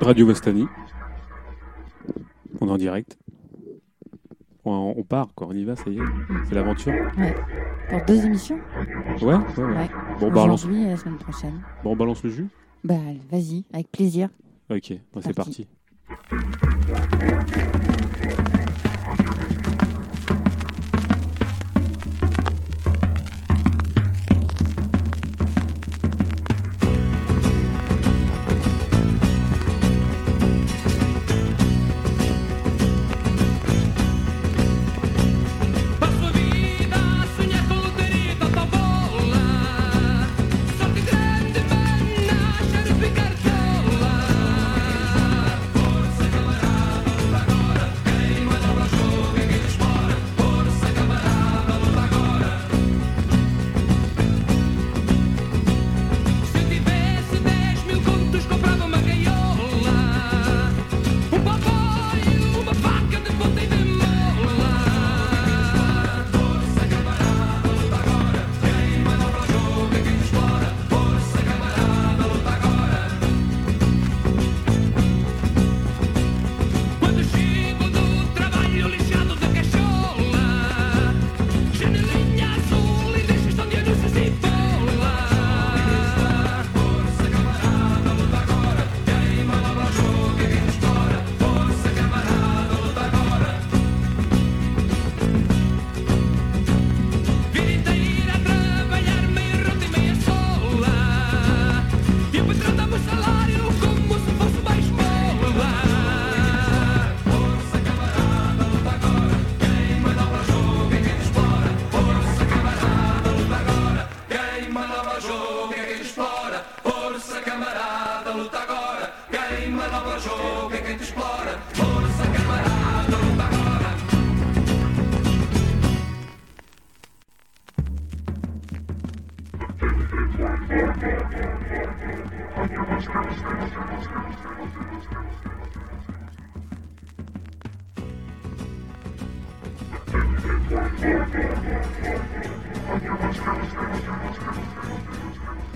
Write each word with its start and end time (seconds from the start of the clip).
Radio 0.00 0.26
Vastani. 0.26 0.68
On 2.60 2.68
est 2.68 2.70
en 2.70 2.76
direct. 2.76 3.18
On, 4.64 4.94
on 4.96 5.02
part, 5.02 5.28
quoi. 5.34 5.48
On 5.50 5.52
y 5.52 5.64
va, 5.64 5.74
ça 5.76 5.90
y 5.90 5.98
est. 5.98 6.02
C'est 6.48 6.54
l'aventure. 6.54 6.92
Ouais. 7.18 7.34
Pour 7.90 8.04
deux 8.06 8.24
émissions 8.24 8.58
Ouais, 9.20 9.34
ouais, 9.34 9.34
ouais. 9.56 9.64
Ouais. 9.64 9.90
Bon, 10.20 10.30
balance, 10.30 10.64
Aujourd'hui 10.64 10.84
et 10.84 10.88
la 10.90 10.96
semaine 10.96 11.18
prochaine. 11.18 11.60
bon, 11.82 11.92
on 11.92 11.96
balance 11.96 12.22
le 12.22 12.30
jus 12.30 12.46
Bah, 12.84 12.94
vas-y, 13.30 13.64
avec 13.72 13.90
plaisir. 13.90 14.28
Ok, 14.70 14.92
bon, 15.12 15.20
c'est 15.20 15.34
Parti. 15.34 15.66
parti. 16.08 18.01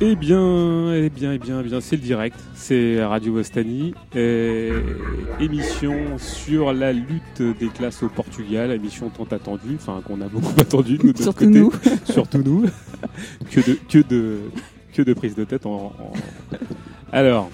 Eh 0.09 0.15
bien, 0.15 0.93
eh 0.95 1.11
bien, 1.11 1.33
eh 1.33 1.39
bien, 1.39 1.61
eh 1.61 1.65
bien, 1.65 1.81
c'est 1.81 1.97
le 1.97 2.03
direct. 2.03 2.39
C'est 2.55 3.03
Radio 3.05 3.35
Vastani. 3.35 3.93
euh, 4.15 4.81
émission 5.41 6.17
sur 6.19 6.73
la 6.73 6.93
lutte 6.93 7.43
des 7.59 7.67
classes 7.67 8.05
au 8.05 8.09
Portugal. 8.09 8.71
Émission 8.71 9.09
tant 9.11 9.25
attendue, 9.25 9.75
enfin 9.75 10.01
qu'on 10.07 10.21
a 10.21 10.29
beaucoup 10.29 10.53
attendu 10.61 10.93
nous, 10.93 10.99
de 10.99 11.07
notre 11.09 11.23
Surtout 11.25 11.47
côté. 11.47 11.59
nous. 11.59 11.73
surtout 12.05 12.39
nous. 12.39 12.67
que 13.51 13.61
de 13.69 13.79
que 13.89 13.99
de 14.09 14.39
que 14.95 15.03
de 15.03 15.13
prise 15.13 15.35
de 15.35 15.43
tête. 15.43 15.67
En, 15.67 15.87
en- 15.99 16.13
Alors, 17.11 17.51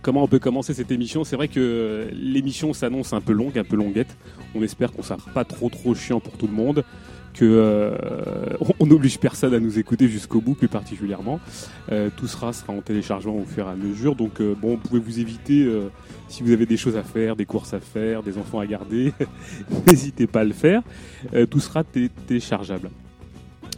comment 0.00 0.22
on 0.24 0.28
peut 0.28 0.38
commencer 0.38 0.72
cette 0.72 0.90
émission? 0.90 1.24
C'est 1.24 1.36
vrai 1.36 1.48
que 1.48 2.08
l'émission 2.14 2.72
s'annonce 2.72 3.12
un 3.12 3.20
peu 3.20 3.34
longue, 3.34 3.58
un 3.58 3.64
peu 3.64 3.76
longuette. 3.76 4.16
On 4.54 4.62
espère 4.62 4.92
qu'on 4.92 5.02
sera 5.02 5.18
pas 5.34 5.44
trop 5.44 5.68
trop 5.68 5.94
chiant 5.94 6.20
pour 6.20 6.38
tout 6.38 6.46
le 6.46 6.54
monde. 6.54 6.84
Que 7.32 7.44
euh, 7.44 8.56
on- 8.80 8.86
n'oblige 8.86 9.18
personne 9.18 9.54
à 9.54 9.60
nous 9.60 9.78
écouter 9.78 10.08
jusqu'au 10.08 10.40
bout, 10.40 10.54
plus 10.54 10.68
particulièrement. 10.68 11.38
Euh, 11.92 12.10
tout 12.16 12.26
sera 12.26 12.50
en 12.68 12.80
téléchargement 12.80 13.36
au 13.36 13.44
fur 13.44 13.66
et 13.66 13.70
à 13.70 13.76
mesure. 13.76 14.16
Donc 14.16 14.40
euh, 14.40 14.54
bon, 14.60 14.70
vous 14.70 14.76
pouvez 14.78 15.00
vous 15.00 15.20
éviter 15.20 15.68
si 16.28 16.42
vous 16.42 16.50
avez 16.52 16.66
des 16.66 16.76
choses 16.76 16.96
à 16.96 17.02
faire, 17.04 17.36
des 17.36 17.46
courses 17.46 17.72
à 17.72 17.80
faire, 17.80 18.22
des 18.22 18.36
enfants 18.36 18.58
à 18.58 18.66
garder. 18.66 19.12
N'hésitez 19.86 20.26
pas 20.26 20.40
à 20.40 20.44
le 20.44 20.52
faire. 20.52 20.82
Tout 21.50 21.60
sera 21.60 21.84
té- 21.84 22.10
téléchargeable. 22.26 22.90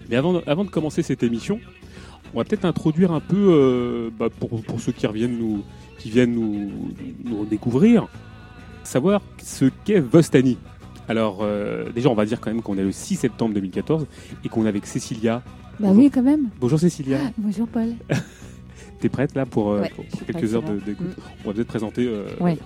Mais 0.09 0.17
avant, 0.17 0.33
de- 0.65 0.71
commencer 0.71 1.03
cette 1.03 1.23
émission, 1.23 1.61
on 2.35 2.39
va 2.39 2.45
peut-être 2.45 2.65
introduire 2.65 3.13
un 3.13 3.21
peu 3.21 4.11
bah, 4.19 4.29
pour, 4.31 4.63
ceux 4.81 4.93
qui 4.93 5.07
viennent 5.13 5.39
nous, 5.39 5.63
nous 7.25 7.45
découvrir, 7.45 8.09
savoir 8.83 9.21
ce 9.43 9.67
qu'est 9.85 10.01
Vostani. 10.01 10.57
Alors 11.09 11.39
euh, 11.43 11.91
déjà, 11.93 12.09
on 12.09 12.15
va 12.15 12.25
dire 12.25 12.41
quand 12.41 12.51
même 12.51 12.63
qu'on 12.63 12.77
est 12.79 12.83
le 12.83 12.93
6 12.93 13.17
septembre 13.17 13.55
2014 13.55 14.07
et 14.45 14.49
qu'on 14.49 14.65
est 14.65 14.69
avec 14.69 14.87
Cécilia. 14.87 15.43
Bah 15.81 15.89
oui, 15.93 16.11
quand 16.11 16.23
même. 16.23 16.49
Bonjour 16.61 16.79
Cécilia. 16.79 17.19
Bonjour 17.39 17.67
Paul. 17.69 17.95
T'es 19.01 19.09
prête 19.09 19.35
là 19.35 19.47
pour, 19.47 19.73
euh, 19.73 19.81
Ouais, 19.81 19.91
pour- 19.91 20.05
je 20.05 20.11
pour 20.11 20.17
suis 20.19 20.27
quelques 20.27 20.55
heures 20.55 20.63
de- 20.63 20.79
d'écoute 20.79 21.07
Mm. 21.09 21.23
On 21.45 21.49
va 21.49 21.55
peut-être 21.55 21.67
présenter 21.69 22.07
euh, 22.07 22.29
Ouais, 22.41 22.57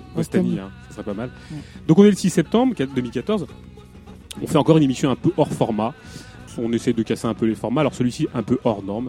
hein, 0.58 0.70
ça 0.88 0.94
serait 0.96 1.04
pas 1.04 1.14
mal. 1.14 1.30
Ouais. 1.50 1.56
Donc 1.88 1.98
on 1.98 2.04
est 2.04 2.10
le 2.10 2.16
6 2.16 2.28
septembre 2.30 2.74
2014. 2.76 3.46
On 4.42 4.46
fait 4.46 4.58
encore 4.58 4.76
une 4.76 4.82
émission 4.82 5.10
un 5.10 5.16
peu 5.16 5.30
hors 5.38 5.50
format. 5.52 5.94
On 6.58 6.72
essaie 6.72 6.92
de 6.92 7.02
casser 7.02 7.26
un 7.26 7.34
peu 7.34 7.46
les 7.46 7.54
formats. 7.54 7.80
Alors 7.80 7.94
celui-ci 7.94 8.28
un 8.34 8.42
peu 8.42 8.58
hors 8.64 8.82
norme. 8.82 9.08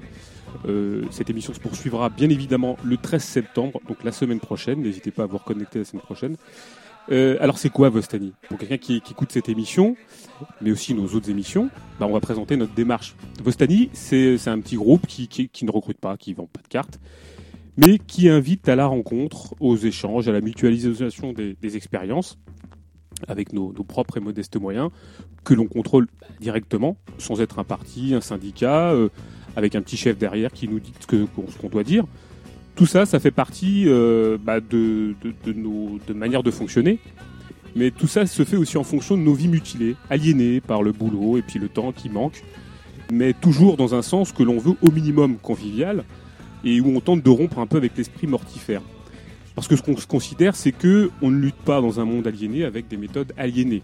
Euh, 0.67 1.03
cette 1.11 1.29
émission 1.29 1.53
se 1.53 1.59
poursuivra 1.59 2.09
bien 2.09 2.29
évidemment 2.29 2.77
le 2.83 2.95
13 2.97 3.21
septembre, 3.21 3.81
donc 3.89 4.03
la 4.05 4.11
semaine 4.13 4.39
prochaine. 4.39 4.81
N'hésitez 4.81 5.11
pas 5.11 5.23
à 5.23 5.25
vous 5.25 5.37
reconnecter 5.37 5.79
la 5.79 5.85
semaine 5.85 6.01
prochaine. 6.03 6.37
Euh, 7.09 7.37
alors 7.39 7.57
c'est 7.57 7.69
quoi 7.69 7.89
Vostani? 7.89 8.33
Pour 8.49 8.57
quelqu'un 8.57 8.77
qui, 8.77 8.97
écoute 8.97 9.31
cette 9.31 9.49
émission, 9.49 9.95
mais 10.61 10.71
aussi 10.71 10.93
nos 10.93 11.07
autres 11.07 11.29
émissions, 11.29 11.69
bah, 11.99 12.05
on 12.07 12.13
va 12.13 12.19
présenter 12.19 12.57
notre 12.57 12.73
démarche. 12.73 13.15
Vostani, 13.43 13.89
c'est 13.93 14.47
un 14.47 14.59
petit 14.59 14.75
groupe 14.75 15.07
qui, 15.07 15.49
ne 15.63 15.71
recrute 15.71 15.99
pas, 15.99 16.17
qui 16.17 16.33
vend 16.33 16.47
pas 16.47 16.61
de 16.61 16.67
cartes, 16.67 16.99
mais 17.77 17.99
qui 17.99 18.29
invite 18.29 18.67
à 18.67 18.75
la 18.75 18.87
rencontre, 18.87 19.55
aux 19.59 19.77
échanges, 19.77 20.27
à 20.27 20.31
la 20.31 20.41
mutualisation 20.41 21.33
des, 21.33 21.77
expériences 21.77 22.37
avec 23.27 23.53
nos, 23.53 23.71
propres 23.71 24.17
et 24.17 24.19
modestes 24.19 24.57
moyens 24.57 24.91
que 25.43 25.53
l'on 25.53 25.67
contrôle 25.67 26.07
directement, 26.39 26.97
sans 27.17 27.39
être 27.41 27.57
un 27.57 27.63
parti, 27.63 28.13
un 28.13 28.21
syndicat, 28.21 28.91
euh, 28.91 29.09
avec 29.55 29.75
un 29.75 29.81
petit 29.81 29.97
chef 29.97 30.17
derrière 30.17 30.51
qui 30.51 30.67
nous 30.67 30.79
dit 30.79 30.93
ce 30.99 31.25
qu'on 31.57 31.69
doit 31.69 31.83
dire. 31.83 32.05
Tout 32.77 32.85
ça, 32.85 33.07
ça 33.07 33.19
fait 33.19 33.31
partie 33.31 33.85
euh, 33.87 34.37
bah, 34.39 34.59
de, 34.59 35.15
de, 35.23 35.33
de 35.43 35.53
nos 35.53 35.99
de 36.07 36.13
manières 36.13 36.43
de 36.43 36.51
fonctionner. 36.51 36.99
Mais 37.75 37.89
tout 37.89 38.07
ça 38.07 38.25
se 38.27 38.43
fait 38.43 38.55
aussi 38.55 38.77
en 38.77 38.83
fonction 38.83 39.17
de 39.17 39.23
nos 39.23 39.33
vies 39.33 39.47
mutilées, 39.47 39.95
aliénées 40.09 40.61
par 40.61 40.83
le 40.83 40.91
boulot 40.91 41.37
et 41.37 41.41
puis 41.41 41.59
le 41.59 41.69
temps 41.69 41.91
qui 41.91 42.09
manque, 42.09 42.43
mais 43.11 43.33
toujours 43.33 43.77
dans 43.77 43.95
un 43.95 44.01
sens 44.03 44.31
que 44.31 44.43
l'on 44.43 44.59
veut 44.59 44.75
au 44.81 44.91
minimum 44.91 45.37
convivial 45.37 46.03
et 46.63 46.79
où 46.79 46.95
on 46.95 46.99
tente 46.99 47.23
de 47.23 47.29
rompre 47.29 47.59
un 47.59 47.65
peu 47.65 47.77
avec 47.77 47.97
l'esprit 47.97 48.27
mortifère. 48.27 48.81
Parce 49.55 49.67
que 49.67 49.75
ce 49.75 49.81
qu'on 49.81 49.97
se 49.97 50.05
considère, 50.05 50.55
c'est 50.55 50.71
que 50.71 51.09
on 51.23 51.31
ne 51.31 51.39
lutte 51.39 51.55
pas 51.55 51.81
dans 51.81 51.99
un 51.99 52.05
monde 52.05 52.27
aliéné 52.27 52.63
avec 52.63 52.87
des 52.87 52.97
méthodes 52.97 53.33
aliénées. 53.37 53.81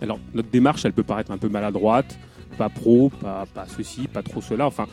Alors 0.00 0.20
notre 0.32 0.50
démarche, 0.50 0.84
elle 0.84 0.92
peut 0.92 1.02
paraître 1.02 1.32
un 1.32 1.38
peu 1.38 1.48
maladroite, 1.48 2.18
pas 2.56 2.68
pro, 2.68 3.10
pas, 3.20 3.46
pas 3.52 3.66
ceci, 3.66 4.06
pas 4.06 4.22
trop 4.22 4.40
cela. 4.40 4.66
Enfin, 4.66 4.86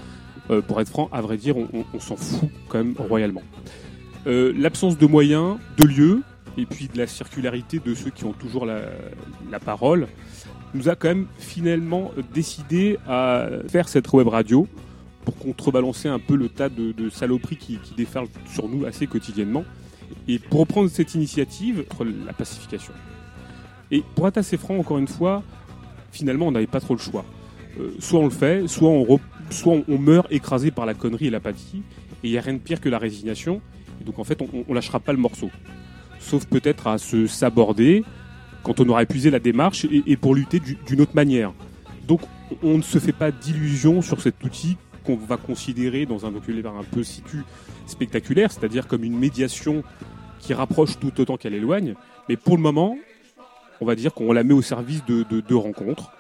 euh, 0.50 0.62
pour 0.62 0.82
être 0.82 0.90
franc, 0.90 1.10
à 1.12 1.22
vrai 1.22 1.38
dire, 1.38 1.56
on, 1.58 2.00
s'en 2.00 2.16
fout 2.16 2.50
quand 2.70 2.78
même 2.78 2.96
royalement. 2.98 3.44
Euh, 4.28 4.54
L'absence 4.58 4.98
de 4.98 5.06
moyens, 5.06 5.58
de 5.78 5.86
lieux, 5.86 6.22
et 6.58 6.66
puis 6.66 6.88
de 6.88 6.98
la 6.98 7.08
circularité 7.08 7.80
de 7.80 7.96
ceux 7.96 8.12
qui 8.12 8.26
ont 8.26 8.34
toujours 8.34 8.66
la, 8.66 9.60
parole, 9.60 10.08
nous 10.74 10.90
a 10.90 10.96
quand 10.96 11.08
même 11.08 11.28
finalement 11.38 12.12
décidé 12.34 12.98
à 13.08 13.48
faire 13.68 13.88
cette 13.88 14.12
web 14.12 14.28
radio 14.28 14.68
pour 15.26 15.38
contrebalancer 15.38 16.10
un 16.10 16.20
peu 16.20 16.36
le 16.36 16.50
tas 16.50 16.70
de, 16.70 17.10
saloperies 17.10 17.58
qui, 17.58 17.78
qui 17.78 17.94
déferlent 17.96 18.28
sur 18.52 18.68
nous 18.68 18.86
assez 18.86 19.08
quotidiennement, 19.08 19.64
et 20.28 20.40
pour 20.40 20.62
reprendre 20.62 20.90
cette 20.90 21.16
initiative, 21.16 21.86
la 22.26 22.34
pacification. 22.34 22.94
Et 23.92 24.04
pour 24.16 24.28
être 24.28 24.38
assez 24.38 24.58
franc, 24.58 24.78
encore 24.78 24.98
une 24.98 25.08
fois, 25.08 25.44
finalement, 26.12 26.48
on 26.48 26.52
n'avait 26.52 26.68
pas 26.68 26.80
trop 26.80 26.94
le 26.94 27.00
choix. 27.00 27.26
Euh, 27.80 27.92
soit 28.00 28.20
on 28.20 28.26
le 28.26 28.30
fait, 28.30 28.68
soit 28.68 28.90
on, 28.90 29.04
re- 29.04 29.20
soit 29.50 29.78
on, 29.88 29.98
meurt 29.98 30.28
écrasé 30.32 30.72
par 30.72 30.86
la 30.86 30.94
connerie 30.94 31.28
et 31.28 31.30
l'apathie, 31.30 31.84
et 32.24 32.28
il 32.28 32.32
n'y 32.32 32.38
a 32.38 32.42
rien 32.42 32.54
de 32.54 32.60
pire 32.60 32.82
que 32.82 32.90
la 32.90 32.98
résignation, 32.98 33.62
et 34.02 34.04
donc 34.04 34.20
en 34.20 34.24
fait, 34.24 34.42
on, 34.42 34.48
on 34.68 34.74
lâchera 34.74 35.00
pas 35.00 35.12
le 35.12 35.20
morceau. 35.20 35.50
Sauf 36.20 36.46
peut-être 36.46 36.88
à 36.88 36.98
se 36.98 37.28
saborder 37.28 38.04
quand 38.64 38.80
on 38.80 38.88
aura 38.88 39.04
épuisé 39.04 39.30
la 39.30 39.40
démarche 39.40 39.86
et, 40.08 40.16
pour 40.16 40.36
lutter 40.36 40.60
du- 40.60 40.78
d'une 40.88 41.02
autre 41.02 41.16
manière. 41.16 41.52
Donc 42.08 42.22
on 42.62 42.78
ne 42.78 42.82
se 42.82 42.98
fait 42.98 43.12
pas 43.12 43.32
d'illusions 43.32 44.02
sur 44.02 44.22
cet 44.22 44.42
outil 44.44 44.78
qu'on 45.04 45.18
va 45.18 45.36
considérer 45.36 46.06
dans 46.06 46.26
un 46.26 46.30
vocabulaire 46.30 46.74
un 46.74 46.84
peu 46.84 47.04
situ 47.04 47.44
spectaculaire, 47.88 48.52
c'est-à-dire 48.54 48.88
comme 48.88 49.04
une 49.04 49.18
médiation 49.20 49.84
qui 50.40 50.54
rapproche 50.54 50.98
tout 50.98 51.20
autant 51.20 51.36
qu'elle 51.36 51.54
éloigne. 51.56 51.96
Mais 52.30 52.38
pour 52.38 52.56
le 52.56 52.64
moment, 52.64 52.98
on 53.82 53.86
va 53.86 53.96
dire 53.96 54.14
qu'on 54.14 54.32
la 54.32 54.44
met 54.46 54.54
au 54.54 54.62
service 54.62 55.04
de, 55.06 55.26
de, 55.30 55.42
de 55.42 55.56
rencontres, 55.56 56.12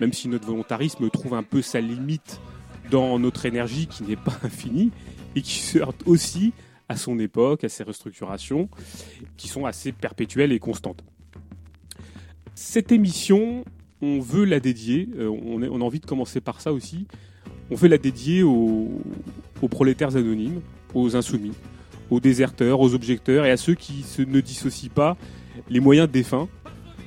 même 0.00 0.12
si 0.12 0.26
notre 0.28 0.46
volontarisme 0.46 1.08
trouve 1.10 1.34
un 1.34 1.44
peu 1.44 1.62
sa 1.62 1.80
limite 1.80 2.40
dans 2.90 3.18
notre 3.18 3.46
énergie 3.46 3.86
qui 3.86 4.02
n'est 4.04 4.16
pas 4.16 4.38
infinie 4.42 4.90
et 5.36 5.42
qui 5.42 5.58
se 5.58 5.78
heurte 5.78 6.02
aussi 6.06 6.52
à 6.88 6.96
son 6.96 7.18
époque, 7.18 7.64
à 7.64 7.68
ses 7.68 7.82
restructurations, 7.82 8.68
qui 9.36 9.48
sont 9.48 9.64
assez 9.64 9.92
perpétuelles 9.92 10.52
et 10.52 10.58
constantes. 10.58 11.02
Cette 12.54 12.92
émission, 12.92 13.64
on 14.02 14.20
veut 14.20 14.44
la 14.44 14.60
dédier, 14.60 15.08
euh, 15.16 15.28
on, 15.28 15.62
a 15.62 15.84
envie 15.84 16.00
de 16.00 16.06
commencer 16.06 16.40
par 16.40 16.60
ça 16.60 16.72
aussi, 16.72 17.06
on 17.70 17.74
veut 17.74 17.88
la 17.88 17.98
dédier 17.98 18.42
aux, 18.42 19.00
prolétaires 19.70 20.16
anonymes, 20.16 20.60
aux 20.92 21.16
insoumis, 21.16 21.52
aux 22.10 22.20
déserteurs, 22.20 22.80
aux 22.80 22.94
objecteurs 22.94 23.46
et 23.46 23.50
à 23.50 23.56
ceux 23.56 23.74
qui 23.74 24.04
ne 24.18 24.40
dissocient 24.40 24.92
pas 24.94 25.16
les 25.70 25.80
moyens 25.80 26.08
défunts, 26.08 26.48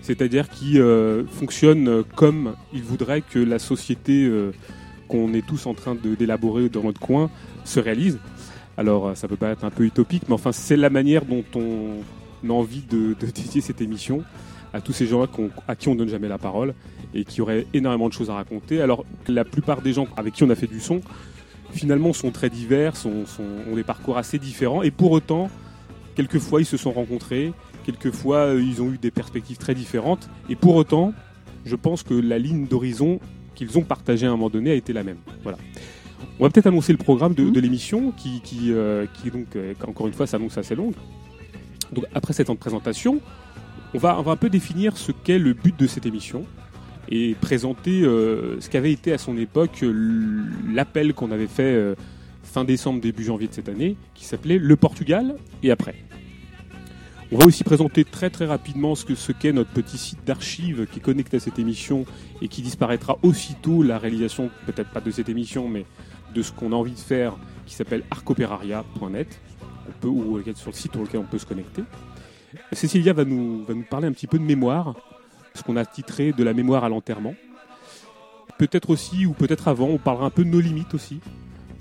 c'est-à-dire 0.01 0.49
qui 0.49 0.79
euh, 0.79 1.25
fonctionnent 1.27 2.03
comme 2.15 2.55
ils 2.73 2.83
voudraient 2.83 3.21
que 3.21 3.39
la 3.39 3.59
société 3.59 4.25
euh, 4.25 4.51
qu'on 5.07 5.33
est 5.33 5.45
tous 5.45 5.65
en 5.65 5.73
train 5.73 5.95
d'élaborer 5.95 6.69
dans 6.69 6.83
notre 6.83 6.99
coin 6.99 7.29
se 7.65 7.79
réalise. 7.79 8.19
Alors 8.77 9.07
euh, 9.07 9.15
ça 9.15 9.27
peut 9.27 9.35
paraître 9.35 9.65
un 9.65 9.71
peu 9.71 9.83
utopique, 9.83 10.23
mais 10.27 10.35
enfin 10.35 10.51
c'est 10.51 10.77
la 10.77 10.89
manière 10.89 11.25
dont 11.25 11.43
on 11.55 12.49
a 12.49 12.53
envie 12.53 12.81
de, 12.81 13.13
dédier 13.19 13.61
cette 13.61 13.81
émission 13.81 14.23
à 14.73 14.81
tous 14.81 14.93
ces 14.93 15.07
gens-là 15.07 15.27
à 15.67 15.75
qui 15.75 15.87
on 15.87 15.95
donne 15.95 16.09
jamais 16.09 16.27
la 16.27 16.37
parole 16.37 16.73
et 17.13 17.23
qui 17.23 17.41
auraient 17.41 17.65
énormément 17.73 18.09
de 18.09 18.13
choses 18.13 18.29
à 18.29 18.33
raconter. 18.33 18.81
Alors 18.81 19.05
la 19.27 19.45
plupart 19.45 19.81
des 19.81 19.93
gens 19.93 20.07
avec 20.17 20.33
qui 20.33 20.43
on 20.43 20.49
a 20.49 20.55
fait 20.55 20.67
du 20.67 20.79
son, 20.79 21.01
finalement, 21.71 22.13
sont 22.13 22.31
très 22.31 22.49
divers, 22.49 22.93
ont 23.05 23.75
des 23.75 23.83
parcours 23.83 24.17
assez 24.17 24.39
différents, 24.39 24.83
et 24.83 24.91
pour 24.91 25.11
autant, 25.11 25.49
quelquefois, 26.15 26.61
ils 26.61 26.65
se 26.65 26.77
sont 26.77 26.91
rencontrés, 26.91 27.53
quelquefois, 27.85 28.37
euh, 28.37 28.61
ils 28.61 28.81
ont 28.81 28.91
eu 28.91 28.97
des 28.97 29.11
perspectives 29.11 29.57
très 29.57 29.75
différentes, 29.75 30.29
et 30.49 30.55
pour 30.55 30.75
autant, 30.75 31.13
je 31.65 31.75
pense 31.75 32.03
que 32.03 32.13
la 32.13 32.39
ligne 32.39 32.67
d'horizon 32.67 33.19
qu'ils 33.57 33.77
ont 33.77 33.81
partagée 33.81 34.25
à 34.27 34.29
un 34.29 34.33
moment 34.33 34.49
donné 34.49 34.71
a 34.71 34.75
été 34.75 34.93
la 34.93 35.03
même. 35.03 35.17
Voilà. 35.43 35.57
On 36.39 36.43
va 36.43 36.49
peut-être 36.49 36.67
annoncer 36.67 36.91
le 36.91 36.97
programme 36.97 37.33
de, 37.33 37.49
de 37.49 37.59
l'émission, 37.59 38.11
qui, 38.11 38.41
qui, 38.41 38.71
euh, 38.71 39.05
qui 39.15 39.31
donc, 39.31 39.55
euh, 39.55 39.73
encore 39.85 40.07
une 40.07 40.13
fois, 40.13 40.27
s'annonce 40.27 40.57
assez 40.57 40.75
longue. 40.75 40.93
Donc, 41.91 42.05
après 42.13 42.33
cette 42.33 42.51
présentation, 42.53 43.19
on 43.93 43.97
va, 43.97 44.19
on 44.19 44.21
va 44.21 44.31
un 44.33 44.35
peu 44.35 44.49
définir 44.49 44.95
ce 44.95 45.11
qu'est 45.11 45.39
le 45.39 45.53
but 45.53 45.77
de 45.77 45.87
cette 45.87 46.05
émission 46.05 46.45
et 47.09 47.35
présenter 47.39 48.03
euh, 48.03 48.59
ce 48.59 48.69
qu'avait 48.69 48.91
été 48.91 49.13
à 49.13 49.17
son 49.17 49.37
époque 49.37 49.83
l'appel 50.71 51.13
qu'on 51.13 51.31
avait 51.31 51.47
fait 51.47 51.95
fin 52.43 52.63
décembre, 52.63 53.01
début 53.01 53.23
janvier 53.23 53.47
de 53.47 53.53
cette 53.53 53.69
année, 53.69 53.95
qui 54.13 54.25
s'appelait 54.25 54.57
Le 54.57 54.75
Portugal 54.75 55.35
et 55.63 55.71
après. 55.71 55.95
On 57.29 57.37
va 57.37 57.45
aussi 57.45 57.65
présenter 57.65 58.05
très 58.05 58.29
très 58.29 58.45
rapidement 58.45 58.95
ce 58.95 59.03
que 59.03 59.13
ce 59.13 59.33
qu'est 59.33 59.51
notre 59.51 59.71
petit 59.71 59.97
site 59.97 60.23
d'archives 60.25 60.87
qui 60.89 60.99
est 60.99 61.01
connecté 61.01 61.37
à 61.37 61.39
cette 61.41 61.59
émission 61.59 62.05
et 62.41 62.47
qui 62.47 62.61
disparaîtra 62.61 63.17
aussitôt 63.21 63.83
la 63.83 63.97
réalisation, 63.97 64.49
peut-être 64.65 64.91
pas 64.91 65.01
de 65.01 65.11
cette 65.11 65.27
émission, 65.27 65.67
mais 65.67 65.85
de 66.33 66.41
ce 66.41 66.53
qu'on 66.53 66.71
a 66.71 66.75
envie 66.75 66.93
de 66.93 66.99
faire, 66.99 67.35
qui 67.65 67.75
s'appelle 67.75 68.03
arcoperaria.net, 68.11 69.41
peut 69.99 70.07
ou 70.07 70.41
sur 70.55 70.71
le 70.71 70.75
site 70.75 70.93
sur 70.93 71.01
lequel 71.01 71.19
on 71.19 71.25
peut 71.25 71.37
se 71.37 71.45
connecter. 71.45 71.83
Cécilia 72.71 73.11
va 73.11 73.25
nous, 73.25 73.65
va 73.65 73.73
nous 73.73 73.83
parler 73.83 74.07
un 74.07 74.13
petit 74.13 74.27
peu 74.27 74.39
de 74.39 74.43
mémoire, 74.43 74.95
ce 75.53 75.63
qu'on 75.63 75.75
a 75.75 75.85
titré 75.85 76.31
de 76.31 76.43
la 76.45 76.53
mémoire 76.53 76.85
à 76.85 76.89
l'enterrement. 76.89 77.35
Peut-être 78.57 78.89
aussi, 78.89 79.25
ou 79.25 79.33
peut-être 79.33 79.67
avant, 79.67 79.87
on 79.87 79.97
parlera 79.97 80.27
un 80.27 80.29
peu 80.29 80.45
de 80.45 80.49
nos 80.49 80.61
limites 80.61 80.93
aussi, 80.93 81.19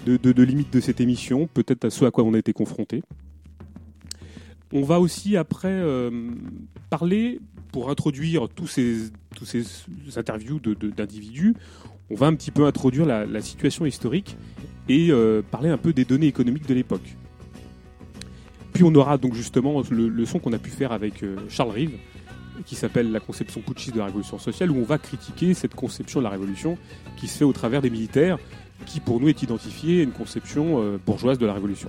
de, 0.06 0.16
de, 0.16 0.32
de 0.32 0.42
limites 0.42 0.72
de 0.72 0.80
cette 0.80 1.00
émission, 1.00 1.46
peut-être 1.46 1.84
à 1.84 1.90
ce 1.90 2.04
à 2.04 2.10
quoi 2.10 2.24
on 2.24 2.34
a 2.34 2.38
été 2.38 2.52
confronté. 2.52 3.02
On 4.72 4.82
va 4.82 4.98
aussi 4.98 5.36
après 5.36 5.68
euh, 5.70 6.10
parler, 6.90 7.40
pour 7.70 7.90
introduire 7.90 8.48
tous 8.48 8.66
ces, 8.66 9.12
interviews 10.16 10.58
d'individus, 10.58 11.54
on 12.10 12.14
va 12.16 12.26
un 12.26 12.34
petit 12.34 12.50
peu 12.50 12.66
introduire 12.66 13.06
la, 13.06 13.40
situation 13.40 13.86
historique 13.86 14.36
et 14.88 15.10
euh, 15.10 15.42
parler 15.42 15.68
un 15.68 15.78
peu 15.78 15.92
des 15.92 16.04
données 16.04 16.26
économiques 16.26 16.66
de 16.66 16.74
l'époque. 16.74 17.16
Puis 18.72 18.82
on 18.84 18.94
aura 18.94 19.18
donc 19.18 19.34
justement 19.34 19.82
le, 19.90 20.26
son 20.26 20.38
qu'on 20.38 20.52
a 20.52 20.58
pu 20.58 20.70
faire 20.70 20.92
avec 20.92 21.22
euh, 21.22 21.36
Charles 21.48 21.70
Rive, 21.70 21.98
qui 22.64 22.74
s'appelle 22.74 23.12
la 23.12 23.20
conception 23.20 23.60
putschiste 23.60 23.94
de 23.94 24.00
la 24.00 24.06
révolution 24.06 24.38
sociale, 24.38 24.70
où 24.70 24.76
on 24.76 24.84
va 24.84 24.98
critiquer 24.98 25.54
cette 25.54 25.74
conception 25.74 26.20
de 26.20 26.24
la 26.24 26.30
révolution 26.30 26.76
qui 27.16 27.28
se 27.28 27.38
fait 27.38 27.44
au 27.44 27.52
travers 27.52 27.82
des 27.82 27.90
militaires, 27.90 28.38
qui 28.84 28.98
pour 28.98 29.20
nous 29.20 29.28
est 29.28 29.42
identifiée 29.42 30.00
à 30.00 30.02
une 30.02 30.12
conception 30.12 30.98
bourgeoise 31.06 31.38
de 31.38 31.46
la 31.46 31.54
révolution. 31.54 31.88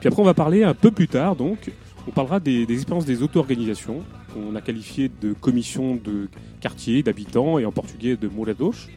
Puis 0.00 0.08
après 0.08 0.22
on 0.22 0.24
va 0.24 0.34
parler 0.34 0.62
un 0.62 0.74
peu 0.74 0.90
plus 0.90 1.08
tard, 1.08 1.36
donc, 1.36 1.70
on 2.06 2.10
parlera 2.10 2.40
des, 2.40 2.62
expériences 2.70 3.04
des 3.04 3.22
auto-organisations, 3.22 4.02
qu'on 4.32 4.54
a 4.54 4.60
qualifiées 4.60 5.10
de 5.20 5.32
commissions 5.32 5.96
de 5.96 6.28
quartier, 6.60 7.02
d'habitants, 7.02 7.58
et 7.58 7.66
en 7.66 7.72
portugais 7.72 8.16
de 8.16 8.28
morados, 8.28 8.88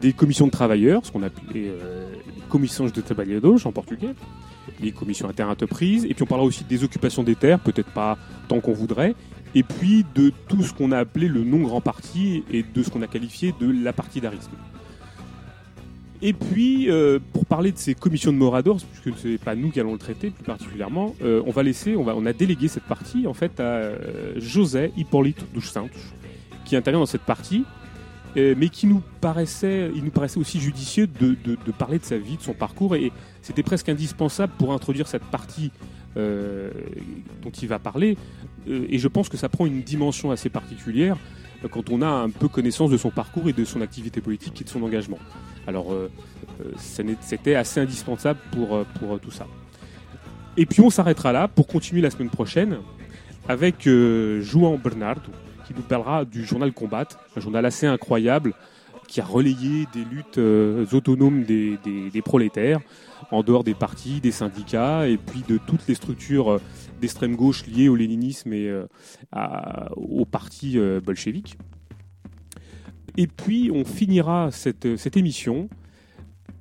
des 0.00 0.12
commissions 0.12 0.46
de 0.46 0.52
travailleurs, 0.52 1.04
ce 1.04 1.10
qu'on 1.10 1.22
appelait 1.22 1.68
euh, 1.68 2.08
commissions 2.50 2.86
de 2.86 3.00
trabalhadores 3.00 3.66
en 3.66 3.72
portugais, 3.72 4.14
les 4.80 4.92
commissions 4.92 5.28
interentreprises, 5.28 6.04
et 6.04 6.14
puis 6.14 6.22
on 6.22 6.26
parlera 6.26 6.46
aussi 6.46 6.64
des 6.64 6.84
occupations 6.84 7.22
des 7.22 7.34
terres, 7.34 7.58
peut-être 7.58 7.90
pas 7.90 8.18
tant 8.48 8.60
qu'on 8.60 8.74
voudrait, 8.74 9.14
et 9.54 9.62
puis 9.62 10.04
de 10.14 10.32
tout 10.48 10.62
ce 10.62 10.74
qu'on 10.74 10.92
a 10.92 10.98
appelé 10.98 11.28
le 11.28 11.42
non-grand 11.42 11.80
parti 11.80 12.44
et 12.52 12.62
de 12.62 12.82
ce 12.82 12.90
qu'on 12.90 13.02
a 13.02 13.06
qualifié 13.06 13.54
de 13.58 13.70
l'apartidarisme. 13.70 14.52
Et 16.22 16.32
puis, 16.32 16.90
euh, 16.90 17.18
pour 17.32 17.44
parler 17.44 17.72
de 17.72 17.78
ces 17.78 17.94
commissions 17.94 18.32
de 18.32 18.38
Moradors, 18.38 18.80
puisque 18.80 19.18
ce 19.18 19.28
n'est 19.28 19.38
pas 19.38 19.54
nous 19.54 19.70
qui 19.70 19.80
allons 19.80 19.92
le 19.92 19.98
traiter 19.98 20.30
plus 20.30 20.44
particulièrement, 20.44 21.14
euh, 21.22 21.42
on 21.46 21.50
va 21.50 21.62
laisser, 21.62 21.96
on, 21.96 22.26
a 22.26 22.32
délégué 22.32 22.68
cette 22.68 22.84
partie 22.84 23.26
en 23.26 23.34
fait 23.34 23.60
à 23.60 23.64
euh, 23.64 24.32
José 24.36 24.92
Hippolyte 24.96 25.44
Santos, 25.60 25.98
qui 26.64 26.76
intervient 26.76 27.00
dans 27.00 27.06
cette 27.06 27.22
partie, 27.22 27.64
mais 28.34 28.68
qui 28.68 28.86
nous 28.86 29.02
paraissait, 29.22 29.90
il 29.94 30.04
nous 30.04 30.10
paraissait 30.10 30.38
aussi 30.38 30.60
judicieux 30.60 31.06
de, 31.06 31.54
parler 31.72 31.98
de 31.98 32.04
sa 32.04 32.18
vie, 32.18 32.36
de 32.36 32.42
son 32.42 32.52
parcours, 32.52 32.94
et 32.94 33.10
c'était 33.40 33.62
presque 33.62 33.88
indispensable 33.88 34.52
pour 34.58 34.74
introduire 34.74 35.08
cette 35.08 35.24
partie 35.24 35.70
dont 36.14 37.50
il 37.62 37.66
va 37.66 37.78
parler. 37.78 38.18
Et 38.68 38.98
je 38.98 39.08
pense 39.08 39.30
que 39.30 39.38
ça 39.38 39.48
prend 39.48 39.64
une 39.64 39.80
dimension 39.80 40.32
assez 40.32 40.50
particulière 40.50 41.16
quand 41.70 41.90
on 41.90 42.02
a 42.02 42.06
un 42.06 42.30
peu 42.30 42.48
connaissance 42.48 42.90
de 42.90 42.96
son 42.96 43.10
parcours 43.10 43.48
et 43.48 43.52
de 43.52 43.64
son 43.64 43.80
activité 43.80 44.20
politique 44.20 44.60
et 44.60 44.64
de 44.64 44.68
son 44.68 44.82
engagement. 44.82 45.18
Alors, 45.66 45.92
euh, 45.92 46.10
euh, 46.60 46.72
c'était 47.20 47.54
assez 47.54 47.80
indispensable 47.80 48.38
pour, 48.52 48.74
euh, 48.74 48.84
pour 48.98 49.18
tout 49.20 49.30
ça. 49.30 49.46
Et 50.56 50.64
puis 50.64 50.80
on 50.80 50.90
s'arrêtera 50.90 51.32
là 51.32 51.48
pour 51.48 51.66
continuer 51.66 52.00
la 52.00 52.10
semaine 52.10 52.30
prochaine 52.30 52.78
avec 53.48 53.86
euh, 53.86 54.40
João 54.40 54.78
Bernardo 54.78 55.30
qui 55.66 55.74
nous 55.74 55.82
parlera 55.82 56.24
du 56.24 56.44
journal 56.44 56.72
Combat, 56.72 57.08
un 57.36 57.40
journal 57.40 57.66
assez 57.66 57.86
incroyable 57.86 58.54
qui 59.06 59.20
a 59.20 59.24
relayé 59.24 59.86
des 59.92 60.04
luttes 60.04 60.38
euh, 60.38 60.84
autonomes 60.92 61.44
des, 61.44 62.22
prolétaires 62.24 62.80
en 63.30 63.42
dehors 63.42 63.64
des 63.64 63.74
partis, 63.74 64.20
des 64.20 64.30
syndicats 64.30 65.08
et 65.08 65.16
puis 65.16 65.42
de 65.48 65.58
toutes 65.58 65.86
les 65.88 65.94
structures 65.94 66.52
euh, 66.52 66.60
d'extrême 67.00 67.36
gauche 67.36 67.66
liées 67.66 67.88
au 67.88 67.96
léninisme 67.96 68.52
et 68.52 68.68
euh, 68.68 68.86
à- 69.32 69.90
au 69.96 70.24
parti 70.24 70.78
bolchevique. 71.04 71.56
Et 73.16 73.26
puis 73.26 73.70
on 73.72 73.84
finira 73.84 74.50
cette, 74.50 74.96
cette 74.96 75.16
émission 75.16 75.68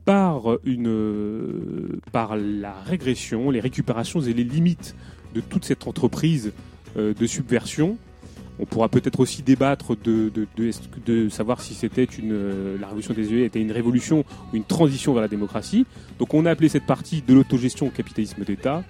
par, 0.05 0.57
une, 0.63 1.99
par 2.11 2.37
la 2.37 2.73
régression, 2.81 3.49
les 3.49 3.59
récupérations 3.59 4.21
et 4.21 4.33
les 4.33 4.43
limites 4.43 4.95
de 5.33 5.41
toute 5.41 5.65
cette 5.65 5.87
entreprise 5.87 6.53
de 6.95 7.25
subversion 7.25 7.97
On 8.59 8.65
pourra 8.65 8.87
peut-être 8.87 9.19
aussi 9.19 9.41
débattre 9.41 9.95
de, 9.97 11.29
savoir 11.29 11.59
si 11.59 11.73
c'était 11.73 12.05
une 12.05 12.31
euh, 12.31 12.77
la 12.79 12.87
révolution 12.87 13.13
des 13.13 13.33
UE 13.33 13.43
était 13.43 13.59
une 13.59 13.71
révolution 13.71 14.23
ou 14.51 14.55
une 14.55 14.63
transition 14.63 15.13
vers 15.13 15.21
la 15.21 15.27
démocratie. 15.27 15.85
Donc 16.19 16.33
on 16.33 16.45
a 16.45 16.51
appelé 16.51 16.69
cette 16.69 16.85
partie 16.85 17.21
de 17.21 17.33
l'autogestion 17.33 17.87
au 17.87 17.89
capitalisme 17.89 18.43
d'État, 18.45 18.83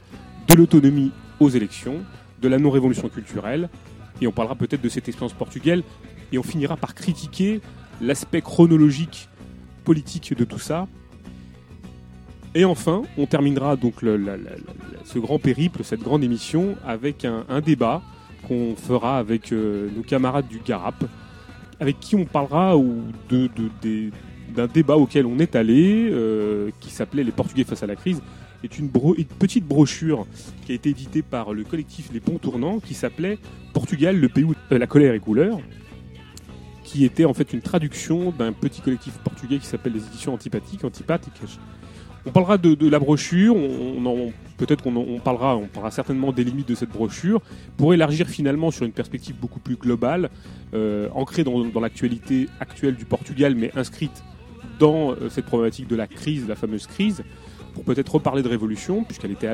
de 0.48 0.54
l'autonomie 0.54 1.12
aux 1.40 1.50
élections, 1.50 2.02
de 2.42 2.48
la 2.48 2.60
non-révolution 2.60 3.10
culturelle, 3.10 3.70
et 4.22 4.28
on 4.28 4.32
parlera 4.32 4.56
peut-être 4.56 4.82
de 4.82 4.90
cette 4.90 5.08
expérience 5.08 5.34
portugaise, 5.34 5.82
et 6.32 6.38
on 6.38 6.44
finira 6.44 6.78
par 6.78 6.94
critiquer 6.94 7.60
l'aspect 8.02 8.42
chronologique 8.42 9.30
politique 9.84 10.36
de 10.38 10.44
tout 10.44 10.60
ça. 10.60 10.88
Et 12.54 12.66
enfin, 12.66 13.02
on 13.18 13.26
terminera 13.26 13.76
donc 13.76 13.96
ce 14.02 15.20
grand 15.20 15.40
périple, 15.40 15.84
cette 15.84 16.02
grande 16.02 16.24
émission, 16.24 16.76
avec 16.86 17.26
un 17.26 17.62
débat 17.62 18.02
qu'on 18.48 18.76
fera 18.76 19.18
avec 19.18 19.52
euh, 19.52 19.90
nos 19.96 20.04
camarades 20.04 20.48
du 20.48 20.60
Garap, 20.60 21.04
avec 21.80 22.00
qui 22.00 22.16
on 22.16 22.26
parlera 22.26 22.76
d'un 23.30 24.68
débat 24.68 24.96
auquel 24.98 25.26
on 25.26 25.40
est 25.40 25.56
allé, 25.56 26.10
euh, 26.12 26.70
qui 26.80 26.90
s'appelait 26.90 27.24
Les 27.24 27.32
Portugais 27.32 27.64
face 27.64 27.84
à 27.84 27.88
la 27.88 27.96
crise, 27.96 28.22
est 28.64 28.80
une 28.80 28.90
petite 28.90 29.66
brochure 29.66 30.26
qui 30.66 30.72
a 30.72 30.76
été 30.76 30.90
éditée 30.90 31.22
par 31.22 31.54
le 31.54 31.64
collectif 31.64 32.10
Les 32.14 32.20
Ponts 32.20 32.40
Tournants, 32.40 32.80
qui 32.80 32.94
s'appelait 32.94 33.38
Portugal, 33.74 34.20
le 34.20 34.30
pays 34.30 34.44
où 34.44 34.54
euh, 34.72 34.78
la 34.78 34.88
colère 34.88 35.14
est 35.14 35.20
couleur, 35.20 35.60
qui 36.84 37.04
était 37.04 37.26
en 37.26 37.34
fait 37.34 37.52
une 37.54 37.62
traduction 37.62 38.32
d'un 38.32 38.54
petit 38.54 38.82
collectif 38.82 39.14
portugais 39.24 39.60
qui 39.60 39.66
s'appelle 39.66 39.94
les 39.94 40.06
éditions 40.06 40.34
antipathiques, 40.34 40.84
antipathiques. 40.84 41.42
On 42.26 42.32
parlera 42.32 42.58
de, 42.58 42.74
de 42.74 42.90
la 42.90 43.00
brochure, 43.00 43.56
on, 43.56 44.04
on 44.06 44.34
peut-être 44.58 44.84
qu'on 44.84 45.20
parlera, 45.24 45.56
on 45.58 45.68
parlera 45.68 45.92
certainement 45.92 46.32
des 46.32 46.44
limites 46.44 46.68
de 46.68 46.76
cette 46.76 46.90
brochure, 46.90 47.42
pour 47.78 47.94
élargir 47.94 48.28
finalement 48.28 48.72
sur 48.72 48.86
une 48.86 48.94
perspective 48.94 49.36
beaucoup 49.36 49.60
plus 49.60 49.76
globale, 49.76 50.30
euh, 50.74 51.08
ancrée 51.14 51.44
dans, 51.44 51.64
dans 51.66 51.80
l'actualité 51.80 52.48
actuelle 52.60 52.96
du 52.96 53.06
Portugal, 53.06 53.54
mais 53.56 53.72
inscrite 53.76 54.24
dans 54.80 55.12
euh, 55.12 55.30
cette 55.30 55.46
problématique 55.46 55.88
de 55.88 55.96
la 55.96 56.08
crise, 56.08 56.48
la 56.48 56.56
fameuse 56.56 56.88
crise, 56.88 57.24
pour 57.76 57.84
peut-être 57.84 58.16
reparler 58.16 58.42
de 58.42 58.48
révolution, 58.48 59.04
puisqu'elle 59.04 59.32
était 59.32 59.48
à 59.48 59.54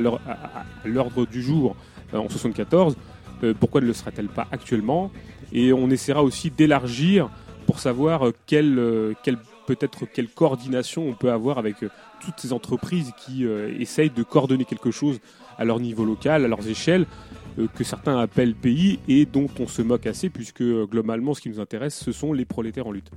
l'ordre 0.85 1.25
du 1.25 1.41
jour 1.41 1.75
euh, 2.13 2.19
en 2.19 2.29
74. 2.29 2.95
euh, 3.43 3.53
pourquoi 3.59 3.81
ne 3.81 3.87
le 3.87 3.93
sera-t-elle 3.93 4.29
pas 4.29 4.47
actuellement? 4.51 5.11
Et 5.51 5.73
on 5.73 5.89
essaiera 5.89 6.23
aussi 6.23 6.51
d'élargir 6.51 7.29
pour 7.65 7.79
savoir 7.79 8.27
euh, 8.27 8.33
quelle, 8.45 8.79
quelle 9.23 9.37
peut-être 9.67 10.05
quelle 10.05 10.27
coordination 10.29 11.07
on 11.07 11.13
peut 11.13 11.31
avoir 11.31 11.57
avec 11.57 11.77
toutes 12.21 12.39
ces 12.39 12.53
entreprises 12.53 13.11
qui 13.17 13.45
euh, 13.45 13.73
essayent 13.79 14.09
de 14.09 14.23
coordonner 14.23 14.65
quelque 14.65 14.91
chose 14.91 15.19
à 15.57 15.65
leur 15.65 15.79
niveau 15.79 16.05
local, 16.05 16.45
à 16.45 16.47
leurs 16.47 16.67
échelles, 16.67 17.05
euh, 17.59 17.67
que 17.75 17.83
certains 17.83 18.17
appellent 18.17 18.55
pays 18.55 18.99
et 19.07 19.25
dont 19.25 19.49
on 19.59 19.67
se 19.67 19.81
moque 19.81 20.05
assez, 20.07 20.29
puisque 20.29 20.61
euh, 20.61 20.85
globalement, 20.85 21.33
ce 21.33 21.41
qui 21.41 21.49
nous 21.49 21.59
intéresse, 21.59 21.95
ce 21.95 22.11
sont 22.11 22.33
les 22.33 22.45
prolétaires 22.45 22.87
en 22.87 22.91
lutte. 22.91 23.11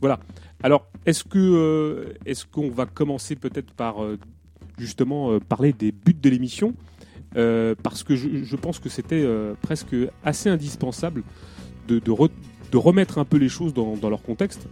Voilà. 0.00 0.18
Alors, 0.62 0.86
est-ce 1.06 1.24
est-ce 2.26 2.46
qu'on 2.46 2.70
va 2.70 2.86
commencer 2.86 3.36
peut-être 3.36 3.72
par 3.72 3.96
justement 4.76 5.38
parler 5.40 5.72
des 5.72 5.92
buts 5.92 6.16
de 6.20 6.28
l'émission? 6.28 6.74
Parce 7.32 8.02
que 8.02 8.16
je, 8.16 8.56
pense 8.56 8.80
que 8.80 8.88
c'était 8.88 9.24
presque 9.62 9.94
assez 10.24 10.48
indispensable 10.48 11.22
de, 11.86 12.00
de, 12.00 12.10
re- 12.10 12.30
de 12.72 12.76
remettre 12.76 13.18
un 13.18 13.24
peu 13.24 13.36
les 13.36 13.48
choses 13.48 13.72
dans, 13.72 14.10
leur 14.10 14.22
contexte, 14.22 14.68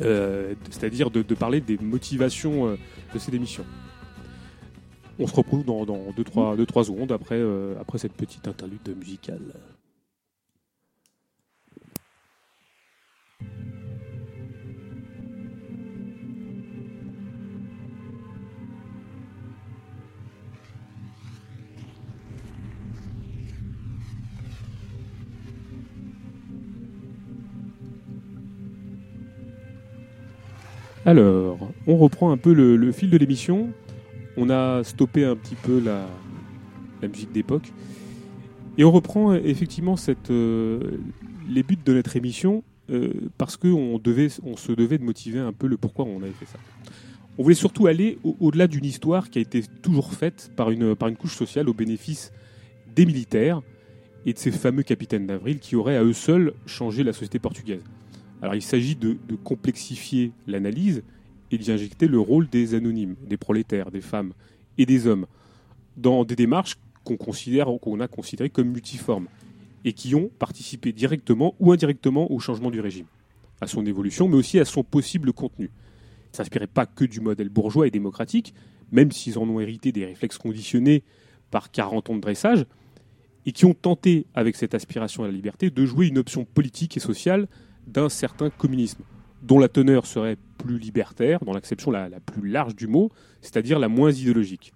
c'est-à-dire 0.00 1.10
de, 1.10 1.22
parler 1.34 1.60
des 1.60 1.78
motivations 1.78 2.68
euh, 2.68 2.76
de 3.14 3.18
cette 3.18 3.34
émission. 3.34 3.64
On 5.18 5.26
se 5.26 5.34
retrouve 5.34 5.64
dans 5.64 5.84
2-3 5.84 6.84
secondes 6.84 7.12
après, 7.12 7.36
euh, 7.36 7.74
après 7.80 7.98
cette 7.98 8.14
petite 8.14 8.48
interlude 8.48 8.96
musicale. 8.96 9.40
Alors, 31.06 31.58
on 31.86 31.96
reprend 31.96 32.30
un 32.30 32.36
peu 32.36 32.52
le, 32.52 32.92
fil 32.92 33.10
de 33.10 33.16
l'émission. 33.16 33.70
On 34.36 34.50
a 34.50 34.84
stoppé 34.84 35.24
un 35.24 35.34
petit 35.34 35.54
peu 35.54 35.80
la, 35.80 36.06
musique 37.08 37.32
d'époque. 37.32 37.72
Et 38.76 38.84
on 38.84 38.90
reprend 38.90 39.32
effectivement 39.34 39.96
euh, 40.30 40.80
les 41.48 41.62
buts 41.62 41.78
de 41.82 41.92
notre 41.94 42.16
émission 42.16 42.62
euh, 42.90 43.12
parce 43.38 43.56
qu'on 43.56 44.00
on 44.00 44.56
se 44.56 44.72
devait 44.72 44.98
de 44.98 45.04
motiver 45.04 45.38
un 45.38 45.52
peu 45.52 45.66
le 45.66 45.76
pourquoi 45.76 46.04
on 46.04 46.18
avait 46.18 46.32
fait 46.32 46.46
ça. 46.46 46.58
On 47.38 47.42
voulait 47.42 47.54
surtout 47.54 47.86
aller 47.86 48.18
au- 48.22 48.36
au-delà 48.38 48.66
d'une 48.66 48.84
histoire 48.84 49.30
qui 49.30 49.38
a 49.38 49.42
été 49.42 49.62
toujours 49.82 50.12
faite 50.12 50.50
par 50.56 50.70
une, 50.70 50.94
par 50.94 51.08
une 51.08 51.16
couche 51.16 51.34
sociale 51.36 51.68
au 51.68 51.74
bénéfice 51.74 52.32
des 52.94 53.06
militaires 53.06 53.62
et 54.26 54.34
de 54.34 54.38
ces 54.38 54.50
fameux 54.50 54.82
capitaines 54.82 55.26
d'avril 55.26 55.58
qui 55.58 55.76
auraient 55.76 55.96
à 55.96 56.04
eux 56.04 56.12
seuls 56.12 56.52
changé 56.66 57.02
la 57.02 57.12
société 57.12 57.38
portugaise. 57.38 57.82
Alors 58.42 58.54
il 58.54 58.62
s'agit 58.62 58.96
de, 58.96 59.16
complexifier 59.44 60.32
l'analyse 60.46 61.02
et 61.50 61.58
d'y 61.58 61.70
injecter 61.72 62.06
le 62.06 62.18
rôle 62.18 62.48
des 62.48 62.74
anonymes, 62.74 63.16
des 63.26 63.36
prolétaires, 63.36 63.90
des 63.90 64.00
femmes 64.00 64.32
et 64.78 64.86
des 64.86 65.06
hommes 65.06 65.26
dans 65.96 66.24
des 66.24 66.36
démarches 66.36 66.78
qu'on 67.04 67.16
considère, 67.16 67.66
qu'on 67.80 68.00
a 68.00 68.08
considérées 68.08 68.50
comme 68.50 68.68
multiformes 68.68 69.26
et 69.84 69.92
qui 69.92 70.14
ont 70.14 70.30
participé 70.38 70.92
directement 70.92 71.54
ou 71.58 71.72
indirectement 71.72 72.30
au 72.30 72.38
changement 72.38 72.70
du 72.70 72.80
régime, 72.80 73.06
à 73.60 73.66
son 73.66 73.84
évolution, 73.86 74.28
mais 74.28 74.36
aussi 74.36 74.58
à 74.58 74.64
son 74.64 74.84
possible 74.84 75.32
contenu. 75.32 75.66
Ils 75.66 76.32
ne 76.32 76.36
s'inspiraient 76.36 76.66
pas 76.66 76.86
que 76.86 77.04
du 77.04 77.20
modèle 77.20 77.48
bourgeois 77.48 77.86
et 77.86 77.90
démocratique, 77.90 78.54
même 78.92 79.10
s'ils 79.10 79.38
en 79.38 79.48
ont 79.48 79.60
hérité 79.60 79.90
des 79.90 80.04
réflexes 80.04 80.38
conditionnés 80.38 81.02
par 81.50 81.70
40 81.70 82.10
ans 82.10 82.16
de 82.16 82.20
dressage, 82.20 82.66
et 83.46 83.52
qui 83.52 83.64
ont 83.64 83.74
tenté, 83.74 84.26
avec 84.34 84.54
cette 84.56 84.74
aspiration 84.74 85.24
à 85.24 85.26
la 85.26 85.32
liberté, 85.32 85.70
de 85.70 85.86
jouer 85.86 86.08
une 86.08 86.18
option 86.18 86.44
politique 86.44 86.96
et 86.96 87.00
sociale 87.00 87.48
d'un 87.90 88.08
certain 88.08 88.50
communisme, 88.50 89.02
dont 89.42 89.58
la 89.58 89.68
teneur 89.68 90.06
serait 90.06 90.36
plus 90.58 90.78
libertaire, 90.78 91.40
dans 91.44 91.52
l'acception 91.52 91.90
la, 91.90 92.08
plus 92.20 92.48
large 92.48 92.74
du 92.74 92.86
mot, 92.86 93.10
c'est-à-dire 93.40 93.78
la 93.78 93.88
moins 93.88 94.12
idéologique. 94.12 94.72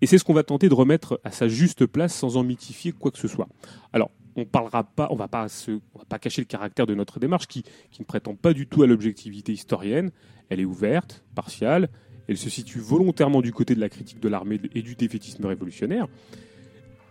Et 0.00 0.06
c'est 0.06 0.18
ce 0.18 0.24
qu'on 0.24 0.34
va 0.34 0.42
tenter 0.42 0.68
de 0.68 0.74
remettre 0.74 1.20
à 1.24 1.30
sa 1.30 1.48
juste 1.48 1.86
place 1.86 2.14
sans 2.14 2.36
en 2.36 2.42
mythifier 2.42 2.92
quoi 2.92 3.10
que 3.10 3.18
ce 3.18 3.28
soit. 3.28 3.48
Alors, 3.92 4.10
on 4.36 4.44
parlera 4.44 4.84
pas, 4.84 5.08
on 5.10 5.16
va 5.16 5.28
pas 5.28 5.46
va 5.46 6.04
pas 6.06 6.18
cacher 6.18 6.42
le 6.42 6.46
caractère 6.46 6.86
de 6.86 6.94
notre 6.94 7.18
démarche 7.18 7.46
qui, 7.46 7.62
qui 7.90 8.02
ne 8.02 8.04
prétend 8.04 8.34
pas 8.34 8.52
du 8.52 8.66
tout 8.66 8.82
à 8.82 8.86
l'objectivité 8.86 9.52
historienne. 9.52 10.10
Elle 10.50 10.60
est 10.60 10.66
ouverte, 10.66 11.24
partiale, 11.34 11.88
elle 12.28 12.36
se 12.36 12.50
situe 12.50 12.78
volontairement 12.78 13.40
du 13.40 13.52
côté 13.52 13.74
de 13.74 13.80
la 13.80 13.88
critique 13.88 14.20
de 14.20 14.28
l'armée 14.28 14.60
et 14.74 14.82
du 14.82 14.94
défaitisme 14.94 15.46
révolutionnaire. 15.46 16.08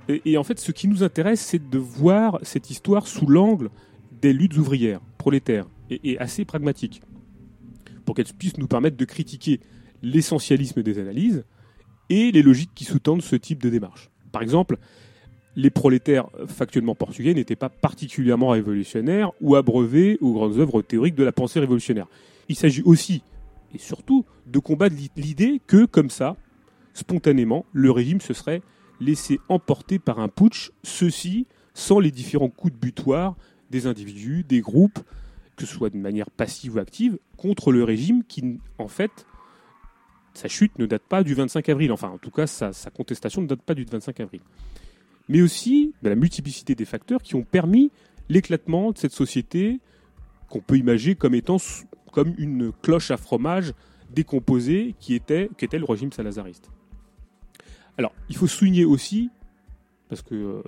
Et 0.07 0.37
en 0.37 0.43
fait, 0.43 0.59
ce 0.59 0.71
qui 0.71 0.87
nous 0.87 1.01
intéresse, 1.01 1.41
c'est 1.41 1.69
de 1.69 1.77
voir 1.79 2.39
cette 2.43 2.69
histoire 2.69 3.07
sous 3.07 3.25
l'angle 3.25 3.71
des 4.21 4.33
luttes 4.33 4.55
ouvrières, 4.57 5.01
prolétaires, 5.25 5.65
et, 5.89 6.19
assez 6.19 6.45
pragmatiques, 6.45 7.01
pour 8.05 8.13
qu'elles 8.13 8.31
puissent 8.37 8.59
nous 8.59 8.67
permettre 8.67 8.95
de 8.95 9.05
critiquer 9.05 9.59
l'essentialisme 10.03 10.83
des 10.83 10.99
analyses 10.99 11.45
et 12.09 12.31
les 12.31 12.43
logiques 12.43 12.75
qui 12.75 12.85
sous-tendent 12.85 13.23
ce 13.23 13.35
type 13.35 13.59
de 13.63 13.71
démarche. 13.71 14.11
Par 14.31 14.43
exemple, 14.43 14.77
les 15.55 15.71
prolétaires 15.71 16.27
factuellement 16.45 16.93
portugais 16.93 17.33
n'étaient 17.33 17.55
pas 17.55 17.69
particulièrement 17.69 18.49
révolutionnaires 18.49 19.31
ou 19.41 19.55
abreuvés 19.55 20.19
aux 20.21 20.33
grandes 20.33 20.59
œuvres 20.59 20.83
théoriques 20.83 21.15
de 21.15 21.23
la 21.23 21.31
pensée 21.31 21.59
révolutionnaire. 21.59 22.05
Il 22.47 22.55
s'agit 22.55 22.83
aussi 22.83 23.23
et 23.73 23.79
surtout 23.79 24.25
de 24.45 24.59
combattre 24.59 24.95
l'i- 24.95 25.09
l'idée 25.15 25.59
que, 25.65 25.85
comme 25.85 26.11
ça, 26.11 26.35
spontanément, 26.93 27.65
le 27.73 27.89
régime 27.89 28.21
se 28.21 28.35
serait 28.35 28.61
laissé 28.99 29.39
emporter 29.49 29.97
par 29.97 30.19
un 30.19 30.27
putsch, 30.27 30.69
ceci 30.83 31.47
sans 31.73 31.99
les 31.99 32.11
différents 32.11 32.49
coups 32.51 32.73
de 32.73 32.79
butoir 32.79 33.35
des 33.69 33.87
individus, 33.87 34.43
des 34.43 34.61
groupes, 34.61 34.99
que 35.55 35.65
ce 35.65 35.73
soit 35.73 35.89
de 35.89 35.97
manière 35.97 36.29
passive 36.29 36.75
ou 36.75 36.79
active, 36.79 37.17
contre 37.37 37.71
le 37.71 37.83
régime 37.83 38.23
qui, 38.23 38.59
en 38.77 38.87
fait, 38.87 39.25
sa 40.33 40.47
chute 40.47 40.77
ne 40.79 40.85
date 40.85 41.03
pas 41.03 41.23
du 41.23 41.33
25 41.33 41.69
avril. 41.69 41.91
Enfin, 41.91 42.09
en 42.09 42.17
tout 42.17 42.31
cas, 42.31 42.47
sa, 42.47 42.71
contestation 42.91 43.41
ne 43.41 43.47
date 43.47 43.61
pas 43.61 43.73
du 43.73 43.85
25 43.85 44.19
avril. 44.19 44.41
Mais 45.29 45.41
aussi 45.41 45.93
de 46.03 46.09
la 46.09 46.15
multiplicité 46.15 46.75
des 46.75 46.85
facteurs 46.85 47.21
qui 47.21 47.35
ont 47.35 47.43
permis 47.43 47.91
l'éclatement 48.29 48.91
de 48.91 48.97
cette 48.97 49.13
société 49.13 49.79
qu'on 50.49 50.59
peut 50.59 50.77
imaginer 50.77 51.15
comme 51.15 51.33
étant 51.33 51.57
comme 52.11 52.33
une 52.37 52.71
cloche 52.81 53.11
à 53.11 53.17
fromage 53.17 53.73
décomposée 54.09 54.95
qui 54.99 55.15
était, 55.15 55.49
qui 55.57 55.65
était 55.65 55.79
le 55.79 55.85
régime 55.85 56.11
salazariste. 56.11 56.69
Alors, 57.97 58.13
il 58.29 58.35
faut 58.35 58.47
souligner 58.47 58.85
aussi, 58.85 59.29
parce 60.09 60.21
que 60.21 60.35
euh, 60.35 60.61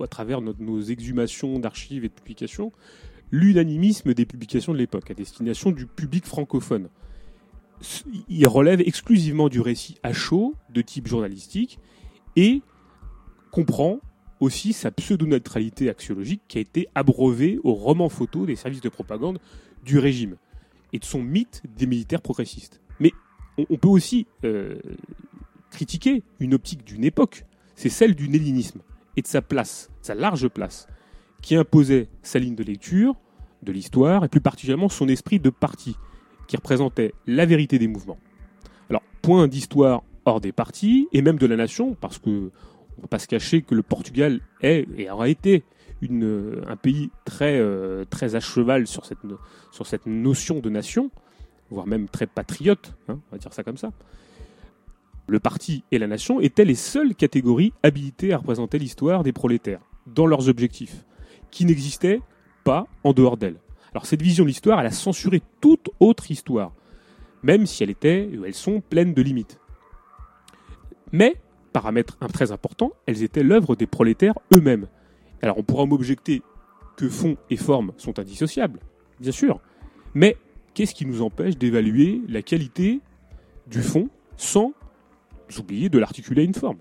à 0.00 0.06
travers 0.06 0.40
nos 0.40 0.80
exhumations 0.80 1.58
d'archives 1.58 2.04
et 2.04 2.08
de 2.08 2.14
publications, 2.14 2.72
l'unanimisme 3.30 4.14
des 4.14 4.26
publications 4.26 4.72
de 4.72 4.78
l'époque 4.78 5.10
à 5.10 5.14
destination 5.14 5.70
du 5.70 5.86
public 5.86 6.24
francophone. 6.24 6.88
Il 8.28 8.46
relève 8.46 8.80
exclusivement 8.80 9.48
du 9.48 9.60
récit 9.60 9.96
à 10.02 10.12
chaud 10.12 10.54
de 10.68 10.82
type 10.82 11.06
journalistique 11.06 11.78
et 12.36 12.60
comprend 13.50 14.00
aussi 14.40 14.72
sa 14.72 14.90
pseudo-neutralité 14.90 15.88
axiologique 15.88 16.42
qui 16.48 16.58
a 16.58 16.60
été 16.60 16.88
abreuvée 16.94 17.58
au 17.62 17.74
roman 17.74 18.08
photo 18.08 18.46
des 18.46 18.56
services 18.56 18.80
de 18.80 18.88
propagande 18.88 19.38
du 19.84 19.98
régime 19.98 20.36
et 20.92 20.98
de 20.98 21.04
son 21.04 21.22
mythe 21.22 21.62
des 21.76 21.86
militaires 21.86 22.22
progressistes. 22.22 22.80
Mais 22.98 23.12
on, 23.58 23.66
on 23.70 23.76
peut 23.76 23.88
aussi 23.88 24.26
euh, 24.44 24.78
critiquer 25.70 26.22
une 26.40 26.54
optique 26.54 26.84
d'une 26.84 27.04
époque, 27.04 27.44
c'est 27.80 27.88
celle 27.88 28.14
du 28.14 28.26
hellénisme 28.26 28.82
et 29.16 29.22
de 29.22 29.26
sa 29.26 29.40
place, 29.40 29.90
sa 30.02 30.14
large 30.14 30.48
place, 30.48 30.86
qui 31.40 31.56
imposait 31.56 32.08
sa 32.20 32.38
ligne 32.38 32.54
de 32.54 32.62
lecture 32.62 33.16
de 33.62 33.72
l'histoire 33.72 34.22
et 34.22 34.28
plus 34.28 34.42
particulièrement 34.42 34.90
son 34.90 35.08
esprit 35.08 35.40
de 35.40 35.48
parti, 35.48 35.96
qui 36.46 36.56
représentait 36.56 37.14
la 37.26 37.46
vérité 37.46 37.78
des 37.78 37.88
mouvements. 37.88 38.18
Alors, 38.90 39.00
point 39.22 39.48
d'histoire 39.48 40.02
hors 40.26 40.42
des 40.42 40.52
partis 40.52 41.08
et 41.14 41.22
même 41.22 41.38
de 41.38 41.46
la 41.46 41.56
nation, 41.56 41.96
parce 41.98 42.18
que 42.18 42.28
on 42.28 42.96
ne 42.98 43.02
va 43.02 43.08
pas 43.08 43.18
se 43.18 43.26
cacher 43.26 43.62
que 43.62 43.74
le 43.74 43.82
Portugal 43.82 44.42
est 44.60 44.86
et 44.98 45.10
aura 45.10 45.30
été 45.30 45.64
un 46.02 46.76
pays 46.76 47.10
très, 47.24 47.58
euh, 47.58 48.04
très 48.04 48.34
à 48.34 48.40
cheval 48.40 48.86
sur 48.86 49.06
cette, 49.06 49.20
sur 49.72 49.86
cette 49.86 50.04
notion 50.04 50.60
de 50.60 50.68
nation, 50.68 51.10
voire 51.70 51.86
même 51.86 52.10
très 52.10 52.26
patriote, 52.26 52.92
hein, 53.08 53.20
on 53.30 53.36
va 53.36 53.38
dire 53.38 53.54
ça 53.54 53.64
comme 53.64 53.78
ça. 53.78 53.90
Le 55.26 55.40
parti 55.40 55.84
et 55.92 55.98
la 55.98 56.06
nation 56.06 56.40
étaient 56.40 56.64
les 56.64 56.74
seules 56.74 57.14
catégories 57.14 57.72
habilitées 57.82 58.32
à 58.32 58.38
représenter 58.38 58.78
l'histoire 58.78 59.22
des 59.22 59.32
prolétaires, 59.32 59.80
dans 60.06 60.26
leurs 60.26 60.48
objectifs, 60.48 61.04
qui 61.50 61.64
n'existaient 61.64 62.20
pas 62.64 62.86
en 63.04 63.12
dehors 63.12 63.36
d'elle. 63.36 63.60
Alors 63.92 64.06
cette 64.06 64.22
vision 64.22 64.44
de 64.44 64.48
l'histoire, 64.48 64.80
elle 64.80 64.86
a 64.86 64.92
censuré 64.92 65.42
toute 65.60 65.90
autre 66.00 66.30
histoire, 66.30 66.72
même 67.42 67.66
si 67.66 67.82
elle 67.82 67.90
était, 67.90 68.28
ou 68.38 68.44
elles 68.44 68.54
sont 68.54 68.80
pleines 68.80 69.14
de 69.14 69.22
limites. 69.22 69.58
Mais, 71.12 71.36
paramètre 71.72 72.16
très 72.32 72.52
important, 72.52 72.92
elles 73.06 73.22
étaient 73.22 73.42
l'œuvre 73.42 73.76
des 73.76 73.86
prolétaires 73.86 74.38
eux-mêmes. 74.54 74.86
Alors 75.42 75.58
on 75.58 75.62
pourra 75.62 75.86
m'objecter 75.86 76.42
que 76.96 77.08
fond 77.08 77.36
et 77.48 77.56
forme 77.56 77.92
sont 77.96 78.18
indissociables, 78.18 78.80
bien 79.20 79.32
sûr, 79.32 79.60
mais 80.14 80.36
qu'est-ce 80.74 80.94
qui 80.94 81.06
nous 81.06 81.22
empêche 81.22 81.56
d'évaluer 81.56 82.20
la 82.28 82.42
qualité 82.42 83.00
du 83.66 83.82
fond 83.82 84.08
sans 84.36 84.72
oublier 85.58 85.88
de 85.88 85.98
l'articuler 85.98 86.42
à 86.42 86.44
une 86.44 86.54
forme 86.54 86.78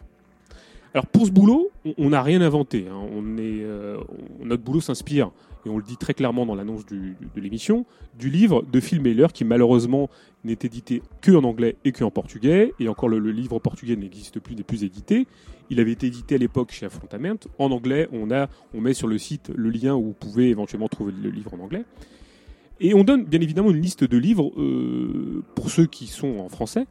alors 0.95 1.05
pour 1.05 1.27
ce 1.27 1.31
boulot, 1.31 1.69
on- 1.99 2.09
n'a 2.09 2.23
rien 2.23 2.41
inventé. 2.41 2.87
hein. 2.89 2.99
On 3.15 3.37
est, 3.37 3.61
euh, 3.61 3.99
notre 4.43 4.63
boulot 4.63 4.81
s'inspire, 4.81 5.29
et 5.63 5.69
on 5.69 5.77
le 5.77 5.83
dit 5.83 5.97
très 5.97 6.15
clairement 6.15 6.47
dans 6.47 6.55
l'annonce 6.55 6.83
de 6.87 7.13
l'émission, 7.39 7.85
du 8.17 8.31
livre 8.31 8.63
de 8.63 8.79
Phil 8.79 8.99
Mailer 8.99 9.31
qui 9.31 9.45
malheureusement 9.45 10.09
n'est 10.43 10.57
édité 10.63 11.03
que 11.21 11.31
en 11.31 11.43
anglais 11.43 11.75
et 11.85 11.91
que 11.91 12.03
en 12.03 12.09
portugais. 12.09 12.73
Et 12.79 12.87
encore 12.89 13.07
le, 13.07 13.19
le 13.19 13.29
livre 13.31 13.59
portugais 13.59 13.95
n'existe 13.97 14.39
plus, 14.39 14.55
n'est 14.55 14.63
plus 14.63 14.83
édité. 14.83 15.27
Il 15.69 15.79
avait 15.79 15.91
été 15.91 16.07
édité 16.07 16.33
à 16.33 16.37
l'époque 16.39 16.71
chez 16.71 16.87
Affrontament. 16.87 17.37
En 17.59 17.69
anglais, 17.69 18.09
on, 18.11 18.31
a, 18.31 18.47
on 18.73 18.81
met 18.81 18.95
sur 18.95 19.07
le 19.07 19.19
site 19.19 19.51
le 19.55 19.69
lien 19.69 19.93
où 19.95 20.05
vous 20.05 20.13
pouvez 20.13 20.49
éventuellement 20.49 20.87
trouver 20.87 21.13
le 21.21 21.29
livre 21.29 21.53
en 21.53 21.59
anglais. 21.59 21.83
Et 22.79 22.95
on 22.95 23.03
donne 23.03 23.25
bien 23.25 23.41
évidemment 23.41 23.69
une 23.69 23.79
liste 23.81 24.05
de 24.05 24.17
livres 24.17 24.51
euh, 24.59 25.43
pour 25.53 25.69
ceux 25.69 25.85
qui 25.85 26.07
sont 26.07 26.39
en 26.39 26.49
français. 26.49 26.87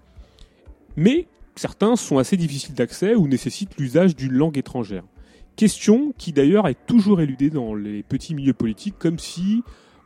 Mais 0.97 1.27
certains 1.59 1.97
sont 1.97 2.19
assez 2.19 2.37
difficiles 2.37 2.75
d'accès 2.75 3.15
ou 3.15 3.29
nécessitent 3.29 3.79
l'usage 3.79 4.17
d'une 4.17 4.33
langue 4.33 4.57
étrangère. 4.57 5.05
Question 5.57 6.13
qui 6.17 6.33
d'ailleurs 6.33 6.69
est 6.69 6.87
toujours 6.87 7.21
éludée 7.21 7.51
dans 7.51 7.75
les 7.75 8.03
petits 8.03 8.35
milieux 8.35 8.53
politiques, 8.55 8.95
comme 8.99 9.19
si 9.19 9.63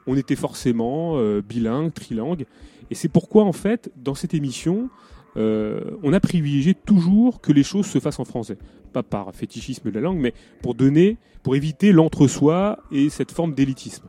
on 0.07 0.17
était 0.17 0.37
forcément 0.37 1.19
euh, 1.19 1.43
bilingue, 1.43 1.93
trilingue. 1.93 2.47
Et 2.91 2.95
c'est 2.95 3.09
pourquoi 3.09 3.45
en 3.45 3.53
fait, 3.53 3.93
dans 3.97 4.15
cette 4.15 4.35
émission, 4.35 4.89
euh, 5.37 5.83
on 6.03 6.13
a 6.13 6.21
privilégié 6.21 6.75
toujours 6.75 7.41
que 7.41 7.53
les 7.53 7.63
choses 7.63 7.87
se 7.87 8.01
fassent 8.01 8.21
en 8.21 8.25
français. 8.25 8.59
Pas 8.93 9.03
par 9.03 9.35
fétichisme 9.35 9.91
de 9.91 9.95
la 9.95 10.01
langue, 10.01 10.19
mais 10.19 10.35
pour 10.63 10.75
donner, 10.75 11.19
pour 11.43 11.55
éviter 11.55 11.93
l'entre-soi 11.93 12.79
et 12.91 13.11
cette 13.11 13.31
forme 13.31 13.55
d'élitisme. 13.55 14.07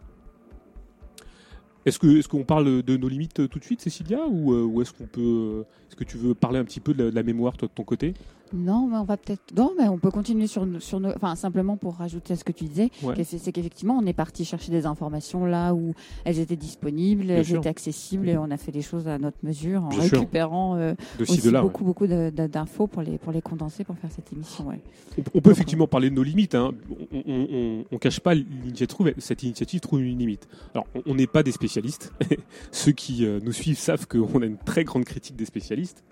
Est-ce 1.86 2.00
que 2.00 2.18
est-ce 2.18 2.28
qu'on 2.28 2.44
parle 2.44 2.82
de 2.82 2.98
nos 2.98 3.10
limites 3.10 3.42
euh, 3.42 3.48
tout 3.48 3.60
de 3.60 3.64
suite, 3.64 3.82
Cécilia, 3.82 4.20
ou, 4.28 4.54
euh, 4.54 4.82
est-ce 4.82 4.94
qu'on 4.94 5.06
peut, 5.06 5.22
euh, 5.22 5.62
est-ce 5.90 5.96
que 5.96 6.04
tu 6.04 6.18
veux 6.18 6.34
parler 6.34 6.60
un 6.60 6.64
petit 6.64 6.80
peu 6.80 6.94
de 6.94 7.04
la, 7.04 7.12
de 7.12 7.16
la 7.16 7.24
mémoire 7.24 7.58
toi 7.58 7.68
de 7.68 7.74
ton 7.74 7.84
côté? 7.84 8.14
Non, 8.54 8.88
mais 8.88 8.98
on 8.98 9.04
va 9.04 9.18
peut-être. 9.18 9.42
Non, 9.56 9.74
mais 9.78 9.88
on 9.88 9.98
peut 9.98 10.12
continuer 10.12 10.48
sur, 10.48 10.66
nos- 10.66 10.80
sur 10.80 11.00
nos. 11.00 11.10
Enfin, 11.16 11.36
simplement 11.36 11.76
pour 11.76 11.96
rajouter 11.96 12.34
à 12.34 12.36
ce 12.38 12.44
que 12.44 12.52
tu 12.52 12.66
disais, 12.66 12.90
Ouais. 13.02 13.22
c'est 13.24 13.52
qu'effectivement, 13.52 13.98
on 14.02 14.06
est 14.06 14.14
parti 14.14 14.46
chercher 14.46 14.72
des 14.72 14.86
informations 14.86 15.46
là 15.46 15.74
où 15.74 15.94
elles 16.24 16.40
étaient 16.40 16.56
disponibles, 16.56 17.30
elles 17.32 17.46
sûr. 17.46 17.58
étaient 17.58 17.70
accessibles 17.70 18.30
et 18.30 18.38
on 18.38 18.52
a 18.52 18.58
fait 18.58 18.72
les 18.72 18.82
choses 18.84 19.08
à 19.08 19.18
notre 19.18 19.38
mesure 19.44 19.84
en 19.84 19.90
Bien 19.90 20.00
récupérant 20.02 20.76
euh, 20.76 20.94
de 21.18 21.24
aussi 21.24 21.42
de 21.42 21.50
là 21.50 21.60
ouais. 21.60 21.64
beaucoup, 21.68 21.84
beaucoup 21.84 22.06
d'infos 22.08 22.88
pour 22.88 23.02
les, 23.02 23.18
pour 23.18 23.32
les 23.34 23.42
condenser 23.42 23.84
pour 23.84 23.98
faire 23.98 24.12
cette 24.12 24.32
émission. 24.32 24.68
Ouais. 24.68 24.80
On, 25.18 25.24
on 25.36 25.42
peut 25.42 25.52
effectivement 25.52 25.88
parler 25.88 26.10
de 26.10 26.16
nos 26.16 26.24
limites. 26.24 26.56
Hein. 26.56 26.72
On, 27.12 27.84
on 27.92 27.98
cache 27.98 28.20
pas 28.20 28.36
l'initiative. 28.36 29.14
Cette 29.18 29.44
initiative 29.44 29.80
trouve 29.80 30.02
une 30.02 30.20
limite. 30.20 30.48
Alors, 30.74 30.86
on- 30.96 31.02
on 31.08 31.16
n'est 31.16 31.28
pas 31.28 31.42
des 31.44 31.52
spécialistes. 31.52 32.14
Ceux 32.72 32.92
qui 32.92 33.26
euh, 33.26 33.40
nous 33.44 33.52
suivent 33.52 33.78
savent 33.80 34.08
qu'on 34.08 34.42
a 34.42 34.46
une 34.46 34.58
très 34.58 34.84
grande 34.84 35.06
critique 35.06 35.36
des 35.36 35.46
spécialistes. 35.46 36.04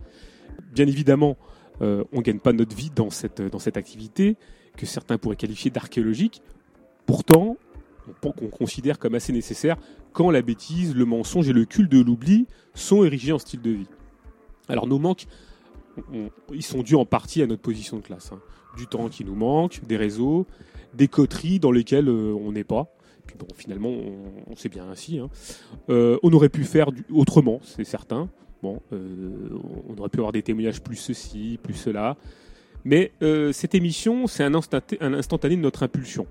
Bien 0.74 0.88
évidemment, 0.88 1.38
euh, 1.82 2.04
on 2.14 2.22
gagne 2.22 2.40
pas 2.40 2.54
notre 2.54 2.76
vie 2.76 2.92
dans 2.96 3.10
cette 3.10 3.42
dans 3.42 3.60
cette 3.60 3.78
activité 3.78 4.38
que 4.78 4.86
certains 4.86 5.18
pourraient 5.18 5.36
qualifier 5.36 5.72
d'archéologique. 5.72 6.42
Pourtant, 7.06 7.58
on, 8.24 8.32
qu'on 8.32 8.48
considère 8.48 9.00
comme 9.00 9.16
assez 9.16 9.34
nécessaire 9.34 9.78
quand 10.14 10.32
la 10.32 10.42
bêtise, 10.42 10.96
le 10.96 11.06
mensonge 11.06 11.50
et 11.50 11.54
le 11.54 11.66
culte 11.66 11.92
de 11.92 12.02
l'oubli 12.02 12.48
sont 12.74 13.04
érigés 13.04 13.32
en 13.32 13.40
style 13.40 13.62
de 13.62 13.72
vie. 13.72 13.88
Alors, 14.70 14.88
nos 14.88 15.00
manques, 15.00 15.26
ils 16.54 16.64
sont 16.64 16.84
dus 16.84 16.96
en 16.96 17.06
partie 17.06 17.42
à 17.42 17.48
notre 17.48 17.62
position 17.62 17.98
de 17.98 18.02
classe. 18.02 18.32
hein 18.32 18.40
du 18.76 18.88
temps 18.88 19.10
qui 19.10 19.26
nous 19.26 19.36
manque, 19.36 19.82
des 19.86 19.98
réseaux, 19.98 20.46
des 20.94 21.08
coteries 21.08 21.60
dans 21.60 21.72
lesquelles 21.72 22.10
euh, 22.10 22.34
on 22.34 22.52
n'est 22.52 22.64
pas. 22.64 22.94
Finalement, 23.56 23.90
on, 24.48 24.56
sait 24.56 24.68
bien 24.68 24.90
ainsi. 24.90 25.20
hein. 25.20 25.30
Euh, 25.90 26.18
on 26.22 26.34
aurait 26.34 26.50
pu 26.50 26.64
faire 26.66 26.88
autrement, 27.12 27.60
c'est 27.64 27.86
certain. 27.86 28.30
Bon, 28.62 28.82
euh, 28.94 29.50
on 29.90 30.00
aurait 30.00 30.10
pu 30.10 30.20
avoir 30.20 30.32
des 30.32 30.44
témoignages 30.44 30.82
plus 30.82 30.96
ceci, 30.96 31.60
plus 31.62 31.74
cela. 31.74 32.16
Mais 32.84 33.12
euh, 33.22 33.52
cette 33.52 33.76
émission, 33.76 34.28
c'est 34.28 34.44
un, 34.44 34.54
instantané 34.54 35.56
de 35.56 35.62
notre 35.62 35.84
impulsion. 35.84 36.28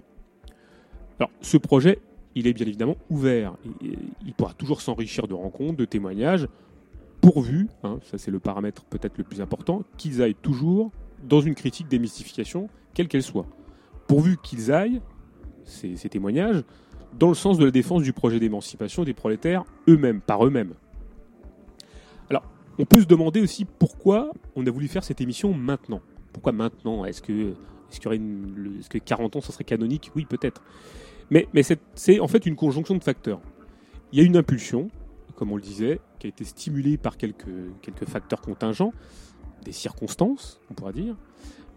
Alors, 1.18 1.30
ce 1.40 1.56
projet, 1.56 1.98
il 2.34 2.46
est 2.46 2.52
bien 2.52 2.66
évidemment 2.66 2.96
ouvert. 3.08 3.56
Il, 3.82 3.96
il 4.26 4.32
pourra 4.34 4.54
toujours 4.54 4.80
s'enrichir 4.80 5.26
de 5.26 5.34
rencontres, 5.34 5.76
de 5.76 5.84
témoignages, 5.84 6.46
pourvu, 7.20 7.68
hein, 7.82 7.98
ça 8.02 8.18
c'est 8.18 8.30
le 8.30 8.38
paramètre 8.38 8.84
peut-être 8.84 9.18
le 9.18 9.24
plus 9.24 9.40
important, 9.40 9.82
qu'ils 9.96 10.22
aillent 10.22 10.34
toujours 10.34 10.90
dans 11.28 11.40
une 11.40 11.54
critique 11.54 11.88
des 11.88 11.98
mystifications, 11.98 12.68
quelle 12.94 13.08
qu'elle 13.08 13.22
soit. 13.22 13.46
Pourvu 14.06 14.38
qu'ils 14.42 14.72
aillent, 14.72 15.00
ces 15.64 16.08
témoignages, 16.08 16.64
dans 17.18 17.28
le 17.28 17.34
sens 17.34 17.58
de 17.58 17.64
la 17.64 17.70
défense 17.70 18.02
du 18.02 18.12
projet 18.12 18.40
d'émancipation 18.40 19.04
des 19.04 19.14
prolétaires 19.14 19.64
eux-mêmes, 19.88 20.20
par 20.20 20.44
eux-mêmes. 20.46 20.74
Alors, 22.30 22.44
on 22.78 22.86
peut 22.86 23.00
se 23.00 23.06
demander 23.06 23.40
aussi 23.40 23.64
pourquoi 23.64 24.32
on 24.56 24.66
a 24.66 24.70
voulu 24.70 24.88
faire 24.88 25.04
cette 25.04 25.20
émission 25.20 25.52
maintenant. 25.52 26.00
Pourquoi 26.32 26.52
maintenant? 26.52 27.04
Est-ce 27.04 27.20
que, 27.20 27.54
est-ce 27.90 28.88
que 28.88 28.98
40 28.98 29.36
ans, 29.36 29.40
ça 29.40 29.52
serait 29.52 29.64
canonique? 29.64 30.10
Oui, 30.14 30.24
peut-être. 30.24 30.62
Mais, 31.30 31.46
c'est, 31.94 32.20
en 32.20 32.28
fait 32.28 32.46
une 32.46 32.56
conjonction 32.56 32.94
de 32.96 33.02
facteurs. 33.02 33.40
Il 34.12 34.18
y 34.18 34.22
a 34.22 34.24
une 34.24 34.36
impulsion, 34.36 34.88
comme 35.36 35.52
on 35.52 35.56
le 35.56 35.62
disait, 35.62 36.00
qui 36.18 36.26
a 36.26 36.30
été 36.30 36.44
stimulée 36.44 36.96
par 36.96 37.16
quelques, 37.16 37.44
quelques 37.82 38.08
facteurs 38.08 38.40
contingents, 38.40 38.92
des 39.64 39.72
circonstances, 39.72 40.60
on 40.70 40.74
pourra 40.74 40.92
dire, 40.92 41.16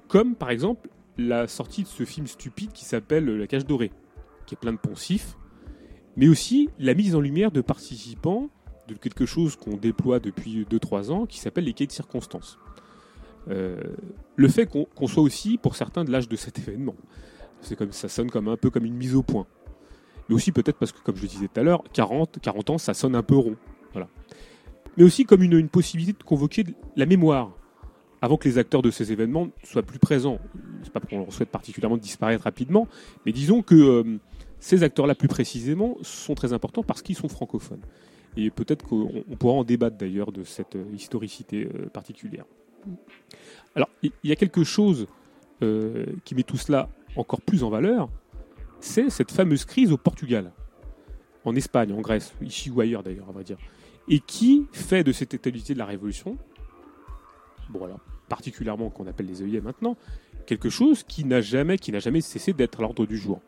comme 0.07 0.35
par 0.35 0.49
exemple 0.49 0.89
la 1.17 1.47
sortie 1.47 1.83
de 1.83 1.87
ce 1.87 2.05
film 2.05 2.27
stupide 2.27 2.71
qui 2.71 2.85
s'appelle 2.85 3.25
La 3.25 3.45
Cage 3.45 3.65
Dorée, 3.65 3.91
qui 4.45 4.55
est 4.55 4.57
plein 4.57 4.73
de 4.73 4.77
poncifs, 4.77 5.37
mais 6.15 6.27
aussi 6.27 6.69
la 6.79 6.93
mise 6.93 7.15
en 7.15 7.19
lumière 7.19 7.51
de 7.51 7.61
participants 7.61 8.49
de 8.87 8.95
quelque 8.95 9.25
chose 9.25 9.55
qu'on 9.55 9.77
déploie 9.77 10.19
depuis 10.19 10.65
2-3 10.69 11.11
ans 11.11 11.25
qui 11.25 11.39
s'appelle 11.39 11.65
les 11.65 11.73
quais 11.73 11.87
de 11.87 11.91
circonstances. 11.91 12.57
Euh, 13.49 13.81
le 14.35 14.47
fait 14.47 14.65
qu'on 14.65 15.07
soit 15.07 15.23
aussi, 15.23 15.57
pour 15.57 15.75
certains, 15.75 16.03
de 16.03 16.11
l'âge 16.11 16.29
de 16.29 16.35
cet 16.35 16.59
événement, 16.67 16.95
comme 17.77 17.91
ça 17.91 18.09
sonne 18.09 18.29
comme 18.29 18.47
un 18.47 18.57
peu 18.57 18.69
comme 18.69 18.85
une 18.85 18.95
mise 18.95 19.15
au 19.15 19.23
point. 19.23 19.47
Mais 20.29 20.35
aussi 20.35 20.51
peut-être 20.51 20.77
parce 20.77 20.91
que, 20.91 20.99
comme 21.01 21.15
je 21.17 21.23
le 21.23 21.27
disais 21.27 21.47
tout 21.47 21.59
à 21.59 21.63
l'heure, 21.63 21.83
40, 21.93 22.39
40 22.41 22.69
ans, 22.71 22.77
ça 22.77 22.93
sonne 22.93 23.15
un 23.15 23.23
peu 23.23 23.35
rond. 23.35 23.55
Voilà. 23.91 24.07
Mais 24.97 25.03
aussi 25.03 25.25
comme 25.25 25.43
une, 25.43 25.67
possibilité 25.69 26.13
de 26.17 26.23
convoquer 26.23 26.65
la 26.95 27.05
mémoire 27.05 27.51
avant 28.21 28.37
que 28.37 28.47
les 28.47 28.57
acteurs 28.57 28.81
de 28.81 28.89
ces 28.89 29.11
événements 29.11 29.49
soient 29.63 29.83
plus 29.83 29.99
présents. 29.99 30.39
C'est 30.83 30.93
pas 30.93 31.01
qu'on 31.01 31.19
leur 31.19 31.33
souhaite 31.33 31.49
particulièrement 31.49 31.97
de 31.97 32.01
disparaître 32.01 32.45
rapidement, 32.45 32.87
mais 33.25 33.33
disons 33.33 33.61
que 33.61 33.75
euh, 33.75 34.17
ces 34.59 34.83
acteurs-là, 34.83 35.13
plus 35.13 35.27
précisément, 35.27 35.97
sont 36.03 36.35
très 36.35 36.53
importants 36.53 36.83
parce 36.83 37.01
qu'ils 37.01 37.17
sont 37.17 37.27
francophones. 37.27 37.81
Et 38.35 38.49
peut-être 38.49 38.85
qu'on 38.85 39.23
on 39.29 39.35
pourra 39.35 39.53
en 39.53 39.63
débattre 39.63 39.97
d'ailleurs 39.97 40.31
de 40.31 40.43
cette 40.43 40.75
euh, 40.75 40.85
historicité 40.93 41.69
euh, 41.73 41.87
particulière. 41.87 42.45
Alors, 43.75 43.89
il 44.01 44.11
y 44.23 44.31
a 44.31 44.35
quelque 44.35 44.63
chose 44.63 45.07
euh, 45.61 46.05
qui 46.25 46.35
met 46.35 46.43
tout 46.43 46.57
cela 46.57 46.89
encore 47.15 47.41
plus 47.41 47.63
en 47.63 47.69
valeur, 47.69 48.09
c'est 48.79 49.09
cette 49.09 49.31
fameuse 49.31 49.65
crise 49.65 49.91
au 49.91 49.97
Portugal, 49.97 50.51
en 51.45 51.55
Espagne, 51.55 51.93
en 51.93 52.01
Grèce, 52.01 52.33
ici 52.41 52.69
ou 52.69 52.81
ailleurs 52.81 53.03
d'ailleurs, 53.03 53.29
à 53.29 53.31
vrai 53.31 53.43
dire, 53.43 53.57
et 54.09 54.19
qui 54.19 54.65
fait 54.73 55.03
de 55.03 55.11
cette 55.11 55.33
étalité 55.33 55.73
de 55.73 55.79
la 55.79 55.85
Révolution, 55.85 56.37
bon 57.69 57.79
voilà, 57.79 57.95
particulièrement 58.27 58.89
qu'on 58.89 59.07
appelle 59.07 59.27
les 59.27 59.41
œillets 59.41 59.61
maintenant, 59.61 59.95
quelque 60.45 60.69
chose 60.69 61.03
qui 61.03 61.23
n'a 61.23 61.39
jamais, 61.39 61.77
qui 61.77 61.91
n'a 61.91 61.99
jamais 61.99 62.21
cessé 62.21 62.51
d'être 62.51 62.79
à 62.79 62.81
l'ordre 62.81 63.05
du 63.05 63.17
jour. 63.17 63.41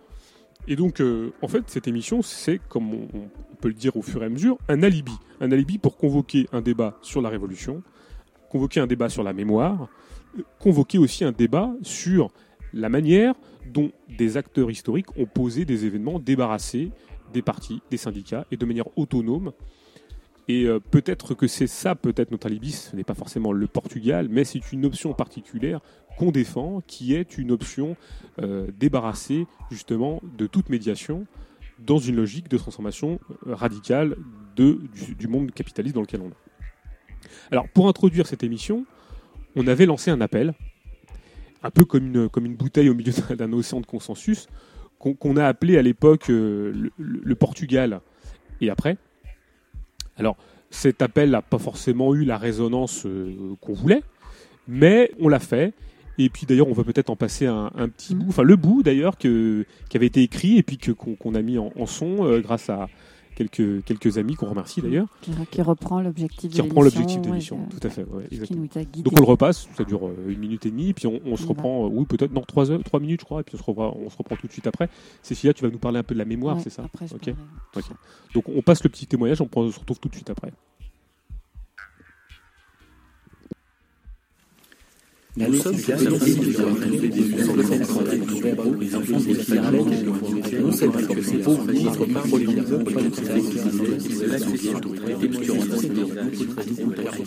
Et 0.68 0.76
donc, 0.76 1.00
euh, 1.00 1.32
en 1.42 1.48
fait, 1.48 1.64
cette 1.68 1.88
émission, 1.88 2.22
c'est, 2.22 2.60
comme 2.70 2.94
on, 2.94 3.08
peut 3.62 3.68
le 3.68 3.74
dire 3.74 3.96
au 3.96 4.02
fur 4.02 4.22
et 4.24 4.26
à 4.26 4.30
mesure, 4.30 4.58
un 4.68 4.84
alibi. 4.84 5.14
Un 5.40 5.52
alibi 5.52 5.78
pour 5.78 5.98
convoquer 5.98 6.48
un 6.52 6.62
débat 6.62 6.98
sur 7.02 7.22
la 7.22 7.30
Révolution, 7.30 7.84
convoquer 8.50 8.80
un 8.80 8.88
débat 8.88 9.10
sur 9.10 9.24
la 9.24 9.34
mémoire, 9.34 9.88
euh, 10.38 10.44
convoquer 10.60 10.98
aussi 10.98 11.24
un 11.24 11.32
débat 11.32 11.74
sur 11.82 12.32
la 12.74 12.90
manière 12.90 13.36
dont 13.74 13.92
des 14.18 14.38
acteurs 14.38 14.70
historiques 14.70 15.18
ont 15.18 15.26
posé 15.26 15.66
des 15.66 15.86
événements 15.86 16.20
débarrassés 16.20 16.92
des 17.34 17.42
partis, 17.42 17.82
des 17.90 17.98
syndicats, 17.98 18.46
et 18.52 18.58
de 18.58 18.66
manière 18.66 18.88
autonome. 18.98 19.52
Et 20.48 20.66
euh, 20.66 20.80
peut-être 20.80 21.34
que 21.34 21.48
c'est 21.48 21.68
ça, 21.68 21.96
peut-être 21.96 22.32
notre 22.32 22.48
alibi, 22.48 22.72
ce 22.72 22.96
n'est 22.96 23.04
pas 23.04 23.16
forcément 23.16 23.52
le 23.52 23.68
Portugal, 23.68 24.28
mais 24.30 24.44
c'est 24.44 24.72
une 24.72 24.86
option 24.86 25.14
particulière 25.14 25.82
qu'on 26.18 26.32
défend, 26.32 26.82
qui 26.86 27.16
est 27.16 27.38
une 27.38 27.52
option 27.52 27.98
euh, 28.40 28.68
débarrassée 28.78 29.48
justement 29.72 30.22
de 30.38 30.46
toute 30.46 30.70
médiation 30.70 31.26
dans 31.80 31.98
une 31.98 32.16
logique 32.16 32.48
de 32.48 32.58
transformation 32.58 33.20
euh, 33.48 33.56
radicale 33.56 34.16
du, 34.56 35.28
monde 35.28 35.52
capitaliste 35.52 35.96
dans 35.96 36.02
lequel 36.02 36.22
on 36.22 36.30
est. 36.30 37.32
Alors 37.52 37.68
pour 37.68 37.90
introduire 37.90 38.28
cette 38.28 38.44
émission, 38.44 38.86
on 39.56 39.68
avait 39.68 39.86
lancé 39.88 40.12
un 40.12 40.22
appel, 40.22 40.54
un 41.64 41.72
peu 41.72 41.86
comme 41.86 42.06
une, 42.06 42.30
comme 42.30 42.46
une 42.46 42.56
bouteille 42.56 42.90
au 42.90 42.94
milieu 42.94 43.12
d'un- 43.36 43.52
océan 43.52 43.82
de 43.82 43.86
consensus, 43.86 44.48
qu'on 45.00 45.38
a 45.38 45.46
appelé 45.46 45.78
à 45.78 45.82
l'époque 45.82 46.30
le 46.30 47.36
Portugal 47.36 48.00
et 48.62 48.70
après. 48.70 48.98
Alors 50.18 50.38
cet 50.70 51.02
appel 51.02 51.30
n'a 51.32 51.42
pas 51.42 51.58
forcément 51.60 52.14
eu 52.16 52.26
la 52.26 52.38
résonance 52.38 53.06
euh, 53.06 53.34
qu'on 53.62 53.74
voulait, 53.74 54.02
mais 54.68 55.12
on 55.20 55.28
l'a 55.30 55.40
fait. 55.40 55.74
Et 56.18 56.30
puis 56.30 56.46
d'ailleurs, 56.46 56.68
on 56.70 56.74
va 56.74 56.84
peut-être 56.86 57.10
en 57.10 57.16
passer 57.18 57.46
un, 57.46 57.72
un 57.76 57.90
petit 57.90 58.16
Mhm. 58.16 58.22
bout, 58.24 58.30
enfin 58.30 58.44
le 58.44 58.56
bout 58.56 58.84
d'ailleurs 58.84 59.18
qui 59.18 59.28
avait 59.94 60.06
été 60.06 60.24
écrit 60.24 60.58
et 60.58 60.64
puis 60.64 60.78
que- 60.78 60.92
qu'on 60.92 61.36
a 61.36 61.42
mis 61.42 61.58
en, 61.58 61.72
en 61.78 61.86
son 61.86 62.26
euh, 62.26 62.40
grâce 62.40 62.70
à 62.70 62.88
quelques, 63.36 63.84
quelques 63.84 64.18
amis 64.18 64.36
qu'on 64.36 64.48
remercie 64.48 64.82
d'ailleurs, 64.82 65.08
Qui, 65.22 65.32
qui 65.52 65.62
reprend 65.62 66.02
l'objectif 66.02 66.52
qui 66.52 66.62
reprend 66.62 66.82
l'objectif 66.82 67.22
de 67.22 67.28
l'émission 67.30 67.58
l'émission. 67.58 67.80
Tout 67.80 67.86
à 67.88 67.90
fait, 67.92 68.04
ouais, 68.06 68.24
euh, 68.24 68.28
exactement. 68.32 68.66
Donc 69.04 69.14
on 69.14 69.20
le 69.20 69.26
repasse, 69.26 69.68
ça 69.78 69.84
dure 69.84 70.08
euh, 70.08 70.16
une 70.30 70.40
minute 70.40 70.66
et 70.66 70.72
demie, 70.72 70.94
puis 70.94 71.08
on, 71.08 71.20
on 71.26 71.36
se 71.36 71.46
reprend, 71.46 71.86
euh, 71.86 71.90
oui 71.90 72.06
peut-être 72.06 72.32
non 72.34 72.42
trois 72.42 72.72
heures, 72.72 72.84
trois 72.84 73.00
minutes 73.00 73.20
je 73.22 73.26
crois, 73.26 73.42
et 73.42 73.44
puis 73.44 73.56
on 73.56 73.58
se 73.60 73.64
reprend, 73.64 73.96
on 73.96 74.10
se 74.10 74.18
reprend 74.18 74.36
tout 74.36 74.48
de 74.48 74.52
suite 74.52 74.68
après. 74.68 74.90
Cécilia, 75.22 75.54
tu 75.54 75.64
vas 75.64 75.70
nous 75.70 75.78
parler 75.80 76.00
un 76.00 76.04
peu 76.04 76.16
de 76.16 76.20
la 76.20 76.26
mémoire, 76.26 76.56
Ouais, 76.56 76.62
c'est 76.64 76.70
ça? 76.70 76.84
Après, 76.84 77.08
je 77.08 77.14
Ok. 77.14 77.20
parlerai 77.26 77.36
de 77.44 77.80
Ok. 77.80 77.84
ça. 77.84 77.94
Donc 78.34 78.50
on 78.50 78.62
passe 78.62 78.84
le 78.84 78.90
petit 78.90 79.06
témoignage, 79.06 79.42
on, 79.42 79.48
prend- 79.48 79.62
on 79.64 79.72
se 79.72 79.80
retrouve 79.80 80.00
tout 80.00 80.10
de 80.10 80.16
suite 80.16 80.30
après. 80.30 80.52
Cette 85.38 86.00
santé 86.00 86.34
du 86.36 86.52
Verbe, 88.42 88.82
les 88.82 88.96
enfants 88.96 89.20
des 89.20 89.34
Finlandais, 89.34 90.04
non 90.62 90.72
seulement 90.72 91.08
que 91.08 91.22
ces 91.22 91.38
pauvres 91.40 91.72
notre 91.74 92.06
part 92.06 92.24
pour 92.24 92.38
les 92.38 92.48
mineurs, 92.48 92.84
pas 92.86 93.02
de 93.02 94.26
l'accession 94.28 94.80
des 94.80 95.28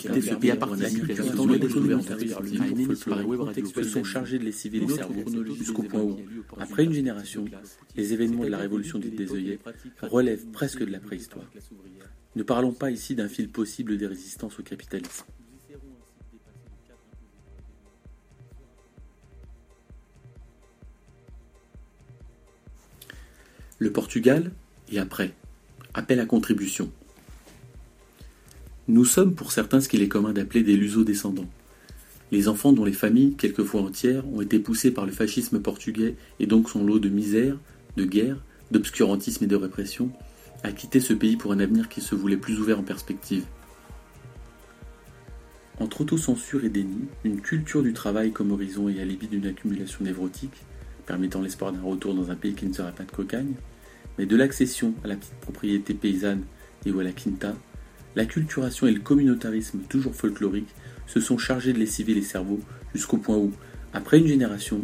de 0.09 0.21
ce 0.21 0.35
pays 0.35 0.51
appartient 0.51 0.85
à 0.85 0.88
la 0.88 0.90
des 0.90 0.97
gouvernements, 0.97 2.03
à 2.09 3.23
une 3.23 3.40
radio, 3.40 3.66
se 3.66 3.83
sont 3.83 4.05
chargés 4.05 4.38
de 4.38 4.44
les 4.44 4.53
cerveaux, 4.53 5.55
jusqu'au 5.55 5.83
point 5.83 6.01
où, 6.01 6.16
après 6.59 6.85
une 6.85 6.94
génération, 6.94 7.44
les 7.94 8.14
événements 8.14 8.44
de 8.44 8.49
la 8.49 8.59
révolution 8.59 8.99
dite 8.99 9.16
des 9.16 9.33
œillets 9.33 9.59
relèvent 10.03 10.47
presque 10.47 10.81
de 10.81 10.90
la 10.90 11.01
préhistoire. 11.01 11.44
Ne 12.37 12.42
parlons 12.42 12.73
pas 12.73 12.90
ici 12.90 13.14
d'un 13.14 13.29
fil 13.29 13.49
possible 13.51 13.99
des 13.99 14.07
résistances 14.07 14.59
au 14.59 14.62
capitalisme. 14.62 15.25
Le 23.80 23.92
Portugal, 23.92 24.50
et 24.90 24.98
après, 24.98 25.34
appel 25.94 26.18
à 26.18 26.26
contribution. 26.26 26.90
Nous 28.88 29.04
sommes 29.04 29.36
pour 29.36 29.52
certains 29.52 29.80
ce 29.80 29.88
qu'il 29.88 30.02
est 30.02 30.08
commun 30.08 30.32
d'appeler 30.32 30.64
des 30.64 30.76
luso-descendants. 30.76 31.48
Les 32.32 32.48
enfants 32.48 32.72
dont 32.72 32.84
les 32.84 32.92
familles, 32.92 33.34
quelquefois 33.36 33.82
entières, 33.82 34.26
ont 34.32 34.40
été 34.40 34.58
poussés 34.58 34.90
par 34.90 35.06
le 35.06 35.12
fascisme 35.12 35.60
portugais 35.60 36.16
et 36.40 36.46
donc 36.46 36.68
son 36.68 36.84
lot 36.84 36.98
de 36.98 37.08
misère, 37.08 37.56
de 37.96 38.04
guerre, 38.04 38.42
d'obscurantisme 38.72 39.44
et 39.44 39.48
de 39.48 39.54
répression, 39.54 40.10
à 40.64 40.72
quitter 40.72 40.98
ce 40.98 41.12
pays 41.12 41.36
pour 41.36 41.52
un 41.52 41.60
avenir 41.60 41.88
qui 41.88 42.00
se 42.00 42.16
voulait 42.16 42.36
plus 42.36 42.58
ouvert 42.58 42.80
en 42.80 42.82
perspective. 42.82 43.44
Entre 45.78 46.00
autocensure 46.00 46.64
et 46.64 46.68
déni, 46.68 47.04
une 47.22 47.40
culture 47.40 47.84
du 47.84 47.92
travail 47.92 48.32
comme 48.32 48.50
horizon 48.50 48.88
et 48.88 49.00
alibi 49.00 49.28
d'une 49.28 49.46
accumulation 49.46 50.04
névrotique, 50.04 50.64
permettant 51.06 51.40
l'espoir 51.40 51.72
d'un 51.72 51.82
retour 51.82 52.14
dans 52.14 52.30
un 52.30 52.34
pays 52.34 52.54
qui 52.54 52.66
ne 52.66 52.72
serait 52.72 52.92
pas 52.92 53.04
de 53.04 53.12
cocagne, 53.12 53.54
mais 54.18 54.26
de 54.26 54.37
l'accession 54.37 54.94
à 55.04 55.09
la 55.09 55.16
petite 55.16 55.35
propriété 55.40 55.94
paysanne 55.94 56.44
et 56.85 56.90
ou 56.90 57.00
à 57.00 57.04
la 57.04 57.12
quinta, 57.12 57.54
l'acculturation 58.16 58.87
et 58.87 58.92
le 58.92 59.00
communautarisme 59.00 59.81
toujours 59.88 60.14
folklorique 60.14 60.74
se 61.07 61.20
sont 61.20 61.38
chargés 61.38 61.72
de 61.72 61.78
lessiver 61.78 62.14
les 62.14 62.22
cerveaux 62.22 62.61
jusqu'au 62.94 63.18
point 63.18 63.37
où, 63.37 63.52
après 63.92 64.18
une 64.18 64.26
génération, 64.26 64.81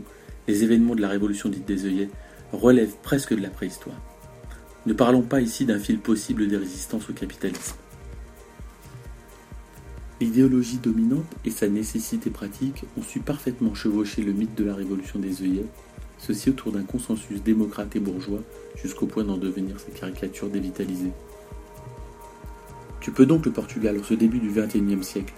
les 0.46 0.62
événements 0.62 0.94
de 0.94 1.02
la 1.02 1.08
révolution 1.08 1.48
dite 1.48 1.66
des 1.66 1.84
œillets 1.86 2.10
relèvent 2.52 2.96
presque 3.02 3.34
de 3.34 3.42
la 3.42 3.50
préhistoire. 3.50 4.00
Ne 4.86 4.92
parlons 4.92 5.22
pas 5.22 5.40
ici 5.40 5.64
d'un 5.64 5.78
fil 5.78 5.98
possible 5.98 6.46
des 6.46 6.56
résistances 6.56 7.08
au 7.08 7.12
capitalisme. 7.12 7.76
L'idéologie 10.20 10.78
dominante 10.78 11.26
et 11.44 11.50
sa 11.50 11.68
nécessité 11.68 12.30
pratique 12.30 12.84
ont 12.96 13.02
su 13.02 13.20
parfaitement 13.20 13.74
chevaucher 13.74 14.22
le 14.22 14.32
mythe 14.32 14.54
de 14.54 14.64
la 14.64 14.74
révolution 14.74 15.18
des 15.18 15.42
œillets, 15.42 15.66
ceci 16.26 16.50
autour 16.50 16.72
d'un 16.72 16.82
consensus 16.82 17.42
démocrate 17.42 17.94
et 17.96 18.00
bourgeois 18.00 18.40
jusqu'au 18.82 19.06
point 19.06 19.24
d'en 19.24 19.36
devenir 19.36 19.78
sa 19.78 19.90
caricature 19.90 20.48
dévitalisée. 20.48 21.12
Tu 23.00 23.10
peux 23.10 23.26
donc 23.26 23.44
le 23.44 23.52
Portugal 23.52 23.98
en 24.00 24.02
ce 24.02 24.14
début 24.14 24.38
du 24.38 24.48
XXIe 24.48 25.04
siècle 25.04 25.34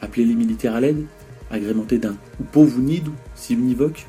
appeler 0.00 0.24
les 0.24 0.34
militaires 0.34 0.76
à 0.76 0.80
l'aide, 0.80 1.06
agrémenté 1.50 1.98
d'un 1.98 2.16
pauvre 2.52 2.78
nido 2.78 3.10
si 3.34 3.54
univoque 3.54 4.06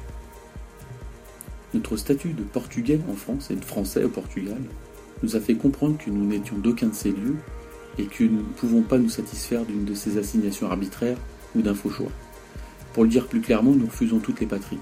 Notre 1.74 1.98
statut 1.98 2.34
de 2.34 2.44
Portugais 2.44 3.00
en 3.10 3.16
France 3.16 3.50
et 3.50 3.56
de 3.56 3.66
Français 3.66 4.04
au 4.04 4.10
Portugal 4.10 4.62
nous 5.24 5.36
a 5.36 5.40
fait 5.40 5.56
comprendre 5.56 5.98
que 5.98 6.12
nous 6.12 6.26
n'étions 6.26 6.58
d'aucun 6.58 6.88
de 6.88 6.94
ces 6.94 7.10
lieux 7.10 7.38
et 7.98 8.06
que 8.06 8.26
nous 8.26 8.42
ne 8.42 8.54
pouvons 8.58 8.82
pas 8.82 9.00
nous 9.00 9.10
satisfaire 9.10 9.66
d'une 9.66 9.86
de 9.86 9.96
ces 9.96 10.18
assignations 10.18 10.70
arbitraires 10.70 11.18
ou 11.56 11.62
d'un 11.62 11.74
faux 11.74 11.90
choix. 11.90 12.12
Pour 12.94 13.04
le 13.04 13.10
dire 13.10 13.26
plus 13.26 13.42
clairement, 13.42 13.72
nous 13.72 13.88
refusons 13.88 14.20
toutes 14.20 14.42
les 14.42 14.46
patries. 14.46 14.80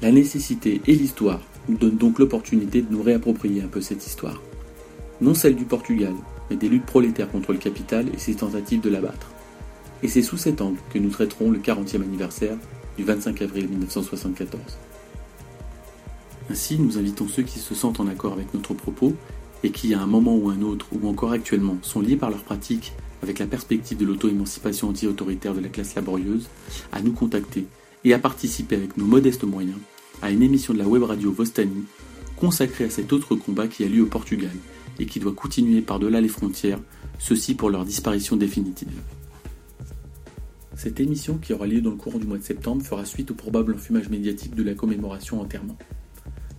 La 0.00 0.12
nécessité 0.12 0.80
et 0.86 0.94
l'histoire 0.94 1.40
nous 1.68 1.76
donnent 1.76 1.96
donc 1.96 2.20
l'opportunité 2.20 2.82
de 2.82 2.92
nous 2.92 3.02
réapproprier 3.02 3.62
un 3.62 3.66
peu 3.66 3.80
cette 3.80 4.06
histoire. 4.06 4.40
Non 5.20 5.34
celle 5.34 5.56
du 5.56 5.64
Portugal, 5.64 6.14
mais 6.48 6.56
des 6.56 6.68
luttes 6.68 6.86
prolétaires 6.86 7.30
contre 7.30 7.52
le 7.52 7.58
capital 7.58 8.06
et 8.14 8.18
ses 8.18 8.36
tentatives 8.36 8.80
de 8.80 8.90
l'abattre. 8.90 9.32
Et 10.04 10.08
c'est 10.08 10.22
sous 10.22 10.36
cet 10.36 10.60
angle 10.60 10.78
que 10.90 11.00
nous 11.00 11.10
traiterons 11.10 11.50
le 11.50 11.58
40e 11.58 12.02
anniversaire 12.02 12.56
du 12.96 13.02
25 13.02 13.42
avril 13.42 13.68
1974. 13.68 14.62
Ainsi, 16.50 16.78
nous 16.78 16.96
invitons 16.96 17.26
ceux 17.26 17.42
qui 17.42 17.58
se 17.58 17.74
sentent 17.74 17.98
en 17.98 18.06
accord 18.06 18.34
avec 18.34 18.54
notre 18.54 18.74
propos 18.74 19.14
et 19.64 19.70
qui, 19.70 19.94
à 19.94 20.00
un 20.00 20.06
moment 20.06 20.36
ou 20.36 20.48
un 20.48 20.62
autre, 20.62 20.86
ou 20.92 21.08
encore 21.08 21.32
actuellement, 21.32 21.76
sont 21.82 22.00
liés 22.00 22.16
par 22.16 22.30
leur 22.30 22.44
pratique 22.44 22.92
avec 23.22 23.40
la 23.40 23.46
perspective 23.46 23.98
de 23.98 24.06
l'auto-émancipation 24.06 24.88
anti-autoritaire 24.88 25.54
de 25.54 25.60
la 25.60 25.68
classe 25.68 25.96
laborieuse, 25.96 26.48
à 26.92 27.02
nous 27.02 27.12
contacter 27.12 27.66
et 28.04 28.14
à 28.14 28.18
participer 28.18 28.76
avec 28.76 28.96
nos 28.96 29.04
modestes 29.04 29.44
moyens 29.44 29.78
à 30.22 30.30
une 30.30 30.42
émission 30.42 30.72
de 30.72 30.78
la 30.78 30.86
web 30.86 31.02
radio 31.02 31.32
Vostani 31.32 31.84
consacrée 32.36 32.84
à 32.84 32.90
cet 32.90 33.12
autre 33.12 33.34
combat 33.34 33.66
qui 33.66 33.84
a 33.84 33.88
lieu 33.88 34.02
au 34.02 34.06
Portugal 34.06 34.52
et 34.98 35.06
qui 35.06 35.20
doit 35.20 35.32
continuer 35.32 35.80
par-delà 35.80 36.20
les 36.20 36.28
frontières, 36.28 36.80
ceci 37.18 37.54
pour 37.54 37.70
leur 37.70 37.84
disparition 37.84 38.36
définitive. 38.36 39.00
Cette 40.76 41.00
émission, 41.00 41.38
qui 41.38 41.52
aura 41.52 41.66
lieu 41.66 41.80
dans 41.80 41.90
le 41.90 41.96
courant 41.96 42.18
du 42.18 42.26
mois 42.26 42.38
de 42.38 42.44
septembre, 42.44 42.84
fera 42.84 43.04
suite 43.04 43.32
au 43.32 43.34
probable 43.34 43.74
enfumage 43.74 44.08
médiatique 44.08 44.54
de 44.54 44.62
la 44.62 44.74
commémoration 44.74 45.40
enterrement. 45.40 45.76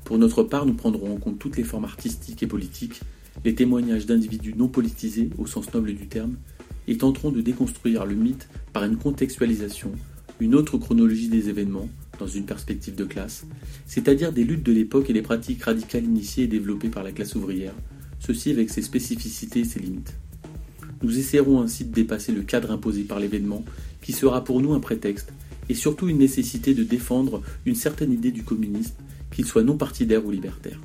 Pour 0.03 0.17
notre 0.17 0.43
part, 0.43 0.65
nous 0.65 0.73
prendrons 0.73 1.13
en 1.13 1.17
compte 1.17 1.39
toutes 1.39 1.55
les 1.55 1.63
formes 1.63 1.85
artistiques 1.85 2.43
et 2.43 2.47
politiques, 2.47 2.99
les 3.45 3.55
témoignages 3.55 4.05
d'individus 4.05 4.55
non 4.55 4.67
politisés 4.67 5.29
au 5.37 5.47
sens 5.47 5.73
noble 5.73 5.93
du 5.93 6.07
terme, 6.07 6.35
et 6.87 6.97
tenterons 6.97 7.31
de 7.31 7.39
déconstruire 7.39 8.05
le 8.05 8.15
mythe 8.15 8.49
par 8.73 8.83
une 8.83 8.97
contextualisation, 8.97 9.91
une 10.39 10.55
autre 10.55 10.77
chronologie 10.77 11.27
des 11.27 11.49
événements, 11.49 11.89
dans 12.19 12.27
une 12.27 12.45
perspective 12.45 12.95
de 12.95 13.05
classe, 13.05 13.45
c'est-à-dire 13.85 14.31
des 14.31 14.43
luttes 14.43 14.63
de 14.63 14.71
l'époque 14.71 15.09
et 15.09 15.13
des 15.13 15.21
pratiques 15.21 15.63
radicales 15.63 16.03
initiées 16.03 16.45
et 16.45 16.47
développées 16.47 16.89
par 16.89 17.03
la 17.03 17.11
classe 17.11 17.35
ouvrière, 17.35 17.73
ceci 18.19 18.51
avec 18.51 18.69
ses 18.69 18.81
spécificités 18.81 19.61
et 19.61 19.65
ses 19.65 19.79
limites. 19.79 20.15
Nous 21.01 21.17
essaierons 21.17 21.61
ainsi 21.61 21.85
de 21.85 21.93
dépasser 21.93 22.31
le 22.31 22.41
cadre 22.41 22.71
imposé 22.71 23.03
par 23.03 23.19
l'événement, 23.19 23.63
qui 24.01 24.11
sera 24.11 24.43
pour 24.43 24.61
nous 24.61 24.73
un 24.73 24.79
prétexte, 24.79 25.31
et 25.69 25.73
surtout 25.73 26.09
une 26.09 26.17
nécessité 26.17 26.73
de 26.73 26.83
défendre 26.83 27.41
une 27.65 27.75
certaine 27.75 28.11
idée 28.11 28.31
du 28.31 28.43
communisme, 28.43 28.95
qu'il 29.31 29.45
soit 29.45 29.63
non 29.63 29.77
partidaire 29.77 30.25
ou 30.25 30.31
libertaire. 30.31 30.79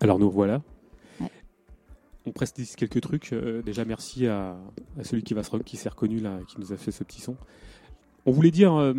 Alors 0.00 0.18
nous 0.18 0.30
voilà. 0.30 0.62
Ouais. 1.20 1.28
On 2.26 2.32
précise 2.32 2.74
quelques 2.74 3.00
trucs. 3.02 3.32
Euh, 3.32 3.62
déjà 3.62 3.84
merci 3.84 4.26
à, 4.26 4.56
à 4.98 5.04
celui 5.04 5.22
qui 5.22 5.34
va 5.34 5.42
se 5.42 5.54
qui 5.58 5.76
s'est 5.76 5.90
reconnu 5.90 6.20
là, 6.20 6.38
qui 6.48 6.58
nous 6.58 6.72
a 6.72 6.76
fait 6.76 6.90
ce 6.90 7.04
petit 7.04 7.20
son. 7.20 7.36
On 8.26 8.32
voulait 8.32 8.50
dire 8.50 8.74
euh, 8.74 8.94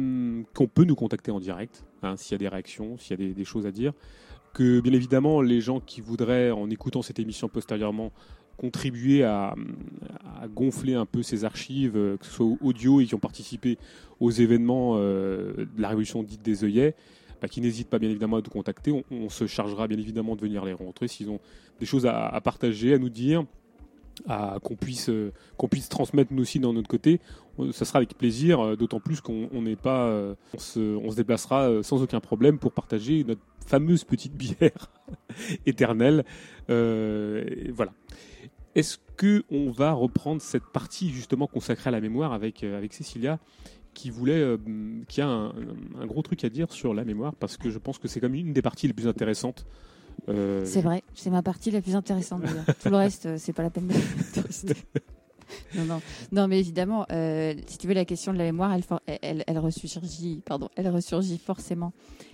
qu'on 0.54 0.68
peut 0.68 0.84
nous 0.84 0.96
contacter 0.96 1.32
en 1.32 1.40
direct, 1.40 1.84
hein, 2.04 2.18
s'il 2.18 2.34
y 2.34 2.36
a 2.36 2.38
des 2.38 2.48
réactions, 2.48 2.98
s'il 2.98 3.12
y 3.20 3.24
a 3.24 3.28
des, 3.28 3.34
des 3.34 3.46
choses 3.46 3.66
à 3.66 3.72
dire. 3.72 3.94
Que 4.54 4.80
bien 4.82 4.94
évidemment, 4.94 5.42
les 5.42 5.62
gens 5.62 5.80
qui 5.80 6.02
voudraient, 6.02 6.52
en 6.52 6.70
écoutant 6.70 7.02
cette 7.02 7.20
émission 7.20 7.48
postérieurement, 7.48 8.12
contribuer 8.58 9.24
à, 9.24 9.56
à 10.42 10.48
gonfler 10.48 10.94
un 10.94 11.06
peu 11.06 11.24
ces 11.24 11.46
archives, 11.46 11.96
euh, 11.96 12.18
que 12.18 12.26
ce 12.26 12.32
soit 12.32 12.48
audio 12.62 13.00
et 13.00 13.06
qui 13.06 13.16
ont 13.16 13.20
participé 13.20 13.78
aux 14.20 14.30
événements 14.30 14.98
de 14.98 15.68
la 15.78 15.88
révolution 15.88 16.22
dite 16.22 16.44
des 16.44 16.64
œillets, 16.64 16.96
bah, 17.42 17.48
qui 17.48 17.60
n'hésitent 17.60 17.90
pas 17.90 18.00
bien 18.00 18.10
évidemment 18.10 18.38
à 18.38 18.42
nous 18.42 18.50
contacter. 18.50 19.04
On, 19.10 19.30
se 19.30 19.48
chargera 19.48 19.88
bien 19.88 19.98
évidemment 19.98 20.36
de 20.36 20.42
venir 20.42 20.64
les 20.64 20.74
rencontrer 20.74 21.08
s'ils 21.08 21.30
ont 21.30 21.40
des 21.80 21.86
choses 21.86 22.06
à, 22.06 22.40
partager, 22.44 22.94
à 22.94 23.00
nous 23.00 23.10
dire, 23.10 23.46
qu'on 24.64 24.76
puisse, 24.76 25.10
euh, 25.10 25.32
qu'on 25.58 25.68
puisse 25.68 25.90
transmettre 25.90 26.32
nous 26.34 26.44
aussi 26.44 26.60
dans 26.60 26.74
notre 26.74 26.88
côté. 26.88 27.20
Euh, 27.60 27.72
Ça 27.72 27.86
sera 27.86 27.98
avec 27.98 28.16
plaisir, 28.16 28.60
euh, 28.60 28.76
d'autant 28.76 29.00
plus 29.00 29.22
qu'on 29.22 29.50
on 29.52 29.64
n'est 29.64 29.76
pas, 29.76 30.08
on, 30.54 30.60
se, 30.60 30.80
on 30.98 31.10
se 31.10 31.16
déplacera 31.16 31.82
sans 31.82 32.04
aucun 32.04 32.20
problème 32.20 32.60
pour 32.60 32.72
partager 32.72 33.24
notre 33.24 33.42
fameuse 33.66 34.04
petite 34.04 34.36
bière 34.36 34.92
éternelle. 35.66 36.24
Voilà. 36.68 37.94
Est-ce 38.74 39.00
que 39.18 39.44
on 39.52 39.70
va 39.72 39.92
reprendre 39.92 40.42
cette 40.42 40.66
partie 40.72 41.10
justement 41.10 41.48
consacrée 41.48 41.90
à 41.90 41.92
la 41.92 42.00
mémoire 42.00 42.32
avec 42.32 42.64
avec 42.64 42.94
Cécilia 42.94 43.38
qui 43.94 44.10
voulait, 44.10 44.40
euh, 44.42 44.58
qui 45.08 45.22
a 45.22 45.28
un, 45.28 45.50
un 46.00 46.06
gros 46.06 46.22
truc 46.22 46.44
à 46.44 46.50
dire 46.50 46.72
sur 46.72 46.94
la 46.94 47.04
mémoire 47.04 47.34
parce 47.36 47.58
que 47.58 47.70
je 47.70 47.78
pense 47.78 47.98
que 47.98 48.08
c'est 48.08 48.20
comme 48.20 48.36
une 48.36 48.54
des 48.54 48.62
parties 48.62 48.88
les 48.88 48.94
plus 48.94 49.08
intéressantes. 49.08 49.66
Euh, 50.30 50.64
C'est 50.66 50.82
vrai, 50.82 51.04
c'est 51.16 51.30
ma 51.30 51.42
partie 51.42 51.72
la 51.72 51.82
plus 51.82 51.96
intéressante. 51.96 52.44
Tout 52.84 52.90
le 52.90 52.96
reste, 52.96 53.26
euh, 53.26 53.36
c'est 53.38 53.54
pas 53.54 53.64
la 53.64 53.70
peine 53.70 53.88
de. 53.88 53.94
Non, 55.76 55.84
non, 55.86 56.02
non, 56.32 56.48
mais 56.48 56.60
évidemment, 56.60 57.06
euh, 57.12 57.54
si 57.68 57.78
tu 57.78 57.88
veux, 57.88 57.94
la 57.94 58.06
question 58.06 58.32
de 58.32 58.38
la 58.38 58.46
mémoire, 58.46 58.72
elle, 58.74 58.84
for- 58.84 59.02
elle, 59.06 59.44
elle 59.46 59.60
ressurgit, 59.60 60.42
pardon, 60.46 60.70
elle 60.78 60.88
ressurgit 60.90 61.38
forcément 61.38 61.92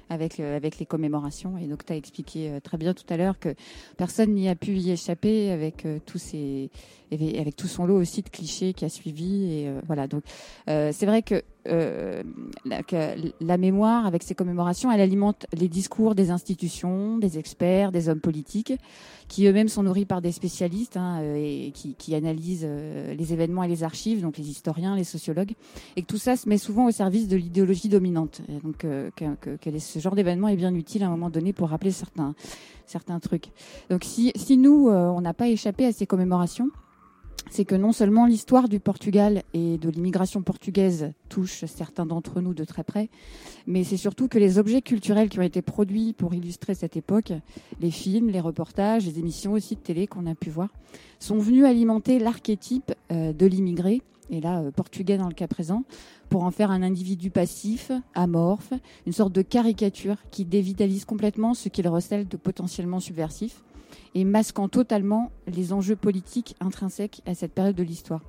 avec, 0.09 0.39
avec 0.39 0.79
les 0.79 0.85
commémorations. 0.85 1.57
Et 1.57 1.67
donc, 1.67 1.85
tu 1.85 1.93
as 1.93 1.95
expliqué 1.95 2.49
euh, 2.49 2.59
très 2.59 2.77
bien 2.77 2.93
tout 2.93 3.05
à 3.09 3.17
l'heure 3.17 3.39
que 3.39 3.53
personne 3.97 4.33
n'y 4.33 4.49
a 4.49 4.55
pu 4.55 4.71
y 4.71 4.91
échapper 4.91 5.51
avec 5.51 5.85
euh, 5.85 5.99
tous 6.05 6.17
ces, 6.17 6.69
avec 7.11 7.55
tout 7.55 7.67
son 7.67 7.85
lot 7.85 7.97
aussi 7.97 8.21
de 8.21 8.29
clichés 8.29 8.73
qui 8.73 8.85
a 8.85 8.89
suivi. 8.89 9.53
Et 9.53 9.67
euh, 9.67 9.81
voilà, 9.87 10.07
donc 10.07 10.23
c'est 10.67 11.05
vrai 11.05 11.21
que, 11.21 11.43
euh, 11.67 12.23
la, 12.65 12.84
que 12.84 13.15
la 13.41 13.58
mémoire, 13.58 14.06
avec 14.06 14.23
ces 14.23 14.36
commémorations, 14.36 14.91
elle 14.91 15.01
alimente 15.01 15.45
les 15.53 15.67
discours 15.67 16.15
des 16.15 16.32
institutions, 16.32 17.17
des 17.17 17.38
experts, 17.38 17.91
des 17.91 18.10
hommes 18.10 18.19
politiques, 18.19 18.73
qui 19.27 19.45
eux-mêmes 19.45 19.67
sont 19.67 19.84
nourris 19.84 20.06
par 20.06 20.21
des 20.21 20.32
spécialistes 20.32 20.97
hein, 20.97 21.19
euh, 21.21 21.36
et 21.36 21.71
qui, 21.71 22.15
analysent 22.15 22.65
euh, 22.67 23.13
les 23.13 23.34
événements 23.34 23.63
et 23.63 23.67
les 23.67 23.84
archives, 23.84 24.21
donc 24.21 24.38
les 24.38 24.49
historiens, 24.49 24.95
les 24.95 25.03
sociologues, 25.03 25.53
et 25.95 26.01
que 26.01 26.08
tout 26.08 26.17
ça 26.17 26.36
se 26.36 26.47
met 26.47 26.58
souvent 26.58 26.86
au 26.86 26.91
service 26.91 27.27
de 27.27 27.36
l'idéologie 27.36 27.89
dominante. 27.89 28.41
Donc 28.63 28.77
que, 28.77 29.80
ce 29.80 29.99
genre 29.99 30.15
d'événement 30.15 30.47
est 30.47 30.56
bien 30.56 30.73
utile 30.73 31.03
à 31.03 31.08
un 31.08 31.12
moment 31.12 31.30
donné 31.30 31.53
pour 31.53 31.69
rappeler 31.69 31.91
certains, 31.91 32.34
certains 32.86 33.19
trucs. 33.19 33.49
Donc 33.89 34.03
si, 34.03 34.58
nous, 34.58 34.89
on 34.89 35.21
n'a 35.21 35.34
pas 35.34 35.47
échappé 35.47 35.86
à 35.86 35.91
ces 35.91 36.06
commémorations, 36.06 36.69
c'est 37.50 37.65
que 37.65 37.76
non 37.76 37.91
seulement 37.91 38.26
l'histoire 38.26 38.69
du 38.69 38.80
Portugal 38.80 39.43
et 39.54 39.78
de 39.78 39.89
l'immigration 39.89 40.41
portugaise 40.41 41.13
touche 41.30 41.65
certains 41.65 42.06
d'entre 42.06 42.41
nous 42.41 42.54
de 42.54 42.63
très 42.63 42.84
près, 42.84 43.10
mais 43.65 43.84
c'est 43.84 43.97
surtout 43.97 44.28
que 44.28 44.38
les 44.38 44.60
objets 44.60 44.82
culturels 44.82 45.30
qui 45.30 45.39
ont 45.39 45.43
été 45.43 45.62
produits 45.62 46.13
pour 46.13 46.34
illustrer 46.34 46.76
cette 46.76 46.97
époque, 46.97 47.34
les 47.80 47.91
films, 47.91 48.30
les 48.30 48.39
reportages, 48.39 49.06
les 49.06 49.19
émissions 49.19 49.54
aussi 49.54 49.76
de 49.76 49.82
télé 49.82 50.08
qu'on 50.08 50.26
a 50.26 50.36
pu 50.36 50.50
voir, 50.50 50.69
sont 51.19 51.38
venus 51.38 51.65
alimenter 51.65 52.19
l'archétype 52.19 52.93
euh, 53.12 53.34
de 53.34 53.45
l'immigré, 53.45 54.02
et 54.30 54.41
là 54.41 54.62
euh, 54.62 54.71
portugais 54.71 55.17
dans 55.17 55.28
le 55.28 55.34
cas 55.34 55.47
présent, 55.47 55.84
pour 56.30 56.43
en 56.43 56.52
faire 56.52 56.71
un 56.71 56.84
individu 56.84 57.30
passif, 57.30 57.91
amorphe, 58.13 58.73
une 59.06 59.13
sorte 59.13 59.34
de 59.34 59.41
caricature 59.41 60.17
qui 60.32 60.45
dévitalise 60.45 61.06
complètement 61.06 61.54
ce 61.54 61.69
qu'il 61.69 61.88
recèle 61.88 62.28
de 62.28 62.38
potentiellement 62.38 63.00
subversif 63.00 63.63
et 64.17 64.23
masquant 64.23 64.67
totalement 64.67 65.30
les 65.45 65.73
enjeux 65.73 65.95
politiques 65.95 66.56
intrinsèques 66.60 67.21
à 67.27 67.36
cette 67.36 67.53
période 67.53 67.75
de 67.75 67.84
l'histoire. 67.84 68.21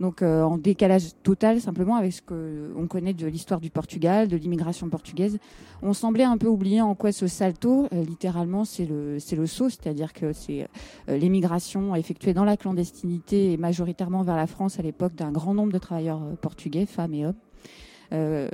Donc 0.00 0.20
euh, 0.20 0.42
en 0.42 0.58
décalage 0.58 1.10
total 1.22 1.60
simplement 1.60 1.94
avec 1.94 2.12
ce 2.12 2.22
qu'on 2.22 2.88
connaît 2.88 3.14
de 3.14 3.26
l'histoire 3.28 3.60
du 3.60 3.70
Portugal, 3.70 4.26
de 4.26 4.36
l'immigration 4.36 4.88
portugaise. 4.88 5.38
On 5.80 5.92
semblait 5.92 6.24
un 6.24 6.38
peu 6.38 6.48
oublier 6.48 6.80
en 6.80 6.96
quoi 6.96 7.12
ce 7.12 7.28
salto, 7.28 7.86
euh, 7.92 8.02
littéralement, 8.02 8.64
c'est 8.64 8.84
le, 8.84 9.20
saut, 9.46 9.68
c'est-à-dire 9.68 10.12
que 10.12 10.32
c'est 10.32 10.66
euh, 11.08 11.16
l'émigration 11.16 11.94
effectuée 11.94 12.34
dans 12.34 12.44
la 12.44 12.56
clandestinité 12.56 13.52
et 13.52 13.56
majoritairement 13.56 14.24
vers 14.24 14.36
la 14.36 14.48
France 14.48 14.80
à 14.80 14.82
l'époque 14.82 15.14
d'un 15.14 15.30
grand 15.30 15.54
nombre 15.54 15.72
de 15.72 15.78
travailleurs 15.78 16.20
portugais, 16.40 16.84
femmes 16.84 17.14
et 17.14 17.26
hommes. 17.26 17.36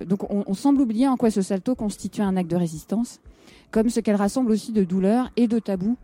Donc 0.07 0.31
on, 0.31 0.45
on 0.47 0.55
semble 0.55 0.81
oublier 0.81 1.09
en 1.09 1.17
quoi 1.17 1.33
ce 1.33 1.43
salto 1.43 1.75
constitue 1.75 2.21
un 2.21 2.37
acte 2.37 2.51
de 2.51 2.57
résistance, 2.57 3.21
comme 3.73 3.89
ce 3.89 3.99
qu'elle 3.99 4.15
rassemble 4.15 4.53
aussi 4.53 4.71
de 4.71 4.85
douleurs 4.85 5.31
et 5.37 5.49
de 5.49 5.59
tabous 5.59 5.97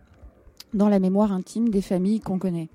dans 0.75 0.89
la 0.89 0.99
mémoire 0.99 1.31
intime 1.31 1.69
des 1.69 1.81
familles 1.81 2.19
qu'on 2.19 2.37
connaît. 2.37 2.69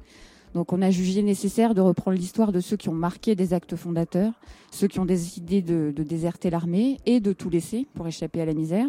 Donc 0.55 0.73
on 0.73 0.83
a 0.83 0.91
jugé 0.91 1.23
nécessaire 1.23 1.75
de 1.75 1.81
reprendre 1.81 2.17
l'histoire 2.17 2.51
de 2.51 2.61
ceux 2.61 2.77
qui 2.77 2.89
ont 2.89 2.95
marqué 2.95 3.37
des 3.37 3.55
actes 3.55 3.77
fondateurs, 3.77 4.33
ceux 4.73 4.89
qui 4.89 4.99
ont 4.99 5.05
décidé 5.05 5.63
de, 5.63 5.93
déserter 5.97 6.51
l'armée 6.51 6.99
et 7.07 7.21
de 7.21 7.33
tout 7.33 7.51
laisser 7.51 7.87
pour 7.95 8.09
échapper 8.09 8.41
à 8.41 8.47
la 8.47 8.55
misère, 8.55 8.87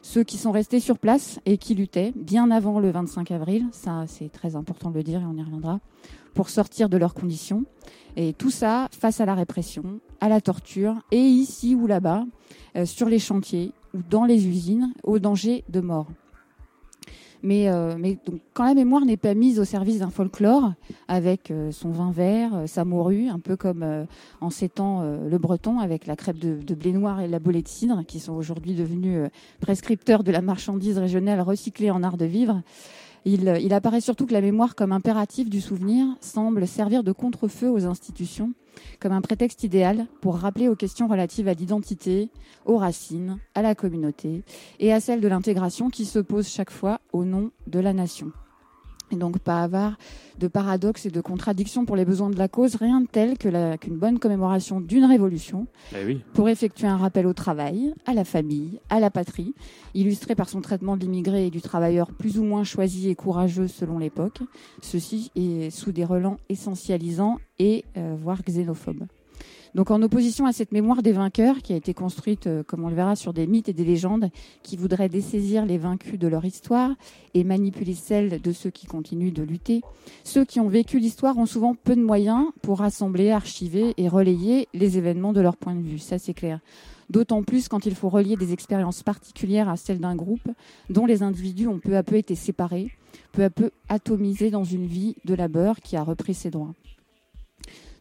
ceux 0.00 0.24
qui 0.24 0.38
sont 0.38 0.52
restés 0.52 0.80
sur 0.80 0.98
place 0.98 1.38
et 1.44 1.58
qui 1.58 1.74
luttaient 1.74 2.12
bien 2.16 2.50
avant 2.50 2.80
le 2.80 2.90
25 2.90 3.30
avril, 3.30 3.66
ça 3.72 4.04
c'est 4.06 4.32
très 4.32 4.56
important 4.56 4.90
de 4.90 4.96
le 4.96 5.02
dire 5.02 5.20
et 5.20 5.26
on 5.26 5.36
y 5.36 5.42
reviendra, 5.42 5.80
pour 6.34 6.48
sortir 6.48 6.88
de 6.88 6.96
leurs 6.96 7.14
conditions. 7.14 7.64
Et 8.16 8.32
tout 8.32 8.50
ça 8.50 8.88
face 8.90 9.20
à 9.20 9.26
la 9.26 9.34
répression, 9.34 10.00
à 10.20 10.28
la 10.28 10.40
torture 10.40 10.96
et 11.10 11.20
ici 11.20 11.74
ou 11.74 11.86
là-bas, 11.86 12.24
euh, 12.76 12.86
sur 12.86 13.08
les 13.08 13.18
chantiers 13.18 13.72
ou 13.94 13.98
dans 14.08 14.24
les 14.24 14.46
usines, 14.46 14.94
au 15.02 15.18
danger 15.18 15.64
de 15.68 15.80
mort. 15.80 16.06
Mais, 17.42 17.68
euh, 17.68 17.94
quand 18.54 18.64
la 18.64 18.74
mémoire 18.74 19.04
n'est 19.04 19.16
pas 19.16 19.34
mise 19.34 19.58
au 19.58 19.64
service 19.64 19.98
d'un 19.98 20.10
folklore, 20.10 20.72
avec 21.08 21.50
euh, 21.50 21.72
son 21.72 21.90
vin 21.90 22.12
vert, 22.12 22.54
euh, 22.54 22.66
sa 22.66 22.84
morue, 22.84 23.28
un 23.28 23.40
peu 23.40 23.56
comme 23.56 23.82
euh, 23.82 24.04
en 24.40 24.50
ces 24.50 24.68
temps 24.68 25.02
le 25.02 25.38
breton, 25.38 25.80
avec 25.80 26.06
la 26.06 26.16
crêpe 26.16 26.38
de, 26.38 26.62
de 26.62 26.74
blé 26.74 26.92
noir 26.92 27.20
et 27.20 27.28
la 27.28 27.38
bolée 27.38 27.62
de 27.62 27.68
cidre, 27.68 28.04
qui 28.06 28.20
sont 28.20 28.32
aujourd'hui 28.32 28.74
devenus 28.74 29.28
prescripteurs 29.60 30.22
de 30.22 30.30
la 30.30 30.40
marchandise 30.40 30.98
régionale 30.98 31.40
recyclée 31.40 31.90
en 31.90 32.02
art 32.02 32.16
de 32.16 32.24
vivre, 32.24 32.62
il, 33.24 33.72
apparaît 33.72 34.00
surtout 34.00 34.26
que 34.26 34.32
la 34.32 34.40
mémoire 34.40 34.74
comme 34.74 34.92
impératif 34.92 35.48
du 35.48 35.60
souvenir 35.60 36.06
semble 36.20 36.66
servir 36.66 37.04
de 37.04 37.12
contre-feu 37.12 37.70
aux 37.70 37.86
institutions, 37.86 38.52
comme 39.00 39.12
un 39.12 39.20
prétexte 39.20 39.62
idéal 39.62 40.06
pour 40.20 40.36
rappeler 40.36 40.68
aux 40.68 40.76
questions 40.76 41.06
relatives 41.06 41.48
à 41.48 41.54
l'identité, 41.54 42.30
aux 42.64 42.78
racines, 42.78 43.38
à 43.54 43.62
la 43.62 43.74
communauté, 43.74 44.42
et 44.80 44.92
à 44.92 45.00
celle 45.00 45.20
de 45.20 45.28
l'intégration 45.28 45.88
qui 45.88 46.04
se 46.04 46.18
pose 46.18 46.48
chaque 46.48 46.70
fois 46.70 47.00
au 47.12 47.24
nom 47.24 47.50
de 47.66 47.78
la 47.78 47.92
nation. 47.92 48.32
Et 49.12 49.16
donc 49.16 49.38
pas 49.38 49.62
avoir 49.62 49.98
de 50.38 50.48
paradoxes 50.48 51.04
et 51.06 51.10
de 51.10 51.20
contradictions 51.20 51.84
pour 51.84 51.96
les 51.96 52.04
besoins 52.06 52.30
de 52.30 52.38
la 52.38 52.48
cause, 52.48 52.76
rien 52.76 53.02
de 53.02 53.06
tel 53.06 53.36
qu'une 53.36 53.96
bonne 53.96 54.18
commémoration 54.18 54.80
d'une 54.80 55.04
révolution 55.04 55.66
Eh 55.94 56.04
oui. 56.06 56.20
pour 56.32 56.48
effectuer 56.48 56.86
un 56.86 56.96
rappel 56.96 57.26
au 57.26 57.34
travail, 57.34 57.92
à 58.06 58.14
la 58.14 58.24
famille, 58.24 58.80
à 58.88 58.98
la 59.00 59.10
patrie, 59.10 59.54
illustré 59.94 60.34
par 60.34 60.48
son 60.48 60.62
traitement 60.62 60.96
de 60.96 61.02
l'immigré 61.02 61.46
et 61.46 61.50
du 61.50 61.60
travailleur 61.60 62.10
plus 62.10 62.38
ou 62.38 62.44
moins 62.44 62.64
choisi 62.64 63.10
et 63.10 63.14
courageux 63.14 63.68
selon 63.68 63.98
l'époque, 63.98 64.40
ceci 64.80 65.30
est 65.36 65.68
sous 65.70 65.92
des 65.92 66.04
relents 66.06 66.38
essentialisants 66.48 67.38
et 67.58 67.84
euh, 67.98 68.16
voire 68.18 68.42
xénophobes. 68.42 69.04
Donc 69.74 69.90
en 69.90 70.02
opposition 70.02 70.44
à 70.44 70.52
cette 70.52 70.72
mémoire 70.72 71.02
des 71.02 71.12
vainqueurs 71.12 71.62
qui 71.62 71.72
a 71.72 71.76
été 71.76 71.94
construite, 71.94 72.46
euh, 72.46 72.62
comme 72.62 72.84
on 72.84 72.90
le 72.90 72.94
verra, 72.94 73.16
sur 73.16 73.32
des 73.32 73.46
mythes 73.46 73.70
et 73.70 73.72
des 73.72 73.84
légendes 73.84 74.30
qui 74.62 74.76
voudraient 74.76 75.08
dessaisir 75.08 75.64
les 75.64 75.78
vaincus 75.78 76.18
de 76.18 76.28
leur 76.28 76.44
histoire 76.44 76.90
et 77.32 77.42
manipuler 77.42 77.94
celle 77.94 78.42
de 78.42 78.52
ceux 78.52 78.68
qui 78.68 78.86
continuent 78.86 79.32
de 79.32 79.42
lutter, 79.42 79.80
ceux 80.24 80.44
qui 80.44 80.60
ont 80.60 80.68
vécu 80.68 80.98
l'histoire 80.98 81.38
ont 81.38 81.46
souvent 81.46 81.74
peu 81.74 81.96
de 81.96 82.02
moyens 82.02 82.46
pour 82.60 82.80
rassembler, 82.80 83.30
archiver 83.30 83.94
et 83.96 84.08
relayer 84.08 84.68
les 84.74 84.98
événements 84.98 85.32
de 85.32 85.40
leur 85.40 85.56
point 85.56 85.74
de 85.74 85.82
vue, 85.82 85.98
ça 85.98 86.18
c'est 86.18 86.34
clair. 86.34 86.60
D'autant 87.08 87.42
plus 87.42 87.68
quand 87.68 87.86
il 87.86 87.94
faut 87.94 88.08
relier 88.08 88.36
des 88.36 88.52
expériences 88.52 89.02
particulières 89.02 89.68
à 89.68 89.76
celles 89.76 90.00
d'un 90.00 90.16
groupe 90.16 90.48
dont 90.90 91.06
les 91.06 91.22
individus 91.22 91.68
ont 91.68 91.78
peu 91.78 91.96
à 91.96 92.02
peu 92.02 92.16
été 92.16 92.34
séparés, 92.34 92.90
peu 93.32 93.44
à 93.44 93.50
peu 93.50 93.70
atomisés 93.88 94.50
dans 94.50 94.64
une 94.64 94.86
vie 94.86 95.16
de 95.24 95.34
labeur 95.34 95.80
qui 95.80 95.96
a 95.96 96.04
repris 96.04 96.34
ses 96.34 96.50
droits. 96.50 96.74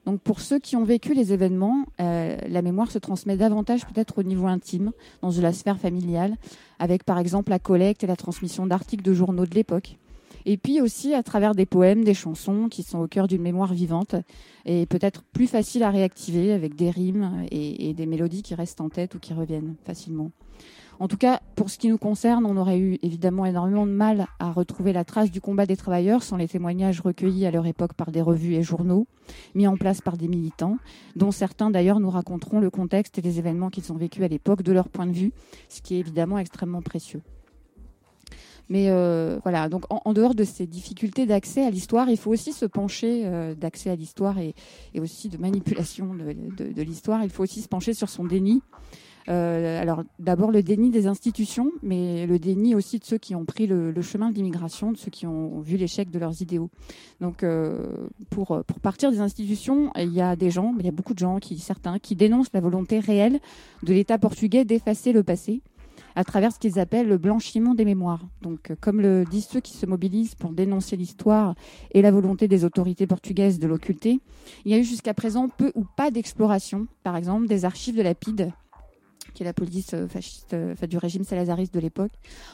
Donc 0.05 0.19
pour 0.21 0.41
ceux 0.41 0.59
qui 0.59 0.75
ont 0.75 0.83
vécu 0.83 1.13
les 1.13 1.31
événements, 1.31 1.85
euh, 1.99 2.35
la 2.47 2.61
mémoire 2.61 2.89
se 2.91 2.97
transmet 2.97 3.37
davantage 3.37 3.85
peut-être 3.85 4.19
au 4.19 4.23
niveau 4.23 4.47
intime, 4.47 4.91
dans 5.21 5.29
la 5.29 5.53
sphère 5.53 5.77
familiale, 5.77 6.37
avec 6.79 7.03
par 7.03 7.19
exemple 7.19 7.51
la 7.51 7.59
collecte 7.59 8.03
et 8.03 8.07
la 8.07 8.15
transmission 8.15 8.65
d'articles 8.65 9.03
de 9.03 9.13
journaux 9.13 9.45
de 9.45 9.53
l'époque. 9.53 9.97
Et 10.45 10.57
puis 10.57 10.81
aussi 10.81 11.13
à 11.13 11.21
travers 11.21 11.53
des 11.53 11.67
poèmes, 11.67 12.03
des 12.03 12.15
chansons 12.15 12.67
qui 12.67 12.81
sont 12.81 12.97
au 12.97 13.07
cœur 13.07 13.27
d'une 13.27 13.43
mémoire 13.43 13.73
vivante 13.73 14.15
et 14.65 14.87
peut-être 14.87 15.21
plus 15.21 15.45
faciles 15.45 15.83
à 15.83 15.91
réactiver 15.91 16.51
avec 16.51 16.73
des 16.73 16.89
rimes 16.89 17.45
et 17.51 17.93
des 17.93 18.05
mélodies 18.07 18.41
qui 18.41 18.55
restent 18.55 18.81
en 18.81 18.89
tête 18.89 19.13
ou 19.13 19.19
qui 19.19 19.35
reviennent 19.35 19.75
facilement. 19.85 20.31
En 21.01 21.07
tout 21.07 21.17
cas, 21.17 21.41
pour 21.55 21.71
ce 21.71 21.79
qui 21.79 21.87
nous 21.87 21.97
concerne, 21.97 22.45
on 22.45 22.57
aurait 22.57 22.77
eu 22.77 22.99
évidemment 23.01 23.47
énormément 23.47 23.87
de 23.87 23.91
mal 23.91 24.27
à 24.37 24.51
retrouver 24.51 24.93
la 24.93 25.03
trace 25.03 25.31
du 25.31 25.41
combat 25.41 25.65
des 25.65 25.75
travailleurs 25.75 26.21
sans 26.21 26.37
les 26.37 26.47
témoignages 26.47 27.01
recueillis 27.01 27.47
à 27.47 27.49
leur 27.49 27.65
époque 27.65 27.93
par 27.93 28.11
des 28.11 28.21
revues 28.21 28.53
et 28.53 28.61
journaux, 28.61 29.07
mis 29.55 29.65
en 29.65 29.77
place 29.77 29.99
par 29.99 30.15
des 30.15 30.27
militants, 30.27 30.77
dont 31.15 31.31
certains 31.31 31.71
d'ailleurs 31.71 31.99
nous 31.99 32.11
raconteront 32.11 32.59
le 32.59 32.69
contexte 32.69 33.17
et 33.17 33.23
les 33.23 33.39
événements 33.39 33.71
qu'ils 33.71 33.91
ont 33.91 33.95
vécus 33.95 34.23
à 34.23 34.27
l'époque 34.27 34.61
de 34.61 34.71
leur 34.71 34.89
point 34.89 35.07
de 35.07 35.11
vue, 35.11 35.31
ce 35.69 35.81
qui 35.81 35.95
est 35.95 35.99
évidemment 35.99 36.37
extrêmement 36.37 36.83
précieux. 36.83 37.23
Mais 38.69 38.91
euh, 38.91 39.39
voilà, 39.41 39.69
donc 39.69 39.85
en, 39.89 40.13
dehors 40.13 40.35
de 40.35 40.43
ces 40.43 40.67
difficultés 40.67 41.25
d'accès 41.25 41.65
à 41.65 41.71
l'histoire, 41.71 42.11
il 42.11 42.17
faut 42.17 42.29
aussi 42.29 42.53
se 42.53 42.67
pencher 42.67 43.23
euh, 43.25 43.55
d'accès 43.55 43.89
à 43.89 43.95
l'histoire 43.95 44.37
et, 44.37 44.53
aussi 44.99 45.29
de 45.29 45.37
manipulation 45.39 46.13
de 46.13 46.81
l'histoire. 46.83 47.23
Il 47.23 47.31
faut 47.31 47.41
aussi 47.41 47.63
se 47.63 47.67
pencher 47.67 47.95
sur 47.95 48.07
son 48.07 48.23
déni. 48.23 48.61
Euh, 49.29 49.81
alors 49.81 50.03
d'abord 50.19 50.51
le 50.51 50.63
déni 50.63 50.89
des 50.89 51.07
institutions, 51.07 51.71
mais 51.83 52.25
le 52.25 52.39
déni 52.39 52.75
aussi 52.75 52.99
de 52.99 53.05
ceux 53.05 53.17
qui 53.17 53.35
ont 53.35 53.45
pris 53.45 53.67
le, 53.67 53.93
chemin 54.01 54.29
de 54.29 54.35
l'immigration, 54.35 54.91
de 54.91 54.97
ceux 54.97 55.11
qui 55.11 55.27
ont 55.27 55.59
vu 55.59 55.77
l'échec 55.77 56.09
de 56.09 56.19
leurs 56.19 56.41
idéaux. 56.41 56.69
Donc 57.19 57.43
euh, 57.43 57.87
pour, 58.29 58.63
pour 58.65 58.79
partir 58.79 59.11
des 59.11 59.19
institutions, 59.19 59.91
il 59.97 60.13
y 60.13 60.21
a 60.21 60.35
des 60.35 60.49
gens, 60.49 60.73
il 60.79 60.85
y 60.85 60.89
a 60.89 60.91
beaucoup 60.91 61.13
de 61.13 61.19
gens, 61.19 61.39
qui, 61.39 61.59
certains, 61.59 61.99
qui 61.99 62.15
dénoncent 62.15 62.53
la 62.53 62.61
volonté 62.61 62.99
réelle 62.99 63.39
de 63.83 63.93
l'État 63.93 64.17
portugais 64.17 64.65
d'effacer 64.65 65.11
le 65.11 65.23
passé 65.23 65.61
à 66.15 66.23
travers 66.23 66.51
ce 66.51 66.59
qu'ils 66.59 66.79
appellent 66.79 67.07
le 67.07 67.17
blanchiment 67.17 67.73
des 67.73 67.85
mémoires. 67.85 68.25
Donc, 68.41 68.73
comme 68.81 69.01
le 69.01 69.23
disent 69.25 69.47
ceux 69.47 69.59
qui 69.59 69.73
se 69.73 69.85
mobilisent 69.85 70.35
pour 70.35 70.51
dénoncer 70.51 70.95
l'histoire 70.95 71.55
et 71.91 72.01
la 72.01 72.11
volonté 72.11 72.47
des 72.47 72.65
autorités 72.65 73.07
portugaises 73.07 73.59
de 73.59 73.67
l'occulter, 73.67 74.19
il 74.65 74.71
y 74.71 74.75
a 74.75 74.77
eu 74.77 74.83
jusqu'à 74.83 75.13
présent 75.13 75.47
peu 75.49 75.71
ou 75.75 75.85
pas 75.95 76.11
d'exploration, 76.11 76.87
par 77.03 77.15
exemple, 77.15 77.47
des 77.47 77.65
archives 77.65 77.95
de 77.95 78.01
la 78.01 78.15
PIDE, 78.15 78.51
qui 79.33 79.43
est 79.43 79.45
la 79.45 79.53
police 79.53 79.95
fasciste 80.07 80.55
enfin, 80.73 80.87
du 80.87 80.97
régime 80.97 81.23
salazariste 81.23 81.73
de 81.73 81.79
l'époque, 81.79 82.11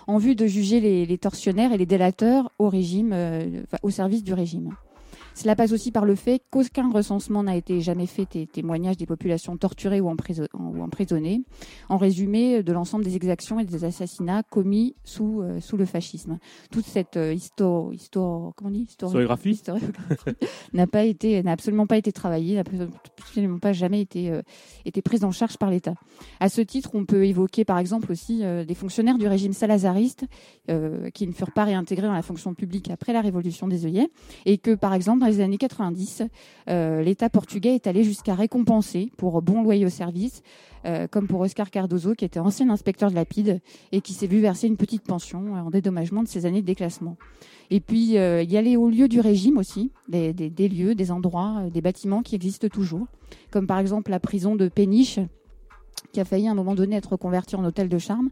en 0.07 0.17
vue 0.17 0.35
de 0.35 0.45
juger 0.47 0.79
les, 0.79 1.05
les, 1.05 1.17
tortionnaires 1.17 1.73
et 1.73 1.77
les 1.77 1.85
délateurs 1.85 2.51
au 2.59 2.69
régime, 2.69 3.11
euh, 3.13 3.63
au 3.83 3.89
service 3.89 4.23
du 4.23 4.33
régime. 4.33 4.75
Cela 5.37 5.55
passe 5.55 5.71
aussi 5.71 5.91
par 5.91 6.03
le 6.03 6.15
fait 6.15 6.41
qu'aucun 6.49 6.89
recensement 6.89 7.43
n'a 7.43 7.55
été 7.55 7.79
jamais 7.79 8.07
fait 8.07 8.27
des 8.31 8.47
témoignages 8.47 8.97
des 8.97 9.05
populations 9.05 9.55
torturées 9.55 10.01
ou, 10.01 10.09
emprisonnées, 10.09 11.43
en 11.89 11.97
résumé 11.97 12.63
de 12.63 12.73
l'ensemble 12.73 13.03
des 13.03 13.15
exactions 13.15 13.59
et 13.59 13.63
des 13.63 13.83
assassinats 13.83 14.41
commis 14.41 14.95
sous, 15.03 15.43
euh, 15.43 15.59
sous 15.59 15.77
le 15.77 15.85
fascisme. 15.85 16.39
Toute 16.71 16.85
cette 16.85 17.17
euh, 17.17 17.35
histoire, 17.35 17.93
histoire, 17.93 18.51
comment 18.55 18.71
on 18.71 18.73
dit? 18.73 18.87
Historiographie, 18.89 19.51
historiographie 19.51 19.93
n'a 20.73 20.87
pas 20.87 21.03
été, 21.03 21.43
n'a 21.43 21.51
absolument 21.51 21.85
pas 21.85 21.97
été 21.97 22.11
travaillée, 22.11 22.55
n'a 22.55 22.63
absolument 23.19 23.59
pas 23.59 23.73
jamais 23.73 24.01
été, 24.01 24.31
euh, 24.31 24.41
été 24.85 25.03
prise 25.03 25.23
en 25.23 25.31
charge 25.31 25.57
par 25.57 25.69
l'État. 25.69 25.93
À 26.39 26.49
ce 26.49 26.61
titre, 26.61 26.89
on 26.95 27.05
peut 27.05 27.27
évoquer 27.27 27.63
par 27.63 27.77
exemple 27.77 28.11
aussi 28.11 28.43
euh, 28.43 28.65
des 28.65 28.73
fonctionnaires 28.73 29.19
du 29.19 29.27
régime 29.27 29.53
salazariste 29.53 30.25
qui 31.13 31.27
ne 31.27 31.31
furent 31.31 31.53
pas 31.53 31.63
réintégrés 31.63 32.07
dans 32.07 32.13
la 32.13 32.21
fonction 32.21 32.53
publique 32.53 32.89
après 32.89 33.13
la 33.13 33.21
révolution 33.21 33.67
des 33.67 33.85
œillets 33.85 34.09
et 34.45 34.57
que 34.57 34.75
par 34.75 34.93
exemple 34.93 35.26
dans 35.27 35.33
les 35.33 35.41
années 35.41 35.57
90, 35.57 36.23
euh, 36.69 37.01
l'État 37.01 37.29
portugais 37.29 37.75
est 37.75 37.87
allé 37.87 38.03
jusqu'à 38.03 38.33
récompenser 38.33 39.11
pour 39.17 39.41
bon 39.41 39.61
loyaux 39.61 39.89
service, 39.89 40.41
euh, 40.85 41.07
comme 41.07 41.27
pour 41.27 41.41
Oscar 41.41 41.69
Cardozo, 41.69 42.15
qui 42.15 42.23
était 42.23 42.39
ancien 42.39 42.69
inspecteur 42.69 43.09
de 43.09 43.15
la 43.15 43.25
PIDE 43.25 43.59
et 43.91 43.99
qui 43.99 44.13
s'est 44.13 44.27
vu 44.27 44.39
verser 44.39 44.67
une 44.67 44.77
petite 44.77 45.03
pension 45.03 45.53
en 45.53 45.69
dédommagement 45.69 46.23
de 46.23 46.29
ses 46.29 46.45
années 46.45 46.61
de 46.61 46.65
déclassement. 46.65 47.17
Et 47.69 47.81
puis, 47.81 48.17
euh, 48.17 48.41
il 48.41 48.51
y 48.51 48.55
a 48.55 48.61
les 48.61 48.77
hauts 48.77 48.89
lieux 48.89 49.09
du 49.09 49.19
régime 49.19 49.57
aussi, 49.57 49.91
des, 50.07 50.31
lieux, 50.69 50.95
des 50.95 51.11
endroits, 51.11 51.63
euh, 51.65 51.69
des 51.69 51.81
bâtiments 51.81 52.21
qui 52.21 52.35
existent 52.35 52.69
toujours, 52.69 53.07
comme 53.51 53.67
par 53.67 53.79
exemple 53.79 54.11
la 54.11 54.21
prison 54.21 54.55
de 54.55 54.69
Péniche, 54.69 55.19
qui 56.11 56.19
a 56.19 56.25
failli 56.25 56.47
à 56.47 56.51
un 56.51 56.55
moment 56.55 56.75
donné 56.75 56.95
être 56.95 57.17
converti 57.17 57.55
en 57.55 57.63
hôtel 57.63 57.89
de 57.89 57.97
charme, 57.97 58.29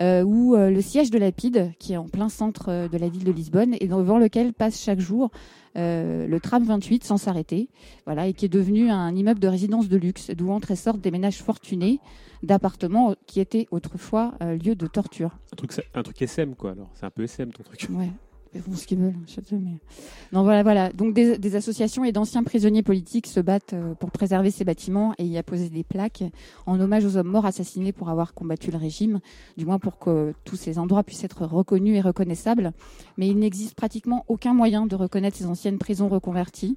euh, 0.00 0.22
ou 0.22 0.54
euh, 0.54 0.70
le 0.70 0.80
siège 0.80 1.10
de 1.10 1.18
Lapide, 1.18 1.72
qui 1.78 1.94
est 1.94 1.96
en 1.96 2.08
plein 2.08 2.28
centre 2.28 2.66
euh, 2.68 2.88
de 2.88 2.96
la 2.98 3.08
ville 3.08 3.24
de 3.24 3.32
Lisbonne, 3.32 3.74
et 3.80 3.86
devant 3.86 4.18
lequel 4.18 4.52
passe 4.52 4.80
chaque 4.80 5.00
jour 5.00 5.30
euh, 5.76 6.26
le 6.26 6.40
tram 6.40 6.64
28 6.64 7.04
sans 7.04 7.16
s'arrêter, 7.16 7.68
voilà, 8.04 8.26
et 8.26 8.32
qui 8.32 8.44
est 8.44 8.48
devenu 8.48 8.90
un 8.90 9.14
immeuble 9.14 9.40
de 9.40 9.48
résidence 9.48 9.88
de 9.88 9.96
luxe, 9.96 10.30
d'où 10.30 10.50
entrent 10.50 10.70
et 10.70 10.76
sortent 10.76 11.00
des 11.00 11.10
ménages 11.10 11.42
fortunés 11.42 12.00
d'appartements 12.42 13.14
qui 13.26 13.40
étaient 13.40 13.66
autrefois 13.70 14.34
euh, 14.42 14.56
lieu 14.56 14.74
de 14.74 14.86
torture. 14.86 15.38
Un 15.52 15.56
truc, 15.56 15.72
un 15.94 16.02
truc 16.02 16.22
SM, 16.22 16.54
quoi, 16.54 16.72
alors. 16.72 16.90
C'est 16.94 17.06
un 17.06 17.10
peu 17.10 17.22
SM, 17.24 17.52
ton 17.52 17.62
truc. 17.62 17.88
Ouais. 17.90 18.10
Ils 18.54 18.62
font 18.62 18.74
ce 18.74 18.86
qu'ils 18.86 18.98
veulent, 18.98 19.14
mais... 19.52 19.78
Non, 20.32 20.42
voilà, 20.42 20.62
voilà. 20.62 20.90
Donc, 20.90 21.14
des, 21.14 21.56
associations 21.56 22.04
et 22.04 22.12
d'anciens 22.12 22.42
prisonniers 22.42 22.82
politiques 22.82 23.26
se 23.26 23.40
battent 23.40 23.74
euh, 23.74 23.94
pour 23.94 24.10
préserver 24.10 24.50
ces 24.50 24.64
bâtiments 24.64 25.14
et 25.18 25.24
y 25.24 25.36
apposer 25.38 25.68
des 25.68 25.84
plaques 25.84 26.24
en 26.66 26.80
hommage 26.80 27.04
aux 27.04 27.16
hommes 27.16 27.28
morts 27.28 27.46
assassinés 27.46 27.92
pour 27.92 28.08
avoir 28.08 28.34
combattu 28.34 28.70
le 28.70 28.78
régime, 28.78 29.20
du 29.56 29.66
moins 29.66 29.78
pour 29.78 29.98
que 29.98 30.32
tous 30.44 30.56
ces 30.56 30.78
endroits 30.78 31.02
puissent 31.02 31.24
être 31.24 31.44
reconnus 31.44 31.96
et 31.96 32.00
reconnaissables. 32.00 32.72
Mais 33.16 33.28
il 33.28 33.38
n'existe 33.38 33.74
pratiquement 33.74 34.24
aucun 34.28 34.54
moyen 34.54 34.86
de 34.86 34.96
reconnaître 34.96 35.36
ces 35.36 35.46
anciennes 35.46 35.78
prisons 35.78 36.08
reconverties. 36.08 36.76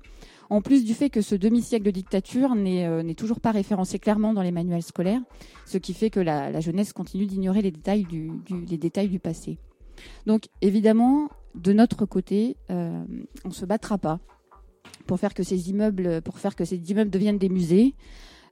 En 0.50 0.62
plus 0.62 0.84
du 0.84 0.94
fait 0.94 1.10
que 1.10 1.22
ce 1.22 1.36
demi-siècle 1.36 1.86
de 1.86 1.92
dictature 1.92 2.56
n'est 2.56 2.86
euh, 2.86 3.14
toujours 3.14 3.40
pas 3.40 3.52
référencé 3.52 4.00
clairement 4.00 4.34
dans 4.34 4.42
les 4.42 4.52
manuels 4.52 4.84
scolaires, 4.84 5.22
ce 5.66 5.78
qui 5.78 5.94
fait 5.94 6.10
que 6.10 6.20
la, 6.20 6.52
la 6.52 6.60
jeunesse 6.60 6.92
continue 6.92 7.26
d'ignorer 7.26 7.62
les 7.62 7.72
détails 7.72 8.04
du, 8.04 8.32
du, 8.46 8.66
les 8.66 8.78
détails 8.78 9.08
du 9.08 9.20
passé. 9.20 9.58
Donc 10.26 10.50
évidemment, 10.62 11.30
de 11.56 11.74
notre 11.74 12.06
côté, 12.06 12.58
euh, 12.70 13.04
on 13.46 13.50
ne 13.50 13.54
se 13.54 13.66
battra 13.66 13.98
pas 13.98 14.20
pour 15.08 15.20
faire 15.20 15.34
que 15.34 15.44
ces 15.44 15.70
immeubles, 15.70 17.10
deviennent 17.10 17.38
des 17.38 17.50
musées. 17.50 17.96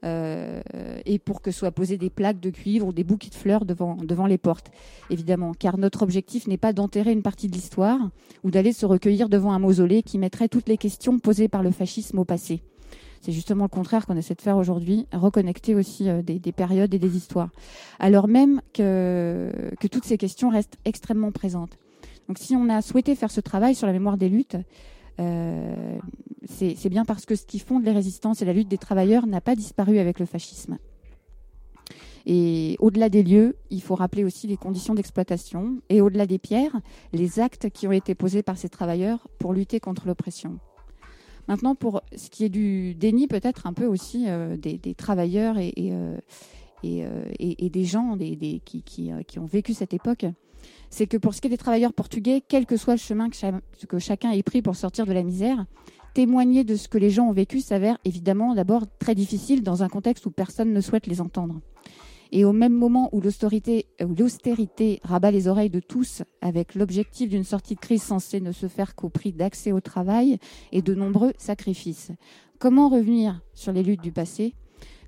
Euh, 0.05 0.61
et 1.05 1.19
pour 1.19 1.41
que 1.41 1.51
soient 1.51 1.71
posées 1.71 1.97
des 1.97 2.09
plaques 2.09 2.39
de 2.39 2.51
cuivre 2.51 2.87
ou 2.87 2.93
des 2.93 3.03
bouquets 3.03 3.29
de 3.29 3.35
fleurs 3.35 3.65
devant, 3.65 3.97
les 4.27 4.37
portes, 4.37 4.71
évidemment. 5.09 5.53
Car 5.53 5.77
notre 5.77 6.03
objectif 6.03 6.47
n'est 6.47 6.57
pas 6.57 6.71
d'enterrer 6.71 7.11
une 7.11 7.21
partie 7.21 7.49
de 7.49 7.53
l'histoire 7.53 7.99
ou 8.45 8.49
d'aller 8.49 8.71
se 8.71 8.85
recueillir 8.85 9.27
devant 9.27 9.51
un 9.51 9.59
mausolée 9.59 10.01
qui 10.01 10.17
mettrait 10.17 10.47
toutes 10.47 10.69
les 10.69 10.77
questions 10.77 11.19
posées 11.19 11.49
par 11.49 11.63
le 11.63 11.71
fascisme 11.71 12.17
au 12.19 12.23
passé. 12.23 12.61
C'est 13.19 13.33
justement 13.33 13.65
le 13.65 13.69
contraire 13.69 14.05
qu'on 14.05 14.15
essaie 14.15 14.35
de 14.35 14.41
faire 14.41 14.55
aujourd'hui, 14.55 15.05
reconnecter 15.11 15.75
aussi 15.75 16.07
euh, 16.07 16.21
des, 16.21 16.39
des, 16.39 16.53
périodes 16.53 16.93
et 16.93 16.99
des 16.99 17.17
histoires. 17.17 17.49
Alors 17.99 18.29
même 18.29 18.61
que 18.73 19.51
toutes 19.91 20.05
ces 20.05 20.17
questions 20.17 20.49
restent 20.49 20.77
extrêmement 20.85 21.33
présentes. 21.33 21.77
Donc 22.29 22.37
si 22.37 22.55
on 22.55 22.69
a 22.69 22.83
souhaité 22.83 23.15
faire 23.15 23.31
ce 23.31 23.41
travail 23.41 23.73
sur 23.73 23.87
la 23.87 23.91
mémoire 23.91 24.15
des 24.15 24.29
luttes, 24.29 24.55
euh, 25.19 25.97
c'est 26.45 26.89
bien 26.89 27.03
parce 27.03 27.25
que 27.25 27.35
ce 27.35 27.43
qui 27.43 27.57
fonde 27.57 27.83
les 27.83 27.91
résistances 27.91 28.43
et 28.43 28.45
la 28.45 28.53
lutte 28.53 28.67
des 28.67 28.77
travailleurs 28.77 29.25
n'a 29.25 29.41
pas 29.41 29.55
disparu 29.55 29.97
avec 29.97 30.19
le 30.19 30.27
fascisme. 30.27 30.77
Et 32.27 32.75
au-delà 32.77 33.09
des 33.09 33.23
lieux, 33.23 33.57
il 33.71 33.81
faut 33.81 33.95
rappeler 33.95 34.23
aussi 34.23 34.45
les 34.45 34.57
conditions 34.57 34.93
d'exploitation 34.93 35.81
et 35.89 36.01
au-delà 36.01 36.27
des 36.27 36.37
pierres, 36.37 36.79
les 37.13 37.39
actes 37.39 37.71
qui 37.71 37.87
ont 37.87 37.91
été 37.91 38.13
posés 38.13 38.43
par 38.43 38.59
ces 38.59 38.69
travailleurs 38.69 39.27
pour 39.39 39.51
lutter 39.51 39.79
contre 39.79 40.05
l'oppression. 40.05 40.59
Maintenant, 41.47 41.73
pour 41.73 42.03
ce 42.15 42.29
qui 42.29 42.45
est 42.45 42.49
du 42.49 42.93
déni, 42.93 43.25
peut-être 43.25 43.65
un 43.65 43.73
peu 43.73 43.87
aussi 43.87 44.25
euh, 44.27 44.55
des, 44.55 44.77
travailleurs 44.93 45.57
et, 45.57 45.73
euh, 45.77 46.15
des 46.83 47.85
gens 47.85 48.15
qui, 48.65 49.11
ont 49.39 49.45
vécu 49.47 49.73
cette 49.73 49.95
époque, 49.95 50.27
c'est 50.89 51.07
que 51.07 51.17
pour 51.17 51.33
ce 51.33 51.41
qui 51.41 51.47
est 51.47 51.51
des 51.51 51.57
travailleurs 51.57 51.93
portugais, 51.93 52.41
quel 52.47 52.65
que 52.65 52.77
soit 52.77 52.93
le 52.93 52.99
chemin 52.99 53.29
que, 53.29 53.35
cha 53.35 53.51
que 53.87 53.99
chacun 53.99 54.31
ait 54.31 54.43
pris 54.43 54.61
pour 54.61 54.75
sortir 54.75 55.05
de 55.05 55.13
la 55.13 55.23
misère, 55.23 55.65
témoigner 56.13 56.63
de 56.63 56.75
ce 56.75 56.87
que 56.87 56.97
les 56.97 57.09
gens 57.09 57.27
ont 57.27 57.33
vécu 57.33 57.61
s'avère 57.61 57.97
évidemment 58.05 58.55
d'abord 58.55 58.83
très 58.99 59.15
difficile 59.15 59.63
dans 59.63 59.83
un 59.83 59.89
contexte 59.89 60.25
où 60.25 60.31
personne 60.31 60.73
ne 60.73 60.81
souhaite 60.81 61.07
les 61.07 61.21
entendre. 61.21 61.61
Et 62.31 62.45
au 62.45 62.53
même 62.53 62.73
moment 62.73 63.09
où 63.11 63.21
l'austérité 63.21 64.99
rabat 65.03 65.31
les 65.31 65.47
oreilles 65.47 65.71
de 65.71 65.79
tous 65.79 66.21
avec 66.41 66.75
l'objectif 66.75 67.29
d'une 67.29 67.43
sortie 67.43 67.75
de 67.75 67.79
crise 67.79 68.03
censée 68.03 68.39
ne 68.39 68.51
se 68.51 68.67
faire 68.67 68.95
qu'au 68.95 69.09
prix 69.09 69.31
d'accès 69.33 69.71
au 69.71 69.79
travail 69.79 70.37
et 70.71 70.83
de 70.83 70.93
nombreux 70.93 71.33
sacrifices. 71.37 72.11
Comment 72.59 72.89
revenir 72.89 73.41
sur 73.55 73.71
les 73.71 73.81
luttes 73.81 74.03
du 74.03 74.11
passé 74.11 74.53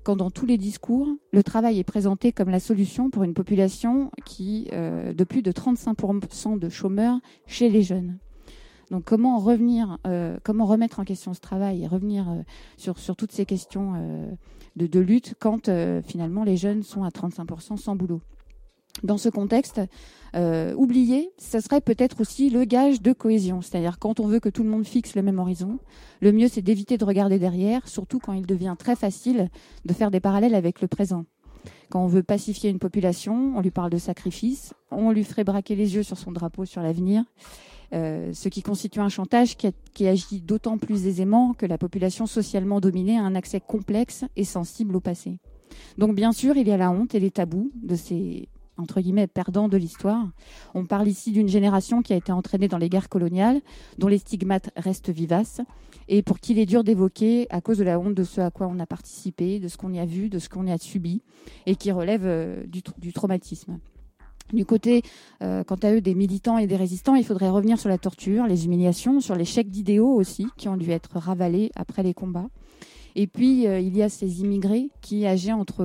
quand 0.02 0.16
dans 0.16 0.30
tous 0.30 0.46
les 0.46 0.58
discours, 0.58 1.08
le 1.32 1.42
travail 1.42 1.78
est 1.78 1.84
présenté 1.84 2.32
comme 2.32 2.48
la 2.48 2.60
solution 2.60 3.10
pour 3.10 3.22
une 3.22 3.34
population 3.34 4.10
qui 4.24 4.68
euh, 4.72 5.12
de 5.12 5.24
plus 5.24 5.42
de 5.42 5.52
35% 5.52 6.58
de 6.58 6.68
chômeurs 6.68 7.18
chez 7.46 7.68
les 7.68 7.82
jeunes 7.82 8.18
donc 8.90 9.04
comment 9.04 9.38
revenir, 9.38 9.96
euh, 10.06 10.36
comment 10.42 10.66
remettre 10.66 11.00
en 11.00 11.04
question 11.04 11.32
ce 11.32 11.40
travail 11.40 11.82
et 11.82 11.86
revenir 11.86 12.28
euh, 12.28 12.42
sur, 12.76 13.16
toutes 13.16 13.32
ces 13.32 13.46
questions 13.46 13.94
de, 14.76 15.00
lutte 15.00 15.34
quand 15.38 15.70
finalement 16.02 16.44
les 16.44 16.58
jeunes 16.58 16.82
sont 16.82 17.02
à 17.02 17.08
35% 17.08 17.78
sans 17.78 17.96
boulot? 17.96 18.20
Dans 19.02 19.18
ce 19.18 19.28
contexte, 19.28 19.80
euh, 20.36 20.74
oublier, 20.74 21.30
ça 21.36 21.60
serait 21.60 21.80
peut-être 21.80 22.20
aussi 22.20 22.50
le 22.50 22.64
gage 22.64 23.02
de 23.02 23.12
cohésion. 23.12 23.60
C'est-à-dire 23.60 23.98
quand 23.98 24.20
on 24.20 24.26
veut 24.26 24.38
que 24.38 24.48
tout 24.48 24.62
le 24.62 24.68
monde 24.68 24.86
fixe 24.86 25.14
le 25.16 25.22
même 25.22 25.38
horizon, 25.38 25.78
le 26.20 26.30
mieux 26.30 26.48
c'est 26.48 26.62
d'éviter 26.62 26.98
de 26.98 27.04
regarder 27.04 27.38
derrière, 27.38 27.88
surtout 27.88 28.18
quand 28.18 28.32
il 28.32 28.46
devient 28.46 28.76
très 28.78 28.94
facile 28.94 29.48
de 29.84 29.92
faire 29.92 30.10
des 30.10 30.20
parallèles 30.20 30.54
avec 30.54 30.80
le 30.80 30.88
présent. 30.88 31.24
Quand 31.90 32.04
on 32.04 32.06
veut 32.06 32.22
pacifier 32.22 32.70
une 32.70 32.78
population, 32.78 33.54
on 33.56 33.60
lui 33.60 33.70
parle 33.70 33.90
de 33.90 33.98
sacrifice, 33.98 34.72
on 34.90 35.10
lui 35.10 35.24
ferait 35.24 35.44
braquer 35.44 35.74
les 35.74 35.94
yeux 35.94 36.02
sur 36.02 36.18
son 36.18 36.32
drapeau 36.32 36.64
sur 36.64 36.82
l'avenir. 36.82 37.24
Euh, 37.92 38.32
ce 38.32 38.48
qui 38.48 38.62
constitue 38.62 39.00
un 39.00 39.10
chantage 39.10 39.56
qui 39.56 40.06
agit 40.06 40.40
d'autant 40.40 40.78
plus 40.78 41.06
aisément 41.06 41.52
que 41.52 41.66
la 41.66 41.76
population 41.76 42.26
socialement 42.26 42.80
dominée 42.80 43.18
a 43.18 43.22
un 43.22 43.34
accès 43.34 43.60
complexe 43.60 44.24
et 44.36 44.44
sensible 44.44 44.96
au 44.96 45.00
passé. 45.00 45.38
Donc 45.98 46.14
bien 46.14 46.32
sûr, 46.32 46.56
il 46.56 46.66
y 46.66 46.72
a 46.72 46.78
la 46.78 46.90
honte 46.90 47.14
et 47.14 47.20
les 47.20 47.30
tabous 47.30 47.70
de 47.82 47.94
ces 47.94 48.48
entre 48.82 49.00
guillemets 49.00 49.26
perdants 49.26 49.68
de 49.68 49.76
l'histoire. 49.76 50.28
On 50.74 50.84
parle 50.84 51.08
ici 51.08 51.32
d'une 51.32 51.48
génération 51.48 52.02
qui 52.02 52.12
a 52.12 52.16
été 52.16 52.32
entraînée 52.32 52.68
dans 52.68 52.78
les 52.78 52.88
guerres 52.88 53.08
coloniales, 53.08 53.60
dont 53.98 54.08
les 54.08 54.18
stigmates 54.18 54.70
restent 54.76 55.10
vivaces, 55.10 55.60
et 56.08 56.22
pour 56.22 56.40
qui 56.40 56.52
il 56.52 56.58
est 56.58 56.66
dur 56.66 56.84
d'évoquer 56.84 57.46
à 57.50 57.60
cause 57.60 57.78
de 57.78 57.84
la 57.84 57.98
honte 57.98 58.14
de 58.14 58.24
ce 58.24 58.40
à 58.40 58.50
quoi 58.50 58.66
on 58.66 58.78
a 58.78 58.86
participé, 58.86 59.60
de 59.60 59.68
ce 59.68 59.76
qu'on 59.76 59.92
y 59.92 59.98
a 59.98 60.04
vu, 60.04 60.28
de 60.28 60.38
ce 60.38 60.48
qu'on 60.48 60.66
y 60.66 60.72
a 60.72 60.78
subi, 60.78 61.22
et 61.64 61.76
qui 61.76 61.90
relève 61.92 62.26
euh, 62.26 62.66
du, 62.66 62.80
tr- 62.80 62.98
du 62.98 63.12
traumatisme. 63.12 63.78
Du 64.52 64.66
côté, 64.66 65.02
euh, 65.42 65.64
quant 65.64 65.76
à 65.82 65.92
eux, 65.92 66.00
des 66.02 66.14
militants 66.14 66.58
et 66.58 66.66
des 66.66 66.76
résistants, 66.76 67.14
il 67.14 67.24
faudrait 67.24 67.48
revenir 67.48 67.78
sur 67.78 67.88
la 67.88 67.96
torture, 67.96 68.46
les 68.46 68.66
humiliations, 68.66 69.20
sur 69.20 69.36
chèques 69.46 69.70
d'idéaux 69.70 70.12
aussi, 70.12 70.46
qui 70.58 70.68
ont 70.68 70.76
dû 70.76 70.90
être 70.90 71.16
ravalés 71.16 71.70
après 71.74 72.02
les 72.02 72.12
combats. 72.12 72.48
Et 73.14 73.26
puis, 73.26 73.66
euh, 73.66 73.78
il 73.78 73.96
y 73.96 74.02
a 74.02 74.08
ces 74.08 74.40
immigrés 74.40 74.90
qui, 75.00 75.26
âgés 75.26 75.52
entre, 75.52 75.84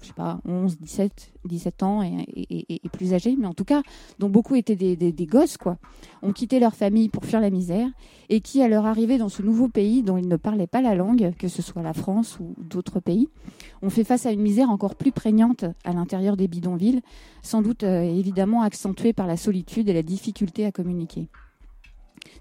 je 0.00 0.06
sais 0.06 0.12
pas, 0.12 0.40
11, 0.44 0.78
17, 0.78 1.32
17 1.46 1.82
ans 1.82 2.02
et, 2.02 2.80
plus 2.92 3.14
âgés, 3.14 3.36
mais 3.38 3.46
en 3.46 3.54
tout 3.54 3.64
cas, 3.64 3.82
dont 4.18 4.28
beaucoup 4.28 4.54
étaient 4.54 4.76
des, 4.76 4.96
des- 4.96 5.12
des 5.12 5.26
gosses, 5.26 5.56
quoi, 5.56 5.78
ont 6.22 6.32
quitté 6.32 6.60
leur 6.60 6.74
famille 6.74 7.08
pour 7.08 7.24
fuir 7.24 7.40
la 7.40 7.50
misère 7.50 7.88
et 8.28 8.40
qui, 8.40 8.62
à 8.62 8.68
leur 8.68 8.84
arrivée 8.86 9.16
dans 9.18 9.28
ce 9.30 9.42
nouveau 9.42 9.68
pays 9.68 10.02
dont 10.02 10.16
ils 10.18 10.28
ne 10.28 10.36
parlaient 10.36 10.66
pas 10.66 10.82
la 10.82 10.94
langue, 10.94 11.32
que 11.38 11.48
ce 11.48 11.62
soit 11.62 11.82
la 11.82 11.94
France 11.94 12.38
ou 12.38 12.54
d'autres 12.62 13.00
pays, 13.00 13.28
ont 13.80 13.90
fait 13.90 14.04
face 14.04 14.26
à 14.26 14.30
une 14.32 14.42
misère 14.42 14.70
encore 14.70 14.94
plus 14.94 15.12
prégnante 15.12 15.64
à 15.84 15.92
l'intérieur 15.92 16.36
des 16.36 16.48
bidonvilles, 16.48 17.00
sans 17.42 17.62
doute 17.62 17.82
euh, 17.82 18.02
évidemment 18.02 18.62
accentuée 18.62 19.12
par 19.12 19.26
la 19.26 19.36
solitude 19.36 19.88
et 19.88 19.92
la 19.94 20.02
difficulté 20.02 20.66
à 20.66 20.72
communiquer. 20.72 21.28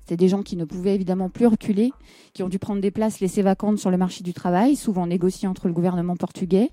C'est 0.06 0.18
des 0.18 0.28
gens 0.28 0.44
qui 0.44 0.56
ne 0.56 0.66
pouvaient 0.66 0.96
évidemment 0.96 1.30
plus 1.30 1.48
reculer, 1.48 1.92
qui 2.34 2.44
ont 2.44 2.50
dû 2.50 2.60
prendre 2.60 2.82
des 2.82 2.92
places 2.92 3.20
laissées 3.20 3.42
vacantes 3.42 3.78
sur 3.78 3.92
le 3.92 3.98
marché 3.98 4.24
du 4.24 4.34
travail, 4.34 4.76
souvent 4.76 5.08
négociées 5.08 5.48
entre 5.48 5.68
le 5.68 5.74
gouvernement 5.74 6.16
portugais 6.16 6.70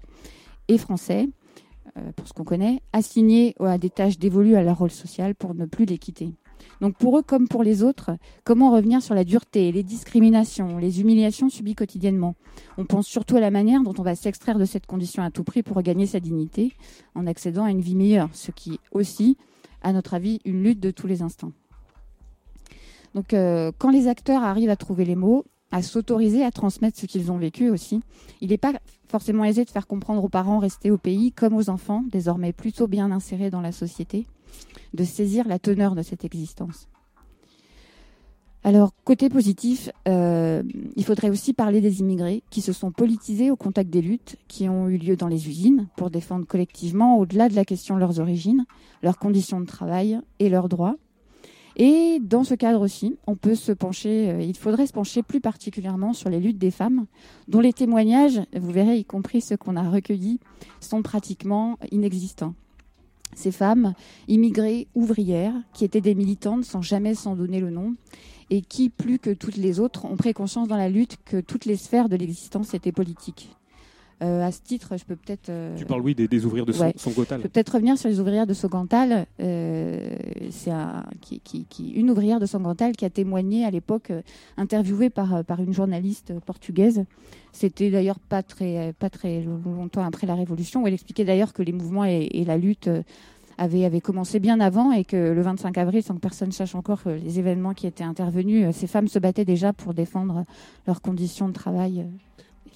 et 0.69 0.79
français, 0.79 1.29
euh, 1.97 2.13
pour 2.17 2.29
ce 2.29 2.33
qu'on 2.33 2.45
connaît, 2.45 2.83
assignés 2.93 3.55
à 3.61 3.79
des 3.79 3.91
tâches 3.91 4.19
dévolues 4.19 4.57
à 4.57 4.63
leur 4.63 4.79
rôle 4.79 4.91
social 4.91 5.35
pour 5.35 5.55
ne 5.55 5.67
plus 5.67 5.85
les 5.85 5.99
quitter. 5.99 6.33
Donc 6.81 6.97
pour 6.97 7.19
eux 7.19 7.23
comme 7.23 7.49
pour 7.49 7.63
les 7.63 7.83
autres, 7.83 8.11
comment 8.45 8.73
revenir 8.73 9.03
sur 9.03 9.15
la 9.15 9.25
dureté, 9.25 9.73
les 9.73 9.83
discriminations, 9.83 10.79
les 10.79 11.01
humiliations 11.01 11.49
subies 11.49 11.75
quotidiennement? 11.75 12.35
On 12.77 12.85
pense 12.85 13.07
surtout 13.07 13.37
à 13.37 13.41
la 13.41 13.51
manière 13.51 13.83
dont 13.83 13.95
on 13.99 14.03
va 14.03 14.15
s'extraire 14.15 14.59
de 14.59 14.65
cette 14.65 14.87
condition 14.87 15.23
à 15.23 15.31
tout 15.31 15.45
prix 15.45 15.63
pour 15.63 15.77
regagner 15.77 16.07
sa 16.07 16.21
dignité 16.21 16.73
en 17.15 17.27
accédant 17.27 17.65
à 17.65 17.71
une 17.71 17.81
vie 17.81 17.97
meilleure, 17.97 18.31
ce 18.33 18.51
qui 18.51 18.75
est 18.75 18.81
aussi, 18.93 19.37
à 19.83 19.93
notre 19.93 20.15
avis, 20.15 20.41
une 20.45 20.63
lutte 20.63 20.81
de 20.81 20.91
tous 20.91 21.07
les 21.07 21.23
instants. 21.23 21.53
Donc 23.15 23.35
euh, 23.35 23.73
quand 23.79 23.91
les 23.91 24.09
acteurs 24.09 24.43
arrivent 24.43 24.71
à 24.71 24.77
trouver 24.77 25.05
les 25.05 25.17
mots, 25.17 25.45
à 25.71 25.83
s'autoriser 25.83 26.45
à 26.45 26.51
transmettre 26.51 26.99
ce 26.99 27.07
qu'ils 27.07 27.31
ont 27.31 27.37
vécu 27.37 27.71
aussi, 27.71 28.01
il 28.41 28.51
n'est 28.51 28.59
pas 28.59 28.73
forcément 29.09 29.45
aisé 29.45 29.65
de 29.65 29.71
faire 29.71 29.87
comprendre 29.87 30.25
aux 30.25 30.29
parents 30.29 30.59
restés 30.59 30.91
au 30.91 30.99
pays 30.99 31.33
comme 31.33 31.55
aux 31.55 31.69
enfants, 31.71 32.05
désormais 32.11 32.53
plutôt 32.53 32.87
bien 32.87 33.11
insérés 33.11 33.51
dans 33.51 33.61
la 33.61 33.73
société, 33.73 34.27
de 34.95 35.05
saisir 35.05 35.47
la 35.47 35.59
teneur 35.59 35.95
de 35.95 36.03
cette 36.03 36.25
existence. 36.25 36.89
Alors, 38.65 38.93
côté 39.05 39.29
positif, 39.29 39.89
euh, 40.09 40.63
il 40.97 41.05
faudrait 41.05 41.31
aussi 41.31 41.55
parler 41.55 41.81
des 41.81 42.01
immigrés 42.01 42.43
qui 42.51 42.61
se 42.61 42.73
sont 42.73 42.91
politisés 42.91 43.51
au 43.51 43.57
contact 43.57 43.89
des 43.89 44.03
luttes 44.03 44.37
qui 44.49 44.69
ont 44.69 44.89
eu 44.89 44.99
lieu 44.99 45.17
dans 45.17 45.29
les 45.29 45.49
usines 45.49 45.87
pour 45.97 46.11
défendre 46.11 46.45
collectivement, 46.45 47.19
au-delà 47.19 47.49
de 47.49 47.55
la 47.55 47.65
question 47.65 47.95
de 47.95 48.01
leurs 48.01 48.19
origines, 48.19 48.67
leurs 49.03 49.17
conditions 49.17 49.61
de 49.61 49.67
travail 49.67 50.21
et 50.41 50.49
leurs 50.49 50.69
droits. 50.69 50.97
Et 51.81 52.19
dans 52.21 52.43
ce 52.43 52.55
cadre 52.55 52.81
aussi, 52.81 53.19
euh, 53.29 54.43
il 54.43 54.57
faudrait 54.57 54.89
se 54.89 54.93
pencher 54.93 55.23
plus 55.23 55.41
particulièrement 55.41 56.13
sur 56.13 56.29
les 56.29 56.41
luttes 56.41 56.59
des 56.59 56.73
femmes, 56.73 57.07
dont 57.47 57.61
les 57.61 57.73
témoignages, 57.73 58.41
vous 58.53 58.73
verrez, 58.73 58.99
y 58.99 59.05
compris 59.05 59.41
ceux 59.41 59.57
qu'on 59.57 59.77
a 59.77 59.89
recueillis, 59.89 60.41
sont 60.81 61.03
pratiquement 61.03 61.79
inexistants. 61.93 62.55
Ces 63.35 63.53
femmes, 63.53 63.95
immigrées, 64.27 64.89
ouvrières, 64.97 65.55
qui 65.73 65.85
étaient 65.85 66.01
des 66.01 66.17
militantes 66.17 66.65
sans 66.65 66.83
jamais 66.83 67.15
s'en 67.15 67.37
donner 67.37 67.61
le 67.61 67.71
nom, 67.71 67.95
et 68.51 68.61
qui, 68.61 68.89
plus 68.89 69.21
que 69.21 69.31
toutes 69.31 69.57
les 69.57 69.79
autres, 69.79 70.05
ont 70.05 70.17
pris 70.17 70.33
conscience 70.33 70.67
dans 70.67 70.77
la 70.77 70.89
lutte 70.89 71.19
que 71.25 71.41
toutes 71.41 71.65
les 71.65 71.77
sphères 71.77 72.09
de 72.09 72.17
l'existence 72.17 72.75
étaient 72.75 72.91
politiques. 72.91 73.51
Euh, 74.21 74.45
à 74.45 74.51
ce 74.51 74.61
titre, 74.61 74.97
je 74.97 75.05
peux 75.05 75.15
peut-être. 75.15 75.49
euh, 75.49 75.77
Tu 75.77 75.85
parles, 75.85 76.01
oui, 76.01 76.13
des, 76.15 76.27
des 76.27 76.45
ouvrières 76.45 76.67
de 76.67 76.73
Ouais. 76.73 76.93
Je 77.39 77.43
peux 77.43 77.49
peut-être 77.49 77.75
revenir 77.75 77.97
sur 77.97 78.09
les 78.09 78.19
ouvrières 78.19 78.49
de 78.49 78.53
Sogantal. 78.55 79.27
Euh, 79.39 80.11
c'est 80.51 80.73
un- 80.73 81.05
qui, 81.21 81.39
qui- 81.39 81.65
qui- 81.67 81.91
une 81.91 82.11
ouvrière 82.11 82.41
de 82.41 82.47
Sogantal 82.47 82.97
qui 82.97 83.05
a 83.05 83.11
témoigné 83.11 83.65
à 83.65 83.71
l'époque, 83.71 84.11
interviewée 84.57 85.09
par, 85.11 85.45
par 85.45 85.61
une 85.61 85.73
journaliste 85.73 86.33
portugaise. 86.45 87.05
C'était 87.53 87.91
d'ailleurs 87.91 88.19
pas 88.19 88.43
très, 88.43 88.93
pas 88.99 89.09
très 89.11 89.43
longtemps 89.43 90.03
après 90.05 90.27
la 90.27 90.35
Révolution, 90.35 90.83
où 90.83 90.87
elle 90.89 90.95
expliquait 90.95 91.25
d'ailleurs 91.25 91.53
que 91.53 91.63
les 91.63 91.73
mouvements 91.73 92.05
et, 92.05 92.29
et 92.33 92.45
la 92.45 92.57
lutte 92.57 92.91
avaient, 93.57 93.85
avaient 93.85 94.01
commencé 94.01 94.41
bien 94.41 94.59
avant 94.61 94.91
et 94.93 95.05
que 95.05 95.17
le 95.33 95.43
25 95.43 95.79
avril, 95.79 96.03
sans 96.03 96.15
que 96.15 96.21
personne 96.21 96.51
sache 96.53 96.75
encore 96.75 97.03
les 97.07 97.39
événements 97.39 97.73
qui 97.75 97.87
étaient 97.87 98.05
intervenus, 98.05 98.67
ces 98.75 98.87
femmes 98.89 99.07
se 99.09 99.19
battaient 99.21 99.45
déjà 99.45 99.73
pour 99.73 99.95
défendre 99.95 100.45
leurs 100.89 101.03
conditions 101.03 101.47
de 101.49 101.53
travail. 101.55 102.05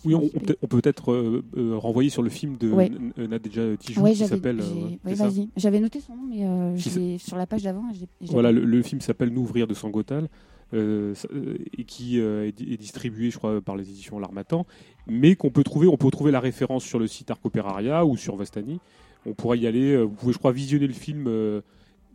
Euh, 0.05 0.09
Oui, 0.09 0.15
on, 0.15 0.25
on 0.35 0.41
peut- 0.41 0.57
peut-être 0.81 1.13
euh, 1.13 1.43
euh, 1.57 1.77
renvoyer 1.77 2.11
sur 2.11 2.23
le 2.23 2.31
film 2.31 2.57
de 2.57 2.71
Ouais. 2.71 2.87
N- 2.87 3.13
N- 3.17 3.27
Nadja 3.29 3.77
Tijoux 3.79 4.01
Ouais, 4.03 4.13
qui 4.13 4.25
s'appelle. 4.27 4.61
euh, 4.61 4.97
oui, 5.05 5.15
vas-y. 5.15 5.49
J'avais 5.57 5.81
noté 5.81 6.01
son 6.01 6.17
nom, 6.17 6.23
mais 6.29 6.45
euh, 6.45 7.19
sur 7.19 7.37
la 7.37 7.47
page 7.47 7.63
d'avant. 7.63 7.85
Voilà, 8.23 8.53
le, 8.53 8.65
le 8.65 8.83
film 8.83 9.01
s'appelle 9.01 9.31
Nous 9.31 9.43
ouvrir 9.43 9.67
de 9.67 9.75
Sangotal 9.75 10.29
euh, 10.75 11.15
ça- 11.15 11.29
euh, 11.35 11.57
et 11.77 11.85
qui 11.85 12.19
euh, 12.21 12.47
est, 12.49 12.53
di- 12.53 12.73
est 12.73 12.77
distribué, 12.79 13.31
je 13.31 13.39
crois, 13.39 13.61
par 13.61 13.77
les 13.77 13.89
éditions 13.91 14.19
L'Armatan, 14.19 14.67
mais 15.07 15.37
qu'on 15.37 15.51
peut 15.51 15.65
trouver, 15.65 15.87
on 15.87 15.97
peut 15.99 16.11
trouver 16.11 16.33
la 16.33 16.41
référence 16.41 16.85
sur 16.85 16.99
le 16.99 17.07
site 17.07 17.31
Arcoperaria 17.31 18.07
ou 18.07 18.17
sur 18.17 18.37
Vastani. 18.37 18.81
On 19.27 19.35
pourra 19.35 19.57
y 19.57 19.67
aller. 19.67 19.93
euh, 19.93 20.03
Vous 20.03 20.15
pouvez, 20.15 20.33
je 20.33 20.39
crois, 20.39 20.53
visionner 20.53 20.87
le 20.87 20.93
film. 20.95 21.27
euh, 21.29 21.61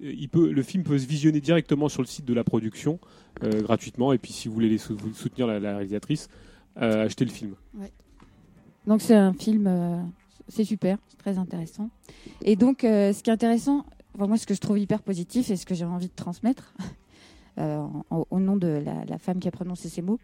il 0.02 0.30
peut, 0.30 0.52
le 0.52 0.62
film 0.62 0.84
peut 0.84 0.98
se 1.00 1.08
visionner 1.08 1.40
directement 1.42 1.90
sur 1.90 2.02
le 2.02 2.08
site 2.08 2.26
de 2.26 2.34
la 2.34 2.44
production 2.44 3.00
euh, 3.44 3.62
gratuitement. 3.62 4.12
Et 4.14 4.18
puis, 4.18 4.32
si 4.32 4.48
vous 4.48 4.54
voulez 4.56 4.78
soutenir 4.78 5.48
la, 5.48 5.60
la 5.60 5.78
réalisatrice, 5.78 6.28
euh, 6.82 7.06
achetez 7.06 7.26
le 7.26 7.32
film. 7.32 7.56
Donc 8.86 9.02
c'est 9.02 9.16
un 9.16 9.34
film, 9.34 9.68
euh, 9.68 10.02
c'est 10.48 10.64
super, 10.64 10.98
c'est 11.10 11.18
très 11.18 11.38
intéressant. 11.38 11.90
Et 12.42 12.56
donc 12.56 12.84
euh, 12.84 13.12
ce 13.12 13.22
qui 13.22 13.30
est 13.30 13.34
intéressant, 13.34 13.86
enfin, 14.16 14.28
moi 14.28 14.38
ce 14.38 14.46
que 14.46 14.54
je 14.54 14.62
trouve 14.62 14.80
hyper 14.80 15.02
positif 15.02 15.52
et 15.52 15.58
ce 15.58 15.66
que 15.66 15.76
j'ai 15.76 15.86
envie 15.86 16.08
de 16.08 16.16
transmettre 16.16 16.74
euh, 17.60 17.86
au 18.10 18.40
nom 18.40 18.56
de 18.56 18.68
la, 18.68 19.04
la 19.06 19.18
femme 19.18 19.40
qui 19.40 19.48
a 19.48 19.52
prononcé 19.52 19.90
ces 19.90 20.02
mots, 20.02 20.20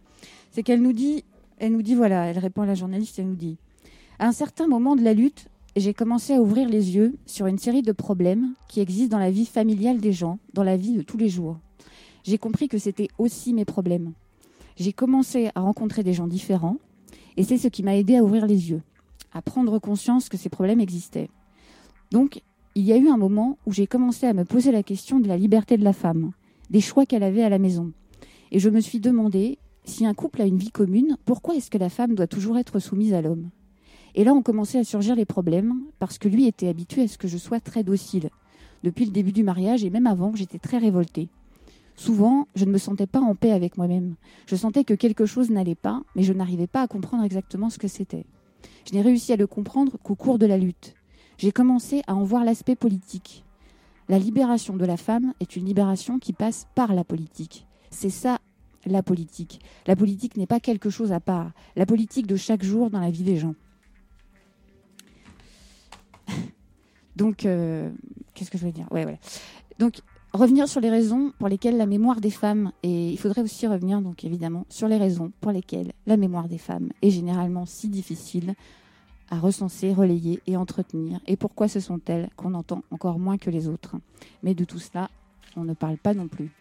c'est 0.51 0.64
qu'elle 0.64 0.82
nous 0.82 0.93
dit, 0.93 1.26
elle 1.60 1.74
nous 1.74 1.82
dit 1.82 1.95
voilà, 1.95 2.26
elle 2.28 2.39
répond 2.39 2.62
à 2.62 2.66
la 2.66 2.76
journaliste, 2.76 3.20
elle 3.20 3.28
nous 3.28 3.36
dit, 3.36 3.58
à 4.18 4.28
un 4.28 4.32
certain 4.32 4.68
moment 4.68 4.95
de 4.95 5.04
la 5.04 5.14
lutte, 5.14 5.49
j'ai 5.76 5.93
commencé 5.93 6.34
à 6.34 6.41
ouvrir 6.41 6.70
les 6.70 6.95
yeux 6.95 7.16
sur 7.26 7.47
une 7.47 7.58
série 7.58 7.82
de 7.82 7.91
problèmes 7.91 8.54
qui 8.70 8.80
existent 8.80 9.18
dans 9.18 9.24
la 9.24 9.32
vie 9.32 9.45
familiale 9.45 9.99
des 9.99 10.14
gens, 10.14 10.38
dans 10.54 10.64
la 10.64 10.78
vie 10.78 10.95
de 10.95 11.01
tous 11.01 11.18
les 11.18 11.30
jours. 11.30 11.58
J'ai 12.24 12.38
compris 12.38 12.70
que 12.70 12.78
c'était 12.78 13.10
aussi 13.18 13.54
mes 13.54 13.66
problèmes. 13.66 14.14
J'ai 14.78 14.93
commencé 14.93 15.49
à 15.55 15.61
rencontrer 15.61 16.03
des 16.03 16.13
gens 16.13 16.28
différents 16.28 16.78
et 17.38 17.43
c'est 17.43 17.57
ce 17.57 17.67
qui 17.67 17.84
m'a 17.84 17.95
aidé 17.95 18.15
à 18.15 18.24
ouvrir 18.24 18.45
les 18.45 18.71
yeux, 18.71 18.82
à 19.32 19.41
prendre 19.41 19.80
conscience 19.80 20.30
que 20.30 20.38
ces 20.38 20.49
problèmes 20.49 20.80
existaient. 20.80 21.30
Donc, 22.11 22.41
il 22.76 22.84
y 22.84 22.93
a 22.93 22.97
eu 22.97 23.07
un 23.07 23.17
moment 23.17 23.57
où 23.65 23.71
j'ai 23.71 23.88
commencé 23.88 24.26
à 24.26 24.34
me 24.34 24.45
poser 24.45 24.71
la 24.71 24.84
question 24.84 25.19
de 25.19 25.28
la 25.28 25.38
liberté 25.38 25.78
de 25.78 25.84
la 25.84 25.93
femme, 25.93 26.32
des 26.69 26.82
choix 26.82 27.05
qu'elle 27.05 27.24
avait 27.24 27.43
à 27.43 27.49
la 27.49 27.59
maison. 27.59 27.91
Et 28.51 28.59
je 28.59 28.69
me 28.69 28.80
suis 28.80 28.99
demandé, 28.99 29.57
si 29.86 30.05
un 30.05 30.13
couple 30.13 30.41
a 30.41 30.45
une 30.45 30.57
vie 30.57 30.71
commune, 30.71 31.17
pourquoi 31.26 31.55
est-ce 31.55 31.69
que 31.69 31.78
la 31.78 31.89
femme 31.89 32.15
doit 32.15 32.28
toujours 32.28 32.57
être 32.57 32.80
soumise 32.80 33.13
à 33.13 33.21
l'homme? 33.21 33.49
Et 34.15 34.24
là 34.24 34.34
ont 34.34 34.41
commencé 34.41 34.78
à 34.78 34.84
surgir 34.84 35.15
les 35.15 35.26
problèmes, 35.26 35.82
parce 35.99 36.17
que 36.17 36.28
lui 36.28 36.47
était 36.47 36.67
habitué 36.67 37.03
à 37.03 37.07
ce 37.07 37.17
que 37.17 37.28
je 37.28 37.38
sois 37.38 37.59
très 37.59 37.84
docile. 37.84 38.30
Depuis 38.84 39.05
le 39.05 39.11
début 39.11 39.32
du 39.32 39.43
mariage, 39.43 39.84
et 39.84 39.89
même 39.89 40.07
avant, 40.07 40.36
j'étais 40.36 40.59
très 40.59 40.78
révoltée. 40.78 41.30
Souvent, 41.96 42.48
je 42.56 42.66
ne 42.66 42.72
me 42.72 42.78
sentais 42.78 43.08
pas 43.08 43.20
en 43.20 43.36
paix 43.36 43.52
avec 43.52 43.78
moi-même. 43.78 44.16
Je 44.48 44.56
sentais 44.56 44.84
que 44.84 44.94
quelque 44.94 45.26
chose 45.26 45.52
n'allait 45.52 45.76
pas, 45.76 46.02
mais 46.16 46.24
je 46.24 46.34
n'arrivais 46.34 46.68
pas 46.68 46.82
à 46.82 46.88
comprendre 46.88 47.24
exactement 47.24 47.70
ce 47.70 47.78
que 47.78 47.88
c'était. 47.88 48.26
Je 48.88 48.94
n'ai 48.94 49.02
réussi 49.02 49.32
à 49.32 49.36
le 49.36 49.48
comprendre 49.48 49.98
qu'au 50.02 50.16
cours 50.16 50.39
de 50.39 50.46
la 50.46 50.58
lutte. 50.58 50.96
J'ai 51.38 51.52
commencé 51.52 52.02
à 52.08 52.16
en 52.16 52.24
voir 52.24 52.44
l'aspect 52.44 52.76
politique. 52.76 53.44
La 54.10 54.20
libération 54.20 54.76
de 54.76 54.86
la 54.86 54.98
femme 54.98 55.34
est 55.39 55.56
une 55.56 55.66
libération 55.66 56.20
qui 56.20 56.34
passe 56.34 56.68
par 56.76 56.94
la 56.94 57.04
politique. 57.04 57.68
C'est 57.89 58.10
ça 58.10 58.39
la 58.86 59.02
politique. 59.02 59.62
La 59.88 59.96
politique 59.96 60.36
n'est 60.36 60.48
pas 60.48 60.60
quelque 60.60 60.89
chose 60.89 61.12
à 61.14 61.20
part. 61.20 61.52
La 61.76 61.86
politique 61.86 62.28
de 62.28 62.36
chaque 62.36 62.64
jour 62.64 62.89
dans 62.89 63.00
la 63.00 63.12
vie 63.12 63.24
des 63.24 63.38
gens. 63.38 63.56
Donc, 67.16 67.46
euh, 67.46 67.89
qu'est-ce 68.34 68.52
que 68.52 68.58
je 68.58 68.66
veux 68.66 68.72
dire? 68.72 68.91
Ouais, 68.91 69.20
revenir 70.34 70.67
sur 70.67 70.81
les 70.81 70.89
raisons 70.89 71.31
pour 71.38 71.47
lesquelles 71.47 71.77
la 71.77 71.86
mémoire 71.86 72.19
des 72.19 72.31
femmes, 72.31 72.71
et 72.81 73.11
il 73.11 73.17
faudrait 73.17 73.41
aussi 73.41 73.67
revenir, 73.67 74.01
donc 74.01 74.23
évidemment, 74.23 74.65
sur 74.69 74.88
les 74.88 74.97
raisons 74.97 75.31
pour 75.41 75.51
lesquelles 75.51 75.93
la 76.07 76.17
mémoire 76.17 76.47
des 76.47 76.57
femmes 76.57 76.89
est 77.01 77.11
généralement 77.11 77.65
si 77.65 77.88
difficile 77.88 78.55
à 79.29 79.39
recenser, 79.39 79.93
relayer 79.93 80.41
et 80.47 80.57
entretenir, 80.57 81.19
et 81.27 81.38
pourquoi 81.38 81.67
ce 81.67 81.79
sont 81.79 81.99
elles 82.07 82.29
qu'on 82.36 82.53
entend 82.53 82.84
encore 82.91 83.19
moins 83.19 83.38
que 83.38 83.49
les 83.49 83.67
autres. 83.67 83.95
Mais 84.41 84.53
de 84.53 84.65
tout 84.65 84.79
cela, 84.79 85.09
on 85.55 85.63
ne 85.63 85.73
parle 85.73 85.97
pas 85.97 86.13
non 86.13 86.27
plus. 86.27 86.51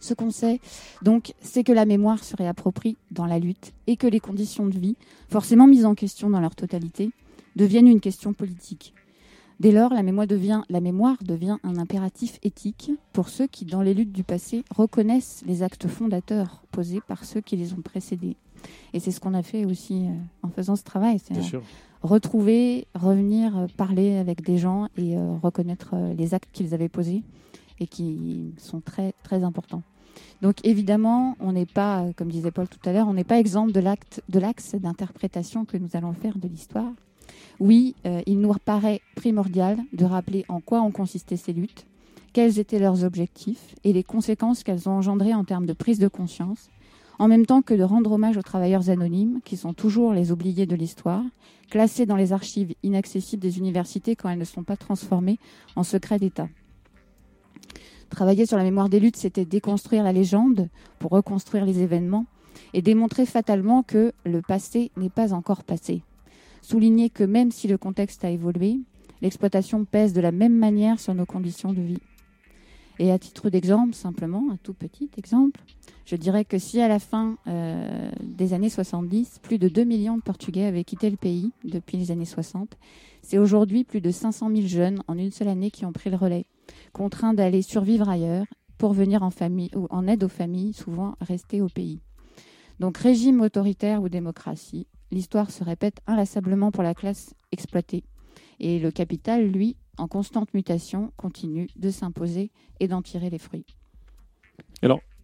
Ce 0.00 0.14
qu'on 0.14 0.30
sait, 0.30 0.60
donc, 1.02 1.34
c'est 1.40 1.64
que 1.64 1.72
la 1.72 1.86
mémoire 1.86 2.22
se 2.22 2.36
réapproprie 2.36 2.96
dans 3.10 3.26
la 3.26 3.38
lutte 3.38 3.72
et 3.86 3.96
que 3.96 4.06
les 4.06 4.20
conditions 4.20 4.66
de 4.66 4.78
vie, 4.78 4.96
forcément 5.28 5.66
mises 5.66 5.84
en 5.84 5.94
question 5.94 6.30
dans 6.30 6.40
leur 6.40 6.54
totalité, 6.54 7.10
deviennent 7.56 7.88
une 7.88 8.00
question 8.00 8.32
politique. 8.32 8.92
Dès 9.60 9.72
lors, 9.72 9.94
la 9.94 10.02
mémoire, 10.02 10.26
devient, 10.26 10.62
la 10.68 10.80
mémoire 10.80 11.16
devient 11.22 11.58
un 11.62 11.76
impératif 11.76 12.38
éthique 12.42 12.90
pour 13.12 13.28
ceux 13.28 13.46
qui, 13.46 13.64
dans 13.64 13.82
les 13.82 13.94
luttes 13.94 14.12
du 14.12 14.24
passé, 14.24 14.64
reconnaissent 14.74 15.42
les 15.46 15.62
actes 15.62 15.86
fondateurs 15.86 16.62
posés 16.70 17.00
par 17.06 17.24
ceux 17.24 17.40
qui 17.40 17.56
les 17.56 17.72
ont 17.72 17.82
précédés. 17.82 18.36
Et 18.92 19.00
c'est 19.00 19.10
ce 19.10 19.20
qu'on 19.20 19.34
a 19.34 19.42
fait 19.42 19.64
aussi 19.64 20.06
euh, 20.06 20.12
en 20.42 20.48
faisant 20.48 20.76
ce 20.76 20.82
travail. 20.82 21.18
c'est 21.18 21.34
retrouver, 22.02 22.86
revenir, 22.94 23.56
euh, 23.56 23.66
parler 23.76 24.16
avec 24.16 24.42
des 24.42 24.58
gens 24.58 24.88
et 24.96 25.16
euh, 25.16 25.36
reconnaître 25.42 25.94
les 26.16 26.34
actes 26.34 26.50
qu'ils 26.52 26.74
avaient 26.74 26.88
posés 26.88 27.22
et 27.80 27.86
qui 27.86 28.54
sont 28.58 28.80
très, 28.80 29.14
très 29.22 29.42
importants. 29.44 29.82
Donc 30.42 30.56
évidemment, 30.64 31.36
on 31.40 31.52
n'est 31.52 31.66
pas, 31.66 32.04
comme 32.16 32.28
disait 32.28 32.50
Paul 32.50 32.68
tout 32.68 32.88
à 32.88 32.92
l'heure, 32.92 33.08
on 33.08 33.14
n'est 33.14 33.24
pas 33.24 33.38
exempt 33.38 33.66
de 33.66 33.80
l'acte, 33.80 34.22
de 34.28 34.38
l'axe 34.38 34.74
d'interprétation 34.74 35.64
que 35.64 35.76
nous 35.76 35.88
allons 35.94 36.12
faire 36.12 36.38
de 36.38 36.46
l'histoire. 36.46 36.92
Oui, 37.60 37.94
euh, 38.06 38.22
il 38.26 38.40
nous 38.40 38.52
paraît 38.64 39.00
primordial 39.14 39.78
de 39.92 40.04
rappeler 40.04 40.44
en 40.48 40.60
quoi 40.60 40.82
ont 40.82 40.90
consisté 40.90 41.36
ces 41.36 41.52
luttes, 41.52 41.86
quels 42.32 42.58
étaient 42.58 42.78
leurs 42.78 43.04
objectifs 43.04 43.74
et 43.84 43.92
les 43.92 44.02
conséquences 44.02 44.64
qu'elles 44.64 44.88
ont 44.88 44.92
engendrées 44.92 45.34
en 45.34 45.44
termes 45.44 45.66
de 45.66 45.72
prise 45.72 45.98
de 45.98 46.08
conscience, 46.08 46.70
en 47.18 47.28
même 47.28 47.46
temps 47.46 47.62
que 47.62 47.74
de 47.74 47.84
rendre 47.84 48.12
hommage 48.12 48.36
aux 48.36 48.42
travailleurs 48.42 48.90
anonymes, 48.90 49.40
qui 49.44 49.56
sont 49.56 49.72
toujours 49.72 50.12
les 50.12 50.32
oubliés 50.32 50.66
de 50.66 50.74
l'histoire, 50.74 51.22
classés 51.70 52.06
dans 52.06 52.16
les 52.16 52.32
archives 52.32 52.74
inaccessibles 52.82 53.42
des 53.42 53.58
universités 53.58 54.16
quand 54.16 54.28
elles 54.28 54.38
ne 54.38 54.44
sont 54.44 54.64
pas 54.64 54.76
transformées 54.76 55.38
en 55.76 55.84
secret 55.84 56.18
d'État. 56.18 56.48
Travailler 58.10 58.46
sur 58.46 58.56
la 58.56 58.64
mémoire 58.64 58.88
des 58.88 59.00
luttes, 59.00 59.16
c'était 59.16 59.44
déconstruire 59.44 60.04
la 60.04 60.12
légende 60.12 60.68
pour 60.98 61.12
reconstruire 61.12 61.64
les 61.64 61.80
événements 61.80 62.26
et 62.72 62.82
démontrer 62.82 63.26
fatalement 63.26 63.82
que 63.82 64.12
le 64.24 64.42
passé 64.42 64.90
n'est 64.96 65.10
pas 65.10 65.32
encore 65.32 65.64
passé. 65.64 66.02
Souligner 66.64 67.10
que 67.10 67.24
même 67.24 67.50
si 67.50 67.68
le 67.68 67.76
contexte 67.76 68.24
a 68.24 68.30
évolué, 68.30 68.80
l'exploitation 69.20 69.84
pèse 69.84 70.14
de 70.14 70.22
la 70.22 70.32
même 70.32 70.56
manière 70.56 70.98
sur 70.98 71.12
nos 71.12 71.26
conditions 71.26 71.74
de 71.74 71.82
vie. 71.82 72.00
Et 72.98 73.12
à 73.12 73.18
titre 73.18 73.50
d'exemple, 73.50 73.92
simplement, 73.92 74.50
un 74.50 74.56
tout 74.56 74.72
petit 74.72 75.10
exemple, 75.18 75.60
je 76.06 76.16
dirais 76.16 76.46
que 76.46 76.56
si 76.56 76.80
à 76.80 76.88
la 76.88 76.98
fin 76.98 77.36
euh, 77.48 78.10
des 78.22 78.54
années 78.54 78.70
70, 78.70 79.40
plus 79.42 79.58
de 79.58 79.68
2 79.68 79.84
millions 79.84 80.16
de 80.16 80.22
Portugais 80.22 80.64
avaient 80.64 80.84
quitté 80.84 81.10
le 81.10 81.18
pays 81.18 81.52
depuis 81.64 81.98
les 81.98 82.10
années 82.10 82.24
60, 82.24 82.78
c'est 83.20 83.36
aujourd'hui 83.36 83.84
plus 83.84 84.00
de 84.00 84.10
500 84.10 84.48
000 84.48 84.66
jeunes 84.66 85.02
en 85.06 85.18
une 85.18 85.32
seule 85.32 85.48
année 85.48 85.70
qui 85.70 85.84
ont 85.84 85.92
pris 85.92 86.08
le 86.08 86.16
relais, 86.16 86.46
contraints 86.94 87.34
d'aller 87.34 87.60
survivre 87.60 88.08
ailleurs 88.08 88.46
pour 88.78 88.94
venir 88.94 89.22
en, 89.22 89.30
famille, 89.30 89.70
ou 89.76 89.86
en 89.90 90.06
aide 90.06 90.24
aux 90.24 90.28
familles, 90.28 90.72
souvent 90.72 91.14
restées 91.20 91.60
au 91.60 91.68
pays. 91.68 92.00
Donc 92.80 92.96
régime 92.96 93.42
autoritaire 93.42 94.02
ou 94.02 94.08
démocratie, 94.08 94.86
l'histoire 95.14 95.50
se 95.50 95.64
répète 95.64 96.00
inlassablement 96.06 96.70
pour 96.72 96.82
la 96.82 96.94
classe 96.94 97.34
exploitée. 97.52 98.04
Et 98.60 98.78
le 98.78 98.90
capital, 98.90 99.46
lui, 99.46 99.76
en 99.96 100.08
constante 100.08 100.52
mutation, 100.54 101.12
continue 101.16 101.68
de 101.76 101.90
s'imposer 101.90 102.50
et 102.80 102.88
d'en 102.88 103.00
tirer 103.02 103.30
les 103.30 103.38
fruits. 103.38 103.64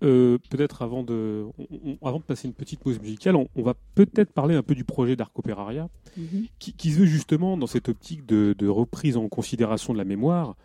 Euh, 0.02 0.38
peut-être 0.48 0.80
avant 0.80 1.02
de, 1.02 1.44
on- 1.58 1.66
on- 2.00 2.06
avant 2.08 2.20
de 2.20 2.22
passer 2.24 2.48
une 2.48 2.54
petite 2.54 2.80
pause 2.80 2.98
musicale, 2.98 3.36
on, 3.36 3.48
on 3.54 3.62
va 3.62 3.74
peut-être 3.94 4.32
parler 4.32 4.54
un 4.54 4.62
peu 4.62 4.74
du 4.74 4.82
projet 4.84 5.14
d'Arcoperaria, 5.14 5.90
qui, 6.58 6.72
qui 6.72 6.90
se 6.90 7.00
veut 7.00 7.04
justement 7.04 7.58
dans 7.58 7.66
cette 7.66 7.90
optique 7.90 8.24
de, 8.24 8.54
de 8.58 8.66
reprise 8.66 9.18
en 9.18 9.28
considération 9.28 9.92
de 9.92 9.98
la 9.98 10.04
mémoire, 10.06 10.56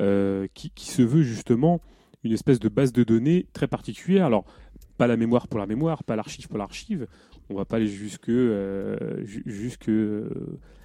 euh, 0.00 0.46
qui, 0.54 0.70
qui 0.70 0.86
se 0.86 1.02
veut 1.02 1.20
justement 1.22 1.82
une 2.24 2.32
espèce 2.32 2.60
de 2.60 2.70
base 2.70 2.92
de 2.94 3.04
données 3.04 3.44
très 3.52 3.68
particulière. 3.68 4.24
Alors, 4.24 4.46
pas 4.96 5.06
la 5.06 5.18
mémoire 5.18 5.48
pour 5.48 5.60
la 5.60 5.66
mémoire, 5.66 6.02
pas 6.02 6.16
l'archive 6.16 6.48
pour 6.48 6.56
l'archive. 6.56 7.06
On 7.50 7.54
va 7.54 7.64
pas 7.64 7.76
aller 7.76 7.86
jusque, 7.86 8.28
euh, 8.28 9.24
ju- 9.24 9.42
jusque 9.46 9.88
euh, 9.88 10.28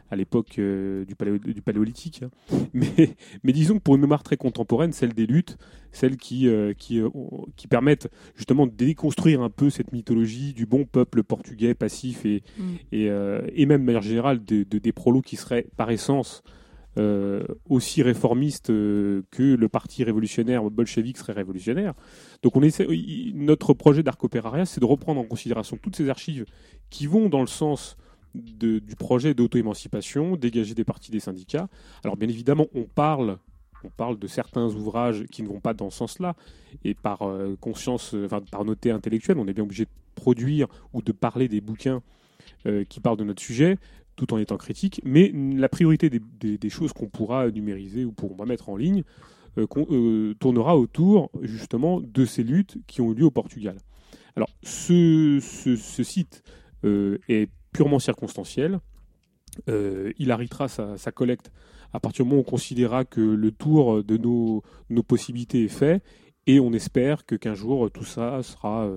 à 0.10 0.16
l'époque 0.16 0.60
euh, 0.60 1.06
du, 1.06 1.16
paléo- 1.16 1.38
du 1.40 1.62
paléolithique. 1.62 2.22
hein. 2.24 2.30
Mais, 2.74 3.16
mais 3.44 3.52
disons 3.54 3.76
que 3.78 3.84
pour 3.84 3.96
une 3.96 4.02
mémoire 4.02 4.24
très 4.24 4.38
contemporaine, 4.38 4.94
celle 4.94 5.14
des 5.14 5.26
luttes, 5.28 5.58
celles 5.92 6.18
qui, 6.18 6.48
qui, 6.78 7.02
qui 7.56 7.68
permettent 7.68 8.10
justement 8.36 8.66
de 8.66 8.72
déconstruire 8.72 9.42
un 9.42 9.50
peu 9.50 9.70
cette 9.70 9.92
mythologie 9.92 10.54
du 10.54 10.66
bon 10.66 10.86
peuple 10.86 11.22
portugais 11.24 11.74
passif 11.76 12.26
et, 12.26 12.42
Mm. 12.58 12.64
et, 12.92 13.10
et 13.56 13.66
même 13.66 13.82
de 13.82 13.86
manière 13.86 14.02
générale 14.02 14.44
de, 14.44 14.64
de- 14.64 14.78
des 14.80 14.92
prolos 14.92 15.22
qui 15.22 15.36
seraient 15.36 15.68
par 15.78 15.92
essence 15.92 16.42
euh, 17.00 17.44
aussi 17.68 18.04
réformistes 18.04 18.70
euh, 18.70 19.24
que 19.32 19.42
le 19.42 19.68
parti 19.68 20.04
révolutionnaire 20.04 20.64
bolchevique 20.70 21.18
serait 21.18 21.34
révolutionnaire. 21.34 21.96
Donc 22.44 22.54
notre 23.34 23.74
projet 23.74 24.04
d'Arcoperaria, 24.04 24.66
c'est 24.66 24.80
de 24.80 24.86
reprendre 24.86 25.20
en 25.20 25.24
considération 25.24 25.76
toutes 25.82 25.96
ces 25.96 26.10
archives 26.10 26.46
qui 26.92 27.08
vont 27.08 27.30
dans 27.30 27.42
le 27.42 27.48
sens 27.48 27.98
du 28.36 28.96
projet 28.96 29.34
d'auto-émancipation, 29.34 30.36
dégager 30.36 30.76
des 30.76 30.84
partis 30.84 31.10
des 31.10 31.20
syndicats. 31.20 31.68
Alors 32.04 32.16
bien 32.16 32.30
évidemment, 32.30 32.68
on 32.76 32.84
parle, 32.84 33.40
on 33.84 33.90
parle 33.90 34.20
de 34.20 34.28
certains 34.28 34.68
ouvrages 34.68 35.24
qui 35.32 35.42
ne 35.42 35.48
vont 35.48 35.60
pas 35.60 35.74
dans 35.74 35.90
ce 35.90 35.98
sens-là, 35.98 36.36
et 36.84 36.94
par 36.94 37.24
euh, 37.24 37.56
conscience, 37.60 38.14
euh, 38.14 38.26
enfin, 38.26 38.42
par 38.52 38.66
noté 38.66 38.92
intellectuelle, 38.92 39.40
on 39.40 39.48
est 39.48 39.54
bien 39.54 39.64
obligé 39.64 39.86
de 39.86 39.92
produire 40.14 40.68
ou 40.94 41.02
de 41.02 41.12
parler 41.12 41.48
des 41.48 41.62
bouquins 41.62 42.04
qui 42.90 43.00
parlent 43.02 43.18
de 43.18 43.24
notre 43.26 43.42
sujet, 43.42 43.78
tout 44.16 44.34
en 44.34 44.38
étant 44.38 44.58
critique. 44.58 45.02
Mais 45.04 45.32
la 45.34 45.70
priorité 45.70 46.10
des, 46.10 46.70
choses 46.70 46.94
qu'on 46.94 47.08
pourra 47.08 47.50
numériser 47.50 48.06
ou 48.06 48.12
qu'on 48.12 48.46
mettre 48.46 48.70
en 48.70 48.78
ligne 48.78 49.04
euh, 49.58 49.68
euh, 49.78 50.34
tournera 50.40 50.78
autour 50.78 51.30
justement 51.42 52.02
de 52.02 52.26
ces 52.26 52.44
luttes 52.44 52.78
qui 52.88 53.02
ont 53.02 53.12
eu 53.12 53.16
lieu 53.16 53.26
au 53.26 53.32
Portugal. 53.32 53.78
Alors 54.36 54.50
ce, 54.64 55.40
site 55.40 56.44
euh, 56.86 57.20
est 57.30 57.50
purement 57.72 58.00
circonstanciel. 58.00 58.80
Il 59.68 60.32
arrêtera 60.32 60.68
sa, 60.68 60.98
sa 60.98 61.12
collecte 61.12 61.52
à 61.92 62.00
partir 62.00 62.26
du 62.26 62.30
moment 62.30 62.42
où 62.42 62.46
on 62.48 62.50
considérera 62.50 63.06
que 63.06 63.22
le 63.22 63.52
tour 63.52 64.04
de 64.04 64.18
nos, 64.18 64.64
nos 64.90 65.04
possibilités 65.04 65.66
est 65.66 65.68
fait 65.68 66.02
et 66.48 66.60
on 66.60 66.74
espère 66.74 67.24
que 67.24 67.36
qu'un 67.36 67.54
jour 67.54 67.92
tout 67.92 68.04
ça 68.04 68.42
sera 68.42 68.90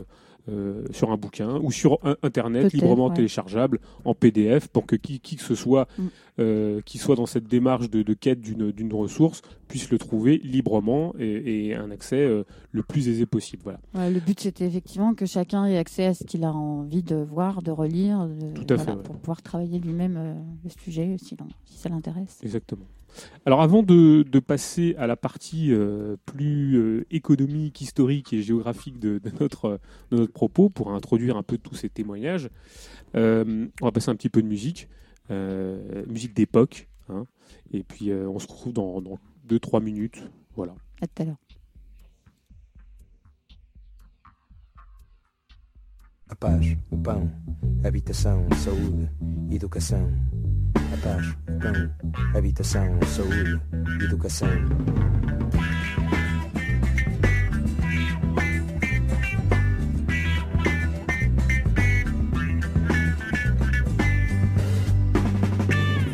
euh, 0.48 0.84
sur 0.92 1.10
un 1.10 1.16
bouquin 1.16 1.58
ou 1.60 1.70
sur 1.72 1.98
un- 2.04 2.16
internet 2.22 2.72
librement 2.72 3.08
ouais. 3.08 3.14
téléchargeable 3.14 3.80
en 4.04 4.14
PDF 4.14 4.68
pour 4.68 4.86
que 4.86 4.96
qui, 4.96 5.20
qui 5.20 5.36
que 5.36 5.42
ce 5.42 5.54
soit 5.54 5.88
Mm. 5.98 6.02
euh, 6.40 6.80
qui 6.84 6.98
soit 6.98 7.16
dans 7.16 7.26
cette 7.26 7.48
démarche 7.48 7.90
de, 7.90 8.02
de 8.02 8.14
quête 8.14 8.40
d'une 8.40 8.70
d'une 8.70 8.92
ressource 8.92 9.42
puisse 9.68 9.90
le 9.90 9.98
trouver 9.98 10.38
librement 10.44 11.14
et, 11.18 11.68
et 11.68 11.74
un 11.74 11.90
accès 11.90 12.16
euh, 12.20 12.44
le 12.72 12.82
plus 12.82 13.08
aisé 13.08 13.26
possible. 13.26 13.62
Voilà. 13.64 13.80
Ouais, 13.94 14.10
le 14.10 14.20
but, 14.20 14.38
c'était 14.40 14.66
effectivement 14.66 15.14
que 15.14 15.26
chacun 15.26 15.64
ait 15.66 15.78
accès 15.78 16.04
à 16.06 16.14
ce 16.14 16.24
qu'il 16.24 16.44
a 16.44 16.52
envie 16.52 17.02
de 17.02 17.16
voir, 17.16 17.62
de 17.62 17.70
relire, 17.72 18.26
de- 18.28 18.52
Tout 18.54 18.74
à 18.74 18.78
fait, 18.78 18.90
ouais. 18.92 19.02
pour 19.02 19.16
pouvoir 19.16 19.42
travailler 19.42 19.78
lui-même 19.80 20.36
le 20.62 20.70
sujet 20.82 21.16
si, 21.18 21.36
si 21.64 21.78
ça 21.78 21.88
l'intéresse. 21.88 22.38
Exactement. 22.42 22.86
Alors 23.44 23.62
avant 23.62 23.82
de, 23.82 24.22
de 24.22 24.38
passer 24.40 24.94
à 24.98 25.06
la 25.06 25.16
partie 25.16 25.72
euh, 25.72 26.16
plus 26.26 26.76
euh, 26.76 27.06
économique, 27.10 27.80
historique 27.80 28.32
et 28.32 28.42
géographique 28.42 28.98
de, 28.98 29.18
de 29.18 29.30
notre, 29.40 29.78
de 30.10 30.18
notre 30.18 30.32
propos, 30.32 30.68
pour 30.68 30.92
introduire 30.92 31.36
un 31.36 31.42
peu 31.42 31.58
tous 31.58 31.74
ces 31.74 31.88
témoignages, 31.88 32.50
euh, 33.14 33.66
on 33.80 33.84
va 33.84 33.92
passer 33.92 34.10
un 34.10 34.16
petit 34.16 34.28
peu 34.28 34.42
de 34.42 34.48
musique, 34.48 34.88
euh, 35.30 36.04
musique 36.06 36.34
d'époque, 36.34 36.88
hein, 37.08 37.24
et 37.72 37.82
puis 37.82 38.10
euh, 38.10 38.28
on 38.28 38.38
se 38.38 38.46
retrouve 38.46 38.72
dans 38.72 39.00
2-3 39.48 39.82
minutes. 39.82 40.22
Voilà. 40.54 40.74
À 41.00 41.06
tout 41.06 41.22
à 41.22 41.26
l'heure. 41.26 41.36
A 46.28 46.34
paz, 46.34 46.66
o 46.90 46.96
pão, 46.96 47.30
habitação, 47.84 48.48
saúde, 48.52 49.08
educação. 49.52 50.10
A 50.96 51.08
paz, 51.08 51.26
o 51.26 51.58
pão, 51.58 51.90
habitação, 52.34 52.98
saúde, 53.06 53.60
educação. 54.02 54.48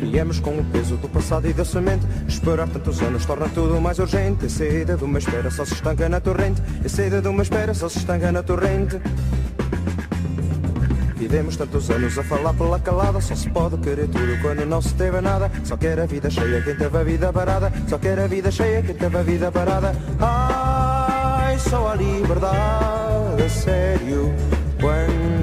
Viemos 0.01 0.39
com 0.39 0.59
o 0.59 0.65
peso 0.65 0.97
do 0.97 1.07
passado 1.09 1.47
e 1.47 1.53
da 1.53 1.63
semente 1.63 2.05
Esperar 2.27 2.67
tantos 2.67 3.01
anos 3.01 3.25
torna 3.25 3.47
tudo 3.49 3.79
mais 3.79 3.99
urgente. 3.99 4.47
A 4.47 4.49
sede 4.49 4.97
de 4.97 5.03
uma 5.03 5.17
espera 5.17 5.49
só 5.49 5.63
se 5.63 5.75
estanca 5.75 6.09
na 6.09 6.19
torrente. 6.19 6.61
A 6.83 6.89
sede 6.89 7.21
de 7.21 7.27
uma 7.29 7.41
espera 7.41 7.73
só 7.73 7.87
se 7.87 7.99
estanca 7.99 8.31
na 8.31 8.43
torrente 8.43 8.99
Vivemos 11.23 11.55
tantos 11.55 11.89
anos 11.89 12.17
a 12.17 12.23
falar 12.23 12.53
pela 12.53 12.77
calada 12.77 13.21
Só 13.21 13.33
se 13.33 13.49
pode 13.49 13.77
querer 13.77 14.09
tudo 14.09 14.41
quando 14.41 14.65
não 14.65 14.81
se 14.81 14.93
teve 14.93 15.21
nada. 15.21 15.49
Só 15.63 15.77
quer 15.77 15.97
a 15.97 16.05
vida 16.05 16.29
cheia 16.29 16.61
quem 16.61 16.75
teve 16.75 16.97
a 16.97 17.03
vida 17.03 17.31
parada. 17.31 17.71
Só 17.87 17.97
quer 17.97 18.19
a 18.19 18.27
vida 18.27 18.51
cheia 18.51 18.81
quem 18.81 18.93
teve 18.93 19.17
a 19.17 19.21
vida 19.23 19.49
parada. 19.49 19.95
Ai, 20.19 21.57
só 21.59 21.87
a 21.87 21.95
liberdade 21.95 23.41
a 23.41 23.49
sério. 23.49 24.33
Quando 24.81 25.42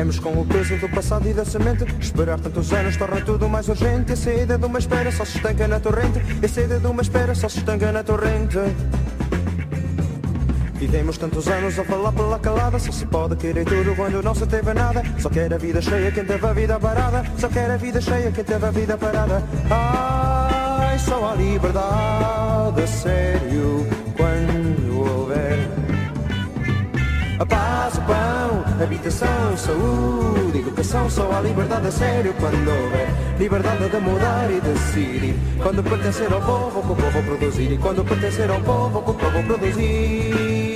Vivemos 0.00 0.18
com 0.18 0.32
o 0.32 0.46
peso 0.46 0.78
do 0.78 0.88
passado 0.88 1.28
e 1.28 1.34
da 1.34 1.44
semente. 1.44 1.84
Esperar 2.00 2.40
tantos 2.40 2.72
anos 2.72 2.96
torna 2.96 3.20
tudo 3.20 3.46
mais 3.50 3.68
urgente. 3.68 4.14
A 4.14 4.16
saída 4.16 4.56
de 4.56 4.64
uma 4.64 4.78
espera 4.78 5.12
só 5.12 5.26
se 5.26 5.36
estanca 5.36 5.68
na 5.68 5.78
torrente. 5.78 6.18
A 6.42 6.48
saída 6.48 6.80
de 6.80 6.86
uma 6.86 7.02
espera 7.02 7.34
só 7.34 7.50
se 7.50 7.58
estanca 7.58 7.92
na 7.92 8.02
torrente. 8.02 8.56
Vivemos 10.76 11.18
tantos 11.18 11.46
anos 11.48 11.78
a 11.78 11.84
falar 11.84 12.12
pela 12.12 12.38
calada 12.38 12.78
Só 12.78 12.90
se 12.90 13.04
pode 13.04 13.36
querer 13.36 13.66
tudo 13.66 13.94
quando 13.94 14.22
não 14.22 14.34
se 14.34 14.46
teve 14.46 14.72
nada 14.72 15.02
Só 15.18 15.28
quer 15.28 15.52
a 15.52 15.58
vida 15.58 15.82
cheia 15.82 16.10
quem 16.10 16.24
teve 16.24 16.46
a 16.46 16.52
vida 16.54 16.80
parada 16.80 17.22
Só 17.36 17.48
quer 17.48 17.70
a 17.70 17.76
vida 17.76 18.00
cheia 18.00 18.32
quem 18.32 18.42
teve 18.42 18.64
a 18.64 18.70
vida 18.70 18.96
parada 18.96 19.42
Ai, 19.68 20.98
só 20.98 21.32
a 21.32 21.34
liberdade 21.34 22.88
sério 22.88 23.86
pão, 27.98 28.82
habitação, 28.82 29.56
saúde, 29.56 30.58
educação, 30.58 31.10
só 31.10 31.30
há 31.32 31.40
liberdade 31.40 31.88
a 31.88 31.90
sério 31.90 32.34
quando 32.38 32.68
houver 32.68 33.30
liberdade 33.40 33.88
de 33.88 33.98
mudar 33.98 34.50
e 34.50 34.60
decidir. 34.60 35.34
Quando 35.62 35.82
pertencer 35.82 36.32
ao 36.32 36.42
povo, 36.42 36.82
que 36.82 36.92
o 36.92 36.96
povo 36.96 37.22
produzir. 37.22 37.72
E 37.72 37.78
quando 37.78 38.04
pertencer 38.04 38.50
ao 38.50 38.60
povo, 38.60 39.02
que 39.02 39.10
o 39.10 39.14
povo 39.14 39.42
produzir. 39.44 40.69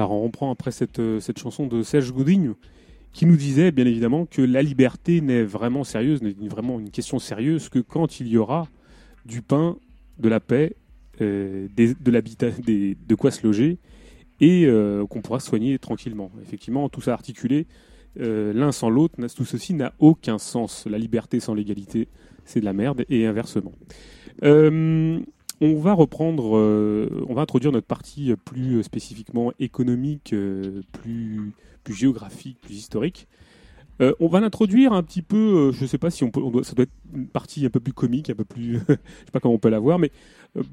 Alors 0.00 0.12
on 0.12 0.22
reprend 0.22 0.50
après 0.50 0.70
cette, 0.70 0.98
euh, 0.98 1.20
cette 1.20 1.38
chanson 1.38 1.66
de 1.66 1.82
Serge 1.82 2.10
Goudigne 2.10 2.54
qui 3.12 3.26
nous 3.26 3.36
disait 3.36 3.70
bien 3.70 3.84
évidemment 3.84 4.24
que 4.24 4.40
la 4.40 4.62
liberté 4.62 5.20
n'est 5.20 5.42
vraiment 5.42 5.84
sérieuse, 5.84 6.22
n'est 6.22 6.48
vraiment 6.48 6.80
une 6.80 6.88
question 6.88 7.18
sérieuse 7.18 7.68
que 7.68 7.80
quand 7.80 8.18
il 8.18 8.28
y 8.28 8.38
aura 8.38 8.66
du 9.26 9.42
pain, 9.42 9.76
de 10.18 10.30
la 10.30 10.40
paix, 10.40 10.74
euh, 11.20 11.68
de 11.76 12.10
l'habitat, 12.10 12.46
de 12.48 13.14
quoi 13.14 13.30
se 13.30 13.46
loger 13.46 13.76
et 14.40 14.64
euh, 14.64 15.04
qu'on 15.04 15.20
pourra 15.20 15.38
soigner 15.38 15.78
tranquillement. 15.78 16.30
Effectivement, 16.40 16.88
tout 16.88 17.02
ça 17.02 17.12
articulé, 17.12 17.66
l'un 18.16 18.72
sans 18.72 18.88
l'autre, 18.88 19.16
tout 19.36 19.44
ceci 19.44 19.74
n'a 19.74 19.92
aucun 19.98 20.38
sens. 20.38 20.86
La 20.86 20.96
liberté 20.96 21.40
sans 21.40 21.52
l'égalité, 21.52 22.08
c'est 22.46 22.60
de 22.60 22.64
la 22.64 22.72
merde 22.72 23.04
et 23.10 23.26
inversement. 23.26 23.72
On 25.60 25.74
va 25.76 25.92
reprendre, 25.92 26.56
euh, 26.56 27.08
on 27.28 27.34
va 27.34 27.42
introduire 27.42 27.70
notre 27.72 27.86
partie 27.86 28.32
plus 28.44 28.82
spécifiquement 28.82 29.52
économique, 29.60 30.32
euh, 30.32 30.80
plus, 30.92 31.52
plus 31.84 31.94
géographique, 31.94 32.58
plus 32.60 32.74
historique. 32.74 33.28
Euh, 34.00 34.14
on 34.18 34.28
va 34.28 34.40
l'introduire 34.40 34.94
un 34.94 35.02
petit 35.02 35.20
peu, 35.20 35.72
je 35.72 35.82
ne 35.82 35.86
sais 35.86 35.98
pas 35.98 36.08
si 36.08 36.24
on 36.24 36.30
peut, 36.30 36.40
on 36.40 36.50
doit- 36.50 36.64
ça 36.64 36.72
doit 36.72 36.84
être 36.84 36.92
une 37.14 37.26
partie 37.26 37.66
un 37.66 37.68
peu 37.68 37.80
plus 37.80 37.92
comique, 37.92 38.30
un 38.30 38.34
peu 38.34 38.46
plus, 38.46 38.78
je 38.88 38.94
sais 38.94 38.98
pas 39.30 39.40
comment 39.40 39.52
on 39.52 39.58
peut 39.58 39.68
la 39.68 39.78
voir, 39.78 39.98
mais 39.98 40.10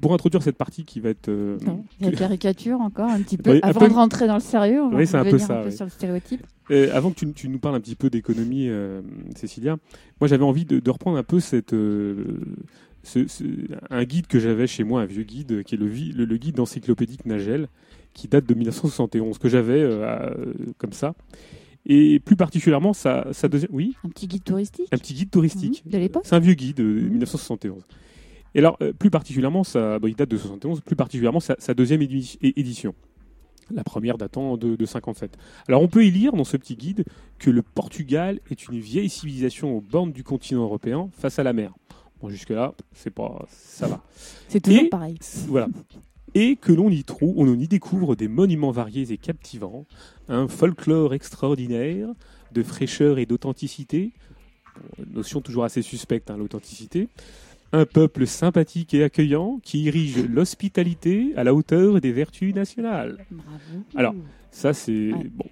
pour 0.00 0.14
introduire 0.14 0.42
cette 0.42 0.56
partie 0.56 0.84
qui 0.84 0.98
va 1.00 1.10
être, 1.10 1.28
Non, 1.66 1.84
La 2.00 2.10
caricature 2.12 2.80
encore 2.80 3.10
un 3.10 3.20
petit 3.20 3.36
peu. 3.36 3.50
Oui, 3.52 3.60
Avant 3.62 3.80
peu- 3.80 3.88
de 3.88 3.92
rentrer 3.92 4.26
dans 4.26 4.34
le 4.36 4.40
sérieux, 4.40 4.80
on 4.80 4.88
va 4.88 4.96
Oui, 4.96 5.06
c'est 5.06 5.18
un 5.18 5.24
peu 5.24 5.36
ça, 5.36 5.58
un 5.58 5.62
peu 5.64 5.68
oui. 5.68 5.76
sur 5.76 5.84
le 5.84 5.90
stéréotype. 5.90 6.46
Euh, 6.70 6.88
avant 6.94 7.10
que 7.10 7.16
tu, 7.16 7.30
tu 7.34 7.48
nous 7.50 7.58
parles 7.58 7.74
un 7.74 7.80
petit 7.80 7.94
peu 7.96 8.08
d'économie, 8.08 8.68
euh, 8.70 9.02
Cécilia, 9.36 9.76
moi 10.22 10.28
j'avais 10.28 10.44
envie 10.44 10.64
de, 10.64 10.80
de 10.80 10.90
reprendre 10.90 11.18
un 11.18 11.22
peu 11.22 11.38
cette, 11.40 11.74
euh, 11.74 12.40
ce- 13.02 13.26
ce- 13.26 13.44
un 13.90 14.04
guide 14.04 14.26
que 14.26 14.38
j'avais 14.38 14.66
chez 14.66 14.84
moi, 14.84 15.02
un 15.02 15.06
vieux 15.06 15.22
guide, 15.24 15.62
qui 15.64 15.74
est 15.74 15.78
le, 15.78 15.86
le, 15.88 16.24
le 16.24 16.36
guide 16.36 16.60
encyclopédique 16.60 17.26
Nagel, 17.26 17.68
qui 18.14 18.28
date 18.28 18.46
de 18.46 18.54
1971, 18.54 19.38
que 19.38 19.48
j'avais 19.48 19.80
euh, 19.80 20.04
euh, 20.04 20.54
comme 20.78 20.92
ça. 20.92 21.14
Et 21.86 22.20
plus 22.20 22.36
particulièrement, 22.36 22.92
sa, 22.92 23.32
sa 23.32 23.48
deuxième. 23.48 23.70
Oui, 23.72 23.94
Un 24.04 24.08
petit 24.10 24.26
guide 24.26 24.44
touristique 24.44 24.88
un 24.92 24.98
petit 24.98 25.14
guide 25.14 25.30
touristique. 25.30 25.82
Mhm, 25.86 25.92
de 25.92 25.98
l'époque 25.98 26.22
C'est 26.26 26.34
un 26.34 26.40
vieux 26.40 26.54
guide 26.54 26.76
de 26.76 26.82
Mhm. 26.84 27.08
1971. 27.10 27.82
Et 28.54 28.58
alors, 28.58 28.76
euh, 28.82 28.92
plus 28.92 29.10
particulièrement, 29.10 29.62
ça, 29.64 29.98
bon, 29.98 30.08
il 30.08 30.14
date 30.16 30.30
de 30.30 30.36
71, 30.36 30.80
plus 30.80 30.96
particulièrement 30.96 31.40
sa, 31.40 31.54
sa 31.58 31.74
deuxième 31.74 32.02
édition. 32.02 32.94
La 33.70 33.84
première 33.84 34.16
datant 34.16 34.56
de, 34.56 34.76
de 34.76 34.86
57. 34.86 35.36
Alors, 35.68 35.82
on 35.82 35.88
peut 35.88 36.04
y 36.04 36.10
lire 36.10 36.32
dans 36.32 36.44
ce 36.44 36.56
petit 36.56 36.74
guide 36.74 37.04
que 37.38 37.50
le 37.50 37.60
Portugal 37.62 38.40
est 38.50 38.66
une 38.68 38.80
vieille 38.80 39.10
civilisation 39.10 39.76
aux 39.76 39.82
bornes 39.82 40.12
du 40.12 40.24
continent 40.24 40.62
européen 40.62 41.10
face 41.12 41.38
à 41.38 41.42
la 41.42 41.52
mer. 41.52 41.74
Bon, 42.20 42.28
jusque-là, 42.28 42.74
c'est 42.94 43.10
pas, 43.10 43.46
ça 43.48 43.86
va. 43.86 44.02
C'est 44.48 44.60
toujours 44.60 44.82
Et- 44.82 44.88
pareil. 44.88 45.18
Voilà. 45.46 45.68
Et 46.34 46.56
que 46.56 46.72
l'on 46.72 46.90
y 46.90 47.04
trouve, 47.04 47.34
on 47.38 47.54
y 47.58 47.68
découvre 47.68 48.14
des 48.14 48.28
monuments 48.28 48.70
variés 48.70 49.10
et 49.12 49.16
captivants, 49.16 49.86
un 50.28 50.46
folklore 50.48 51.14
extraordinaire 51.14 52.08
de 52.52 52.62
fraîcheur 52.62 53.18
et 53.18 53.24
d'authenticité, 53.26 54.12
notion 55.12 55.40
toujours 55.40 55.64
assez 55.64 55.82
suspecte, 55.82 56.30
hein, 56.30 56.36
l'authenticité, 56.36 57.08
un 57.72 57.86
peuple 57.86 58.26
sympathique 58.26 58.94
et 58.94 59.04
accueillant 59.04 59.58
qui 59.62 59.88
érige 59.88 60.24
l'hospitalité 60.26 61.32
à 61.36 61.44
la 61.44 61.54
hauteur 61.54 62.00
des 62.00 62.12
vertus 62.12 62.54
nationales. 62.54 63.24
Bravo. 63.30 63.84
Alors, 63.96 64.14
Ça, 64.50 64.72
c'est 64.72 65.12
Ouais. 65.12 65.30
bon, 65.30 65.44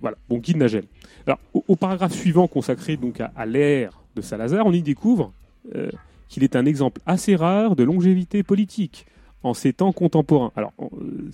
voilà, 0.00 0.16
bon 0.28 0.38
guide 0.38 0.56
Nagel. 0.56 0.84
Alors, 1.26 1.38
au, 1.52 1.62
au 1.68 1.76
paragraphe 1.76 2.14
suivant 2.14 2.48
consacré 2.48 2.96
donc 2.96 3.20
à, 3.20 3.30
à 3.36 3.44
l'ère 3.44 4.00
de 4.16 4.22
Salazar, 4.22 4.64
on 4.66 4.72
y 4.72 4.80
découvre 4.82 5.32
euh, 5.74 5.90
qu'il 6.28 6.44
est 6.44 6.56
un 6.56 6.66
exemple 6.66 7.00
assez 7.06 7.36
rare 7.36 7.76
de 7.76 7.84
longévité 7.84 8.42
politique 8.42 9.06
en 9.44 9.54
ces 9.54 9.72
temps 9.72 9.92
contemporains. 9.92 10.50
Alors, 10.56 10.72
euh, 10.82 11.30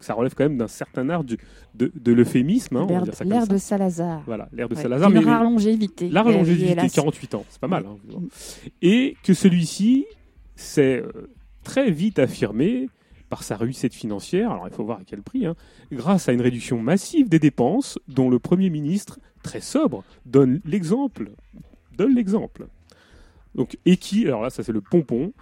ça 0.00 0.14
relève 0.14 0.34
quand 0.34 0.44
même 0.44 0.58
d'un 0.58 0.68
certain 0.68 1.08
art 1.10 1.24
du- 1.24 1.36
de, 1.74 1.90
de 1.94 2.12
l'euphémisme, 2.12 2.76
hein, 2.76 2.86
de 2.86 3.58
Salazar. 3.58 4.22
Voilà, 4.26 4.48
l'ère 4.52 4.68
de 4.68 4.76
Ouais. 4.76 4.82
Salazar, 4.82 5.10
Une 5.10 5.18
mais 5.18 5.24
rare 5.24 5.42
longévité. 5.42 6.08
la 6.08 6.24
Euh, 6.24 6.32
longévité, 6.32 6.70
hélas. 6.72 6.92
48 6.92 7.34
ans, 7.34 7.44
c'est 7.48 7.60
pas 7.60 7.66
mal. 7.68 7.84
hein. 7.86 7.96
Et 8.80 9.16
que 9.24 9.34
celui-ci 9.34 10.06
s'est 10.54 11.02
euh, 11.02 11.28
très 11.64 11.90
vite 11.90 12.18
affirmé 12.20 12.88
par 13.28 13.42
sa 13.42 13.56
réussite 13.56 13.92
financière, 13.92 14.52
alors 14.52 14.68
il 14.68 14.72
faut 14.74 14.84
voir 14.84 14.98
à 15.00 15.02
quel 15.04 15.22
prix, 15.22 15.44
hein, 15.44 15.54
grâce 15.92 16.28
à 16.28 16.32
une 16.32 16.40
réduction 16.40 16.80
massive 16.80 17.28
des 17.28 17.38
dépenses 17.40 17.98
dont 18.08 18.30
le 18.30 18.38
Premier 18.38 18.70
ministre, 18.70 19.18
très 19.42 19.60
sobre, 19.60 20.04
donne 20.24 20.60
l'exemple. 20.64 21.32
Donne 21.96 22.14
l'exemple. 22.14 22.68
Donc, 23.58 23.76
et 23.84 23.96
qui, 23.96 24.24
alors 24.24 24.42
là 24.42 24.50
ça 24.50 24.62
c'est 24.62 24.72
le 24.72 24.80
pompon, 24.80 25.32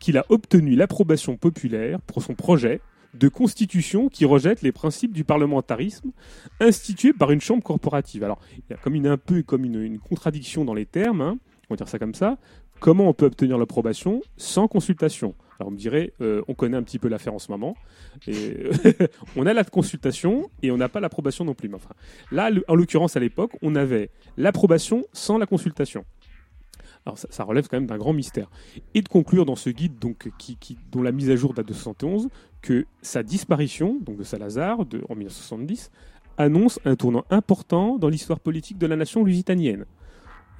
qu'il 0.00 0.18
a 0.18 0.26
obtenu 0.28 0.74
l'approbation 0.74 1.36
populaire 1.36 2.00
pour 2.00 2.20
son 2.20 2.34
projet 2.34 2.80
de 3.14 3.28
constitution 3.28 4.08
qui 4.08 4.24
rejette 4.24 4.62
les 4.62 4.72
principes 4.72 5.12
du 5.12 5.22
parlementarisme 5.22 6.10
institué 6.58 7.12
par 7.12 7.30
une 7.30 7.40
chambre 7.40 7.62
corporative. 7.62 8.24
Alors, 8.24 8.40
il 8.56 8.64
y 8.70 8.72
a 8.72 8.76
comme 8.76 8.96
une, 8.96 9.06
un 9.06 9.18
peu 9.18 9.42
comme 9.42 9.64
une, 9.64 10.00
contradiction 10.00 10.64
dans 10.64 10.74
les 10.74 10.86
termes, 10.86 11.20
hein, 11.20 11.38
on 11.68 11.74
va 11.74 11.76
dire 11.76 11.88
ça 11.88 12.00
comme 12.00 12.14
ça. 12.14 12.38
Comment 12.80 13.08
on 13.08 13.14
peut 13.14 13.26
obtenir 13.26 13.56
l'approbation 13.56 14.20
sans 14.36 14.66
consultation? 14.66 15.34
Alors, 15.58 15.68
on 15.68 15.72
me 15.72 15.76
dirait, 15.76 16.12
euh, 16.22 16.42
on 16.48 16.54
connaît 16.54 16.76
un 16.76 16.82
petit 16.82 16.98
peu 16.98 17.08
l'affaire 17.08 17.34
en 17.34 17.38
ce 17.38 17.52
moment. 17.52 17.76
On 19.36 19.46
a 19.46 19.52
la 19.52 19.62
consultation 19.62 20.48
et 20.62 20.70
on 20.70 20.78
n'a 20.78 20.88
pas 20.88 21.00
l'approbation 21.00 21.44
non 21.44 21.54
plus. 21.54 21.68
Mais 21.68 21.76
enfin, 21.76 21.94
là, 22.32 22.50
en 22.66 22.74
l'occurrence, 22.74 23.16
à 23.16 23.20
l'époque, 23.20 23.52
on 23.60 23.76
avait 23.76 24.10
l'approbation 24.38 25.04
sans 25.12 25.36
la 25.36 25.46
consultation. 25.46 26.04
Alors, 27.06 27.18
ça, 27.18 27.44
relève 27.44 27.66
quand 27.68 27.78
même 27.78 27.86
d'un 27.86 27.96
grand 27.96 28.12
mystère. 28.12 28.50
Et 28.94 29.00
de 29.00 29.08
conclure 29.08 29.46
dans 29.46 29.56
ce 29.56 29.70
guide, 29.70 29.98
donc, 29.98 30.30
qui, 30.38 30.58
dont 30.92 31.02
la 31.02 31.12
mise 31.12 31.30
à 31.30 31.36
jour 31.36 31.54
date 31.54 31.66
de 31.66 31.72
71, 31.72 32.28
que 32.60 32.84
sa 33.00 33.22
disparition, 33.22 33.98
donc 34.02 34.18
de 34.18 34.22
Salazar, 34.22 34.80
en 34.80 35.14
1970, 35.14 35.90
annonce 36.36 36.78
un 36.84 36.96
tournant 36.96 37.24
important 37.30 37.96
dans 37.96 38.08
l'histoire 38.08 38.38
politique 38.38 38.76
de 38.76 38.86
la 38.86 38.96
nation 38.96 39.24
lusitanienne. 39.24 39.86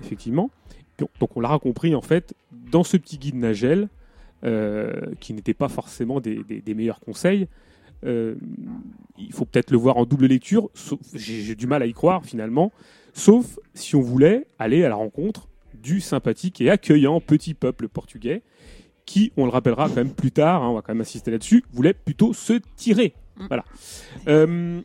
Effectivement. 0.03 0.51
Donc, 0.99 1.37
on 1.37 1.41
l'aura 1.41 1.59
compris, 1.59 1.95
en 1.95 2.01
fait, 2.01 2.35
dans 2.53 2.85
ce 2.85 2.97
petit 2.97 3.19
guide 3.19 3.37
Nagel, 3.37 3.89
euh, 4.43 4.93
qui 5.21 5.35
n'était 5.35 5.55
pas 5.55 5.69
forcément 5.69 6.21
des, 6.21 6.63
meilleurs 6.75 7.01
conseils, 7.01 7.49
euh, 8.07 8.35
il 9.19 9.33
faut 9.35 9.45
peut-être 9.45 9.71
le 9.71 9.77
voir 9.77 9.99
en 9.99 10.07
double 10.07 10.27
lecture. 10.27 10.71
j'ai 11.15 11.55
du 11.55 11.67
mal 11.67 11.83
à 11.83 11.87
y 11.87 11.93
croire, 11.93 12.25
finalement, 12.25 12.73
sauf 13.13 13.59
si 13.75 13.95
on 13.95 14.01
voulait 14.01 14.47
aller 14.59 14.85
à 14.85 14.89
la 14.89 14.95
rencontre 14.95 15.50
du 15.83 16.01
sympathique 16.01 16.61
et 16.61 16.71
accueillant 16.71 17.21
petit 17.21 17.55
peuple 17.55 17.89
portugais, 17.89 18.43
qui, 19.07 19.33
on 19.37 19.45
le 19.45 19.51
rappellera 19.51 19.89
quand 19.89 19.97
même 19.97 20.13
plus 20.15 20.31
tard, 20.33 20.63
hein, 20.63 20.69
on 20.69 20.75
va 20.75 20.83
quand 20.83 20.93
même 20.95 21.01
insister 21.01 21.31
là-dessus, 21.31 21.65
voulait 21.73 21.95
plutôt 21.95 22.33
se 22.33 22.55
tirer. 22.77 23.15
Mm. 23.37 23.47
Voilà. 23.49 23.65
Euh, 24.29 24.81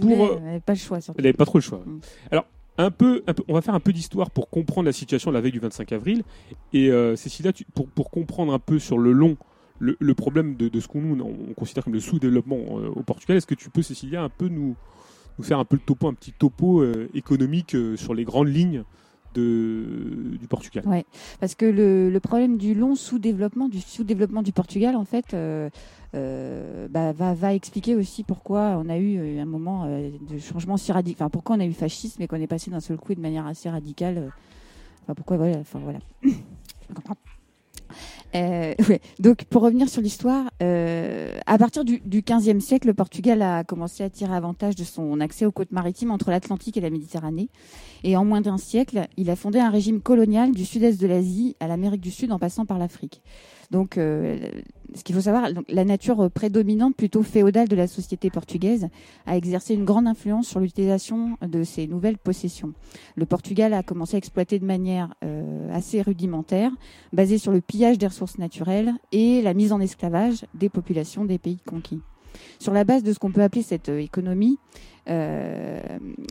pour, 0.00 0.10
voulez- 0.16 0.30
euh, 0.36 0.40
n'avez 0.40 0.60
pas 0.60 0.72
le 0.72 0.78
choix, 0.78 1.00
surtout. 1.00 1.18
elle 1.18 1.24
n'avait 1.24 1.36
pas 1.36 1.46
trop 1.46 1.58
le 1.58 1.62
choix. 1.62 1.82
Mm. 1.86 2.00
Alors, 2.32 2.46
un 2.78 2.90
peu, 2.90 3.22
un 3.26 3.34
peu- 3.34 3.44
on 3.48 3.54
va 3.54 3.60
faire 3.62 3.74
un 3.74 3.80
peu 3.80 3.92
d'histoire 3.92 4.30
pour 4.30 4.48
comprendre 4.50 4.86
la 4.86 4.92
situation 4.92 5.30
la 5.30 5.40
veille 5.40 5.52
du 5.52 5.58
25 5.60 5.92
avril. 5.92 6.22
Et 6.72 6.90
euh, 6.90 7.14
Cécilia, 7.14 7.52
tu- 7.52 7.64
pour, 7.74 7.86
pour 7.88 8.10
comprendre 8.10 8.52
un 8.52 8.58
peu 8.58 8.78
sur 8.78 8.98
le 8.98 9.12
long 9.12 9.36
le, 9.78 9.96
le 9.98 10.14
problème 10.14 10.56
de, 10.56 10.68
de 10.68 10.80
ce 10.80 10.88
qu'on 10.88 11.00
nous, 11.00 11.22
on 11.24 11.54
considère 11.54 11.84
comme 11.84 11.94
le 11.94 12.00
sous-développement 12.00 12.58
euh, 12.78 12.88
au 12.94 13.02
Portugal, 13.02 13.36
est-ce 13.38 13.46
que 13.46 13.54
tu 13.54 13.70
peux, 13.70 13.80
Cécilia, 13.82 14.22
un 14.22 14.28
peu 14.28 14.48
nous, 14.48 14.76
nous 15.38 15.44
faire 15.44 15.58
un 15.58 15.64
peu 15.64 15.76
le 15.76 15.82
topo, 15.82 16.06
un 16.08 16.12
petit 16.14 16.32
topo 16.32 16.82
euh, 16.82 17.08
économique 17.14 17.74
sur 17.96 18.12
les 18.14 18.24
grandes 18.24 18.48
lignes 18.48 18.82
du 19.34 20.46
Portugal. 20.48 20.86
Ouais, 20.86 21.04
parce 21.38 21.54
que 21.54 21.66
le, 21.66 22.18
problème 22.20 22.58
du 22.58 22.74
long 22.74 22.94
sous-développement, 22.94 23.68
du 23.68 23.80
sous-développement 23.80 24.42
du 24.42 24.52
Portugal, 24.52 24.96
en 24.96 25.04
fait, 25.04 25.34
euh, 25.34 25.70
euh, 26.14 26.88
bah, 26.88 27.12
va, 27.12 27.34
va 27.34 27.54
expliquer 27.54 27.94
aussi 27.94 28.24
pourquoi 28.24 28.80
on 28.82 28.88
a 28.88 28.98
eu 28.98 29.18
euh, 29.18 29.42
un 29.42 29.46
moment 29.46 29.86
de 29.86 30.38
changement 30.38 30.76
si 30.76 30.92
radical. 30.92 31.24
Enfin, 31.24 31.30
pourquoi 31.30 31.56
on 31.56 31.60
a 31.60 31.64
eu 31.64 31.72
fascisme 31.72 32.22
et 32.22 32.26
qu'on 32.26 32.40
est 32.40 32.46
passé 32.46 32.70
d'un 32.70 32.80
seul 32.80 32.96
coup 32.96 33.12
et 33.12 33.14
de 33.14 33.20
manière 33.20 33.46
assez 33.46 33.70
radicale. 33.70 34.32
pourquoi, 35.16 35.36
voilà. 35.36 35.58
Enfin, 35.58 35.80
voilà. 35.82 36.00
Donc, 39.18 39.44
pour 39.44 39.62
revenir 39.62 39.88
sur 39.88 40.02
l'histoire, 40.02 40.50
à 40.60 41.58
partir 41.58 41.84
du, 41.84 42.00
du 42.00 42.22
15e 42.22 42.60
siècle, 42.60 42.86
le 42.86 42.94
Portugal 42.94 43.42
a 43.42 43.64
commencé 43.64 44.04
à 44.04 44.10
tirer 44.10 44.34
avantage 44.34 44.76
de 44.76 44.84
son 44.84 45.20
accès 45.20 45.46
aux 45.46 45.52
côtes 45.52 45.72
maritimes 45.72 46.10
entre 46.10 46.30
l'Atlantique 46.30 46.76
et 46.76 46.80
la 46.80 46.90
Méditerranée. 46.90 47.48
Et 48.04 48.16
en 48.16 48.24
moins 48.24 48.40
d'un 48.40 48.58
siècle, 48.58 49.06
il 49.16 49.30
a 49.30 49.36
fondé 49.36 49.58
un 49.58 49.70
régime 49.70 50.00
colonial 50.00 50.52
du 50.52 50.64
sud-est 50.64 51.00
de 51.00 51.06
l'Asie 51.06 51.56
à 51.60 51.68
l'Amérique 51.68 52.00
du 52.00 52.10
Sud 52.10 52.32
en 52.32 52.38
passant 52.38 52.66
par 52.66 52.78
l'Afrique. 52.78 53.22
Donc, 53.70 53.98
euh, 53.98 54.38
ce 54.94 55.04
qu'il 55.04 55.14
faut 55.14 55.20
savoir, 55.20 55.48
la 55.68 55.84
nature 55.84 56.30
prédominante, 56.30 56.96
plutôt 56.96 57.22
féodale 57.22 57.68
de 57.68 57.76
la 57.76 57.86
société 57.86 58.28
portugaise, 58.28 58.88
a 59.26 59.36
exercé 59.36 59.74
une 59.74 59.84
grande 59.84 60.08
influence 60.08 60.48
sur 60.48 60.58
l'utilisation 60.58 61.36
de 61.46 61.62
ces 61.62 61.86
nouvelles 61.86 62.18
possessions. 62.18 62.72
Le 63.14 63.26
Portugal 63.26 63.72
a 63.74 63.82
commencé 63.82 64.16
à 64.16 64.18
exploiter 64.18 64.58
de 64.58 64.66
manière 64.66 65.14
euh, 65.24 65.72
assez 65.72 66.02
rudimentaire, 66.02 66.72
basée 67.12 67.38
sur 67.38 67.52
le 67.52 67.60
pillage 67.60 67.98
des 67.98 68.08
ressources 68.08 68.38
naturelles 68.38 68.92
et 69.12 69.40
la 69.42 69.54
mise 69.54 69.72
en 69.72 69.80
esclavage 69.80 70.44
des 70.54 70.68
populations 70.68 71.24
des 71.24 71.38
pays 71.38 71.60
conquis. 71.64 72.00
Sur 72.58 72.72
la 72.72 72.84
base 72.84 73.02
de 73.02 73.12
ce 73.12 73.18
qu'on 73.18 73.32
peut 73.32 73.42
appeler 73.42 73.62
cette 73.62 73.88
euh, 73.88 73.98
économie, 73.98 74.58
euh, 75.08 75.80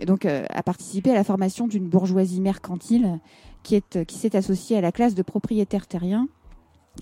donc 0.06 0.26
euh, 0.26 0.46
a 0.50 0.64
participé 0.64 1.12
à 1.12 1.16
la 1.16 1.24
formation 1.24 1.68
d'une 1.68 1.88
bourgeoisie 1.88 2.42
mercantile 2.42 3.20
qui 3.64 3.76
est 3.76 4.06
qui 4.06 4.16
s'est 4.16 4.36
associée 4.36 4.78
à 4.78 4.82
la 4.82 4.92
classe 4.92 5.16
de 5.16 5.22
propriétaires 5.22 5.88
terriens 5.88 6.28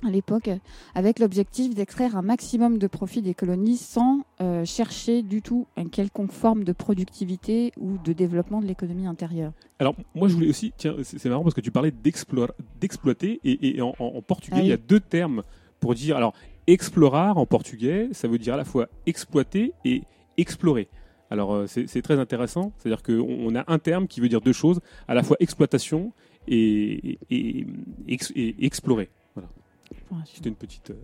à 0.05 0.09
l'époque, 0.09 0.49
avec 0.95 1.19
l'objectif 1.19 1.73
d'extraire 1.73 2.15
un 2.15 2.21
maximum 2.21 2.77
de 2.77 2.87
profit 2.87 3.21
des 3.21 3.33
colonies 3.33 3.77
sans 3.77 4.21
euh, 4.41 4.65
chercher 4.65 5.23
du 5.23 5.41
tout 5.41 5.67
une 5.75 5.89
quelconque 5.89 6.31
forme 6.31 6.63
de 6.63 6.71
productivité 6.71 7.71
ou 7.79 7.97
de 8.03 8.13
développement 8.13 8.61
de 8.61 8.67
l'économie 8.67 9.07
intérieure. 9.07 9.53
Alors, 9.79 9.95
moi, 10.15 10.27
je 10.27 10.33
voulais 10.33 10.49
aussi, 10.49 10.73
tiens, 10.77 10.95
c'est 11.03 11.25
marrant 11.25 11.43
parce 11.43 11.55
que 11.55 11.61
tu 11.61 11.71
parlais 11.71 11.91
d'exploiter, 11.91 13.39
et, 13.43 13.77
et 13.77 13.81
en, 13.81 13.93
portugais, 14.21 14.57
Ah 14.59 14.63
il 14.63 14.67
y 14.67 14.73
a 14.73 14.77
deux 14.77 14.99
termes 14.99 15.43
pour 15.79 15.95
dire. 15.95 16.17
Alors, 16.17 16.33
explorar 16.67 17.37
en 17.37 17.45
portugais, 17.45 18.09
ça 18.11 18.27
veut 18.27 18.37
dire 18.37 18.53
à 18.53 18.57
la 18.57 18.65
fois 18.65 18.87
exploiter 19.05 19.73
et 19.85 20.03
explorer. 20.37 20.87
Alors, 21.29 21.53
euh, 21.53 21.65
c'est 21.67 22.01
très 22.01 22.19
intéressant, 22.19 22.71
c'est-à-dire 22.77 23.03
qu'on 23.03 23.19
on 23.21 23.55
a 23.55 23.63
un 23.67 23.79
terme 23.79 24.07
qui 24.07 24.21
veut 24.21 24.29
dire 24.29 24.39
deux 24.41 24.53
choses, 24.53 24.79
à 25.07 25.13
la 25.13 25.23
fois 25.23 25.35
exploitation 25.41 26.13
et, 26.47 27.17
et, 27.29 27.59
et 27.61 27.67
ex- 28.07 28.31
et 28.35 28.55
explorer. 28.65 29.09
Voilà, 29.35 29.49
Exploration, 29.91 30.33
c'était 30.35 30.49
une 30.49 30.55
petite. 30.55 30.89
euh, 30.91 30.95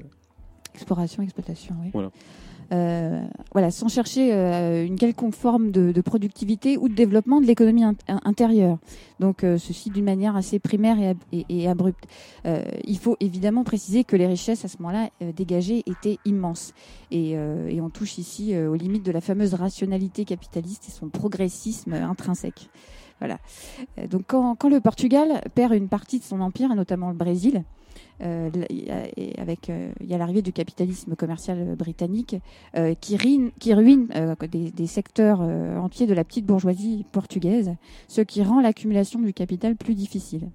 exploration 0.74 1.24
exploitation, 1.24 1.76
oui. 1.82 1.90
Voilà. 1.94 2.12
Euh, 2.72 3.22
voilà, 3.52 3.70
sans 3.72 3.88
chercher 3.88 4.34
euh, 4.34 4.86
une 4.86 4.96
quelconque 4.98 5.36
forme 5.36 5.72
de, 5.72 5.92
de 5.92 6.02
productivité 6.02 6.78
ou 6.78 6.90
de 6.90 6.96
développement 6.96 7.42
de 7.42 7.46
l'économie 7.46 7.84
int- 7.84 7.96
intérieure. 8.08 8.78
Donc, 9.20 9.44
euh, 9.44 9.58
ceci 9.58 9.90
d'une 9.90 10.06
manière 10.06 10.36
assez 10.36 10.60
primaire 10.60 11.00
et, 11.00 11.10
ab- 11.10 11.18
et- 11.32 11.46
et 11.50 11.68
abrupte. 11.68 12.06
Euh, 12.46 12.64
il 12.86 12.98
faut 12.98 13.18
évidemment 13.20 13.64
préciser 13.64 14.04
que 14.04 14.16
les 14.16 14.28
richesses 14.28 14.66
à 14.66 14.68
ce 14.68 14.78
moment-là 14.80 15.10
euh, 15.22 15.32
dégagées 15.34 15.84
étaient 15.86 16.18
immenses. 16.26 16.74
Et, 17.12 17.34
euh, 17.36 17.68
et 17.70 17.80
on 17.82 17.90
touche 17.90 18.18
ici 18.18 18.58
aux 18.58 18.76
limites 18.76 19.06
de 19.06 19.12
la 19.12 19.22
fameuse 19.22 19.54
rationalité 19.54 20.26
capitaliste 20.26 20.88
et 20.88 20.92
son 20.92 21.10
progressisme 21.10 21.94
intrinsèque. 21.94 22.70
Voilà. 23.20 23.40
Euh, 24.00 24.08
donc, 24.08 24.24
quand, 24.28 24.56
quand 24.56 24.70
le 24.70 24.80
Portugal 24.80 25.42
perd 25.56 25.74
une 25.74 25.88
partie 25.88 26.20
de 26.20 26.24
son 26.24 26.42
empire, 26.42 26.74
notamment 26.76 27.10
le 27.10 27.16
Brésil, 27.16 27.64
euh, 28.22 28.50
avec 29.38 29.70
euh, 29.70 29.92
il 30.00 30.08
y 30.08 30.14
a 30.14 30.18
l'arrivée 30.18 30.42
du 30.42 30.54
capitalisme 30.54 31.16
commercial 31.16 31.76
britannique 31.76 32.36
qui 33.02 33.18
ruine, 33.18 33.52
qui 33.60 33.74
ruine 33.74 34.08
des, 34.52 34.72
des 34.72 34.88
secteurs 34.88 35.42
entiers 35.42 36.08
de 36.08 36.14
la 36.14 36.24
petite 36.24 36.46
bourgeoisie 36.46 37.06
portugaise, 37.12 37.76
ce 38.08 38.22
qui 38.22 38.44
rend 38.44 38.62
l'accumulation 38.62 39.20
du 39.20 39.34
capital 39.34 39.76
plus 39.76 39.96
difficile. 39.96 40.50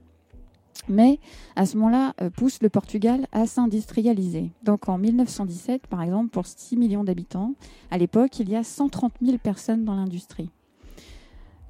Mais 0.88 1.18
à 1.56 1.66
ce 1.66 1.76
moment-là, 1.76 2.14
pousse 2.36 2.62
le 2.62 2.68
Portugal 2.68 3.26
à 3.32 3.46
s'industrialiser. 3.46 4.52
Donc 4.62 4.88
en 4.88 4.96
1917, 4.96 5.86
par 5.88 6.02
exemple, 6.02 6.30
pour 6.30 6.46
6 6.46 6.76
millions 6.76 7.04
d'habitants, 7.04 7.54
à 7.90 7.98
l'époque, 7.98 8.38
il 8.38 8.48
y 8.48 8.56
a 8.56 8.62
130 8.62 9.12
000 9.20 9.38
personnes 9.38 9.84
dans 9.84 9.94
l'industrie. 9.94 10.50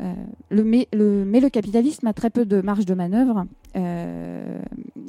Euh, 0.01 0.15
mais, 0.51 0.89
le, 0.93 1.49
capitalisme 1.49 2.07
a 2.07 2.13
très 2.13 2.31
peu 2.31 2.45
de 2.45 2.61
marge 2.61 2.85
de 2.85 2.95
manœuvre 2.95 3.47
euh, 3.77 4.61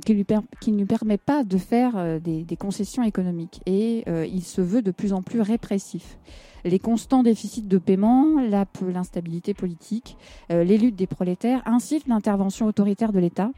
qui, 0.06 0.14
ne 0.14 0.78
lui 0.78 0.86
permet 0.86 1.18
pas 1.18 1.44
de 1.44 1.58
faire 1.58 1.94
euh, 1.96 2.20
des, 2.20 2.46
concessions 2.58 3.04
économiques 3.04 3.62
et 3.66 4.04
il 4.08 4.44
se 4.44 4.62
veut 4.62 4.82
de 4.82 4.92
plus 4.92 5.14
en 5.14 5.22
plus 5.22 5.42
répressif. 5.42 6.18
Les 6.66 6.80
constants 6.80 7.24
déficits 7.24 7.62
de 7.62 7.78
paiement, 7.78 8.36
l'instabilité 8.82 9.54
politique, 9.54 10.18
les 10.50 10.78
luttes 10.78 10.98
des 10.98 11.08
prolétaires 11.08 11.62
incitent 11.66 12.08
l'intervention 12.08 12.66
autoritaire 12.66 13.14
de 13.14 13.20
l'État, 13.20 13.52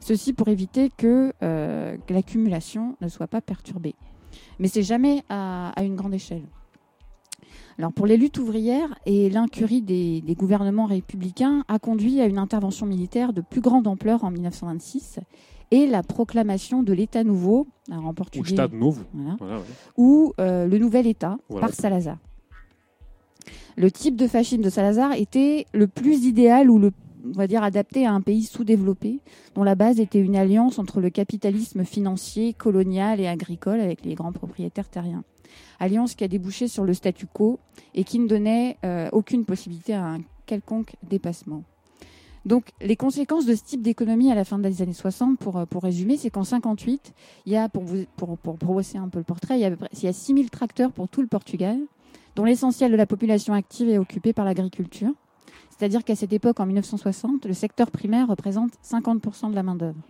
ceci 0.00 0.32
pour 0.32 0.48
éviter 0.48 0.90
que, 0.96 1.32
l'accumulation 2.08 2.96
ne 3.02 3.08
soit 3.08 3.26
pas 3.26 3.42
perturbée. 3.42 3.94
Mais 4.58 4.68
c'est 4.68 4.82
jamais 4.82 5.22
à 5.28 5.82
une 5.82 5.96
grande 5.96 6.14
échelle. 6.14 6.44
Alors 7.78 7.92
pour 7.92 8.06
les 8.06 8.16
luttes 8.16 8.38
ouvrières 8.38 8.94
et 9.04 9.28
l'incurie 9.28 9.82
des, 9.82 10.22
des 10.22 10.34
gouvernements 10.34 10.86
républicains 10.86 11.64
a 11.68 11.78
conduit 11.78 12.20
à 12.20 12.26
une 12.26 12.38
intervention 12.38 12.86
militaire 12.86 13.32
de 13.34 13.42
plus 13.42 13.60
grande 13.60 13.86
ampleur 13.86 14.24
en 14.24 14.30
1926 14.30 15.20
et 15.72 15.86
la 15.86 16.02
proclamation 16.02 16.82
de 16.82 16.92
l'État 16.92 17.22
nouveau, 17.24 17.66
alors 17.90 18.06
en 18.06 18.10
Ou 18.10 18.14
portugais, 18.14 18.48
Estado 18.50 18.76
Novo. 18.76 19.02
voilà, 19.12 19.36
Voilà, 19.38 19.56
ouais. 19.58 19.64
ou 19.96 20.32
euh, 20.40 20.66
le 20.66 20.78
nouvel 20.78 21.06
État 21.06 21.36
Voilà. 21.50 21.66
par 21.66 21.74
Salazar. 21.74 22.18
Le 23.76 23.90
type 23.90 24.16
de 24.16 24.26
fascisme 24.26 24.62
de 24.62 24.70
Salazar 24.70 25.12
était 25.12 25.66
le 25.74 25.86
plus 25.86 26.24
idéal 26.24 26.70
ou 26.70 26.78
le 26.78 26.92
on 27.28 27.32
va 27.32 27.48
dire 27.48 27.64
adapté 27.64 28.06
à 28.06 28.12
un 28.12 28.20
pays 28.20 28.44
sous-développé, 28.44 29.18
dont 29.56 29.64
la 29.64 29.74
base 29.74 29.98
était 29.98 30.20
une 30.20 30.36
alliance 30.36 30.78
entre 30.78 31.00
le 31.00 31.10
capitalisme 31.10 31.84
financier, 31.84 32.52
colonial 32.52 33.18
et 33.18 33.26
agricole 33.26 33.80
avec 33.80 34.04
les 34.04 34.14
grands 34.14 34.30
propriétaires 34.30 34.88
terriens. 34.88 35.24
Alliance 35.80 36.14
qui 36.14 36.24
a 36.24 36.28
débouché 36.28 36.68
sur 36.68 36.84
le 36.84 36.94
statu 36.94 37.26
quo 37.26 37.58
et 37.94 38.04
qui 38.04 38.18
ne 38.18 38.26
donnait 38.26 38.76
euh, 38.84 39.08
aucune 39.12 39.44
possibilité 39.44 39.94
à 39.94 40.04
un 40.04 40.20
quelconque 40.46 40.96
dépassement. 41.02 41.62
Donc, 42.44 42.70
les 42.80 42.94
conséquences 42.94 43.44
de 43.44 43.56
ce 43.56 43.64
type 43.64 43.82
d'économie 43.82 44.30
à 44.30 44.36
la 44.36 44.44
fin 44.44 44.60
des 44.60 44.80
années 44.80 44.92
60, 44.92 45.36
pour, 45.38 45.56
euh, 45.56 45.66
pour 45.66 45.82
résumer, 45.82 46.16
c'est 46.16 46.30
qu'en 46.30 46.44
58, 46.44 47.12
il 47.44 47.52
y 47.52 47.56
a, 47.56 47.68
pour, 47.68 47.84
brosser 48.56 48.98
un 48.98 49.08
peu 49.08 49.18
le 49.18 49.24
portrait, 49.24 49.58
il 49.58 49.62
y 49.62 49.64
a, 49.64 49.72
il 49.92 50.04
y 50.04 50.06
a 50.06 50.12
6000 50.12 50.48
tracteurs 50.50 50.92
pour 50.92 51.08
tout 51.08 51.22
le 51.22 51.26
Portugal, 51.26 51.78
dont 52.36 52.44
l'essentiel 52.44 52.92
de 52.92 52.96
la 52.96 53.06
population 53.06 53.52
active 53.52 53.88
est 53.88 53.98
occupée 53.98 54.32
par 54.32 54.44
l'agriculture. 54.44 55.10
C'est-à-dire 55.70 56.04
qu'à 56.04 56.14
cette 56.14 56.32
époque, 56.32 56.60
en 56.60 56.66
1960, 56.66 57.46
le 57.46 57.52
secteur 57.52 57.90
primaire 57.90 58.28
représente 58.28 58.70
50% 58.84 59.50
de 59.50 59.54
la 59.54 59.62
main-d'œuvre. 59.62 60.00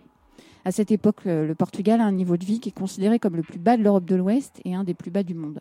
À 0.65 0.71
cette 0.71 0.91
époque, 0.91 1.25
le 1.25 1.47
le 1.47 1.55
Portugal 1.55 2.01
a 2.01 2.05
un 2.05 2.11
niveau 2.11 2.37
de 2.37 2.45
vie 2.45 2.59
qui 2.59 2.69
est 2.69 2.77
considéré 2.77 3.19
comme 3.19 3.35
le 3.35 3.41
plus 3.41 3.59
bas 3.59 3.77
de 3.77 3.83
l'Europe 3.83 4.05
de 4.05 4.15
l'Ouest 4.15 4.59
et 4.65 4.75
un 4.75 4.83
des 4.83 4.93
plus 4.93 5.11
bas 5.11 5.23
du 5.23 5.33
monde. 5.33 5.59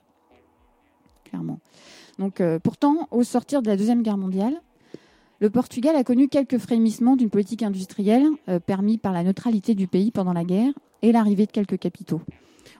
Clairement. 1.25 1.61
Donc, 2.19 2.41
euh, 2.41 2.59
pourtant, 2.59 3.09
au 3.11 3.23
sortir 3.23 3.63
de 3.63 3.69
la 3.69 3.77
Deuxième 3.77 4.03
Guerre 4.03 4.17
mondiale, 4.17 4.61
le 5.39 5.51
Portugal 5.51 5.95
a 5.97 6.05
connu 6.05 6.29
quelques 6.29 6.59
frémissements 6.59 7.17
d'une 7.17 7.31
politique 7.31 7.63
industrielle 7.63 8.27
euh, 8.49 8.59
permis 8.59 8.97
par 8.97 9.13
la 9.13 9.23
neutralité 9.23 9.75
du 9.75 9.87
pays 9.87 10.11
pendant 10.11 10.33
la 10.33 10.45
guerre 10.45 10.73
et 11.03 11.13
l'arrivée 11.13 11.47
de 11.47 11.53
quelques 11.53 11.79
capitaux. 11.79 12.23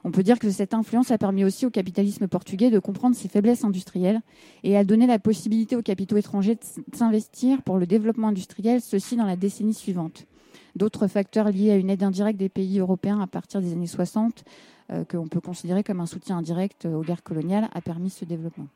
On 0.03 0.11
peut 0.11 0.23
dire 0.23 0.39
que 0.39 0.49
cette 0.49 0.73
influence 0.73 1.11
a 1.11 1.17
permis 1.17 1.43
aussi 1.43 1.65
au 1.65 1.69
capitalisme 1.69 2.27
portugais 2.27 2.69
de 2.69 2.79
comprendre 2.79 3.15
ses 3.15 3.27
faiblesses 3.27 3.63
industrielles 3.63 4.21
et 4.63 4.77
a 4.77 4.83
donné 4.83 5.05
la 5.05 5.19
possibilité 5.19 5.75
aux 5.75 5.81
capitaux 5.81 6.17
étrangers 6.17 6.55
de 6.55 6.95
s'investir 6.95 7.61
pour 7.61 7.77
le 7.77 7.85
développement 7.85 8.29
industriel, 8.29 8.81
ceci 8.81 9.15
dans 9.15 9.25
la 9.25 9.35
décennie 9.35 9.73
suivante. 9.73 10.25
D'autres 10.77 11.07
facteurs 11.07 11.49
liés 11.49 11.71
à 11.71 11.75
une 11.75 11.89
aide 11.89 12.03
indirecte 12.03 12.37
des 12.37 12.49
pays 12.49 12.77
européens 12.77 13.19
à 13.19 13.25
partir 13.25 13.61
des 13.61 13.73
années 13.73 13.87
60, 13.87 14.43
euh, 14.91 15.03
qu'on 15.05 15.27
peut 15.27 15.41
considérer 15.41 15.83
comme 15.83 15.99
un 15.99 16.05
soutien 16.05 16.37
indirect 16.37 16.85
aux 16.85 17.01
guerres 17.01 17.23
coloniales, 17.23 17.67
a 17.73 17.81
permis 17.81 18.11
ce 18.11 18.25
développement. 18.25 18.67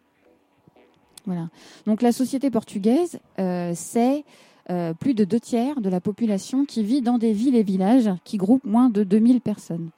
Voilà. 1.27 1.49
Donc 1.85 2.01
la 2.01 2.11
société 2.11 2.49
portugaise, 2.49 3.19
euh, 3.37 3.73
c'est 3.75 4.25
euh, 4.71 4.95
plus 4.95 5.13
de 5.13 5.25
deux 5.25 5.39
tiers 5.39 5.79
de 5.79 5.89
la 5.89 6.01
population 6.01 6.65
qui 6.65 6.81
vit 6.81 7.03
dans 7.03 7.19
des 7.19 7.33
villes 7.33 7.55
et 7.55 7.61
villages 7.61 8.09
qui 8.23 8.37
groupent 8.37 8.65
moins 8.65 8.89
de 8.89 9.03
2000 9.03 9.39
personnes. 9.39 9.91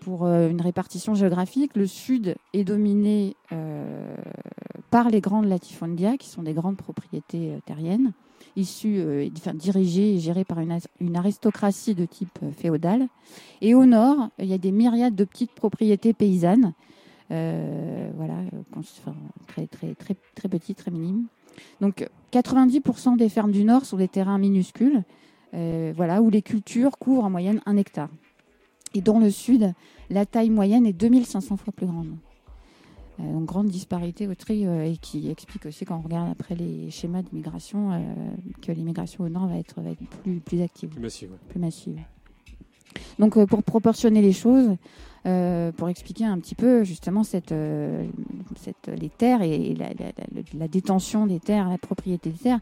Pour 0.00 0.26
une 0.26 0.60
répartition 0.60 1.14
géographique, 1.14 1.76
le 1.76 1.86
sud 1.86 2.34
est 2.52 2.64
dominé 2.64 3.36
par 4.90 5.10
les 5.10 5.20
grandes 5.20 5.44
latifondia, 5.44 6.16
qui 6.16 6.28
sont 6.28 6.42
des 6.42 6.54
grandes 6.54 6.76
propriétés 6.76 7.60
terriennes, 7.66 8.12
issues, 8.56 8.98
euh, 8.98 9.28
enfin, 9.36 9.54
dirigées 9.54 10.14
et 10.14 10.18
gérées 10.18 10.44
par 10.44 10.58
une, 10.60 11.16
aristocratie 11.16 11.94
de 11.94 12.04
type 12.04 12.38
euh, 12.42 12.52
féodal. 12.52 13.08
Et 13.60 13.74
au 13.74 13.86
nord, 13.86 14.28
il 14.38 14.46
y 14.46 14.54
a 14.54 14.58
des 14.58 14.72
myriades 14.72 15.14
de 15.14 15.24
petites 15.24 15.52
propriétés 15.52 16.12
paysannes, 16.12 16.72
euh, 17.30 18.10
voilà, 18.16 18.34
très, 19.46 19.66
très, 19.66 19.94
très, 19.94 20.16
très 20.34 20.48
petites, 20.48 20.78
très 20.78 20.90
minimes. 20.90 21.26
Donc 21.80 22.08
90% 22.32 23.16
des 23.16 23.28
fermes 23.28 23.52
du 23.52 23.64
nord 23.64 23.84
sont 23.84 23.96
des 23.96 24.08
terrains 24.08 24.38
minuscules, 24.38 25.02
voilà, 25.52 26.22
où 26.22 26.30
les 26.30 26.40
cultures 26.40 26.96
couvrent 26.98 27.24
en 27.24 27.30
moyenne 27.30 27.60
un 27.66 27.76
hectare. 27.76 28.08
Et 28.94 29.02
dans 29.02 29.18
le 29.18 29.30
sud, 29.30 29.74
la 30.10 30.24
taille 30.26 30.50
moyenne 30.50 30.86
est 30.86 30.92
2500 30.92 31.56
fois 31.58 31.72
plus 31.72 31.86
grande. 31.86 32.16
Euh, 33.22 33.32
donc 33.32 33.44
grande 33.44 33.68
disparité 33.68 34.26
au 34.26 34.34
tri 34.34 34.66
euh, 34.66 34.84
et 34.90 34.96
qui 34.96 35.30
explique 35.30 35.66
aussi 35.66 35.84
quand 35.84 35.96
on 35.96 36.00
regarde 36.02 36.30
après 36.30 36.54
les 36.56 36.90
schémas 36.90 37.22
d'immigration 37.22 37.92
euh, 37.92 37.98
que 38.60 38.72
l'immigration 38.72 39.24
au 39.24 39.28
nord 39.28 39.46
va 39.46 39.56
être, 39.58 39.80
va 39.80 39.90
être 39.90 40.04
plus, 40.22 40.40
plus 40.40 40.60
active 40.62 40.88
Plus 40.90 41.00
massif, 41.00 41.30
ouais. 41.30 41.36
plus 41.48 41.60
massive. 41.60 41.98
Donc 43.18 43.42
pour 43.46 43.62
proportionner 43.62 44.20
les 44.22 44.32
choses, 44.32 44.76
euh, 45.24 45.70
pour 45.72 45.88
expliquer 45.88 46.24
un 46.24 46.38
petit 46.40 46.54
peu 46.54 46.82
justement 46.84 47.22
cette, 47.24 47.52
euh, 47.52 48.06
cette, 48.56 48.88
les 48.88 49.08
terres 49.08 49.42
et 49.42 49.74
la, 49.74 49.88
la- 49.90 50.12
la- 50.34 50.42
la 50.58 50.68
détention 50.68 51.26
des 51.26 51.38
terres, 51.40 51.68
la 51.68 51.78
propriété 51.78 52.30
des 52.30 52.38
terres, 52.38 52.60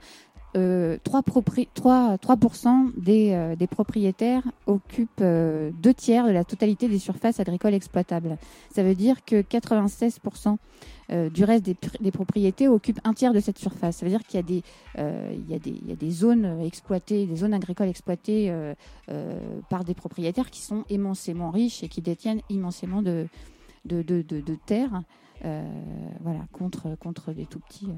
euh, 0.56 0.98
3, 1.04 1.22
propri- 1.22 1.68
3, 1.74 2.16
3% 2.16 2.92
des, 2.96 3.32
euh, 3.32 3.54
des 3.54 3.66
propriétaires 3.68 4.42
occupent 4.66 5.20
euh, 5.20 5.70
deux 5.80 5.94
tiers 5.94 6.26
de 6.26 6.32
la 6.32 6.44
totalité 6.44 6.88
des 6.88 6.98
surfaces 6.98 7.38
agricoles 7.38 7.74
exploitables. 7.74 8.36
Ça 8.74 8.82
veut 8.82 8.94
dire 8.96 9.24
que 9.24 9.42
96% 9.42 10.56
euh, 11.12 11.30
du 11.30 11.44
reste 11.44 11.64
des, 11.64 11.76
des 12.00 12.10
propriétés 12.10 12.66
occupent 12.68 13.00
un 13.04 13.14
tiers 13.14 13.32
de 13.32 13.38
cette 13.40 13.58
surface. 13.58 13.98
Ça 13.98 14.06
veut 14.06 14.10
dire 14.10 14.24
qu'il 14.24 14.38
y 14.38 14.42
a 14.42 14.42
des, 14.42 14.62
y 14.98 15.88
y 15.88 15.92
a 15.92 15.96
des 15.96 16.10
zones 16.10 16.60
exploitées, 16.62 17.26
des 17.26 17.36
zones 17.36 17.54
agricoles 17.54 17.88
exploitées 17.88 18.52
par 19.68 19.84
des 19.84 19.94
propriétaires 19.94 20.50
qui 20.50 20.60
sont 20.62 20.84
immensément 20.90 21.50
riches 21.50 21.82
et 21.82 21.88
qui 21.88 22.00
détiennent 22.00 22.42
immensément 22.48 23.02
de, 23.02 23.26
de, 23.84 24.02
de, 24.02 24.22
de, 24.22 24.54
terres 24.66 25.02
voilà, 25.42 26.40
contre, 26.52 26.96
contre 26.98 27.32
des 27.32 27.46
tout 27.46 27.60
petits. 27.60 27.88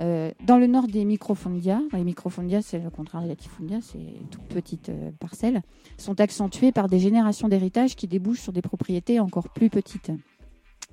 Euh, 0.00 0.32
dans 0.44 0.58
le 0.58 0.66
nord 0.66 0.88
des 0.88 1.04
microfondia, 1.04 1.80
les 1.92 2.04
microfondia, 2.04 2.62
c'est 2.62 2.80
le 2.80 2.90
contraire 2.90 3.22
des 3.22 3.28
latifondia, 3.28 3.78
c'est 3.80 3.98
toutes 4.30 4.42
petites 4.48 4.88
euh, 4.88 5.10
parcelles, 5.20 5.62
sont 5.98 6.20
accentuées 6.20 6.72
par 6.72 6.88
des 6.88 6.98
générations 6.98 7.48
d'héritage 7.48 7.94
qui 7.94 8.08
débouchent 8.08 8.40
sur 8.40 8.52
des 8.52 8.62
propriétés 8.62 9.20
encore 9.20 9.48
plus 9.50 9.70
petites. 9.70 10.10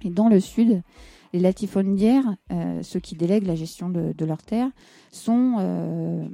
Et 0.03 0.09
dans 0.09 0.29
le 0.29 0.39
sud, 0.39 0.83
les 1.33 1.39
latifondiaires, 1.39 2.35
euh, 2.51 2.83
ceux 2.83 2.99
qui 2.99 3.15
délèguent 3.15 3.47
la 3.47 3.55
gestion 3.55 3.89
de, 3.89 4.25
leurs 4.25 4.41
terres, 4.43 4.69
sont, 5.11 5.55
euh, 5.59 6.25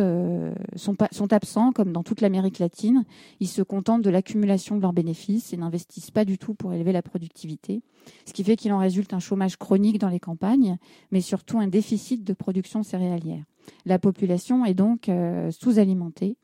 euh, 0.00 0.54
sont, 0.76 1.32
absents, 1.32 1.72
comme 1.72 1.92
dans 1.92 2.02
toute 2.02 2.20
l'Amérique 2.20 2.58
latine. 2.58 3.04
Ils 3.40 3.48
se 3.48 3.62
contentent 3.62 4.02
de 4.02 4.10
l'accumulation 4.10 4.76
de 4.76 4.82
leurs 4.82 4.92
bénéfices 4.92 5.52
et 5.52 5.56
n'investissent 5.56 6.10
pas 6.10 6.24
du 6.24 6.38
tout 6.38 6.54
pour 6.54 6.72
élever 6.72 6.92
la 6.92 7.02
productivité. 7.02 7.82
Ce 8.26 8.32
qui 8.32 8.44
fait 8.44 8.56
qu'il 8.56 8.72
en 8.72 8.78
résulte 8.78 9.12
un 9.12 9.20
chômage 9.20 9.56
chronique 9.56 9.98
dans 9.98 10.08
les 10.08 10.20
campagnes, 10.20 10.78
mais 11.10 11.20
surtout 11.20 11.58
un 11.58 11.68
déficit 11.68 12.24
de 12.24 12.32
production 12.32 12.82
céréalière. 12.82 13.44
La 13.86 13.98
population 13.98 14.64
est 14.64 14.74
donc 14.74 15.10
sous-alimentée. 15.50 16.36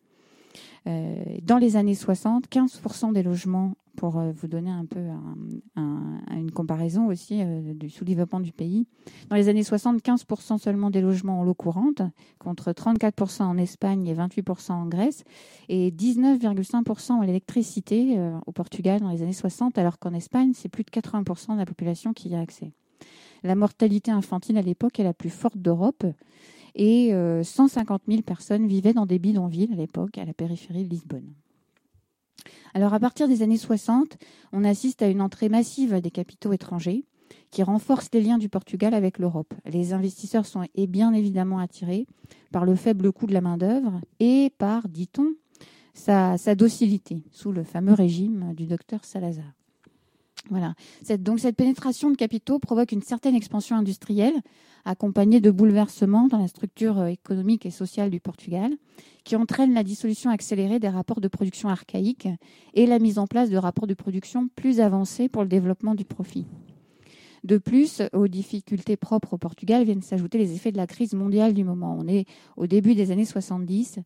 Dans 0.86 1.58
les 1.58 1.76
années 1.76 1.94
60, 1.94 2.48
15% 2.48 3.12
des 3.12 3.22
logements, 3.22 3.74
pour 3.96 4.18
euh, 4.18 4.32
vous 4.32 4.46
donner 4.48 4.70
un 4.70 4.84
peu 4.86 5.00
un- 5.00 5.36
un- 5.76 6.36
une 6.36 6.50
comparaison 6.50 7.06
aussi 7.08 7.40
euh, 7.42 7.74
du 7.74 7.90
sous-développement 7.90 8.40
du 8.40 8.52
pays, 8.52 8.86
dans 9.28 9.36
les 9.36 9.48
années 9.48 9.62
60, 9.62 10.00
15% 10.02 10.58
seulement 10.58 10.90
des 10.90 11.00
logements 11.00 11.40
en 11.40 11.44
l'eau 11.44 11.54
courante, 11.54 12.02
contre 12.38 12.72
34% 12.72 13.42
en 13.44 13.56
Espagne 13.58 14.06
et 14.06 14.14
28% 14.14 14.72
en 14.72 14.86
Grèce, 14.86 15.24
et 15.68 15.90
19,5% 15.90 17.12
en 17.12 17.22
électricité 17.22 18.18
euh, 18.18 18.36
au 18.46 18.52
Portugal 18.52 19.00
dans 19.00 19.10
les 19.10 19.22
années 19.22 19.32
60, 19.32 19.78
alors 19.78 19.98
qu'en 19.98 20.14
Espagne, 20.14 20.52
c'est 20.54 20.68
plus 20.68 20.84
de 20.84 20.90
80% 20.90 21.54
de 21.54 21.58
la 21.58 21.66
population 21.66 22.12
qui 22.12 22.30
y 22.30 22.34
a 22.34 22.40
accès. 22.40 22.72
La 23.42 23.54
mortalité 23.54 24.10
infantile 24.10 24.58
à 24.58 24.62
l'époque 24.62 25.00
est 25.00 25.04
la 25.04 25.14
plus 25.14 25.30
forte 25.30 25.56
d'Europe 25.56 26.04
et 26.74 27.12
euh, 27.14 27.42
150 27.42 28.02
000 28.06 28.22
personnes 28.22 28.66
vivaient 28.66 28.92
dans 28.92 29.06
des 29.06 29.18
bidonvilles 29.18 29.70
à 29.72 29.76
l'époque, 29.76 30.18
à 30.18 30.24
la 30.24 30.34
périphérie 30.34 30.84
de 30.84 30.90
Lisbonne. 30.90 31.32
Alors 32.74 32.94
à 32.94 33.00
partir 33.00 33.28
des 33.28 33.42
années 33.42 33.56
60, 33.56 34.16
on 34.52 34.64
assiste 34.64 35.02
à 35.02 35.08
une 35.08 35.20
entrée 35.20 35.48
massive 35.48 36.00
des 36.00 36.10
capitaux 36.10 36.52
étrangers 36.52 37.04
qui 37.50 37.62
renforce 37.62 38.08
les 38.12 38.20
liens 38.20 38.38
du 38.38 38.48
Portugal 38.48 38.94
avec 38.94 39.18
l'Europe. 39.18 39.54
Les 39.66 39.92
investisseurs 39.92 40.46
sont 40.46 40.64
et 40.74 40.86
bien 40.86 41.12
évidemment 41.12 41.58
attirés 41.58 42.06
par 42.52 42.64
le 42.64 42.74
faible 42.76 43.12
coût 43.12 43.26
de 43.26 43.34
la 43.34 43.40
main-d'œuvre 43.40 44.00
et 44.20 44.52
par, 44.58 44.88
dit-on, 44.88 45.34
sa, 45.94 46.38
sa 46.38 46.54
docilité 46.54 47.24
sous 47.32 47.52
le 47.52 47.64
fameux 47.64 47.94
régime 47.94 48.54
du 48.54 48.66
docteur 48.66 49.04
Salazar. 49.04 49.59
Voilà. 50.48 50.74
Cette, 51.02 51.22
donc 51.22 51.40
cette 51.40 51.56
pénétration 51.56 52.10
de 52.10 52.16
capitaux 52.16 52.58
provoque 52.58 52.92
une 52.92 53.02
certaine 53.02 53.34
expansion 53.34 53.76
industrielle, 53.76 54.34
accompagnée 54.84 55.40
de 55.40 55.50
bouleversements 55.50 56.28
dans 56.28 56.38
la 56.38 56.48
structure 56.48 56.98
euh, 56.98 57.06
économique 57.06 57.66
et 57.66 57.70
sociale 57.70 58.10
du 58.10 58.20
Portugal, 58.20 58.72
qui 59.24 59.36
entraîne 59.36 59.74
la 59.74 59.84
dissolution 59.84 60.30
accélérée 60.30 60.78
des 60.78 60.88
rapports 60.88 61.20
de 61.20 61.28
production 61.28 61.68
archaïques 61.68 62.28
et 62.74 62.86
la 62.86 62.98
mise 62.98 63.18
en 63.18 63.26
place 63.26 63.50
de 63.50 63.58
rapports 63.58 63.86
de 63.86 63.94
production 63.94 64.48
plus 64.56 64.80
avancés 64.80 65.28
pour 65.28 65.42
le 65.42 65.48
développement 65.48 65.94
du 65.94 66.04
profit. 66.04 66.46
De 67.44 67.56
plus, 67.56 68.02
aux 68.12 68.28
difficultés 68.28 68.96
propres 68.96 69.34
au 69.34 69.38
Portugal 69.38 69.84
viennent 69.84 70.02
s'ajouter 70.02 70.38
les 70.38 70.52
effets 70.52 70.72
de 70.72 70.76
la 70.76 70.86
crise 70.86 71.14
mondiale 71.14 71.54
du 71.54 71.64
moment. 71.64 71.96
On 71.98 72.06
est 72.06 72.26
au 72.56 72.66
début 72.66 72.94
des 72.94 73.10
années 73.12 73.24
70. 73.24 74.00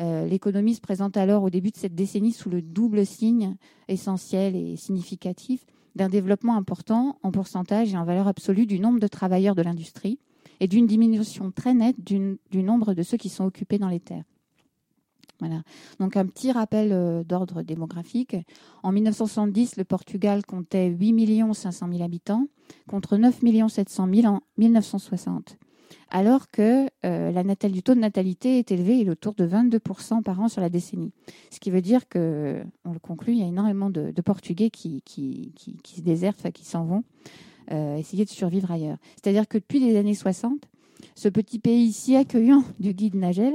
Euh, 0.00 0.26
L'économie 0.26 0.74
se 0.74 0.80
présente 0.80 1.16
alors 1.16 1.42
au 1.42 1.50
début 1.50 1.70
de 1.70 1.76
cette 1.76 1.94
décennie 1.94 2.32
sous 2.32 2.48
le 2.48 2.62
double 2.62 3.04
signe 3.04 3.56
essentiel 3.88 4.56
et 4.56 4.76
significatif 4.76 5.66
d'un 5.98 6.08
développement 6.08 6.56
important 6.56 7.18
en 7.22 7.30
pourcentage 7.30 7.92
et 7.92 7.96
en 7.98 8.04
valeur 8.04 8.28
absolue 8.28 8.66
du 8.66 8.80
nombre 8.80 9.00
de 9.00 9.08
travailleurs 9.08 9.54
de 9.54 9.62
l'industrie 9.62 10.18
et 10.60 10.68
d'une 10.68 10.86
diminution 10.86 11.50
très 11.50 11.74
nette 11.74 11.96
du, 12.00 12.62
nombre 12.62 12.94
de 12.94 13.02
ceux 13.02 13.16
qui 13.16 13.28
sont 13.28 13.44
occupés 13.44 13.78
dans 13.78 13.88
les 13.88 14.00
terres. 14.00 14.24
Voilà. 15.40 15.62
Donc 16.00 16.16
un 16.16 16.26
petit 16.26 16.50
rappel 16.50 16.90
euh, 16.92 17.22
d'ordre 17.22 17.62
démographique. 17.62 18.36
En 18.82 18.90
1970, 18.90 19.76
le 19.76 19.84
Portugal 19.84 20.44
comptait 20.44 20.88
8 20.88 21.54
500 21.54 21.88
000 21.92 22.02
habitants 22.02 22.46
contre 22.88 23.16
9 23.16 23.40
700 23.68 24.08
000 24.12 24.26
en 24.26 24.40
1960. 24.56 25.58
Alors 26.10 26.50
que 26.50 26.88
euh, 27.04 27.54
du 27.68 27.82
taux 27.82 27.94
de 27.94 28.00
natalité 28.00 28.58
est 28.58 28.70
élevé, 28.70 28.98
il 28.98 29.08
est 29.08 29.10
autour 29.10 29.34
de 29.34 29.46
22% 29.46 30.22
par 30.22 30.40
an 30.40 30.48
sur 30.48 30.60
la 30.60 30.68
décennie. 30.68 31.12
Ce 31.50 31.60
qui 31.60 31.70
veut 31.70 31.82
dire 31.82 32.08
que, 32.08 32.62
on 32.84 32.92
le 32.92 32.98
conclut, 32.98 33.32
il 33.34 33.38
y 33.40 33.42
a 33.42 33.46
énormément 33.46 33.90
de, 33.90 34.12
Portugais 34.22 34.70
qui, 34.70 35.02
qui, 35.04 35.52
qui, 35.54 35.96
se 35.96 36.00
désertent, 36.00 36.50
qui 36.52 36.64
s'en 36.64 36.84
vont 36.84 37.04
euh, 37.70 37.96
essayer 37.96 38.24
de 38.24 38.30
survivre 38.30 38.70
ailleurs. 38.70 38.98
C'est-à-dire 39.14 39.48
que 39.48 39.58
depuis 39.58 39.80
les 39.80 39.96
années 39.96 40.14
60, 40.14 40.68
ce 41.14 41.28
petit 41.28 41.58
pays 41.58 41.92
si 41.92 42.16
accueillant 42.16 42.64
du 42.80 42.92
guide 42.94 43.14
Nagel 43.14 43.54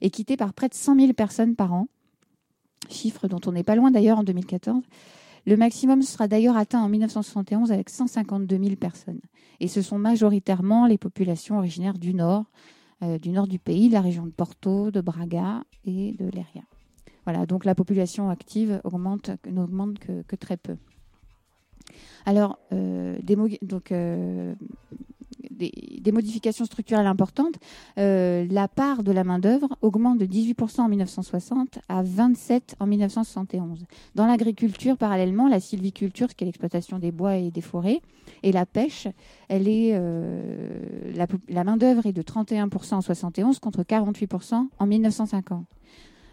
est 0.00 0.10
quitté 0.10 0.36
par 0.36 0.52
près 0.52 0.68
de 0.68 0.74
100 0.74 0.96
000 0.96 1.12
personnes 1.12 1.56
par 1.56 1.72
an, 1.72 1.88
chiffre 2.90 3.28
dont 3.28 3.40
on 3.46 3.52
n'est 3.52 3.64
pas 3.64 3.76
loin 3.76 3.90
d'ailleurs 3.90 4.18
en 4.18 4.24
2014. 4.24 4.82
Le 5.48 5.56
maximum 5.56 6.02
sera 6.02 6.28
d'ailleurs 6.28 6.58
atteint 6.58 6.82
en 6.82 6.90
1971 6.90 7.72
avec 7.72 7.88
152 7.88 8.58
000 8.58 8.76
personnes. 8.76 9.22
Et 9.60 9.68
ce 9.68 9.80
sont 9.80 9.98
majoritairement 9.98 10.86
les 10.86 10.98
populations 10.98 11.56
originaires 11.56 11.96
du 11.96 12.12
nord, 12.12 12.44
euh, 13.02 13.18
du 13.18 13.30
nord 13.30 13.46
du 13.46 13.58
pays, 13.58 13.88
de 13.88 13.94
la 13.94 14.02
région 14.02 14.26
de 14.26 14.30
Porto, 14.30 14.90
de 14.90 15.00
Braga 15.00 15.64
et 15.86 16.12
de 16.12 16.26
Léria. 16.26 16.64
Voilà, 17.24 17.46
donc 17.46 17.64
la 17.64 17.74
population 17.74 18.28
active 18.28 18.82
augmente, 18.84 19.30
n'augmente 19.50 19.98
que, 19.98 20.36
très 20.36 20.58
peu. 20.58 20.76
Alors, 22.26 22.58
euh, 22.74 23.18
donc, 23.62 23.90
euh, 23.90 24.54
des, 25.58 26.12
modifications 26.12 26.64
structurelles 26.64 27.06
importantes. 27.06 27.56
Euh, 27.98 28.46
la 28.50 28.68
part 28.68 29.02
de 29.02 29.12
la 29.12 29.24
main-d'œuvre 29.24 29.68
augmente 29.82 30.18
de 30.18 30.26
18% 30.26 30.80
en 30.80 30.88
1960 30.88 31.78
à 31.88 32.02
27% 32.02 32.60
en 32.80 32.86
1971. 32.86 33.84
Dans 34.14 34.26
l'agriculture, 34.26 34.96
parallèlement, 34.96 35.48
la 35.48 35.60
sylviculture, 35.60 36.28
ce 36.30 36.34
qui 36.34 36.44
est 36.44 36.46
l'exploitation 36.46 36.98
des 36.98 37.10
bois 37.10 37.36
et 37.36 37.50
des 37.50 37.60
forêts, 37.60 38.00
et 38.42 38.52
la 38.52 38.66
pêche, 38.66 39.08
elle 39.48 39.68
est, 39.68 39.92
euh, 39.94 41.12
la, 41.14 41.26
la 41.48 41.64
main-d'œuvre 41.64 42.06
est 42.06 42.12
de 42.12 42.22
31% 42.22 42.94
en 42.94 43.00
71 43.00 43.58
contre 43.58 43.82
48% 43.82 44.68
en 44.78 44.86
1950. 44.86 45.66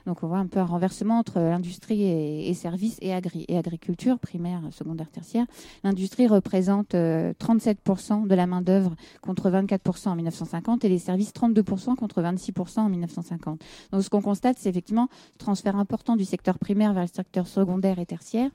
Donc 0.06 0.22
on 0.24 0.28
voit 0.28 0.38
un 0.38 0.46
peu 0.48 0.60
un 0.60 0.66
renversement 0.66 1.20
entre 1.20 1.40
l'industrie 1.40 2.04
et, 2.04 2.54
services 2.54 2.98
et, 3.02 3.12
agri- 3.12 3.46
et 3.48 3.58
agriculture, 3.58 4.20
primaire, 4.20 4.62
secondaire, 4.72 5.10
tertiaire. 5.10 5.46
L'industrie 5.84 6.28
représente 6.28 6.94
euh, 6.94 7.34
37% 7.40 8.28
de 8.28 8.36
la 8.36 8.46
main-d'œuvre 8.46 8.96
contre 9.22 9.50
24% 9.50 10.10
en 10.10 10.16
1950 10.16 10.86
et 10.86 10.90
les 10.90 11.00
services 11.00 11.32
32% 11.34 11.96
contre 11.96 12.22
26% 12.22 12.80
en 12.80 12.90
1950. 12.90 13.62
Donc 13.92 14.04
ce 14.04 14.10
qu'on 14.10 14.22
constate, 14.22 14.58
c'est 14.60 14.70
effectivement 14.70 15.04
un 15.04 15.38
transfert 15.38 15.76
important 15.76 16.16
du 16.16 16.26
secteur 16.26 16.60
primaire 16.60 16.94
vers 16.94 17.04
le 17.04 17.10
secteur 17.10 17.48
secondaire 17.48 18.00
et 18.00 18.06
tertiaire. 18.06 18.52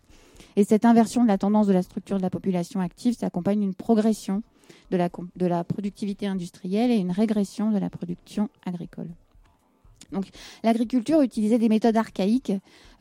Et 0.57 0.65
cette 0.65 0.85
inversion 0.85 1.23
de 1.23 1.29
la 1.29 1.39
tendance 1.39 1.67
de 1.67 1.73
la 1.73 1.83
structure 1.83 2.17
de 2.17 2.23
la 2.23 2.31
population 2.31 2.81
active 2.81 3.15
s'accompagne 3.17 3.61
d'une 3.61 3.75
progression 3.75 4.43
de 4.91 5.47
la 5.47 5.65
productivité 5.65 6.27
industrielle 6.27 6.91
et 6.91 6.97
une 6.97 7.13
régression 7.13 7.71
de 7.71 7.79
la 7.79 7.91
production 7.91 8.49
agricole. 8.65 9.09
L'agriculture 10.63 11.23
utilisait 11.23 11.59
des 11.59 11.69
méthodes 11.69 11.97
archaïques 11.97 12.53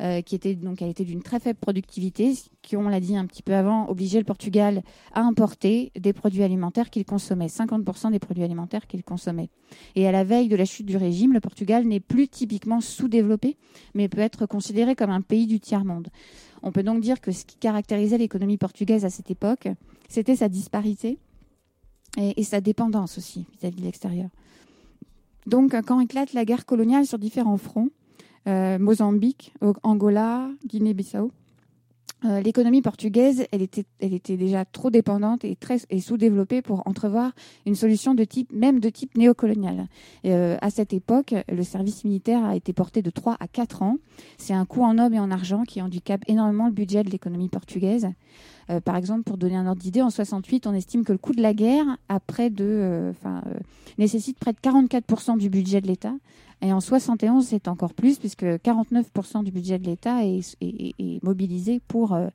euh, 0.02 0.22
qui 0.22 0.36
étaient 0.36 0.56
donc 0.56 0.82
elle 0.82 0.90
était 0.90 1.04
d'une 1.04 1.22
très 1.22 1.40
faible 1.40 1.60
productivité, 1.60 2.34
qui 2.62 2.78
on 2.78 2.88
l'a 2.88 3.00
dit 3.00 3.18
un 3.18 3.26
petit 3.26 3.44
peu 3.44 3.54
avant, 3.54 3.88
obligeait 3.90 4.20
le 4.20 4.26
Portugal 4.26 4.84
à 5.14 5.22
importer 5.22 5.92
des 6.00 6.14
produits 6.14 6.44
alimentaires 6.44 6.90
qu'il 6.90 7.06
consommait, 7.06 7.48
50% 7.48 8.12
des 8.12 8.20
produits 8.20 8.44
alimentaires 8.44 8.88
qu'il 8.88 9.04
consommait. 9.04 9.50
Et 9.96 10.08
à 10.08 10.12
la 10.12 10.24
veille 10.24 10.48
de 10.48 10.56
la 10.56 10.66
chute 10.66 10.86
du 10.86 10.98
régime, 10.98 11.34
le 11.34 11.40
Portugal 11.40 11.86
n'est 11.86 12.00
plus 12.00 12.28
typiquement 12.28 12.82
sous-développé, 12.82 13.58
mais 13.94 14.08
peut 14.08 14.22
être 14.22 14.46
considéré 14.46 14.96
comme 14.96 15.12
un 15.12 15.22
pays 15.22 15.48
du 15.48 15.60
tiers-monde. 15.60 16.10
On 16.62 16.72
peut 16.72 16.84
donc 16.84 17.02
dire 17.02 17.22
que 17.22 17.32
ce 17.32 17.46
qui 17.46 17.58
caractérisait 17.58 18.18
l'économie 18.18 18.58
portugaise 18.58 19.06
à 19.06 19.10
cette 19.10 19.32
époque, 19.32 19.68
c'était 20.08 20.36
sa 20.36 20.50
disparité 20.50 21.18
et, 22.18 22.40
et 22.40 22.44
sa 22.44 22.62
dépendance 22.62 23.18
aussi 23.18 23.46
vis-à-vis 23.60 23.78
de 23.78 23.86
l'extérieur. 23.86 24.30
Donc, 25.50 25.74
euh, 25.74 25.82
quand 25.86 26.00
éclate 26.00 26.34
la 26.34 26.46
guerre 26.46 26.66
coloniale 26.68 27.08
sur 27.08 27.18
différents 27.18 27.58
fronts, 27.58 27.90
euh, 28.48 28.78
Mozambique, 28.78 29.54
Angola, 29.82 30.48
Guinée-Bissau, 30.66 31.32
euh, 32.26 32.42
l'économie 32.42 32.82
portugaise, 32.82 33.46
était, 33.54 34.38
déjà 34.38 34.66
trop 34.66 34.90
dépendante 34.90 35.46
et 35.46 36.00
sous-développée 36.00 36.62
pour 36.62 36.86
entrevoir 36.86 37.32
une 37.66 37.76
solution 37.76 38.14
même 38.52 38.80
de 38.80 38.90
type 38.90 39.18
néocolonial. 39.18 39.88
Euh, 40.26 40.58
à 40.62 40.70
cette 40.70 40.94
époque, 40.94 41.34
le 41.50 41.64
service 41.64 42.04
militaire 42.04 42.44
a 42.44 42.56
été 42.56 42.74
porté 42.74 43.02
de 43.02 43.10
3 43.10 43.38
à 43.40 43.48
4 43.48 43.84
ans. 43.84 43.98
C'est 44.38 44.54
un 44.54 44.66
coût 44.66 44.84
en 44.84 44.98
hommes 44.98 45.14
et 45.14 45.20
en 45.20 45.32
argent 45.32 45.64
qui 45.64 45.82
handicape 45.82 46.22
énormément 46.28 46.66
le 46.66 46.74
budget 46.74 47.04
de 47.04 47.10
l'économie 47.10 47.50
portugaise. 47.50 48.10
Euh, 48.70 48.82
par 48.82 48.98
exemple, 48.98 49.24
pour 49.24 49.38
donner 49.38 49.56
un 49.56 49.66
ordre 49.66 49.82
d'idée, 49.82 50.02
en 50.02 50.10
68, 50.10 50.68
on 50.68 50.74
estime 50.74 51.04
que 51.04 51.12
le 51.12 51.18
coût 51.18 51.34
de 51.34 51.42
la 51.42 51.54
guerre 51.54 51.86
nécessite 53.98 54.38
près 54.38 54.52
de 54.52 54.60
44% 54.60 55.38
du 55.38 55.50
budget 55.50 55.82
de 55.82 55.88
l'État. 55.88 56.14
Et 56.62 56.74
en 56.74 56.82
71, 56.82 57.46
c'est 57.46 57.68
encore 57.68 57.94
plus, 57.94 58.20
puisque 58.20 58.44
49% 58.44 59.44
du 59.44 59.52
budget 59.52 59.80
de 59.80 59.86
l'État 59.86 60.26
est, 60.26 60.58
mobilisé 61.24 61.80
pour, 61.88 62.14
euh, 62.14 62.28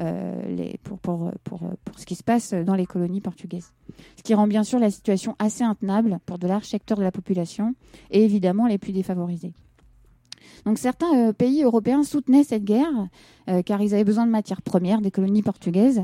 euh, 0.00 0.42
les, 0.48 0.78
pour, 0.82 0.98
pour, 0.98 1.30
pour, 1.44 1.60
pour 1.84 1.98
ce 1.98 2.04
qui 2.04 2.16
se 2.16 2.24
passe 2.24 2.54
dans 2.54 2.74
les 2.74 2.86
colonies 2.86 3.20
portugaises. 3.20 3.72
Ce 4.16 4.22
qui 4.22 4.34
rend 4.34 4.48
bien 4.48 4.64
sûr 4.64 4.78
la 4.78 4.90
situation 4.90 5.36
assez 5.38 5.62
intenable 5.62 6.18
pour 6.26 6.38
de 6.38 6.48
larges 6.48 6.66
secteurs 6.66 6.98
de 6.98 7.04
la 7.04 7.12
population 7.12 7.74
et 8.10 8.24
évidemment 8.24 8.66
les 8.66 8.78
plus 8.78 8.92
défavorisés. 8.92 9.54
Donc 10.64 10.78
certains 10.78 11.28
euh, 11.28 11.32
pays 11.32 11.62
européens 11.62 12.02
soutenaient 12.02 12.44
cette 12.44 12.64
guerre 12.64 13.08
euh, 13.48 13.62
car 13.62 13.80
ils 13.80 13.94
avaient 13.94 14.04
besoin 14.04 14.26
de 14.26 14.30
matières 14.30 14.62
premières 14.62 15.00
des 15.00 15.10
colonies 15.10 15.42
portugaises 15.42 16.02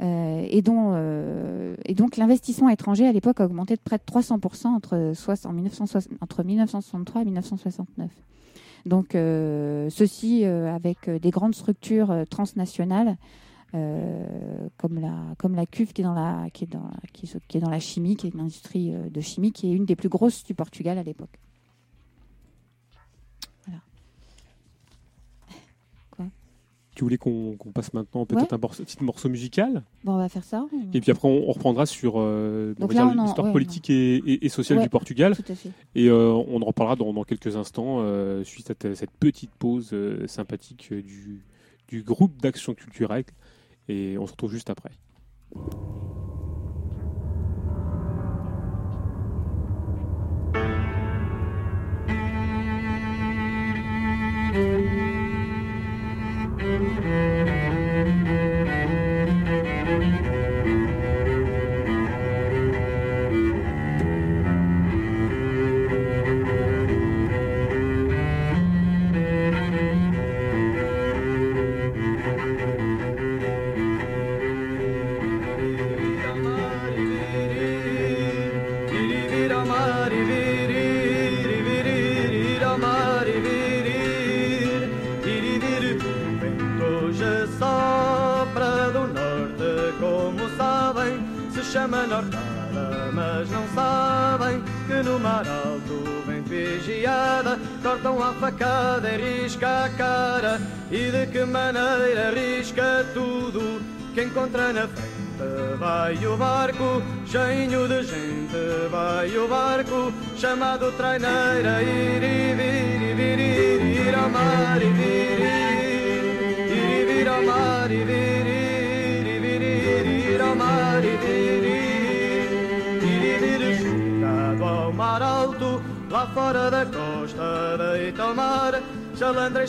euh, 0.00 0.44
euh, 0.62 1.76
et 1.84 1.94
donc 1.94 2.16
l'investissement 2.16 2.68
étranger 2.68 3.06
à 3.06 3.12
l'époque 3.12 3.40
a 3.40 3.44
augmenté 3.46 3.74
de 3.76 3.80
près 3.80 3.98
de 3.98 4.02
300% 4.02 4.66
entre, 4.68 5.12
soix- 5.14 5.46
en 5.46 5.52
1960 5.52 6.12
entre 6.20 6.42
1963 6.44 7.22
et 7.22 7.24
1969. 7.24 8.10
Donc 8.86 9.14
euh, 9.14 9.88
ceci 9.90 10.44
avec 10.44 11.08
des 11.08 11.30
grandes 11.30 11.54
structures 11.54 12.12
transnationales 12.28 13.16
comme 13.72 15.00
la 15.00 15.12
comme 15.38 15.54
la 15.56 15.66
cuve 15.66 15.92
qui 15.92 16.02
est 16.02 16.04
dans 16.04 16.14
la 16.14 16.48
qui 16.52 16.64
est 16.64 16.68
dans 16.68 16.90
qui, 17.12 17.26
est- 17.26 17.60
dans 17.60 17.70
la 17.70 17.80
chimie, 17.80 18.14
qui 18.16 18.26
est 18.28 18.30
une 18.34 18.40
industrie 18.40 18.92
de 18.92 19.20
chimie 19.20 19.52
qui 19.52 19.68
est 19.70 19.74
une 19.74 19.84
des 19.84 19.96
plus 19.96 20.08
grosses 20.08 20.44
du 20.44 20.54
Portugal 20.54 20.96
à 20.98 21.02
l'époque. 21.02 21.40
Tu 26.94 27.02
voulais 27.02 27.18
qu'on 27.18 27.56
passe 27.74 27.92
maintenant 27.92 28.24
peut-être 28.24 28.52
un 28.52 28.58
morceau- 28.58 28.84
petit 28.84 29.02
morceau 29.02 29.28
musical 29.28 29.82
Bon, 30.04 30.12
on 30.14 30.18
va 30.18 30.28
faire 30.28 30.44
ça. 30.44 30.64
et 30.92 31.00
puis 31.00 31.10
après 31.10 31.26
on, 31.28 31.48
on 31.48 31.52
reprendra 31.52 31.86
sur 31.86 32.14
euh, 32.18 32.72
l'histoire 32.78 33.46
ouais, 33.46 33.52
politique 33.52 33.90
et, 33.90 34.16
et- 34.18 34.46
et 34.46 34.48
sociale 34.48 34.78
Ouais. 34.78 34.84
du 34.84 34.90
Portugal 34.90 35.34
Tout 35.34 35.42
à 35.50 35.54
fait. 35.56 35.70
et 35.96 36.08
euh, 36.08 36.30
on 36.32 36.62
en 36.62 36.64
reparlera 36.66 36.94
dans, 36.94 37.12
dans 37.12 37.24
quelques 37.24 37.56
instants 37.56 37.96
euh, 38.00 38.44
suite 38.44 38.70
à 38.70 38.94
cette 38.94 39.10
petite 39.10 39.50
pause 39.58 39.92
sympathique 40.26 40.92
du, 40.92 41.42
du 41.88 42.02
groupe 42.04 42.40
d'action 42.40 42.74
culturelle 42.74 43.24
et 43.88 44.16
on 44.18 44.26
se 44.26 44.32
retrouve 44.32 44.52
juste 44.52 44.70
après. 44.70 44.90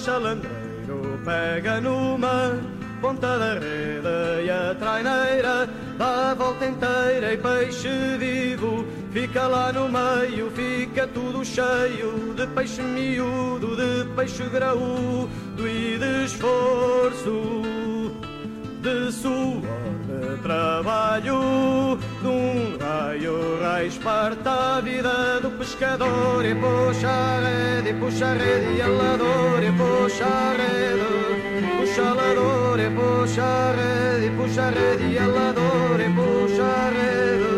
Chalandreiro, 0.06 1.20
pega 1.26 1.82
numa 1.82 2.54
ponta 3.02 3.40
da 3.40 3.54
rede 3.56 4.46
e 4.46 4.50
a 4.52 4.76
traineira 4.76 5.68
dá 5.98 6.30
a 6.30 6.34
volta 6.36 6.64
inteira 6.64 7.34
e 7.34 7.38
peixe 7.38 7.90
vivo 8.20 8.86
fica 9.12 9.48
lá 9.48 9.74
no 9.74 9.90
meio, 9.90 10.52
fica 10.52 11.08
tudo 11.08 11.44
cheio 11.44 12.36
de 12.36 12.46
peixe 12.48 12.84
miúdo, 12.84 13.76
de 13.76 14.06
peixe 14.16 14.44
graúdo 14.44 15.28
pescador 25.86 26.46
e 26.46 26.56
puxa 26.56 27.10
a 27.10 27.40
rede, 27.40 27.94
puxa 28.00 28.26
a 28.26 28.34
rede 28.34 28.78
e 28.78 28.82
alador 28.82 29.64
e 29.64 29.72
puxa 29.72 30.26
a 30.26 30.52
rede. 30.58 31.06
Puxa 31.78 32.02
a 32.02 32.14
lador 32.14 32.80
e 32.80 32.90
puxa 32.90 33.44
a 33.44 33.72
rede, 33.72 34.30
puxa 34.36 34.64
a 34.64 34.70
rede 34.70 35.14
e 35.14 35.18
a 35.20 35.28
lador 35.28 36.00
e 36.00 36.10
puxa 36.18 36.64
a 36.64 36.90
rede. 36.90 37.54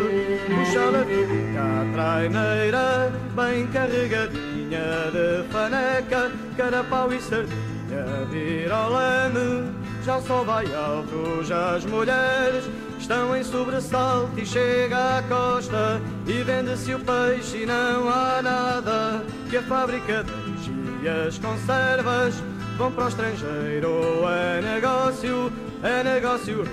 Puxa 0.47 0.84
a 0.89 1.05
fica 1.05 1.63
a 1.63 1.86
traineira, 1.93 3.11
bem 3.36 3.67
carregadinha 3.67 5.11
de 5.15 5.47
faneca, 5.49 6.32
carapau 6.57 7.13
e 7.13 7.21
sardinha, 7.21 8.25
vira 8.30 8.75
ao 8.75 8.91
leme. 8.91 9.71
Já 10.03 10.21
sol 10.21 10.45
vai 10.45 10.65
alto, 10.73 11.43
já 11.43 11.75
as 11.75 11.86
mulheres 11.86 12.69
estão 13.08 13.34
em 13.38 13.41
sobressalto 13.41 14.38
e 14.38 14.45
chega 14.45 15.20
à 15.20 15.24
costa 15.24 16.01
e 16.28 16.43
vende-se 16.43 16.93
o 16.93 16.99
peixe 16.99 17.64
e 17.64 17.66
não 17.66 18.10
há 18.10 18.41
nada 18.41 19.24
que 19.49 19.55
a 19.55 19.64
fábrica 19.64 20.26
deixe 20.26 20.72
e 21.01 21.08
as 21.08 21.38
conservas 21.38 22.36
vão 22.78 22.91
para 22.91 23.05
o 23.05 23.08
estrangeiro. 23.08 24.28
É 24.28 24.62
negócio, 24.62 25.53
é 25.82 26.03
negócio 26.03 26.66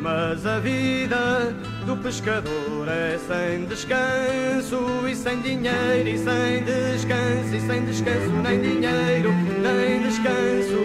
mas 0.00 0.46
a 0.46 0.58
vida 0.60 1.54
do 1.84 1.96
pescador 1.96 2.88
é 2.88 3.18
sem 3.18 3.64
descanso 3.66 5.08
e 5.08 5.14
sem 5.16 5.40
dinheiro 5.40 6.08
e 6.08 6.18
sem 6.18 6.64
descanso 6.64 7.54
e 7.54 7.60
sem 7.60 7.84
descanso 7.84 8.30
nem 8.42 8.60
dinheiro 8.60 9.32
nem 9.60 10.02
descanso 10.02 10.78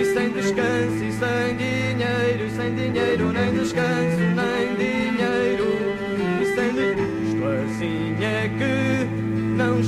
e 0.00 0.04
sem 0.04 0.30
descanso 0.32 1.04
e 1.04 1.12
sem 1.12 1.56
dinheiro 1.56 2.46
e 2.46 2.50
sem 2.50 2.74
dinheiro 2.74 3.32
nem 3.32 3.52
descanso 3.52 4.18
nem 4.34 4.77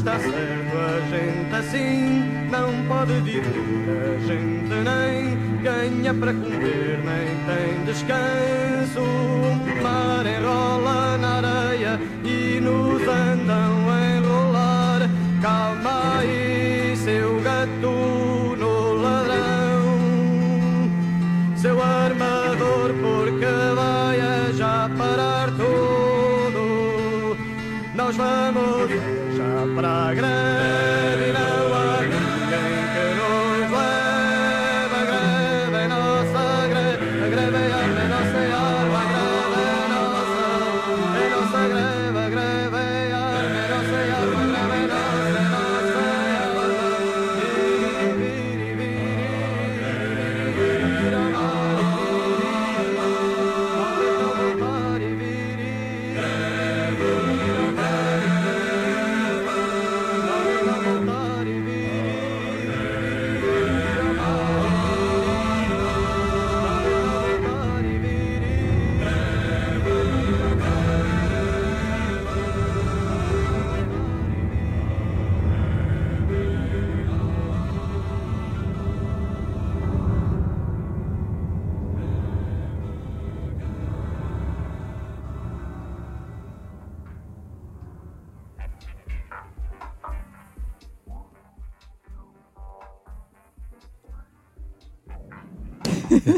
está 0.01 0.19
certo 0.19 0.77
a 0.79 1.01
gente 1.11 1.55
assim 1.55 2.49
não 2.51 2.87
pode 2.89 3.13
viver. 3.21 4.17
A 4.17 4.19
gente 4.27 4.75
nem 4.89 5.63
ganha 5.63 6.15
para 6.15 6.33
comer, 6.33 7.01
nem 7.05 7.37
tem 7.47 7.85
descanso. 7.85 9.01
O 9.01 9.83
mar 9.83 10.25
enrola 10.27 11.19
na 11.19 11.37
areia 11.37 12.01
e 12.25 12.61
nos 12.61 13.03
andam 13.03 13.30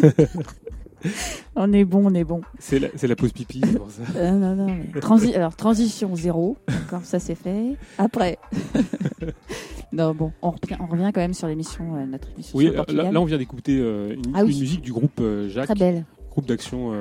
On 1.57 1.73
est 1.73 1.85
bon, 1.85 2.07
on 2.11 2.15
est 2.15 2.25
bon. 2.25 2.43
C'est 2.59 2.79
la, 2.79 3.17
pause 3.17 3.33
pipi, 3.33 3.61
c'est 3.65 3.77
pour 3.77 3.91
ça. 3.91 4.03
Euh, 4.17 4.31
non, 4.31 4.55
non, 4.55 4.67
mais 4.67 5.01
transi- 5.01 5.35
Alors, 5.35 5.57
transition 5.57 6.15
zéro. 6.15 6.57
D'accord, 6.69 7.05
ça 7.05 7.19
c'est 7.19 7.35
fait. 7.35 7.77
Après. 7.99 8.39
non, 9.93 10.15
bon, 10.15 10.33
on 10.43 10.51
revient, 10.51 10.77
on 10.81 10.87
revient 10.87 11.11
quand 11.13 11.21
même 11.21 11.35
sur 11.35 11.49
l'émission, 11.49 11.97
euh, 11.97 12.07
notre 12.07 12.31
émission 12.33 12.57
Oui, 12.57 12.71
sur 12.73 12.87
là, 12.93 13.21
on 13.21 13.25
vient 13.25 13.37
d'écouter 13.39 13.79
euh, 13.81 14.15
une, 14.15 14.33
Ah 14.35 14.45
oui. 14.45 14.53
une 14.55 14.61
musique 14.61 14.81
du 14.83 14.93
groupe 14.93 15.21
euh, 15.21 15.49
Jacques, 15.49 15.67
Très 15.67 15.75
belle. 15.75 16.05
groupe 16.31 16.47
d'action 16.47 16.93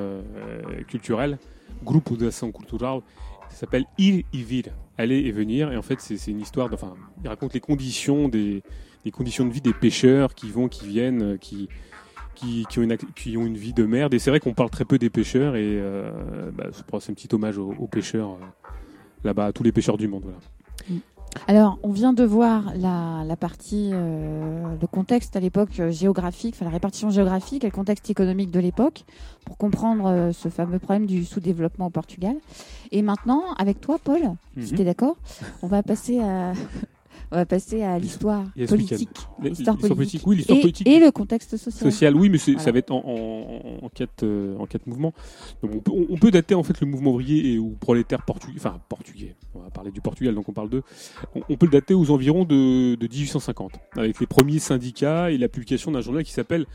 culturelle, 0.87 1.37
groupe 1.83 2.17
d'action 2.17 2.51
culturelle. 2.51 3.01
Ça 3.49 3.57
s'appelle 3.61 3.85
Ir 3.99 4.23
y 4.33 4.43
Vir, 4.43 4.63
aller 4.97 5.19
et 5.19 5.31
venir. 5.31 5.71
Et 5.71 5.77
en 5.77 5.81
fait, 5.81 5.99
c'est 6.01 6.31
une 6.31 6.41
histoire. 6.41 6.69
Enfin, 6.73 6.93
il 7.23 7.27
raconte 7.27 7.53
les 7.53 7.59
conditions 7.59 8.29
des, 8.29 8.63
les 9.05 9.11
conditions 9.11 9.45
de 9.45 9.51
vie 9.53 9.61
des 9.61 9.73
pêcheurs 9.73 10.33
qui 10.33 10.49
vont, 10.49 10.67
qui 10.67 10.87
viennent, 10.87 11.37
qui 11.37 11.69
qui, 12.41 12.65
qui 12.67 12.79
ont 12.79 12.81
une, 12.81 12.93
ac- 12.93 13.13
qui 13.15 13.37
ont 13.37 13.45
une 13.45 13.57
vie 13.57 13.73
de 13.73 13.85
merde. 13.85 14.13
Et 14.13 14.19
c'est 14.19 14.31
vrai 14.31 14.39
qu'on 14.39 14.53
parle 14.53 14.69
très 14.71 14.85
peu 14.85 14.97
des 14.97 15.09
pêcheurs. 15.09 15.55
Et 15.55 15.77
euh, 15.79 16.11
bah, 16.53 16.65
c'est 16.99 17.11
un 17.11 17.13
petit 17.13 17.29
hommage 17.33 17.57
aux, 17.57 17.73
aux 17.79 17.87
pêcheurs 17.87 18.31
euh, 18.31 18.45
là-bas, 19.23 19.45
à 19.47 19.51
tous 19.53 19.63
les 19.63 19.71
pêcheurs 19.71 19.97
du 19.97 20.07
monde. 20.07 20.23
Voilà. 20.23 20.37
Alors, 21.47 21.79
on 21.83 21.91
vient 21.91 22.11
de 22.11 22.25
voir 22.25 22.73
la, 22.75 23.23
la 23.25 23.35
partie, 23.37 23.91
euh, 23.93 24.75
le 24.79 24.87
contexte 24.87 25.37
à 25.37 25.39
l'époque 25.39 25.79
euh, 25.79 25.89
géographique, 25.89 26.55
enfin 26.55 26.65
la 26.65 26.71
répartition 26.71 27.09
géographique 27.09 27.63
et 27.63 27.67
le 27.67 27.71
contexte 27.71 28.09
économique 28.09 28.51
de 28.51 28.59
l'époque 28.59 29.05
pour 29.45 29.57
comprendre 29.57 30.07
euh, 30.07 30.31
ce 30.33 30.49
fameux 30.49 30.77
problème 30.77 31.05
du 31.05 31.23
sous-développement 31.23 31.85
au 31.85 31.89
Portugal. 31.89 32.35
Et 32.91 33.01
maintenant, 33.01 33.43
avec 33.57 33.79
toi, 33.79 33.97
Paul, 34.03 34.19
si 34.59 34.71
Mhm. 34.71 34.75
tu 34.75 34.81
es 34.81 34.85
d'accord, 34.85 35.15
on 35.61 35.67
va 35.67 35.83
passer 35.83 36.19
à, 36.19 36.51
on 37.31 37.35
va 37.37 37.45
passer 37.45 37.81
à 37.81 37.97
l'histoire 37.97 38.45
politique, 38.67 39.09
L'histoire 39.41 39.77
politique, 39.77 40.21
oui, 40.25 40.35
l'histoire 40.37 40.57
et, 40.57 40.61
politique. 40.61 40.87
et 40.87 40.99
le 40.99 41.11
contexte 41.11 41.55
social. 41.57 41.91
social, 41.91 42.15
oui, 42.15 42.29
mais 42.29 42.37
ça 42.37 42.71
va 42.71 42.77
être 42.79 42.91
en, 42.91 43.03
en, 43.05 43.85
en 43.85 43.89
quatre, 43.89 44.23
euh, 44.23 44.57
en 44.57 44.65
quatre 44.65 44.85
mouvements. 44.87 45.13
Donc 45.63 45.71
on, 45.75 45.79
peut, 45.79 45.91
on 46.09 46.17
peut 46.17 46.31
dater 46.31 46.55
en 46.55 46.63
fait 46.63 46.79
le 46.81 46.87
mouvement 46.87 47.11
ouvrier 47.11 47.53
et 47.53 47.57
ou 47.57 47.69
prolétaire 47.79 48.23
portugais, 48.25 48.57
enfin 48.57 48.79
portugais. 48.89 49.35
On 49.55 49.59
va 49.59 49.69
parler 49.69 49.91
du 49.91 50.01
Portugal, 50.01 50.35
donc 50.35 50.49
on 50.49 50.53
parle 50.53 50.69
d'eux. 50.69 50.83
On, 51.35 51.41
on 51.47 51.55
peut 51.57 51.65
le 51.67 51.71
dater 51.71 51.93
aux 51.93 52.11
environs 52.11 52.43
de, 52.43 52.95
de 52.95 53.07
1850, 53.07 53.71
avec 53.95 54.19
les 54.19 54.27
premiers 54.27 54.59
syndicats 54.59 55.31
et 55.31 55.37
la 55.37 55.47
publication 55.47 55.91
d'un 55.91 56.01
journal 56.01 56.23
qui 56.23 56.31
s'appelle 56.33 56.65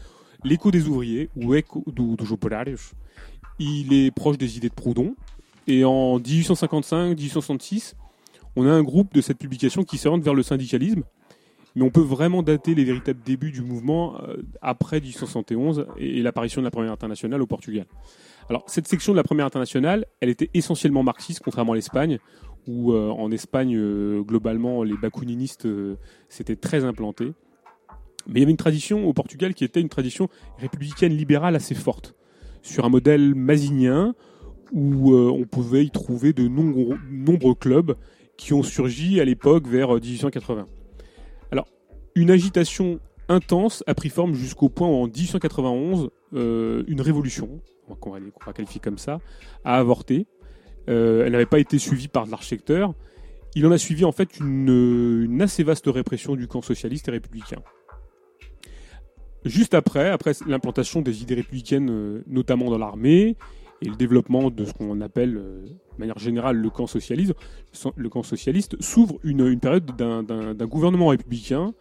L'écho 0.44 0.70
des 0.70 0.86
ouvriers 0.86 1.28
ou 1.36 1.54
Eco 1.54 1.82
do, 1.86 2.14
dos 2.16 2.32
Operários. 2.32 2.92
Il 3.58 3.92
est 3.92 4.10
proche 4.10 4.38
des 4.38 4.56
idées 4.56 4.68
de 4.68 4.74
Proudhon. 4.74 5.16
Et 5.66 5.84
en 5.84 6.18
1855-1866, 6.20 7.94
on 8.56 8.66
a 8.66 8.70
un 8.70 8.82
groupe 8.82 9.14
de 9.14 9.20
cette 9.20 9.38
publication 9.38 9.84
qui 9.84 9.98
s'oriente 9.98 10.22
vers 10.22 10.34
le 10.34 10.42
syndicalisme 10.42 11.02
mais 11.76 11.82
on 11.82 11.90
peut 11.90 12.00
vraiment 12.00 12.42
dater 12.42 12.74
les 12.74 12.84
véritables 12.84 13.20
débuts 13.22 13.52
du 13.52 13.60
mouvement 13.60 14.18
euh, 14.22 14.38
après 14.62 14.98
1871 14.98 15.86
et, 15.98 16.22
l'apparition 16.22 16.62
de 16.62 16.64
la 16.64 16.70
Première 16.70 16.90
Internationale 16.90 17.42
au 17.42 17.46
Portugal. 17.46 17.84
Alors, 18.48 18.64
cette 18.66 18.88
section 18.88 19.12
de 19.12 19.16
la 19.18 19.22
Première 19.22 19.44
Internationale, 19.44 20.06
elle 20.20 20.30
était 20.30 20.48
essentiellement 20.54 21.02
marxiste, 21.02 21.42
contrairement 21.44 21.72
à 21.72 21.76
l'Espagne, 21.76 22.18
où 22.66 22.92
euh, 22.92 23.10
en 23.10 23.30
Espagne, 23.30 23.76
euh, 23.76 24.22
globalement, 24.22 24.82
les 24.84 24.96
bakouninistes 24.96 25.68
s'étaient 26.30 26.56
très 26.56 26.84
implantés. 26.84 27.34
Mais 28.26 28.36
il 28.36 28.40
y 28.40 28.42
avait 28.42 28.52
une 28.52 28.56
tradition 28.56 29.06
au 29.06 29.12
Portugal 29.12 29.52
qui 29.52 29.64
était 29.64 29.82
une 29.82 29.90
tradition 29.90 30.30
républicaine 30.58 31.12
libérale 31.12 31.54
assez 31.56 31.74
forte, 31.74 32.14
sur 32.62 32.86
un 32.86 32.88
modèle 32.88 33.34
masinien, 33.34 34.14
où 34.72 35.14
on 35.14 35.44
pouvait 35.44 35.84
y 35.84 35.90
trouver 35.90 36.32
de 36.32 36.48
nombreux 36.48 37.54
clubs 37.54 37.94
qui 38.36 38.52
ont 38.52 38.62
surgi 38.62 39.20
à 39.20 39.24
l'époque 39.24 39.66
vers 39.66 39.94
euh, 39.94 40.00
1880 40.00 40.66
une 42.16 42.30
agitation 42.30 42.98
intense 43.28 43.84
a 43.86 43.94
pris 43.94 44.08
forme 44.08 44.34
jusqu'au 44.34 44.68
point 44.68 44.88
où 44.88 44.94
en 44.94 45.06
1891, 45.06 46.10
euh, 46.34 46.82
une 46.88 47.00
révolution, 47.00 47.60
qu'on 48.00 48.10
va, 48.10 48.52
qualifier 48.52 48.80
comme 48.80 48.98
ça, 48.98 49.20
a 49.64 49.76
avorté. 49.76 50.26
Euh, 50.88 51.24
elle 51.24 51.32
n'avait 51.32 51.46
pas 51.46 51.58
été 51.58 51.78
suivie 51.78 52.08
par 52.08 52.26
l'architecteur. 52.26 52.94
Il 53.54 53.66
en 53.66 53.70
a 53.70 53.78
suivi 53.78 54.04
en 54.04 54.12
fait 54.12 54.40
une, 54.40 55.38
assez 55.40 55.62
vaste 55.62 55.86
répression 55.86 56.36
du 56.36 56.48
camp 56.48 56.62
socialiste 56.62 57.08
et 57.08 57.12
républicain. 57.12 57.62
Juste 59.44 59.74
après, 59.74 60.08
après 60.08 60.32
l'implantation 60.46 61.02
des 61.02 61.22
idées 61.22 61.36
républicaines, 61.36 62.22
notamment 62.26 62.70
dans 62.70 62.78
l'armée, 62.78 63.36
et 63.82 63.86
le 63.86 63.96
développement 63.96 64.50
de 64.50 64.64
ce 64.64 64.72
qu'on 64.72 65.00
appelle, 65.00 65.36
euh, 65.36 65.62
de 65.62 65.98
manière 65.98 66.18
générale, 66.18 66.56
le 66.56 66.70
camp 66.70 66.86
socialiste, 66.86 67.34
le 67.96 68.08
camp 68.08 68.22
socialiste 68.22 68.80
s'ouvre 68.82 69.18
une, 69.22 69.58
période 69.60 69.84
d'un- 69.96 70.54
gouvernement 70.66 71.08
républicain 71.08 71.74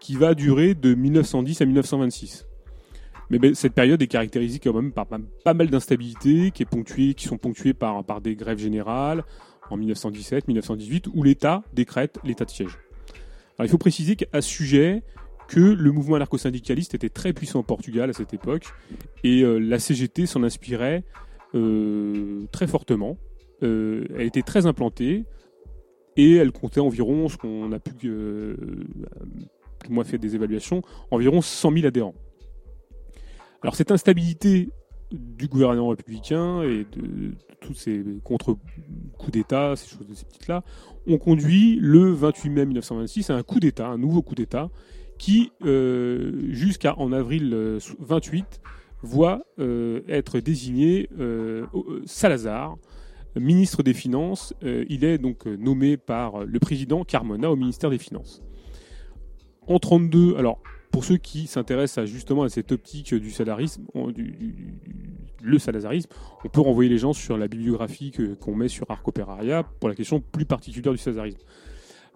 qui 0.00 0.14
va 0.14 0.34
durer 0.34 0.74
de 0.74 0.94
1910 0.94 1.60
à 1.60 1.66
1926. 1.66 2.46
Mais 3.30 3.38
ben, 3.38 3.54
cette 3.54 3.74
période 3.74 4.00
est 4.02 4.06
caractérisée 4.06 4.58
quand 4.58 4.72
même 4.72 4.92
par 4.92 5.06
pas, 5.06 5.54
mal 5.54 5.68
d'instabilités, 5.68 6.50
qui, 6.50 6.64
qui 7.14 7.26
sont 7.26 7.38
ponctuées 7.38 7.74
par, 7.74 8.04
par 8.04 8.20
des 8.20 8.34
grèves 8.34 8.58
générales 8.58 9.24
en 9.70 9.76
1917, 9.76 10.48
1918, 10.48 11.08
où 11.14 11.22
l'État 11.22 11.62
décrète 11.72 12.18
l'état 12.24 12.44
de 12.44 12.50
siège. 12.50 12.78
Il 13.62 13.68
faut 13.68 13.78
préciser 13.78 14.16
qu'à 14.16 14.40
ce 14.40 14.48
sujet, 14.48 15.02
que 15.48 15.60
le 15.60 15.92
mouvement 15.92 16.16
anarcho-syndicaliste 16.16 16.94
était 16.94 17.08
très 17.08 17.32
puissant 17.32 17.60
au 17.60 17.62
Portugal 17.62 18.08
à 18.10 18.12
cette 18.12 18.32
époque, 18.32 18.66
et 19.22 19.42
euh, 19.42 19.58
la 19.58 19.78
CGT 19.78 20.26
s'en 20.26 20.42
inspirait 20.42 21.04
très 21.52 22.66
fortement. 22.66 23.18
Euh, 23.62 24.06
elle 24.14 24.26
était 24.26 24.42
très 24.42 24.66
implantée, 24.66 25.24
et 26.16 26.34
elle 26.36 26.52
comptait 26.52 26.80
environ 26.80 27.28
ce 27.28 27.36
qu'on 27.36 27.72
a 27.72 27.78
pu 27.78 27.94
euh, 28.04 28.56
moi 29.88 30.04
fait 30.04 30.18
des 30.18 30.34
évaluations, 30.34 30.82
environ 31.10 31.40
100 31.40 31.72
000 31.72 31.86
adhérents. 31.86 32.14
Alors 33.62 33.74
cette 33.74 33.90
instabilité 33.90 34.70
du 35.12 35.48
gouvernement 35.48 35.88
républicain 35.88 36.62
et 36.62 36.86
de, 36.96 37.00
de 37.00 37.34
tous 37.60 37.74
ces 37.74 38.02
contre-coups 38.24 39.32
d'État, 39.32 39.74
ces 39.76 39.88
choses, 39.88 40.06
ces 40.14 40.24
petites-là, 40.24 40.62
ont 41.06 41.18
conduit 41.18 41.76
le 41.80 42.12
28 42.12 42.50
mai 42.50 42.66
1926 42.66 43.30
à 43.30 43.36
un 43.36 43.42
coup 43.42 43.60
d'État, 43.60 43.88
un 43.88 43.98
nouveau 43.98 44.22
coup 44.22 44.34
d'État, 44.34 44.70
qui, 45.18 45.52
euh, 45.64 46.32
jusqu'à 46.48 46.98
en 46.98 47.12
avril 47.12 47.50
euh, 47.52 47.78
28, 47.98 48.60
voit 49.02 49.42
euh, 49.58 50.00
être 50.08 50.40
désigné 50.40 51.08
euh, 51.18 51.66
euh, 51.74 52.02
Salazar, 52.06 52.76
ministre 53.36 53.82
des 53.82 53.94
Finances. 53.94 54.54
Il 54.62 55.04
est 55.04 55.18
donc 55.18 55.46
nommé 55.46 55.96
par 55.96 56.44
le 56.44 56.58
président 56.58 57.04
Carmona 57.04 57.50
au 57.50 57.56
ministère 57.56 57.88
des 57.90 57.98
Finances. 57.98 58.42
En 59.68 59.78
32, 59.78 60.36
alors 60.36 60.60
pour 60.90 61.04
ceux 61.04 61.16
qui 61.16 61.46
s'intéressent 61.46 62.06
justement 62.06 62.42
à 62.42 62.48
cette 62.48 62.72
optique 62.72 63.14
du 63.14 63.30
salarisme, 63.30 63.84
le 65.40 65.58
salazarisme, 65.60 66.10
on 66.44 66.48
peut 66.48 66.60
renvoyer 66.60 66.90
les 66.90 66.98
gens 66.98 67.12
sur 67.12 67.38
la 67.38 67.46
bibliographie 67.46 68.10
qu'on 68.40 68.56
met 68.56 68.66
sur 68.66 68.90
Arc 68.90 69.06
Operaria 69.06 69.62
pour 69.78 69.88
la 69.88 69.94
question 69.94 70.20
plus 70.20 70.44
particulière 70.44 70.92
du 70.92 70.98
salazarisme. 70.98 71.38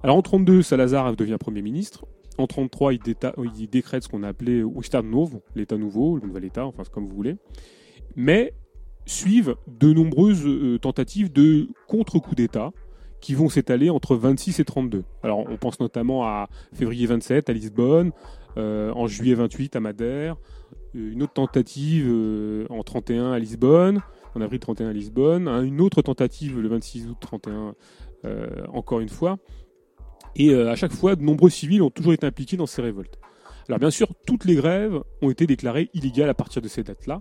Alors 0.02 0.16
en 0.16 0.22
32, 0.22 0.62
Salazar 0.62 1.14
devient 1.14 1.36
Premier 1.38 1.62
ministre. 1.62 2.06
En 2.38 2.46
33, 2.46 2.94
il, 2.94 3.00
déta- 3.00 3.34
il 3.58 3.68
décrète 3.68 4.02
ce 4.02 4.08
qu'on 4.08 4.22
a 4.22 4.28
appelé 4.28 4.62
Novo, 5.02 5.42
l'État 5.54 5.76
nouveau, 5.76 6.16
le 6.16 6.26
nouvel 6.26 6.44
État, 6.44 6.66
enfin 6.66 6.82
comme 6.90 7.06
vous 7.06 7.14
voulez. 7.14 7.36
Mais 8.16 8.52
suivent 9.06 9.56
de 9.66 9.92
nombreuses 9.92 10.46
euh, 10.46 10.78
tentatives 10.78 11.32
de 11.32 11.68
contre-coup 11.86 12.34
d'État 12.34 12.72
qui 13.20 13.34
vont 13.34 13.48
s'étaler 13.48 13.90
entre 13.90 14.16
26 14.16 14.60
et 14.60 14.64
32. 14.64 15.04
Alors 15.22 15.40
on 15.50 15.56
pense 15.56 15.80
notamment 15.80 16.24
à 16.24 16.48
février 16.72 17.06
27 17.06 17.48
à 17.48 17.52
Lisbonne, 17.52 18.12
euh, 18.56 18.92
en 18.92 19.06
juillet 19.06 19.34
28 19.34 19.76
à 19.76 19.80
Madère, 19.80 20.36
euh, 20.94 21.12
une 21.12 21.22
autre 21.22 21.34
tentative 21.34 22.06
en 22.70 22.82
31 22.82 23.32
à 23.32 23.38
Lisbonne, 23.38 24.00
en 24.34 24.40
avril 24.40 24.60
31 24.60 24.88
à 24.88 24.92
Lisbonne, 24.92 25.48
hein, 25.48 25.62
une 25.62 25.80
autre 25.80 26.02
tentative 26.02 26.60
le 26.60 26.68
26 26.68 27.08
août 27.08 27.16
31 27.20 27.74
euh, 28.24 28.46
encore 28.72 29.00
une 29.00 29.08
fois. 29.08 29.38
Et 30.36 30.50
euh, 30.50 30.70
à 30.70 30.76
chaque 30.76 30.92
fois, 30.92 31.16
de 31.16 31.22
nombreux 31.22 31.50
civils 31.50 31.82
ont 31.82 31.90
toujours 31.90 32.12
été 32.12 32.26
impliqués 32.26 32.56
dans 32.56 32.66
ces 32.66 32.82
révoltes. 32.82 33.18
Alors 33.68 33.78
bien 33.78 33.90
sûr, 33.90 34.08
toutes 34.26 34.44
les 34.44 34.56
grèves 34.56 35.00
ont 35.22 35.30
été 35.30 35.46
déclarées 35.46 35.90
illégales 35.94 36.28
à 36.28 36.34
partir 36.34 36.60
de 36.60 36.68
ces 36.68 36.82
dates-là. 36.82 37.20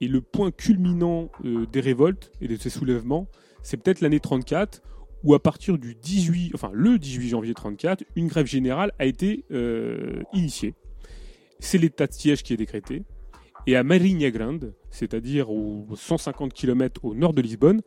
Et 0.00 0.08
le 0.08 0.20
point 0.20 0.50
culminant 0.50 1.30
euh, 1.44 1.66
des 1.66 1.80
révoltes 1.80 2.30
et 2.40 2.48
de 2.48 2.56
ces 2.56 2.70
soulèvements, 2.70 3.28
c'est 3.62 3.76
peut-être 3.76 4.00
l'année 4.00 4.20
34, 4.20 4.82
où 5.22 5.34
à 5.34 5.42
partir 5.42 5.78
du 5.78 5.94
18, 5.94 6.52
enfin 6.54 6.70
le 6.72 6.98
18 6.98 7.28
janvier 7.28 7.54
34, 7.54 8.04
une 8.14 8.28
grève 8.28 8.46
générale 8.46 8.92
a 8.98 9.06
été 9.06 9.44
euh, 9.50 10.22
initiée. 10.32 10.74
C'est 11.58 11.78
l'état 11.78 12.06
de 12.06 12.12
siège 12.12 12.42
qui 12.42 12.52
est 12.52 12.58
décrété. 12.58 13.02
Et 13.66 13.76
à 13.76 13.82
Marinha 13.82 14.30
Grande, 14.30 14.74
c'est-à-dire 14.90 15.50
aux 15.50 15.86
150 15.94 16.52
km 16.52 17.04
au 17.04 17.14
nord 17.14 17.32
de 17.32 17.40
Lisbonne, 17.40 17.80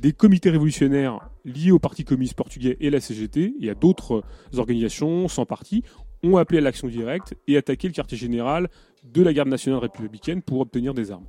des 0.00 0.12
comités 0.12 0.50
révolutionnaires 0.50 1.28
liés 1.44 1.70
au 1.70 1.78
Parti 1.78 2.04
communiste 2.04 2.34
portugais 2.34 2.76
et 2.80 2.90
la 2.90 3.00
CGT, 3.00 3.54
et 3.60 3.70
à 3.70 3.74
d'autres 3.74 4.22
organisations 4.56 5.28
sans 5.28 5.44
parti, 5.44 5.82
ont 6.22 6.36
appelé 6.36 6.58
à 6.58 6.60
l'action 6.60 6.88
directe 6.88 7.34
et 7.46 7.56
attaqué 7.56 7.88
le 7.88 7.94
quartier 7.94 8.18
général 8.18 8.68
de 9.04 9.22
la 9.22 9.32
garde 9.32 9.48
nationale 9.48 9.80
républicaine 9.80 10.42
pour 10.42 10.60
obtenir 10.60 10.94
des 10.94 11.10
armes. 11.10 11.26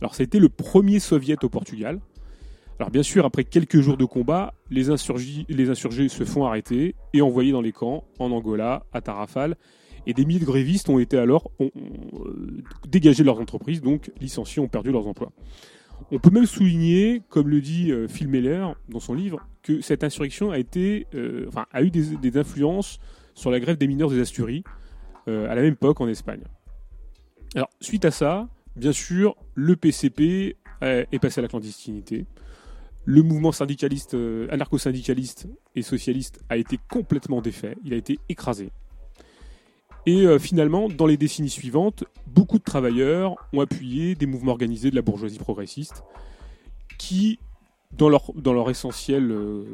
Alors 0.00 0.14
ça 0.14 0.22
a 0.22 0.24
été 0.24 0.38
le 0.38 0.48
premier 0.48 1.00
soviet 1.00 1.42
au 1.44 1.48
Portugal. 1.48 2.00
Alors 2.78 2.90
bien 2.90 3.02
sûr, 3.02 3.24
après 3.24 3.44
quelques 3.44 3.80
jours 3.80 3.96
de 3.96 4.04
combat, 4.04 4.52
les 4.70 4.90
insurgés, 4.90 5.46
se 6.08 6.24
font 6.24 6.44
arrêter 6.44 6.94
et 7.14 7.22
envoyés 7.22 7.52
dans 7.52 7.62
les 7.62 7.72
camps, 7.72 8.04
en 8.18 8.30
Angola, 8.30 8.84
à 8.92 9.00
Tarrafal, 9.00 9.56
et 10.06 10.12
des 10.12 10.24
milliers 10.24 10.40
de 10.40 10.44
grévistes 10.44 10.88
ont 10.88 10.98
été 10.98 11.16
alors 11.16 11.50
euh, 11.60 11.70
dégagé 12.86 13.22
de 13.22 13.26
leurs 13.26 13.40
entreprises, 13.40 13.80
donc 13.80 14.10
licenciés, 14.20 14.62
ont 14.62 14.68
perdu 14.68 14.92
leurs 14.92 15.06
emplois. 15.06 15.32
On 16.10 16.18
peut 16.18 16.30
même 16.30 16.46
souligner, 16.46 17.22
comme 17.28 17.48
le 17.48 17.60
dit 17.60 17.90
euh, 17.90 18.06
Phil 18.06 18.28
Meller 18.28 18.66
dans 18.88 19.00
son 19.00 19.14
livre, 19.14 19.46
que 19.62 19.80
cette 19.80 20.04
insurrection 20.04 20.50
a, 20.50 20.58
été, 20.58 21.06
euh, 21.14 21.50
a 21.72 21.82
eu 21.82 21.90
des, 21.90 22.38
influences 22.38 22.98
sur 23.34 23.50
la 23.50 23.58
grève 23.58 23.76
des 23.76 23.88
mineurs 23.88 24.10
des 24.10 24.20
Asturies 24.20 24.62
euh, 25.28 25.50
à 25.50 25.54
la 25.54 25.62
même 25.62 25.72
époque 25.72 26.00
en 26.00 26.08
Espagne. 26.08 26.42
Alors, 27.54 27.68
suite 27.80 28.04
à 28.04 28.10
ça, 28.10 28.48
bien 28.76 28.92
sûr, 28.92 29.36
le 29.54 29.76
PCP 29.76 30.56
est 30.82 31.18
passé 31.18 31.40
à 31.40 31.42
la 31.42 31.48
clandestinité. 31.48 32.26
Le 33.06 33.22
mouvement 33.22 33.50
syndicaliste, 33.50 34.14
anarcho-syndicaliste 34.50 35.48
et 35.74 35.82
socialiste 35.82 36.40
a 36.50 36.56
été 36.58 36.78
complètement 36.90 37.40
défait. 37.40 37.76
Il 37.84 37.94
a 37.94 37.96
été 37.96 38.18
écrasé. 38.28 38.70
Et 40.06 40.24
euh, 40.24 40.38
finalement, 40.38 40.88
dans 40.88 41.06
les 41.06 41.16
décennies 41.16 41.50
suivantes, 41.50 42.04
beaucoup 42.28 42.58
de 42.58 42.64
travailleurs 42.64 43.34
ont 43.52 43.60
appuyé 43.60 44.14
des 44.14 44.26
mouvements 44.26 44.52
organisés 44.52 44.90
de 44.90 44.94
la 44.94 45.02
bourgeoisie 45.02 45.38
progressiste 45.38 46.04
qui, 46.96 47.40
dans 47.90 48.08
leur, 48.08 48.32
dans 48.34 48.52
leur 48.52 48.70
essentiel 48.70 49.32
euh, 49.32 49.64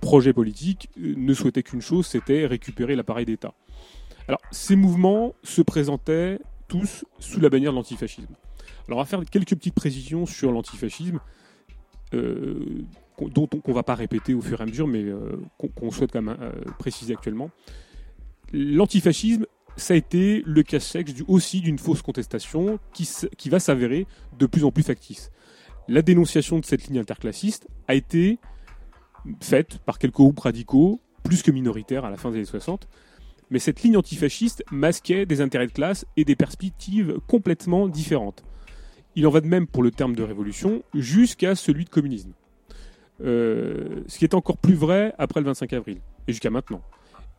projet 0.00 0.32
politique, 0.32 0.88
euh, 0.98 1.14
ne 1.18 1.34
souhaitaient 1.34 1.62
qu'une 1.62 1.82
chose, 1.82 2.06
c'était 2.06 2.46
récupérer 2.46 2.96
l'appareil 2.96 3.26
d'État. 3.26 3.52
Alors, 4.26 4.40
ces 4.50 4.74
mouvements 4.74 5.34
se 5.42 5.60
présentaient 5.60 6.38
tous 6.66 7.04
sous 7.18 7.40
la 7.40 7.50
bannière 7.50 7.72
de 7.72 7.76
l'antifascisme. 7.76 8.34
Alors, 8.88 8.98
on 8.98 9.02
va 9.02 9.06
faire 9.06 9.22
quelques 9.30 9.54
petites 9.54 9.74
précisions 9.74 10.24
sur 10.24 10.50
l'antifascisme, 10.50 11.20
dont 12.12 13.48
on 13.52 13.68
ne 13.68 13.74
va 13.74 13.82
pas 13.82 13.94
répéter 13.94 14.32
au 14.32 14.40
fur 14.40 14.60
et 14.60 14.62
à 14.62 14.66
mesure, 14.66 14.86
mais 14.86 15.04
qu'on 15.58 15.90
souhaite 15.90 16.12
quand 16.12 16.22
même 16.22 16.38
préciser 16.78 17.12
actuellement. 17.12 17.50
L'antifascisme, 18.52 19.46
ça 19.76 19.94
a 19.94 19.96
été 19.96 20.42
le 20.46 20.62
cache-sexe 20.62 21.12
aussi 21.26 21.60
d'une 21.60 21.78
fausse 21.78 22.02
contestation 22.02 22.78
qui, 22.92 23.08
qui 23.36 23.48
va 23.48 23.58
s'avérer 23.58 24.06
de 24.38 24.46
plus 24.46 24.64
en 24.64 24.70
plus 24.70 24.82
factice. 24.82 25.30
La 25.88 26.02
dénonciation 26.02 26.58
de 26.58 26.64
cette 26.64 26.86
ligne 26.86 26.98
interclassiste 26.98 27.66
a 27.88 27.94
été 27.94 28.38
faite 29.40 29.78
par 29.78 29.98
quelques 29.98 30.14
groupes 30.14 30.40
radicaux, 30.40 31.00
plus 31.22 31.42
que 31.42 31.50
minoritaires 31.50 32.04
à 32.04 32.10
la 32.10 32.16
fin 32.16 32.30
des 32.30 32.36
années 32.36 32.44
60, 32.44 32.88
mais 33.50 33.58
cette 33.58 33.82
ligne 33.82 33.96
antifasciste 33.96 34.64
masquait 34.70 35.26
des 35.26 35.40
intérêts 35.40 35.66
de 35.66 35.72
classe 35.72 36.06
et 36.16 36.24
des 36.24 36.36
perspectives 36.36 37.18
complètement 37.26 37.88
différentes. 37.88 38.44
Il 39.16 39.26
en 39.26 39.30
va 39.30 39.40
de 39.40 39.46
même 39.46 39.66
pour 39.66 39.82
le 39.82 39.90
terme 39.90 40.16
de 40.16 40.22
révolution 40.22 40.82
jusqu'à 40.92 41.54
celui 41.54 41.84
de 41.84 41.90
communisme. 41.90 42.32
Euh, 43.22 44.02
ce 44.08 44.18
qui 44.18 44.24
est 44.24 44.34
encore 44.34 44.58
plus 44.58 44.74
vrai 44.74 45.14
après 45.18 45.40
le 45.40 45.46
25 45.46 45.72
avril 45.72 45.98
et 46.26 46.32
jusqu'à 46.32 46.50
maintenant. 46.50 46.82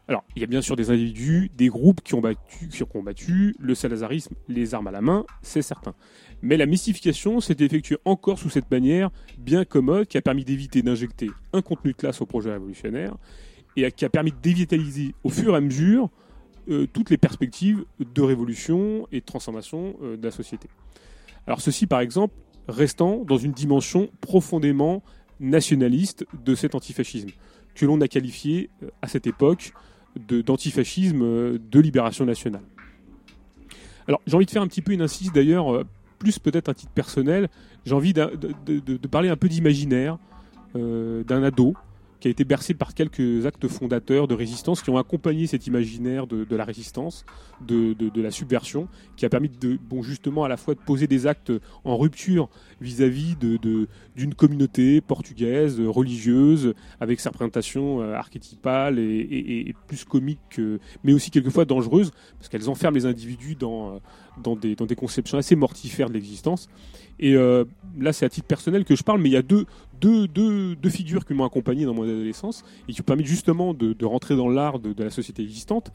Alors, 0.08 0.24
il 0.36 0.42
y 0.42 0.44
a 0.44 0.48
bien 0.48 0.62
sûr 0.62 0.76
des 0.76 0.92
individus, 0.92 1.50
des 1.56 1.68
groupes 1.68 2.02
qui 2.02 2.14
ont 2.14 2.22
battu, 2.22 2.70
combattu 2.86 3.56
le 3.60 3.74
salazarisme, 3.74 4.36
les 4.48 4.76
armes 4.76 4.88
à 4.88 4.92
la 4.92 5.02
main, 5.02 5.26
c'est 5.42 5.64
certain. 5.64 5.96
Mais 6.44 6.58
la 6.58 6.68
mystification 6.68 7.40
s'est 7.40 7.58
effectuée 7.60 7.98
encore 8.06 8.38
sous 8.38 8.52
cette 8.52 8.70
bannière 8.70 9.10
bien 9.40 9.66
commode 9.66 10.06
qui 10.06 10.18
a 10.18 10.22
permis 10.22 10.46
d'éviter 10.46 10.84
d'injecter 10.84 11.32
un 11.54 11.64
contenu 11.64 11.94
de 11.94 11.98
classe 11.98 12.22
au 12.22 12.28
projet 12.28 12.52
révolutionnaire 12.52 13.16
et 13.76 13.92
qui 13.92 14.06
a 14.06 14.10
permis 14.10 14.32
de 14.32 14.38
dévitaliser 14.42 15.16
au 15.24 15.30
fur 15.30 15.54
et 15.54 15.58
à 15.58 15.62
mesure 15.62 16.10
euh, 16.70 16.88
toutes 16.92 17.10
les 17.10 17.18
perspectives 17.18 17.84
de 18.00 18.22
révolution 18.22 19.08
et 19.12 19.22
de 19.22 19.26
transformation 19.26 19.96
euh, 20.04 20.18
de 20.18 20.24
la 20.24 20.32
société. 20.32 20.68
Alors 21.48 21.62
ceci, 21.62 21.88
par 21.88 22.00
exemple, 22.00 22.36
restant 22.68 23.24
dans 23.24 23.38
une 23.38 23.52
dimension 23.52 24.10
profondément 24.22 25.04
nationaliste 25.40 26.26
de 26.44 26.56
cet 26.56 26.76
antifascisme, 26.76 27.30
que 27.74 27.86
l'on 27.86 28.02
a 28.02 28.08
qualifié 28.08 28.70
euh, 28.84 28.90
à 29.02 29.08
cette 29.08 29.28
époque 29.28 29.74
d'antifascisme 30.18 31.22
euh, 31.22 31.58
de 31.72 31.80
libération 31.80 32.26
nationale. 32.26 32.64
Alors 34.08 34.22
j'ai 34.28 34.36
envie 34.36 34.46
de 34.46 34.52
faire 34.52 34.62
un 34.62 34.68
petit 34.68 34.82
peu 34.82 34.92
une 34.92 35.02
incise 35.02 35.32
d'ailleurs, 35.32 35.74
euh, 35.74 35.84
plus 36.20 36.40
peut-être 36.40 36.70
à 36.70 36.74
titre 36.74 36.92
personnel, 36.92 37.50
j'ai 37.86 37.94
envie 37.94 38.14
de 38.14 39.08
parler 39.08 39.30
un 39.30 39.36
peu 39.36 39.50
d'imaginaire 39.50 40.18
euh, 40.76 41.24
d'un 41.24 41.44
ado 41.44 41.76
qui 42.26 42.30
a 42.30 42.32
été 42.32 42.44
bercé 42.44 42.74
par 42.74 42.96
quelques 42.96 43.46
actes 43.46 43.68
fondateurs 43.68 44.28
de 44.28 44.34
résistance 44.34 44.82
qui 44.82 44.90
ont 44.90 44.98
accompagné 44.98 45.46
cet 45.46 45.68
imaginaire 45.68 46.26
de, 46.26 46.56
la 46.56 46.66
résistance, 46.66 47.24
de, 47.62 47.96
la 48.20 48.32
subversion, 48.32 48.88
qui 49.16 49.28
a 49.28 49.30
permis 49.30 49.52
justement 50.02 50.44
à 50.44 50.48
la 50.48 50.58
fois 50.58 50.74
de 50.74 50.80
poser 50.80 51.06
des 51.06 51.28
actes 51.28 51.54
en 51.84 51.98
rupture 51.98 52.50
vis-à-vis 52.82 53.36
d'une 53.36 54.34
communauté 54.34 55.02
portugaise, 55.02 55.80
religieuse, 55.80 56.74
avec 57.00 57.20
sa 57.20 57.30
représentation 57.30 58.02
euh, 58.02 58.16
archétypale 58.16 58.98
et, 58.98 59.76
plus 59.86 60.04
comique, 60.04 60.40
que- 60.50 60.80
mais 61.04 61.14
aussi 61.14 61.30
quelquefois 61.30 61.66
dangereuse, 61.66 62.12
parce 62.40 62.50
qu'elles 62.50 62.72
enferment 62.72 62.96
les 62.96 63.06
individus 63.06 63.54
dans, 63.54 64.02
euh, 64.48 64.56
des 64.88 64.96
conceptions 64.96 65.38
assez 65.38 65.56
mortifères 65.56 66.10
de 66.10 66.16
l'existence. 66.16 66.70
Et 67.20 67.36
euh, 67.36 67.64
là, 67.98 68.14
c'est 68.14 68.26
à 68.26 68.30
titre 68.30 68.48
personnel 68.48 68.84
que 68.84 68.96
je 68.96 69.04
parle, 69.04 69.22
mais 69.22 69.30
il 69.30 69.34
y 69.34 69.38
a 69.38 69.42
deux, 69.42 69.66
deux, 70.02 70.90
figures 70.90 71.26
qui 71.26 71.34
m'ont 71.34 71.46
accompagné 71.46 71.86
dans 71.86 71.94
mon 71.94 72.04
adolescence 72.04 72.64
et 72.88 72.94
qui 72.94 73.02
m'ont 73.02 73.06
permis 73.06 73.26
justement 73.26 73.74
de, 73.74 73.94
de 73.94 74.06
rentrer 74.06 74.36
dans 74.36 74.50
l'art 74.50 74.80
de, 74.80 74.94
de 74.94 75.04
la 75.04 75.10
société 75.10 75.44
existante. 75.44 75.92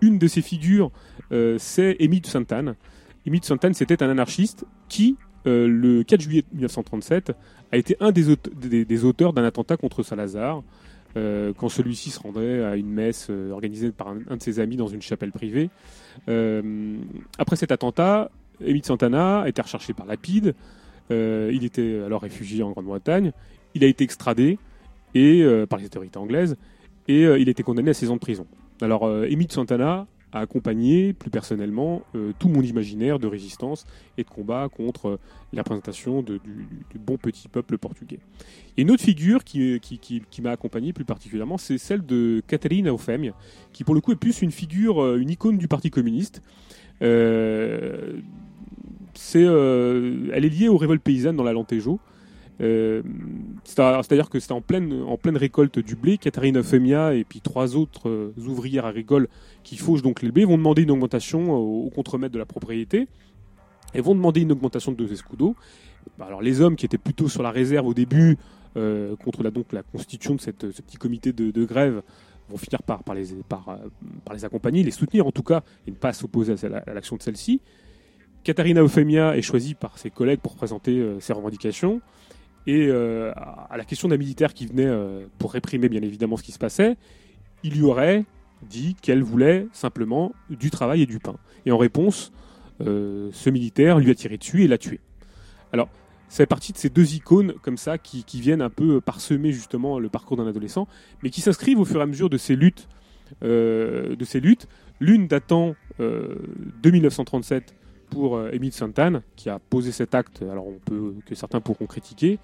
Une 0.00 0.18
de 0.18 0.26
ces 0.26 0.42
figures, 0.42 0.90
euh, 1.32 1.56
c'est 1.58 1.96
Émile 2.00 2.26
Santane. 2.26 2.74
Émile 3.24 3.42
Santane, 3.44 3.74
c'était 3.74 4.02
un 4.02 4.10
anarchiste 4.10 4.64
qui, 4.88 5.16
euh, 5.46 5.66
le 5.66 6.02
4 6.04 6.20
juillet 6.20 6.44
1937, 6.52 7.32
a 7.72 7.76
été 7.76 7.96
un 8.00 8.12
des, 8.12 8.28
aute- 8.28 8.50
des- 8.54 8.84
des 8.84 9.04
auteurs 9.04 9.32
d'un 9.32 9.44
attentat 9.44 9.76
contre 9.76 10.02
Salazar, 10.02 10.62
euh, 11.16 11.52
quand 11.56 11.68
celui-ci 11.70 12.10
se 12.10 12.20
rendait 12.20 12.62
à 12.62 12.76
une 12.76 12.90
messe 12.90 13.30
organisée 13.50 13.90
par 13.90 14.08
un, 14.08 14.18
un 14.28 14.36
de 14.36 14.42
ses 14.42 14.60
amis 14.60 14.76
dans 14.76 14.86
une 14.88 15.00
chapelle 15.02 15.32
privée. 15.32 15.70
Après 17.38 17.56
cet 17.56 17.72
attentat, 17.72 18.30
Émile 18.60 18.84
Santana 18.84 19.40
a 19.42 19.48
été 19.48 19.60
recherché 19.62 19.92
par 19.92 20.06
Lapide. 20.06 20.54
Euh, 21.10 21.50
il 21.52 21.64
était 21.64 22.00
alors 22.04 22.22
réfugié 22.22 22.62
en 22.62 22.70
Grande-Bretagne. 22.70 23.32
Il 23.74 23.84
a 23.84 23.86
été 23.86 24.04
extradé 24.04 24.58
et, 25.14 25.42
euh, 25.42 25.66
par 25.66 25.78
les 25.78 25.86
autorités 25.86 26.18
anglaises 26.18 26.56
et 27.08 27.24
euh, 27.24 27.38
il 27.38 27.48
a 27.48 27.50
été 27.50 27.62
condamné 27.62 27.90
à 27.90 27.94
16 27.94 28.10
ans 28.10 28.14
de 28.14 28.20
prison. 28.20 28.46
Alors, 28.80 29.08
Émile 29.24 29.50
Santana 29.50 30.06
a 30.32 30.40
accompagné 30.40 31.14
plus 31.14 31.30
personnellement 31.30 32.02
tout 32.38 32.48
mon 32.50 32.60
imaginaire 32.60 33.18
de 33.18 33.26
résistance 33.26 33.86
et 34.18 34.22
de 34.22 34.28
combat 34.28 34.68
contre 34.68 35.18
la 35.54 35.62
représentation 35.62 36.20
du, 36.20 36.38
bon 36.98 37.16
petit 37.16 37.48
peuple 37.48 37.78
portugais. 37.78 38.18
Et 38.76 38.82
une 38.82 38.90
autre 38.90 39.02
figure 39.02 39.44
qui, 39.44 39.80
qui, 39.80 39.98
qui- 39.98 40.42
m'a 40.42 40.50
accompagné 40.50 40.92
plus 40.92 41.06
particulièrement, 41.06 41.56
c'est 41.56 41.78
celle 41.78 42.04
de 42.04 42.42
Caterina 42.46 42.90
Eufemia, 42.92 43.32
qui 43.72 43.82
pour 43.82 43.94
le 43.94 44.02
coup 44.02 44.12
est 44.12 44.16
plus 44.16 44.42
une 44.42 44.50
figure, 44.50 45.16
une 45.16 45.30
icône 45.30 45.56
du 45.56 45.68
Parti 45.68 45.88
communiste. 45.90 46.42
Euh, 49.36 50.28
elle 50.32 50.44
est 50.44 50.48
liée 50.48 50.68
aux 50.68 50.76
révoltes 50.76 51.02
paysannes 51.02 51.36
dans 51.36 51.44
la 51.44 51.52
Lantejo. 51.52 52.00
Euh, 52.60 53.02
c'est- 53.64 53.74
C'est-à-dire 53.76 54.30
que 54.30 54.40
c'était 54.40 54.52
en 54.52 54.60
pleine, 54.60 54.92
récolte 55.36 55.78
du 55.78 55.94
blé. 55.94 56.18
Katharina 56.18 56.62
Femia 56.62 57.14
et 57.14 57.24
puis 57.24 57.40
trois 57.40 57.76
autres 57.76 58.08
euh, 58.08 58.32
ouvrières 58.38 58.86
agricoles 58.86 59.28
qui 59.62 59.76
fauchent 59.76 60.02
donc 60.02 60.22
les 60.22 60.30
blés 60.30 60.44
vont 60.44 60.56
demander 60.56 60.82
une 60.82 60.90
augmentation 60.90 61.52
au, 61.52 61.86
au 61.86 61.90
contremaître 61.90 62.32
de 62.32 62.38
la 62.38 62.46
propriété. 62.46 63.08
Elles 63.92 64.02
vont 64.02 64.14
demander 64.14 64.40
une 64.40 64.52
augmentation 64.52 64.92
de 64.92 64.96
deux 64.96 65.12
escudos. 65.12 65.54
Bah, 66.18 66.26
alors 66.26 66.40
les 66.40 66.60
hommes 66.60 66.76
qui 66.76 66.86
étaient 66.86 66.98
plutôt 66.98 67.28
sur 67.28 67.42
la 67.42 67.50
réserve 67.50 67.86
au 67.86 67.94
début 67.94 68.38
contre 69.24 69.42
la, 69.42 69.82
constitution 69.82 70.34
de 70.34 70.40
ce 70.42 70.50
petit 70.50 70.98
comité 70.98 71.32
de, 71.32 71.64
grève 71.64 72.02
vont 72.48 72.58
finir 72.58 72.82
par, 72.82 73.02
les, 73.14 74.44
accompagner, 74.44 74.82
les 74.82 74.90
soutenir 74.90 75.26
en 75.26 75.32
tout 75.32 75.42
cas, 75.42 75.62
et 75.86 75.90
ne 75.90 75.96
pas 75.96 76.12
s'opposer 76.12 76.54
à 76.86 76.92
l'action 76.92 77.16
de 77.16 77.22
celle-ci. 77.22 77.60
Katharina 78.46 78.80
Eufemia 78.80 79.36
est 79.36 79.42
choisie 79.42 79.74
par 79.74 79.98
ses 79.98 80.08
collègues 80.08 80.38
pour 80.38 80.54
présenter 80.54 81.00
euh, 81.00 81.18
ses 81.18 81.32
revendications. 81.32 82.00
Et 82.68 82.86
euh, 82.86 83.32
à 83.34 83.76
la 83.76 83.84
question 83.84 84.06
d'un 84.06 84.18
militaire 84.18 84.54
qui 84.54 84.66
venait 84.66 84.86
euh, 84.86 85.26
pour 85.38 85.52
réprimer 85.52 85.88
bien 85.88 86.00
évidemment 86.00 86.36
ce 86.36 86.44
qui 86.44 86.52
se 86.52 86.58
passait, 86.58 86.96
il 87.64 87.74
lui 87.74 87.82
aurait 87.82 88.24
dit 88.62 88.94
qu'elle 89.02 89.24
voulait 89.24 89.66
simplement 89.72 90.32
du 90.48 90.70
travail 90.70 91.02
et 91.02 91.06
du 91.06 91.18
pain. 91.18 91.34
Et 91.66 91.72
en 91.72 91.76
réponse, 91.76 92.32
ce 92.78 93.50
militaire 93.50 93.98
lui 93.98 94.10
a 94.10 94.14
tiré 94.14 94.38
dessus 94.38 94.62
et 94.62 94.68
l'a 94.68 94.78
tué. 94.78 95.00
Alors, 95.72 95.88
ça 96.28 96.38
fait 96.38 96.46
partie 96.46 96.72
de 96.72 96.78
ces 96.78 96.88
deux 96.88 97.14
icônes 97.14 97.52
comme 97.62 97.76
ça 97.76 97.98
qui, 97.98 98.22
qui 98.22 98.40
viennent 98.40 98.62
un 98.62 98.70
peu 98.70 99.00
parsemer 99.00 99.50
justement 99.50 99.98
le 99.98 100.08
parcours 100.08 100.36
d'un 100.36 100.46
adolescent, 100.46 100.86
mais 101.22 101.30
qui 101.30 101.40
s'inscrivent 101.40 101.80
au 101.80 101.84
fur 101.84 101.98
et 101.98 102.02
à 102.02 102.06
mesure 102.06 102.30
de 102.30 102.38
ces 102.38 102.54
luttes, 102.54 102.88
de 103.42 104.24
ces 104.24 104.40
luttes. 104.40 104.68
L'une 105.00 105.26
datant 105.26 105.74
de 105.98 106.90
1937 106.90 107.74
pour 108.06 108.36
euh, 108.36 108.50
Émile 108.52 108.72
Santane, 108.72 109.22
qui 109.36 109.50
a 109.50 109.58
posé 109.58 109.92
cet 109.92 110.14
acte, 110.14 110.42
alors 110.42 110.66
on 110.66 110.78
peut 110.84 111.14
que 111.26 111.34
certains 111.34 111.60
pourront 111.60 111.86
critiquer, 111.86 112.38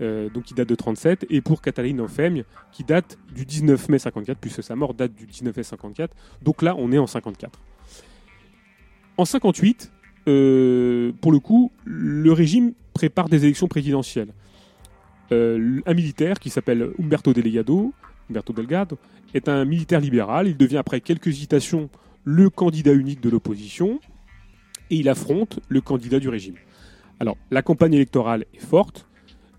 euh, 0.00 0.28
donc 0.30 0.44
qui 0.44 0.54
date 0.54 0.68
de 0.68 0.74
37, 0.74 1.26
et 1.30 1.40
pour 1.40 1.62
Cataline 1.62 2.00
Eufemia, 2.00 2.42
qui 2.72 2.82
date 2.82 3.18
du 3.34 3.44
19 3.44 3.88
mai 3.88 3.98
54, 3.98 4.38
puisque 4.38 4.62
sa 4.62 4.74
mort 4.74 4.94
date 4.94 5.14
du 5.14 5.26
19 5.26 5.56
mai 5.56 5.62
54. 5.62 6.16
Donc 6.42 6.62
là, 6.62 6.74
on 6.76 6.90
est 6.90 6.98
en 6.98 7.06
54. 7.06 7.60
En 9.16 9.24
58, 9.24 9.92
euh, 10.28 11.12
pour 11.20 11.30
le 11.30 11.38
coup, 11.38 11.70
le 11.84 12.32
régime 12.32 12.72
prépare 12.94 13.28
des 13.28 13.44
élections 13.44 13.68
présidentielles. 13.68 14.32
Euh, 15.30 15.80
un 15.86 15.94
militaire 15.94 16.40
qui 16.40 16.50
s'appelle 16.50 16.90
Umberto 16.98 17.32
Delegado, 17.32 17.92
Umberto 18.30 18.52
Delgado, 18.52 18.98
est 19.34 19.48
un 19.48 19.64
militaire 19.64 20.00
libéral. 20.00 20.48
Il 20.48 20.56
devient 20.56 20.78
après 20.78 21.00
quelques 21.00 21.28
hésitations 21.28 21.90
le 22.24 22.50
candidat 22.50 22.92
unique 22.92 23.20
de 23.20 23.30
l'opposition 23.30 24.00
et 24.92 24.96
il 24.96 25.08
affronte 25.08 25.58
le 25.68 25.80
candidat 25.80 26.20
du 26.20 26.28
régime. 26.28 26.56
Alors, 27.18 27.38
la 27.50 27.62
campagne 27.62 27.94
électorale 27.94 28.44
est 28.54 28.60
forte 28.60 29.06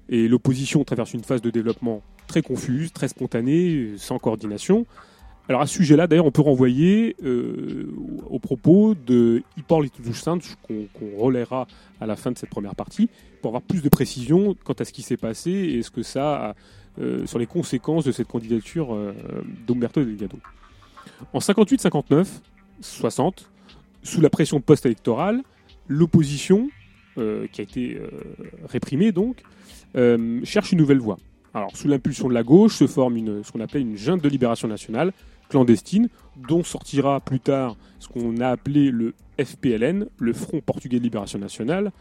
et 0.07 0.27
l'opposition 0.27 0.83
traverse 0.83 1.13
une 1.13 1.23
phase 1.23 1.41
de 1.41 1.49
développement 1.49 2.03
très 2.27 2.43
confuse, 2.43 2.93
très 2.93 3.07
spontanée, 3.07 3.93
sans 3.97 4.19
coordination. 4.19 4.85
Alors 5.49 5.61
à 5.61 5.67
ce 5.67 5.73
sujet-là, 5.73 6.05
d'ailleurs, 6.05 6.27
on 6.27 6.31
peut 6.31 6.43
renvoyer 6.43 7.15
euh, 7.23 7.91
au 8.29 8.37
propos 8.37 8.95
de 8.95 9.41
Hippolyte 9.57 9.93
Santos 10.13 10.49
qu'on 10.61 10.85
qu'on 10.93 11.17
relaiera 11.17 11.67
à 11.99 12.05
la 12.05 12.15
fin 12.15 12.31
de 12.31 12.37
cette 12.37 12.51
première 12.51 12.75
partie, 12.75 13.09
pour 13.41 13.49
avoir 13.49 13.63
plus 13.63 13.81
de 13.81 13.89
précision 13.89 14.55
quant 14.63 14.73
à 14.73 14.85
ce 14.85 14.93
qui 14.93 15.01
s'est 15.01 15.17
passé 15.17 15.51
et 15.51 15.81
ce 15.81 15.89
que 15.89 16.03
ça 16.03 16.49
a 16.49 16.55
euh, 17.01 17.25
sur 17.25 17.39
les 17.39 17.47
conséquences 17.47 18.05
de 18.05 18.11
cette 18.11 18.27
candidature 18.27 18.93
euh, 18.93 19.13
Delgado. 19.67 20.37
En 21.33 21.39
58, 21.39 21.81
59, 21.81 22.41
60, 22.81 23.49
sous 24.03 24.21
la 24.21 24.29
pression 24.29 24.61
post-électorale, 24.61 25.41
l'opposition, 25.87 26.69
euh, 27.17 27.47
qui 27.51 27.61
a 27.61 27.63
été 27.63 27.95
euh, 27.95 28.09
réprimée 28.65 29.11
donc, 29.11 29.41
euh, 29.95 30.39
cherche 30.43 30.71
une 30.71 30.79
nouvelle 30.79 30.99
voie. 30.99 31.17
Alors, 31.53 31.75
sous 31.75 31.87
l'impulsion 31.87 32.27
de 32.27 32.33
la 32.33 32.43
gauche, 32.43 32.75
se 32.75 32.87
forme 32.87 33.43
ce 33.43 33.51
qu'on 33.51 33.59
appelle 33.59 33.81
une 33.81 33.95
junte 33.97 34.23
de 34.23 34.29
libération 34.29 34.67
nationale 34.67 35.11
clandestine, 35.49 36.09
dont 36.47 36.63
sortira 36.63 37.19
plus 37.19 37.39
tard 37.39 37.75
ce 37.99 38.07
qu'on 38.07 38.37
a 38.37 38.47
appelé 38.47 38.89
le 38.89 39.13
FPLN, 39.39 40.07
le 40.17 40.33
Front 40.33 40.61
portugais 40.61 40.97
de 40.97 41.03
libération 41.03 41.37
nationale, 41.37 41.91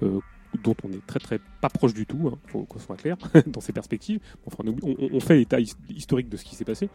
dont 0.00 0.74
on 0.84 0.90
est 0.90 1.06
très 1.06 1.18
très 1.18 1.38
pas 1.60 1.68
proche 1.68 1.92
du 1.92 2.06
tout, 2.06 2.30
il 2.46 2.50
faut 2.50 2.62
qu'on 2.62 2.78
soit 2.78 2.96
clair 2.96 3.16
dans 3.46 3.60
ces 3.60 3.72
perspectives. 3.72 4.20
On, 4.46 5.20
fait 5.20 5.36
l'état 5.36 5.60
his- 5.60 5.76
historique 5.90 6.28
de 6.28 6.36
ce 6.36 6.44
qui 6.44 6.54
s'est 6.54 6.64
passé. 6.64 6.88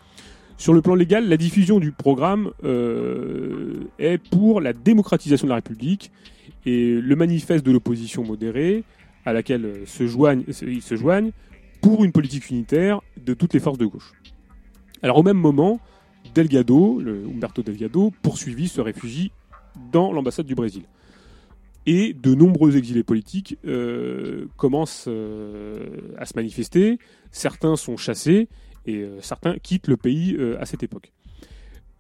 Sur 0.60 0.74
le 0.74 0.82
plan 0.82 0.94
légal, 0.94 1.30
la 1.30 1.38
diffusion 1.38 1.80
du 1.80 1.94
programme 1.94 2.52
euh, 2.66 3.76
est 3.98 4.18
pour 4.18 4.60
la 4.60 4.74
démocratisation 4.74 5.48
de 5.48 5.50
la 5.50 5.56
République 5.56 6.12
et 6.66 6.96
le 6.96 7.16
manifeste 7.16 7.66
de 7.66 7.72
l'opposition 7.72 8.26
modérée 8.26 8.84
à 9.26 9.32
laquelle 9.32 9.64
euh, 9.64 9.86
ils 10.68 10.82
se 10.82 10.98
joignent 10.98 11.32
pour 11.80 12.04
une 12.04 12.12
politique 12.12 12.50
unitaire 12.50 13.00
de 13.26 13.34
toutes 13.34 13.54
les 13.54 13.62
forces 13.62 13.78
de 13.78 13.86
gauche. 13.86 14.12
Alors 15.02 15.18
au 15.18 15.24
même 15.24 15.38
moment, 15.38 15.80
Delgado, 16.36 17.00
Humberto 17.00 17.64
Delgado, 17.64 18.12
poursuivi, 18.22 18.68
se 18.68 18.82
réfugie 18.82 19.32
dans 19.94 20.12
l'ambassade 20.12 20.46
du 20.46 20.56
Brésil. 20.56 20.84
Et 21.86 22.14
de 22.14 22.36
nombreux 22.36 22.76
exilés 22.76 23.04
politiques 23.04 23.58
euh, 23.66 24.48
commencent 24.58 25.08
à 25.08 26.26
se 26.26 26.34
manifester. 26.36 27.00
Certains 27.32 27.78
sont 27.78 27.96
chassés 27.96 28.50
et 28.86 28.98
euh, 28.98 29.22
certains 29.22 29.58
quittent 29.58 29.88
le 29.88 29.98
pays 29.98 30.36
euh, 30.38 30.60
à 30.62 30.66
cette 30.66 30.84
époque. 30.84 31.12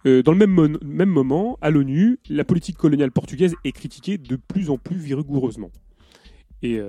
Euh, 0.05 0.23
dans 0.23 0.31
le 0.31 0.37
même, 0.37 0.77
même 0.83 1.09
moment, 1.09 1.57
à 1.61 1.69
l'ONU, 1.69 2.19
la 2.29 2.43
politique 2.43 2.77
coloniale 2.77 3.11
portugaise 3.11 3.53
est 3.63 3.71
critiquée 3.71 4.17
de 4.17 4.35
plus 4.35 4.69
en 4.69 4.77
plus 4.77 4.97
vigoureusement. 4.97 5.71
Et 6.61 6.81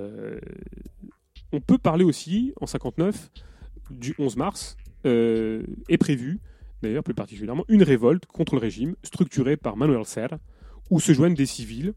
on 1.53 1.61
peut 1.61 1.79
parler 1.79 2.05
aussi, 2.05 2.53
en 2.61 2.67
59, 2.67 3.31
du 3.93 4.17
11 4.19 4.37
mars, 4.37 4.77
est 5.05 5.97
prévu, 5.99 6.41
d'ailleurs 6.83 7.05
plus 7.05 7.15
particulièrement, 7.15 7.65
une 7.69 7.85
révolte 7.85 8.27
contre 8.27 8.57
le 8.57 8.61
régime 8.61 8.97
structurée 9.05 9.57
par 9.57 9.77
Manuel 9.77 10.05
Serra, 10.07 10.41
où 10.91 10.99
se 10.99 11.13
joignent 11.13 11.35
des 11.35 11.47
civils. 11.47 11.95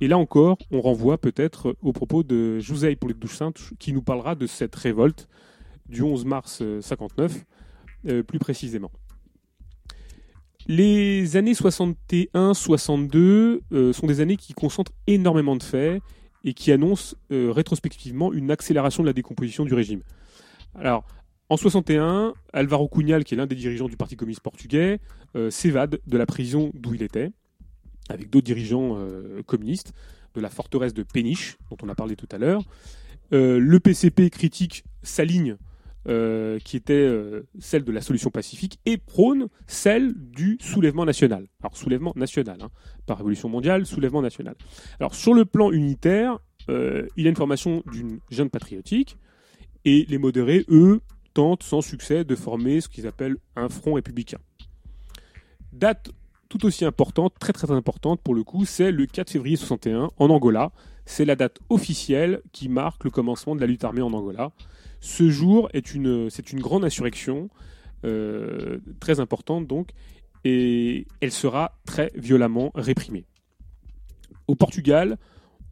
Et 0.00 0.06
là 0.06 0.18
encore, 0.18 0.56
on 0.70 0.80
renvoie 0.80 1.18
peut-être 1.18 1.76
au 1.82 1.92
propos 1.92 2.22
de 2.22 2.60
José 2.60 2.96
dos 2.96 3.26
Santos, 3.26 3.74
qui 3.80 3.92
nous 3.92 4.02
parlera 4.02 4.36
de 4.36 4.46
cette 4.46 4.76
révolte 4.76 5.28
du 5.88 6.02
11 6.02 6.24
mars 6.24 6.60
euh, 6.62 6.80
59, 6.80 7.44
euh, 8.06 8.22
plus 8.22 8.38
précisément. 8.38 8.90
Les 10.66 11.36
années 11.36 11.52
61-62 11.52 13.60
euh, 13.72 13.92
sont 13.92 14.06
des 14.06 14.20
années 14.20 14.36
qui 14.36 14.54
concentrent 14.54 14.92
énormément 15.06 15.56
de 15.56 15.62
faits 15.62 16.02
et 16.44 16.54
qui 16.54 16.72
annoncent 16.72 17.16
euh, 17.32 17.52
rétrospectivement 17.52 18.32
une 18.32 18.50
accélération 18.50 19.02
de 19.02 19.08
la 19.08 19.12
décomposition 19.12 19.64
du 19.64 19.74
régime. 19.74 20.02
Alors, 20.74 21.04
en 21.50 21.56
61, 21.56 22.34
Alvaro 22.52 22.88
Cunhal, 22.88 23.24
qui 23.24 23.34
est 23.34 23.36
l'un 23.36 23.46
des 23.46 23.54
dirigeants 23.54 23.88
du 23.88 23.96
Parti 23.96 24.16
communiste 24.16 24.42
portugais, 24.42 25.00
euh, 25.36 25.50
s'évade 25.50 26.00
de 26.06 26.16
la 26.16 26.26
prison 26.26 26.70
d'où 26.74 26.94
il 26.94 27.02
était, 27.02 27.30
avec 28.08 28.30
d'autres 28.30 28.46
dirigeants 28.46 28.96
euh, 28.96 29.42
communistes, 29.42 29.92
de 30.34 30.40
la 30.40 30.48
forteresse 30.48 30.94
de 30.94 31.02
Péniche, 31.02 31.58
dont 31.70 31.76
on 31.82 31.88
a 31.88 31.94
parlé 31.94 32.16
tout 32.16 32.28
à 32.32 32.38
l'heure. 32.38 32.62
Euh, 33.32 33.58
le 33.58 33.78
PCP 33.78 34.30
critique 34.30 34.84
sa 35.02 35.24
ligne, 35.24 35.56
euh, 36.06 36.58
qui 36.58 36.76
était 36.76 36.92
euh, 36.92 37.46
celle 37.58 37.84
de 37.84 37.92
la 37.92 38.00
solution 38.00 38.30
pacifique, 38.30 38.78
et 38.84 38.98
prône 38.98 39.48
celle 39.66 40.12
du 40.14 40.58
soulèvement 40.60 41.04
national. 41.04 41.46
Alors, 41.60 41.76
soulèvement 41.76 42.12
national, 42.14 42.58
hein, 42.60 42.68
pas 43.06 43.14
révolution 43.14 43.48
mondiale, 43.48 43.86
soulèvement 43.86 44.20
national. 44.20 44.54
Alors, 45.00 45.14
sur 45.14 45.32
le 45.32 45.44
plan 45.44 45.72
unitaire, 45.72 46.38
euh, 46.68 47.06
il 47.16 47.24
y 47.24 47.26
a 47.26 47.30
une 47.30 47.36
formation 47.36 47.82
d'une 47.90 48.20
jeune 48.30 48.50
patriotique, 48.50 49.16
et 49.84 50.04
les 50.08 50.18
modérés, 50.18 50.64
eux, 50.68 51.00
tentent 51.32 51.62
sans 51.62 51.80
succès 51.80 52.24
de 52.24 52.34
former 52.36 52.80
ce 52.80 52.88
qu'ils 52.88 53.06
appellent 53.06 53.36
un 53.56 53.68
front 53.68 53.94
républicain. 53.94 54.38
Date 55.72 56.10
tout 56.48 56.66
aussi 56.66 56.84
importante, 56.84 57.34
très 57.40 57.52
très 57.52 57.70
importante 57.70 58.20
pour 58.20 58.34
le 58.34 58.44
coup, 58.44 58.64
c'est 58.64 58.92
le 58.92 59.06
4 59.06 59.30
février 59.30 59.56
61 59.56 60.10
en 60.16 60.30
Angola. 60.30 60.70
C'est 61.06 61.24
la 61.24 61.34
date 61.34 61.58
officielle 61.68 62.40
qui 62.52 62.68
marque 62.68 63.04
le 63.04 63.10
commencement 63.10 63.56
de 63.56 63.60
la 63.60 63.66
lutte 63.66 63.84
armée 63.84 64.02
en 64.02 64.12
Angola. 64.12 64.52
Ce 65.04 65.28
jour 65.28 65.68
est 65.74 65.92
une, 65.92 66.30
c'est 66.30 66.50
une 66.50 66.60
grande 66.60 66.82
insurrection, 66.82 67.50
euh, 68.06 68.78
très 69.00 69.20
importante 69.20 69.66
donc, 69.66 69.90
et 70.44 71.06
elle 71.20 71.30
sera 71.30 71.78
très 71.84 72.10
violemment 72.14 72.70
réprimée. 72.74 73.26
Au 74.48 74.54
Portugal, 74.54 75.18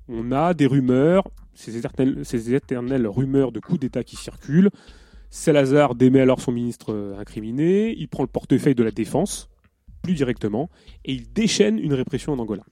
on 0.07 0.33
a 0.33 0.53
des 0.53 0.67
rumeurs, 0.67 1.25
ces 1.55 2.55
éternelles, 2.55 3.07
rumeurs 3.07 3.53
de 3.53 3.61
coup 3.61 3.79
d'État 3.79 4.05
qui 4.05 4.17
circulent. 4.17 4.69
Salazar 5.31 5.95
démet 5.95 6.21
alors 6.21 6.43
son 6.43 6.53
ministre 6.53 6.93
euh, 6.93 7.19
incriminé, 7.19 7.95
il 7.97 8.09
prend 8.09 8.25
le 8.25 8.29
portefeuille 8.29 8.75
de 8.75 8.85
la 8.85 8.91
défense, 8.91 9.49
plus 10.03 10.13
directement, 10.13 10.69
et 11.07 11.15
il 11.15 11.33
déchaîne 11.33 11.79
une 11.79 11.95
répression 11.95 12.35
en 12.35 12.39
Angola. 12.39 12.65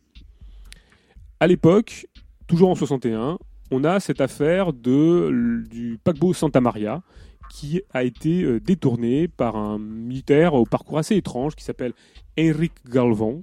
À 1.40 1.46
l'époque, 1.46 2.06
toujours 2.46 2.68
en 2.68 2.74
61, 2.74 3.38
on 3.70 3.84
a 3.84 4.00
cette 4.00 4.20
affaire 4.20 4.72
de, 4.72 5.62
du 5.70 5.98
paquebot 6.02 6.34
Santa 6.34 6.60
Maria 6.60 7.02
qui 7.50 7.82
a 7.92 8.04
été 8.04 8.42
euh, 8.42 8.60
détourné 8.60 9.28
par 9.28 9.56
un 9.56 9.78
militaire 9.78 10.54
au 10.54 10.64
parcours 10.64 10.98
assez 10.98 11.16
étrange 11.16 11.56
qui 11.56 11.64
s'appelle 11.64 11.92
Henrique 12.38 12.72
Galvão, 12.88 13.42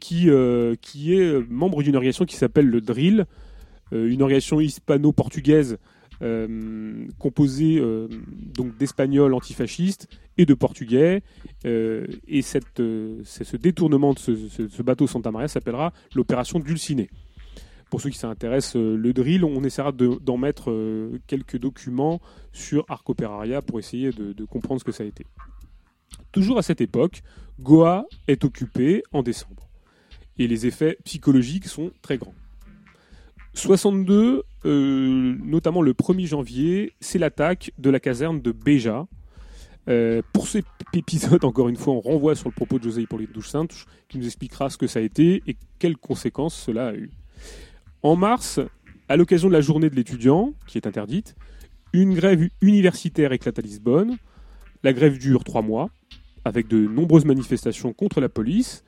qui, 0.00 0.28
euh, 0.28 0.74
qui 0.82 1.14
est 1.14 1.24
euh, 1.24 1.46
membre 1.48 1.82
d'une 1.82 1.94
organisation 1.94 2.24
qui 2.24 2.36
s'appelle 2.36 2.66
le 2.66 2.80
Drill, 2.80 3.24
une 3.92 4.20
organisation 4.20 4.60
hispano-portugaise 4.60 5.78
composée 7.20 7.80
donc 8.52 8.76
d'Espagnols 8.78 9.32
antifascistes 9.32 10.08
et 10.36 10.44
de 10.44 10.54
Portugais. 10.54 11.22
Et 11.64 12.42
cette, 12.42 12.78
ce 12.78 13.56
détournement 13.56 14.12
de 14.12 14.18
ce 14.18 14.82
bateau 14.82 15.06
Santa 15.06 15.30
Maria 15.30 15.46
s'appellera 15.46 15.92
l'opération 16.16 16.58
Dulcinée. 16.58 17.10
Pour 17.90 18.00
ceux 18.00 18.10
qui 18.10 18.18
s'intéressent, 18.18 18.76
euh, 18.76 18.96
le 18.96 19.12
drill, 19.12 19.44
on 19.44 19.62
essaiera 19.62 19.92
de- 19.92 20.18
d'en 20.20 20.36
mettre 20.36 20.70
euh, 20.70 21.20
quelques 21.26 21.58
documents 21.58 22.20
sur 22.52 22.84
Arco 22.88 23.14
Peraria 23.14 23.62
pour 23.62 23.78
essayer 23.78 24.10
de, 24.10 24.44
comprendre 24.44 24.80
ce 24.80 24.84
que 24.84 24.92
ça 24.92 25.04
a 25.04 25.06
été. 25.06 25.24
Toujours 26.32 26.58
à 26.58 26.62
cette 26.62 26.80
époque, 26.80 27.22
Goa 27.60 28.06
est 28.26 28.44
occupé 28.44 29.02
en 29.12 29.22
décembre. 29.22 29.68
Et 30.38 30.48
les 30.48 30.66
effets 30.66 30.98
psychologiques 31.04 31.66
sont 31.66 31.92
très 32.02 32.18
grands. 32.18 32.34
62, 33.54 34.42
euh, 34.64 35.36
notamment 35.42 35.80
le 35.80 35.94
1er 35.94 36.26
janvier, 36.26 36.92
c'est 37.00 37.18
l'attaque 37.18 37.72
de 37.78 37.88
la 37.88 38.00
caserne 38.00 38.40
de 38.42 38.52
Béja. 38.52 39.06
Euh, 39.88 40.20
pour 40.32 40.48
cet 40.48 40.66
épisode, 40.92 41.44
encore 41.44 41.68
une 41.68 41.76
fois, 41.76 41.94
on 41.94 42.00
renvoie 42.00 42.34
sur 42.34 42.48
le 42.48 42.54
propos 42.54 42.78
de 42.78 42.84
José 42.84 43.02
Hippolyte 43.02 43.32
Douche 43.32 43.48
Sainte, 43.48 43.86
qui 44.08 44.18
nous 44.18 44.26
expliquera 44.26 44.68
ce 44.68 44.76
que 44.76 44.86
ça 44.86 44.98
a 44.98 45.02
été 45.02 45.42
et 45.46 45.56
quelles 45.78 45.96
conséquences 45.96 46.54
cela 46.54 46.88
a 46.88 46.94
eu. 46.94 47.10
En 48.02 48.16
mars, 48.16 48.60
à 49.08 49.16
l'occasion 49.16 49.48
de 49.48 49.52
la 49.52 49.60
journée 49.60 49.90
de 49.90 49.96
l'étudiant, 49.96 50.52
qui 50.66 50.78
est 50.78 50.86
interdite, 50.86 51.34
une 51.92 52.14
grève 52.14 52.48
universitaire 52.60 53.32
éclate 53.32 53.58
à 53.58 53.62
Lisbonne. 53.62 54.16
La 54.82 54.92
grève 54.92 55.18
dure 55.18 55.44
trois 55.44 55.62
mois, 55.62 55.90
avec 56.44 56.68
de 56.68 56.78
nombreuses 56.78 57.24
manifestations 57.24 57.92
contre 57.92 58.20
la 58.20 58.28
police. 58.28 58.84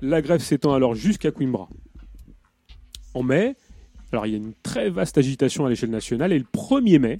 La 0.00 0.22
grève 0.22 0.40
s'étend 0.40 0.72
alors 0.72 0.94
jusqu'à 0.94 1.30
Coimbra. 1.30 1.68
En 3.14 3.22
mai, 3.22 3.56
alors 4.12 4.26
il 4.26 4.32
y 4.32 4.34
a 4.34 4.38
une 4.38 4.54
très 4.62 4.90
vaste 4.90 5.18
agitation 5.18 5.66
à 5.66 5.68
l'échelle 5.68 5.90
nationale, 5.90 6.32
et 6.32 6.38
le 6.38 6.44
1er 6.44 6.98
mai, 6.98 7.18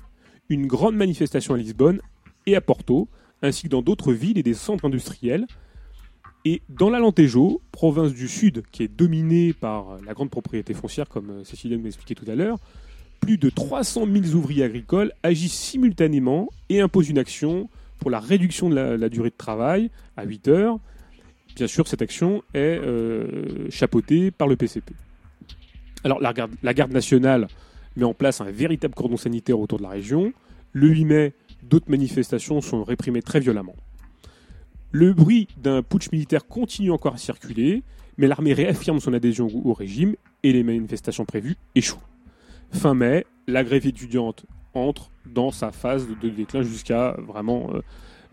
une 0.49 0.67
grande 0.67 0.97
manifestation 0.97 1.55
à 1.55 1.57
Lisbonne 1.57 2.01
et 2.47 2.57
à 2.57 2.61
Porto, 2.61 3.09
ainsi 3.43 3.65
que 3.65 3.69
dans 3.69 3.83
d'autres 3.83 4.13
villes 4.13 4.39
et 4.39 4.43
des 4.43 4.55
centres 4.55 4.85
industriels. 4.85 5.47
Et 6.45 6.61
dans 6.69 6.91
l'Alentejo, 6.91 7.63
province 7.73 8.13
du 8.13 8.29
Sud, 8.29 8.65
qui 8.71 8.83
est 8.83 8.89
dominée 8.89 9.55
par 9.55 9.99
la 10.05 10.13
grande 10.13 10.31
propriété 10.31 10.75
foncière, 10.75 11.09
comme 11.09 11.31
euh, 11.31 11.45
Cécilia 11.45 11.79
m'a 11.79 11.87
expliqué 11.87 12.15
tout 12.15 12.31
à 12.31 12.35
l'heure, 12.35 12.59
plus 13.21 13.39
de 13.39 13.49
300 13.49 14.07
000 14.07 14.37
ouvriers 14.37 14.65
agricoles 14.65 15.13
agissent 15.23 15.59
simultanément 15.59 16.51
et 16.69 16.83
imposent 16.83 17.09
une 17.09 17.19
action 17.19 17.71
pour 17.99 18.11
la 18.11 18.21
réduction 18.21 18.69
de 18.69 18.75
la, 18.75 18.97
la 18.99 19.09
durée 19.09 19.31
de 19.31 19.37
travail 19.37 19.91
à 20.19 20.25
8 20.25 20.49
heures. 20.49 20.79
Bien 21.57 21.67
sûr, 21.67 21.89
cette 21.89 22.03
action 22.03 22.43
est 22.53 22.59
euh, 22.59 23.71
chapeautée 23.71 24.31
par 24.31 24.47
le 24.47 24.57
PCP. 24.57 24.93
Alors, 26.03 26.21
la 26.21 26.35
garde, 26.35 26.53
la 26.63 26.75
garde 26.75 26.93
nationale 26.93 27.49
met 27.97 28.05
en 28.05 28.13
place 28.13 28.43
un 28.43 28.51
véritable 28.51 28.95
cordon 28.95 29.17
sanitaire 29.17 29.59
autour 29.59 29.79
de 29.79 29.85
la 29.85 29.91
région. 29.91 30.35
Le 30.73 30.89
8 30.89 31.05
mai, 31.07 31.33
d'autres 31.63 31.91
manifestations 31.91 32.61
sont 32.61 32.85
réprimées 32.85 33.23
très 33.23 33.41
violemment. 33.41 33.77
Le 34.95 35.13
bruit 35.13 35.49
d'un 35.57 35.83
putsch 35.83 36.13
militaire 36.13 36.47
continue 36.47 36.93
encore 36.93 37.15
à 37.15 37.17
circuler, 37.17 37.83
mais 38.17 38.29
l'armée 38.29 38.53
réaffirme 38.53 39.01
son 39.01 39.13
adhésion 39.13 39.49
au 39.65 39.73
régime 39.73 40.15
et 40.45 40.53
les 40.53 40.63
manifestations 40.63 41.25
prévues 41.25 41.57
échouent. 41.75 41.99
Fin 42.71 42.95
mai, 42.95 43.27
la 43.49 43.65
grève 43.65 43.89
étudiante 43.89 44.47
entre 44.73 45.11
dans 45.27 45.51
sa 45.51 45.73
phase 45.73 46.07
de, 46.07 46.29
déclin 46.29 46.63
jusqu'à 46.63 47.17
vraiment 47.27 47.73
euh, 47.75 47.81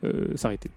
euh, 0.04 0.38
s'arrêter. 0.38 0.70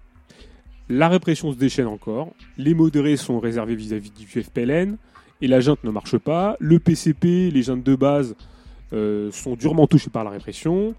La 0.89 1.07
répression 1.07 1.51
se 1.51 1.57
déchaîne 1.57 1.85
encore, 1.85 2.33
les 2.57 2.73
modérés 2.73 3.15
sont 3.15 3.39
réservés 3.39 3.75
vis-à-vis 3.75 4.09
du 4.09 4.25
FPLN, 4.25 4.97
et 5.41 5.47
la 5.47 5.59
junte 5.59 5.83
ne 5.83 5.91
marche 5.91 6.17
pas, 6.17 6.57
le 6.59 6.79
PCP, 6.79 7.51
les 7.51 7.61
juntes 7.61 7.83
de 7.83 7.95
base 7.95 8.35
euh, 8.91 9.31
sont 9.31 9.55
durement 9.55 9.85
touchés 9.85 10.09
par 10.09 10.23
la 10.23 10.31
répression, 10.31 10.95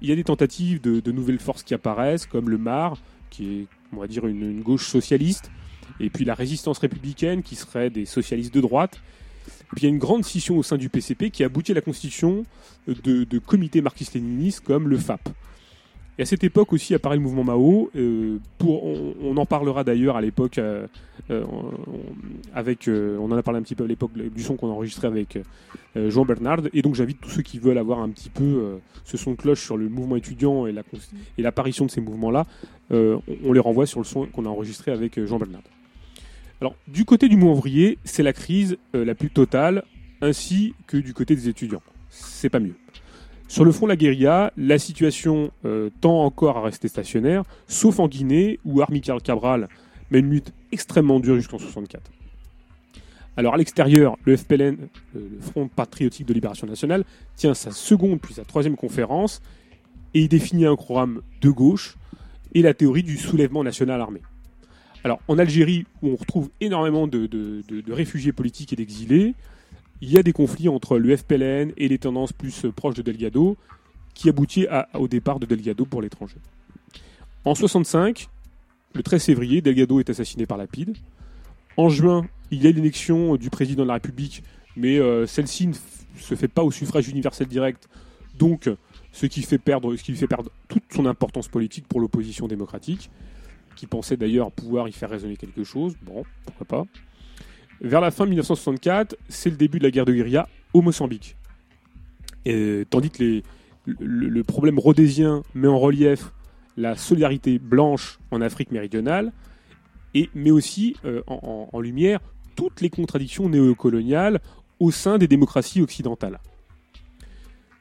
il 0.00 0.08
y 0.08 0.12
a 0.12 0.16
des 0.16 0.24
tentatives 0.24 0.80
de 0.80 1.12
nouvelles 1.12 1.40
forces 1.40 1.62
qui 1.62 1.74
apparaissent, 1.74 2.24
comme 2.24 2.48
le 2.48 2.56
MAR, 2.56 2.96
qui 3.28 3.60
est, 3.60 3.66
on 3.96 4.00
va 4.00 4.06
dire, 4.06 4.26
une, 4.26 4.62
gauche 4.62 4.86
socialiste, 4.88 5.50
et 5.98 6.10
puis 6.10 6.24
la 6.24 6.34
résistance 6.34 6.78
républicaine, 6.78 7.42
qui 7.42 7.56
serait 7.56 7.90
des 7.90 8.04
socialistes 8.04 8.54
de 8.54 8.60
droite. 8.60 9.00
Puis 9.74 9.82
il 9.82 9.84
y 9.84 9.86
a 9.86 9.90
une 9.90 9.98
grande 9.98 10.24
scission 10.24 10.56
au 10.58 10.62
sein 10.62 10.76
du 10.76 10.88
PCP 10.88 11.30
qui 11.30 11.44
aboutit 11.44 11.72
à 11.72 11.74
la 11.76 11.80
constitution 11.80 12.44
de, 12.86 13.38
comités 13.38 13.80
marxistes-léninistes 13.80 14.60
comme 14.60 14.88
le 14.88 14.96
FAP. 14.96 15.28
Et 16.18 16.22
à 16.22 16.26
cette 16.26 16.44
époque 16.44 16.74
aussi 16.74 16.94
apparaît 16.94 17.16
le 17.16 17.22
mouvement 17.22 17.44
Mao. 17.44 17.90
euh, 17.96 18.38
pour, 18.58 18.84
on, 18.84 19.36
en 19.38 19.46
parlera 19.46 19.84
d'ailleurs 19.84 20.16
à 20.16 20.20
l'époque 20.20 20.58
euh, 20.58 20.86
euh, 21.30 21.44
avec, 22.54 22.90
on 22.90 23.32
en 23.32 23.36
a 23.36 23.42
parlé 23.42 23.58
un 23.58 23.62
petit 23.62 23.74
peu 23.74 23.84
à 23.84 23.86
l'époque 23.86 24.12
du 24.12 24.42
son 24.42 24.56
qu'on 24.56 24.68
a 24.68 24.72
enregistré 24.72 25.06
avec 25.06 25.38
Jean 25.96 26.26
Bernard. 26.26 26.60
Et 26.74 26.82
donc 26.82 26.94
j'invite 26.94 27.20
tous 27.20 27.30
ceux 27.30 27.42
qui 27.42 27.58
veulent 27.58 27.78
avoir 27.78 28.00
un 28.00 28.10
petit 28.10 28.28
peu 28.28 28.80
ce 29.04 29.16
son 29.16 29.30
de 29.30 29.36
cloche 29.36 29.64
sur 29.64 29.78
le 29.78 29.88
mouvement 29.88 30.16
étudiant 30.16 30.66
et 30.66 30.72
la 30.72 30.82
cons- 30.82 30.98
et 31.38 31.42
l'apparition 31.42 31.86
de 31.86 31.90
ces 31.90 32.02
mouvements-là, 32.02 32.44
on, 32.90 33.22
on 33.44 33.52
les 33.52 33.60
renvoie 33.60 33.86
sur 33.86 34.00
le 34.00 34.04
son 34.04 34.26
qu'on 34.26 34.46
a 34.46 34.48
enregistré 34.48 34.92
avec 34.92 35.18
euh, 35.18 35.26
Jean 35.26 35.38
Bernard. 35.38 35.62
Alors 36.60 36.74
du 36.88 37.04
côté 37.04 37.28
du 37.28 37.40
ouvrier, 37.40 37.98
c'est 38.04 38.22
la 38.22 38.32
crise 38.32 38.76
euh, 38.94 39.04
la 39.04 39.14
plus 39.14 39.30
totale, 39.30 39.84
ainsi 40.20 40.74
que 40.86 40.98
du 40.98 41.14
côté 41.14 41.34
des 41.34 41.48
étudiants. 41.48 41.82
C'est 42.10 42.50
pas 42.50 42.60
mieux. 42.60 42.74
Sur 43.48 43.64
le 43.64 43.72
front 43.72 43.86
de 43.86 43.90
la 43.90 43.96
guérilla, 43.96 44.52
la 44.56 44.78
situation 44.78 45.50
euh, 45.64 45.90
tend 46.00 46.24
encore 46.24 46.58
à 46.58 46.62
rester 46.62 46.86
stationnaire, 46.86 47.44
sauf 47.66 47.98
en 47.98 48.08
Guinée, 48.08 48.60
où 48.64 48.80
Armical 48.82 49.20
Cabral 49.22 49.68
mène 50.10 50.26
une 50.26 50.32
lutte 50.32 50.52
extrêmement 50.70 51.18
dure 51.18 51.36
jusqu'en 51.36 51.58
64. 51.58 52.10
Alors 53.36 53.54
à 53.54 53.56
l'extérieur, 53.56 54.18
le 54.24 54.36
FPLN, 54.36 54.76
euh, 55.16 55.28
le 55.34 55.40
Front 55.40 55.66
Patriotique 55.66 56.26
de 56.26 56.34
Libération 56.34 56.66
Nationale, 56.66 57.04
tient 57.36 57.54
sa 57.54 57.70
seconde 57.70 58.20
puis 58.20 58.34
sa 58.34 58.44
troisième 58.44 58.76
conférence 58.76 59.40
et 60.12 60.20
il 60.20 60.28
définit 60.28 60.66
un 60.66 60.76
programme 60.76 61.22
de 61.40 61.48
gauche 61.48 61.96
et 62.54 62.62
la 62.62 62.74
théorie 62.74 63.02
du 63.02 63.16
soulèvement 63.16 63.64
national 63.64 64.00
armé. 64.00 64.20
Alors 65.04 65.20
en 65.28 65.38
Algérie, 65.38 65.86
où 66.02 66.10
on 66.10 66.16
retrouve 66.16 66.50
énormément 66.60 67.06
de, 67.06 67.30
réfugiés 67.88 68.32
politiques 68.32 68.72
et 68.72 68.76
d'exilés, 68.76 69.34
il 70.02 70.10
y 70.10 70.18
a 70.18 70.22
des 70.22 70.32
conflits 70.32 70.68
entre 70.68 70.98
le 70.98 71.16
FPLN 71.16 71.72
et 71.76 71.88
les 71.88 71.98
tendances 71.98 72.32
plus 72.32 72.64
euh, 72.64 72.72
proches 72.72 72.94
de 72.94 73.02
Delgado, 73.02 73.56
qui 74.14 74.28
aboutit 74.28 74.66
au 74.94 75.08
départ 75.08 75.38
de 75.38 75.46
Delgado 75.46 75.84
pour 75.84 76.02
l'étranger. 76.02 76.36
En 77.44 77.54
65, 77.54 78.28
le 78.94 79.02
13 79.02 79.24
février, 79.24 79.60
Delgado 79.60 80.00
est 80.00 80.10
assassiné 80.10 80.46
par 80.46 80.58
Lapide. 80.58 80.96
En 81.76 81.88
juin, 81.88 82.26
il 82.50 82.62
y 82.62 82.66
a 82.66 82.70
l'élection 82.70 83.36
du 83.36 83.50
président 83.50 83.82
de 83.82 83.88
la 83.88 83.94
République, 83.94 84.42
mais 84.76 84.98
euh, 84.98 85.26
celle-ci 85.26 85.68
ne 85.68 85.74
se 86.18 86.34
fait 86.34 86.48
pas 86.48 86.62
au 86.62 86.70
suffrage 86.70 87.08
universel 87.08 87.46
direct, 87.46 87.88
donc 88.38 88.68
ce 89.12 89.26
qui 89.26 89.42
fait 89.42 89.58
perdre, 89.58 89.96
ce 89.96 90.02
qui 90.02 90.14
fait 90.14 90.26
perdre 90.26 90.50
toute 90.68 90.84
son 90.94 91.06
importance 91.06 91.48
politique 91.48 91.86
pour 91.88 92.00
l'opposition 92.00 92.46
démocratique, 92.48 93.10
qui 93.76 93.86
pensait 93.86 94.16
d'ailleurs 94.16 94.50
pouvoir 94.52 94.88
y 94.88 94.92
faire 94.92 95.10
résonner 95.10 95.36
quelque 95.36 95.64
chose. 95.64 95.96
Bon, 96.02 96.24
pourquoi 96.44 96.66
pas. 96.66 96.84
Vers 97.80 98.00
la 98.00 98.10
fin 98.10 98.24
de 98.24 98.30
1964, 98.30 99.16
c'est 99.28 99.50
le 99.50 99.56
début 99.56 99.78
de 99.78 99.84
la 99.84 99.90
guerre 99.90 100.04
de 100.04 100.12
guérilla 100.12 100.48
au 100.74 100.82
Mozambique. 100.82 101.36
Tandis 102.90 103.10
que 103.10 103.42
le, 103.86 104.42
problème 104.44 104.78
rhodésien 104.78 105.42
met 105.54 105.68
en 105.68 105.78
relief 105.78 106.32
la 106.76 106.96
solidarité 106.96 107.58
blanche 107.58 108.18
en 108.30 108.40
Afrique 108.40 108.70
méridionale, 108.70 109.32
et 110.14 110.28
met 110.34 110.50
aussi 110.50 110.96
euh, 111.04 111.22
en- 111.28 111.68
en 111.72 111.80
lumière 111.80 112.18
toutes 112.56 112.80
les 112.80 112.90
contradictions 112.90 113.48
néocoloniales 113.48 114.40
au 114.80 114.90
sein 114.90 115.18
des 115.18 115.28
démocraties 115.28 115.80
occidentales. 115.82 116.40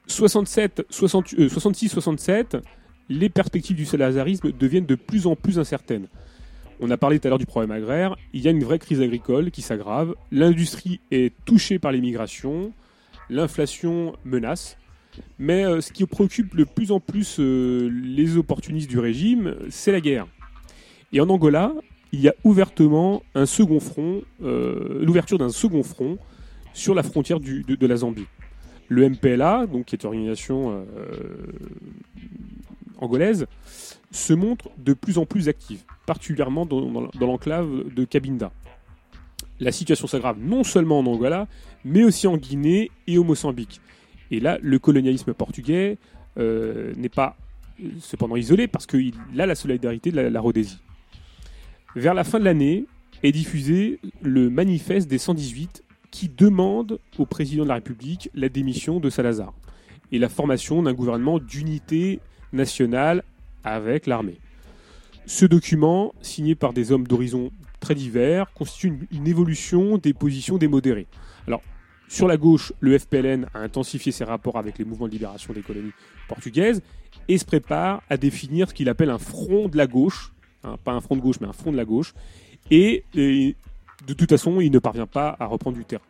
67, 0.10 0.86
60 0.90 1.34
euh, 1.40 1.48
66-67, 1.48 2.61
les 3.10 3.30
perspectives 3.30 3.77
du 3.77 3.86
salazarisme 3.86 4.52
deviennent 4.52 4.86
de 4.86 4.95
plus 4.95 5.27
en 5.27 5.36
plus 5.36 5.60
incertaines. 5.60 6.07
On 6.81 6.90
a 6.91 6.98
parlé 6.98 7.19
tout 7.19 7.27
à 7.27 7.30
l'heure 7.30 7.40
du 7.40 7.45
problème 7.45 7.72
agraire, 7.72 8.15
il 8.34 8.41
y 8.41 8.48
a 8.48 8.52
une 8.52 8.64
vraie 8.64 8.80
crise 8.80 9.02
agricole 9.02 9.52
qui 9.52 9.61
s'aggrave, 9.61 10.15
l'industrie 10.31 11.02
est 11.11 11.34
touchée 11.45 11.77
par 11.77 11.91
l'immigration, 11.91 12.72
l'inflation 13.30 14.15
menace, 14.23 14.77
mais 15.38 15.65
euh, 15.65 15.81
ce 15.81 15.91
qui 15.91 16.06
préoccupe 16.06 16.53
le 16.53 16.65
plus 16.65 16.91
en 16.91 16.99
plus 16.99 17.38
euh, 17.40 17.90
les 17.90 18.38
opportunistes 18.38 18.90
du 18.90 18.99
régime, 18.99 19.56
c'est 19.69 19.91
la 19.91 19.99
guerre. 20.02 20.27
Et 21.11 21.19
en 21.19 21.30
Angola, 21.30 21.73
il 22.11 22.22
y 22.22 22.30
a 22.30 22.34
ouvertement 22.44 23.23
un 23.36 23.45
second 23.45 23.80
front, 23.80 24.22
euh, 24.41 25.03
l'ouverture 25.03 25.38
d'un 25.38 25.49
second 25.49 25.84
front 25.84 26.18
sur 26.73 26.95
la 26.95 27.03
frontière 27.03 27.40
de 27.40 27.88
la 27.88 27.95
Zambie. 27.98 28.27
Le 28.89 29.07
MPLA, 29.07 29.67
donc, 29.67 29.85
qui 29.85 29.95
est 29.95 30.03
une 30.03 30.07
organisation 30.07 30.71
euh, 30.71 31.15
angolaise 32.97 33.45
se 34.11 34.33
montre 34.33 34.69
de 34.77 34.93
plus 34.93 35.17
en 35.17 35.25
plus 35.25 35.47
active, 35.47 35.83
particulièrement 36.05 36.65
dans, 36.65 37.09
l'enclave 37.19 37.93
de 37.93 38.03
Cabinda. 38.03 38.51
La 39.59 39.71
situation 39.71 40.07
s'aggrave 40.07 40.37
non 40.39 40.63
seulement 40.63 40.99
en 40.99 41.05
Angola, 41.05 41.47
mais 41.85 42.03
aussi 42.03 42.27
en 42.27 42.37
Guinée 42.37 42.89
et 43.07 43.17
au 43.17 43.23
Mozambique. 43.23 43.79
Et 44.31 44.39
là, 44.39 44.57
le 44.61 44.79
colonialisme 44.79 45.33
portugais 45.33 45.97
euh, 46.37 46.93
n'est 46.95 47.09
pas 47.09 47.37
cependant 47.99 48.35
isolé 48.35 48.67
parce 48.67 48.85
qu'il 48.85 49.13
a 49.37 49.45
la 49.45 49.55
solidarité 49.55 50.11
de 50.11 50.15
la, 50.15 50.29
la 50.29 50.41
Rhodésie. 50.41 50.79
Vers 51.95 52.13
la 52.13 52.23
fin 52.23 52.39
de 52.39 52.45
l'année 52.45 52.85
est 53.23 53.31
diffusé 53.31 53.99
le 54.21 54.49
manifeste 54.49 55.07
des 55.07 55.17
118 55.17 55.83
qui 56.11 56.30
demande 56.30 56.99
au 57.18 57.26
président 57.26 57.64
de 57.64 57.69
la 57.69 57.76
République 57.76 58.30
la 58.34 58.49
démission 58.49 58.99
de 58.99 59.10
Salazar 59.10 59.53
et 60.11 60.19
la 60.19 60.30
formation 60.30 60.81
d'un 60.81 60.94
gouvernement 60.94 61.40
d'unité 61.40 62.19
nationale 62.52 63.23
avec 63.64 64.07
l'armée. 64.07 64.38
Ce 65.26 65.45
document, 65.45 66.14
signé 66.22 66.56
par 66.56 66.73
des 66.73 66.91
hommes 66.91 67.06
d'horizons 67.06 67.52
très 67.80 67.95
divers, 67.95 68.52
constitue 68.53 69.07
une, 69.11 69.27
évolution 69.27 69.98
des 69.98 70.14
positions 70.14 70.57
des 70.57 70.68
modérés. 70.68 71.07
Alors, 71.48 71.61
sur 72.07 72.27
la 72.27 72.38
gauche, 72.38 72.73
le 72.80 72.98
FPLN 72.98 73.45
a 73.53 73.60
intensifié 73.60 74.11
ses 74.11 74.23
rapports 74.23 74.57
avec 74.57 74.80
les 74.80 74.86
mouvements 74.86 75.07
de 75.07 75.11
libération 75.11 75.53
des 75.53 75.61
colonies 75.61 75.91
portugaises 76.27 76.81
et 77.27 77.38
se 77.38 77.45
prépare 77.45 78.02
à 78.10 78.18
définir 78.18 78.69
ce 78.69 78.73
qu'il 78.73 78.90
appelle 78.90 79.11
un 79.11 79.19
front 79.19 79.69
de 79.69 79.77
la 79.77 79.86
gauche, 79.86 80.34
hein, 80.64 80.77
pas 80.84 80.94
un 80.94 81.02
front 81.02 81.15
de 81.15 81.22
gauche, 81.22 81.40
mais 81.40 81.48
un 81.48 81.53
front 81.53 81.72
de 81.72 81.77
la 81.77 81.86
gauche, 81.86 82.14
et 82.72 83.03
de 84.05 84.13
toute 84.13 84.30
façon, 84.30 84.61
il 84.61 84.71
ne 84.71 84.80
parvient 84.80 85.07
pas 85.07 85.35
à 85.39 85.45
reprendre 85.45 85.77
du 85.77 85.85
terrain. 85.85 86.03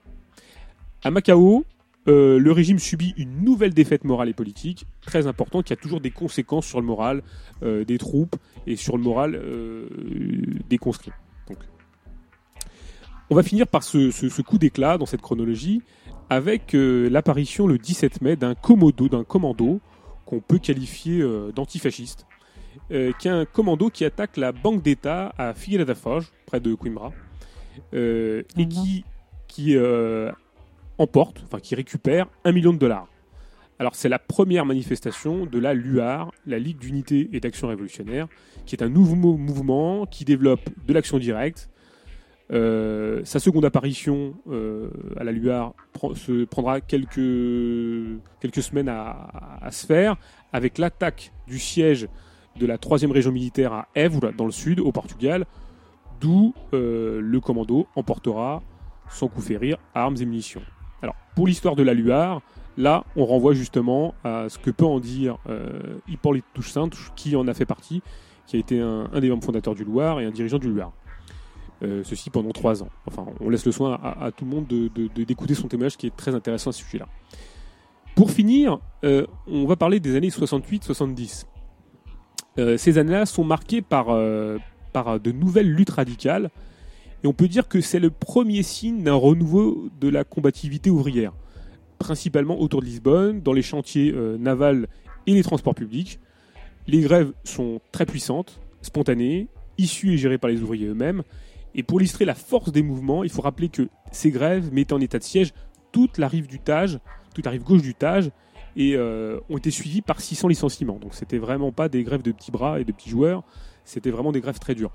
À 1.04 1.12
Macao, 1.12 1.66
euh, 2.08 2.40
le 2.40 2.52
régime 2.52 2.80
subit 2.80 3.14
une 3.18 3.44
nouvelle 3.44 3.74
défaite 3.74 4.04
morale 4.04 4.30
et 4.30 4.34
politique 4.34 4.86
très 5.02 5.28
importante 5.28 5.66
qui 5.66 5.74
a 5.74 5.76
toujours 5.76 6.02
des 6.02 6.12
conséquences 6.12 6.66
sur 6.66 6.80
le 6.80 6.88
moral 6.88 7.24
euh, 7.62 7.84
des 7.86 7.98
troupes 7.98 8.36
et 8.66 8.76
sur 8.76 8.98
le 8.98 9.04
moral 9.04 9.36
euh, 9.36 9.88
des 10.70 10.78
conscrits. 10.78 11.12
On 13.30 13.36
va 13.36 13.44
finir 13.44 13.68
par 13.68 13.84
ce, 13.84 14.42
coup 14.42 14.58
d'éclat 14.58 14.98
dans 14.98 15.06
cette 15.06 15.22
chronologie 15.22 15.84
avec 16.32 16.72
l'apparition 16.74 17.68
le 17.68 17.78
17 17.78 18.22
mai 18.22 18.36
d'un 18.36 18.56
d'un 18.56 19.24
commando 19.24 19.80
qu'on 20.26 20.40
peut 20.40 20.58
qualifier 20.58 21.24
d'antifasciste, 21.56 22.26
qui 22.90 23.28
est 23.28 23.32
un 23.32 23.46
commando 23.46 23.92
qui 23.92 24.04
attaque 24.04 24.36
la 24.38 24.52
banque 24.52 24.82
d'État 24.82 25.32
à 25.38 25.54
Figueira 25.54 25.86
da 25.86 25.94
Foz, 25.94 26.32
près 26.48 26.60
de 26.60 26.74
Coimbra, 26.74 27.12
euh, 27.94 28.44
et 28.58 28.64
Ah 28.64 28.66
qui, 28.66 29.06
qui 29.48 29.76
euh, 29.76 30.32
emporte, 30.98 31.42
enfin 31.46 31.60
qui 31.60 31.76
récupère 31.76 32.28
un 32.44 32.52
million 32.52 32.74
de 32.74 32.78
dollars. 32.78 33.08
Alors 33.80 33.96
c'est 33.96 34.10
la 34.10 34.20
première 34.20 34.66
manifestation 34.66 35.46
de 35.46 35.58
la 35.58 35.74
LUAR, 35.74 36.32
la 36.46 36.60
Ligue 36.60 36.80
d'unité 36.80 37.30
et 37.32 37.40
d'action 37.40 37.70
révolutionnaire, 37.70 38.28
qui 38.66 38.76
est 38.76 38.84
un 38.84 38.90
nouveau 38.90 39.16
mou- 39.16 39.38
mouvement 39.38 40.06
qui 40.06 40.26
développe 40.26 40.70
de 40.86 40.94
l'action 40.94 41.18
directe. 41.18 41.70
Euh, 42.52 43.22
sa 43.26 43.40
seconde 43.40 43.64
apparition 43.64 44.34
euh, 44.50 44.90
à 45.18 45.24
la 45.24 45.32
LUAR 45.32 45.76
se 46.16 46.46
prendra 46.46 46.82
quelques, 46.82 47.22
quelques 48.42 48.64
semaines 48.64 48.90
à, 48.90 49.60
à 49.62 49.72
se 49.72 49.86
faire, 49.86 50.18
avec 50.52 50.78
l'attaque 50.78 51.32
du 51.48 51.60
siège 51.60 52.08
de 52.60 52.66
la 52.66 52.78
troisième 52.78 53.12
région 53.12 53.32
militaire 53.32 53.72
à 53.72 53.88
Évora, 53.96 54.32
dans 54.32 54.46
le 54.46 54.52
sud, 54.52 54.80
au 54.80 54.92
Portugal, 54.92 55.46
d'où 56.20 56.54
euh, 56.74 57.20
le 57.22 57.40
commando 57.40 57.88
emportera, 57.96 58.62
sans 59.10 59.28
coup 59.28 59.42
férir, 59.42 59.78
armes 59.94 60.16
et 60.20 60.26
munitions. 60.26 60.62
Alors, 61.02 61.16
pour 61.36 61.48
l'histoire 61.48 61.76
de 61.76 61.84
la 61.84 61.94
LUAR, 61.94 62.42
là, 62.78 63.04
on 63.16 63.26
renvoie 63.26 63.54
justement 63.54 64.14
à 64.24 64.50
ce 64.50 64.58
que 64.58 64.70
peut 64.72 64.86
en 64.86 65.00
dire 65.00 65.38
euh, 65.50 65.98
Hippolyte 66.08 66.46
Toussaint, 66.54 66.90
qui 67.16 67.36
en 67.36 67.48
a 67.48 67.54
fait 67.54 67.66
partie, 67.66 68.02
qui 68.48 68.56
a 68.56 68.60
été 68.60 68.80
un, 68.80 69.08
des 69.20 69.30
membres 69.30 69.44
fondateurs 69.44 69.76
du 69.76 69.84
Loir 69.84 70.20
et 70.20 70.26
un 70.26 70.32
dirigeant 70.32 70.58
du 70.60 70.70
Loir. 70.72 70.92
Euh, 71.82 72.04
ceci 72.04 72.30
pendant 72.30 72.52
trois 72.52 72.84
ans. 72.84 72.90
Enfin, 73.08 73.26
on 73.40 73.50
laisse 73.50 73.66
le 73.66 73.72
soin 73.72 73.94
à, 74.04 74.32
tout 74.32 74.44
le 74.44 74.52
monde 74.52 74.68
de- 74.68 74.90
de- 74.90 75.08
de- 75.16 75.24
d'écouter 75.24 75.54
son 75.54 75.68
témoignage 75.70 75.96
qui 75.96 76.08
est 76.08 76.16
très 76.16 76.36
intéressant 76.36 76.72
à 76.72 76.74
ce 76.74 76.84
sujet-là. 76.84 77.08
Pour 78.16 78.32
finir, 78.32 78.80
euh, 79.06 79.26
on 79.48 79.66
va 79.66 79.78
parler 79.78 80.02
des 80.02 80.16
années 80.18 80.30
68-70. 80.30 81.46
Euh, 82.58 82.76
ces 82.78 82.98
années-là 82.98 83.26
sont 83.26 83.46
marquées 83.46 83.82
par, 83.82 84.08
par 84.92 85.20
de 85.20 85.32
nouvelles 85.32 85.72
luttes 85.72 85.92
radicales 85.92 86.50
et 87.24 87.28
on 87.28 87.34
peut 87.34 87.48
dire 87.48 87.68
que 87.68 87.82
c'est 87.82 88.00
le 88.00 88.10
premier 88.10 88.64
signe 88.64 89.04
d'un 89.04 89.14
renouveau 89.14 89.90
de 90.00 90.08
la 90.08 90.24
combativité 90.24 90.90
ouvrière, 90.90 91.34
principalement 91.98 92.60
autour 92.62 92.80
de 92.80 92.86
Lisbonne, 92.86 93.42
dans 93.42 93.52
les 93.52 93.62
chantiers 93.62 94.14
euh, 94.14 94.38
navals 94.38 94.88
et 95.28 95.34
les 95.34 95.44
transports 95.44 95.76
publics. 95.76 96.20
Les 96.88 97.02
grèves 97.02 97.34
sont 97.44 97.82
très 97.92 98.06
puissantes, 98.06 98.62
spontanées, 98.82 99.48
issues 99.78 100.14
et 100.14 100.18
gérées 100.18 100.38
par 100.38 100.50
les 100.50 100.62
ouvriers 100.62 100.88
eux-mêmes. 100.88 101.24
Et 101.76 101.84
pour 101.84 102.00
illustrer 102.00 102.24
la 102.24 102.36
force 102.36 102.72
des 102.72 102.82
mouvements, 102.82 103.24
il 103.24 103.30
faut 103.30 103.42
rappeler 103.42 103.68
que 103.68 103.90
ces 104.12 104.32
grèves 104.32 104.74
mettaient 104.74 104.94
en 104.94 105.02
état 105.02 105.20
de 105.20 105.24
siège 105.24 105.54
toute 105.92 106.18
la 106.18 106.28
rive 106.28 106.48
du 106.48 106.60
Tage, 106.60 107.00
toute 107.36 107.46
la 107.46 107.52
rive 107.52 107.64
gauche 107.64 107.82
du 107.82 107.96
Tage, 107.96 108.32
et 108.78 108.96
euh, 108.96 109.40
ont 109.50 109.58
été 109.58 109.72
suivies 109.72 110.02
par 110.02 110.22
600 110.22 110.48
licenciements. 110.48 111.00
Donc 111.00 111.14
c'était 111.14 111.38
vraiment 111.38 111.74
pas 111.74 111.90
des 111.90 112.04
grèves 112.04 112.22
de 112.22 112.32
petits 112.32 112.52
bras 112.52 112.80
et 112.80 112.86
de 112.86 112.92
petits 112.94 113.10
joueurs, 113.10 113.44
c'était 113.90 114.12
vraiment 114.12 114.32
des 114.32 114.42
grèves 114.42 114.60
très 114.60 114.76
dures. 114.76 114.92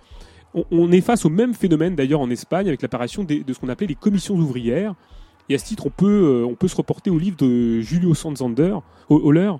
On, 0.71 0.93
est 0.93 1.01
face 1.01 1.25
au 1.25 1.31
même 1.31 1.53
phénomène 1.53 1.97
d'ailleurs 1.97 2.21
en 2.21 2.31
Espagne 2.31 2.69
avec 2.69 2.81
l'apparition 2.81 3.25
de 3.25 3.53
ce 3.53 3.59
qu'on 3.59 3.69
appelait 3.69 3.89
les 3.89 3.97
commissions 3.97 4.37
ouvrières. 4.37 4.95
Et 5.49 5.55
à 5.57 5.59
ce 5.59 5.66
titre, 5.66 5.87
on 5.87 5.91
peut, 5.91 6.07
euh, 6.07 6.47
on 6.47 6.55
peut 6.55 6.69
se 6.69 6.77
reporter 6.77 7.11
au 7.11 7.19
livre 7.19 7.37
de 7.37 7.81
Julio 7.81 8.15
Santander, 8.15 8.77
Holler, 9.11 9.53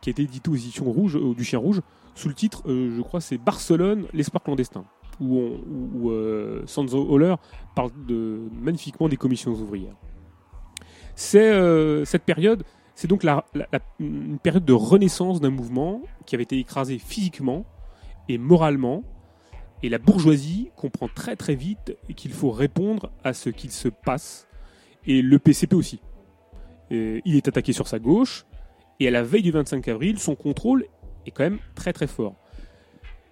qui 0.00 0.08
a 0.08 0.12
été 0.12 0.22
édité 0.22 0.48
aux 0.48 0.54
éditions 0.54 0.84
Rouge, 0.84 1.16
euh, 1.16 1.34
du 1.34 1.44
Chien 1.44 1.58
Rouge, 1.58 1.82
sous 2.14 2.28
le 2.28 2.34
titre, 2.34 2.62
euh, 2.66 2.94
je 2.96 3.02
crois, 3.02 3.20
c'est 3.20 3.36
Barcelone, 3.38 4.06
l'espoir 4.14 4.42
clandestin, 4.42 4.84
où, 5.20 5.36
on- 5.36 5.60
où, 5.94 6.10
euh, 6.10 6.62
Sanzo 6.66 7.18
parle 7.74 7.90
magnifiquement 8.62 9.08
des 9.08 9.16
commissions 9.16 9.50
ouvrières. 9.50 9.96
C'est 11.16 12.04
cette 12.04 12.24
période, 12.24 12.62
c'est 12.94 13.08
donc 13.08 13.24
une 13.98 14.38
période 14.38 14.64
de 14.66 14.74
renaissance 14.74 15.40
d'un 15.40 15.50
mouvement 15.50 16.02
qui 16.26 16.34
avait 16.34 16.44
été 16.44 16.58
écrasé 16.58 16.98
physiquement 16.98 17.64
et 18.28 18.38
moralement, 18.38 19.02
et 19.82 19.88
la 19.88 19.98
bourgeoisie 19.98 20.70
comprend 20.76 21.08
très 21.08 21.36
très 21.36 21.54
vite 21.54 21.96
qu'il 22.16 22.32
faut 22.32 22.50
répondre 22.50 23.10
à 23.24 23.32
ce 23.32 23.50
qu'il 23.50 23.70
se 23.70 23.88
passe, 23.88 24.46
et 25.06 25.22
le 25.22 25.38
PCP 25.38 25.74
aussi. 25.76 26.00
Et 26.90 27.22
il 27.24 27.36
est 27.36 27.48
attaqué 27.48 27.72
sur 27.72 27.88
sa 27.88 27.98
gauche, 27.98 28.46
et 29.00 29.08
à 29.08 29.10
la 29.10 29.22
veille 29.22 29.42
du 29.42 29.50
25 29.50 29.86
avril, 29.88 30.18
son 30.18 30.34
contrôle 30.34 30.86
est 31.26 31.30
quand 31.30 31.44
même 31.44 31.58
très 31.74 31.92
très 31.92 32.06
fort. 32.06 32.34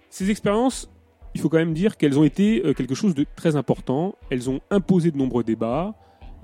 Ces 0.09 0.29
expériences, 0.29 0.89
il 1.33 1.41
faut 1.41 1.49
quand 1.49 1.57
même 1.57 1.73
dire 1.73 1.97
qu'elles 1.97 2.17
ont 2.17 2.23
été 2.23 2.65
euh, 2.65 2.73
quelque 2.73 2.95
chose 2.95 3.15
de 3.15 3.25
très 3.35 3.55
important. 3.55 4.15
Elles 4.29 4.49
ont 4.49 4.61
imposé 4.69 5.11
de 5.11 5.17
nombreux 5.17 5.43
débats, 5.43 5.95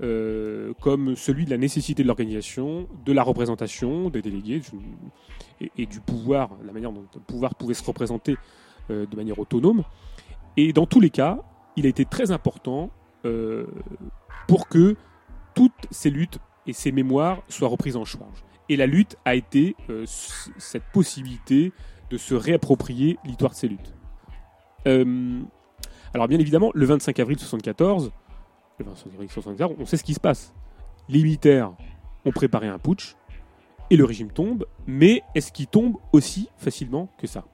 euh, 0.02 0.72
comme 0.80 1.16
celui 1.16 1.44
de 1.44 1.50
la 1.50 1.56
nécessité 1.56 2.02
de 2.02 2.08
l'organisation, 2.08 2.88
de 3.04 3.12
la 3.12 3.22
représentation 3.22 4.10
des 4.10 4.20
délégués 4.20 4.60
et, 5.76 5.86
du 5.86 6.00
pouvoir, 6.00 6.50
la 6.64 6.72
manière 6.72 6.92
dont 6.92 7.04
le 7.14 7.20
pouvoir 7.20 7.54
pouvait 7.54 7.74
se 7.74 7.84
représenter 7.84 8.36
euh, 8.90 9.06
de 9.06 9.16
manière 9.16 9.38
autonome. 9.38 9.84
Et 10.56 10.72
dans 10.72 10.86
tous 10.86 11.00
les 11.00 11.10
cas, 11.10 11.38
il 11.76 11.86
a 11.86 11.88
été 11.88 12.04
très 12.04 12.30
important 12.30 12.90
euh, 13.24 13.66
pour 14.48 14.68
que 14.68 14.96
toutes 15.54 15.86
ces 15.90 16.10
luttes 16.10 16.38
et 16.66 16.72
ces 16.72 16.92
mémoires 16.92 17.42
soient 17.48 17.68
reprises 17.68 17.96
en 17.96 18.04
charge. 18.04 18.44
Et 18.68 18.76
la 18.76 18.86
lutte 18.86 19.16
a 19.24 19.34
été 19.34 19.76
euh, 19.90 20.04
cette 20.06 20.84
possibilité 20.92 21.72
de 22.10 22.16
se 22.16 22.34
réapproprier 22.34 23.18
l'histoire 23.24 23.52
de 23.52 23.56
ces 23.56 23.68
luttes. 23.68 23.94
Alors 26.14 26.28
bien 26.28 26.38
évidemment, 26.38 26.70
le 26.74 26.84
25 26.84 27.20
avril 27.20 27.38
74, 27.38 28.12
le 28.78 28.84
25 28.84 29.14
avril 29.14 29.30
74, 29.30 29.76
on 29.78 29.86
sait 29.86 29.96
ce 29.96 30.04
qui 30.04 30.14
se 30.14 30.20
passe. 30.20 30.52
Les 31.08 31.22
militaires 31.22 31.72
ont 32.24 32.32
préparé 32.32 32.68
un 32.68 32.78
putsch 32.78 33.16
et 33.92 33.96
le 33.96 34.06
régime 34.06 34.32
tombe, 34.32 34.64
mais 34.86 35.22
est-ce 35.34 35.52
qu'il 35.52 35.66
tombe 35.66 35.98
aussi 36.12 36.48
facilement 36.56 37.10
que 37.18 37.26
ça? 37.26 37.44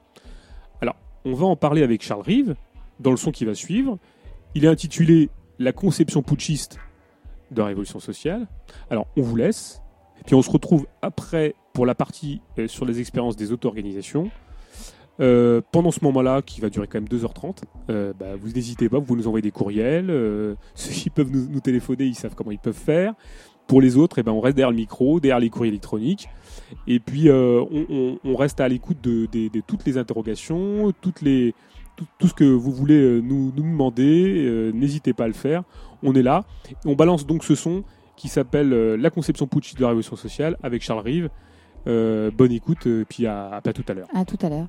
Alors, 0.81 0.95
on 1.25 1.35
va 1.35 1.47
en 1.47 1.57
parler 1.57 1.83
avec 1.83 2.01
Charles 2.01 2.23
Rive 2.23 2.55
dans 3.01 3.11
le 3.11 3.17
son 3.17 3.33
qui 3.33 3.45
va 3.45 3.55
suivre. 3.55 3.99
Il 4.55 4.65
est 4.65 4.69
intitulé 4.69 5.31
La 5.59 5.73
conception 5.73 6.23
putschiste 6.23 6.79
de 7.51 7.61
la 7.61 7.67
révolution 7.67 7.99
sociale. 7.99 8.47
Alors, 8.89 9.09
on 9.17 9.23
vous 9.23 9.35
laisse. 9.35 9.83
Et 10.21 10.25
puis, 10.25 10.37
on 10.37 10.43
se 10.43 10.51
retrouve 10.51 10.87
après 11.03 11.57
pour 11.73 11.87
la 11.87 11.97
partie 11.97 12.41
euh, 12.61 12.69
sur 12.69 12.87
les 12.87 13.01
expériences 13.01 13.35
des 13.35 13.51
auto-organisations. 13.51 14.31
Euh, 15.19 15.61
pendant 15.73 15.91
ce 15.91 16.05
moment-là, 16.05 16.43
qui 16.43 16.61
va 16.61 16.71
durer 16.71 16.87
quand 16.87 17.01
même 17.01 17.09
2h30, 17.09 17.63
euh, 17.91 18.13
bah, 18.17 18.37
vous 18.41 18.51
n'hésitez 18.51 18.89
pas, 18.89 19.01
vous 19.01 19.17
nous 19.17 19.27
envoyez 19.27 19.43
des 19.43 19.51
courriels. 19.51 20.07
ceux 20.77 20.93
qui 20.93 21.11
peuvent 21.11 21.33
nous 21.33 21.59
téléphoner, 21.59 22.05
ils 22.05 22.15
savent 22.15 22.37
comment 22.37 22.53
ils 22.53 22.61
peuvent 22.61 22.75
faire. 22.75 23.15
Pour 23.69 23.83
les 23.83 23.97
autres, 23.99 24.19
eh 24.19 24.23
ben, 24.23 24.33
on 24.33 24.41
reste 24.41 24.57
derrière 24.57 24.71
le 24.71 24.77
micro, 24.77 25.21
derrière 25.21 25.39
les 25.39 25.51
courriers 25.51 25.69
électroniques. 25.69 26.29
Et 26.87 26.99
puis, 26.99 27.29
euh, 27.29 27.63
on, 28.25 28.35
reste 28.35 28.61
à 28.61 28.69
l'écoute 28.69 29.01
de, 29.03 29.29
toutes 29.67 29.85
les 29.85 29.99
interrogations, 29.99 30.93
toutes 31.03 31.21
les, 31.21 31.55
tout, 32.19 32.29
ce 32.29 32.33
que 32.33 32.45
vous 32.45 32.73
voulez 32.73 32.99
euh, 32.99 33.21
nous, 33.21 33.53
nous 33.55 33.63
demander. 33.63 34.47
euh, 34.47 34.73
N'hésitez 34.73 35.13
pas 35.13 35.25
à 35.25 35.29
le 35.29 35.35
faire. 35.35 35.65
On 36.03 36.15
est 36.15 36.23
là. 36.23 36.45
On 36.87 36.95
balance 36.95 37.27
donc 37.27 37.45
ce 37.45 37.55
son 37.55 37.85
qui 38.17 38.29
s'appelle 38.29 38.71
La 38.95 39.11
conception 39.11 39.47
putschiste 39.47 39.77
de 39.77 39.83
la 39.83 39.89
révolution 39.89 40.17
sociale 40.17 40.57
avec 40.63 40.83
Charles 40.83 41.05
Rive. 41.05 41.31
Bonne 41.87 42.53
écoute, 42.53 42.89
puis 43.09 43.27
à, 43.27 43.61
à 43.65 43.73
tout 43.73 43.85
à 43.87 43.95
l'heure. 43.95 44.09
À 44.15 44.25
tout 44.25 44.39
à 44.43 44.49
l'heure. 44.49 44.67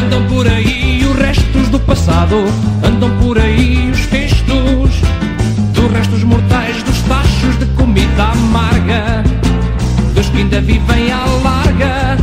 Andam 0.00 0.24
por 0.26 0.46
aí 0.46 1.04
os 1.04 1.16
restos 1.18 1.68
do 1.68 1.80
passado, 1.80 2.44
andam 2.82 3.10
por 3.18 3.38
aí 3.38 3.90
os 3.90 4.00
festos 4.00 4.90
dos 5.72 5.92
restos 5.92 6.24
mortais 6.24 6.82
dos 6.82 6.98
tachos 7.02 7.58
de 7.58 7.66
comida 7.76 8.24
amarga, 8.24 9.22
dos 10.14 10.28
que 10.30 10.38
ainda 10.38 10.60
vivem 10.60 11.12
à 11.12 11.24
larga, 11.42 12.16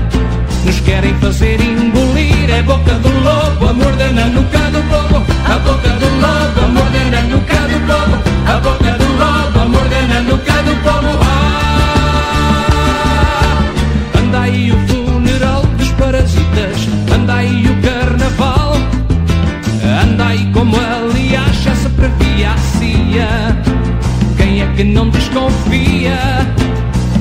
nos 0.66 0.80
querem 0.82 1.14
fazer 1.16 1.60
engolir. 1.62 2.36
A 2.58 2.64
boca 2.64 2.94
do 2.94 3.10
lobo, 3.20 3.68
a 3.68 3.74
morder 3.74 4.14
na 4.14 4.28
nuca 4.28 4.60
do 4.72 4.82
povo, 4.90 5.26
a 5.46 5.60
boca 5.60 5.90
do 5.90 6.06
lobo, 6.22 6.62
a 6.62 6.85
na 7.16 7.22
nuca 7.22 7.62
do 7.72 7.80
povo, 7.88 8.16
a 8.46 8.60
boca 8.60 8.92
do 8.98 9.08
lobo, 9.22 9.60
a 9.60 9.66
morder 9.66 10.08
na 10.10 10.20
nuca 10.22 10.54
do 10.64 10.76
povo. 10.84 11.18
Ah, 11.22 12.70
anda 14.20 14.40
aí 14.42 14.72
o 14.72 14.78
funeral 14.88 15.62
dos 15.78 15.90
parasitas, 15.92 16.90
anda 17.14 17.36
aí 17.36 17.68
o 17.68 17.76
carnaval, 17.82 18.76
anda 20.04 20.26
aí 20.28 20.52
como 20.52 20.76
aliás 20.78 21.56
já 21.64 21.74
se 21.76 21.90
previa 21.90 22.52
a 22.52 22.58
CIA. 22.58 23.58
Quem 24.38 24.62
é 24.62 24.68
que 24.76 24.84
não 24.84 25.10
desconfia? 25.10 26.20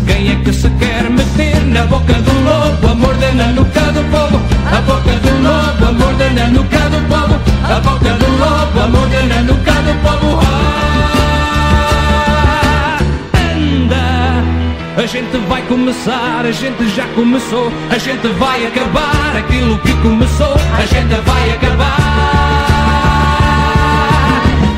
Quem 0.07 0.33
é 0.33 0.37
que 0.45 0.53
se 0.53 0.69
quer 0.71 1.09
meter 1.09 1.63
na 1.67 1.87
boca 1.87 2.15
do 2.15 2.33
lobo, 2.43 2.89
a 2.89 2.95
morder 2.95 3.35
na 3.35 3.47
nuca 3.49 3.93
do 3.93 4.03
povo? 4.11 4.41
A 4.73 4.81
boca 4.81 5.13
do 5.21 5.34
lobo, 5.45 5.85
a 5.89 5.93
morder 5.93 6.33
na 6.33 6.47
nuca 6.49 6.83
do 6.93 7.01
povo. 7.09 7.35
A 7.65 7.81
boca 7.81 8.13
do 8.21 8.29
lobo, 8.43 8.81
a 8.81 8.87
morder 8.89 9.25
na 9.27 9.43
nuca 9.43 9.73
do 9.87 9.95
povo. 10.03 10.39
Ah, 10.43 10.55
anda, 13.53 14.05
a 15.03 15.05
gente 15.07 15.37
vai 15.49 15.63
começar, 15.63 16.45
a 16.45 16.51
gente 16.51 16.89
já 16.89 17.07
começou, 17.15 17.73
a 17.91 17.99
gente 17.99 18.27
vai 18.39 18.67
acabar 18.67 19.37
aquilo 19.37 19.79
que 19.79 19.93
começou, 20.03 20.55
a 20.79 20.87
gente 20.87 21.15
vai 21.29 21.51
acabar. 21.51 21.99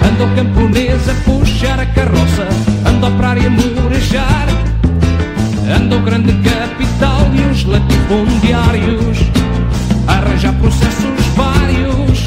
Anda 0.09 0.25
o 0.25 0.29
camponês 0.35 1.09
a 1.09 1.15
puxar 1.25 1.79
a 1.81 1.87
carroça, 1.87 2.47
anda 2.87 3.07
a 3.07 3.11
operário 3.11 3.47
a 3.47 3.51
murejar. 3.51 4.47
Anda 5.69 5.97
o 5.97 6.01
grande 6.01 6.33
capital 6.49 7.29
e 7.35 7.41
os 7.51 7.65
latifundiários 7.65 9.19
arranjar 10.37 10.53
processos 10.57 11.27
vários 11.35 12.27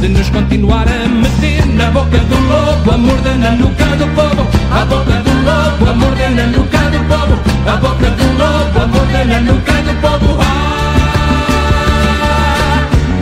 de 0.00 0.08
nos 0.08 0.30
continuar 0.30 0.86
a 0.88 1.06
meter 1.06 1.66
na 1.66 1.90
boca 1.90 2.18
do 2.18 2.34
lobo, 2.48 2.90
a 2.90 2.96
morder 2.96 3.36
na 3.36 3.50
nuca 3.50 3.84
do 3.96 4.06
povo, 4.14 4.48
a 4.72 4.86
boca 4.86 5.20
do 5.20 5.32
lobo, 5.44 5.90
a 5.90 5.94
morder 5.94 6.30
na 6.30 6.46
nuca 6.46 6.78
do 6.78 6.98
povo, 7.08 7.38
a 7.66 7.76
boca 7.76 8.10
do 8.10 8.24
lobo, 8.38 8.80
a 8.80 8.86
morder 8.86 9.26
na 9.26 9.40
nuca 9.40 9.72
do 9.72 9.94
povo. 10.00 10.38
Ah, 10.40 10.96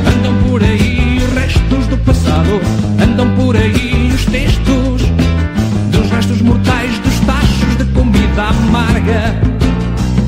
andam 0.06 0.34
por 0.48 0.62
aí 0.62 1.20
os 1.26 1.32
restos 1.34 1.88
do 1.88 1.96
passado, 1.98 2.60
andam 3.02 3.28
por 3.34 3.56
aí 3.56 4.12
os 4.14 4.24
textos 4.26 5.02
dos 5.90 6.08
restos 6.08 6.40
mortais 6.40 6.96
dos 7.00 7.18
tachos 7.26 7.76
de 7.78 7.84
comida 7.92 8.44
amarga, 8.44 9.34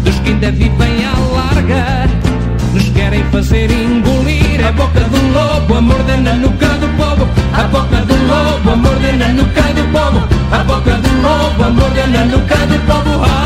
dos 0.04 0.18
que 0.18 0.30
ainda 0.30 0.50
vivem 0.50 1.04
à 1.04 1.16
larga, 1.36 2.08
querem 3.12 3.24
fazer 3.30 3.70
engolir. 3.70 4.66
A 4.66 4.72
boca 4.72 5.00
do 5.00 5.32
lobo, 5.32 5.74
a 5.74 5.80
morder 5.80 6.18
na 6.18 6.34
nuca 6.34 6.68
do 6.68 6.88
povo, 6.96 7.28
a 7.52 7.62
boca 7.64 7.96
do 8.06 8.14
lobo, 8.26 8.70
a 8.70 8.76
morder 8.76 9.16
na 9.16 9.28
nuca 9.28 9.62
do 9.62 9.84
povo, 9.92 10.26
a 10.50 10.64
boca 10.64 10.94
do 10.96 11.08
lobo, 11.20 11.64
a 11.64 11.70
morder 11.70 12.08
na 12.08 12.24
nuca 12.24 12.56
do 12.56 12.78
povo. 12.86 13.22
Ah, 13.24 13.40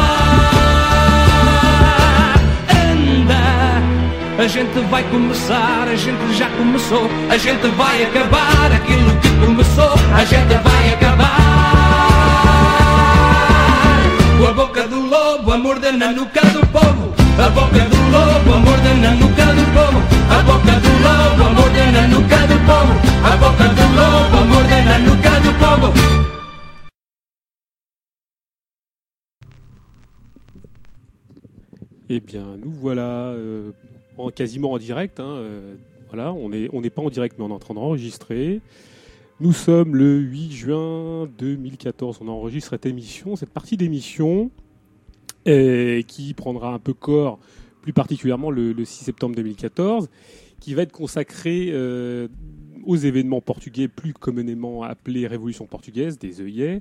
anda, 2.70 4.43
a 4.44 4.47
gente 4.47 4.78
vai 4.88 5.02
começar, 5.05 5.88
a 5.90 5.97
gente 5.97 6.32
já 6.34 6.48
começou, 6.51 7.10
a 7.28 7.36
gente 7.36 7.66
vai 7.68 8.05
acabar 8.05 8.72
aquilo 8.72 9.10
que 9.20 9.30
começou, 9.44 9.94
a 10.14 10.24
gente 10.24 10.55
vai 10.62 10.94
acabar. 10.94 11.26
Com 14.38 14.47
a 14.47 14.52
boca 14.52 14.86
do 14.86 15.01
lobo 15.01 15.52
a 15.52 15.59
morder 15.59 15.94
na 15.94 16.12
nuca 16.12 16.43
do 16.47 16.64
povo, 16.68 17.14
a 17.38 17.48
boca 17.48 17.80
do 17.80 17.97
lobo 18.12 18.55
a 18.55 18.65
Eh 32.09 32.20
bien, 32.20 32.57
nous 32.65 32.70
voilà 32.70 33.31
euh, 33.31 33.73
en, 34.16 34.31
quasiment 34.31 34.73
en 34.73 34.78
direct. 34.78 35.19
hein, 35.19 35.27
euh, 35.27 35.74
on 36.12 36.49
n'est 36.49 36.91
pas 36.91 37.03
en 37.03 37.11
direct, 37.11 37.37
mais 37.39 37.45
on 37.45 37.51
est 37.51 37.53
en 37.53 37.59
train 37.59 37.74
d'enregistrer. 37.74 38.61
Nous 39.41 39.53
sommes 39.53 39.97
le 39.97 40.19
8 40.19 40.53
juin 40.53 41.28
2014. 41.39 42.19
On 42.20 42.28
enregistre 42.28 42.70
cette 42.70 42.87
émission, 42.87 43.35
cette 43.35 43.51
partie 43.51 43.77
d'émission 43.77 44.51
euh, 45.49 46.01
qui 46.03 46.33
prendra 46.33 46.73
un 46.73 46.78
peu 46.78 46.95
corps, 46.95 47.41
plus 47.83 47.93
particulièrement 47.93 48.53
le, 48.53 48.73
le 48.73 48.85
6 48.85 49.05
septembre 49.05 49.35
2014, 49.35 50.09
qui 50.61 50.74
va 50.74 50.83
être 50.83 50.93
consacrée 50.93 51.74
aux 52.85 52.97
événements 52.97 53.41
portugais, 53.41 53.89
plus 53.89 54.15
communément 54.15 54.85
appelés 54.85 55.27
Révolution 55.27 55.66
portugaise, 55.66 56.19
des 56.19 56.41
œillets, 56.41 56.81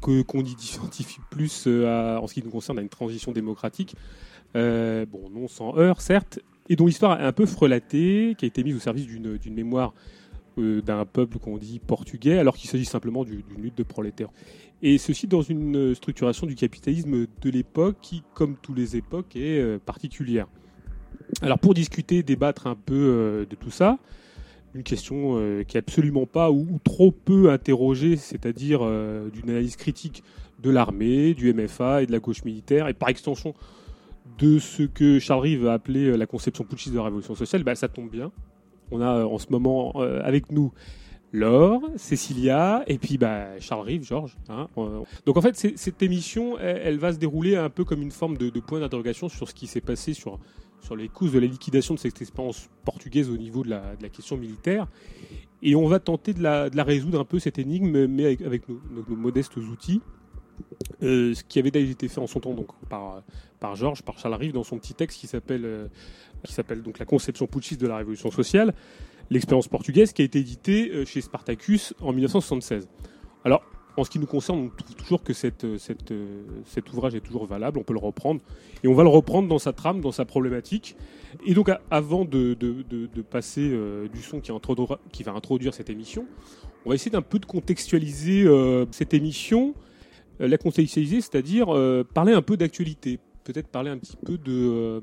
qu'on 0.00 0.22
identifie 0.44 1.20
plus 1.30 1.66
en 1.66 2.26
ce 2.26 2.34
qui 2.34 2.42
nous 2.42 2.50
concerne 2.50 2.78
à 2.78 2.82
une 2.82 2.88
transition 2.88 3.32
démocratique. 3.32 3.94
Euh, 4.56 5.04
bon, 5.06 5.28
non 5.30 5.48
sans 5.48 5.76
heurts, 5.76 6.00
certes, 6.00 6.38
et 6.68 6.76
dont 6.76 6.86
l'histoire 6.86 7.20
est 7.20 7.24
un 7.24 7.32
peu 7.32 7.46
frelatée, 7.46 8.34
qui 8.38 8.44
a 8.44 8.48
été 8.48 8.62
mise 8.62 8.76
au 8.76 8.80
service 8.80 9.06
d'une 9.06 9.54
mémoire 9.54 9.94
euh, 10.58 10.80
d'un 10.80 11.04
peuple 11.04 11.38
qu'on 11.38 11.58
dit 11.58 11.80
portugais, 11.80 12.38
alors 12.38 12.56
qu'il 12.56 12.70
s'agit 12.70 12.84
simplement 12.84 13.24
du- 13.24 13.42
d'une 13.42 13.62
lutte 13.62 13.76
de 13.76 13.82
prolétaires. 13.82 14.30
Et 14.82 14.98
ceci 14.98 15.26
dans 15.26 15.42
une 15.42 15.94
structuration 15.94 16.46
du 16.46 16.54
capitalisme 16.54 17.26
de 17.42 17.50
l'époque 17.50 17.96
qui, 18.00 18.22
comme 18.34 18.56
toutes 18.62 18.76
les 18.76 18.96
époques, 18.96 19.34
est 19.34 19.58
euh, 19.58 19.78
particulière. 19.84 20.46
Alors 21.42 21.58
pour 21.58 21.74
discuter, 21.74 22.22
débattre 22.22 22.66
un 22.68 22.76
peu 22.76 22.94
euh, 22.94 23.46
de 23.46 23.56
tout 23.56 23.70
ça, 23.70 23.98
une 24.74 24.82
question 24.82 25.36
euh, 25.38 25.62
qui 25.64 25.76
est 25.76 25.80
absolument 25.80 26.26
pas 26.26 26.50
ou, 26.50 26.78
trop 26.84 27.10
peu 27.10 27.50
interrogée, 27.50 28.16
c'est-à-dire 28.16 28.80
euh, 28.82 29.30
d'une 29.30 29.50
analyse 29.50 29.76
critique 29.76 30.22
de 30.62 30.70
l'armée, 30.70 31.34
du 31.34 31.52
MFA 31.52 32.02
et 32.02 32.06
de 32.06 32.12
la 32.12 32.18
gauche 32.20 32.44
militaire, 32.44 32.88
et 32.88 32.94
par 32.94 33.08
extension 33.08 33.54
de 34.38 34.58
ce 34.58 34.82
que 34.82 35.18
Charles 35.18 35.42
Rive 35.42 35.66
a 35.66 35.74
appelé 35.74 36.06
euh, 36.06 36.16
la 36.16 36.26
conception 36.26 36.64
putschiste 36.64 36.92
de 36.92 36.98
la 36.98 37.04
révolution 37.04 37.34
sociale, 37.34 37.62
bah, 37.62 37.74
ça 37.74 37.88
tombe 37.88 38.10
bien. 38.10 38.32
On 38.90 39.00
a 39.00 39.18
euh, 39.18 39.24
en 39.24 39.38
ce 39.38 39.46
moment 39.50 39.92
euh, 39.96 40.20
avec 40.24 40.50
nous 40.50 40.72
Laure, 41.32 41.82
Cécilia, 41.96 42.84
et 42.86 42.98
puis 42.98 43.18
bah, 43.18 43.58
Charles 43.58 43.86
Rive, 43.86 44.04
Georges. 44.04 44.36
hein. 44.48 44.68
Donc 45.26 45.36
en 45.36 45.40
fait, 45.40 45.56
cette 45.56 46.00
émission, 46.00 46.58
elle, 46.60 46.98
va 46.98 47.12
se 47.12 47.18
dérouler 47.18 47.56
un 47.56 47.70
peu 47.70 47.84
comme 47.84 48.02
une 48.02 48.12
forme 48.12 48.36
de, 48.36 48.48
point 48.60 48.78
d'interrogation 48.78 49.28
sur 49.28 49.48
ce 49.48 49.54
qui 49.54 49.66
s'est 49.66 49.80
passé 49.80 50.14
sur, 50.14 50.38
sur 50.80 50.94
les 50.94 51.08
causes 51.08 51.32
de 51.32 51.40
la 51.40 51.48
liquidation 51.48 51.94
de 51.94 51.98
cette 51.98 52.22
expérience 52.22 52.70
portugaise 52.84 53.30
au 53.30 53.36
niveau 53.36 53.64
de 53.64 53.70
la, 53.70 53.96
question 54.12 54.36
militaire. 54.36 54.86
Et 55.60 55.74
on 55.74 55.88
va 55.88 55.98
tenter 55.98 56.34
de 56.34 56.42
la, 56.42 56.70
de 56.70 56.76
la 56.76 56.84
résoudre 56.84 57.18
un 57.18 57.24
peu, 57.24 57.40
cette 57.40 57.58
énigme, 57.58 58.06
mais 58.06 58.26
avec, 58.44 58.68
nos, 58.68 59.16
modestes 59.16 59.56
outils. 59.56 60.02
Ce 61.00 61.42
qui 61.42 61.58
avait 61.58 61.72
déjà 61.72 61.90
été 61.90 62.06
fait 62.06 62.20
en 62.20 62.28
son 62.28 62.38
temps 62.38 62.54
donc, 62.54 62.68
par, 62.88 63.24
par 63.64 63.76
Georges, 63.76 64.02
par 64.02 64.18
Charles 64.18 64.34
Rive, 64.34 64.52
dans 64.52 64.62
son 64.62 64.76
petit 64.78 64.92
texte 64.92 65.18
qui 65.18 65.26
s'appelle 65.26 65.64
euh, 65.64 65.86
qui 66.42 66.52
s'appelle 66.52 66.82
donc 66.82 66.98
La 66.98 67.06
conception 67.06 67.46
putschiste 67.46 67.80
de 67.80 67.86
la 67.86 67.96
révolution 67.96 68.30
sociale, 68.30 68.74
l'expérience 69.30 69.68
portugaise, 69.68 70.12
qui 70.12 70.20
a 70.20 70.26
été 70.26 70.38
édité 70.38 70.90
euh, 70.90 71.06
chez 71.06 71.22
Spartacus 71.22 71.94
en 72.02 72.12
1976. 72.12 72.86
Alors, 73.42 73.62
en 73.96 74.04
ce 74.04 74.10
qui 74.10 74.18
nous 74.18 74.26
concerne, 74.26 74.58
on 74.58 74.68
trouve 74.68 74.96
toujours 74.96 75.22
que 75.22 75.32
cette, 75.32 75.64
euh, 75.64 75.78
cet 76.66 76.92
ouvrage 76.92 77.14
est 77.14 77.22
toujours 77.22 77.46
valable, 77.46 77.78
on 77.78 77.84
peut 77.84 77.94
le 77.94 78.00
reprendre, 78.00 78.42
et 78.82 78.88
on 78.88 78.92
va 78.92 79.02
le 79.02 79.08
reprendre 79.08 79.48
dans 79.48 79.58
sa 79.58 79.72
trame, 79.72 80.02
dans 80.02 80.12
sa 80.12 80.26
problématique. 80.26 80.94
Et 81.46 81.54
donc, 81.54 81.70
avant 81.90 82.26
de, 82.26 82.52
de- 82.52 82.82
de- 82.82 83.22
passer 83.22 83.70
du 84.12 84.20
son 84.20 84.40
qui, 84.42 85.22
va 85.22 85.32
introduire 85.32 85.72
cette 85.72 85.88
émission, 85.88 86.26
on 86.84 86.90
va 86.90 86.96
essayer 86.96 87.10
d'un 87.10 87.22
peu 87.22 87.38
de 87.38 87.46
contextualiser 87.46 88.46
cette 88.90 89.14
émission, 89.14 89.74
la 90.38 90.58
contextualiser, 90.58 91.22
c'est-à-dire 91.22 91.68
parler 92.12 92.34
un 92.34 92.42
peu 92.42 92.56
d'actualité, 92.56 93.18
peut-être 93.44 93.68
parler 93.68 93.90
un 93.90 93.98
petit 93.98 94.16
peu 94.16 94.38
de, 94.38 94.52
euh, 94.52 95.00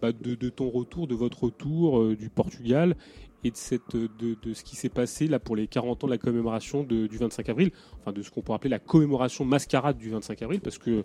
bah, 0.00 0.12
de, 0.12 0.34
de 0.34 0.48
ton 0.48 0.70
retour, 0.70 1.06
de 1.06 1.14
votre 1.14 1.44
retour 1.44 2.00
euh, 2.00 2.16
du 2.16 2.30
Portugal, 2.30 2.96
et 3.44 3.50
de, 3.50 3.56
cette, 3.56 3.94
de, 3.94 4.36
de 4.42 4.54
ce 4.54 4.64
qui 4.64 4.74
s'est 4.74 4.88
passé 4.88 5.28
là 5.28 5.38
pour 5.38 5.54
les 5.54 5.68
40 5.68 6.02
ans 6.02 6.06
de 6.06 6.12
la 6.12 6.18
commémoration 6.18 6.82
du 6.82 7.16
25 7.16 7.48
avril, 7.48 7.70
enfin 8.00 8.12
de 8.12 8.22
ce 8.22 8.30
qu'on 8.30 8.42
pourrait 8.42 8.56
appeler 8.56 8.70
la 8.70 8.78
commémoration 8.80 9.44
mascarade 9.44 9.98
du 9.98 10.10
25 10.10 10.42
avril, 10.42 10.60
parce 10.60 10.78
que 10.78 11.04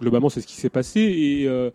globalement 0.00 0.28
c'est 0.28 0.40
ce 0.40 0.46
qui 0.46 0.56
s'est 0.56 0.68
passé. 0.68 1.00
Et, 1.00 1.48
euh, 1.48 1.70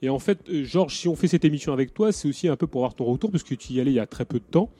et 0.00 0.08
en 0.08 0.18
fait, 0.18 0.38
euh, 0.48 0.64
Georges, 0.64 0.96
si 0.96 1.08
on 1.08 1.16
fait 1.16 1.28
cette 1.28 1.44
émission 1.44 1.72
avec 1.72 1.92
toi, 1.92 2.12
c'est 2.12 2.28
aussi 2.28 2.48
un 2.48 2.56
peu 2.56 2.66
pour 2.66 2.80
avoir 2.82 2.94
ton 2.94 3.04
retour, 3.04 3.30
parce 3.30 3.42
que 3.42 3.54
tu 3.54 3.74
y 3.74 3.80
allais 3.80 3.90
il 3.90 3.96
y 3.96 4.00
a 4.00 4.06
très 4.06 4.24
peu 4.24 4.38
de 4.38 4.44
temps. 4.44 4.70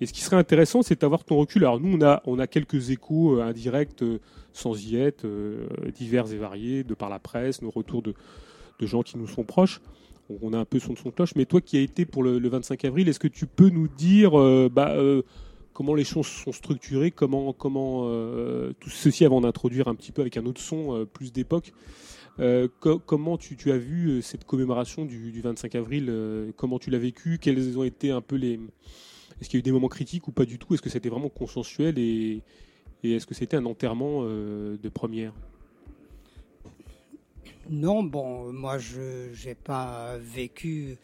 Et 0.00 0.06
ce 0.06 0.12
qui 0.14 0.22
serait 0.22 0.36
intéressant, 0.36 0.82
c'est 0.82 1.00
d'avoir 1.00 1.24
ton 1.24 1.36
recul. 1.36 1.62
Alors 1.64 1.78
nous, 1.78 1.96
on 1.96 2.02
a, 2.02 2.22
on 2.24 2.38
a 2.38 2.46
quelques 2.46 2.90
échos 2.90 3.38
euh, 3.38 3.42
indirects, 3.42 4.02
euh, 4.02 4.18
sans 4.52 4.82
y 4.86 4.96
être, 4.96 5.26
euh, 5.26 5.66
divers 5.94 6.32
et 6.32 6.36
variés, 6.36 6.84
de 6.84 6.94
par 6.94 7.10
la 7.10 7.18
presse, 7.18 7.60
nos 7.60 7.70
retours 7.70 8.02
de, 8.02 8.14
de 8.80 8.86
gens 8.86 9.02
qui 9.02 9.18
nous 9.18 9.26
sont 9.28 9.44
proches. 9.44 9.80
On 10.42 10.52
a 10.52 10.58
un 10.58 10.64
peu 10.64 10.78
son 10.78 10.92
de 10.94 10.98
son 10.98 11.10
cloche. 11.10 11.34
Mais 11.36 11.44
toi 11.44 11.60
qui 11.60 11.76
as 11.76 11.80
été 11.80 12.04
pour 12.04 12.22
le, 12.22 12.38
le 12.38 12.48
25 12.48 12.84
avril, 12.84 13.08
est-ce 13.08 13.18
que 13.20 13.28
tu 13.28 13.46
peux 13.46 13.68
nous 13.68 13.88
dire 13.88 14.38
euh, 14.38 14.68
bah, 14.72 14.92
euh, 14.92 15.22
comment 15.72 15.94
les 15.94 16.04
choses 16.04 16.26
sont 16.26 16.52
structurées, 16.52 17.10
comment, 17.10 17.52
comment 17.52 18.02
euh, 18.04 18.72
tout 18.80 18.90
ceci 18.90 19.24
avant 19.24 19.40
d'introduire 19.40 19.88
un 19.88 19.94
petit 19.94 20.12
peu 20.12 20.22
avec 20.22 20.36
un 20.36 20.46
autre 20.46 20.60
son 20.60 21.06
plus 21.12 21.32
d'époque 21.32 21.72
co- 22.80 22.98
comment 22.98 23.36
tu, 23.36 23.56
as 23.70 23.76
vu 23.76 24.22
cette 24.22 24.44
commémoration 24.44 25.04
du, 25.04 25.30
du 25.30 25.40
25 25.42 25.74
avril 25.74 26.12
Comment 26.56 26.78
tu 26.78 26.90
l'as 26.90 26.98
vécu 26.98 27.38
Quels 27.40 27.76
ont 27.76 27.84
été 27.84 28.10
un 28.10 28.20
peu 28.22 28.36
les. 28.36 28.58
Est-ce 29.40 29.48
qu'il 29.48 29.58
y 29.58 29.58
a 29.58 29.60
eu 29.60 29.62
des 29.62 29.72
moments 29.72 29.88
critiques 29.88 30.28
ou 30.28 30.32
pas 30.32 30.44
du 30.44 30.58
tout? 30.58 30.72
Est-ce 30.74 30.82
que 30.82 30.90
c'était 30.90 31.08
vraiment 31.08 31.28
consensuel 31.28 31.98
et, 31.98 32.42
est-ce 33.02 33.26
que 33.26 33.34
c'était 33.34 33.56
un 33.56 33.64
enterrement 33.66 34.22
de 34.24 34.88
première? 34.88 35.32
Non, 37.70 38.02
bon, 38.02 38.52
moi 38.52 38.78
je 38.78 39.32
j'ai 39.32 39.54
pas 39.54 40.18
vécu, 40.18 40.96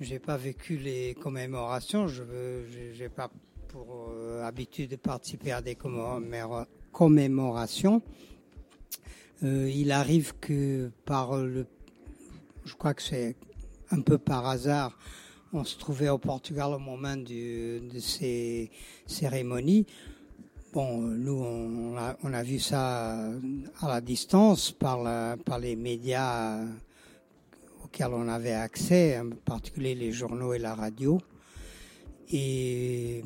j'ai 0.00 0.20
pas 0.20 0.36
vécu 0.36 0.76
les 0.76 1.14
commémorations. 1.14 2.06
Je 2.06 2.22
j'ai 2.92 3.08
pas 3.08 3.28
pour 3.66 4.10
euh, 4.12 4.44
habitude 4.44 4.90
de 4.90 4.96
participer 4.96 5.50
à 5.50 5.60
des 5.60 5.74
commémora- 5.74 6.68
commémorations. 6.92 8.02
Euh, 9.42 9.68
il 9.68 9.90
arrive 9.90 10.34
que 10.40 10.92
par 11.04 11.36
le, 11.36 11.66
je 12.64 12.74
crois 12.74 12.94
que 12.94 13.02
c'est 13.02 13.34
un 13.90 14.00
peu 14.00 14.16
par 14.16 14.46
hasard, 14.46 14.96
on 15.52 15.64
se 15.64 15.76
trouvait 15.76 16.08
au 16.08 16.18
Portugal 16.18 16.72
au 16.72 16.78
moment 16.78 17.16
de 17.16 17.80
ces 17.98 18.70
cérémonies. 19.06 19.86
Bon, 20.72 20.98
nous, 21.00 21.44
on 22.22 22.32
a, 22.32 22.42
vu 22.44 22.60
ça 22.60 23.28
à 23.80 23.88
la 23.88 24.00
distance 24.00 24.70
par, 24.70 25.02
les 25.60 25.74
médias 25.74 26.64
auxquels 27.82 28.12
on 28.12 28.28
avait 28.28 28.52
accès, 28.52 29.18
en 29.18 29.30
particulier 29.30 29.96
les 29.96 30.12
journaux 30.12 30.52
et 30.52 30.60
la 30.60 30.76
radio, 30.76 31.20
et, 32.30 33.20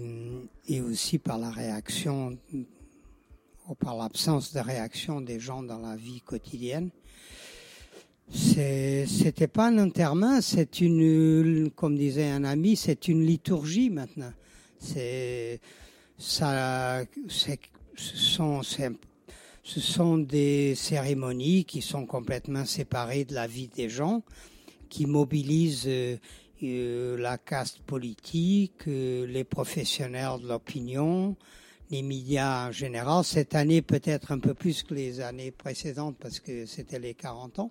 aussi 0.88 1.18
par 1.18 1.36
la 1.36 1.50
réaction, 1.50 2.38
ou 3.68 3.74
par 3.74 3.94
l'absence 3.94 4.54
de 4.54 4.60
réaction 4.60 5.20
des 5.20 5.38
gens 5.38 5.62
dans 5.62 5.80
la 5.80 5.96
vie 5.96 6.22
quotidienne. 6.22 6.88
C'était 8.30 9.48
pas 9.48 9.66
un 9.66 9.76
enterrement, 9.80 10.40
c'est 10.40 10.80
une, 10.80 11.70
comme 11.76 11.98
disait 11.98 12.30
un 12.30 12.44
ami, 12.44 12.74
c'est 12.74 13.06
une 13.06 13.22
liturgie 13.22 13.90
maintenant. 13.90 14.32
C'est 14.78 15.60
ce 16.16 17.56
sont 19.80 20.18
des 20.18 20.74
cérémonies 20.74 21.64
qui 21.64 21.82
sont 21.82 22.06
complètement 22.06 22.64
séparées 22.64 23.24
de 23.24 23.34
la 23.34 23.46
vie 23.46 23.68
des 23.68 23.88
gens, 23.88 24.22
qui 24.88 25.06
mobilisent 25.06 25.84
euh, 25.86 26.16
euh, 26.62 27.16
la 27.18 27.38
caste 27.38 27.80
politique, 27.80 28.86
euh, 28.86 29.26
les 29.26 29.44
professionnels 29.44 30.40
de 30.42 30.48
l'opinion, 30.48 31.36
les 31.90 32.02
médias 32.02 32.68
en 32.68 32.72
général. 32.72 33.24
Cette 33.24 33.54
année, 33.54 33.82
peut-être 33.82 34.30
un 34.30 34.38
peu 34.38 34.54
plus 34.54 34.82
que 34.82 34.94
les 34.94 35.20
années 35.20 35.50
précédentes 35.50 36.16
parce 36.20 36.38
que 36.38 36.66
c'était 36.66 37.00
les 37.00 37.14
40 37.14 37.58
ans 37.58 37.70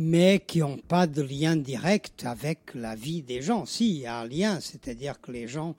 mais 0.00 0.44
qui 0.46 0.60
n'ont 0.60 0.78
pas 0.78 1.08
de 1.08 1.22
lien 1.22 1.56
direct 1.56 2.24
avec 2.24 2.72
la 2.74 2.94
vie 2.94 3.22
des 3.22 3.42
gens. 3.42 3.66
Si, 3.66 3.90
il 3.90 3.96
y 4.02 4.06
a 4.06 4.20
un 4.20 4.28
lien, 4.28 4.60
c'est-à-dire 4.60 5.20
que 5.20 5.32
les 5.32 5.48
gens 5.48 5.74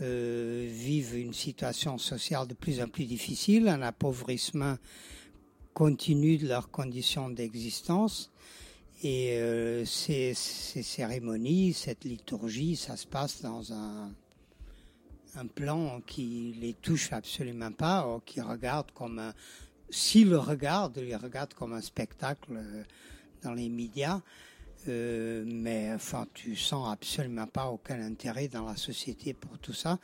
euh, 0.00 0.66
vivent 0.68 1.16
une 1.16 1.32
situation 1.32 1.98
sociale 1.98 2.48
de 2.48 2.54
plus 2.54 2.80
en 2.80 2.88
plus 2.88 3.04
difficile, 3.04 3.68
un 3.68 3.82
appauvrissement 3.82 4.76
continu 5.72 6.36
de 6.38 6.48
leurs 6.48 6.70
conditions 6.70 7.30
d'existence. 7.30 8.30
Et 9.02 9.34
euh, 9.34 9.84
ces, 9.84 10.34
cérémonies, 10.34 11.74
cette 11.74 12.04
liturgie, 12.04 12.74
ça 12.74 12.96
se 12.96 13.06
passe 13.06 13.42
dans 13.42 13.72
un, 13.72 14.10
plan 15.54 16.00
qui 16.06 16.56
les 16.60 16.74
touche 16.74 17.12
absolument 17.12 17.72
pas, 17.72 18.06
ou 18.08 18.20
qui 18.20 18.40
regarde 18.40 18.92
comme 18.92 19.18
un, 19.18 19.34
s'ils 19.90 20.30
le 20.30 20.38
regardent, 20.38 20.96
ils 20.96 21.16
regardent 21.16 21.54
comme 21.54 21.72
un 21.72 21.80
spectacle 21.80 22.52
euh, 22.52 22.82
dans 23.42 23.52
les 23.52 23.68
médias, 23.68 24.20
euh, 24.88 25.44
mais 25.46 25.92
enfin, 25.92 26.26
tu 26.34 26.56
sens 26.56 26.92
absolument 26.92 27.46
pas 27.46 27.66
aucun 27.66 28.00
intérêt 28.00 28.48
dans 28.48 28.66
la 28.66 28.76
société 28.76 29.34
pour 29.34 29.58
tout 29.58 29.72
ça. 29.72 29.98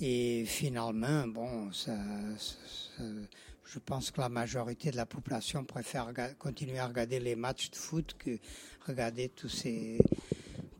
Et 0.00 0.44
finalement, 0.46 1.26
bon, 1.26 1.70
je 1.72 3.78
pense 3.78 4.10
que 4.10 4.20
la 4.20 4.28
majorité 4.28 4.90
de 4.90 4.96
la 4.96 5.06
population 5.06 5.64
préfère 5.64 6.12
continuer 6.38 6.78
à 6.78 6.86
regarder 6.86 7.20
les 7.20 7.36
matchs 7.36 7.70
de 7.70 7.76
foot 7.76 8.14
que 8.18 8.38
regarder 8.86 9.28
tous 9.28 9.48
ces 9.48 9.98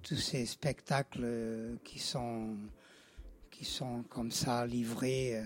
tous 0.03 0.17
ces 0.17 0.47
spectacles 0.47 1.21
euh, 1.23 1.77
qui 1.85 1.99
sont 1.99 2.57
qui 3.51 3.65
sont 3.65 4.03
comme 4.09 4.33
ça 4.33 4.67
livrés 4.67 5.39
euh, 5.39 5.45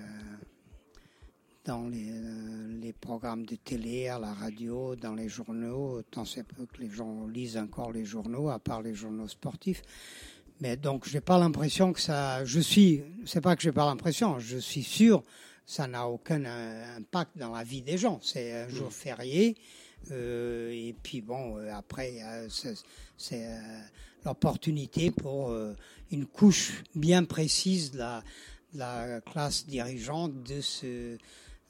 dans 1.66 1.88
les, 1.88 2.10
euh, 2.10 2.80
les 2.80 2.92
programmes 2.92 3.44
de 3.44 3.56
télé, 3.56 4.08
à 4.08 4.18
la 4.18 4.32
radio, 4.32 4.96
dans 4.96 5.14
les 5.14 5.28
journaux, 5.28 6.00
tant 6.10 6.24
c'est 6.24 6.44
peu 6.44 6.64
que 6.64 6.80
les 6.80 6.88
gens 6.88 7.26
lisent 7.26 7.58
encore 7.58 7.92
les 7.92 8.04
journaux, 8.04 8.48
à 8.48 8.58
part 8.58 8.82
les 8.82 8.94
journaux 8.94 9.28
sportifs. 9.28 9.82
Mais 10.60 10.76
donc, 10.76 11.06
j'ai 11.06 11.20
pas 11.20 11.38
l'impression 11.38 11.92
que 11.92 12.00
ça. 12.00 12.44
Je 12.44 12.60
suis. 12.60 13.02
C'est 13.26 13.42
pas 13.42 13.56
que 13.56 13.62
j'ai 13.62 13.72
pas 13.72 13.84
l'impression. 13.84 14.38
Je 14.38 14.56
suis 14.56 14.82
sûr. 14.84 15.22
Ça 15.66 15.86
n'a 15.86 16.06
aucun 16.06 16.44
euh, 16.44 16.96
impact 16.96 17.36
dans 17.36 17.52
la 17.52 17.64
vie 17.64 17.82
des 17.82 17.98
gens. 17.98 18.20
C'est 18.22 18.52
un 18.52 18.68
jour 18.68 18.92
férié. 18.92 19.56
euh, 20.12 20.70
et 20.70 20.94
puis 21.02 21.20
bon, 21.20 21.58
euh, 21.58 21.72
après, 21.74 22.22
euh, 22.22 22.48
c'est 23.18 23.48
l'opportunité 24.24 25.10
pour 25.10 25.54
une 26.10 26.26
couche 26.26 26.82
bien 26.94 27.24
précise 27.24 27.90
de 27.92 27.98
la, 27.98 28.22
de 28.72 28.78
la 28.78 29.20
classe 29.20 29.66
dirigeante 29.66 30.42
de 30.42 30.60
se 30.60 31.16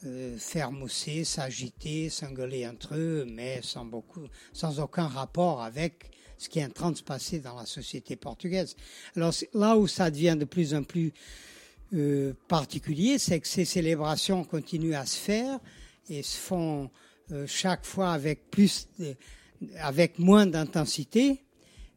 euh, 0.05 0.37
faire 0.37 0.73
mousser, 0.73 1.25
s'agiter, 1.25 2.11
s'engueuler 2.11 2.69
entre 2.69 2.97
eux, 2.97 3.25
mais 3.27 3.61
sans 3.63 3.87
beaucoup, 3.87 4.27
sans 4.53 4.79
aucun 4.79 5.07
rapport 5.07 5.63
avec 5.63 6.11
ce 6.37 6.51
qui 6.51 6.59
est 6.59 6.67
en 6.67 6.71
train 6.71 6.91
de 6.91 6.99
se 6.99 7.03
passer 7.03 7.41
dans 7.41 7.57
la 7.57 7.65
société 7.65 8.15
portugaise. 8.15 8.77
Alors 9.17 9.33
là 9.55 9.75
où 9.79 9.87
ça 9.87 10.11
devient 10.11 10.37
de 10.39 10.45
plus 10.45 10.75
en 10.75 10.83
plus 10.83 11.15
euh, 11.95 12.35
particulier, 12.47 13.17
c'est 13.19 13.41
que 13.41 13.49
ces 13.49 13.65
célébrations 13.65 14.45
continuent 14.45 14.97
à 14.97 15.07
se 15.07 15.17
faire 15.17 15.61
et 16.11 16.23
se 16.23 16.37
font 16.37 16.91
euh, 17.33 17.47
chaque 17.47 17.87
fois 17.87 18.13
avec 18.13 18.51
plus, 18.51 18.89
avec 19.79 20.19
moins 20.19 20.45
d'intensité, 20.47 21.43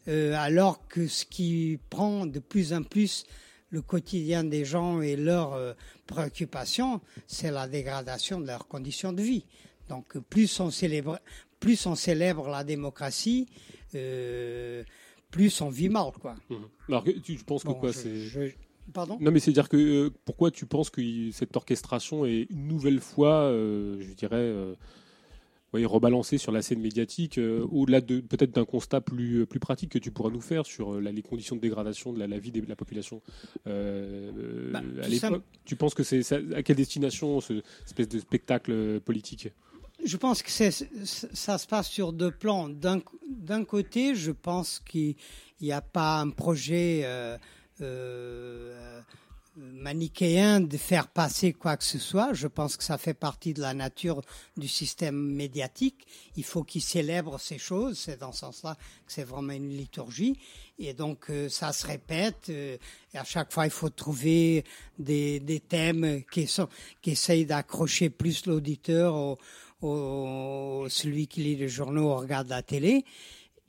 alors 0.07 0.87
que 0.87 1.05
ce 1.07 1.23
qui 1.23 1.77
prend 1.91 2.25
de 2.25 2.39
plus 2.39 2.73
en 2.73 2.81
plus 2.81 3.25
le 3.69 3.83
quotidien 3.83 4.43
des 4.43 4.65
gens 4.65 5.01
et 5.01 5.15
leurs 5.15 5.75
préoccupations, 6.09 7.01
c'est 7.27 7.51
la 7.51 7.67
dégradation 7.67 8.41
de 8.41 8.47
leurs 8.47 8.67
conditions 8.67 9.13
de 9.13 9.21
vie. 9.21 9.45
Donc 9.89 10.17
plus 10.29 10.59
on 10.59 10.71
célèbre, 10.71 11.19
plus 11.59 11.85
on 11.85 11.95
célèbre 11.95 12.47
la 12.49 12.63
démocratie, 12.63 13.47
euh, 13.95 14.83
plus 15.31 15.61
on 15.61 15.69
vit 15.69 15.89
mal, 15.89 16.11
quoi. 16.19 16.35
Mhm. 16.49 16.57
Alors 16.89 17.03
tu 17.23 17.35
penses 17.35 17.63
que 17.63 17.69
Bon, 17.69 17.75
quoi 17.75 17.93
c'est 17.93 18.57
Pardon? 18.91 19.19
Non, 19.21 19.31
mais 19.31 19.39
c'est 19.39 19.51
dire 19.51 19.69
que 19.69 19.77
euh, 19.77 20.09
pourquoi 20.25 20.49
tu 20.49 20.65
penses 20.65 20.89
que 20.89 21.01
cette 21.31 21.55
orchestration 21.55 22.25
est 22.25 22.47
une 22.49 22.67
nouvelle 22.67 22.99
fois, 22.99 23.43
euh, 23.43 24.01
je 24.01 24.13
dirais, 24.13 24.51
euh, 25.73 25.77
oui, 25.77 25.85
rebalancée 25.85 26.37
sur 26.37 26.51
la 26.51 26.61
scène 26.61 26.79
médiatique, 26.81 27.37
euh, 27.37 27.65
au-delà 27.71 28.01
de 28.01 28.19
peut-être 28.21 28.51
d'un 28.51 28.65
constat 28.65 29.01
plus 29.01 29.45
plus 29.45 29.59
pratique 29.59 29.91
que 29.91 29.99
tu 29.99 30.11
pourras 30.11 30.29
nous 30.31 30.41
faire 30.41 30.65
sur 30.65 30.95
euh, 30.95 30.99
la- 31.01 31.11
les 31.11 31.21
conditions 31.21 31.55
de 31.55 31.61
dégradation 31.61 32.11
de 32.13 32.19
la, 32.19 32.27
la 32.27 32.39
vie 32.39 32.51
de 32.51 32.61
la 32.67 32.75
population 32.75 33.21
euh, 33.67 34.31
euh, 34.37 34.71
Bah, 34.71 34.81
à 35.03 35.07
l'époque. 35.07 35.43
Tu 35.65 35.75
penses 35.75 35.93
que 35.93 36.03
c'est 36.03 36.21
à 36.55 36.63
quelle 36.63 36.75
destination 36.77 37.39
ce 37.41 37.61
espèce 37.85 38.09
de 38.09 38.19
spectacle 38.19 38.71
euh, 38.71 38.99
politique? 38.99 39.49
Je 40.05 40.15
pense 40.15 40.41
que 40.41 40.49
c'est, 40.49 40.71
ça 41.03 41.57
se 41.57 41.67
passe 41.67 41.89
sur 41.89 42.13
deux 42.13 42.31
plans. 42.31 42.69
D'un, 42.69 43.01
d'un 43.29 43.65
côté, 43.65 44.15
je 44.15 44.31
pense 44.31 44.79
qu'il 44.79 45.15
n'y 45.61 45.73
a 45.73 45.81
pas 45.81 46.21
un 46.21 46.29
projet 46.29 47.01
euh, 47.03 47.37
euh, 47.81 49.01
manichéen 49.79 50.59
de 50.59 50.77
faire 50.77 51.07
passer 51.07 51.53
quoi 51.53 51.77
que 51.77 51.83
ce 51.83 51.97
soit. 51.97 52.33
Je 52.33 52.47
pense 52.47 52.77
que 52.77 52.83
ça 52.83 52.97
fait 52.97 53.13
partie 53.13 53.53
de 53.53 53.61
la 53.61 53.73
nature 53.73 54.21
du 54.57 54.67
système 54.67 55.15
médiatique. 55.15 56.05
Il 56.35 56.43
faut 56.43 56.63
qu'il 56.63 56.81
célèbre 56.81 57.39
ces 57.39 57.57
choses. 57.57 57.97
C'est 57.97 58.19
dans 58.19 58.31
ce 58.31 58.39
sens-là 58.39 58.75
que 59.05 59.11
c'est 59.11 59.23
vraiment 59.23 59.53
une 59.53 59.69
liturgie. 59.69 60.37
Et 60.77 60.93
donc 60.93 61.29
euh, 61.29 61.49
ça 61.49 61.73
se 61.73 61.87
répète. 61.87 62.49
euh, 62.49 62.77
et 63.13 63.17
à 63.17 63.23
chaque 63.23 63.51
fois, 63.51 63.65
il 63.65 63.71
faut 63.71 63.89
trouver 63.89 64.63
des, 64.97 65.63
thèmes 65.67 66.23
qui, 66.31 66.47
sont, 66.47 66.69
qui 67.01 67.11
essayent 67.11 67.45
d'accrocher 67.45 68.09
plus 68.09 68.45
l'auditeur 68.45 69.15
au, 69.15 69.37
au, 69.81 70.87
celui 70.89 71.27
qui 71.27 71.41
lit 71.41 71.55
les 71.55 71.69
journaux 71.69 72.11
ou 72.11 72.15
regarde 72.15 72.49
la 72.49 72.61
télé. 72.61 73.05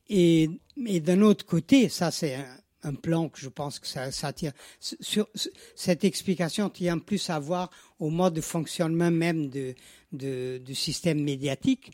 Et, 0.08 0.50
et 0.86 1.00
d'un 1.00 1.22
autre 1.22 1.46
côté, 1.46 1.88
ça 1.88 2.10
c'est 2.10 2.36
un, 2.82 2.94
plan 2.94 3.28
que 3.28 3.38
je 3.38 3.48
pense 3.48 3.78
que 3.78 3.86
ça, 3.86 4.10
ça. 4.10 4.32
Sur, 4.80 5.28
cette 5.74 6.04
explication 6.04 6.70
tient 6.70 6.98
plus 6.98 7.30
à 7.30 7.38
voir 7.38 7.70
au 7.98 8.10
mode 8.10 8.34
de 8.34 8.40
fonctionnement 8.40 9.10
même 9.10 9.48
de, 9.50 9.74
du 10.12 10.74
système 10.74 11.22
médiatique. 11.22 11.92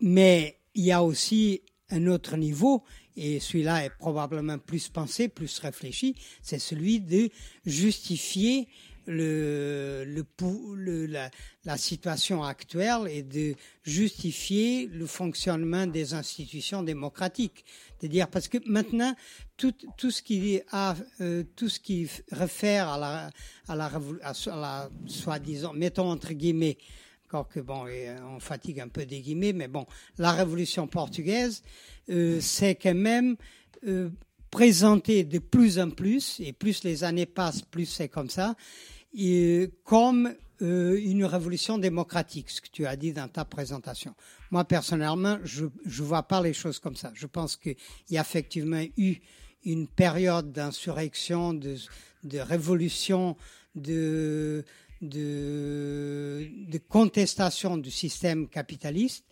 Mais 0.00 0.58
il 0.74 0.84
y 0.84 0.92
a 0.92 1.02
aussi 1.02 1.62
un 1.90 2.06
autre 2.06 2.36
niveau, 2.36 2.84
et 3.16 3.40
celui-là 3.40 3.84
est 3.84 3.90
probablement 3.98 4.58
plus 4.58 4.88
pensé, 4.88 5.28
plus 5.28 5.58
réfléchi, 5.58 6.14
c'est 6.42 6.58
celui 6.58 7.00
de 7.00 7.30
justifier 7.64 8.68
le, 9.08 10.04
le, 10.06 10.24
le- 10.76 11.06
la, 11.06 11.30
la 11.64 11.76
situation 11.76 12.42
actuelle 12.44 13.08
et 13.10 13.22
de 13.22 13.54
justifier 13.82 14.86
le 14.86 15.06
fonctionnement 15.06 15.86
des 15.86 16.14
institutions 16.14 16.82
démocratiques. 16.82 17.64
C'est-à-dire 17.98 18.28
parce 18.28 18.48
que 18.48 18.58
maintenant 18.66 19.14
tout, 19.56 19.74
tout 19.96 20.10
ce 20.10 20.22
qui 20.22 20.60
a 20.70 20.94
euh, 21.20 21.42
tout 21.56 21.68
ce 21.68 21.80
qui 21.80 22.08
réfère 22.30 22.88
à 22.88 22.98
la 22.98 23.30
à 23.66 23.74
la, 23.74 23.86
à 24.22 24.32
la 24.56 24.90
soi-disant 25.06 25.72
mettons 25.72 26.10
entre 26.10 26.32
guillemets 26.34 26.78
encore 27.26 27.48
que 27.48 27.60
bon 27.60 27.86
euh, 27.88 28.16
on 28.36 28.40
fatigue 28.40 28.78
un 28.80 28.88
peu 28.88 29.04
des 29.04 29.20
guillemets 29.20 29.52
mais 29.52 29.68
bon 29.68 29.86
la 30.18 30.32
révolution 30.32 30.86
portugaise 30.86 31.62
euh, 32.10 32.40
c'est 32.40 32.76
quand 32.76 32.94
même 32.94 33.36
euh, 33.86 34.10
présenté 34.50 35.24
de 35.24 35.38
plus 35.40 35.78
en 35.78 35.90
plus 35.90 36.40
et 36.40 36.52
plus 36.52 36.84
les 36.84 37.04
années 37.04 37.26
passent 37.26 37.62
plus 37.62 37.86
c'est 37.86 38.08
comme 38.08 38.30
ça 38.30 38.54
comme 39.84 40.34
euh, 40.60 41.00
une 41.00 41.24
révolution 41.24 41.78
démocratique, 41.78 42.50
ce 42.50 42.60
que 42.60 42.68
tu 42.68 42.84
as 42.84 42.96
dit 42.96 43.12
dans 43.12 43.28
ta 43.28 43.44
présentation. 43.44 44.14
Moi, 44.50 44.64
personnellement, 44.64 45.38
je 45.44 45.66
ne 45.66 46.02
vois 46.02 46.24
pas 46.24 46.42
les 46.42 46.52
choses 46.52 46.80
comme 46.80 46.96
ça. 46.96 47.12
Je 47.14 47.28
pense 47.28 47.56
qu'il 47.56 47.76
y 48.10 48.18
a 48.18 48.22
effectivement 48.22 48.82
eu 48.96 49.18
une 49.64 49.86
période 49.86 50.50
d'insurrection, 50.50 51.54
de, 51.54 51.78
révolution, 52.38 53.36
de, 53.76 54.64
de, 55.00 56.48
contestation 56.88 57.76
du 57.76 57.92
système 57.92 58.48
capitaliste, 58.48 59.24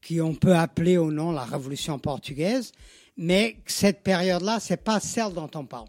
qui 0.00 0.20
on 0.22 0.34
peut 0.34 0.54
appeler 0.54 0.96
au 0.96 1.12
nom 1.12 1.30
la 1.30 1.44
révolution 1.44 1.98
portugaise, 1.98 2.72
mais 3.18 3.58
cette 3.66 4.02
période-là, 4.02 4.60
c'est 4.60 4.82
pas 4.82 5.00
celle 5.00 5.34
dont 5.34 5.50
on 5.54 5.66
parle. 5.66 5.88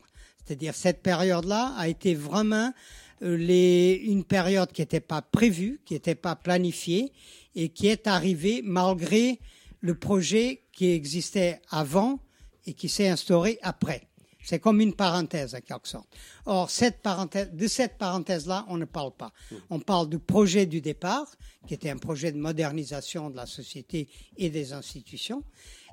C'est-à-dire 0.49 0.73
cette 0.73 1.03
période-là 1.03 1.75
a 1.77 1.87
été 1.87 2.15
vraiment 2.15 2.73
euh, 3.21 3.37
les, 3.37 4.01
une 4.03 4.23
période 4.23 4.71
qui 4.71 4.81
n'était 4.81 4.99
pas 4.99 5.21
prévue, 5.21 5.79
qui 5.85 5.93
n'était 5.93 6.15
pas 6.15 6.35
planifiée 6.35 7.13
et 7.53 7.69
qui 7.69 7.85
est 7.85 8.07
arrivée 8.07 8.61
malgré 8.63 9.39
le 9.81 9.93
projet 9.93 10.63
qui 10.73 10.89
existait 10.89 11.61
avant 11.69 12.17
et 12.65 12.73
qui 12.73 12.89
s'est 12.89 13.07
instauré 13.07 13.59
après. 13.61 14.07
C'est 14.43 14.57
comme 14.57 14.81
une 14.81 14.95
parenthèse, 14.95 15.53
en 15.53 15.59
quelque 15.59 15.87
sorte. 15.87 16.09
Or, 16.47 16.71
cette 16.71 17.03
parenthèse, 17.03 17.51
de 17.53 17.67
cette 17.67 17.99
parenthèse-là, 17.99 18.65
on 18.69 18.77
ne 18.77 18.85
parle 18.85 19.11
pas. 19.11 19.31
On 19.69 19.79
parle 19.79 20.09
du 20.09 20.17
projet 20.17 20.65
du 20.65 20.81
départ, 20.81 21.27
qui 21.67 21.75
était 21.75 21.91
un 21.91 21.97
projet 21.97 22.31
de 22.31 22.39
modernisation 22.39 23.29
de 23.29 23.35
la 23.35 23.45
société 23.45 24.07
et 24.35 24.49
des 24.49 24.73
institutions, 24.73 25.43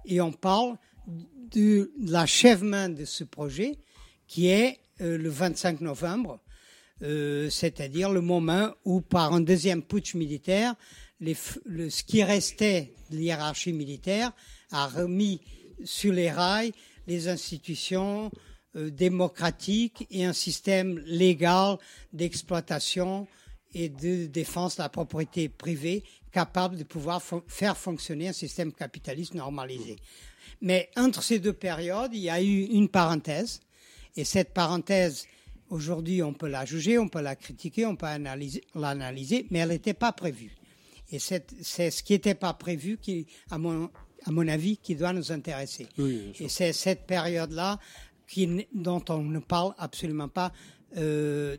et 0.06 0.22
on 0.22 0.32
parle 0.32 0.78
de 1.06 1.92
l'achèvement 2.00 2.88
de 2.88 3.04
ce 3.04 3.22
projet, 3.22 3.76
qui 4.26 4.48
est 4.48 4.78
euh, 5.00 5.16
le 5.18 5.28
25 5.28 5.80
novembre, 5.80 6.40
euh, 7.02 7.50
c'est-à-dire 7.50 8.10
le 8.10 8.20
moment 8.20 8.70
où, 8.84 9.00
par 9.00 9.32
un 9.34 9.40
deuxième 9.40 9.82
putsch 9.82 10.14
militaire, 10.14 10.74
les 11.20 11.34
f- 11.34 11.58
le, 11.64 11.90
ce 11.90 12.02
qui 12.02 12.22
restait 12.22 12.92
de 13.10 13.16
l'hiérarchie 13.16 13.72
militaire 13.72 14.32
a 14.70 14.86
remis 14.86 15.40
sur 15.84 16.12
les 16.12 16.30
rails 16.30 16.72
les 17.06 17.28
institutions 17.28 18.30
euh, 18.76 18.90
démocratiques 18.90 20.06
et 20.10 20.24
un 20.24 20.32
système 20.32 20.98
légal 21.06 21.76
d'exploitation 22.12 23.26
et 23.74 23.88
de 23.88 24.26
défense 24.26 24.76
de 24.76 24.82
la 24.82 24.88
propriété 24.88 25.48
privée 25.48 26.02
capable 26.32 26.76
de 26.76 26.84
pouvoir 26.84 27.22
fon- 27.22 27.42
faire 27.46 27.76
fonctionner 27.76 28.28
un 28.28 28.32
système 28.32 28.72
capitaliste 28.72 29.34
normalisé. 29.34 29.96
Mais 30.60 30.90
entre 30.96 31.22
ces 31.22 31.38
deux 31.38 31.52
périodes, 31.52 32.12
il 32.14 32.20
y 32.20 32.30
a 32.30 32.42
eu 32.42 32.62
une 32.64 32.88
parenthèse, 32.88 33.60
et 34.16 34.24
cette 34.24 34.52
parenthèse, 34.52 35.26
aujourd'hui, 35.70 36.22
on 36.22 36.32
peut 36.32 36.48
la 36.48 36.64
juger, 36.64 36.98
on 36.98 37.08
peut 37.08 37.20
la 37.20 37.36
critiquer, 37.36 37.86
on 37.86 37.96
peut 37.96 38.06
analyser- 38.06 38.62
l'analyser, 38.74 39.46
mais 39.50 39.60
elle 39.60 39.70
n'était 39.70 39.94
pas 39.94 40.12
prévue. 40.12 40.54
Et 41.12 41.18
c'est 41.18 41.44
ce 41.90 42.02
qui 42.02 42.14
n'était 42.14 42.34
pas 42.34 42.52
prévu 42.54 42.98
qui, 43.00 43.26
à 43.50 43.58
mon, 43.58 43.90
à 44.24 44.30
mon 44.30 44.46
avis, 44.48 44.76
qui 44.76 44.96
doit 44.96 45.12
nous 45.12 45.30
intéresser. 45.30 45.86
Oui. 45.98 46.32
Et 46.40 46.48
c'est 46.48 46.72
cette 46.72 47.06
période-là 47.06 47.78
dont 48.74 49.04
on 49.08 49.22
ne 49.22 49.38
parle 49.38 49.72
absolument 49.78 50.28
pas 50.28 50.52
euh, 50.96 51.56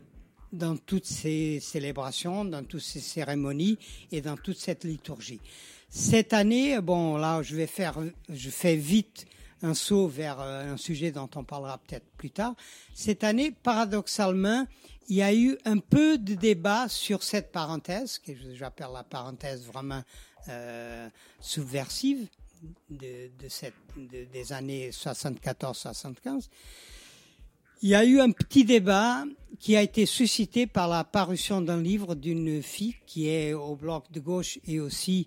dans 0.52 0.76
toutes 0.76 1.06
ces 1.06 1.60
célébrations, 1.60 2.44
dans 2.44 2.64
toutes 2.64 2.82
ces 2.82 3.00
cérémonies 3.00 3.78
et 4.12 4.20
dans 4.20 4.36
toute 4.36 4.58
cette 4.58 4.84
liturgie. 4.84 5.40
Cette 5.88 6.34
année, 6.34 6.78
bon, 6.82 7.16
là, 7.16 7.42
je 7.42 7.56
vais 7.56 7.66
faire, 7.66 7.98
je 8.28 8.50
fais 8.50 8.76
vite 8.76 9.26
un 9.62 9.74
saut 9.74 10.06
vers 10.08 10.40
euh, 10.40 10.72
un 10.72 10.76
sujet 10.76 11.10
dont 11.10 11.28
on 11.34 11.44
parlera 11.44 11.78
peut-être 11.78 12.06
plus 12.16 12.30
tard. 12.30 12.54
Cette 12.94 13.24
année, 13.24 13.50
paradoxalement, 13.50 14.66
il 15.08 15.16
y 15.16 15.22
a 15.22 15.34
eu 15.34 15.56
un 15.64 15.78
peu 15.78 16.18
de 16.18 16.34
débat 16.34 16.88
sur 16.88 17.22
cette 17.22 17.50
parenthèse, 17.50 18.18
que 18.18 18.32
j'appelle 18.54 18.88
la 18.92 19.04
parenthèse 19.04 19.64
vraiment 19.64 20.02
euh, 20.48 21.08
subversive 21.40 22.26
de, 22.90 23.30
de 23.40 23.48
cette, 23.48 23.74
de- 23.96 24.24
des 24.32 24.52
années 24.52 24.90
74-75. 24.90 26.48
Il 27.82 27.88
y 27.90 27.94
a 27.94 28.04
eu 28.04 28.20
un 28.20 28.30
petit 28.32 28.64
débat 28.64 29.24
qui 29.60 29.76
a 29.76 29.82
été 29.82 30.04
suscité 30.04 30.66
par 30.66 30.88
la 30.88 31.04
parution 31.04 31.60
d'un 31.60 31.80
livre 31.80 32.14
d'une 32.14 32.60
fille 32.62 32.96
qui 33.06 33.28
est 33.28 33.52
au 33.52 33.76
bloc 33.76 34.10
de 34.10 34.18
gauche 34.20 34.58
et 34.66 34.80
aussi 34.80 35.26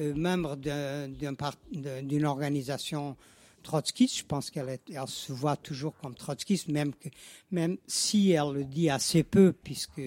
euh, 0.00 0.12
membre 0.14 0.56
d'une 0.56 2.24
organisation 2.26 3.16
trotskiste. 3.62 4.18
Je 4.18 4.24
pense 4.24 4.50
qu'elle 4.50 4.78
se 5.06 5.32
voit 5.32 5.56
toujours 5.56 5.94
comme 5.96 6.14
trotskiste, 6.14 6.68
même, 6.68 6.92
même 7.50 7.78
si 7.86 8.32
elle 8.32 8.52
le 8.52 8.64
dit 8.64 8.90
assez 8.90 9.22
peu, 9.22 9.52
puisque 9.52 10.00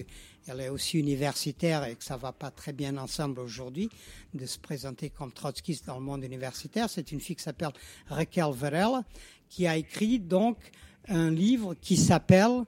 elle 0.48 0.60
est 0.60 0.68
aussi 0.68 0.98
universitaire 0.98 1.84
et 1.84 1.96
que 1.96 2.04
ça 2.04 2.16
va 2.16 2.32
pas 2.32 2.50
très 2.50 2.72
bien 2.72 2.96
ensemble 2.98 3.40
aujourd'hui 3.40 3.88
de 4.34 4.46
se 4.46 4.58
présenter 4.58 5.10
comme 5.10 5.32
trotskiste 5.32 5.86
dans 5.86 5.98
le 5.98 6.04
monde 6.04 6.22
universitaire. 6.22 6.88
C'est 6.88 7.10
une 7.12 7.20
fille 7.20 7.36
qui 7.36 7.42
s'appelle 7.42 7.72
Raquel 8.06 8.52
Varela, 8.52 9.02
qui 9.48 9.66
a 9.66 9.76
écrit 9.76 10.20
donc 10.20 10.58
un 11.08 11.30
livre 11.30 11.74
qui 11.74 11.96
s'appelle, 11.96 12.64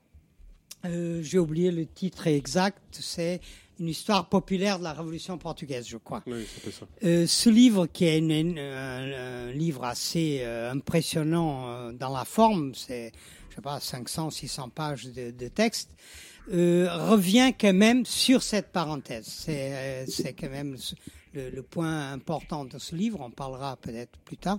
euh, 0.84 1.22
j'ai 1.22 1.38
oublié 1.38 1.70
le 1.70 1.86
titre 1.86 2.26
exact, 2.26 2.82
c'est 2.90 3.40
une 3.80 3.88
histoire 3.88 4.28
populaire 4.28 4.78
de 4.78 4.84
la 4.84 4.92
Révolution 4.92 5.38
portugaise, 5.38 5.86
je 5.86 5.96
crois. 5.98 6.22
Oui, 6.26 6.44
ça. 6.70 6.86
Euh, 7.04 7.26
ce 7.26 7.48
livre, 7.50 7.86
qui 7.86 8.04
est 8.06 8.18
une- 8.18 8.30
une- 8.30 8.58
un, 8.58 9.12
un 9.48 9.52
livre 9.52 9.84
assez 9.84 10.38
euh, 10.42 10.72
impressionnant 10.72 11.68
euh, 11.68 11.92
dans 11.92 12.12
la 12.16 12.24
forme, 12.24 12.74
c'est, 12.74 13.12
je 13.50 13.54
sais 13.56 13.60
pas, 13.62 13.78
500, 13.80 14.30
600 14.30 14.68
pages 14.70 15.04
de, 15.06 15.30
de 15.30 15.48
texte, 15.48 15.90
revient 16.50 17.52
quand 17.58 17.74
même 17.74 18.04
sur 18.06 18.42
cette 18.42 18.72
parenthèse. 18.72 19.26
C'est, 19.26 20.06
c'est 20.08 20.32
quand 20.32 20.48
même 20.50 20.76
le, 21.34 21.50
le 21.50 21.62
point 21.62 22.12
important 22.12 22.64
de 22.64 22.78
ce 22.78 22.96
livre. 22.96 23.20
On 23.20 23.30
parlera 23.30 23.76
peut-être 23.76 24.18
plus 24.24 24.36
tard. 24.38 24.58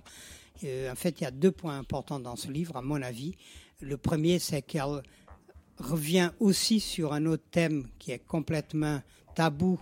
En 0.63 0.95
fait, 0.95 1.19
il 1.19 1.23
y 1.23 1.27
a 1.27 1.31
deux 1.31 1.51
points 1.51 1.77
importants 1.77 2.19
dans 2.19 2.35
ce 2.35 2.49
livre, 2.51 2.75
à 2.77 2.81
mon 2.81 3.01
avis. 3.01 3.33
Le 3.81 3.97
premier, 3.97 4.39
c'est 4.39 4.61
qu'elle 4.61 5.01
revient 5.79 6.31
aussi 6.39 6.79
sur 6.79 7.13
un 7.13 7.25
autre 7.25 7.43
thème 7.51 7.87
qui 7.97 8.11
est 8.11 8.25
complètement 8.25 9.01
tabou 9.35 9.79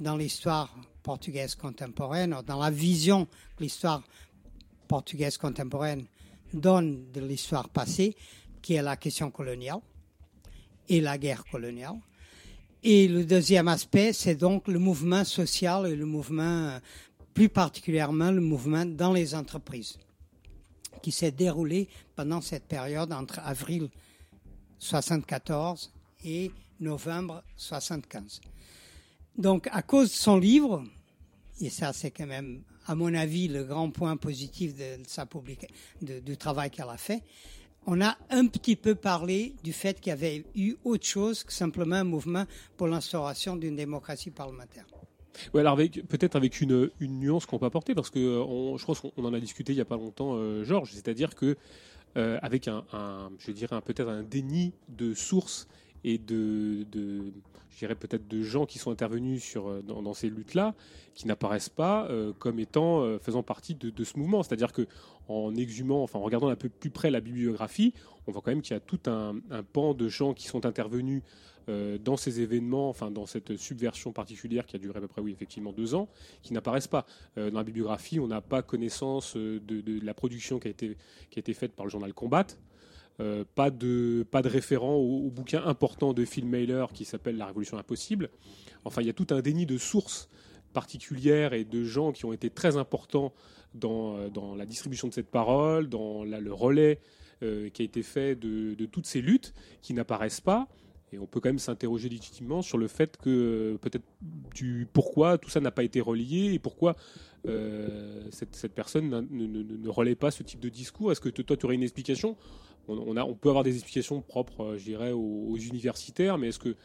dans 0.00 0.16
l'histoire 0.16 0.74
portugaise 1.02 1.54
contemporaine, 1.54 2.36
dans 2.46 2.58
la 2.58 2.70
vision 2.70 3.26
que 3.56 3.62
l'histoire 3.62 4.02
portugaise 4.88 5.36
contemporaine 5.36 6.06
donne 6.52 7.10
de 7.12 7.20
l'histoire 7.20 7.68
passée, 7.68 8.16
qui 8.62 8.74
est 8.74 8.82
la 8.82 8.96
question 8.96 9.30
coloniale 9.30 9.80
et 10.88 11.00
la 11.00 11.18
guerre 11.18 11.44
coloniale. 11.44 11.96
Et 12.82 13.08
le 13.08 13.24
deuxième 13.24 13.68
aspect, 13.68 14.12
c'est 14.12 14.34
donc 14.34 14.68
le 14.68 14.78
mouvement 14.78 15.24
social 15.24 15.86
et 15.86 15.96
le 15.96 16.06
mouvement, 16.06 16.78
plus 17.32 17.48
particulièrement 17.48 18.30
le 18.30 18.40
mouvement 18.40 18.84
dans 18.84 19.12
les 19.12 19.34
entreprises, 19.34 19.98
qui 21.02 21.12
s'est 21.12 21.30
déroulé 21.30 21.88
pendant 22.14 22.40
cette 22.40 22.64
période 22.64 23.12
entre 23.12 23.40
avril 23.40 23.88
74 24.78 25.92
et 26.24 26.50
novembre 26.80 27.42
75. 27.56 28.40
Donc, 29.36 29.68
à 29.72 29.82
cause 29.82 30.10
de 30.10 30.16
son 30.16 30.38
livre, 30.38 30.84
et 31.60 31.70
ça 31.70 31.92
c'est 31.92 32.10
quand 32.10 32.26
même, 32.26 32.62
à 32.86 32.94
mon 32.94 33.14
avis, 33.14 33.48
le 33.48 33.64
grand 33.64 33.90
point 33.90 34.16
positif 34.16 34.74
de, 34.74 34.98
sa 35.06 35.24
publica- 35.24 35.68
du 36.00 36.36
travail 36.36 36.70
qu'elle 36.70 36.88
a 36.88 36.96
fait, 36.96 37.22
on 37.86 38.00
a 38.00 38.16
un 38.30 38.46
petit 38.46 38.76
peu 38.76 38.94
parlé 38.94 39.54
du 39.62 39.72
fait 39.72 40.00
qu'il 40.00 40.10
y 40.10 40.12
avait 40.12 40.44
eu 40.54 40.74
autre 40.84 41.04
chose 41.04 41.44
que 41.44 41.52
simplement 41.52 41.96
un 41.96 42.04
mouvement 42.04 42.46
pour 42.76 42.86
l'instauration 42.86 43.56
d'une 43.56 43.76
démocratie 43.76 44.30
parlementaire. 44.30 44.86
Ouais, 45.52 45.60
alors 45.60 45.76
peut-être 45.76 46.36
avec 46.36 46.60
une, 46.60 46.90
nuance 47.00 47.44
qu'on 47.44 47.58
peut 47.58 47.66
apporter 47.66 47.94
parce 47.94 48.08
que 48.08 48.18
euh, 48.18 48.78
je 48.78 48.84
pense 48.84 49.00
qu'on 49.00 49.12
on 49.16 49.24
en 49.24 49.34
a 49.34 49.40
discuté 49.40 49.72
il 49.72 49.76
y 49.76 49.80
a 49.80 49.84
pas 49.84 49.96
longtemps, 49.96 50.36
euh, 50.36 50.64
Georges, 50.64 50.92
c'est-à-dire 50.92 51.34
que 51.34 51.56
euh, 52.16 52.38
avec 52.42 52.68
un, 52.68 52.84
je 53.38 53.50
dirais 53.50 53.80
peut-être 53.80 54.08
un 54.08 54.22
déni 54.22 54.72
de 54.88 55.14
sources 55.14 55.66
et 56.04 56.18
de, 56.18 56.86
je 57.70 57.78
dirais 57.78 57.94
peut-être 57.94 58.28
de 58.28 58.42
gens 58.42 58.66
qui 58.66 58.78
sont 58.78 58.90
intervenus 58.90 59.42
sur 59.42 59.68
euh, 59.68 59.82
dans, 59.82 60.14
ces 60.14 60.28
luttes-là 60.28 60.74
qui 61.14 61.26
n'apparaissent 61.26 61.68
pas 61.68 62.06
euh, 62.06 62.32
comme 62.38 62.60
étant 62.60 63.18
faisant 63.18 63.42
partie 63.42 63.74
de, 63.74 64.04
ce 64.04 64.18
mouvement, 64.18 64.42
c'est-à-dire 64.42 64.72
que 64.72 64.86
en 65.26 65.54
exhumant, 65.56 66.02
enfin 66.02 66.18
en 66.18 66.22
regardant 66.22 66.48
un 66.48 66.56
peu 66.56 66.68
plus 66.68 66.90
près 66.90 67.10
la 67.10 67.20
bibliographie, 67.20 67.94
on 68.26 68.32
voit 68.32 68.42
quand 68.42 68.50
même 68.50 68.62
qu'il 68.62 68.74
y 68.74 68.76
a 68.76 68.80
tout 68.80 69.00
un 69.06 69.34
pan 69.72 69.94
de 69.94 70.08
gens 70.08 70.34
qui 70.34 70.46
sont 70.46 70.66
intervenus 70.66 71.22
euh, 71.68 71.96
dans 71.98 72.16
ces 72.16 72.40
événements, 72.40 72.90
enfin 72.90 73.10
dans 73.10 73.24
cette 73.24 73.56
subversion 73.56 74.12
particulière 74.12 74.66
qui 74.66 74.76
a 74.76 74.78
duré 74.78 74.98
à 74.98 75.00
peu 75.00 75.08
près, 75.08 75.22
oui, 75.22 75.32
effectivement 75.32 75.72
deux 75.72 75.94
ans, 75.94 76.08
qui 76.42 76.52
n'apparaissent 76.52 76.88
pas. 76.88 77.06
Euh, 77.38 77.50
dans 77.50 77.58
la 77.58 77.64
bibliographie, 77.64 78.20
on 78.20 78.26
n'a 78.26 78.42
pas 78.42 78.62
connaissance 78.62 79.36
euh, 79.36 79.60
de, 79.60 80.04
la 80.04 80.12
production 80.12 80.58
qui 80.58 80.68
a 80.68 80.70
été, 80.70 81.54
faite 81.54 81.72
par 81.72 81.86
le 81.86 81.90
journal 81.90 82.12
Combat. 82.12 82.46
Pas, 83.54 83.70
de, 83.70 84.26
référent 84.32 84.96
au, 84.96 85.30
bouquin 85.30 85.64
important 85.64 86.12
de 86.12 86.24
Phil 86.24 86.46
Mailer 86.46 86.86
qui 86.92 87.04
s'appelle 87.04 87.36
La 87.36 87.46
Révolution 87.46 87.78
Impossible. 87.78 88.28
Enfin, 88.84 89.02
il 89.02 89.06
y 89.06 89.10
a 89.10 89.12
tout 89.12 89.28
un 89.30 89.40
déni 89.40 89.66
de 89.66 89.78
sources 89.78 90.28
particulières 90.72 91.52
et 91.52 91.64
de 91.64 91.84
gens 91.84 92.10
qui 92.10 92.24
ont 92.24 92.32
été 92.32 92.50
très 92.50 92.76
importants 92.76 93.32
dans, 93.72 94.16
la 94.56 94.66
distribution 94.66 95.06
de 95.06 95.14
cette 95.14 95.30
parole, 95.30 95.88
dans 95.88 96.24
le 96.24 96.52
relais 96.52 96.98
qui 97.40 97.82
a 97.82 97.84
été 97.84 98.02
fait 98.02 98.34
de 98.34 98.86
toutes 98.86 99.06
ces 99.06 99.22
luttes 99.22 99.54
qui 99.80 99.94
n'apparaissent 99.94 100.40
pas. 100.40 100.68
On 101.20 101.26
peut 101.26 101.40
quand 101.40 101.48
même 101.48 101.58
s'interroger 101.58 102.08
légitimement 102.08 102.62
sur 102.62 102.78
le 102.78 102.88
fait 102.88 103.16
que 103.16 103.30
euh, 103.74 103.78
peut-être 103.78 104.04
du 104.54 104.86
pourquoi 104.92 105.38
tout 105.38 105.50
ça 105.50 105.60
n'a 105.60 105.70
pas 105.70 105.84
été 105.84 106.00
relié 106.00 106.52
et 106.52 106.58
pourquoi 106.58 106.96
euh, 107.46 108.22
cette, 108.30 108.72
personne 108.74 109.26
ne, 109.30 109.88
relaie 109.88 110.14
pas 110.14 110.30
ce 110.30 110.42
type 110.42 110.60
de 110.60 110.68
discours. 110.68 111.12
Est-ce 111.12 111.20
que 111.20 111.28
toi 111.28 111.56
tu 111.56 111.66
aurais 111.66 111.74
une 111.74 111.82
explication? 111.82 112.36
On, 112.86 113.34
peut 113.34 113.48
avoir 113.48 113.64
des 113.64 113.74
explications 113.74 114.20
propres, 114.20 114.62
euh, 114.62 114.78
je 114.78 114.84
dirais, 114.84 115.12
aux, 115.12 115.56
universitaires, 115.56 116.36
mais 116.38 116.48
est-ce 116.48 116.58
que 116.58 116.76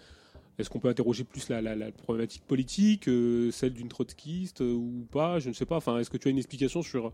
est-ce 0.58 0.70
qu'on 0.70 0.80
peut 0.80 0.90
interroger 0.90 1.24
plus 1.24 1.48
la, 1.48 1.92
problématique 1.92 2.44
politique, 2.46 3.06
celle 3.52 3.72
d'une 3.72 3.88
trotskiste 3.88 4.60
ou 4.60 5.08
pas? 5.10 5.40
Je 5.40 5.48
ne 5.48 5.54
sais 5.54 5.66
pas. 5.66 5.78
Est-ce 5.78 6.10
que 6.10 6.18
tu 6.18 6.28
as 6.28 6.32
une 6.32 6.38
explication 6.38 6.82
sur, 6.82 7.14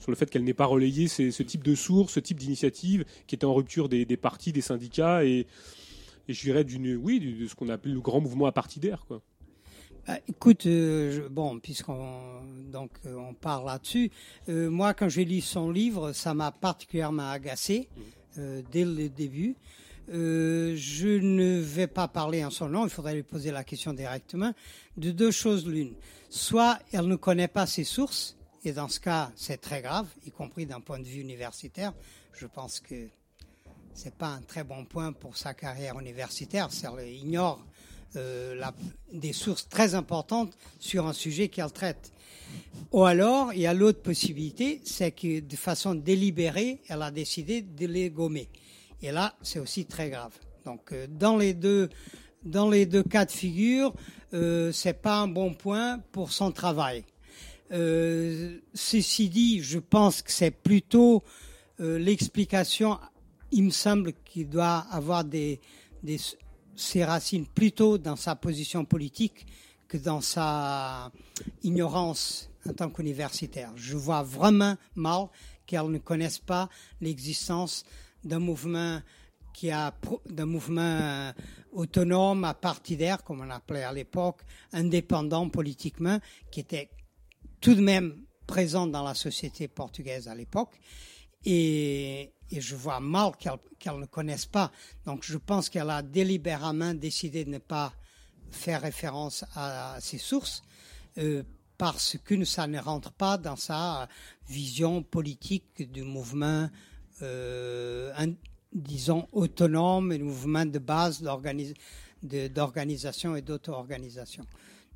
sur 0.00 0.10
le 0.10 0.16
fait 0.16 0.28
qu'elle 0.28 0.42
n'ait 0.42 0.54
pas 0.54 0.66
relayé 0.66 1.06
ces- 1.06 1.30
ce 1.30 1.44
type 1.44 1.62
de 1.62 1.76
source, 1.76 2.14
ce 2.14 2.18
type 2.18 2.40
d'initiative 2.40 3.04
qui 3.28 3.36
était 3.36 3.44
en 3.44 3.54
rupture 3.54 3.88
des, 3.88 4.04
des 4.06 4.16
partis, 4.16 4.52
des 4.52 4.60
syndicats 4.60 5.24
et, 5.24 5.46
et 6.30 6.32
je 6.32 6.42
dirais 6.42 6.64
d'une, 6.64 6.96
oui, 6.96 7.18
de 7.20 7.46
ce 7.46 7.54
qu'on 7.54 7.68
appelle 7.68 7.92
le 7.92 8.00
grand 8.00 8.20
mouvement 8.20 8.46
apartidaire, 8.46 9.04
quoi. 9.06 9.20
Ah, 10.06 10.18
écoute, 10.28 10.64
euh, 10.66 11.12
je- 11.12 11.28
bon, 11.28 11.58
puisqu'on 11.60 12.40
donc 12.72 12.90
euh, 13.04 13.14
on 13.16 13.34
parle 13.34 13.66
là-dessus, 13.66 14.10
euh, 14.48 14.70
moi 14.70 14.94
quand 14.94 15.08
j'ai 15.08 15.24
lu 15.24 15.40
son 15.40 15.70
livre, 15.70 16.12
ça 16.12 16.32
m'a 16.34 16.50
particulièrement 16.52 17.28
agacé 17.30 17.88
euh, 18.38 18.62
dès 18.72 18.84
le 18.84 19.08
début. 19.08 19.56
Je 20.08 21.18
ne 21.20 21.60
vais 21.60 21.86
pas 21.86 22.08
parler 22.08 22.44
en 22.44 22.50
son 22.50 22.68
nom, 22.68 22.84
il 22.84 22.90
faudrait 22.90 23.14
lui 23.14 23.22
poser 23.22 23.50
la 23.52 23.62
question 23.62 23.92
directement. 23.92 24.52
De 24.96 25.10
deux 25.12 25.30
choses 25.30 25.66
l'une, 25.68 25.94
soit 26.30 26.78
elle 26.92 27.06
ne 27.06 27.16
connaît 27.16 27.48
pas 27.48 27.66
ses 27.66 27.84
sources, 27.84 28.36
et 28.64 28.72
dans 28.72 28.88
ce 28.88 28.98
cas 29.00 29.30
c'est 29.36 29.58
très 29.60 29.82
grave, 29.82 30.06
y 30.26 30.30
compris 30.30 30.66
d'un 30.66 30.80
point 30.80 30.98
de 30.98 31.04
vue 31.04 31.20
universitaire. 31.20 31.92
Je 32.32 32.46
pense 32.46 32.80
que 32.80 33.06
c'est 33.94 34.14
pas 34.14 34.28
un 34.28 34.40
très 34.42 34.64
bon 34.64 34.84
point 34.84 35.12
pour 35.12 35.36
sa 35.36 35.54
carrière 35.54 35.98
universitaire. 35.98 36.68
Il 37.06 37.16
ignore 37.16 37.64
euh, 38.16 38.60
des 39.12 39.32
sources 39.32 39.68
très 39.68 39.94
importantes 39.94 40.56
sur 40.78 41.06
un 41.06 41.12
sujet 41.12 41.48
qu'elle 41.48 41.72
traite. 41.72 42.12
Ou 42.92 43.04
alors, 43.04 43.52
il 43.52 43.60
y 43.60 43.66
a 43.66 43.74
l'autre 43.74 44.02
possibilité, 44.02 44.80
c'est 44.84 45.12
que 45.12 45.40
de 45.40 45.56
façon 45.56 45.94
délibérée, 45.94 46.80
elle 46.88 47.02
a 47.02 47.10
décidé 47.10 47.62
de 47.62 47.86
les 47.86 48.10
gommer. 48.10 48.48
Et 49.02 49.12
là, 49.12 49.34
c'est 49.42 49.58
aussi 49.58 49.86
très 49.86 50.10
grave. 50.10 50.32
Donc, 50.64 50.92
euh, 50.92 51.06
dans 51.08 51.36
les 51.36 51.54
deux, 51.54 51.88
dans 52.44 52.68
les 52.68 52.86
deux 52.86 53.02
cas 53.02 53.24
de 53.24 53.30
figure, 53.30 53.94
euh, 54.34 54.72
c'est 54.72 55.00
pas 55.00 55.18
un 55.18 55.28
bon 55.28 55.54
point 55.54 56.00
pour 56.12 56.32
son 56.32 56.50
travail. 56.50 57.04
Euh, 57.72 58.58
ceci 58.74 59.28
dit, 59.28 59.62
je 59.62 59.78
pense 59.78 60.22
que 60.22 60.32
c'est 60.32 60.50
plutôt 60.50 61.22
l'explication. 61.78 62.98
Il 63.52 63.64
me 63.64 63.70
semble 63.70 64.12
qu'il 64.24 64.48
doit 64.48 64.86
avoir 64.90 65.24
ses 66.76 67.04
racines 67.04 67.46
plutôt 67.46 67.98
dans 67.98 68.16
sa 68.16 68.36
position 68.36 68.84
politique 68.84 69.46
que 69.88 69.96
dans 69.96 70.20
sa 70.20 71.10
ignorance 71.62 72.48
en 72.68 72.72
tant 72.72 72.90
qu'universitaire. 72.90 73.72
Je 73.76 73.96
vois 73.96 74.22
vraiment 74.22 74.76
mal 74.94 75.26
qu'elle 75.66 75.90
ne 75.90 75.98
connaisse 75.98 76.38
pas 76.38 76.68
l'existence 77.00 77.84
d'un 78.22 78.38
mouvement 78.38 79.00
qui 79.52 79.70
a 79.70 79.92
d'un 80.28 80.46
mouvement 80.46 80.80
euh, 80.80 81.32
autonome, 81.72 82.44
apartidaire, 82.44 83.22
comme 83.24 83.40
on 83.40 83.50
appelait 83.50 83.82
à 83.82 83.92
l'époque, 83.92 84.42
indépendant 84.72 85.48
politiquement, 85.48 86.18
qui 86.50 86.60
était 86.60 86.90
tout 87.60 87.74
de 87.74 87.80
même 87.80 88.24
présent 88.46 88.86
dans 88.86 89.02
la 89.02 89.14
société 89.14 89.68
portugaise 89.68 90.28
à 90.28 90.34
l'époque. 90.34 90.78
Et, 91.44 92.32
et 92.50 92.60
je 92.60 92.76
vois 92.76 93.00
mal 93.00 93.32
qu'elle 93.36 93.98
ne 93.98 94.06
connaisse 94.06 94.46
pas. 94.46 94.70
Donc 95.04 95.24
je 95.24 95.38
pense 95.38 95.68
qu'elle 95.68 95.90
a 95.90 96.02
délibérément 96.02 96.94
décidé 96.94 97.44
de 97.44 97.50
ne 97.50 97.58
pas 97.58 97.92
faire 98.50 98.82
référence 98.82 99.44
à, 99.54 99.96
ses 100.00 100.18
sources 100.18 100.62
euh, 101.18 101.42
parce 101.78 102.18
que 102.22 102.44
ça 102.44 102.66
ne 102.66 102.78
rentre 102.78 103.12
pas 103.12 103.38
dans 103.38 103.56
sa 103.56 104.08
vision 104.48 105.02
politique 105.02 105.90
du 105.90 106.02
mouvement, 106.02 106.68
euh, 107.22 108.12
disons, 108.72 109.28
autonome, 109.32 110.12
un 110.12 110.18
mouvement 110.18 110.66
de 110.66 110.78
base 110.78 111.22
d'organisation 112.22 113.36
et 113.36 113.42
d'auto-organisation. 113.42 114.44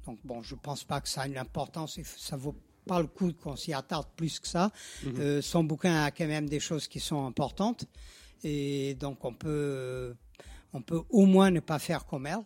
Donc 0.04 0.18
bon, 0.24 0.42
je 0.42 0.54
pense 0.56 0.84
pas 0.84 1.00
que 1.00 1.08
ça 1.08 1.22
a 1.22 1.26
une 1.26 1.38
importance, 1.38 1.98
ça 2.18 2.36
vaut 2.36 2.54
pas 2.86 3.00
le 3.00 3.06
coup 3.06 3.32
qu'on 3.32 3.56
s'y 3.56 3.72
attarde 3.72 4.06
plus 4.16 4.38
que 4.40 4.48
ça. 4.48 4.70
Euh, 5.18 5.40
son 5.42 5.64
bouquin 5.64 6.02
a 6.04 6.10
quand 6.10 6.26
même 6.26 6.48
des 6.48 6.60
choses 6.60 6.86
qui 6.88 7.00
sont 7.00 7.26
importantes, 7.26 7.84
et 8.42 8.94
donc 8.94 9.24
on 9.24 9.32
peut, 9.32 10.14
on 10.72 10.82
peut 10.82 11.02
au 11.10 11.26
moins 11.26 11.50
ne 11.50 11.60
pas 11.60 11.78
faire 11.78 12.04
comme 12.06 12.26
elle, 12.26 12.38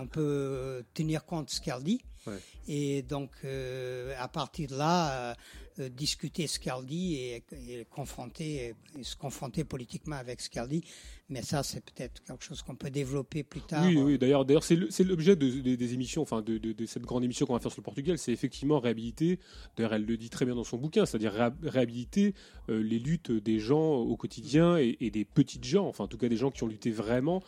on 0.00 0.06
peut 0.06 0.84
tenir 0.94 1.24
compte 1.24 1.46
de 1.46 1.50
ce 1.50 1.60
qu'elle 1.60 1.82
dit, 1.82 2.00
Ouais. 2.24 2.38
et 2.68 3.02
donc 3.02 3.30
euh, 3.44 4.14
à 4.16 4.28
partir 4.28 4.68
de 4.70 4.76
là, 4.76 5.10
euh, 5.30 5.34
discuter 5.78 6.46
ce 6.46 6.58
qu'elle 6.58 6.84
dit 6.86 7.14
et, 7.14 7.44
et 7.52 7.84
confronter, 7.90 8.74
et 8.98 9.02
se 9.02 9.16
confronter 9.16 9.64
politiquement 9.64 10.16
avec 10.16 10.40
ce 10.40 10.50
qu'elle 10.50 10.68
dit. 10.68 10.84
Mais 11.28 11.40
ça, 11.42 11.62
c'est 11.62 11.80
peut-être 11.82 12.22
quelque 12.24 12.44
chose 12.44 12.60
qu'on 12.62 12.74
peut 12.74 12.90
développer 12.90 13.42
plus 13.42 13.62
tard. 13.62 13.86
Oui, 13.86 13.96
oui, 13.96 14.18
d'ailleurs, 14.18 14.44
d'ailleurs, 14.44 14.64
c'est 14.64 14.76
l'objet 15.04 15.34
de, 15.34 15.48
de- 15.48 15.74
des 15.74 15.94
émissions, 15.94 16.20
enfin, 16.22 16.42
de, 16.42 16.60
cette 16.86 17.04
grande 17.04 17.24
émission 17.24 17.46
qu'on 17.46 17.54
va 17.54 17.60
faire 17.60 17.72
sur 17.72 17.80
le 17.80 17.84
Portugal, 17.84 18.18
c'est 18.18 18.32
effectivement 18.32 18.80
réhabiliter. 18.80 19.38
D'ailleurs, 19.76 19.94
elle 19.94 20.04
le 20.04 20.16
dit 20.18 20.28
très 20.28 20.44
bien 20.44 20.54
dans 20.54 20.64
son 20.64 20.76
bouquin, 20.76 21.06
c'est-à-dire 21.06 21.32
réha- 21.32 21.54
réhabiliter 21.62 22.34
euh, 22.68 22.82
les 22.82 22.98
luttes 22.98 23.30
des 23.32 23.58
gens 23.58 23.94
au 23.94 24.16
quotidien 24.16 24.76
et, 24.78 24.96
et 25.00 25.10
des 25.10 25.24
petites 25.24 25.64
gens, 25.64 25.86
enfin, 25.86 26.04
en 26.04 26.08
tout 26.08 26.18
cas, 26.18 26.28
des 26.28 26.36
gens 26.36 26.50
qui 26.50 26.64
ont 26.64 26.68
lutté 26.68 26.90
vraiment 26.90 27.42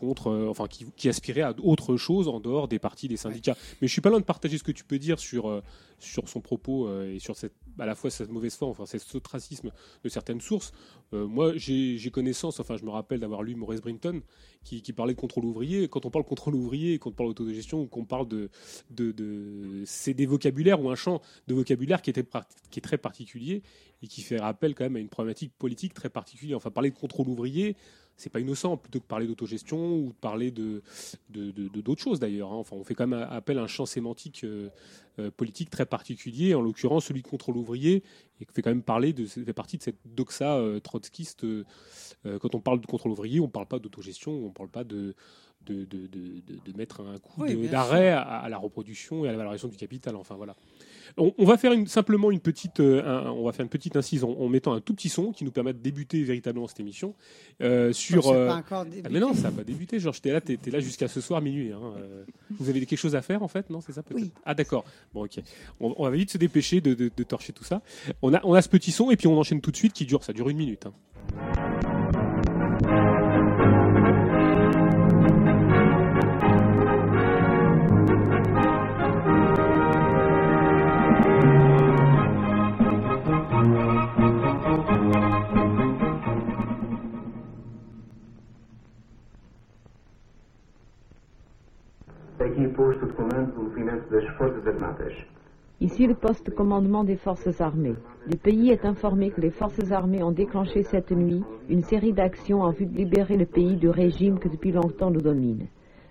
contre, 0.00 0.28
euh, 0.28 0.48
enfin, 0.48 0.66
qui, 0.66 0.86
qui 0.96 1.08
aspiraient 1.08 1.42
à 1.42 1.54
autre 1.62 1.96
chose 1.96 2.26
en 2.26 2.40
dehors 2.40 2.66
des 2.66 2.80
partis, 2.80 3.06
des 3.06 3.16
syndicats. 3.16 3.56
Mais 3.80 3.86
je 3.86 3.92
suis 3.92 4.00
pas 4.00 4.10
loin 4.10 4.18
de 4.18 4.24
partager 4.24 4.58
ce 4.58 4.64
que 4.64 4.72
tu 4.72 4.84
peux 4.84 4.98
dire 4.98 5.20
sur 5.20 5.48
euh, 5.48 5.62
sur 6.00 6.28
son 6.28 6.40
propos 6.40 6.88
euh, 6.88 7.14
et 7.14 7.18
sur 7.18 7.36
cette, 7.36 7.52
à 7.78 7.86
la 7.86 7.94
fois 7.94 8.10
cette 8.10 8.30
mauvaise 8.30 8.56
foi, 8.56 8.68
enfin, 8.68 8.86
cet 8.86 9.02
ostracisme 9.14 9.70
de 10.02 10.08
certaines 10.08 10.40
sources. 10.40 10.72
Moi, 11.12 11.54
j'ai 11.56 12.10
connaissance, 12.12 12.60
enfin, 12.60 12.76
je 12.76 12.84
me 12.84 12.90
rappelle 12.90 13.18
d'avoir 13.18 13.42
lu 13.42 13.56
Maurice 13.56 13.80
Brinton 13.80 14.22
qui, 14.62 14.80
qui 14.80 14.92
parlait 14.92 15.14
de 15.14 15.18
contrôle 15.18 15.44
ouvrier. 15.44 15.88
Quand 15.88 16.06
on 16.06 16.10
parle 16.10 16.24
contrôle 16.24 16.54
ouvrier, 16.54 17.00
quand 17.00 17.10
on 17.10 17.12
parle 17.12 17.30
d'autogestion, 17.30 17.82
ou 17.82 17.86
qu'on 17.86 18.04
parle 18.04 18.28
de, 18.28 18.48
de, 18.90 19.10
de 19.10 19.82
c'est 19.86 20.14
des 20.14 20.26
vocabulaires 20.26 20.80
ou 20.80 20.88
un 20.88 20.94
champ 20.94 21.20
de 21.48 21.54
vocabulaire 21.54 22.00
qui, 22.00 22.10
était, 22.10 22.24
qui 22.70 22.78
est 22.78 22.82
très 22.82 22.98
particulier 22.98 23.62
et 24.02 24.06
qui 24.06 24.22
fait 24.22 24.38
rappel 24.38 24.74
quand 24.76 24.84
même 24.84 24.96
à 24.96 25.00
une 25.00 25.08
problématique 25.08 25.52
politique 25.58 25.94
très 25.94 26.10
particulière. 26.10 26.56
Enfin, 26.56 26.70
parler 26.70 26.90
de 26.90 26.96
contrôle 26.96 27.28
ouvrier, 27.28 27.76
c'est 28.16 28.30
pas 28.30 28.40
innocent 28.40 28.76
plutôt 28.76 29.00
que 29.00 29.06
parler 29.06 29.26
d'autogestion 29.26 29.96
ou 29.96 30.08
de 30.08 30.18
parler 30.20 30.50
de 30.50 30.82
de- 31.30 31.50
de- 31.50 31.68
de- 31.68 31.80
d'autres 31.80 32.02
choses 32.02 32.20
d'ailleurs. 32.20 32.52
hein. 32.52 32.56
Enfin, 32.56 32.76
on 32.76 32.84
fait 32.84 32.94
quand 32.94 33.06
même 33.06 33.26
appel 33.30 33.58
à 33.58 33.62
un 33.62 33.66
champ 33.66 33.86
sémantique 33.86 34.44
euh, 34.44 34.68
euh, 35.18 35.30
politique 35.30 35.70
très 35.70 35.86
particulier, 35.86 36.54
en 36.54 36.60
l'occurrence 36.62 37.06
celui 37.06 37.22
de 37.22 37.28
contrôle 37.28 37.56
ouvrier, 37.56 38.02
et 38.40 38.44
qui 38.44 38.52
fait 38.52 38.62
quand 38.62 38.70
même 38.70 38.82
parler 38.82 39.12
de 39.12 39.26
fait 39.26 39.52
partie 39.52 39.78
de 39.78 39.82
cette 39.82 39.98
doxa 40.04 40.56
euh, 40.56 40.80
trotskiste. 40.80 41.44
quand 42.40 42.54
on 42.54 42.60
parle 42.60 42.80
de 42.80 42.86
contrôle 42.86 43.12
ouvrier, 43.12 43.40
on 43.40 43.44
ne 43.46 43.50
parle 43.50 43.66
pas 43.66 43.78
d'autogestion, 43.78 44.32
on 44.32 44.48
ne 44.48 44.52
parle 44.52 44.68
pas 44.68 44.84
de 44.84 45.14
de, 45.66 45.84
de, 45.84 46.06
de, 46.06 46.42
de- 46.72 46.76
mettre 46.76 47.00
un 47.00 47.18
coup 47.18 47.42
Oui, 47.42 47.68
d'arrêt 47.68 48.08
à, 48.10 48.20
à 48.22 48.48
la 48.48 48.56
reproduction 48.58 49.24
et 49.24 49.28
à 49.28 49.32
la 49.32 49.38
valorisation 49.38 49.68
du 49.68 49.76
capital. 49.76 50.16
Enfin 50.16 50.34
voilà. 50.36 50.56
On, 51.16 51.32
on 51.38 51.44
va 51.44 51.56
faire 51.58 51.72
une, 51.72 51.88
simplement 51.88 52.30
une 52.30 52.38
petite, 52.40 52.78
euh, 52.80 53.02
un- 53.04 53.30
on 53.32 53.44
va 53.44 53.52
faire 53.52 53.64
une 53.64 53.68
petite 53.70 53.96
incise 53.96 54.22
en, 54.24 54.30
en 54.30 54.48
mettant 54.48 54.72
un 54.72 54.80
tout 54.80 54.94
petit 54.94 55.08
son 55.08 55.32
qui 55.32 55.44
nous 55.44 55.50
permet 55.50 55.72
de 55.72 55.78
débuter 55.78 56.22
véritablement 56.22 56.68
cette 56.68 56.80
émission 56.80 57.14
euh, 57.60 57.92
sur. 57.92 58.28
Euh, 58.28 58.46
pas 58.46 58.54
encore 58.56 58.86
ah, 59.04 59.08
mais 59.10 59.18
non, 59.20 59.34
ça 59.34 59.50
pas 59.50 59.64
débuté. 59.64 59.98
Georges, 59.98 60.20
t'es 60.22 60.30
là, 60.32 60.40
t'es, 60.40 60.56
t'es 60.56 60.70
là 60.70 60.78
jusqu'à 60.80 61.08
ce 61.08 61.20
soir 61.20 61.40
minuit. 61.40 61.72
hein, 61.72 61.80
euh. 61.98 62.24
Vous 62.58 62.68
avez 62.68 62.86
quelque 62.86 62.98
chose 62.98 63.16
à 63.16 63.22
faire 63.22 63.42
en 63.42 63.48
fait, 63.48 63.68
non 63.70 63.80
C'est 63.80 63.92
ça 63.92 64.02
peut-être? 64.02 64.22
Oui. 64.22 64.30
Ah 64.44 64.54
d'accord. 64.54 64.84
Bon 65.12 65.24
ok. 65.24 65.40
On, 65.80 65.94
on 65.98 66.04
va 66.04 66.10
vite 66.10 66.30
se 66.30 66.38
dépêcher 66.38 66.80
de, 66.80 66.94
de- 66.94 67.10
de 67.14 67.22
torcher 67.24 67.52
tout 67.52 67.64
ça. 67.64 67.82
On 68.22 68.32
a, 68.32 68.40
on 68.44 68.54
a 68.54 68.62
ce 68.62 68.68
petit 68.68 68.92
son 68.92 69.10
et 69.10 69.16
puis 69.16 69.26
on 69.26 69.36
enchaîne 69.38 69.60
tout 69.60 69.72
de 69.72 69.76
suite 69.76 69.92
qui 69.92 70.06
dure, 70.06 70.22
ça 70.22 70.32
dure 70.32 70.48
une 70.48 70.56
minute. 70.58 70.86
hein. 70.86 71.89
Ici 95.82 96.06
le 96.06 96.14
poste 96.14 96.44
de 96.44 96.50
commandement 96.50 97.04
des 97.04 97.16
forces 97.16 97.58
armées. 97.62 97.94
Le 98.28 98.36
pays 98.36 98.68
est 98.70 98.84
informé 98.84 99.30
que 99.30 99.40
les 99.40 99.48
forces 99.50 99.90
armées 99.92 100.22
ont 100.22 100.30
déclenché 100.30 100.82
cette 100.82 101.10
nuit 101.10 101.42
une 101.70 101.82
série 101.82 102.12
d'actions 102.12 102.60
en 102.60 102.70
vue 102.70 102.84
de 102.84 102.94
libérer 102.94 103.38
le 103.38 103.46
pays 103.46 103.76
du 103.76 103.88
régime 103.88 104.38
que 104.38 104.48
depuis 104.48 104.72
longtemps 104.72 105.10
nous 105.10 105.22
domine. 105.22 105.68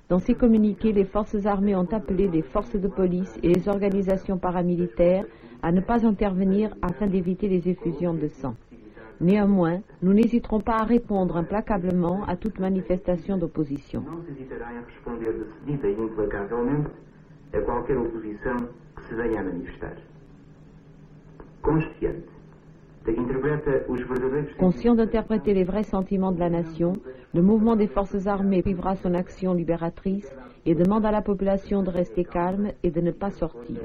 Dans 0.10 0.18
ces 0.18 0.34
communiqués, 0.34 0.92
les 0.92 1.06
forces 1.06 1.46
armées 1.46 1.76
ont 1.76 1.88
appelé 1.92 2.28
les 2.28 2.42
forces 2.42 2.76
de 2.76 2.88
police 2.88 3.38
et 3.44 3.48
les 3.54 3.70
organisations 3.70 4.40
paramilitaires 4.40 5.26
à 5.62 5.72
ne 5.72 5.82
pas 5.82 6.04
intervenir 6.04 6.74
afin 6.82 7.06
d'éviter 7.06 7.48
les 7.48 7.70
effusions 7.70 8.16
de 8.16 8.28
sang. 8.28 8.56
Néanmoins, 9.22 9.82
nous 10.02 10.14
n'hésiterons 10.14 10.62
pas 10.62 10.78
à 10.78 10.84
répondre 10.84 11.38
implacablement 11.38 12.24
à 12.26 12.38
toute 12.38 12.58
manifestation 12.58 13.38
d'opposition. 13.38 14.04
Se 19.10 19.16
venha 19.16 19.40
a 19.40 19.44
manifestar. 19.44 19.94
Consciente 21.62 22.26
Conscient 24.60 24.94
d'interpréter 24.96 25.54
les 25.54 25.64
vrais 25.64 25.84
sentiments 25.84 26.32
de 26.32 26.40
la 26.40 26.50
nation, 26.50 26.94
le 27.34 27.42
mouvement 27.42 27.76
des 27.76 27.88
forces 27.88 28.28
armées 28.28 28.62
suivra 28.62 28.96
son 28.96 29.14
action 29.16 29.54
libératrice 29.54 30.30
et 30.66 30.76
demande 30.76 31.06
à 31.06 31.12
la 31.12 31.22
population 31.22 31.82
de 31.82 31.90
rester 31.90 32.24
calme 32.24 32.72
et 32.84 32.92
de 32.92 33.02
ne 33.02 33.12
pas 33.12 33.32
sortir. 33.32 33.78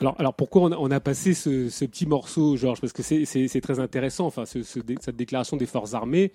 Alors, 0.00 0.16
alors 0.18 0.34
pourquoi 0.34 0.62
on 0.62 0.72
a, 0.72 0.76
on 0.76 0.90
a 0.90 1.00
passé 1.00 1.32
ce, 1.32 1.68
ce 1.68 1.84
petit 1.84 2.06
morceau, 2.06 2.56
Georges? 2.56 2.80
Parce 2.80 2.92
que 2.92 3.02
c'est- 3.02 3.60
très 3.60 3.78
intéressant, 3.78 4.26
enfin, 4.26 4.44
ce- 4.44 4.62
ce 4.62 4.80
dé- 4.80 4.96
cette 5.00 5.16
déclaration 5.16 5.56
des 5.56 5.66
forces 5.66 5.94
armées 5.94 6.32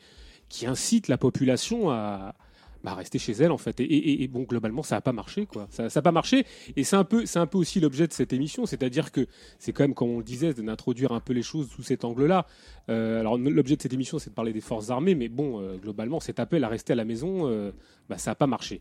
qui 0.49 0.65
incite 0.65 1.09
la 1.09 1.17
population 1.17 1.89
à 1.89 2.33
bah, 2.87 2.93
rester 2.93 3.19
chez 3.19 3.33
elle, 3.33 3.51
en 3.51 3.57
fait. 3.57 3.81
Et, 3.81 4.23
et- 4.23 4.27
bon, 4.29 4.43
globalement, 4.43 4.81
ça 4.81 4.95
n'a 4.95 5.01
pas 5.01 5.11
marché, 5.11 5.45
quoi. 5.45 5.67
Ça 5.71 5.89
n'a 5.93 6.01
pas 6.01 6.13
marché. 6.13 6.45
Et 6.77 6.85
c'est 6.85 6.95
un, 6.95 7.03
peu- 7.03 7.25
c'est 7.25 7.37
un 7.39 7.45
peu 7.45 7.57
aussi 7.57 7.81
l'objet 7.81 8.07
de 8.07 8.13
cette 8.13 8.31
émission, 8.31 8.65
c'est-à-dire 8.65 9.11
que 9.11 9.27
c'est 9.59 9.73
quand 9.73 9.83
même, 9.83 9.93
comme 9.93 10.09
on 10.11 10.19
le 10.19 10.23
disait, 10.23 10.53
d'introduire 10.53 11.11
un 11.11 11.19
peu 11.19 11.33
les 11.33 11.41
choses 11.41 11.67
sous 11.69 11.83
cet 11.83 12.05
angle-là. 12.05 12.45
Euh, 12.89 13.19
alors, 13.19 13.37
l'objet 13.37 13.75
de 13.75 13.81
cette 13.81 13.91
émission, 13.93 14.19
c'est 14.19 14.29
de 14.29 14.35
parler 14.35 14.53
des 14.53 14.61
forces 14.61 14.89
armées, 14.89 15.15
mais 15.15 15.27
bon, 15.27 15.59
euh, 15.59 15.75
globalement, 15.75 16.21
cet 16.21 16.39
appel 16.39 16.63
à 16.63 16.69
rester 16.69 16.93
à 16.93 16.95
la 16.95 17.03
maison, 17.03 17.49
euh, 17.49 17.71
bah, 18.07 18.17
ça 18.17 18.31
n'a 18.31 18.35
pas 18.35 18.47
marché. 18.47 18.79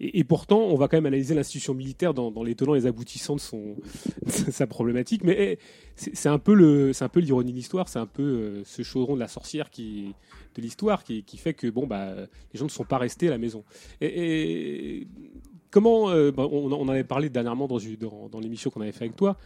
Et, 0.00 0.24
pourtant, 0.24 0.58
on 0.58 0.74
va 0.74 0.88
quand 0.88 0.96
même 0.96 1.06
analyser 1.06 1.34
l'institution 1.34 1.72
militaire 1.72 2.14
dans, 2.14 2.32
dans 2.32 2.42
les 2.42 2.56
tenants 2.56 2.74
et 2.74 2.80
les 2.80 2.86
aboutissants 2.86 3.36
de, 3.36 3.40
son, 3.40 3.76
sa 4.26 4.66
problématique. 4.66 5.22
Mais 5.22 5.36
eh, 5.38 5.58
c'est 5.94 6.28
un 6.28 6.38
peu 6.38 6.52
l'ironie 6.54 7.52
de 7.52 7.56
l'histoire, 7.56 7.88
c'est 7.88 8.00
un 8.00 8.06
peu 8.06 8.22
euh, 8.22 8.62
ce 8.64 8.82
chaudron 8.82 9.14
de 9.14 9.20
la 9.20 9.28
sorcière 9.28 9.70
de 9.76 10.62
l'histoire 10.62 11.04
qui, 11.04 11.24
fait 11.36 11.54
que 11.54 11.68
bon 11.68 11.86
bah 11.86 12.14
les 12.52 12.58
gens 12.58 12.64
ne 12.64 12.70
sont 12.70 12.84
pas 12.84 12.98
restés 12.98 13.28
à 13.28 13.30
la 13.30 13.38
maison. 13.38 13.64
Et, 14.00 15.06
comment, 15.70 16.10
euh, 16.10 16.32
bah, 16.32 16.46
on, 16.50 16.72
en 16.72 16.88
avait 16.88 17.04
parlé 17.04 17.28
dernièrement 17.28 17.68
dans, 17.68 17.78
dans, 18.00 18.28
dans 18.28 18.40
l'émission 18.40 18.70
qu'on 18.70 18.80
avait 18.80 18.92
fait 18.92 19.04
avec 19.04 19.16
toi. 19.16 19.36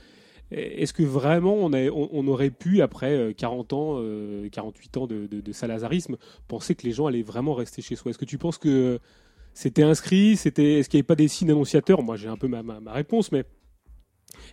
Est-ce 0.51 0.95
que 0.95 1.03
vraiment 1.03 1.57
on, 1.57 2.27
aurait 2.29 2.51
pu, 2.51 2.81
après 2.81 3.13
euh, 3.13 3.33
40 3.35 3.73
ans, 3.75 3.97
euh, 3.99 4.49
48 4.49 4.97
ans 4.97 5.07
de, 5.07 5.27
de- 5.27 5.43
de 5.43 5.53
salazarisme, 5.53 6.17
penser 6.49 6.75
que 6.75 6.87
les 6.87 6.93
gens 6.93 7.07
allaient 7.07 7.23
vraiment 7.23 7.53
rester 7.53 7.83
chez 7.83 7.97
soi? 7.97 8.11
Est-ce 8.11 8.19
que 8.19 8.25
tu 8.25 8.39
penses 8.39 8.57
que 8.57 8.99
c'était 9.59 9.83
inscrit 9.83 10.37
C'était, 10.37 10.79
Est-ce 10.79 10.89
qu'il 10.89 10.99
n'y 10.99 11.01
avait 11.01 11.07
pas 11.09 11.17
des 11.17 11.27
signes 11.27 11.51
annonciateurs? 11.51 12.01
Moi, 12.01 12.15
j'ai 12.15 12.29
un 12.29 12.37
peu 12.37 12.47
ma, 12.47 12.93
réponse, 12.93 13.33
mais 13.33 13.45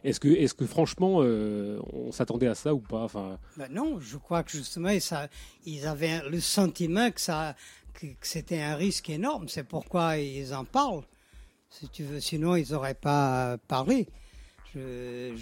est-ce 0.04 0.20
que, 0.20 0.30
est-ce 0.30 0.56
que 0.56 0.66
franchement, 0.66 1.18
euh, 1.20 1.80
on 1.94 2.12
s'attendait 2.12 2.48
à 2.48 2.56
ça 2.56 2.74
ou 2.74 2.80
pas? 2.80 3.04
Enfin, 3.04 3.38
Ben 3.56 3.72
non, 3.72 4.00
je 4.00 4.18
crois 4.18 4.42
que 4.42 4.50
justement, 4.50 4.90
ils, 5.68 5.86
avaient 5.86 6.28
le 6.28 6.40
sentiment 6.40 7.12
que, 7.12 7.22
c'était 8.22 8.60
un 8.60 8.76
risque 8.76 9.12
énorme. 9.12 9.48
C'est 9.48 9.64
pourquoi 9.64 10.18
ils 10.18 10.56
en 10.56 10.66
parlent. 10.66 11.06
Si 11.70 11.88
tu 11.88 12.02
veux, 12.02 12.20
sinon, 12.20 12.56
ils 12.56 12.72
n'auraient 12.72 12.96
pas 12.96 13.60
parlé. 13.68 14.08
Je, 14.74 15.36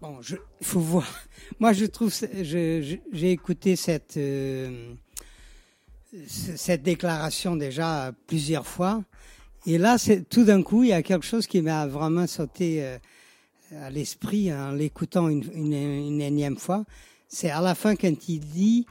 bon, 0.00 0.22
je, 0.22 0.36
faut 0.62 0.80
voir. 0.80 1.06
Moi, 1.60 1.74
je 1.74 1.84
trouve, 1.84 2.10
j'ai 2.40 3.30
écouté 3.30 3.76
cette, 3.76 4.16
euh, 4.16 4.94
cette 6.26 6.82
déclaration 6.82 7.56
déjà 7.56 8.12
plusieurs 8.26 8.66
fois. 8.66 9.02
Et 9.66 9.78
là, 9.78 9.96
tout 10.28 10.44
d'un 10.44 10.62
coup, 10.62 10.84
il 10.84 10.90
y 10.90 10.92
a 10.92 11.02
quelque 11.02 11.26
chose 11.26 11.46
qui 11.46 11.60
m'a 11.60 11.86
vraiment 11.86 12.26
sauté 12.26 12.82
euh, 12.82 12.98
à 13.82 13.90
l'esprit 13.90 14.52
en 14.52 14.72
l'écoutant 14.72 15.28
une, 15.28 15.72
énième 16.20 16.56
fois. 16.56 16.84
C'est 17.28 17.50
à 17.50 17.60
la 17.60 17.74
fin 17.74 17.94
quand 17.94 18.28
il 18.28 18.40
dit 18.40 18.86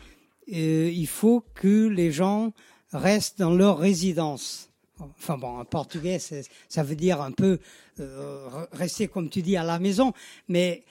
euh, 0.53 0.91
il 0.93 1.07
faut 1.07 1.43
que 1.55 1.87
les 1.87 2.11
gens 2.11 2.53
restent 2.93 3.39
dans 3.39 3.53
leur 3.53 3.79
résidence. 3.79 4.69
Enfin 4.99 5.37
bon, 5.37 5.59
en 5.59 5.65
portugais, 5.65 6.19
ça 6.19 6.83
veut 6.83 6.95
dire 6.95 7.21
un 7.21 7.31
peu 7.31 7.59
euh, 7.99 8.49
re- 8.49 8.67
rester 8.73 9.07
comme 9.07 9.29
tu 9.29 9.41
dis 9.41 9.57
à 9.57 9.63
la 9.63 9.79
maison, 9.79 10.13
mais 10.47 10.83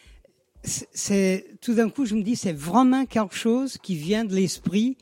c'est 0.64 1.46
tout 1.60 1.74
d'un 1.74 1.88
coup 1.88 2.04
je 2.04 2.14
me 2.14 2.22
dis 2.22 2.34
c'est 2.34 2.52
vraiment 2.52 3.06
quelque 3.06 3.34
chose 3.34 3.78
qui 3.78 3.94
vient 3.94 4.24
de 4.24 4.34
l'esprit 4.34 4.96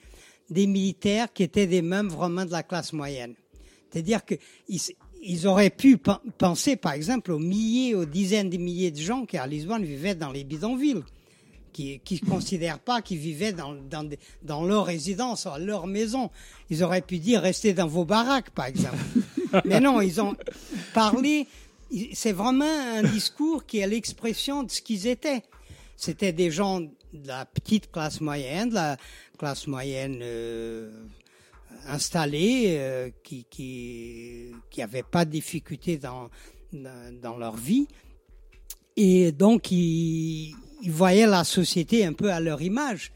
des 0.50 0.66
militaires 0.66 1.32
qui 1.32 1.42
étaient 1.42 1.66
des 1.66 1.82
mêmes 1.82 2.08
vraiment 2.08 2.44
de 2.44 2.52
la 2.52 2.62
classe 2.62 2.92
moyenne. 2.92 3.34
C'est-à-dire 3.90 4.24
que 4.24 4.34
ils, 5.22 5.46
auraient 5.46 5.70
pu 5.70 5.96
pen- 5.96 6.18
penser, 6.38 6.76
par 6.76 6.92
exemple, 6.92 7.32
aux 7.32 7.38
milliers, 7.38 7.94
aux 7.94 8.04
dizaines 8.04 8.50
de 8.50 8.56
milliers 8.56 8.90
de 8.90 9.00
gens 9.00 9.24
qui 9.26 9.38
à 9.38 9.46
Lisbonne 9.46 9.84
vivaient 9.84 10.14
dans 10.14 10.30
les 10.30 10.44
bidonvilles, 10.44 11.02
qui 11.72 12.00
ne 12.10 12.28
considèrent 12.30 12.78
pas 12.78 13.02
qu'ils 13.02 13.18
vivaient 13.18 13.52
dans, 13.52 13.74
dans, 13.74 14.08
dans 14.42 14.64
leur 14.64 14.86
résidence, 14.86 15.46
leur 15.58 15.86
maison. 15.86 16.30
Ils 16.70 16.82
auraient 16.82 17.02
pu 17.02 17.18
dire 17.18 17.42
restez 17.42 17.74
dans 17.74 17.86
vos 17.86 18.04
baraques, 18.04 18.50
par 18.50 18.66
exemple. 18.66 18.96
Mais 19.64 19.80
non, 19.80 20.00
ils 20.00 20.20
ont 20.20 20.36
parlé. 20.94 21.46
C'est 22.14 22.32
vraiment 22.32 22.64
un 22.64 23.02
discours 23.02 23.66
qui 23.66 23.78
est 23.78 23.86
l'expression 23.86 24.62
de 24.62 24.70
ce 24.70 24.80
qu'ils 24.82 25.06
étaient. 25.06 25.42
C'était 25.96 26.32
des 26.32 26.50
gens 26.50 26.80
de 26.80 26.90
la 27.26 27.44
petite 27.46 27.90
classe 27.90 28.20
moyenne, 28.20 28.70
de 28.70 28.74
la 28.74 28.96
classe 29.36 29.66
moyenne 29.66 30.18
euh, 30.22 30.90
installés, 31.86 32.76
euh, 32.78 33.10
qui 33.22 33.46
qui 33.48 34.52
qui 34.70 34.82
pas 35.10 35.24
de 35.24 35.30
difficultés 35.30 35.98
dans, 35.98 36.30
dans 36.72 37.20
dans 37.20 37.36
leur 37.36 37.56
vie 37.56 37.86
et 38.96 39.32
donc 39.32 39.70
ils, 39.70 40.54
ils 40.82 40.90
voyaient 40.90 41.26
la 41.26 41.44
société 41.44 42.04
un 42.04 42.12
peu 42.12 42.32
à 42.32 42.40
leur 42.40 42.62
image. 42.62 43.12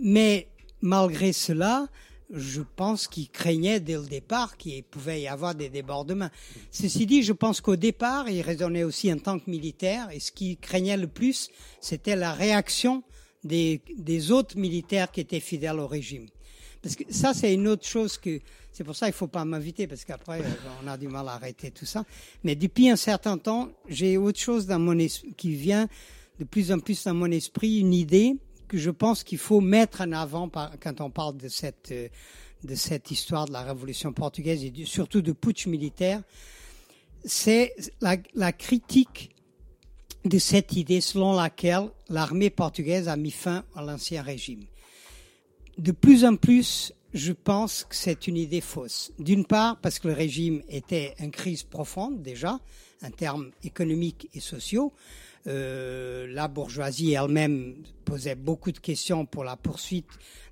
Mais 0.00 0.48
malgré 0.80 1.32
cela, 1.32 1.88
je 2.30 2.62
pense 2.76 3.08
qu'ils 3.08 3.28
craignaient 3.28 3.80
dès 3.80 3.96
le 3.96 4.06
départ 4.06 4.56
qu'il 4.56 4.82
pouvait 4.84 5.20
y 5.20 5.28
avoir 5.28 5.54
des 5.54 5.68
débordements. 5.68 6.30
Ceci 6.70 7.04
dit, 7.04 7.22
je 7.22 7.32
pense 7.32 7.60
qu'au 7.60 7.76
départ, 7.76 8.28
ils 8.30 8.42
raisonnaient 8.42 8.84
aussi 8.84 9.12
en 9.12 9.18
tant 9.18 9.38
que 9.38 9.50
militaires, 9.50 10.08
et 10.12 10.20
ce 10.20 10.32
qu'ils 10.32 10.56
craignaient 10.56 10.96
le 10.96 11.08
plus, 11.08 11.50
c'était 11.80 12.16
la 12.16 12.32
réaction 12.32 13.02
des, 13.44 13.80
des 13.96 14.30
autres 14.30 14.56
militaires 14.56 15.10
qui 15.10 15.20
étaient 15.20 15.40
fidèles 15.40 15.78
au 15.80 15.86
régime. 15.86 16.26
Parce 16.80 16.96
que 16.96 17.04
ça, 17.10 17.32
c'est 17.34 17.54
une 17.54 17.68
autre 17.68 17.86
chose 17.86 18.18
que. 18.18 18.40
C'est 18.72 18.84
pour 18.84 18.96
ça 18.96 19.06
qu'il 19.06 19.14
faut 19.14 19.26
pas 19.28 19.44
m'inviter, 19.44 19.86
parce 19.86 20.04
qu'après, 20.04 20.40
euh, 20.40 20.44
on 20.82 20.88
a 20.88 20.96
du 20.96 21.06
mal 21.06 21.28
à 21.28 21.32
arrêter 21.34 21.70
tout 21.70 21.84
ça. 21.84 22.04
Mais 22.42 22.56
depuis 22.56 22.88
un 22.88 22.96
certain 22.96 23.36
temps, 23.36 23.68
j'ai 23.88 24.16
autre 24.16 24.38
chose 24.40 24.66
dans 24.66 24.78
mon 24.78 24.98
es- 24.98 25.34
qui 25.36 25.54
vient 25.54 25.88
de 26.40 26.44
plus 26.44 26.72
en 26.72 26.78
plus 26.78 27.04
dans 27.04 27.12
mon 27.14 27.30
esprit, 27.30 27.80
une 27.80 27.92
idée 27.92 28.34
que 28.68 28.78
je 28.78 28.90
pense 28.90 29.22
qu'il 29.24 29.36
faut 29.38 29.60
mettre 29.60 30.00
en 30.00 30.12
avant 30.12 30.48
par- 30.48 30.72
quand 30.80 31.02
on 31.02 31.10
parle 31.10 31.36
de 31.36 31.48
cette, 31.48 31.90
euh, 31.92 32.08
de 32.64 32.74
cette 32.74 33.10
histoire 33.10 33.44
de 33.46 33.52
la 33.52 33.62
Révolution 33.62 34.12
portugaise 34.14 34.64
et 34.64 34.70
du- 34.70 34.86
surtout 34.86 35.20
de 35.20 35.32
putsch 35.32 35.66
militaire. 35.66 36.22
C'est 37.24 37.74
la, 38.00 38.16
la 38.34 38.52
critique 38.52 39.30
de 40.24 40.38
cette 40.38 40.76
idée 40.76 41.00
selon 41.00 41.34
laquelle 41.34 41.88
l'armée 42.08 42.50
portugaise 42.50 43.08
a 43.08 43.16
mis 43.16 43.30
fin 43.30 43.64
à 43.74 43.82
l'ancien 43.82 44.22
régime. 44.22 44.64
De 45.78 45.92
plus 45.92 46.24
en 46.24 46.36
plus, 46.36 46.92
je 47.14 47.32
pense 47.32 47.84
que 47.84 47.94
c'est 47.94 48.26
une 48.26 48.36
idée 48.36 48.60
fausse. 48.60 49.12
D'une 49.18 49.44
part, 49.44 49.80
parce 49.80 49.98
que 49.98 50.08
le 50.08 50.14
régime 50.14 50.62
était 50.68 51.14
en 51.20 51.30
crise 51.30 51.62
profonde 51.62 52.22
déjà, 52.22 52.58
en 53.02 53.10
termes 53.10 53.50
économiques 53.64 54.28
et 54.34 54.40
sociaux. 54.40 54.92
Euh, 55.48 56.28
la 56.28 56.46
bourgeoisie 56.46 57.12
elle-même 57.12 57.74
posait 58.04 58.36
beaucoup 58.36 58.70
de 58.70 58.78
questions 58.78 59.26
pour 59.26 59.42
la 59.42 59.56
poursuite 59.56 60.06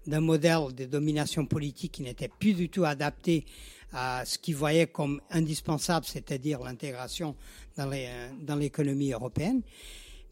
d'un 0.06 0.20
modèle 0.20 0.74
de 0.76 0.84
domination 0.84 1.46
politique 1.46 1.92
qui 1.92 2.02
n'était 2.02 2.28
plus 2.28 2.54
du 2.54 2.68
tout 2.68 2.84
adapté 2.84 3.44
à 3.92 4.24
ce 4.24 4.38
qu'ils 4.38 4.56
voyaient 4.56 4.86
comme 4.86 5.20
indispensable, 5.30 6.06
c'est-à-dire 6.06 6.60
l'intégration 6.60 7.34
euh, 7.78 8.28
dans 8.40 8.56
l'économie 8.56 9.12
européenne. 9.12 9.62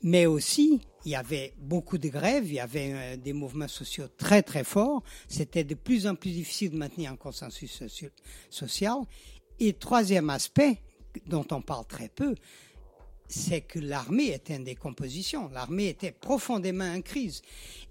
Mais 0.03 0.27
aussi, 0.27 0.81
il 1.05 1.11
y 1.11 1.17
avait 1.17 1.55
beaucoup 1.59 1.99
de 1.99 2.09
grèves, 2.09 2.47
il 2.47 2.55
y 2.55 2.61
avait 2.61 2.93
euh, 2.93 3.17
des 3.17 3.33
mouvements 3.33 3.69
sociaux 3.69 4.07
très 4.17 4.43
très 4.43 4.65
forts. 4.65 5.03
C'était 5.27 5.65
de 5.65 5.75
plus 5.75 6.07
en 6.07 6.15
plus 6.15 6.31
difficile 6.31 6.71
de 6.71 6.77
maintenir 6.77 7.11
un 7.11 7.17
consensus 7.17 7.83
social. 8.51 8.99
Et 9.59 9.73
troisième 9.73 10.31
aspect, 10.31 10.81
dont 11.27 11.47
on 11.51 11.61
parle 11.61 11.87
très 11.87 12.09
peu, 12.09 12.35
c'est 13.29 13.61
que 13.61 13.79
l'armée 13.79 14.33
était 14.33 14.57
en 14.57 14.61
décomposition. 14.61 15.51
L'armée 15.53 15.89
était 15.89 16.13
profondément 16.13 16.91
en 16.91 17.03
crise. 17.03 17.43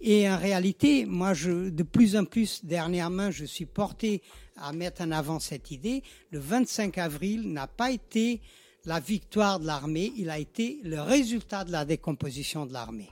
Et 0.01 0.27
en 0.29 0.37
réalité, 0.37 1.05
moi, 1.05 1.33
de 1.33 1.83
plus 1.83 2.15
en 2.15 2.25
plus, 2.25 2.65
dernièrement, 2.65 3.29
je 3.31 3.45
suis 3.45 3.65
porté 3.65 4.23
à 4.57 4.73
mettre 4.73 5.01
en 5.01 5.11
avant 5.11 5.39
cette 5.39 5.71
idée. 5.71 6.03
Le 6.31 6.39
25 6.39 6.97
avril 6.97 7.51
n'a 7.51 7.67
pas 7.67 7.91
été 7.91 8.41
la 8.85 8.99
victoire 8.99 9.59
de 9.59 9.67
l'armée, 9.67 10.13
il 10.15 10.29
a 10.29 10.39
été 10.39 10.79
le 10.83 11.01
résultat 11.01 11.65
de 11.65 11.71
la 11.71 11.83
décomposition 11.83 12.65
de 12.65 12.71
l'armée. 12.71 13.09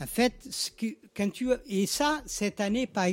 En 0.00 0.06
fait, 0.06 0.34
ce 0.50 0.70
que, 0.72 0.96
quand 1.16 1.30
tu, 1.30 1.48
et 1.68 1.86
ça, 1.86 2.22
cette 2.26 2.60
année, 2.60 2.88
par, 2.88 3.06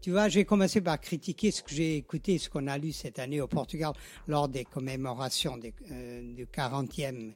tu 0.00 0.10
vois, 0.10 0.28
j'ai 0.28 0.46
commencé 0.46 0.80
par 0.80 0.98
critiquer 0.98 1.50
ce 1.50 1.62
que 1.62 1.74
j'ai 1.74 1.96
écouté, 1.96 2.38
ce 2.38 2.48
qu'on 2.48 2.66
a 2.66 2.78
lu 2.78 2.92
cette 2.92 3.18
année 3.18 3.42
au 3.42 3.46
Portugal 3.46 3.92
lors 4.26 4.48
des 4.48 4.64
commémorations 4.64 5.58
des, 5.58 5.74
euh, 5.90 6.34
du 6.34 6.46
40e 6.46 7.34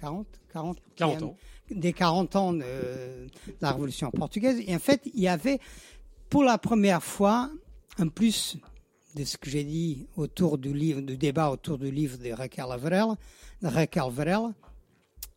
40, 0.00 0.26
40, 0.52 0.78
40 0.96 1.22
ans. 1.22 1.36
des 1.70 1.92
40 1.92 2.36
ans 2.36 2.52
de, 2.54 2.60
de 2.60 3.28
la 3.60 3.72
Révolution 3.72 4.10
portugaise. 4.10 4.62
Et 4.66 4.74
en 4.74 4.78
fait, 4.78 5.02
il 5.12 5.20
y 5.20 5.28
avait 5.28 5.60
pour 6.30 6.42
la 6.42 6.56
première 6.56 7.02
fois, 7.02 7.50
en 7.98 8.08
plus 8.08 8.56
de 9.14 9.24
ce 9.24 9.36
que 9.36 9.50
j'ai 9.50 9.64
dit 9.64 10.06
autour 10.16 10.58
du 10.58 10.72
livre, 10.72 11.00
débat 11.00 11.50
autour 11.50 11.78
du 11.78 11.90
livre 11.90 12.18
de 12.18 12.30
Raquel 12.30 12.66
Varela, 12.78 13.16
de 13.62 13.68
Raquel 13.68 14.10
Varela, 14.10 14.52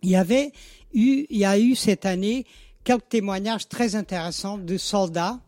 il 0.02 0.10
y 0.10 0.16
avait 0.16 0.52
eu, 0.94 1.26
il 1.30 1.38
y 1.38 1.46
a 1.46 1.58
eu 1.58 1.76
cette 1.76 2.06
année 2.06 2.46
quelques 2.84 3.10
témoignages 3.10 3.68
très 3.68 3.96
intéressants 3.96 4.58
de 4.58 4.78
soldats 4.78 5.40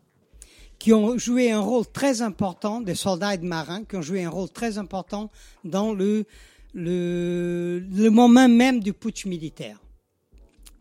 qui 0.78 0.92
ont 0.92 1.16
joué 1.16 1.50
un 1.50 1.60
rôle 1.60 1.86
très 1.86 2.22
important, 2.22 2.80
des 2.80 2.94
soldats 2.94 3.34
et 3.34 3.38
de 3.38 3.46
marins, 3.46 3.84
qui 3.84 3.96
ont 3.96 4.02
joué 4.02 4.24
un 4.24 4.30
rôle 4.30 4.50
très 4.50 4.78
important 4.78 5.30
dans 5.64 5.94
le, 5.94 6.26
le, 6.74 7.78
le 7.78 8.10
moment 8.10 8.48
même 8.48 8.80
du 8.80 8.92
putsch 8.92 9.24
militaire. 9.24 9.80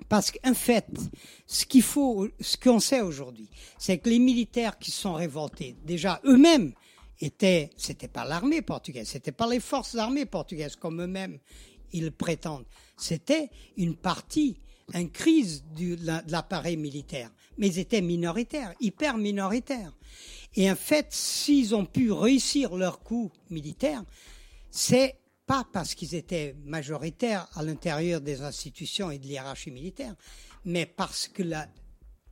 Parce 0.09 0.31
qu'en 0.31 0.53
fait, 0.53 0.85
ce 1.47 1.65
qu'il 1.65 1.81
faut, 1.81 2.27
ce 2.39 2.57
qu'on 2.57 2.79
sait 2.79 3.01
aujourd'hui, 3.01 3.49
c'est 3.77 3.97
que 3.97 4.09
les 4.09 4.19
militaires 4.19 4.77
qui 4.77 4.91
sont 4.91 5.13
révoltés, 5.13 5.75
déjà 5.85 6.19
eux-mêmes 6.25 6.73
étaient, 7.19 7.69
c'était 7.77 8.07
pas 8.07 8.25
l'armée 8.25 8.61
portugaise, 8.61 9.07
c'était 9.07 9.31
pas 9.31 9.47
les 9.47 9.59
forces 9.59 9.95
armées 9.95 10.25
portugaises 10.25 10.75
comme 10.75 11.01
eux-mêmes 11.01 11.39
ils 11.91 12.11
prétendent, 12.11 12.65
c'était 12.97 13.49
une 13.77 13.95
partie 13.95 14.57
en 14.93 15.07
crise 15.07 15.63
de 15.75 15.97
l'appareil 16.29 16.77
militaire, 16.77 17.31
mais 17.57 17.67
ils 17.67 17.79
étaient 17.79 18.01
minoritaires, 18.01 18.73
hyper 18.79 19.17
minoritaires. 19.17 19.93
Et 20.55 20.69
en 20.69 20.75
fait, 20.75 21.07
s'ils 21.09 21.73
ont 21.73 21.85
pu 21.85 22.11
réussir 22.11 22.75
leur 22.75 22.99
coup 22.99 23.31
militaire, 23.49 24.03
c'est 24.69 25.15
pas 25.45 25.65
parce 25.71 25.95
qu'ils 25.95 26.15
étaient 26.15 26.55
majoritaires 26.63 27.47
à 27.55 27.63
l'intérieur 27.63 28.21
des 28.21 28.41
institutions 28.41 29.11
et 29.11 29.19
de 29.19 29.25
l'hierarchie 29.25 29.71
militaire, 29.71 30.15
mais 30.65 30.85
parce 30.85 31.27
que 31.27 31.43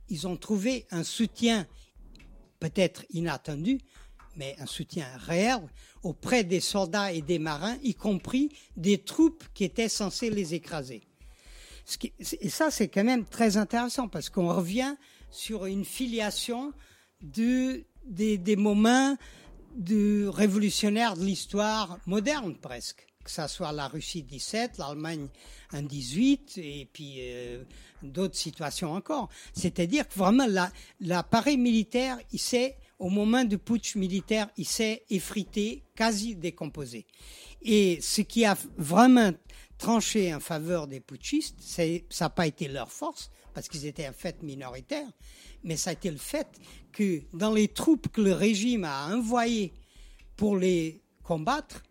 ils 0.08 0.26
ont 0.26 0.36
trouvé 0.36 0.86
un 0.90 1.04
soutien 1.04 1.66
peut-être 2.60 3.04
inattendu, 3.10 3.78
mais 4.36 4.56
un 4.58 4.66
soutien 4.66 5.06
réel 5.18 5.60
auprès 6.02 6.44
des 6.44 6.60
soldats 6.60 7.12
et 7.12 7.22
des 7.22 7.38
marins, 7.38 7.76
y 7.82 7.94
compris 7.94 8.50
des 8.76 8.98
troupes 8.98 9.44
qui 9.54 9.64
étaient 9.64 9.88
censées 9.88 10.30
les 10.30 10.54
écraser. 10.54 11.02
Et 12.40 12.48
ça, 12.48 12.70
c'est 12.70 12.88
quand 12.88 13.04
même 13.04 13.24
très 13.24 13.56
intéressant 13.56 14.08
parce 14.08 14.30
qu'on 14.30 14.54
revient 14.54 14.96
sur 15.30 15.66
une 15.66 15.84
filiation 15.84 16.72
de, 17.20 17.84
des, 18.06 18.56
moments 18.56 19.16
de 19.76 20.26
révolutionnaires 20.26 21.16
de 21.16 21.24
l'histoire 21.24 21.98
moderne 22.06 22.56
presque. 22.56 23.06
Que 23.22 23.30
ça 23.30 23.48
soit 23.48 23.72
la 23.72 23.88
Russie 23.88 24.22
17, 24.22 24.76
l'Allemagne 24.78 25.28
en 25.72 25.82
18 25.82 26.58
et 26.58 26.88
puis 26.92 27.16
euh, 27.20 27.64
d'autres 28.02 28.36
situations 28.36 28.92
encore. 28.92 29.30
C'est-à-dire 29.54 30.06
que 30.06 30.14
vraiment 30.18 30.46
l'appareil 31.00 31.56
militaire, 31.56 32.18
il 32.32 32.38
s'est, 32.38 32.76
au 32.98 33.08
moment 33.08 33.44
du 33.44 33.58
putsch 33.58 33.96
militaire, 33.96 34.48
il 34.56 34.66
s'est 34.66 35.04
effrité, 35.10 35.82
quasi 35.94 36.36
décomposé. 36.36 37.06
Et 37.62 38.00
ce 38.00 38.20
qui 38.20 38.44
a 38.44 38.56
vraiment 38.76 39.32
tranché 39.78 40.34
en 40.34 40.40
faveur 40.40 40.86
des 40.86 41.00
putschistes, 41.00 41.60
ça 41.60 41.84
n'a 42.24 42.30
pas 42.30 42.46
été 42.46 42.68
leur 42.68 42.90
force, 42.90 43.30
parce 43.52 43.68
qu'ils 43.68 43.86
étaient 43.86 44.08
en 44.08 44.12
fait 44.12 44.42
minoritaires, 44.42 45.10
mais 45.62 45.76
ça 45.76 45.90
a 45.90 45.92
été 45.94 46.10
le 46.10 46.18
fait 46.18 46.48
que 46.92 47.22
dans 47.32 47.52
les 47.52 47.68
troupes 47.68 48.08
que 48.08 48.20
le 48.20 48.32
régime 48.32 48.84
a 48.84 49.14
envoyées 49.14 49.72
pour 50.36 50.56
les 50.56 51.00
combattre, 51.22 51.82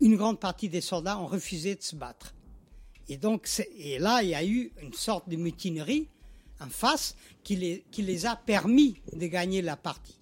une 0.00 0.16
grande 0.16 0.40
partie 0.40 0.68
des 0.68 0.80
soldats 0.80 1.18
ont 1.18 1.26
refusé 1.26 1.74
de 1.74 1.82
se 1.82 1.94
battre. 1.94 2.34
Et 3.08 3.18
donc, 3.18 3.48
et 3.76 3.98
là, 3.98 4.22
il 4.22 4.30
y 4.30 4.34
a 4.34 4.44
eu 4.44 4.72
une 4.82 4.94
sorte 4.94 5.28
de 5.28 5.36
mutinerie 5.36 6.08
en 6.60 6.68
face 6.68 7.16
qui 7.42 7.56
les, 7.56 7.84
les 7.96 8.26
a 8.26 8.36
permis 8.36 8.96
de 9.12 9.26
gagner 9.26 9.62
la 9.62 9.76
partie. 9.76 10.16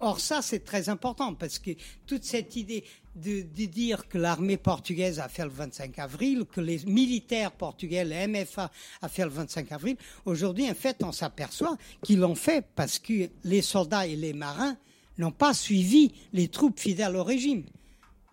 Or, 0.00 0.18
ça, 0.18 0.42
c'est 0.42 0.64
très 0.64 0.88
important 0.88 1.34
parce 1.34 1.58
que 1.58 1.70
toute 2.06 2.24
cette 2.24 2.56
idée 2.56 2.84
de, 3.14 3.42
dire 3.66 4.08
que 4.08 4.18
l'armée 4.18 4.56
portugaise 4.56 5.20
a 5.20 5.28
fait 5.28 5.44
le 5.44 5.50
25 5.50 5.98
avril, 5.98 6.44
que 6.50 6.60
les 6.60 6.84
militaires 6.86 7.52
portugais, 7.52 8.04
le 8.04 8.26
MFA, 8.26 8.70
a 9.02 9.08
fait 9.08 9.24
le 9.24 9.30
25 9.30 9.70
avril, 9.72 9.96
aujourd'hui, 10.24 10.68
en 10.70 10.74
fait, 10.74 11.02
on 11.02 11.12
s'aperçoit 11.12 11.76
qu'ils 12.02 12.20
l'ont 12.20 12.34
fait 12.34 12.64
parce 12.74 12.98
que 12.98 13.28
les 13.44 13.62
soldats 13.62 14.06
et 14.06 14.16
les 14.16 14.32
marins 14.32 14.76
n'ont 15.16 15.32
pas 15.32 15.54
suivi 15.54 16.12
les 16.32 16.48
troupes 16.48 16.78
fidèles 16.78 17.16
au 17.16 17.24
régime 17.24 17.64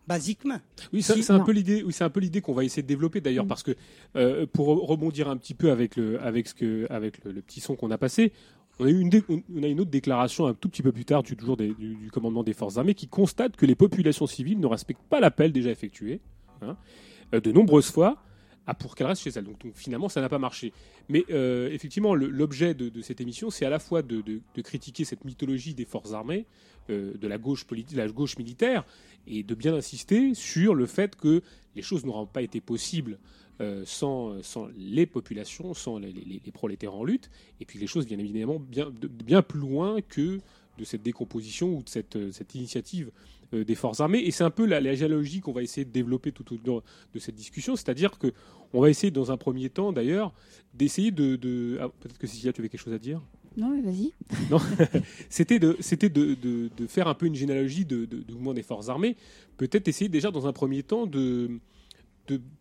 basiquement. 0.07 0.59
Oui, 0.93 1.01
c'est 1.01 1.31
un 1.31 1.39
peu 1.39 1.51
l'idée. 1.51 1.83
Oui, 1.83 1.93
c'est 1.93 2.03
un 2.03 2.09
peu 2.09 2.19
l'idée 2.19 2.41
qu'on 2.41 2.53
va 2.53 2.63
essayer 2.63 2.83
de 2.83 2.87
développer 2.87 3.21
d'ailleurs, 3.21 3.45
mmh. 3.45 3.49
parce 3.49 3.63
que 3.63 3.75
euh, 4.15 4.45
pour 4.51 4.67
rebondir 4.67 5.29
un 5.29 5.37
petit 5.37 5.53
peu 5.53 5.71
avec 5.71 5.95
le, 5.95 6.21
avec 6.21 6.47
ce 6.47 6.53
que, 6.53 6.87
avec 6.89 7.23
le, 7.23 7.31
le 7.31 7.41
petit 7.41 7.59
son 7.59 7.75
qu'on 7.75 7.91
a 7.91 7.97
passé, 7.97 8.31
on 8.79 8.85
a 8.85 8.89
eu 8.89 8.99
une, 8.99 9.09
on 9.55 9.63
a 9.63 9.67
une 9.67 9.79
autre 9.79 9.91
déclaration 9.91 10.47
un 10.47 10.53
tout 10.53 10.69
petit 10.69 10.83
peu 10.83 10.91
plus 10.91 11.05
tard, 11.05 11.23
du, 11.23 11.35
toujours 11.35 11.57
des, 11.57 11.73
du, 11.73 11.95
du, 11.95 12.11
commandement 12.11 12.43
des 12.43 12.53
forces 12.53 12.77
armées, 12.77 12.93
qui 12.93 13.07
constate 13.07 13.55
que 13.55 13.65
les 13.65 13.75
populations 13.75 14.27
civiles 14.27 14.59
ne 14.59 14.67
respectent 14.67 15.07
pas 15.09 15.19
l'appel 15.19 15.51
déjà 15.51 15.69
effectué, 15.69 16.19
hein, 16.61 16.75
de 17.31 17.51
nombreuses 17.51 17.89
fois, 17.89 18.17
à 18.67 18.73
pour 18.73 18.95
qu'elles 18.95 19.07
restent 19.07 19.23
chez 19.23 19.31
elles. 19.35 19.43
Donc, 19.43 19.61
donc, 19.63 19.73
finalement, 19.75 20.09
ça 20.09 20.21
n'a 20.21 20.29
pas 20.29 20.39
marché. 20.39 20.73
Mais 21.09 21.23
euh, 21.29 21.69
effectivement, 21.71 22.15
l'objet 22.15 22.73
de, 22.73 22.89
de, 22.89 23.01
cette 23.01 23.21
émission, 23.21 23.49
c'est 23.49 23.65
à 23.65 23.69
la 23.69 23.79
fois 23.79 24.01
de, 24.01 24.21
de, 24.21 24.61
critiquer 24.61 25.05
cette 25.05 25.23
mythologie 25.23 25.73
des 25.73 25.85
forces 25.85 26.13
armées, 26.13 26.45
euh, 26.45 26.74
de 26.89 27.27
la 27.27 27.37
gauche, 27.37 28.37
militaire, 28.37 28.85
et 29.27 29.43
de 29.43 29.55
bien 29.55 29.73
insister 29.73 30.33
sur 30.33 30.75
le 30.75 30.85
fait 30.85 31.15
que 31.15 31.41
les 31.75 31.81
choses 31.81 32.05
n'auront 32.05 32.27
pas 32.27 32.41
été 32.41 32.61
possibles 32.61 33.17
euh, 33.61 33.83
sans, 33.85 34.35
les 34.77 35.05
populations, 35.05 35.73
sans 35.73 35.97
les, 35.97 36.41
prolétaires 36.53 36.93
en 36.93 37.03
lutte, 37.03 37.29
et 37.59 37.65
puis 37.65 37.79
les 37.79 37.87
choses 37.87 38.05
viennent 38.05 38.19
évidemment 38.19 38.59
bien, 38.59 38.91
bien 38.91 39.41
plus 39.41 39.59
loin 39.59 40.01
que 40.01 40.39
de 40.77 40.83
cette 40.83 41.03
décomposition 41.03 41.77
ou 41.77 41.83
de 41.83 41.89
cette, 41.89 42.31
cette 42.33 42.53
initiative 42.53 43.11
euh, 43.53 43.63
des 43.63 43.75
forces 43.75 44.01
armées. 44.01 44.19
Et 44.19 44.31
c'est 44.31 44.43
un 44.43 44.49
peu 44.49 44.65
la, 44.65 44.81
la 44.81 44.93
géologie 44.93 45.39
qu'on 45.39 45.53
va 45.53 45.63
essayer 45.63 45.85
de 45.85 45.91
développer 45.91 46.33
tout 46.33 46.53
au 46.53 46.57
long 46.65 46.81
de 47.13 47.19
cette 47.19 47.35
discussion, 47.35 47.75
c'est-à-dire 47.75 48.17
que 48.19 48.33
on 48.73 48.81
va 48.81 48.89
essayer 48.89 49.11
dans 49.11 49.31
un 49.31 49.37
premier 49.37 49.69
temps, 49.69 49.93
d'ailleurs, 49.93 50.33
d'essayer 50.73 51.11
de... 51.11 51.37
de... 51.37 51.77
Ah, 51.79 51.87
Peut-être 51.87 52.17
que 52.17 52.27
Cécilia, 52.27 52.51
tu 52.51 52.59
avais 52.59 52.67
quelque 52.67 52.81
chose 52.81 52.93
à 52.93 52.99
dire? 52.99 53.21
Non, 53.57 53.69
mais 53.69 53.81
vas-y. 53.81 54.13
C'était 55.29 55.59
de, 55.59 55.77
faire 56.87 57.07
un 57.07 57.13
peu 57.13 57.25
une 57.25 57.35
généalogie 57.35 57.85
de, 57.85 58.05
du 58.05 58.33
mouvement 58.33 58.53
des 58.53 58.63
forces 58.63 58.89
armées. 58.89 59.15
Peut-être 59.57 59.87
essayer 59.87 60.09
déjà 60.09 60.31
dans 60.31 60.47
un 60.47 60.53
premier 60.53 60.83
temps 60.83 61.07
de, 61.07 61.59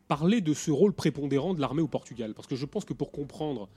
parler 0.09 0.41
de 0.41 0.55
ce 0.55 0.71
rôle 0.71 0.93
prépondérant 0.93 1.55
de 1.55 1.61
l'armée 1.61 1.83
au 1.83 1.89
Portugal. 1.89 2.35
Parce 2.35 2.47
que 2.47 2.57
je 2.57 2.67
pense 2.67 2.85
que 2.85 2.93
pour 2.93 3.11
comprendre 3.11 3.69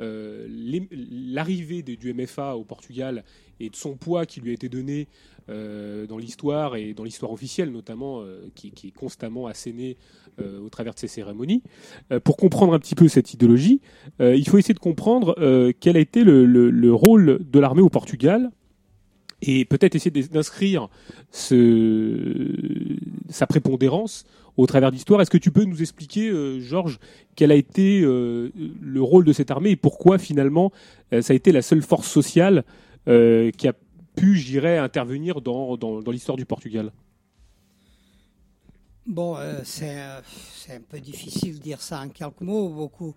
euh, 0.00 0.46
l'arrivée 0.90 1.82
du 1.82 2.12
MFA 2.12 2.56
au 2.56 2.64
Portugal 2.64 3.24
et 3.60 3.70
de 3.70 3.76
son 3.76 3.96
poids 3.96 4.26
qui 4.26 4.40
lui 4.40 4.50
a 4.50 4.52
été 4.52 4.68
donné 4.68 5.08
euh, 5.48 6.06
dans 6.06 6.18
l'histoire 6.18 6.76
et 6.76 6.92
dans 6.92 7.04
l'histoire 7.04 7.32
officielle 7.32 7.70
notamment, 7.70 8.20
euh, 8.20 8.50
qui, 8.54 8.72
qui 8.72 8.88
est 8.88 8.92
constamment 8.92 9.46
assénée 9.46 9.96
euh, 10.40 10.60
au 10.60 10.68
travers 10.68 10.94
de 10.94 10.98
ces 10.98 11.08
cérémonies, 11.08 11.62
euh, 12.12 12.20
pour 12.20 12.36
comprendre 12.36 12.74
un 12.74 12.78
petit 12.78 12.94
peu 12.94 13.08
cette 13.08 13.32
idéologie, 13.34 13.80
euh, 14.20 14.34
il 14.36 14.48
faut 14.48 14.58
essayer 14.58 14.74
de 14.74 14.78
comprendre 14.78 15.34
quel 15.80 15.96
a 15.96 16.00
été 16.00 16.24
le, 16.24 16.44
le- 16.44 16.70
le 16.70 16.92
rôle 16.94 17.40
de 17.50 17.58
l'armée 17.58 17.82
au 17.82 17.88
Portugal 17.88 18.50
et 19.42 19.64
peut-être 19.64 19.94
essayer 19.94 20.10
d'ins- 20.10 20.28
d'inscrire 20.32 20.88
sa 23.28 23.46
prépondérance 23.46 24.24
au 24.56 24.66
travers 24.66 24.90
d'histoire. 24.90 25.20
Est-ce 25.20 25.30
que 25.30 25.36
tu 25.38 25.50
peux 25.50 25.64
nous 25.64 25.82
expliquer, 25.82 26.32
Georges, 26.60 26.98
quel 27.34 27.50
a 27.52 27.54
été 27.54 28.00
le 28.00 29.00
rôle 29.02 29.24
de 29.24 29.32
cette 29.34 29.50
armée 29.50 29.70
et 29.70 29.76
pourquoi 29.76 30.16
finalement 30.18 30.72
ça 31.20 31.32
a 31.32 31.36
été 31.36 31.52
la 31.52 31.60
seule 31.62 31.82
force 31.82 32.08
sociale 32.08 32.64
qui 33.06 33.68
a 33.68 33.74
pu, 34.16 34.36
je 34.36 34.46
dirais, 34.46 34.78
intervenir 34.78 35.42
dans 35.42 35.76
l'histoire 36.10 36.38
du 36.38 36.46
Portugal? 36.46 36.90
Bon, 39.06 39.36
euh, 39.36 39.60
c'est 39.62 40.00
euh, 40.00 40.20
c'est 40.52 40.72
un 40.74 40.80
peu 40.80 40.98
difficile 40.98 41.58
de 41.58 41.62
dire 41.62 41.80
ça 41.80 42.00
en 42.00 42.08
quelques 42.08 42.40
mots. 42.40 42.68
Beaucoup, 42.70 43.14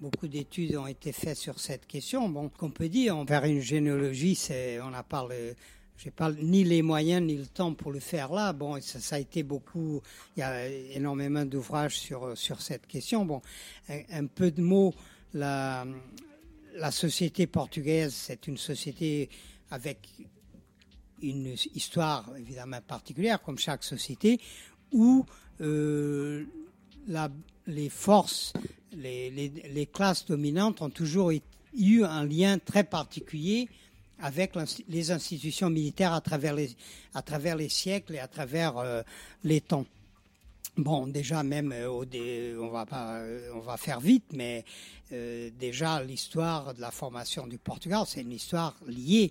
beaucoup 0.00 0.28
d'études 0.28 0.76
ont 0.76 0.86
été 0.86 1.10
faites 1.10 1.36
sur 1.36 1.58
cette 1.58 1.86
question. 1.88 2.28
Bon, 2.28 2.48
qu'on 2.48 2.70
peut 2.70 2.88
dire, 2.88 3.16
envers 3.16 3.44
une 3.44 3.60
généalogie, 3.60 4.36
c'est, 4.36 4.80
on 4.80 4.90
n'a 4.90 5.02
pas 5.02 5.26
ni 6.40 6.62
les 6.62 6.82
moyens 6.82 7.20
ni 7.26 7.36
le 7.36 7.46
temps 7.46 7.74
pour 7.74 7.90
le 7.90 7.98
faire 7.98 8.32
là. 8.32 8.52
Bon, 8.52 8.80
ça, 8.80 9.00
ça 9.00 9.16
a 9.16 9.18
été 9.18 9.42
beaucoup. 9.42 10.00
Il 10.36 10.40
y 10.40 10.42
a 10.44 10.68
énormément 10.68 11.44
d'ouvrages 11.44 11.98
sur 11.98 12.38
sur 12.38 12.60
cette 12.60 12.86
question. 12.86 13.24
Bon, 13.24 13.42
un, 13.88 14.02
un 14.12 14.26
peu 14.26 14.52
de 14.52 14.62
mots. 14.62 14.94
La 15.32 15.84
la 16.76 16.92
société 16.92 17.48
portugaise, 17.48 18.14
c'est 18.14 18.46
une 18.46 18.56
société 18.56 19.28
avec 19.70 19.98
une 21.22 21.54
histoire 21.74 22.30
évidemment 22.36 22.80
particulière, 22.86 23.40
comme 23.40 23.58
chaque 23.58 23.84
société, 23.84 24.40
où 24.94 25.26
euh, 25.60 26.44
les 27.66 27.88
forces, 27.90 28.54
les, 28.96 29.88
classes 29.92 30.24
dominantes 30.24 30.80
ont 30.80 30.88
toujours 30.88 31.30
eu- 31.30 32.04
un 32.04 32.24
lien 32.24 32.58
très 32.58 32.84
particulier 32.84 33.68
avec 34.20 34.52
les 34.88 35.10
institutions 35.10 35.68
militaires 35.68 36.12
à 36.12 36.20
travers 36.20 36.54
les, 36.54 37.68
siècles 37.68 38.14
et 38.14 38.20
à 38.20 38.28
travers 38.28 38.78
euh, 38.78 39.02
les 39.42 39.60
temps. 39.60 39.84
Bon, 40.76 41.06
déjà 41.06 41.42
même 41.42 41.72
euh, 41.72 42.56
on 43.52 43.60
va 43.60 43.76
faire 43.76 44.00
vite, 44.00 44.24
mais 44.32 44.64
déjà 45.10 46.02
l'histoire 46.02 46.74
de 46.74 46.80
la 46.80 46.90
formation 46.90 47.46
du 47.46 47.58
Portugal, 47.58 48.04
c'est 48.06 48.22
une 48.22 48.32
histoire 48.32 48.74
liée 48.86 49.30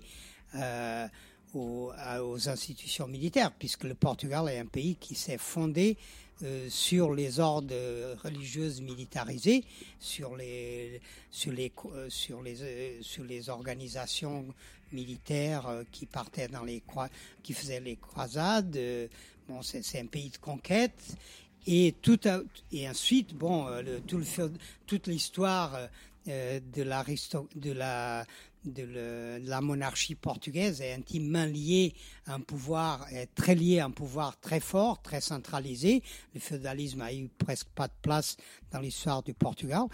euh, 0.56 1.08
aux, 1.54 1.92
institutions 2.48 3.06
militaires, 3.06 3.52
puisque 3.52 3.84
le 3.84 3.94
Portugal 3.94 4.48
est 4.48 4.58
un 4.58 4.66
pays 4.66 4.96
qui 4.96 5.14
s'est 5.14 5.38
fondé 5.38 5.96
euh, 6.42 6.68
sur 6.68 7.14
les 7.14 7.38
ordres 7.38 7.74
religieuses 8.24 8.80
militarisés, 8.80 9.64
sur 10.00 10.36
les 10.36 11.00
sur 11.30 11.52
les 11.52 11.72
euh, 11.86 12.10
sur 12.10 12.42
les 12.42 12.62
euh, 12.62 12.98
sur 13.02 13.22
les 13.22 13.48
organisations 13.48 14.44
militaires 14.90 15.84
qui 15.92 16.06
partaient 16.06 16.48
dans 16.48 16.64
les 16.64 16.82
qui 17.42 17.52
faisaient 17.52 17.80
les 17.80 17.96
croisades. 17.96 18.78
bon, 19.48 19.62
c'est 19.62 20.00
un 20.00 20.06
pays 20.06 20.30
de 20.30 20.38
conquête. 20.38 21.16
Et 21.66 21.94
tout 22.02 22.20
et 22.72 22.88
ensuite, 22.88 23.34
bon, 23.34 23.66
tout 24.06 24.18
le 24.18 24.24
toute 24.86 25.06
l'histoire 25.06 25.88
de 26.26 26.82
la 27.72 28.24
de, 28.64 29.40
la 29.44 29.60
monarchie 29.60 30.14
portugaise 30.14 30.80
est 30.80 30.92
intimement 30.92 31.44
liée 31.44 31.94
à 32.26 32.34
un 32.34 32.40
pouvoir, 32.40 33.06
est 33.12 33.34
très 33.34 33.54
liée 33.54 33.80
à 33.80 33.86
un 33.86 33.90
pouvoir 33.90 34.38
très 34.40 34.60
fort, 34.60 35.02
très 35.02 35.20
centralisé. 35.20 36.02
Le 36.34 36.40
féodalisme 36.40 37.02
a 37.02 37.12
eu 37.12 37.28
presque 37.28 37.68
pas 37.68 37.88
de 37.88 37.94
place 38.02 38.36
dans 38.70 38.80
l'histoire 38.80 39.22
du 39.22 39.34
Portugal. 39.34 39.84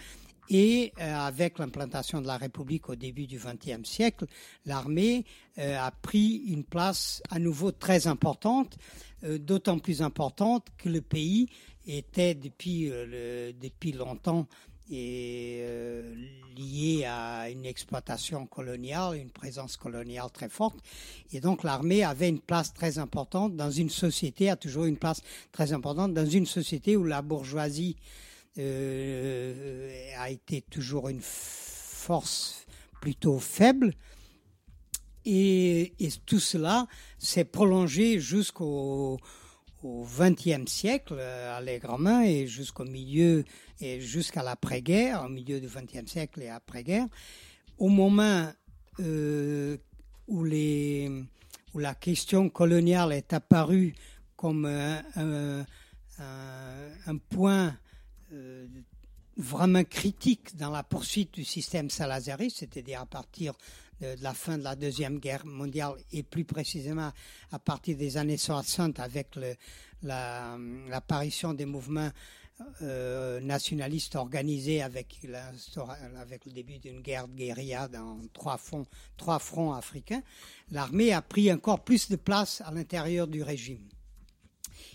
Et 0.52 0.92
euh, 1.00 1.14
avec 1.14 1.60
l'implantation 1.60 2.20
de 2.20 2.26
la 2.26 2.36
République 2.36 2.88
au 2.88 2.96
début 2.96 3.28
du 3.28 3.38
XXe 3.38 3.88
siècle, 3.88 4.26
l'armée 4.66 5.24
euh, 5.58 5.78
a 5.78 5.92
pris 5.92 6.42
une 6.48 6.64
place 6.64 7.22
à 7.30 7.38
nouveau 7.38 7.70
très 7.70 8.08
importante, 8.08 8.76
euh, 9.22 9.38
d'autant 9.38 9.78
plus 9.78 10.02
importante 10.02 10.66
que 10.76 10.88
le 10.88 11.02
pays 11.02 11.48
était 11.86 12.34
depuis, 12.34 12.90
depuis 12.90 13.92
longtemps 13.92 14.46
et 14.90 15.60
euh, 15.62 16.02
lié 16.56 17.04
à 17.04 17.48
une 17.48 17.64
exploitation 17.64 18.46
coloniale, 18.46 19.16
une 19.16 19.30
présence 19.30 19.76
coloniale 19.76 20.30
très 20.32 20.48
forte. 20.48 20.78
Et 21.32 21.40
donc 21.40 21.62
l'armée 21.62 22.02
avait 22.02 22.28
une 22.28 22.40
place 22.40 22.74
très 22.74 22.98
importante 22.98 23.56
dans 23.56 23.70
une 23.70 23.90
société, 23.90 24.50
a 24.50 24.56
toujours 24.56 24.84
une 24.84 24.96
place 24.96 25.22
très 25.52 25.72
importante 25.72 26.12
dans 26.12 26.26
une 26.26 26.46
société 26.46 26.96
où 26.96 27.04
la 27.04 27.22
bourgeoisie 27.22 27.96
euh, 28.58 30.10
a 30.18 30.30
été 30.30 30.62
toujours 30.62 31.08
une 31.08 31.22
force 31.22 32.66
plutôt 33.00 33.38
faible. 33.38 33.94
Et 35.24 35.92
tout 36.26 36.40
cela 36.40 36.86
s'est 37.18 37.44
prolongé 37.44 38.18
jusqu'au 38.18 39.18
au 39.82 40.04
XXe 40.04 40.70
siècle 40.70 41.16
euh, 41.18 41.56
allègrement 41.56 42.22
et 42.22 42.46
jusqu'au 42.46 42.84
milieu 42.84 43.44
et 43.80 44.00
jusqu'à 44.00 44.42
l'après-guerre, 44.42 45.24
au 45.24 45.28
milieu 45.28 45.60
du 45.60 45.68
XXe 45.68 46.10
siècle 46.10 46.42
et 46.42 46.48
après-guerre, 46.48 47.06
au 47.78 47.88
moment 47.88 48.50
euh, 49.00 49.76
où, 50.28 50.44
la 51.74 51.94
question 51.94 52.48
coloniale 52.50 53.12
est 53.12 53.32
apparue 53.32 53.94
comme 54.36 54.66
un 54.66 55.64
point 57.28 57.76
euh, 58.32 58.66
vraiment 59.36 59.84
critique 59.84 60.56
dans 60.56 60.70
la 60.70 60.82
poursuite 60.82 61.32
du 61.32 61.44
système 61.44 61.88
salazariste, 61.88 62.58
c'est-à-dire 62.58 63.00
à 63.00 63.06
partir 63.06 63.54
de, 64.00 64.22
la 64.22 64.34
fin 64.34 64.58
de 64.58 64.64
la 64.64 64.76
Deuxième 64.76 65.18
Guerre 65.18 65.46
mondiale 65.46 65.94
et 66.12 66.22
plus 66.22 66.44
précisément 66.44 67.12
à 67.52 67.58
partir 67.58 67.96
des 67.96 68.16
années 68.16 68.36
60 68.36 69.00
avec 69.00 69.38
l'apparition 70.02 71.54
des 71.54 71.66
mouvements 71.66 72.10
euh, 72.82 73.40
nationalistes 73.40 74.16
organisés 74.16 74.82
avec, 74.82 75.18
avec 76.20 76.44
le 76.44 76.52
début 76.52 76.78
d'une 76.78 77.00
guerre 77.00 77.26
de 77.26 77.34
guérilla 77.34 77.88
dans 77.88 78.20
trois 78.34 78.58
fronts, 78.58 78.86
trois 79.16 79.38
fronts 79.38 79.72
africains, 79.72 80.22
l'armée 80.70 81.12
a 81.12 81.22
pris 81.22 81.50
encore 81.50 81.82
plus 81.82 82.10
de 82.10 82.16
place 82.16 82.62
à 82.66 82.70
l'intérieur 82.70 83.26
du 83.26 83.42
régime. 83.42 83.88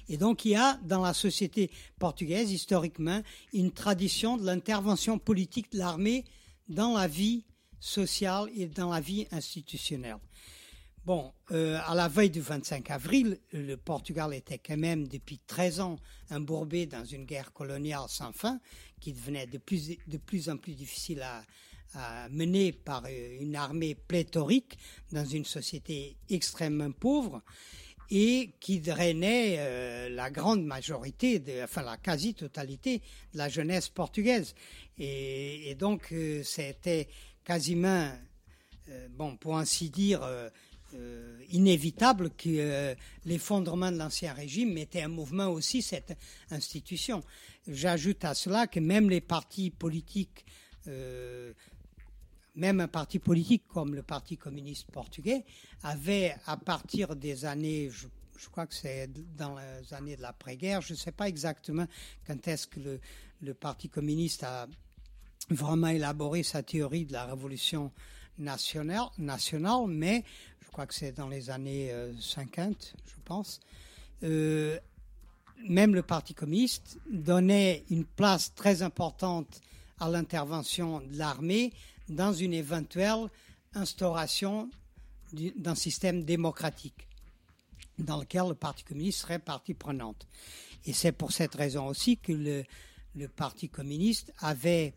Et 0.10 0.18
donc 0.18 0.46
il 0.46 0.52
y 0.52 0.56
a 0.56 0.80
dans 0.84 1.02
la 1.02 1.14
société 1.14 1.72
portugaise 1.98 2.52
historiquement 2.52 3.22
une 3.54 3.72
tradition 3.72 4.38
de 4.38 4.46
l'intervention 4.46 5.18
politique 5.18 5.72
de 5.72 5.80
l'armée 5.80 6.24
dans 6.70 6.96
la 6.96 7.08
vie 7.08 7.46
sociale 7.86 8.50
et 8.56 8.66
dans 8.66 8.90
la 8.90 9.00
vie 9.00 9.28
institutionnelle. 9.32 10.18
Bon, 11.06 11.32
euh, 11.52 11.78
à 11.86 11.94
la 11.94 12.08
veille 12.08 12.32
du 12.32 12.42
25 12.42 12.90
avril, 12.90 13.38
le 13.54 13.76
Portugal 13.76 14.34
était 14.34 14.58
quand 14.58 14.76
même 14.76 15.08
depuis 15.08 15.40
13 15.46 15.80
ans 15.82 15.98
embourbé 16.32 16.88
dans 16.88 17.06
une 17.06 17.26
guerre 17.26 17.54
coloniale 17.54 18.06
sans 18.08 18.32
fin 18.32 18.60
qui 19.00 19.14
devenait 19.14 19.46
de 19.46 19.60
plus, 19.60 20.50
en 20.50 20.58
plus 20.58 20.74
difficile 20.74 21.22
à, 21.22 21.44
mener 22.32 22.74
par 22.74 23.06
euh, 23.06 23.38
une 23.40 23.56
armée 23.56 23.94
pléthorique 23.94 24.78
dans 25.12 25.24
une 25.24 25.46
société 25.46 26.18
extrêmement 26.30 26.92
pauvre 26.92 27.42
et 28.10 28.50
qui 28.60 28.80
drainait 28.80 29.58
euh, 29.60 30.10
la 30.10 30.30
grande 30.32 30.66
majorité, 30.66 31.42
enfin 31.64 31.84
la 31.84 31.98
quasi-totalité 31.98 32.98
de 33.34 33.38
la 33.38 33.48
jeunesse 33.48 33.90
portugaise. 33.90 34.56
Et, 34.98 35.76
donc 35.80 36.14
c'était 36.44 37.08
quasiment, 37.46 38.12
euh, 38.90 39.08
bon, 39.12 39.38
pour 39.38 39.58
ainsi 39.58 39.90
dire, 39.90 40.22
euh, 40.24 40.50
euh, 40.96 41.40
inévitable 41.52 42.32
que 42.32 42.96
l'effondrement 43.26 43.92
de 43.92 43.98
l'ancien 43.98 44.34
régime 44.34 44.74
mettait 44.74 45.06
en 45.06 45.10
mouvement 45.10 45.48
aussi 45.48 45.82
cette 45.82 46.18
institution. 46.52 47.24
J'ajoute 47.68 48.26
à 48.26 48.34
cela 48.34 48.68
que 48.68 48.80
même 48.80 49.10
les 49.10 49.22
partis 49.22 49.70
politiques 49.70 50.46
même 52.56 52.80
un 52.80 52.88
parti 52.88 53.20
politique 53.20 53.64
comme 53.68 53.96
le 53.96 54.04
Parti 54.04 54.38
communiste 54.38 54.90
portugais 54.92 55.44
avait, 55.84 56.36
à 56.46 56.56
partir 56.56 57.16
des 57.16 57.44
années, 57.44 57.90
je, 57.90 58.08
crois 58.50 58.66
que 58.68 58.76
c'est 58.76 59.10
dans 59.36 59.58
les 59.58 59.94
années 59.94 60.16
de 60.16 60.22
l'après-guerre, 60.22 60.80
je 60.82 60.94
ne 60.94 60.98
sais 60.98 61.12
pas 61.12 61.28
exactement 61.28 61.86
quand 62.26 62.48
est-ce 62.48 62.68
que 62.68 63.00
le 63.42 63.54
Parti 63.56 63.90
communiste 63.90 64.44
a 64.44 64.68
vraiment 65.50 65.88
élaboré 65.88 66.44
sa 66.44 66.64
théorie 66.64 67.06
de 67.06 67.14
la 67.14 67.26
révolution 67.26 67.92
nationale, 68.38 69.06
nationale 69.18 69.88
mais 69.88 70.24
je 70.62 70.68
crois 70.72 70.86
que 70.88 70.94
c'est 70.94 71.12
dans 71.14 71.30
les 71.30 71.50
années 71.50 71.92
euh, 71.92 72.14
50, 72.20 72.96
je 73.06 73.16
pense, 73.24 73.60
euh, 74.24 74.78
même 75.70 75.96
le 75.96 76.02
Parti 76.04 76.34
communiste 76.34 76.98
donnait 77.10 77.86
une 77.90 78.04
place 78.06 78.54
très 78.56 78.82
importante 78.82 79.62
à 80.00 80.10
l'intervention 80.10 81.00
de 81.00 81.18
l'armée 81.18 81.72
dans 82.10 82.34
une 82.34 82.54
éventuelle 82.54 83.28
instauration 83.74 84.70
du- 85.32 85.52
d'un 85.56 85.76
système 85.76 86.24
démocratique 86.24 87.08
dans 87.98 88.18
lequel 88.20 88.50
le 88.50 88.54
Parti 88.56 88.84
communiste 88.84 89.20
serait 89.22 89.40
partie 89.40 89.74
prenante. 89.74 90.28
Et 90.86 90.92
c'est 90.94 91.14
pour 91.14 91.32
cette 91.32 91.56
raison 91.56 91.88
aussi 91.88 92.18
que 92.18 92.34
le 92.34 93.28
Parti 93.30 93.70
communiste 93.70 94.34
avait 94.40 94.94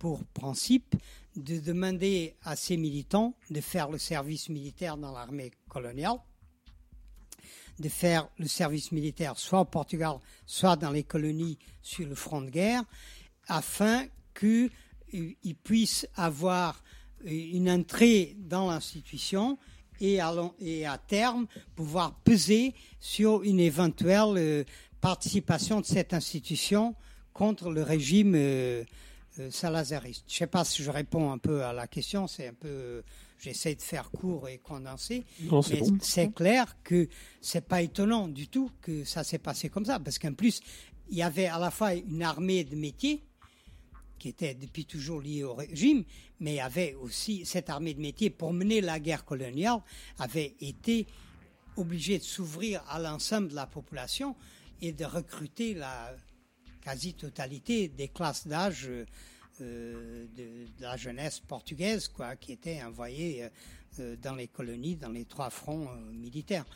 pour 0.00 0.24
principe 0.24 0.96
de 1.36 1.60
demander 1.60 2.34
à 2.42 2.56
ses 2.56 2.78
militants 2.78 3.34
de 3.50 3.60
faire 3.60 3.90
le 3.90 3.98
service 3.98 4.48
militaire 4.48 4.96
dans 4.96 5.12
l'armée 5.12 5.52
coloniale, 5.68 6.16
de 7.78 7.88
faire 7.88 8.28
le 8.38 8.48
service 8.48 8.92
militaire 8.92 9.38
soit 9.38 9.60
au 9.60 9.64
Portugal, 9.66 10.16
soit 10.46 10.76
dans 10.76 10.90
les 10.90 11.04
colonies 11.04 11.58
sur 11.82 12.08
le 12.08 12.14
front 12.14 12.40
de 12.40 12.48
guerre, 12.48 12.82
afin 13.46 14.06
qu'ils 14.34 15.56
puissent 15.62 16.08
avoir 16.16 16.82
une 17.24 17.70
entrée 17.70 18.36
dans 18.38 18.70
l'institution 18.70 19.58
et 20.00 20.18
à, 20.18 20.32
et 20.60 20.86
à 20.86 20.96
terme 20.96 21.46
pouvoir 21.76 22.14
peser 22.24 22.74
sur 23.00 23.42
une 23.42 23.60
éventuelle 23.60 24.34
euh, 24.38 24.64
participation 25.02 25.82
de 25.82 25.84
cette 25.84 26.14
institution 26.14 26.94
contre 27.34 27.70
le 27.70 27.82
régime 27.82 28.34
euh, 28.34 28.82
euh, 28.82 28.84
salazariste. 29.48 30.24
Je 30.28 30.34
ne 30.34 30.38
sais 30.38 30.46
pas 30.46 30.64
si 30.64 30.82
je 30.82 30.90
réponds 30.90 31.32
un 31.32 31.38
peu 31.38 31.64
à 31.64 31.72
la 31.72 31.86
question, 31.86 32.26
c'est 32.26 32.48
un 32.48 32.52
peu, 32.54 32.68
euh, 32.68 33.02
j'essaie 33.38 33.74
de 33.74 33.80
faire 33.82 34.10
court 34.10 34.48
et 34.48 34.58
condensé, 34.58 35.24
Non, 35.44 35.62
c'est 35.62 35.74
mais 35.74 35.80
bon. 35.80 35.98
c'est 36.02 36.34
clair 36.34 36.76
que 36.84 37.08
c'est 37.40 37.66
pas 37.66 37.80
étonnant 37.80 38.28
du 38.28 38.48
tout 38.48 38.70
que 38.82 39.04
ça 39.04 39.24
s'est 39.24 39.38
passé 39.38 39.70
comme 39.70 39.86
ça, 39.86 39.98
parce 39.98 40.18
qu'en 40.18 40.34
plus 40.34 40.60
il 41.08 41.16
y 41.16 41.22
avait 41.22 41.46
à 41.46 41.58
la 41.58 41.70
fois 41.70 41.94
une 41.94 42.22
armée 42.22 42.64
de 42.64 42.76
métiers 42.76 43.22
qui 44.18 44.28
était 44.28 44.54
depuis 44.54 44.84
toujours 44.84 45.20
liée 45.22 45.42
au 45.42 45.54
régime, 45.54 46.04
mais 46.40 46.52
il 46.52 46.56
y 46.56 46.60
avait 46.60 46.94
aussi 46.94 47.46
cette 47.46 47.70
armée 47.70 47.94
de 47.94 48.00
métiers 48.00 48.28
pour 48.30 48.52
mener 48.52 48.80
la 48.82 49.00
guerre 49.00 49.24
coloniale 49.24 49.80
avait 50.18 50.54
été 50.60 51.06
obligée 51.76 52.18
de 52.18 52.22
s'ouvrir 52.22 52.82
à 52.88 52.98
l'ensemble 52.98 53.48
de 53.48 53.54
la 53.54 53.66
population 53.66 54.36
et 54.82 54.92
de 54.92 55.04
recruter 55.06 55.72
la 55.74 56.14
quasi-totalité 56.82 57.88
des 57.88 58.08
classes 58.08 58.46
d'âge 58.46 58.86
euh, 58.88 59.00
euh, 59.00 59.04
de, 59.60 60.28
de 60.36 60.66
la 60.80 60.96
jeunesse 60.96 61.40
portugaise, 61.40 62.08
quoi, 62.08 62.36
qui 62.36 62.52
étaient 62.52 62.82
envoyées 62.82 63.44
euh, 63.44 63.48
euh, 64.00 64.16
dans 64.22 64.34
les 64.34 64.48
colonies, 64.48 64.96
dans 64.96 65.10
les 65.10 65.24
trois 65.24 65.50
fronts 65.50 65.88
euh, 65.88 66.12
militaires. 66.12 66.66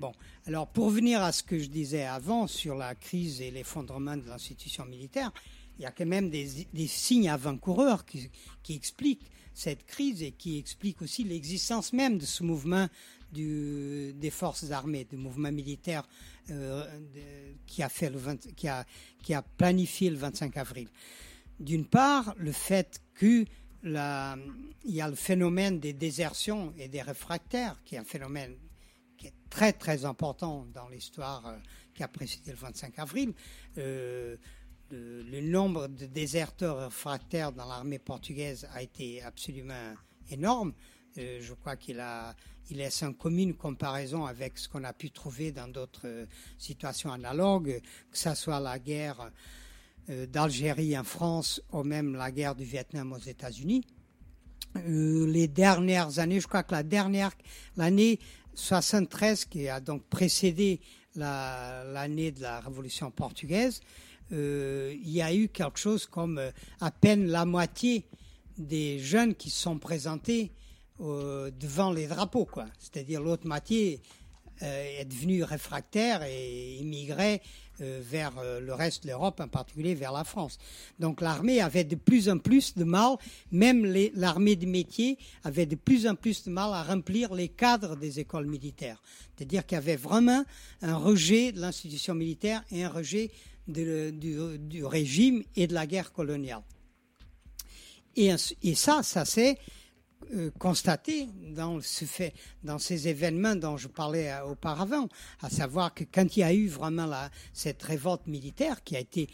Bon, 0.00 0.12
alors 0.46 0.66
pour 0.66 0.90
venir 0.90 1.22
à 1.22 1.32
ce 1.32 1.42
que 1.42 1.58
je 1.58 1.68
disais 1.68 2.04
avant 2.04 2.46
sur 2.46 2.74
la 2.74 2.94
crise 2.94 3.40
et 3.40 3.50
l'effondrement 3.50 4.16
de 4.16 4.26
l'institution 4.26 4.84
militaire, 4.84 5.32
il 5.78 5.82
y 5.82 5.86
a 5.86 5.92
quand 5.92 6.06
même 6.06 6.30
des, 6.30 6.66
des 6.72 6.86
signes 6.86 7.28
avant-coureurs 7.28 8.04
qui, 8.04 8.30
qui 8.62 8.74
expliquent 8.74 9.30
cette 9.54 9.86
crise 9.86 10.22
et 10.22 10.32
qui 10.32 10.58
expliquent 10.58 11.02
aussi 11.02 11.24
l'existence 11.24 11.92
même 11.92 12.18
de 12.18 12.24
ce 12.24 12.42
mouvement 12.42 12.88
des 13.32 14.30
forces 14.30 14.70
armées, 14.70 15.04
du 15.04 15.16
mouvement 15.16 15.50
militaire 15.50 16.06
euh, 16.50 16.84
qui, 17.66 17.82
a 17.82 17.88
fait 17.88 18.10
le 18.10 18.18
20 18.18 18.54
qui, 18.54 18.68
a, 18.68 18.84
qui 19.22 19.34
a 19.34 19.42
planifié 19.42 20.10
le 20.10 20.16
25 20.16 20.56
avril. 20.56 20.88
D'une 21.60 21.86
part, 21.86 22.34
le 22.36 22.52
fait 22.52 23.00
que 23.14 23.44
la, 23.82 24.36
il 24.84 24.94
y 24.94 25.00
a 25.00 25.08
le 25.08 25.14
phénomène 25.14 25.78
des 25.78 25.92
désertions 25.92 26.72
et 26.78 26.88
des 26.88 27.02
réfractaires, 27.02 27.80
qui 27.84 27.94
est 27.94 27.98
un 27.98 28.04
phénomène 28.04 28.56
qui 29.16 29.28
est 29.28 29.34
très 29.50 29.72
très 29.72 30.04
important 30.04 30.66
dans 30.74 30.88
l'histoire 30.88 31.46
euh, 31.46 31.56
qui 31.94 32.02
a 32.02 32.08
précédé 32.08 32.50
le 32.50 32.56
25 32.56 32.98
avril. 32.98 33.32
Euh, 33.78 34.36
le, 34.90 35.40
nombre 35.40 35.88
de 35.88 36.06
déserteurs 36.06 36.84
réfractaires 36.84 37.52
dans 37.52 37.66
l'armée 37.66 37.98
portugaise 37.98 38.68
a 38.72 38.82
été 38.82 39.22
absolument 39.22 39.94
énorme. 40.30 40.72
Euh, 41.18 41.38
je 41.40 41.52
crois 41.54 41.76
qu'il 41.76 42.00
a, 42.00 42.34
il 42.70 42.80
est 42.80 42.90
sans 42.90 43.12
commune 43.12 43.54
comparaison 43.54 44.24
avec 44.24 44.58
ce 44.58 44.68
qu'on 44.68 44.84
a 44.84 44.92
pu 44.92 45.10
trouver 45.10 45.52
dans 45.52 45.68
d'autres 45.68 46.26
situations 46.58 47.12
analogues, 47.12 47.80
que 48.10 48.18
ce 48.18 48.34
soit 48.34 48.60
la 48.60 48.78
guerre 48.78 49.30
d'Algérie 50.08 50.96
en 50.98 51.04
France 51.04 51.62
ou 51.72 51.82
même 51.82 52.14
la 52.14 52.30
guerre 52.30 52.54
du 52.54 52.64
Vietnam 52.64 53.12
aux 53.12 53.18
États-Unis. 53.18 53.82
Euh, 54.76 55.26
les 55.26 55.48
dernières 55.48 56.18
années, 56.18 56.40
je 56.40 56.46
crois 56.48 56.62
que 56.62 56.72
la 56.72 56.82
dernière, 56.82 57.30
l'année 57.76 58.18
73, 58.54 59.44
qui 59.44 59.68
a 59.68 59.80
donc 59.80 60.02
précédé 60.08 60.80
la- 61.14 61.84
l'année 61.84 62.32
de 62.32 62.42
la 62.42 62.60
Révolution 62.60 63.10
portugaise, 63.10 63.80
euh, 64.32 64.94
il 65.02 65.10
y 65.10 65.22
a 65.22 65.32
eu 65.34 65.48
quelque 65.48 65.78
chose 65.78 66.06
comme 66.06 66.38
euh, 66.38 66.50
à 66.80 66.90
peine 66.90 67.26
la 67.26 67.44
moitié 67.44 68.04
des 68.58 68.98
jeunes 68.98 69.34
qui 69.34 69.50
se 69.50 69.60
sont 69.62 69.78
présentés 69.78 70.52
euh, 71.00 71.50
devant 71.58 71.92
les 71.92 72.06
drapeaux, 72.06 72.44
quoi. 72.44 72.66
C'est-à-dire 72.78 73.20
l'autre 73.20 73.46
moitié 73.46 74.00
euh, 74.62 75.00
est 75.00 75.04
devenue 75.04 75.42
réfractaire 75.42 76.22
et 76.22 76.76
immigrait 76.76 77.42
euh, 77.42 77.48
vers 77.80 78.32
euh, 78.38 78.60
le 78.60 78.72
reste 78.72 79.04
de 79.04 79.08
l'Europe, 79.08 79.40
en 79.40 79.48
particulier 79.48 79.94
vers 79.94 80.12
la 80.12 80.24
France. 80.24 80.58
Donc 80.98 81.20
l'armée 81.20 81.60
avait 81.60 81.84
de 81.84 81.96
plus 81.96 82.28
en 82.28 82.38
plus 82.38 82.74
de 82.74 82.84
mal, 82.84 83.16
même 83.50 83.84
l'armée 84.14 84.56
de 84.56 84.66
métier 84.66 85.18
avait 85.42 85.66
de 85.66 85.76
plus 85.76 86.06
en 86.06 86.14
plus 86.14 86.44
de 86.44 86.50
mal 86.50 86.72
à 86.72 86.82
remplir 86.82 87.34
les 87.34 87.48
cadres 87.48 87.96
des 87.96 88.20
écoles 88.20 88.46
militaires. 88.46 89.02
C'est-à-dire 89.36 89.66
qu'il 89.66 89.76
y 89.76 89.78
avait 89.78 89.96
vraiment 89.96 90.44
un 90.82 90.96
rejet 90.96 91.52
de 91.52 91.60
l'institution 91.60 92.14
militaire 92.14 92.62
et 92.70 92.84
un 92.84 92.90
rejet 92.90 93.30
du, 93.66 94.84
régime 94.84 95.42
et 95.56 95.66
de 95.66 95.74
la 95.74 95.86
guerre 95.86 96.12
coloniale. 96.12 96.62
Et, 98.16 98.30
ça, 98.74 99.02
ça 99.02 99.24
euh, 99.38 99.54
constaté 100.58 101.28
dans, 101.54 101.80
ce 101.80 102.04
fait, 102.04 102.34
dans 102.62 102.78
ces 102.78 103.08
événements 103.08 103.54
dont 103.56 103.76
je 103.76 103.88
parlais 103.88 104.30
euh, 104.30 104.44
auparavant, 104.46 105.08
à 105.42 105.50
savoir 105.50 105.92
que 105.94 106.04
quand 106.04 106.36
il 106.36 106.40
y 106.40 106.42
a 106.42 106.52
eu 106.52 106.68
vraiment 106.68 107.06
la, 107.06 107.30
cette 107.52 107.82
révolte 107.82 108.26
militaire 108.26 108.82
qui 108.84 108.96
a 108.96 109.00
été 109.00 109.28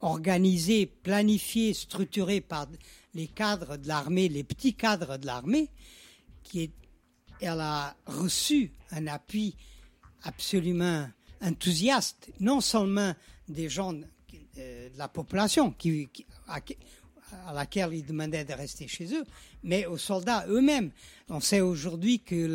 organisée, 0.00 0.86
planifiée, 0.86 1.74
structurée 1.74 2.40
par 2.40 2.66
les 3.14 3.28
cadres 3.28 3.76
de 3.76 3.86
l'armée, 3.88 4.28
les 4.28 4.44
petits 4.44 4.74
cadres 4.74 5.16
de 5.18 5.26
l'armée, 5.26 5.68
qui 6.42 6.70
elle 7.40 7.60
a 7.60 7.96
reçu 8.06 8.72
un 8.92 9.06
appui 9.08 9.56
absolument 10.22 11.08
enthousiaste, 11.40 12.30
non 12.40 12.60
seulement 12.60 13.14
des 13.48 13.68
gens 13.68 13.92
euh, 14.58 14.88
de 14.90 14.98
la 14.98 15.08
population 15.08 15.72
qui, 15.72 16.08
qui- 16.12 16.26
à, 17.46 17.52
laquelle 17.52 17.92
ils 17.94 18.04
demandaient 18.04 18.44
de 18.44 18.52
rester 18.52 18.88
chez 18.88 19.14
eux, 19.14 19.24
mais 19.62 19.86
aux 19.86 19.98
soldats 19.98 20.44
eux-mêmes. 20.48 20.90
On 21.28 21.40
sait 21.40 21.60
aujourd'hui 21.60 22.20
que 22.20 22.48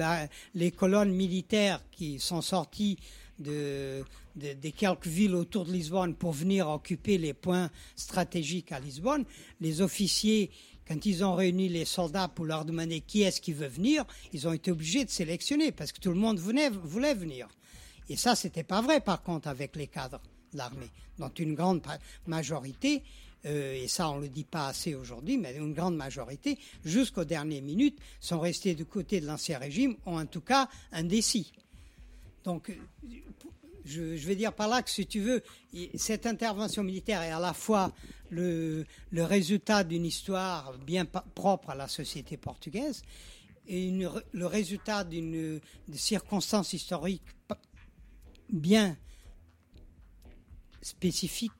les 0.53 0.71
colonnes 0.71 1.13
militaires 1.13 1.81
qui 1.91 2.19
sont 2.19 2.41
sorties 2.41 2.97
de, 3.39 4.03
de- 4.35 4.53
des 4.53 4.71
quelques 4.71 5.07
villes 5.07 5.35
autour 5.35 5.65
de 5.65 5.71
Lisbonne 5.71 6.15
pour 6.15 6.31
venir 6.31 6.69
occuper 6.69 7.17
les 7.17 7.33
points 7.33 7.69
stratégiques 7.95 8.71
à 8.71 8.79
Lisbonne, 8.79 9.25
les 9.61 9.81
officiers, 9.81 10.49
quand 10.87 11.05
ils 11.05 11.23
ont 11.23 11.35
réuni 11.35 11.69
les 11.69 11.85
soldats 11.85 12.27
pour 12.29 12.45
leur 12.45 12.63
demander 12.65 13.01
qui 13.01 13.21
est-ce 13.21 13.41
qui 13.41 13.53
veut 13.53 13.67
venir, 13.67 14.05
ils 14.33 14.47
ont 14.47 14.53
été 14.53 14.71
obligés 14.71 15.03
de 15.05 15.09
sélectionner 15.09 15.71
parce 15.71 15.91
que 15.91 15.99
tout 15.99 16.09
le 16.11 16.15
monde 16.19 16.39
voulait 16.39 16.69
venir. 17.13 17.47
Et 18.09 18.15
ça, 18.15 18.35
c'était 18.35 18.63
pas 18.63 18.81
vrai, 18.81 19.01
par 19.01 19.21
contre, 19.21 19.49
avec 19.49 19.75
les 19.75 19.87
cadres 19.87 20.21
de 20.53 20.57
l'armée, 20.57 20.89
dont 21.19 21.27
une 21.37 21.55
grande 21.55 21.81
majorité, 22.25 23.03
euh, 23.45 23.73
et 23.76 23.88
ça, 23.88 24.09
on 24.09 24.18
le 24.19 24.27
dit 24.30 24.43
pas 24.43 24.68
assez 24.68 24.95
aujourd'hui, 24.95 25.38
mais 25.38 25.55
une 25.55 25.73
grande 25.73 25.95
majorité, 25.95 26.57
jusqu'aux 26.84 27.26
dernières 27.26 27.61
minutes, 27.61 27.97
sont 28.19 28.39
restés 28.39 28.76
du 28.76 28.85
côté 28.85 29.22
de 29.22 29.26
l'ancien 29.27 29.59
régime, 29.59 29.95
ou 30.05 30.18
en 30.18 30.26
tout 30.26 30.41
cas 30.41 30.68
indécis. 30.91 31.53
Donc, 32.43 32.72
je, 33.85 34.18
je 34.18 34.27
vais 34.27 34.35
dire 34.35 34.53
par 34.53 34.68
là 34.68 34.81
que, 34.81 34.89
si 34.89 35.05
tu 35.05 35.22
veux, 35.22 35.43
cette 35.95 36.26
intervention 36.26 36.84
militaire 36.84 37.22
est 37.22 37.31
à 37.31 37.39
la 37.39 37.53
fois 37.53 37.93
le, 38.30 38.85
résultat 39.14 39.84
d'une 39.84 40.05
histoire 40.05 40.77
bien 40.80 41.05
propre 41.05 41.69
à 41.69 41.76
la 41.76 41.88
société 41.88 42.38
portugaise 42.38 43.03
et 43.68 43.91
le 44.34 44.45
résultat 44.45 45.03
d'une 45.03 45.59
historiques 46.73 47.22
pa- 47.47 47.59
bien 48.49 48.97
spécifiques, 50.81 51.51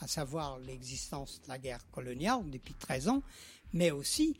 à 0.00 0.06
savoir 0.06 0.58
l'existence 0.58 1.40
de 1.42 1.48
la 1.48 1.58
guerre 1.58 1.88
coloniale 1.90 2.48
depuis 2.50 2.74
13 2.74 3.08
ans, 3.08 3.22
mais 3.72 3.90
aussi 3.90 4.36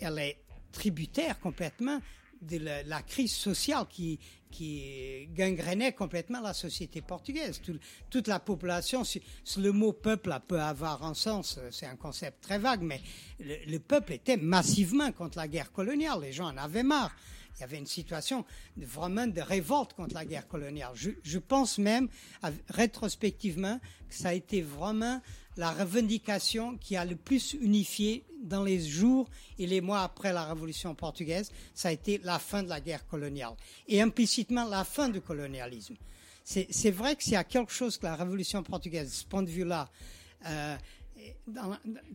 elle 0.00 0.18
est 0.18 0.38
tributaire 0.72 1.38
complètement 1.38 2.00
de 2.40 2.58
la, 2.58 3.02
crise 3.02 3.32
sociale 3.32 3.86
qui, 3.88 4.18
qui 4.50 5.28
gangrénait 5.32 5.92
complètement 5.92 6.40
la 6.40 6.52
société 6.52 7.00
portugaise. 7.00 7.60
Tout- 7.60 7.78
toute 8.10 8.26
la 8.26 8.40
population, 8.40 9.04
si, 9.04 9.22
le 9.58 9.70
mot 9.70 9.92
peuple 9.92 10.36
peut 10.48 10.60
avoir 10.60 11.04
un 11.04 11.14
sens, 11.14 11.60
c'est 11.70 11.86
un 11.86 11.94
concept 11.94 12.42
très 12.42 12.58
vague, 12.58 12.82
mais 12.82 13.00
le, 13.38 13.54
le 13.66 13.78
peuple 13.78 14.14
était 14.14 14.36
massivement 14.36 15.12
contre 15.12 15.38
la 15.38 15.46
guerre 15.46 15.70
coloniale. 15.70 16.20
Les 16.22 16.32
gens 16.32 16.48
en 16.48 16.56
avaient 16.56 16.82
marre. 16.82 17.14
Il 17.56 17.60
y 17.60 17.64
avait 17.64 17.78
une 17.78 17.86
situation 17.86 18.44
vraiment 18.76 19.26
de 19.26 19.40
révolte 19.40 19.92
contre 19.92 20.14
la 20.14 20.24
guerre 20.24 20.48
coloniale. 20.48 20.92
Je, 20.94 21.38
pense 21.38 21.78
même, 21.78 22.08
rétrospectivement, 22.68 23.78
que 24.08 24.14
ça 24.14 24.30
a 24.30 24.32
été 24.32 24.62
vraiment 24.62 25.20
la 25.56 25.70
revendication 25.70 26.78
qui 26.78 26.96
a 26.96 27.04
le 27.04 27.16
plus 27.16 27.54
unifié 27.54 28.24
dans 28.42 28.64
les 28.64 28.80
jours 28.80 29.28
et 29.58 29.66
les 29.66 29.80
mois 29.80 30.00
après 30.02 30.32
la 30.32 30.44
Révolution 30.44 30.94
portugaise. 30.94 31.52
Ça 31.74 31.88
a 31.88 31.92
été 31.92 32.20
la 32.24 32.38
fin 32.38 32.62
de 32.62 32.68
la 32.68 32.80
guerre 32.80 33.06
coloniale 33.06 33.54
et 33.86 34.00
implicitement 34.00 34.64
la 34.64 34.84
fin 34.84 35.08
du 35.08 35.20
colonialisme. 35.20 35.96
C'est 36.44 36.90
vrai 36.90 37.14
que 37.14 37.22
s'il 37.22 37.34
y 37.34 37.36
a 37.36 37.44
quelque 37.44 37.72
chose 37.72 37.98
que 37.98 38.04
la 38.04 38.16
Révolution 38.16 38.62
portugaise, 38.62 39.08
de 39.10 39.14
ce 39.14 39.24
point 39.24 39.42
de 39.42 39.50
vue-là, 39.50 39.88
euh, 40.46 40.76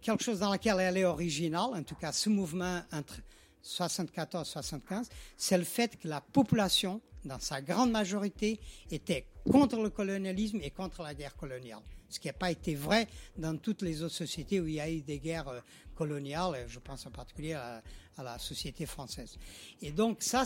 quelque 0.01 0.23
chose 0.23 0.39
dans 0.39 0.51
lequel 0.51 0.79
elle 0.79 0.97
est 0.97 1.05
originale, 1.05 1.69
en 1.73 1.83
tout 1.83 1.95
cas 1.95 2.11
ce 2.11 2.29
mouvement 2.29 2.81
entre 2.91 3.21
74-75, 3.67 5.07
c'est 5.35 5.57
le 5.57 5.63
fait 5.63 5.97
que 5.97 6.07
la 6.07 6.21
population, 6.21 7.01
dans 7.25 7.39
sa 7.39 7.61
grande 7.61 7.91
majorité, 7.91 8.59
était 8.91 9.27
contre 9.49 9.81
le 9.81 9.89
colonialisme 9.89 10.59
et 10.61 10.71
contre 10.71 11.03
la 11.03 11.13
guerre 11.13 11.35
coloniale. 11.35 11.81
Ce 12.09 12.19
qui 12.19 12.27
n'a 12.27 12.33
pas 12.33 12.51
été 12.51 12.75
vrai 12.75 13.07
dans 13.37 13.57
toutes 13.57 13.81
les 13.81 14.01
autres 14.01 14.15
sociétés 14.15 14.61
où 14.61 14.67
il 14.67 14.75
y 14.75 14.79
a 14.79 14.89
eu 14.89 15.01
des 15.01 15.19
guerres 15.19 15.49
euh, 15.49 15.59
coloniales, 15.95 16.65
je 16.67 16.79
pense 16.79 17.05
en 17.05 17.11
particulier 17.11 17.53
à, 17.53 17.81
la 18.23 18.39
société 18.39 18.87
française. 18.87 19.37
Et 19.79 19.91
donc 19.91 20.23
ça, 20.23 20.43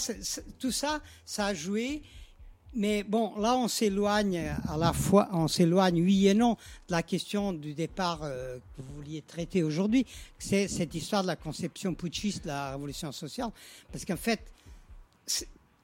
tout 0.60 0.72
ça, 0.72 1.02
ça 1.24 1.46
a 1.48 1.54
joué. 1.54 2.02
Mais 2.74 3.04
bon, 3.04 3.38
là, 3.38 3.58
on 3.58 3.68
s'éloigne 3.68 4.56
à 4.68 4.78
la 4.78 4.94
fois, 4.94 5.28
on 5.34 5.50
s'éloigne, 5.50 6.02
oui 6.02 6.28
et 6.28 6.34
non, 6.34 6.54
de 6.88 6.92
la 6.92 7.04
question 7.04 7.52
du 7.52 7.74
départ 7.74 8.22
euh, 8.24 8.58
que 8.78 8.82
vous 8.82 8.96
vouliez 8.96 9.22
traiter 9.24 9.62
aujourd'hui. 9.62 10.06
C'est 10.40 10.70
cette 10.70 10.96
histoire 10.96 11.22
de 11.22 11.28
la 11.28 11.36
conception 11.36 11.94
putschiste 11.94 12.44
de 12.44 12.48
la 12.48 12.72
révolution 12.72 13.12
sociale. 13.12 13.50
Parce 13.92 14.06
qu'en 14.06 14.16
fait, 14.16 14.40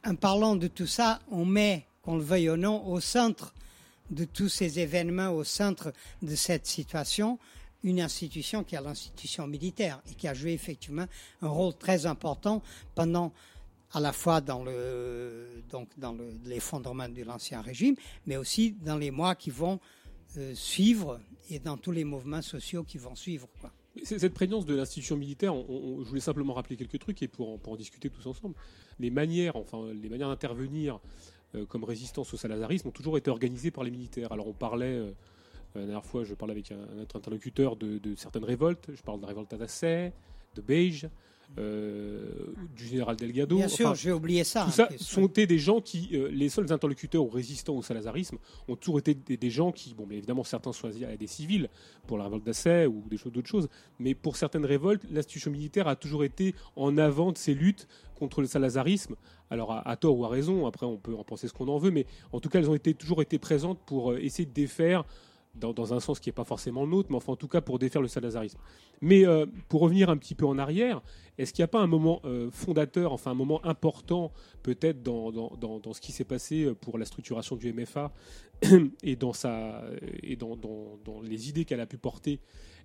en 0.05 0.15
parlant 0.15 0.55
de 0.55 0.67
tout 0.67 0.87
ça, 0.87 1.19
on 1.29 1.43
met, 1.43 1.85
qu'on 2.03 2.15
le 2.15 2.23
veuille 2.23 2.49
ou 2.51 2.55
non, 2.55 2.87
au 2.87 3.01
centre 3.01 3.53
de 4.09 4.23
tous 4.23 4.47
ces 4.47 4.79
événements, 4.79 5.31
au 5.31 5.43
centre 5.43 5.91
de 6.21 6.35
cette 6.35 6.67
situation, 6.67 7.37
une 7.83 7.99
institution 7.99 8.63
qui 8.63 8.75
est 8.75 8.81
l'institution 8.81 9.45
militaire 9.45 10.01
et 10.09 10.15
qui 10.15 10.27
a 10.29 10.33
joué 10.33 10.53
effectivement 10.53 11.05
un 11.41 11.49
rôle 11.49 11.73
très 11.75 12.05
important 12.05 12.61
pendant 12.95 13.33
à 13.91 13.99
la 13.99 14.11
fois 14.11 14.41
dans 14.41 14.63
le 14.63 15.63
donc 15.69 15.89
l'effondrement 16.45 17.09
de 17.09 17.23
l'ancien 17.23 17.61
régime, 17.61 17.95
mais 18.25 18.37
aussi 18.37 18.73
dans 18.73 18.97
les 18.97 19.11
mois 19.11 19.35
qui 19.35 19.49
vont 19.49 19.79
euh, 20.37 20.53
suivre 20.53 21.19
et 21.49 21.59
dans 21.59 21.77
tous 21.77 21.91
les 21.91 22.03
mouvements 22.03 22.41
sociaux 22.41 22.83
qui 22.83 22.97
vont 22.97 23.15
suivre. 23.15 23.47
Cette 24.03 24.33
prégnance 24.33 24.65
de 24.65 24.75
l'institution 24.75 25.17
militaire, 25.17 25.55
je 25.55 26.07
voulais 26.07 26.21
simplement 26.21 26.53
rappeler 26.53 26.75
quelques 26.75 26.99
trucs 26.99 27.21
et 27.23 27.27
pour 27.27 27.59
en, 27.65 27.75
discuter 27.75 28.09
tous 28.09 28.27
ensemble. 28.27 28.53
Les 28.99 29.09
manières, 29.09 29.55
enfin, 29.55 29.87
les 29.91 30.09
manières 30.09 30.27
d'intervenir 30.27 30.99
euh, 31.55 31.65
comme 31.65 31.83
résistance 31.83 32.33
au 32.33 32.37
salazarisme 32.37 32.89
ont 32.89 32.91
toujours 32.91 33.17
été 33.17 33.31
organisées 33.31 33.71
par 33.71 33.83
les 33.83 33.91
militaires. 33.91 34.31
Alors 34.31 34.47
on 34.47 34.53
parlait, 34.53 34.97
euh, 34.97 35.11
la 35.75 35.81
dernière 35.81 36.05
fois, 36.05 36.23
je 36.23 36.33
parlais 36.33 36.51
avec 36.51 36.71
un, 36.71 37.01
autre 37.01 37.15
interlocuteur 37.15 37.75
de, 37.75 37.99
certaines 38.15 38.43
révoltes. 38.43 38.89
Je 38.93 39.01
parle 39.01 39.17
de 39.17 39.23
la 39.23 39.29
révolte 39.29 39.55
d'Assay, 39.55 40.13
de 40.55 40.61
Beige, 40.61 41.07
du 41.55 42.85
général 42.85 43.15
Delgado. 43.15 43.55
Bien 43.57 43.67
sûr, 43.67 43.87
Enfin, 43.87 43.95
j'ai 43.95 44.11
oublié 44.11 44.43
ça. 44.43 44.61
tout 44.63 44.67
en 44.69 44.71
ça 44.71 44.89
sont 44.99 45.25
été 45.27 45.47
des 45.47 45.57
gens 45.57 45.81
qui, 45.81 46.09
euh, 46.13 46.29
les 46.31 46.49
seuls 46.49 46.71
interlocuteurs 46.71 47.23
ou 47.23 47.29
résistants 47.29 47.75
au 47.75 47.81
salazarisme, 47.81 48.37
ont 48.67 48.75
toujours 48.75 48.99
été 48.99 49.13
des, 49.15 49.37
des 49.37 49.49
gens 49.49 49.71
qui, 49.71 49.93
bon, 49.93 50.05
mais 50.07 50.17
évidemment, 50.17 50.43
certains 50.43 50.71
choisirent 50.71 51.09
des 51.17 51.27
civils 51.27 51.69
pour 52.05 52.17
la 52.17 52.25
révolte 52.25 52.45
d'Assay 52.45 52.85
ou 52.85 53.03
des 53.09 53.17
choses 53.17 53.31
d'autres 53.31 53.47
choses, 53.49 53.69
mais 53.99 54.13
pour 54.13 54.35
certaines 54.37 54.65
révoltes, 54.65 55.03
l'institution 55.11 55.51
militaire 55.51 55.87
a 55.87 55.95
toujours 55.95 56.23
été 56.23 56.53
en 56.75 56.97
avant 56.97 57.31
de 57.31 57.37
ces 57.37 57.53
luttes 57.53 57.87
contre 58.15 58.41
le 58.41 58.47
salazarisme. 58.47 59.15
Alors 59.49 59.71
à, 59.71 59.87
à 59.87 59.95
tort 59.95 60.17
ou 60.17 60.25
à 60.25 60.29
raison, 60.29 60.65
après 60.67 60.85
on 60.85 60.97
peut 60.97 61.15
en 61.15 61.23
penser 61.23 61.47
ce 61.47 61.53
qu'on 61.53 61.67
en 61.69 61.77
veut, 61.77 61.91
mais 61.91 62.05
en 62.33 62.39
tout 62.39 62.49
cas, 62.49 62.59
elles 62.59 62.69
ont 62.69 62.75
été, 62.75 62.93
toujours 62.93 63.21
été 63.21 63.39
présentes 63.39 63.79
pour 63.85 64.11
euh, 64.11 64.19
essayer 64.19 64.45
de 64.45 64.53
défaire. 64.53 65.05
Dans, 65.59 65.93
un 65.93 65.99
sens 65.99 66.19
qui 66.19 66.29
n'est 66.29 66.33
pas 66.33 66.43
forcément 66.43 66.83
le 66.83 66.91
nôtre, 66.91 67.09
mais 67.09 67.17
enfin 67.17 67.33
en 67.33 67.35
tout 67.35 67.47
cas 67.47 67.61
pour 67.61 67.79
défaire 67.79 68.01
le 68.01 68.07
salazarisme. 68.07 68.59
Mais 69.01 69.25
euh, 69.25 69.45
pour 69.69 69.81
revenir 69.81 70.09
un 70.09 70.17
petit 70.17 70.35
peu 70.35 70.45
en 70.45 70.57
arrière, 70.57 71.01
est-ce 71.37 71.53
qu'il 71.53 71.61
n'y 71.63 71.65
a 71.65 71.69
pas 71.69 71.79
un 71.79 71.87
moment 71.87 72.21
euh, 72.25 72.49
fondateur, 72.51 73.11
enfin 73.13 73.31
un 73.31 73.35
moment 73.35 73.63
important 73.65 74.31
peut-être 74.63 75.03
dans, 75.03 75.31
dans, 75.31 75.79
dans, 75.79 75.93
ce 75.93 76.01
qui 76.01 76.11
s'est 76.11 76.23
passé 76.23 76.63
euh, 76.63 76.75
pour 76.75 76.97
la 76.97 77.05
structuration 77.05 77.55
du 77.55 77.73
MFA 77.73 78.13
et 79.03 79.15
dans, 79.15 79.33
sa, 79.33 79.83
et 80.23 80.35
dans 80.35 80.57
les 81.23 81.49
idées 81.49 81.65
qu'elle 81.65 81.81
a 81.81 81.85
pu 81.85 81.97
porter 81.97 82.39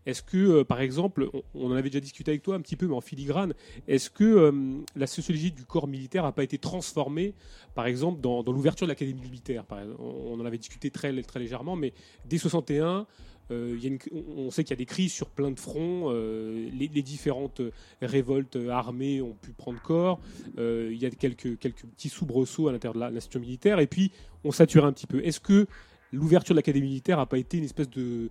Est-ce 0.07 0.23
que, 0.23 0.37
euh, 0.37 0.65
par 0.65 0.81
exemple, 0.81 1.29
on, 1.55 1.71
en 1.71 1.73
avait 1.73 1.91
déjà 1.91 2.01
discuté 2.01 2.33
avec 2.33 2.43
toi 2.43 2.57
un 2.57 2.61
petit 2.61 2.77
peu, 2.77 2.87
mais 2.87 2.95
en 2.95 3.01
filigrane, 3.01 3.55
est-ce 3.87 4.11
que 4.11 4.25
euh, 4.25 4.53
la 4.97 5.07
sociologie 5.07 5.53
du 5.53 5.65
corps 5.65 5.87
militaire 5.87 6.25
n'a 6.25 6.33
pas 6.33 6.43
été 6.43 6.59
transformée, 6.59 7.35
par 7.75 7.87
exemple, 7.87 8.21
dans, 8.21 8.43
l'ouverture 8.43 8.87
de 8.87 8.93
l'académie 8.93 9.23
militaire 9.23 9.65
on, 9.99 10.41
en 10.41 10.45
avait 10.45 10.59
discuté 10.59 10.91
très, 10.91 11.13
légèrement, 11.13 11.77
mais 11.77 11.93
dès 12.25 12.39
61, 12.39 13.07
euh, 13.51 13.99
on 14.37 14.51
sait 14.51 14.65
qu'il 14.65 14.71
y 14.71 14.75
a 14.75 14.77
des 14.77 14.87
crises 14.87 15.13
sur 15.13 15.29
plein 15.29 15.51
de 15.51 15.59
fronts. 15.59 16.11
les, 16.11 16.89
différentes 16.89 17.61
révoltes 18.01 18.57
armées 18.71 19.21
ont 19.21 19.35
pu 19.35 19.53
prendre 19.53 19.81
corps. 19.81 20.21
il 20.59 20.97
y 20.97 21.07
a 21.07 21.11
quelques, 21.11 21.57
petits 21.57 22.09
soubresauts 22.09 22.69
à 22.69 22.73
l'intérieur 22.73 22.95
de 22.95 23.15
l'institution 23.15 23.41
militaire. 23.41 23.79
Et 23.79 23.87
puis, 23.87 24.11
on 24.45 24.53
sature 24.53 24.85
un 24.85 24.93
petit 24.93 25.07
peu. 25.07 25.25
Est-ce 25.25 25.41
que 25.41 25.67
l'ouverture 26.13 26.55
de 26.55 26.59
l'académie 26.59 26.89
militaire 26.89 27.19
n'a 27.19 27.27
pas 27.27 27.39
été 27.39 27.59
une 27.59 27.65
espèce 27.65 27.91
de 27.91 28.31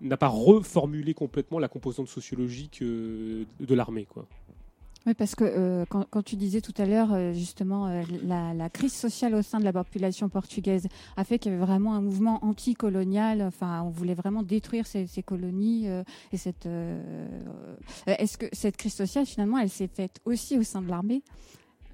n'a 0.00 0.16
pas 0.16 0.28
reformulé 0.28 1.14
complètement 1.14 1.58
la 1.58 1.68
composante 1.68 2.08
sociologique 2.08 2.80
euh, 2.82 3.44
de 3.60 3.74
l'armée. 3.74 4.06
Oui, 5.06 5.12
parce 5.14 5.34
que 5.34 5.44
euh, 5.44 5.84
quand, 5.86 6.22
tu 6.22 6.36
disais 6.36 6.62
tout 6.62 6.72
à 6.78 6.86
l'heure, 6.86 7.12
euh, 7.12 7.32
justement, 7.34 8.02
la, 8.22 8.70
crise 8.70 8.94
sociale 8.94 9.34
au 9.34 9.42
sein 9.42 9.60
de 9.60 9.64
la 9.64 9.72
population 9.72 10.28
portugaise 10.28 10.88
a 11.16 11.24
fait 11.24 11.38
qu'il 11.38 11.52
y 11.52 11.54
avait 11.54 11.64
vraiment 11.64 11.94
un 11.94 12.00
mouvement 12.00 12.42
anticolonial. 12.44 13.42
Enfin, 13.42 13.82
on 13.82 13.90
voulait 13.90 14.14
vraiment 14.14 14.42
détruire 14.42 14.86
ces, 14.86 15.06
ces 15.06 15.22
colonies. 15.22 15.86
et 16.32 16.36
cette, 16.36 16.68
est-ce 18.06 18.38
que 18.38 18.46
cette 18.52 18.76
crise 18.76 18.94
sociale, 18.94 19.26
finalement, 19.26 19.58
elle 19.58 19.70
s'est 19.70 19.88
faite 19.88 20.20
aussi 20.24 20.58
au 20.58 20.62
sein 20.62 20.80
de 20.80 20.88
l'armée? 20.88 21.22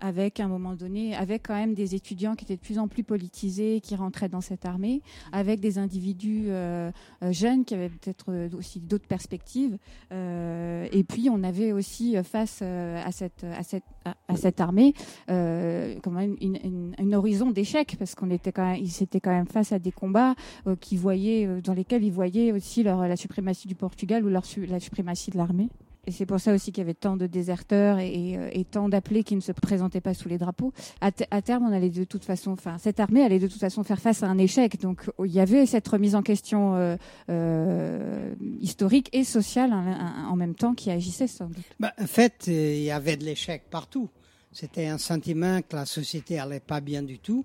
Avec 0.01 0.41
un 0.41 0.49
moment 0.49 0.75
donné, 0.75 1.15
avec 1.15 1.47
quand 1.47 1.55
même 1.55 1.75
des 1.75 1.95
étudiants 1.95 2.35
qui 2.35 2.45
étaient 2.45 2.57
de 2.57 2.61
plus 2.61 2.79
en 2.79 2.89
plus 2.89 3.05
politisés, 3.05 3.81
qui 3.81 3.95
rentraient 3.95 4.29
dans 4.29 4.41
cette 4.41 4.65
armée, 4.65 5.03
avec 5.33 5.61
des 5.61 5.79
individus 5.79 6.47
euh, 6.49 6.91
euh, 7.23 7.33
jeunes 7.33 7.65
qui 7.65 7.75
avaient 7.75 7.89
peut-être 7.89 8.27
euh, 8.31 8.49
aussi 8.57 8.81
d'autres 8.81 9.07
perspectives. 9.07 9.79
Et 10.11 11.05
puis 11.05 11.29
on 11.31 11.43
avait 11.43 11.73
aussi 11.73 12.17
face 12.25 12.63
à 12.63 13.13
cette 13.13 14.61
armée 14.61 14.95
quand 15.29 16.11
même 16.11 16.37
une, 16.41 17.15
horizon 17.15 17.51
d'échec 17.51 17.97
parce 17.99 18.15
qu'on 18.15 18.31
était 18.31 18.53
quand 18.53 18.65
même 18.65 18.83
ils 18.83 19.03
étaient 19.03 19.21
quand 19.21 19.31
même 19.31 19.47
face 19.47 19.73
à 19.73 19.79
des 19.79 19.93
combats 19.93 20.35
qui 20.81 20.97
voyaient 20.97 21.61
dans 21.63 21.75
lesquels 21.75 22.05
ils 22.05 22.13
voyaient 22.13 22.53
aussi 22.53 22.83
la 22.83 23.17
suprématie 23.17 23.69
du 23.69 23.75
Portugal 23.75 24.25
ou 24.25 24.29
la 24.29 24.81
suprématie 24.81 25.31
de 25.31 25.37
l'armée. 25.37 25.69
Et 26.11 26.13
c'est 26.13 26.27
pour 26.27 26.41
ça 26.41 26.53
aussi 26.53 26.73
qu'il 26.73 26.81
y 26.83 26.85
avait 26.85 26.95
tant 26.95 27.17
de 27.17 27.29
déserteurs 27.29 28.01
et, 28.01 28.37
euh, 28.37 28.63
tant 28.69 28.89
d'appelés 28.89 29.23
qui 29.23 29.37
ne 29.37 29.41
se 29.41 29.53
présentaient 29.53 30.01
pas 30.01 30.13
sous 30.13 30.29
les 30.29 30.39
drapeaux. 30.39 30.73
À, 31.01 31.13
te- 31.13 31.23
à 31.31 31.41
terme, 31.41 31.67
on 31.69 31.73
allait 31.73 31.89
de 31.89 32.03
toute 32.03 32.25
façon, 32.25 32.51
enfin, 32.51 32.79
cette 32.79 32.99
armée 32.99 33.23
allait 33.23 33.39
de 33.39 33.47
toute 33.47 33.61
façon 33.61 33.85
faire 33.85 34.01
face 34.01 34.25
à 34.25 34.27
un 34.27 34.37
échec. 34.37 34.81
Donc, 34.81 35.09
il 35.25 35.31
y 35.31 35.39
avait 35.39 35.67
cette 35.67 35.87
remise 35.87 36.17
en 36.17 36.23
question 36.23 36.75
euh, 36.75 36.97
euh, 37.29 38.35
historique 38.61 39.09
et 39.13 39.23
sociale 39.23 39.73
hein, 39.73 40.27
en 40.29 40.35
même 40.35 40.57
temps 40.57 40.75
qui 40.75 40.91
agissait 40.91 41.29
sans 41.29 41.47
doute. 41.47 41.63
Ben, 41.79 41.93
en 41.97 42.07
fait, 42.09 42.49
il 42.49 42.83
y 42.83 42.91
avait 42.91 43.17
de 43.17 43.25
l'échec 43.25 43.63
partout. 43.71 44.09
C'était 44.51 44.89
un 44.89 44.99
sentiment 44.99 45.61
que 45.63 45.77
la 45.77 45.87
société 45.87 46.41
allait 46.41 46.59
pas 46.59 46.81
bien 46.81 47.05
du 47.05 47.21
tout 47.21 47.45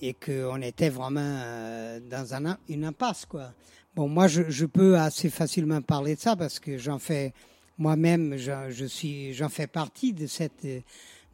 et 0.00 0.14
qu'on 0.14 0.62
était 0.62 0.88
vraiment 0.88 1.38
dans 2.10 2.34
un, 2.34 2.56
une 2.70 2.86
impasse, 2.86 3.26
quoi. 3.26 3.52
Bon, 3.94 4.08
moi, 4.08 4.28
je 4.28 4.64
peux 4.64 4.96
assez 4.98 5.28
facilement 5.28 5.82
parler 5.82 6.14
de 6.14 6.20
ça 6.20 6.34
parce 6.36 6.58
que 6.58 6.78
j'en 6.78 6.98
fais 6.98 7.34
moi-même, 7.78 8.36
je, 8.36 8.70
je 8.70 8.84
suis, 8.84 9.34
j'en 9.34 9.48
fais 9.48 9.66
partie 9.66 10.12
de 10.12 10.26
cette, 10.26 10.66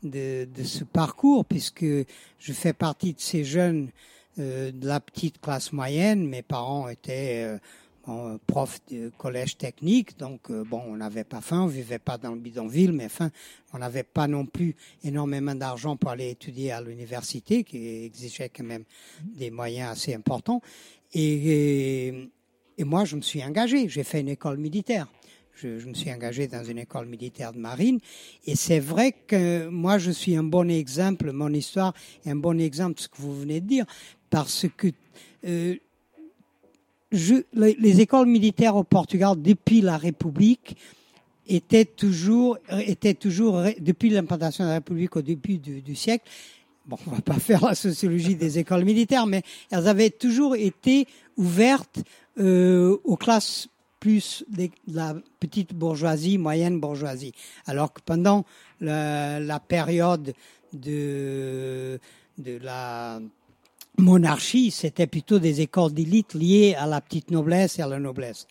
de, 0.03 0.49
de 0.55 0.63
ce 0.65 0.85
parcours 0.85 1.45
puisque 1.45 1.85
je 1.85 2.53
fais 2.53 2.73
partie 2.73 3.13
de 3.13 3.21
ces 3.21 3.45
jeunes 3.45 3.91
euh, 4.39 4.71
de 4.73 4.87
la 4.87 5.01
petite 5.01 5.41
classe 5.41 5.73
moyenne. 5.73 6.27
Mes 6.27 6.43
parents 6.43 6.89
étaient 6.89 7.45
euh, 7.45 8.39
profs 8.47 8.81
de 8.91 9.11
collège 9.19 9.59
technique, 9.59 10.19
donc 10.19 10.51
euh, 10.51 10.65
bon, 10.65 10.83
on 10.87 10.97
n'avait 10.97 11.25
pas 11.25 11.43
faim, 11.43 11.63
on 11.65 11.67
vivait 11.67 11.99
pas 11.99 12.17
dans 12.17 12.33
le 12.33 12.41
bidonville, 12.41 12.93
mais 12.93 13.05
enfin, 13.05 13.31
on 13.75 13.79
n'avait 13.79 14.03
pas 14.03 14.27
non 14.27 14.47
plus 14.47 14.75
énormément 15.05 15.55
d'argent 15.55 15.97
pour 15.97 16.11
aller 16.11 16.31
étudier 16.31 16.73
à 16.73 16.81
l'université, 16.81 17.65
qui 17.65 18.05
exigeait 18.05 18.49
quand 18.49 18.65
même 18.65 18.85
des 19.23 19.51
moyens 19.51 19.91
assez 19.91 20.15
importants. 20.15 20.63
Et, 21.13 22.07
et, 22.07 22.31
et 22.79 22.85
moi, 22.85 23.05
je 23.05 23.17
me 23.17 23.23
suis 23.23 23.45
engagé. 23.45 23.89
J'ai 23.89 24.05
fait 24.05 24.21
une 24.21 24.29
école 24.29 24.57
militaire. 24.57 25.07
Je, 25.61 25.87
me 25.87 25.95
suis 25.95 26.13
engagé 26.13 26.47
dans 26.47 26.65
une 26.65 26.79
école 26.79 27.07
militaire 27.07 27.53
de 27.53 27.59
marine. 27.59 27.99
Et 28.47 28.57
c'est 28.57 28.81
vrai 28.81 29.15
que 29.27 29.69
moi, 29.69 29.99
je 29.99 30.11
suis 30.11 30.37
un 30.37 30.43
bon 30.43 30.71
exemple, 30.71 31.33
mon 31.33 31.53
histoire 31.53 31.95
est 32.25 32.31
un 32.31 32.37
bon 32.37 32.61
exemple 32.61 32.97
de 32.97 33.01
ce 33.01 33.09
que 33.09 33.17
vous 33.19 33.39
venez 33.39 33.61
de 33.61 33.67
dire, 33.67 33.87
parce 34.31 34.67
que 34.77 34.89
euh, 35.47 35.77
les, 37.11 37.77
les 37.79 38.01
écoles 38.01 38.29
militaires 38.29 38.77
au 38.77 38.85
Portugal, 38.85 39.41
depuis 39.41 39.81
la 39.81 39.97
République, 39.97 40.77
étaient 41.49 41.87
toujours, 41.87 42.59
étaient 42.71 43.15
toujours, 43.15 43.63
depuis 43.81 44.11
l'implantation 44.11 44.65
de 44.65 44.69
la 44.69 44.75
République 44.77 45.17
au 45.17 45.23
début 45.23 45.57
du, 45.59 45.81
du 45.81 45.95
siècle, 45.95 46.25
bon, 46.87 46.99
on 47.07 47.11
va 47.11 47.21
pas 47.21 47.39
faire 47.39 47.65
la 47.65 47.75
sociologie 47.75 48.37
des 48.37 48.59
écoles 48.59 48.85
militaires, 48.85 49.27
mais 49.27 49.43
elles 49.71 49.89
avaient 49.89 50.11
toujours 50.11 50.57
été 50.57 51.07
ouvertes 51.37 52.01
euh, 52.39 52.97
aux 53.05 53.17
classes 53.17 53.69
plus 54.01 54.45
la 54.87 55.15
petite 55.41 55.75
bourgeoisie, 55.75 56.39
moyenne 56.39 56.81
bourgeoisie. 56.81 57.33
Alors 57.67 57.93
que 57.93 58.01
pendant 58.05 58.45
la, 58.81 59.41
la 59.41 59.61
période 59.61 60.35
de, 60.73 61.99
de 62.39 62.59
la 62.59 63.21
monarchie, 63.99 64.71
c'était 64.71 65.07
plutôt 65.07 65.39
des 65.39 65.61
écoles 65.61 65.93
d'élite 65.93 66.35
liées 66.35 66.75
à 66.79 66.87
la 66.87 67.01
petite 67.01 67.31
noblesse 67.31 67.79
et 67.79 67.83
à 67.83 67.87
la 67.87 67.99
noblesse. 67.99 68.47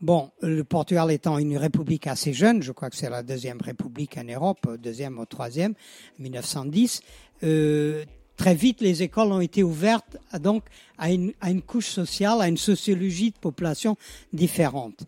Bon, 0.00 0.30
le 0.42 0.64
Portugal 0.64 1.12
étant 1.12 1.38
une 1.38 1.56
république 1.56 2.08
assez 2.08 2.32
jeune, 2.32 2.60
je 2.60 2.72
crois 2.72 2.90
que 2.90 2.96
c'est 2.96 3.08
la 3.08 3.22
deuxième 3.22 3.60
république 3.60 4.18
en 4.18 4.24
Europe, 4.24 4.76
deuxième 4.76 5.18
ou 5.18 5.26
troisième, 5.26 5.74
1910, 6.18 7.02
euh, 7.44 8.04
très 8.42 8.54
vite 8.56 8.80
les 8.80 9.04
écoles 9.04 9.30
ont 9.30 9.40
été 9.40 9.62
ouvertes 9.62 10.16
à, 10.32 10.38
donc 10.40 10.64
à 10.98 11.12
une, 11.12 11.32
à 11.40 11.48
une 11.50 11.62
couche 11.62 11.86
sociale, 11.86 12.40
à 12.40 12.48
une 12.48 12.56
sociologie 12.56 13.30
de 13.30 13.36
population 13.38 13.96
différente. 14.32 15.04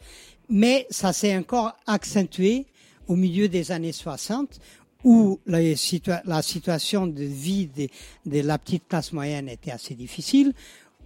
Mais 0.49 0.87
ça 0.89 1.13
s'est 1.13 1.37
encore 1.37 1.73
accentué 1.87 2.65
au 3.09 3.17
milieu 3.17 3.49
des 3.49 3.73
années 3.73 3.91
60 3.93 4.61
où 5.03 5.41
la, 5.47 5.59
situa- 5.75 6.23
la 6.25 6.43
situation 6.43 7.09
de 7.09 7.25
vie 7.25 7.67
de, 7.67 7.89
de 8.25 8.41
la 8.41 8.57
petite 8.57 8.85
classe 8.89 9.13
moyenne 9.13 9.49
était 9.49 9.73
assez 9.73 9.95
difficile, 9.95 10.53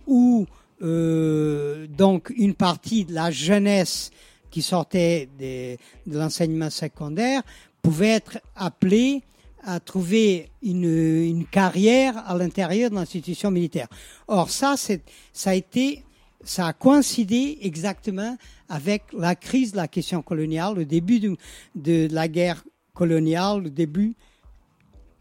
où 0.06 0.46
euh, 0.82 1.86
donc 1.88 2.30
une 2.36 2.54
partie 2.54 3.06
de 3.06 3.14
la 3.14 3.30
jeunesse 3.30 4.10
qui 4.50 4.60
sortait 4.60 5.30
des- 5.38 5.78
de 6.06 6.18
l'enseignement 6.18 6.68
secondaire 6.70 7.42
pouvait 7.80 8.08
être 8.20 8.38
appelée 8.54 9.22
à 9.70 9.80
trouver 9.80 10.50
une, 10.62 10.84
une 10.84 11.46
carrière 11.46 12.16
à 12.26 12.36
l'intérieur 12.36 12.88
de 12.90 12.94
l'institution 12.94 13.50
militaire. 13.50 13.88
Or 14.26 14.48
ça, 14.50 14.76
ça 14.76 15.50
a 15.50 15.54
été, 15.54 16.04
ça 16.42 16.68
a 16.68 16.72
coïncidé 16.72 17.58
exactement 17.60 18.36
avec 18.68 19.02
la 19.12 19.34
crise 19.34 19.72
de 19.72 19.76
la 19.76 19.88
question 19.88 20.22
coloniale, 20.22 20.74
le 20.74 20.84
début 20.86 21.20
du- 21.20 21.36
de 21.74 22.08
la 22.10 22.28
guerre 22.28 22.64
coloniale, 22.94 23.62
le 23.64 23.70
début 23.70 24.14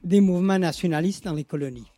des 0.03 0.21
mouvements 0.21 0.59
nationalistes 0.59 1.25
dans 1.25 1.33
les 1.33 1.43
colonies. 1.43 1.91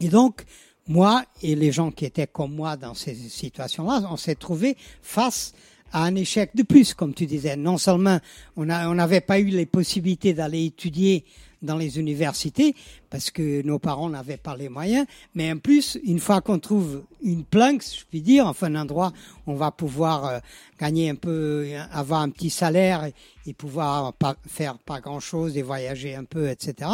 Et 0.00 0.08
donc, 0.08 0.44
moi 0.88 1.24
et 1.42 1.54
les 1.54 1.72
gens 1.72 1.90
qui 1.90 2.06
étaient 2.06 2.26
comme 2.26 2.54
moi 2.54 2.76
dans 2.76 2.94
ces 2.94 3.14
situations-là, 3.14 4.02
on 4.10 4.16
s'est 4.16 4.34
trouvé 4.34 4.76
face 5.02 5.52
à 5.92 6.04
un 6.04 6.14
échec 6.14 6.52
de 6.54 6.62
plus, 6.62 6.94
comme 6.94 7.12
tu 7.12 7.26
disais. 7.26 7.56
Non 7.56 7.76
seulement 7.76 8.18
on 8.56 8.70
a- 8.70 8.88
on 8.88 8.94
n'avait 8.94 9.20
pas 9.20 9.38
eu 9.40 9.46
les 9.46 9.66
possibilités 9.66 10.32
d'aller 10.32 10.64
étudier 10.66 11.24
dans 11.62 11.76
les 11.76 11.98
universités 11.98 12.74
parce 13.10 13.30
que 13.30 13.62
nos 13.62 13.78
parents 13.78 14.08
n'avaient 14.08 14.36
pas 14.36 14.56
les 14.56 14.68
moyens, 14.68 15.06
mais 15.34 15.52
en 15.52 15.58
plus, 15.58 15.98
une 16.04 16.20
fois 16.20 16.40
qu'on 16.40 16.58
trouve 16.58 17.04
une 17.22 17.44
planque, 17.44 17.82
je 17.82 18.04
puis 18.08 18.22
dire, 18.22 18.46
enfin 18.46 18.74
un 18.74 18.82
endroit 18.82 19.12
où 19.46 19.52
on 19.52 19.54
va 19.54 19.70
pouvoir 19.70 20.26
euh, 20.26 20.38
gagner 20.78 21.10
un 21.10 21.14
peu, 21.16 21.66
avoir 21.92 22.22
un 22.22 22.30
petit 22.30 22.50
salaire 22.50 23.04
et, 23.04 23.14
pouvoir 23.58 24.12
pas 24.12 24.36
faire 24.46 24.78
pas 24.78 25.00
grand-chose 25.00 25.56
et 25.56 25.62
voyager 25.62 26.14
un 26.14 26.22
peu, 26.22 26.48
etc. 26.48 26.88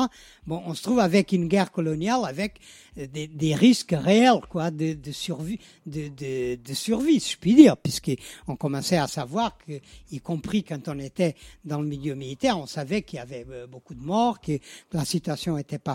Bon, 0.47 0.63
on 0.65 0.73
se 0.73 0.83
trouve 0.83 1.01
avec 1.01 1.33
une 1.33 1.49
guerre 1.49 1.71
coloniale, 1.71 2.21
avec 2.25 2.61
euh, 2.97 3.07
des, 3.13 3.55
risques 3.55 3.95
réels, 3.95 4.41
quoi, 4.49 4.71
de, 4.71 4.97
survie, 5.13 5.59
de, 5.85 6.09
de, 6.09 6.55
de 6.55 6.75
survie, 6.75 7.21
je 7.21 7.37
puis 7.37 7.55
dire, 7.55 7.77
puisqu'on 7.77 8.57
commençait 8.57 8.97
à 8.97 9.07
savoir 9.07 9.59
que, 9.67 9.73
y 10.11 10.21
compris 10.21 10.65
quand 10.65 10.89
on 10.89 10.99
était 10.99 11.35
dans 11.63 11.83
le 11.83 11.87
milieu 11.87 12.15
militaire, 12.15 12.59
on 12.59 12.67
savait 12.67 13.03
qu'il 13.03 13.19
y 13.19 13.21
avait 13.21 13.45
euh, 13.51 13.67
beaucoup 13.67 13.93
de 13.93 14.03
morts, 14.03 14.41
que 14.41 14.59
la 14.93 15.05
situation 15.05 15.59
était 15.59 15.79
pas 15.79 15.95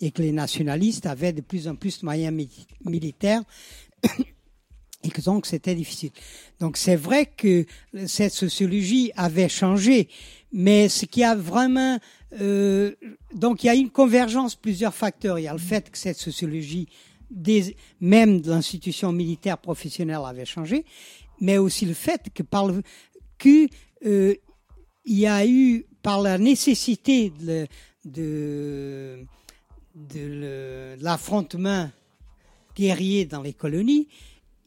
et 0.00 0.10
que 0.10 0.22
les 0.22 0.32
nationalistes 0.32 1.06
avaient 1.06 1.32
de 1.32 1.40
plus 1.40 1.68
en 1.68 1.74
plus 1.74 2.00
de 2.00 2.04
moyens 2.04 2.34
mi- 2.34 2.66
militaires 2.84 3.42
et 5.04 5.10
que 5.10 5.20
donc 5.20 5.46
c'était 5.46 5.74
difficile. 5.74 6.10
Donc 6.60 6.76
c'est 6.76 6.96
vrai 6.96 7.26
que 7.26 7.66
cette 8.06 8.32
sociologie 8.32 9.12
avait 9.16 9.48
changé, 9.48 10.08
mais 10.52 10.88
ce 10.88 11.04
qui 11.06 11.22
a 11.22 11.34
vraiment 11.34 11.98
euh, 12.40 12.92
donc 13.34 13.62
il 13.62 13.66
y 13.66 13.70
a 13.70 13.74
une 13.74 13.90
convergence 13.90 14.56
plusieurs 14.56 14.94
facteurs. 14.94 15.38
Il 15.38 15.42
y 15.42 15.48
a 15.48 15.52
le 15.52 15.58
fait 15.58 15.90
que 15.90 15.98
cette 15.98 16.18
sociologie 16.18 16.88
des, 17.30 17.76
même 18.00 18.40
de 18.40 18.50
l'institution 18.50 19.12
militaire 19.12 19.58
professionnelle 19.58 20.20
avait 20.24 20.44
changé, 20.44 20.84
mais 21.40 21.58
aussi 21.58 21.86
le 21.86 21.94
fait 21.94 22.22
que 22.34 22.42
par 22.42 22.66
le, 22.66 22.82
que 23.38 23.68
euh, 24.06 24.34
il 25.04 25.18
y 25.18 25.26
a 25.26 25.46
eu 25.46 25.86
par 26.02 26.20
la 26.20 26.38
nécessité 26.38 27.30
de, 27.30 27.66
de, 28.04 29.26
l'affrontement 31.00 31.90
guerrier 32.76 33.24
dans 33.24 33.42
les 33.42 33.52
colonies, 33.52 34.08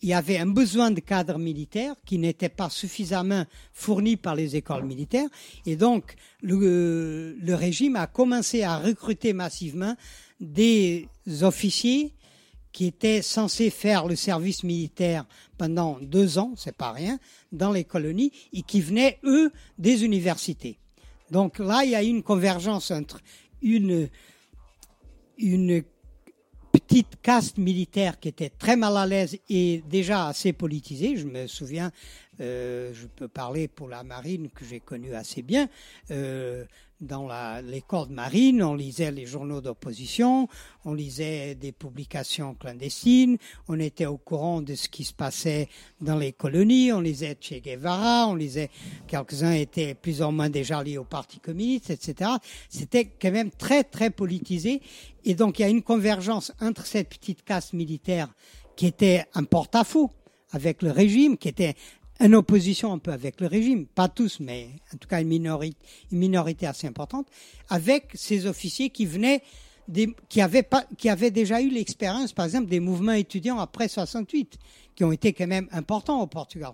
il 0.02 0.10
y 0.10 0.14
avait 0.14 0.38
un 0.38 0.46
besoin 0.46 0.92
de 0.92 1.00
cadres 1.00 1.40
militaires 1.40 1.96
qui 2.06 2.20
n'était 2.20 2.50
pas 2.50 2.70
suffisamment 2.70 3.46
fourni 3.74 4.16
par 4.16 4.36
les 4.36 4.56
écoles 4.56 4.86
militaires. 4.86 5.28
Et 5.66 5.76
donc, 5.76 6.16
le, 6.42 7.36
le 7.40 7.56
régime 7.56 7.96
a 7.96 8.06
commencé 8.06 8.62
à 8.62 8.78
recruter 8.78 9.34
massivement 9.34 9.96
des 10.40 11.08
officiers 11.42 12.14
qui 12.72 12.86
étaient 12.86 13.24
censés 13.24 13.72
faire 13.72 14.08
le 14.08 14.16
service 14.16 14.64
militaire 14.64 15.26
pendant 15.58 15.98
deux 16.00 16.38
ans, 16.38 16.54
c'est 16.56 16.78
pas 16.78 16.92
rien, 16.92 17.18
dans 17.52 17.72
les 17.72 17.84
colonies, 17.84 18.32
et 18.54 18.62
qui 18.62 18.82
venaient, 18.82 19.18
eux, 19.24 19.52
des 19.80 20.06
universités. 20.06 20.78
Donc 21.32 21.60
là, 21.60 21.84
il 21.84 21.92
y 21.92 21.96
a 21.96 22.04
une 22.04 22.24
convergence 22.24 22.92
entre 22.92 23.20
une, 23.62 24.10
une 25.38 25.84
petite 26.72 27.22
caste 27.22 27.58
militaire 27.58 28.20
qui 28.20 28.30
était 28.30 28.50
très 28.50 28.76
mal 28.76 28.96
à 28.98 29.06
l'aise 29.06 29.38
et 29.50 29.84
déjà 29.90 30.28
assez 30.28 30.54
politisée. 30.54 31.18
Je 31.18 31.26
me 31.26 31.48
souviens, 31.48 31.92
euh, 32.40 32.92
je 32.94 33.08
peux 33.08 33.28
parler 33.28 33.68
pour 33.68 33.90
la 33.90 34.04
marine 34.04 34.50
que 34.50 34.64
j'ai 34.64 34.80
connue 34.80 35.14
assez 35.14 35.42
bien. 35.42 35.70
Euh, 36.12 36.66
dans 37.00 37.30
l'école 37.64 38.10
marine, 38.10 38.64
on 38.64 38.74
lisait 38.74 39.12
les 39.12 39.26
journaux 39.26 39.62
d'opposition, 39.62 40.48
on 40.84 40.94
lisait 40.94 41.54
des 41.56 41.72
publications 41.72 42.56
clandestines, 42.56 43.38
on 43.68 43.80
était 43.80 44.08
au 44.08 44.18
courant 44.18 44.62
de 44.62 44.74
ce 44.74 44.90
qui 44.90 45.04
se 45.04 45.14
passait 45.14 45.70
dans 46.02 46.18
les 46.18 46.34
colonies, 46.34 46.92
on 46.92 47.00
lisait 47.00 47.38
Che 47.40 47.62
Guevara, 47.62 48.28
on 48.28 48.36
lisait, 48.36 48.70
quelques-uns 49.08 49.54
étaient 49.54 49.94
plus 49.94 50.22
ou 50.22 50.32
moins 50.32 50.50
déjà 50.50 50.84
liés 50.84 50.98
au 50.98 51.04
Parti 51.04 51.40
communiste, 51.40 51.92
etc. 51.92 52.32
C'était 52.70 53.06
quand 53.06 53.32
même 53.32 53.52
très, 53.52 53.84
très 53.84 54.10
politisé. 54.10 54.82
Et 55.24 55.36
donc, 55.36 55.60
il 55.60 55.62
y 55.62 55.66
a 55.66 55.70
une 55.70 55.84
convergence 55.84 56.52
entre 56.62 56.86
cette 56.88 57.10
petite 57.10 57.44
caste 57.44 57.74
militaire 57.74 58.30
qui 58.76 58.88
était 58.88 59.26
un 59.34 59.44
porte-à-faux 59.44 60.12
avec 60.52 60.82
le 60.82 60.92
régime, 60.92 61.38
qui 61.38 61.50
était 61.50 61.76
en 62.20 62.34
opposition 62.34 62.94
un 62.94 62.98
peu 62.98 63.12
avec 63.12 63.42
le 63.42 63.48
régime, 63.48 63.86
pas 63.86 64.10
tous, 64.10 64.40
mais 64.40 64.70
en 64.94 64.98
tout 64.98 65.08
cas 65.08 65.22
une 65.22 65.28
minorité, 65.28 65.78
une 66.12 66.20
minorité 66.20 66.66
assez 66.66 66.88
importante, 66.88 67.28
avec 67.70 68.12
ces 68.14 68.46
officiers 68.46 68.90
qui 68.90 69.06
venaient 69.06 69.42
des, 69.88 70.16
qui 70.30 70.42
avaient 70.42 70.64
pas, 70.64 70.86
qui 70.98 71.10
avaient 71.10 71.32
déjà 71.32 71.62
eu 71.62 71.70
l'expérience, 71.70 72.34
par 72.34 72.46
exemple, 72.46 72.68
des 72.68 72.80
mouvements 72.80 73.14
étudiants 73.14 73.60
après 73.60 73.88
68, 73.88 74.58
qui 74.96 75.04
ont 75.04 75.12
été 75.12 75.34
quand 75.34 75.48
même 75.48 75.68
importants 75.72 76.22
au 76.22 76.28
Portugal. 76.28 76.74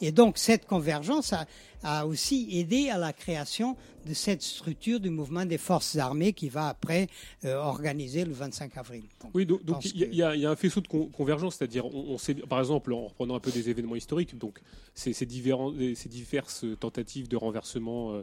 Et 0.00 0.12
donc 0.12 0.38
cette 0.38 0.66
convergence 0.66 1.32
a, 1.32 1.46
a 1.82 2.06
aussi 2.06 2.48
aidé 2.58 2.88
à 2.90 2.98
la 2.98 3.12
création 3.12 3.76
de 4.06 4.14
cette 4.14 4.42
structure 4.42 5.00
du 5.00 5.10
mouvement 5.10 5.44
des 5.44 5.58
forces 5.58 5.96
armées 5.96 6.32
qui 6.32 6.48
va 6.48 6.68
après 6.68 7.08
euh, 7.44 7.56
organiser 7.56 8.24
le 8.24 8.32
25 8.32 8.76
avril. 8.78 9.02
Donc, 9.22 9.30
Oui, 9.34 9.44
donc 9.46 9.84
il 9.84 9.98
y, 9.98 10.02
a- 10.04 10.06
que- 10.06 10.12
il 10.12 10.16
y 10.16 10.22
a- 10.22 10.34
il 10.36 10.40
y 10.42 10.46
a 10.46 10.50
un 10.50 10.56
faisceau 10.56 10.80
de 10.80 10.88
con- 10.88 11.06
convergence, 11.06 11.56
c'est-à-dire 11.56 11.84
on, 11.86 12.12
on 12.14 12.18
sait, 12.18 12.34
par 12.34 12.58
exemple, 12.60 12.92
en 12.92 13.06
reprenant 13.08 13.34
un 13.36 13.40
peu 13.40 13.50
des 13.50 13.68
événements 13.70 13.96
historiques, 13.96 14.38
donc 14.38 14.60
ces, 14.94 15.12
ces 15.12 15.26
diverses 15.26 16.64
tentatives 16.80 17.28
de 17.28 17.36
renversement, 17.36 18.12
euh, 18.14 18.22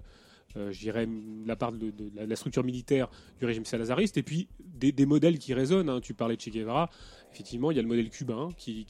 euh, 0.58 0.72
je 0.72 0.80
dirais, 0.80 1.06
de 1.06 1.48
la 1.48 1.56
part 1.56 1.72
de, 1.74 1.92
de 1.92 2.12
la, 2.16 2.26
la 2.26 2.36
structure 2.36 2.64
militaire 2.64 3.10
du 3.40 3.46
régime 3.46 3.66
salazariste, 3.66 4.18
et 4.18 4.24
puis 4.24 4.48
des, 4.64 4.92
des 4.92 5.06
modèles 5.06 5.38
qui 5.40 5.54
résonnent. 5.54 5.90
hein. 5.90 6.00
Tu 6.02 6.14
parlais 6.14 6.36
de 6.38 6.42
Che 6.42 6.50
Guevara, 6.50 6.90
effectivement, 7.36 7.70
il 7.72 7.76
y 7.76 7.80
a 7.80 7.82
le 7.82 7.88
modèle 7.88 8.10
cubain 8.10 8.50
qui, 8.58 8.86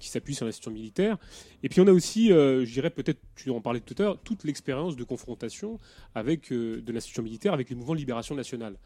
s'appuie 0.00 0.34
sur 0.34 0.46
l'institution 0.46 0.70
militaire, 0.70 1.18
et 1.62 1.68
puis 1.68 1.80
on 1.80 1.86
a 1.88 1.92
aussi, 1.92 2.32
euh, 2.32 2.64
je 2.64 2.72
dirais 2.72 2.90
peut-être, 2.90 3.20
tu 3.34 3.50
en 3.50 3.60
parlais 3.60 3.80
tout 3.80 3.94
à 3.98 4.02
l'heure, 4.02 4.18
toute 4.22 4.44
l'expérience 4.44 4.96
de 4.96 5.02
confrontation 5.02 5.80
avec 6.14 6.52
euh, 6.52 6.80
de 6.80 6.92
l'institution 6.92 7.22
militaire 7.22 7.52
avec 7.52 7.68
les 7.68 7.76
mouvements 7.76 7.94
de 7.94 7.98
libération 7.98 8.36
nationale. 8.36 8.76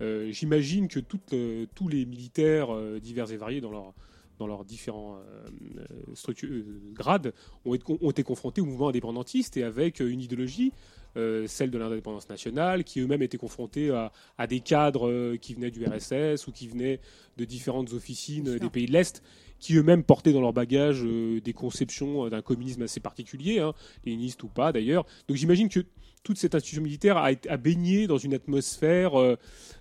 Euh, 0.00 0.30
J'imagine 0.32 0.88
que 0.88 0.98
tous 1.00 1.88
les 1.88 2.06
militaires 2.06 2.68
divers 3.00 3.30
et 3.30 3.36
variés 3.36 3.60
dans 3.60 3.70
leur 3.70 3.92
dans 4.38 4.46
leurs 4.46 4.64
différents 4.64 5.18
euh, 5.18 5.84
structures, 6.14 6.50
euh, 6.50 6.80
grades, 6.92 7.32
ont 7.64 7.74
été, 7.74 7.84
ont 8.00 8.10
été 8.10 8.22
confrontés 8.22 8.60
au 8.60 8.64
mouvement 8.64 8.88
indépendantiste 8.88 9.56
et 9.56 9.62
avec 9.62 10.00
euh, 10.00 10.10
une 10.10 10.20
idéologie, 10.20 10.72
euh, 11.16 11.46
celle 11.46 11.70
de 11.70 11.78
l'indépendance 11.78 12.28
nationale, 12.28 12.84
qui 12.84 13.00
eux-mêmes 13.00 13.22
étaient 13.22 13.36
confrontés 13.36 13.90
à, 13.90 14.12
à 14.38 14.46
des 14.46 14.60
cadres 14.60 15.10
euh, 15.10 15.36
qui 15.36 15.54
venaient 15.54 15.70
du 15.70 15.84
RSS 15.84 16.46
ou 16.46 16.52
qui 16.52 16.68
venaient 16.68 17.00
de 17.36 17.44
différentes 17.44 17.92
officines 17.92 18.48
euh, 18.48 18.58
des 18.58 18.70
pays 18.70 18.86
de 18.86 18.92
l'Est, 18.92 19.22
qui 19.62 19.76
eux-mêmes 19.76 20.02
portaient 20.02 20.32
dans 20.32 20.40
leur 20.40 20.52
bagage 20.52 21.02
euh, 21.04 21.40
des 21.40 21.52
conceptions 21.52 22.26
euh, 22.26 22.30
d'un 22.30 22.42
communisme 22.42 22.82
assez 22.82 23.00
particulier, 23.00 23.60
hein, 23.60 23.72
léniniste 24.04 24.42
ou 24.42 24.48
pas 24.48 24.72
d'ailleurs. 24.72 25.04
Donc 25.28 25.36
j'imagine 25.36 25.68
que 25.68 25.80
toute 26.24 26.36
cette 26.36 26.54
institution 26.56 26.82
militaire 26.82 27.16
a, 27.16 27.30
a 27.48 27.56
baigné 27.56 28.08
dans 28.08 28.18
une 28.18 28.34
atmosphère 28.34 29.14
euh, 29.14 29.36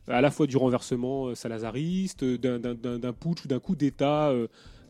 à 0.08 0.22
la 0.22 0.30
fois 0.30 0.46
du 0.46 0.56
renversement 0.56 1.34
salazariste, 1.34 2.24
d'un- 2.24 3.14
putsch 3.14 3.44
ou 3.46 3.48
d'un 3.48 3.60
coup 3.60 3.76
d'État 3.76 4.32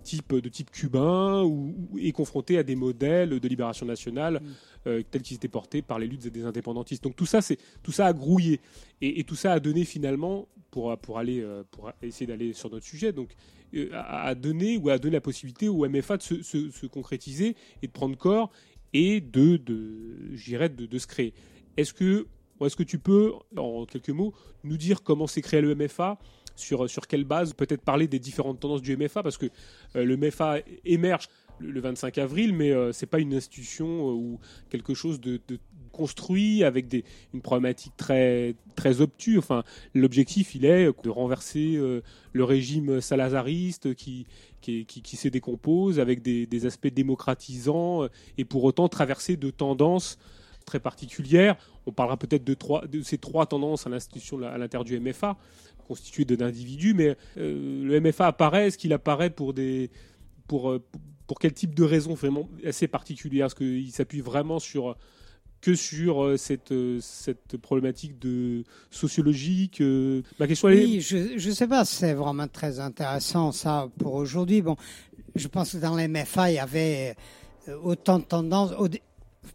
type, 0.03 0.33
de 0.33 0.49
type 0.49 0.71
cubain, 0.71 1.43
ou, 1.43 1.73
et 1.97 2.11
confronté 2.11 2.57
à 2.57 2.63
des 2.63 2.75
modèles 2.75 3.39
de 3.39 3.47
libération 3.47 3.85
nationale 3.85 4.41
euh, 4.87 5.03
tels 5.09 5.21
qu'ils 5.21 5.37
étaient 5.37 5.47
portés 5.59 5.81
par 5.81 5.99
les 5.99 6.07
luttes 6.07 6.27
des 6.27 6.43
indépendantistes. 6.43 7.03
Donc 7.03 7.15
tout 7.15 7.27
ça, 7.27 7.41
c'est 7.41 7.57
tout 7.83 7.93
ça 7.93 8.07
a 8.07 8.13
grouillé, 8.13 8.59
et, 8.99 9.19
et 9.19 9.23
tout 9.23 9.35
ça 9.37 9.53
a 9.53 9.59
donné 9.59 9.85
finalement, 9.85 10.47
pour, 10.71 10.97
pour 10.97 11.19
aller, 11.19 11.45
pour 11.71 11.91
essayer 12.01 12.27
d'aller 12.27 12.53
sur 12.53 12.69
notre 12.71 12.85
sujet, 12.85 13.11
donc 13.11 13.29
euh, 13.75 13.89
a 13.93 14.35
donné 14.35 14.77
ou 14.77 14.89
a 14.89 14.97
donné 14.97 15.13
la 15.13 15.21
possibilité 15.21 15.67
au 15.69 15.87
MFA 15.87 16.17
de 16.17 16.23
se, 16.23 16.41
se- 16.43 16.69
se 16.71 16.85
concrétiser 16.85 17.55
et 17.81 17.87
de 17.87 17.91
prendre 17.91 18.17
corps 18.17 18.51
et 18.93 19.21
de, 19.21 19.57
de, 19.57 20.35
de, 20.85 20.97
se 20.97 21.07
créer. 21.07 21.33
Est-ce 21.77 21.93
que, 21.93 22.27
est-ce 22.61 22.75
que 22.75 22.83
tu 22.83 22.99
peux, 22.99 23.33
en 23.55 23.85
quelques 23.85 24.09
mots, 24.09 24.33
nous 24.63 24.77
dire 24.77 25.01
comment 25.03 25.27
s'est 25.27 25.41
créé 25.41 25.61
le 25.61 25.73
MFA 25.75 26.19
sur, 26.55 26.89
sur 26.89 27.07
quelle 27.07 27.23
base 27.23 27.53
Peut-être 27.53 27.81
parler 27.83 28.07
des 28.07 28.19
différentes 28.19 28.59
tendances 28.59 28.81
du 28.81 28.95
MFA, 28.97 29.23
parce 29.23 29.37
que 29.37 29.47
euh, 29.95 30.03
le 30.03 30.17
MFA 30.17 30.57
émerge 30.83 31.29
le, 31.59 31.71
le 31.71 31.79
25 31.79 32.17
avril, 32.17 32.53
mais 32.53 32.71
euh, 32.71 32.91
c'est 32.91 33.05
pas 33.05 33.19
une 33.19 33.33
institution 33.33 33.87
euh, 34.09 34.13
ou 34.13 34.39
quelque 34.69 34.93
chose 34.93 35.21
de 35.21 35.39
construit 35.91 36.63
avec 36.63 36.87
des, 36.87 37.03
une 37.33 37.41
problématique 37.41 37.93
très, 37.97 38.55
très 38.75 39.01
obtuse. 39.01 39.37
Enfin, 39.37 39.63
l'objectif, 39.93 40.55
il 40.55 40.65
est 40.65 40.85
de 41.03 41.09
renverser 41.09 41.75
euh, 41.75 42.01
le 42.33 42.43
régime 42.43 43.01
salazariste 43.01 43.93
qui, 43.95 44.25
qui, 44.61 44.85
qui, 44.85 45.01
qui 45.01 45.15
se 45.17 45.27
décompose 45.27 45.99
avec 45.99 46.21
des, 46.21 46.45
des 46.45 46.65
aspects 46.65 46.87
démocratisants 46.87 48.03
euh, 48.03 48.07
et 48.37 48.45
pour 48.45 48.63
autant 48.63 48.87
traverser 48.89 49.37
de 49.37 49.49
tendances 49.49 50.17
très 50.65 50.79
particulières. 50.79 51.57
On 51.85 51.91
parlera 51.91 52.17
peut-être 52.17 52.43
de, 52.43 52.53
trois, 52.53 52.85
de 52.87 53.01
ces 53.01 53.17
trois 53.17 53.45
tendances 53.45 53.87
à 53.87 53.89
l'institution, 53.89 54.41
à 54.43 54.57
l'intérieur 54.57 54.85
du 54.85 54.99
MFA, 54.99 55.37
constituées 55.87 56.25
d'individus, 56.25 56.93
mais 56.93 57.17
euh, 57.37 57.83
le 57.83 57.99
MFA 57.99 58.27
apparaît, 58.27 58.67
est-ce 58.67 58.77
qu'il 58.77 58.93
apparaît 58.93 59.29
pour 59.29 59.53
des. 59.53 59.89
Pour, 60.47 60.77
pour 61.27 61.39
quel 61.39 61.53
type 61.53 61.73
de 61.73 61.83
raison 61.83 62.13
vraiment 62.13 62.49
assez 62.65 62.89
particulière? 62.89 63.45
Est-ce 63.45 63.55
qu'il 63.55 63.89
s'appuie 63.91 64.19
vraiment 64.19 64.59
sur 64.59 64.97
que 65.61 65.75
sur 65.75 66.23
euh, 66.23 66.37
cette, 66.37 66.71
euh, 66.71 66.99
cette 67.01 67.57
problématique 67.57 68.19
de 68.19 68.63
sociologique 68.89 69.79
euh, 69.81 70.23
Ma 70.39 70.47
question 70.47 70.69
elle 70.69 70.79
est 70.79 70.85
Oui, 70.85 71.01
je 71.01 71.49
ne 71.49 71.53
sais 71.53 71.67
pas, 71.67 71.85
c'est 71.85 72.13
vraiment 72.13 72.47
très 72.47 72.79
intéressant 72.79 73.51
ça 73.51 73.87
pour 73.99 74.15
aujourd'hui. 74.15 74.61
Bon, 74.61 74.75
je 75.35 75.47
pense 75.47 75.73
que 75.73 75.77
dans 75.77 75.95
les 75.95 76.07
MFA, 76.07 76.51
il 76.51 76.55
y 76.55 76.59
avait 76.59 77.15
autant 77.83 78.19
de 78.19 78.23
tendances, 78.23 78.73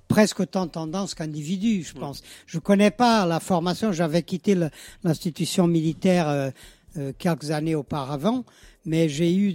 presque 0.09 0.41
autant 0.41 0.67
de 0.67 0.71
tendances 0.71 1.15
qu'individus, 1.15 1.83
je 1.83 1.95
pense. 1.95 2.23
Je 2.47 2.59
connais 2.59 2.91
pas 2.91 3.27
la 3.27 3.41
formation, 3.41 3.93
j'avais 3.93 4.23
quitté 4.23 4.57
l'institution 5.05 5.67
militaire 5.67 6.29
euh, 6.29 6.51
euh, 6.97 7.13
quelques 7.19 7.51
années 7.51 7.75
auparavant, 7.75 8.45
mais 8.87 9.09
j'ai 9.09 9.35
eu, 9.35 9.55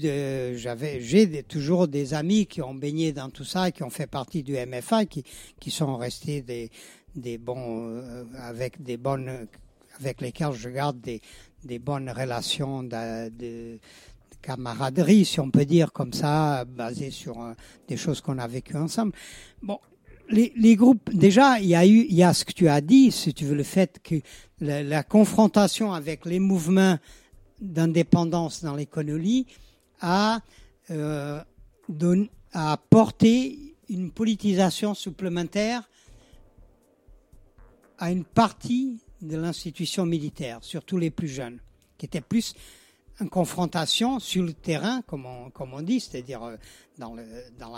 j'avais, 0.58 1.00
j'ai 1.02 1.44
toujours 1.44 1.88
des 1.88 2.14
amis 2.14 2.46
qui 2.46 2.62
ont 2.62 2.76
baigné 2.76 3.14
dans 3.14 3.30
tout 3.30 3.46
ça, 3.46 3.72
qui 3.72 3.82
ont 3.84 3.90
fait 3.90 4.08
partie 4.08 4.44
du 4.44 4.54
MFA, 4.54 5.06
qui, 5.06 5.24
qui 5.60 5.72
sont 5.72 5.96
restés 5.98 6.42
des, 6.42 6.70
des 7.16 7.38
bons, 7.38 7.88
euh, 7.90 8.24
avec 8.40 8.82
des 8.84 8.98
bonnes, 8.98 9.48
avec 10.00 10.22
lesquels 10.22 10.52
je 10.54 10.70
garde 10.70 11.00
des, 11.02 11.22
des 11.64 11.80
bonnes 11.80 12.10
relations 12.10 12.84
de, 12.84 13.30
de- 13.30 13.80
de 13.80 14.38
camaraderie, 14.42 15.24
si 15.26 15.40
on 15.40 15.50
peut 15.50 15.66
dire 15.66 15.94
comme 15.94 16.14
ça, 16.14 16.66
basées 16.66 17.12
sur 17.12 17.42
euh, 17.42 17.54
des 17.88 17.98
choses 17.98 18.22
qu'on 18.22 18.38
a 18.38 18.48
vécues 18.48 18.76
ensemble. 18.78 19.14
Bon, 19.62 19.80
les, 20.30 20.52
les 20.56 20.76
groupes, 20.76 21.10
déjà, 21.14 21.60
il 21.60 21.68
y 21.68 21.76
a 21.76 21.86
eu, 21.86 22.06
il 22.10 22.16
y 22.16 22.24
a 22.24 22.34
ce 22.34 22.44
que 22.46 22.54
tu 22.54 22.68
as 22.68 22.82
dit, 22.82 23.12
si 23.12 23.34
tu 23.34 23.46
veux, 23.46 23.56
le 23.56 23.64
fait 23.64 24.00
que 24.04 24.16
la 24.60 25.04
confrontation 25.04 25.92
avec 25.94 26.26
les 26.26 26.40
mouvements 26.40 26.98
d'indépendance 27.62 28.64
dans 28.64 28.76
l'économie 28.76 29.46
a, 30.02 30.42
euh, 30.90 31.42
une 33.90 34.12
politisation 34.12 34.94
supplémentaire 34.94 35.88
à 37.98 38.12
une 38.12 38.26
partie 38.26 39.00
de 39.22 39.38
l'institution 39.38 40.06
militaire, 40.06 40.60
surtout 40.62 40.98
les 40.98 41.12
plus 41.12 41.28
jeunes, 41.28 41.60
qui 41.98 42.08
étaient 42.08 42.22
plus 42.22 42.56
en 43.20 43.28
confrontation 43.28 44.20
sur 44.20 44.44
le 44.44 44.54
terrain, 44.54 45.02
comme 45.04 45.26
on, 45.26 45.82
dit, 45.82 46.00
c'est-à-dire 46.00 46.44
euh, 46.44 46.58
dans 46.98 47.16
dans 47.60 47.70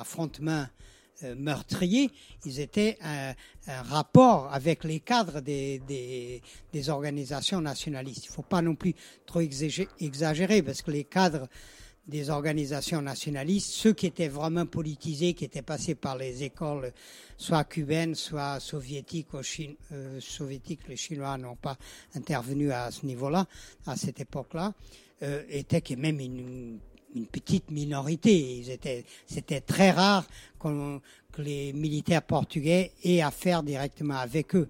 l'affrontement 1.23 1.31
euh, 1.31 1.35
meurtrier, 1.35 2.11
ils 2.45 2.59
étaient 2.59 2.97
un, 3.01 3.33
rapport 3.83 4.53
avec 4.53 4.83
les 4.83 4.99
cadres 4.99 5.39
des, 5.39 5.81
des, 6.71 6.89
organisations 6.89 7.61
nationalistes. 7.61 8.25
Il 8.25 8.29
ne 8.29 8.33
faut 8.33 8.41
pas 8.41 8.61
non 8.61 8.75
plus 8.75 8.93
trop 9.25 9.41
exagé- 9.41 9.87
exagérer, 9.99 10.61
parce 10.61 10.81
que 10.81 10.91
les 10.91 11.05
cadres 11.05 11.47
des 12.05 12.29
organisations 12.29 13.01
nationalistes, 13.01 13.69
ceux 13.71 13.93
qui 13.93 14.07
étaient 14.07 14.27
vraiment 14.27 14.65
politisés, 14.65 15.33
qui 15.33 15.45
étaient 15.45 15.61
passés 15.61 15.95
par 15.95 16.17
les 16.17 16.43
écoles, 16.43 16.91
soit 17.37 17.63
cubaines, 17.63 18.15
soit 18.15 18.59
soviétiques, 18.59 19.27
euh, 19.93 20.19
soviétiques, 20.19 20.87
les 20.89 20.97
Chinois 20.97 21.37
n'ont 21.37 21.55
pas 21.55 21.77
intervenu 22.13 22.73
à 22.73 22.91
ce 22.91 23.05
niveau-là, 23.05 23.47
à 23.87 23.95
cette 23.95 24.19
époque-là, 24.19 24.73
euh, 25.21 25.43
étaient 25.47 25.95
même 25.95 26.19
une, 26.19 26.79
une 27.15 27.27
petite 27.27 27.71
minorité. 27.71 28.63
C'était 29.27 29.61
très 29.61 29.91
rare 29.91 30.25
que 30.59 31.41
les 31.41 31.73
militaires 31.73 32.23
portugais 32.23 32.91
aient 33.03 33.21
affaire 33.21 33.63
directement 33.63 34.17
avec 34.17 34.55
eux, 34.55 34.67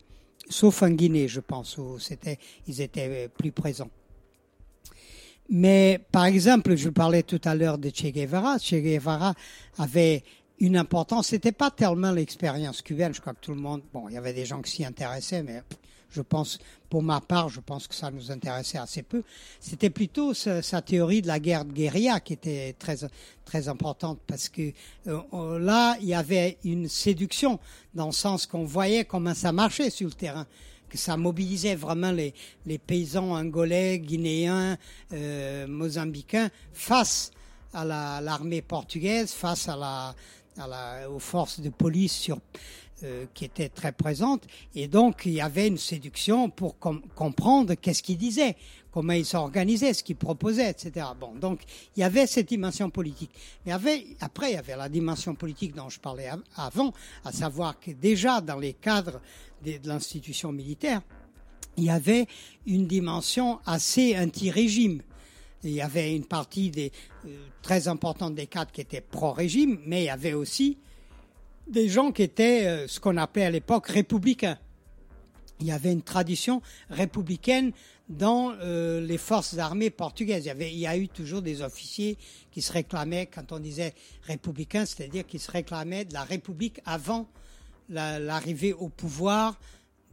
sauf 0.50 0.82
en 0.84 0.90
Guinée, 0.90 1.28
je 1.28 1.40
pense, 1.40 1.78
où 1.78 2.00
c'était, 2.00 2.40
ils 2.68 2.82
étaient 2.82 3.30
plus 3.30 3.52
présents. 3.52 3.90
Mais 5.50 6.00
par 6.12 6.26
exemple, 6.26 6.76
je 6.76 6.90
parlais 6.90 7.24
tout 7.24 7.42
à 7.44 7.54
l'heure 7.54 7.78
de 7.78 7.90
Che 7.90 8.12
Guevara. 8.12 8.58
Che 8.58 8.76
Guevara 8.76 9.34
avait 9.78 10.24
une 10.60 10.78
importance. 10.78 11.28
C'était 11.28 11.52
pas 11.52 11.70
tellement 11.70 12.12
l'expérience 12.12 12.82
cubaine. 12.82 13.14
Je 13.14 13.20
crois 13.20 13.34
que 13.34 13.42
tout 13.42 13.54
le 13.54 13.60
monde, 13.60 13.82
bon, 13.94 14.08
il 14.08 14.16
y 14.16 14.18
avait 14.18 14.34
des 14.34 14.46
gens 14.46 14.62
qui 14.62 14.72
s'y 14.72 14.86
intéressaient, 14.86 15.44
mais 15.44 15.62
je 16.14 16.22
pense, 16.22 16.60
pour 16.90 17.04
ma 17.04 17.20
part, 17.20 17.50
je 17.50 17.60
pense 17.60 17.88
que 17.88 17.96
ça 17.96 18.12
nous 18.12 18.32
intéressait 18.32 18.78
assez 18.78 19.02
peu. 19.04 19.24
C'était 19.60 19.90
plutôt 19.90 20.34
sa, 20.34 20.62
sa 20.62 20.82
théorie 20.82 21.22
de 21.22 21.28
la 21.28 21.40
guerre 21.40 21.66
de 21.66 21.74
guérilla 21.74 22.20
qui 22.20 22.34
était 22.34 22.74
très 22.80 22.98
très 23.44 23.68
importante 23.68 24.20
parce 24.26 24.48
que 24.48 24.72
euh, 25.08 25.60
là, 25.60 25.98
il 26.00 26.08
y 26.08 26.14
avait 26.14 26.58
une 26.64 26.88
séduction 26.88 27.60
dans 27.94 28.06
le 28.06 28.12
sens 28.14 28.46
qu'on 28.46 28.64
voyait 28.64 29.04
comment 29.06 29.34
ça 29.34 29.52
marchait 29.52 29.90
sur 29.90 30.08
le 30.08 30.14
terrain 30.14 30.48
que 30.90 30.98
ça 31.00 31.18
mobilisait 31.18 31.74
vraiment 31.76 32.12
les, 32.12 32.36
les 32.68 32.78
paysans 32.78 33.32
angolais, 33.32 33.98
guinéens, 33.98 34.78
euh, 35.12 35.66
mozambicains 35.68 36.50
face 36.72 37.32
à 37.74 37.84
la- 37.84 38.22
l'armée 38.22 38.62
portugaise, 38.62 39.32
face 39.32 39.68
à 39.68 39.76
la, 39.76 40.14
à 40.60 40.68
la, 40.68 41.10
aux 41.10 41.18
forces 41.18 41.60
de 41.60 41.70
police 41.70 42.14
sur, 42.14 42.38
euh, 43.04 43.26
qui 43.34 43.46
étaient 43.46 43.70
très 43.70 43.92
présentes. 43.92 44.46
Et 44.76 44.88
donc, 44.88 45.24
il 45.26 45.34
y 45.34 45.42
avait 45.42 45.68
une 45.68 45.78
séduction 45.78 46.50
pour 46.50 46.78
com- 46.80 47.02
comprendre 47.16 47.74
qu'est-ce 47.76 48.02
qu'ils 48.04 48.18
disaient, 48.18 48.56
comment 48.92 49.14
ils 49.14 49.26
s'organisaient, 49.26 49.94
ce 49.94 50.04
qu'ils 50.04 50.16
proposaient, 50.16 50.70
etc. 50.70 51.06
Bon, 51.20 51.34
donc, 51.36 51.62
il 51.96 52.02
y 52.02 52.04
avait 52.04 52.28
cette 52.28 52.48
dimension 52.50 52.90
politique. 52.90 53.32
Mais 53.66 53.74
il 53.74 54.16
après, 54.22 54.52
il 54.52 54.54
y 54.56 54.58
avait 54.58 54.76
la 54.78 54.90
dimension 54.90 55.36
politique 55.36 55.74
dont 55.76 55.90
je 55.90 56.00
parlais 56.00 56.28
av- 56.28 56.44
avant, 56.56 56.94
à 57.26 57.32
savoir 57.32 57.80
que 57.80 57.92
déjà 57.92 58.40
dans 58.42 58.60
les 58.60 58.74
cadres 58.74 59.20
de, 59.66 59.78
de 59.78 59.88
l'institution 59.88 60.52
militaire, 60.52 61.02
il 61.76 61.86
y 61.86 61.90
avait 61.90 62.28
une 62.68 62.86
dimension 62.86 63.60
assez 63.66 64.16
anti-régime. 64.18 65.02
Il 65.64 65.72
y 65.72 65.82
avait 65.82 66.16
une 66.16 66.26
partie 66.26 66.70
des, 66.70 66.92
euh, 67.26 67.30
très 67.62 67.88
importante 67.88 68.36
des 68.36 68.48
cadres 68.48 68.72
qui 68.72 68.82
étaient 68.82 69.02
pro-régime, 69.02 69.80
mais 69.88 70.04
il 70.04 70.06
y 70.06 70.10
avait 70.10 70.34
aussi 70.34 70.78
des 71.68 71.90
gens 71.90 72.12
qui 72.12 72.24
étaient 72.24 72.66
euh, 72.68 72.88
ce 72.88 73.00
qu'on 73.00 73.18
appelait 73.18 73.46
à 73.46 73.50
l'époque 73.52 73.88
républicains. 73.88 74.58
Il 75.60 75.68
y 75.68 75.72
avait 75.72 75.92
une 75.94 76.02
tradition 76.02 76.62
républicaine 76.90 77.72
dans 78.10 78.52
euh, 78.60 79.00
les 79.00 79.18
forces 79.18 79.58
armées 79.58 79.90
portugaises. 79.90 80.44
Il 80.44 80.48
y, 80.48 80.52
avait, 80.52 80.86
a 80.88 80.98
eu 80.98 81.08
toujours 81.08 81.42
des 81.42 81.62
officiers 81.62 82.18
qui 82.52 82.62
se 82.62 82.72
réclamaient, 82.72 83.28
quand 83.28 83.52
on 83.54 83.60
disait 83.60 83.94
républicain, 84.24 84.86
c'est-à-dire 84.86 85.26
qui 85.26 85.40
se 85.40 85.50
réclamaient 85.50 86.04
de 86.06 86.14
la 86.14 86.24
République 86.24 86.82
avant 86.86 87.28
la- 87.90 88.20
l'arrivée 88.20 88.74
au 88.74 88.90
pouvoir 88.90 89.58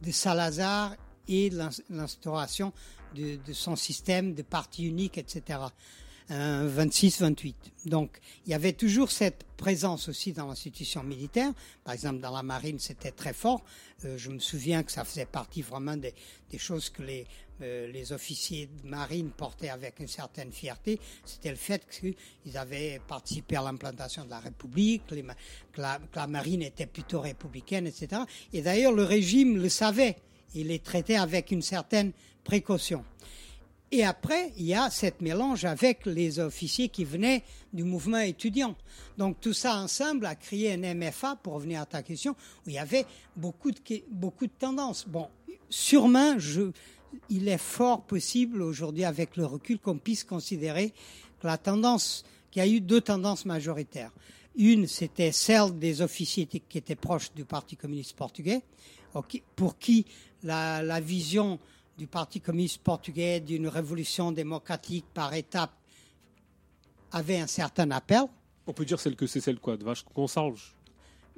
de 0.01 0.11
Salazar 0.11 0.95
et 1.27 1.49
l'ins- 1.49 1.69
l'instauration 1.89 2.71
de 3.13 3.37
son 3.51 3.75
système 3.75 4.33
de 4.33 4.41
parti 4.41 4.85
unique, 4.85 5.17
etc. 5.17 5.59
un 6.31 6.67
26-28. 6.67 7.53
Donc, 7.85 8.19
il 8.45 8.51
y 8.51 8.53
avait 8.53 8.73
toujours 8.73 9.11
cette 9.11 9.43
présence 9.57 10.07
aussi 10.07 10.31
dans 10.33 10.47
l'institution 10.47 11.03
militaire. 11.03 11.51
Par 11.83 11.93
exemple, 11.93 12.19
dans 12.19 12.31
la 12.31 12.43
marine, 12.43 12.79
c'était 12.79 13.11
très 13.11 13.33
fort. 13.33 13.63
Euh, 14.05 14.17
je 14.17 14.29
me 14.29 14.39
souviens 14.39 14.83
que 14.83 14.91
ça 14.91 15.03
faisait 15.03 15.25
partie 15.25 15.61
vraiment 15.61 15.97
des, 15.97 16.13
choses 16.57 16.89
que 16.89 17.03
les, 17.03 17.27
euh, 17.61 17.91
les 17.91 18.13
officiers 18.13 18.69
de 18.83 18.87
marine 18.87 19.29
portaient 19.31 19.69
avec 19.69 19.99
une 19.99 20.07
certaine 20.07 20.51
fierté. 20.51 20.99
C'était 21.25 21.51
le 21.51 21.57
fait 21.57 21.85
qu'ils 21.89 22.57
avaient 22.57 23.01
participé 23.07 23.57
à 23.57 23.61
l'implantation 23.61 24.25
de 24.25 24.29
la 24.29 24.39
République, 24.39 25.03
la, 25.77 25.99
que 25.99 26.15
la 26.15 26.27
marine 26.27 26.61
était 26.61 26.87
plutôt 26.87 27.19
républicaine, 27.19 27.87
etc. 27.87 28.21
Et 28.53 28.61
d'ailleurs, 28.61 28.93
le 28.93 29.03
régime 29.03 29.57
le 29.57 29.69
savait. 29.69 30.17
Il 30.55 30.67
les 30.67 30.79
traitait 30.79 31.15
avec 31.15 31.51
une 31.51 31.61
certaine 31.61 32.11
précaution. 32.43 33.05
Et 33.93 34.05
après, 34.05 34.53
il 34.57 34.65
y 34.65 34.73
a 34.73 34.89
cette 34.89 35.19
mélange 35.19 35.65
avec 35.65 36.05
les 36.05 36.39
officiers 36.39 36.87
qui 36.87 37.03
venaient 37.03 37.43
du 37.73 37.83
mouvement 37.83 38.19
étudiant. 38.19 38.75
Donc 39.17 39.41
tout 39.41 39.51
ça 39.51 39.75
ensemble 39.75 40.25
a 40.25 40.35
créé 40.35 40.73
un 40.73 40.95
MFA, 40.95 41.35
pour 41.35 41.53
revenir 41.53 41.81
à 41.81 41.85
ta 41.85 42.01
question, 42.01 42.31
où 42.65 42.69
il 42.69 42.73
y 42.73 42.79
avait 42.79 43.05
beaucoup 43.35 43.71
de, 43.71 43.79
beaucoup 44.09 44.47
de 44.47 44.53
tendances. 44.57 45.05
Bon, 45.05 45.27
sûrement, 45.69 46.39
je, 46.39 46.71
il 47.29 47.49
est 47.49 47.57
fort 47.57 48.03
possible 48.03 48.61
aujourd'hui, 48.61 49.03
avec 49.03 49.35
le 49.35 49.45
recul, 49.45 49.77
qu'on 49.77 49.97
puisse 49.97 50.23
considérer 50.23 50.93
que 51.41 51.47
la 51.47 51.57
tendance, 51.57 52.23
qu'il 52.49 52.63
y 52.63 52.65
a 52.65 52.69
eu 52.69 52.79
deux 52.79 53.01
tendances 53.01 53.45
majoritaires. 53.45 54.11
Une, 54.55 54.87
c'était 54.87 55.33
celle 55.33 55.77
des 55.77 56.01
officiers 56.01 56.45
qui 56.45 56.77
étaient 56.77 56.95
proches 56.95 57.33
du 57.33 57.43
Parti 57.43 57.75
communiste 57.75 58.15
portugais, 58.15 58.61
pour 59.57 59.77
qui 59.77 60.05
la, 60.43 60.81
la 60.81 61.01
vision 61.01 61.59
du 62.01 62.07
Parti 62.07 62.41
communiste 62.41 62.81
portugais 62.81 63.39
d'une 63.39 63.67
révolution 63.67 64.31
démocratique 64.31 65.05
par 65.13 65.35
étapes 65.35 65.75
avait 67.11 67.37
un 67.37 67.45
certain 67.45 67.91
appel. 67.91 68.23
On 68.65 68.73
peut 68.73 68.85
dire 68.85 68.99
celle 68.99 69.15
que 69.15 69.27
c'est 69.27 69.39
celle 69.39 69.59
quoi, 69.59 69.77
de 69.77 69.83
Vache 69.83 70.03
Consalve. 70.15 70.59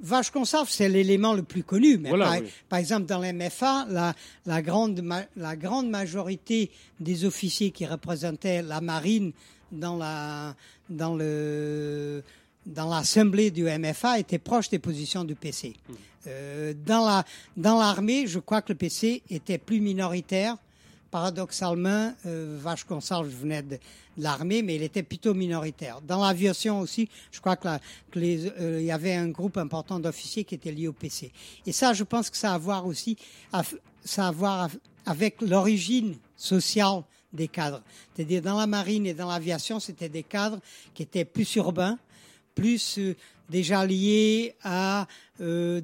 Vache 0.00 0.30
conserve, 0.30 0.70
c'est 0.70 0.88
l'élément 0.88 1.34
le 1.34 1.42
plus 1.42 1.64
connu. 1.64 1.98
Mais 1.98 2.08
Voilà, 2.08 2.24
par, 2.24 2.38
oui. 2.40 2.48
par 2.70 2.78
exemple, 2.78 3.04
dans 3.04 3.18
l'MFA, 3.18 3.84
la, 3.90 4.14
la, 4.46 4.62
grande, 4.62 5.04
la 5.36 5.54
grande 5.54 5.90
majorité 5.90 6.70
des 6.98 7.26
officiers 7.26 7.70
qui 7.70 7.84
représentaient 7.84 8.62
la 8.62 8.80
marine 8.80 9.32
dans 9.70 9.98
la, 9.98 10.56
dans 10.88 11.14
le, 11.14 12.22
dans 12.64 12.88
l'assemblée 12.88 13.50
du 13.50 13.64
MFA 13.64 14.18
étaient 14.18 14.38
proches 14.38 14.70
des 14.70 14.78
positions 14.78 15.24
du 15.24 15.34
PC. 15.34 15.74
Hmm. 15.90 15.92
Euh, 16.26 16.74
dans 16.86 17.04
la, 17.06 17.24
dans 17.56 17.78
l'armée, 17.78 18.26
je 18.26 18.38
crois 18.38 18.62
que 18.62 18.72
le 18.72 18.78
PC 18.78 19.22
était 19.30 19.58
plus 19.58 19.80
minoritaire. 19.80 20.56
Paradoxalement, 21.10 22.12
euh, 22.26 22.58
Vache 22.60 22.84
Consalve 22.84 23.28
venait 23.28 23.62
de, 23.62 23.76
de 23.76 23.78
l'armée, 24.18 24.62
mais 24.62 24.74
il 24.74 24.82
était 24.82 25.04
plutôt 25.04 25.32
minoritaire. 25.32 26.00
Dans 26.00 26.24
l'aviation 26.24 26.80
aussi, 26.80 27.08
je 27.30 27.40
crois 27.40 27.54
que, 27.56 27.66
la- 27.68 27.78
que 28.10 28.18
les, 28.18 28.46
euh, 28.46 28.80
il 28.80 28.86
y 28.86 28.90
avait 28.90 29.14
un 29.14 29.28
groupe 29.28 29.56
important 29.56 30.00
d'officiers 30.00 30.42
qui 30.44 30.56
étaient 30.56 30.72
liés 30.72 30.88
au 30.88 30.92
PC. 30.92 31.30
Et 31.66 31.72
ça, 31.72 31.92
je 31.92 32.02
pense 32.02 32.30
que 32.30 32.36
ça 32.36 32.50
a 32.50 32.54
à 32.54 32.58
voir 32.58 32.84
aussi, 32.86 33.16
ça 34.04 34.24
a 34.24 34.28
à 34.28 34.30
voir 34.32 34.68
avec 35.06 35.40
l'origine 35.40 36.16
sociale 36.36 37.02
des 37.32 37.46
cadres. 37.48 37.82
C'est-à-dire 38.14 38.42
dans 38.42 38.58
la 38.58 38.66
marine 38.66 39.06
et 39.06 39.14
dans 39.14 39.28
l'aviation, 39.30 39.78
c'était 39.78 40.08
des 40.08 40.22
cadres 40.24 40.58
qui 40.94 41.04
étaient 41.04 41.24
plus 41.24 41.54
urbains, 41.56 41.96
plus 42.56 42.98
euh, 42.98 43.14
déjà 43.50 43.86
liés 43.86 44.54
à, 44.64 45.06
euh, 45.40 45.80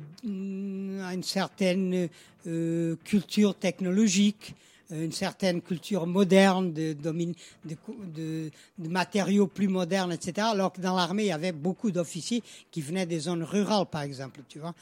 à 1.05 1.15
une 1.15 1.23
certaine 1.25 2.09
euh, 2.47 2.97
culture 3.05 3.57
technologique, 3.57 4.55
euh, 4.93 5.05
une 5.05 5.13
certaine 5.13 5.61
culture 5.61 6.07
moderne 6.07 6.73
de, 6.73 6.93
de, 6.93 8.51
matériaux 8.79 9.49
plus 9.49 9.67
modernes, 9.67 10.13
etc. 10.13 10.47
Alors 10.53 10.73
que 10.73 10.81
dans 10.81 10.95
l'armée, 10.95 11.25
il 11.25 11.29
y 11.29 11.33
avait 11.33 11.51
beaucoup 11.51 11.91
d'officiers 11.91 12.45
qui 12.71 12.81
venaient 12.81 13.07
des 13.07 13.19
zones 13.19 13.43
rurales, 13.43 13.87
par 13.87 14.03
exemple. 14.03 14.41
Tu 14.49 14.61
vois, 14.61 14.75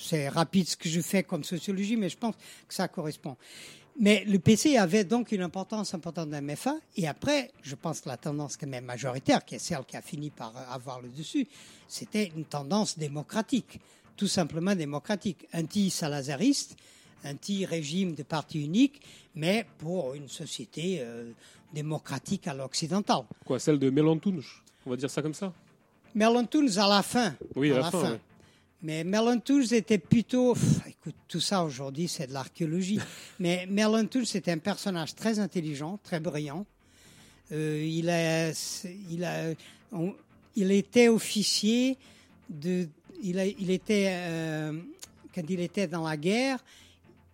c'est 0.00 0.28
rapide 0.28 0.68
ce 0.68 0.76
que 0.76 0.88
je 0.88 1.00
fais 1.00 1.22
comme 1.22 1.44
sociologie, 1.44 1.96
mais 1.96 2.08
je 2.08 2.18
pense 2.18 2.34
que 2.66 2.74
ça 2.74 2.88
correspond. 2.88 3.36
Mais 4.00 4.24
le 4.26 4.38
PC 4.40 4.76
avait 4.76 5.04
donc 5.04 5.30
une 5.30 5.42
importance 5.42 5.94
importante 5.94 6.30
dans 6.30 6.42
MFA. 6.42 6.74
Et 6.96 7.06
après, 7.06 7.52
je 7.62 7.74
pense 7.76 8.00
que 8.00 8.08
la 8.08 8.16
tendance 8.16 8.56
quand 8.56 8.66
même 8.66 8.84
majoritaire, 8.84 9.44
qui 9.44 9.54
est 9.54 9.58
celle 9.60 9.84
qui 9.86 9.96
a 9.96 10.02
fini 10.02 10.30
par 10.30 10.52
avoir 10.72 11.00
le 11.00 11.08
dessus, 11.08 11.46
c'était 11.86 12.32
une 12.36 12.44
tendance 12.44 12.98
démocratique, 12.98 13.78
tout 14.16 14.26
simplement 14.26 14.74
démocratique, 14.74 15.46
anti-salazariste, 15.54 16.76
anti-régime 17.24 18.14
de 18.14 18.24
parti 18.24 18.64
unique, 18.64 19.00
mais 19.36 19.64
pour 19.78 20.14
une 20.14 20.28
société 20.28 20.98
euh, 21.00 21.30
démocratique 21.72 22.48
à 22.48 22.54
l'occidental. 22.54 23.22
Quoi, 23.44 23.58
celle 23.60 23.78
de 23.78 23.90
Mélentunj 23.90 24.62
On 24.86 24.90
va 24.90 24.96
dire 24.96 25.10
ça 25.10 25.22
comme 25.22 25.34
ça? 25.34 25.52
Merlantouns 26.14 26.78
à 26.78 26.88
la 26.88 27.02
fin. 27.02 27.34
Oui, 27.56 27.72
à 27.72 27.78
la 27.78 27.90
fin, 27.90 28.12
ouais. 28.12 28.20
Mais 28.84 29.02
Merlantouns 29.02 29.72
était 29.72 29.96
plutôt. 29.98 30.52
pff, 30.52 30.86
écoute, 30.86 31.14
tout 31.26 31.40
ça 31.40 31.64
aujourd'hui, 31.64 32.06
c'est 32.06 32.26
de 32.26 32.34
l'archéologie. 32.34 33.00
Mais 33.40 33.66
Merlantouns 33.66 34.26
c'était 34.26 34.52
un 34.52 34.58
personnage 34.58 35.14
très 35.14 35.38
intelligent, 35.38 35.98
très 36.04 36.20
brillant. 36.20 36.66
Euh, 37.50 37.82
il, 37.82 38.10
a, 38.10 38.50
il, 39.10 39.24
a, 39.24 39.54
on- 39.90 40.14
il 40.54 40.70
était 40.70 41.08
officier 41.08 41.96
de. 42.50 42.86
Il, 43.22 43.38
a, 43.38 43.46
il 43.46 43.70
était. 43.70 44.08
euh, 44.10 44.78
quand 45.34 45.42
il 45.48 45.60
était 45.60 45.86
dans 45.86 46.06
la 46.06 46.18
guerre, 46.18 46.62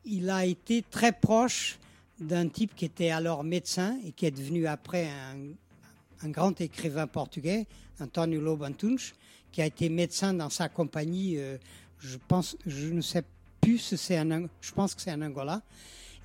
il 0.05 0.31
a 0.31 0.47
été 0.47 0.85
très 0.89 1.11
proche 1.13 1.79
d'un 2.21 2.47
type 2.49 2.77
qui 2.77 2.85
était 2.85 3.11
alors 3.11 3.43
médecin 3.43 3.99
et 4.07 4.13
qui 4.13 4.25
est 4.25 4.31
devenu 4.31 4.67
après 4.69 5.09
un, 5.09 6.27
un 6.27 6.31
grand 6.31 6.61
écrivain 6.61 7.07
portugais, 7.09 7.67
Antonio 7.99 8.41
Lobantuns, 8.41 9.13
qui 9.53 9.63
a 9.63 9.67
été 9.67 9.89
médecin 9.89 10.35
dans 10.35 10.51
sa 10.51 10.69
compagnie. 10.69 11.37
euh, 11.39 11.57
je 11.99 12.17
pense, 12.29 12.57
je 12.67 12.89
ne 12.89 13.01
sais 13.01 13.23
plus 13.61 13.79
si 13.79 13.97
c'est 13.97 14.17
un, 14.17 14.47
je 14.61 14.73
pense 14.73 14.95
que 14.95 15.03
c'est 15.03 15.11
un 15.11 15.23
Angola. 15.23 15.61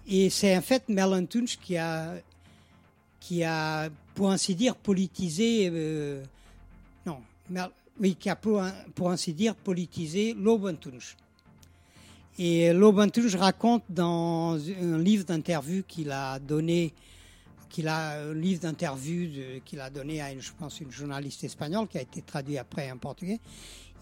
Et 0.08 0.30
c'est 0.30 0.56
en 0.56 0.62
fait 0.62 0.88
Merlantuns 0.88 1.46
qui 1.62 1.78
a, 1.78 2.16
qui 3.20 3.44
a, 3.44 3.90
pour 4.14 4.32
ainsi 4.32 4.56
dire, 4.56 4.76
politisé, 4.76 5.70
euh, 5.72 6.24
non, 7.06 7.20
Mer- 7.50 7.72
oui, 8.00 8.16
qui 8.16 8.30
a 8.30 8.36
pour, 8.36 8.64
pour 8.94 9.10
ainsi 9.10 9.34
dire 9.34 9.56
politisé. 9.56 10.36
Et 12.38 12.74
raconte 13.38 13.84
dans 13.90 14.58
un 14.58 14.98
livre 14.98 15.24
d'interview 15.24 15.84
qu'il 15.88 16.12
a 16.12 16.38
donné 16.40 16.94
qu'il 17.70 17.88
a 17.88 18.22
un 18.22 18.34
livre 18.34 18.62
d'interview 18.62 19.30
qu'il 19.66 19.80
a 19.80 19.90
donné 19.90 20.22
à 20.22 20.32
une, 20.32 20.42
je 20.42 20.52
pense, 20.58 20.80
une 20.80 20.92
journaliste 20.92 21.44
espagnole 21.44 21.88
qui 21.88 21.98
a 21.98 22.02
été 22.02 22.22
traduit 22.22 22.58
après 22.58 22.92
en 22.92 22.98
portugais. 22.98 23.40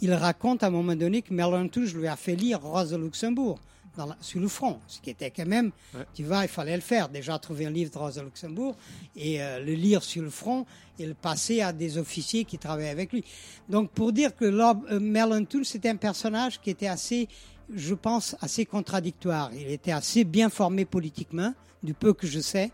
Il 0.01 0.13
raconte 0.13 0.63
à 0.63 0.67
un 0.67 0.71
moment 0.71 0.95
donné 0.95 1.21
que 1.21 1.33
Merlantouche 1.33 1.93
lui 1.93 2.07
a 2.07 2.15
fait 2.15 2.35
lire 2.35 2.61
Rose 2.61 2.91
de 2.91 2.97
Luxembourg 2.97 3.59
dans 3.95 4.07
la- 4.07 4.17
sur 4.21 4.39
le 4.41 4.47
front, 4.47 4.79
ce 4.87 4.99
qui 4.99 5.11
était 5.11 5.29
quand 5.29 5.45
même, 5.45 5.71
Ouais. 5.93 6.01
tu 6.15 6.23
vois, 6.23 6.41
il 6.43 6.47
fallait 6.47 6.75
le 6.75 6.81
faire. 6.81 7.09
Déjà 7.09 7.37
trouver 7.37 7.67
un 7.67 7.69
livre 7.69 7.91
de 7.91 7.97
Rose 7.97 8.15
de 8.15 8.21
Luxembourg 8.21 8.75
et 9.15 9.41
euh, 9.41 9.59
le 9.63 9.73
lire 9.73 10.03
sur 10.03 10.23
le 10.23 10.31
front 10.31 10.65
et 10.99 11.05
le 11.05 11.13
passer 11.13 11.61
à 11.61 11.71
des 11.71 11.97
officiers 11.99 12.43
qui 12.43 12.57
travaillaient 12.57 12.89
avec 12.89 13.13
lui. 13.13 13.23
Donc 13.69 13.91
pour 13.91 14.11
dire 14.11 14.35
que 14.35 14.45
euh, 14.45 14.99
Merlantouche 14.99 15.67
c'était 15.67 15.89
un 15.89 15.95
personnage 15.95 16.59
qui 16.59 16.71
était 16.71 16.87
assez, 16.87 17.27
je 17.73 17.93
pense, 17.93 18.35
assez 18.41 18.65
contradictoire. 18.65 19.51
Il 19.53 19.67
était 19.69 19.91
assez 19.91 20.23
bien 20.23 20.49
formé 20.49 20.85
politiquement, 20.85 21.53
du 21.83 21.93
peu 21.93 22.13
que 22.13 22.25
je 22.27 22.39
sais 22.39 22.71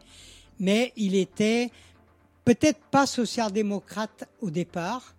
mais 0.60 0.94
il 0.96 1.16
était 1.16 1.72
peut-être 2.44 2.80
pas 2.92 3.06
social-démocrate 3.06 4.28
au 4.42 4.50
départ, 4.50 5.16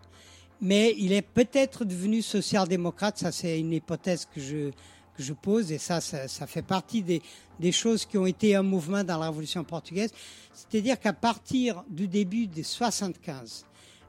mais 0.61 0.95
il 0.99 1.13
est 1.13 1.23
peut-être 1.23 1.85
devenu 1.85 2.23
social-démocrate. 2.23 3.19
Ça, 3.19 3.33
c'est 3.33 3.59
une 3.59 3.73
hypothèse 3.73 4.27
que 4.27 4.41
je, 4.41 4.71
que 5.17 5.23
je 5.23 5.33
pose, 5.33 5.73
et 5.73 5.79
ça, 5.79 6.01
ça, 6.01 6.47
fait 6.47 6.63
partie 6.63 7.03
des, 7.03 7.23
des 7.59 7.73
choses 7.73 8.05
qui 8.05 8.19
ont 8.19 8.27
été 8.27 8.55
un 8.55 8.63
mouvement 8.63 9.05
dans 9.05 9.19
la 9.19 9.27
Révolution 9.27 9.65
portugaise. 9.65 10.13
C'est-à-dire 10.53 10.99
qu'à 11.01 11.13
partir 11.13 11.85
du 11.89 12.07
début 12.07 12.47
des 12.47 12.63
75, 12.63 13.65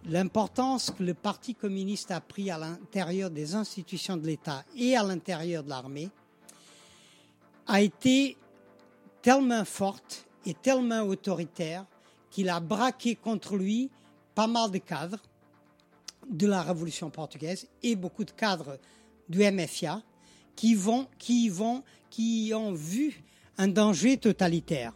l'importance 0.07 0.91
que 0.91 1.03
le 1.03 1.13
Parti 1.13 1.55
communiste 1.55 2.11
a 2.11 2.19
pris 2.19 2.49
à 2.49 2.57
l'intérieur 2.57 3.29
des 3.29 3.55
institutions 3.55 4.17
de 4.17 4.25
l'État 4.25 4.65
et 4.75 4.97
à 4.97 5.03
l'intérieur 5.03 5.63
de 5.63 5.69
l'armée 5.69 6.09
a 7.67 7.81
été 7.81 8.35
tellement 9.21 9.63
forte 9.63 10.25
et 10.45 10.53
tellement 10.53 11.01
autoritaire 11.01 11.85
qu'il 12.29 12.49
a 12.49 12.59
braqué 12.59 13.15
contre 13.15 13.55
lui 13.55 13.89
pas 14.35 14.47
mal 14.47 14.71
de 14.71 14.77
cadres 14.77 15.19
de 16.29 16.47
la 16.47 16.61
Révolution 16.61 17.09
portugaise 17.09 17.67
et 17.83 17.95
beaucoup 17.95 18.23
de 18.23 18.31
cadres 18.31 18.79
du 19.27 19.39
MFA 19.39 20.01
qui 20.55 20.75
vont, 20.75 21.07
qui 21.17 21.49
vont, 21.49 21.83
qui 22.09 22.51
ont 22.55 22.73
vu 22.73 23.23
un 23.57 23.67
danger 23.67 24.17
totalitaire. 24.17 24.93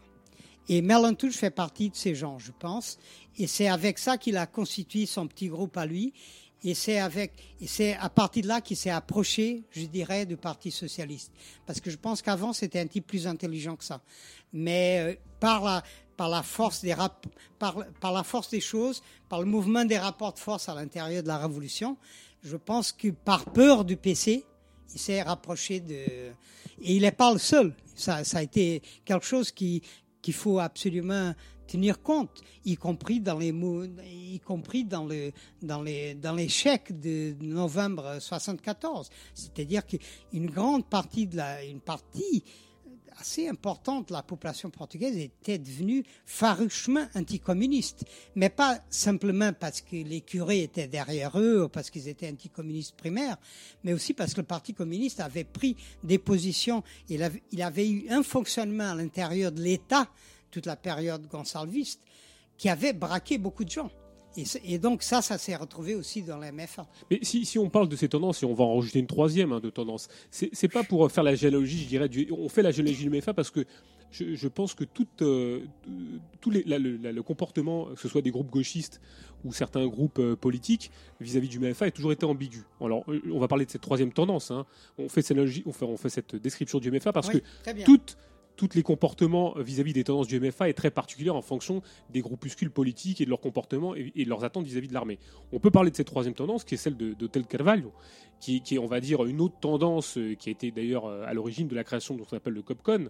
Et 0.68 0.82
Merlantouche 0.82 1.36
fait 1.36 1.52
partie 1.52 1.90
de 1.90 1.96
ces 1.96 2.16
gens, 2.16 2.40
je 2.40 2.52
pense. 2.58 2.98
Et 3.38 3.48
c'est 3.48 3.68
avec 3.68 4.00
ça 4.00 4.18
qu'il 4.18 4.38
a 4.38 4.48
constitué 4.48 5.06
son 5.06 5.28
petit 5.28 5.48
groupe 5.48 5.78
à 5.78 5.86
lui. 5.86 6.14
Et 6.68 6.74
c'est 6.74 6.98
avec, 6.98 7.32
c'est 7.68 7.96
à 7.96 8.10
partir 8.10 8.42
de 8.44 8.48
là 8.48 8.60
qu'il 8.60 8.76
s'est 8.76 8.90
approché, 8.90 9.64
je 9.72 9.86
dirais, 9.86 10.26
du 10.26 10.36
Parti 10.36 10.72
socialiste. 10.72 11.32
Parce 11.66 11.80
que 11.80 11.92
je 11.92 11.98
pense 11.98 12.22
qu'avant 12.24 12.54
c'était 12.54 12.80
un 12.80 12.88
type 12.88 13.06
plus 13.06 13.28
intelligent 13.28 13.76
que 13.76 13.84
ça. 13.84 14.02
Mais 14.52 15.00
euh, 15.00 15.16
par 15.40 15.64
la, 15.64 15.84
par 16.18 16.28
la 16.28 16.42
force 16.42 16.82
des 16.82 16.94
rap- 16.96 17.28
par 17.60 18.14
la 18.14 18.24
force 18.24 18.50
des 18.50 18.62
choses, 18.62 19.04
par 19.30 19.42
le 19.42 19.46
mouvement 19.46 19.86
des 19.86 20.00
rapports 20.00 20.34
de 20.34 20.40
force 20.40 20.68
à 20.68 20.74
l'intérieur 20.74 21.22
de 21.22 21.28
la 21.28 21.38
révolution, 21.38 21.98
je 22.44 22.58
pense 22.58 22.92
que 22.92 23.10
par 23.10 23.46
peur 23.46 23.86
du 23.86 23.96
PC, 23.96 24.44
il 24.94 25.00
s'est 25.00 25.22
rapproché 25.22 25.80
de, 25.82 25.94
et 25.94 26.34
il 26.96 27.02
n'est 27.02 27.12
pas 27.12 27.32
le 27.32 27.40
seul. 27.40 27.76
Ça, 27.96 28.24
ça 28.24 28.40
a 28.40 28.42
été 28.42 28.82
quelque 29.04 29.26
chose 29.26 29.52
qui, 29.52 29.82
qu'il 30.22 30.34
faut 30.34 30.60
absolument 30.60 31.34
tenir 31.68 32.02
compte, 32.02 32.42
y 32.64 32.76
compris 32.76 33.20
dans 33.20 33.38
les 33.38 33.54
y 34.06 34.40
compris 34.40 34.86
dans 34.86 35.06
le, 35.06 35.32
dans 35.62 35.82
les, 35.82 36.16
dans 36.16 36.34
les 36.34 36.48
de 36.90 37.36
novembre 37.42 38.18
74. 38.20 39.10
C'est-à-dire 39.34 39.84
qu'une 39.86 40.50
grande 40.50 40.88
partie 40.88 41.28
de 41.28 41.38
la, 41.38 41.64
une 41.64 41.82
partie 41.82 42.44
assez 43.20 43.48
importante 43.48 44.10
de 44.10 44.14
la 44.14 44.24
population 44.24 44.70
portugaise 44.70 45.18
était 45.18 45.58
devenue 45.58 46.04
farouchement 46.26 47.06
anticommuniste. 47.16 48.06
Mais 48.36 48.50
pas 48.50 48.80
simplement 48.90 49.54
parce 49.54 49.82
que 49.82 49.96
les 49.96 50.22
curés 50.22 50.64
étaient 50.64 50.88
derrière 50.88 51.40
eux 51.40 51.64
ou 51.64 51.70
parce 51.70 51.90
qu'ils 51.90 52.08
étaient 52.08 52.30
anticommunistes 52.30 52.96
primaires, 52.96 53.38
mais 53.84 53.94
aussi 53.94 54.14
parce 54.14 54.34
que 54.34 54.42
le 54.42 54.48
Parti 54.48 54.74
communiste 54.74 55.20
avait 55.20 55.44
pris 55.44 55.76
des 56.04 56.18
positions. 56.18 56.84
Il 57.10 57.30
il 57.52 57.62
avait 57.62 57.90
eu 57.90 58.10
un 58.10 58.24
fonctionnement 58.24 58.92
à 58.92 58.96
l'intérieur 58.96 59.52
de 59.52 59.62
l'État, 59.62 60.10
toute 60.56 60.66
la 60.68 60.78
période 60.78 61.28
gonsalviste, 61.28 62.00
qui 62.58 62.70
avait 62.70 62.94
braqué 62.94 63.38
beaucoup 63.38 63.66
de 63.66 63.70
gens. 63.70 63.92
Et, 64.66 64.80
donc 64.80 65.02
ça, 65.04 65.22
ça 65.22 65.38
s'est 65.38 65.56
retrouvé 65.56 65.96
aussi 65.96 66.22
dans 66.22 66.38
la 66.38 66.52
MFA. 66.54 66.88
Mais 67.12 67.20
si, 67.24 67.46
si 67.46 67.58
on 67.60 67.70
parle 67.70 67.88
de 67.90 67.96
ces 67.98 68.08
tendances, 68.10 68.42
et 68.42 68.46
on 68.46 68.54
va 68.54 68.64
en 68.64 68.76
rajouter 68.76 69.00
une 69.00 69.08
troisième 69.08 69.52
hein, 69.52 69.60
de 69.62 69.70
tendance, 69.70 70.08
c'est 70.32 70.68
pas 70.70 70.84
pour 70.84 71.10
faire 71.12 71.24
la 71.24 71.36
généalogie, 71.36 71.80
je 71.84 71.88
dirais, 71.88 72.08
du- 72.10 72.28
on 72.32 72.48
fait 72.50 72.62
la 72.62 72.72
généalogie 72.72 73.04
du 73.04 73.10
MFA 73.10 73.34
parce 73.34 73.50
que 73.52 73.66
je, 74.12 74.36
je 74.36 74.48
pense 74.50 74.74
que 74.76 74.84
tout, 74.86 75.08
euh, 75.22 75.60
tout 76.42 76.52
les, 76.52 76.64
la- 76.64 76.80
le, 76.80 76.96
la- 76.98 77.12
le 77.12 77.24
comportement, 77.24 77.86
que 77.94 78.00
ce 78.00 78.08
soit 78.10 78.22
des 78.22 78.32
groupes 78.32 78.50
gauchistes 78.50 79.00
ou 79.46 79.52
certains 79.54 79.88
groupes 79.88 80.20
euh, 80.20 80.36
politiques, 80.36 80.92
vis-à-vis 81.22 81.48
du 81.50 81.60
MFA, 81.60 81.86
a 81.86 81.92
toujours 81.92 82.12
été 82.14 82.26
ambigu. 82.26 82.64
Alors, 82.82 83.04
euh, 83.10 83.22
on 83.32 83.40
va 83.40 83.48
parler 83.48 83.66
de 83.66 83.72
cette 83.72 83.82
troisième 83.82 84.12
tendance. 84.14 84.52
hein. 84.52 84.66
On, 84.98 85.08
fait 85.10 85.22
cette 85.22 85.38
analogie- 85.38 85.64
on, 85.66 85.72
fait, 85.72 85.86
on 85.86 85.96
fait 85.98 86.10
cette 86.10 86.36
description 86.36 86.80
du 86.80 86.92
MFA 86.92 87.12
parce 87.14 87.28
Oui, 87.30 87.42
que 87.42 87.46
très 87.64 87.74
toutes 88.56 88.76
les 88.76 88.84
comportements 88.84 89.54
vis-à-vis 89.58 89.94
des 89.94 90.04
tendances 90.04 90.28
du 90.28 90.40
MFA 90.40 90.70
est 90.70 90.74
très 90.74 90.92
particulier 90.92 91.30
en 91.30 91.42
fonction 91.42 91.82
des 92.10 92.22
groupuscules 92.22 92.72
politiques 92.72 93.22
et 93.22 93.26
de 93.26 93.30
leur 93.30 93.40
comportement 93.40 93.96
et, 93.96 94.12
de 94.16 94.30
leurs 94.30 94.44
attentes 94.44 94.66
vis-à-vis 94.66 94.88
de 94.88 94.94
l'armée. 94.94 95.20
On 95.52 95.60
peut 95.60 95.72
parler 95.72 95.92
de 95.92 95.96
cette 95.96 96.08
troisième 96.08 96.34
tendance 96.34 96.64
qui 96.64 96.76
est 96.76 96.78
celle 96.78 96.98
de, 96.98 97.14
d'Hotel 97.14 97.46
Carvalho, 97.46 97.92
qui, 98.40 98.62
qui 98.62 98.76
est, 98.76 98.78
on 98.80 98.86
va 98.86 99.00
dire, 99.00 99.24
une 99.26 99.42
autre 99.42 99.56
tendance 99.60 100.18
euh, 100.18 100.36
qui 100.36 100.50
a 100.50 100.52
été 100.52 100.70
d'ailleurs 100.72 101.06
euh, 101.06 101.24
à 101.26 101.34
l'origine 101.34 101.68
de 101.68 101.76
la 101.76 101.84
création 101.84 102.16
de 102.16 102.24
ce 102.24 102.30
qu'on 102.30 102.38
appelle 102.38 102.54
le 102.54 102.62
COPCON, 102.62 103.08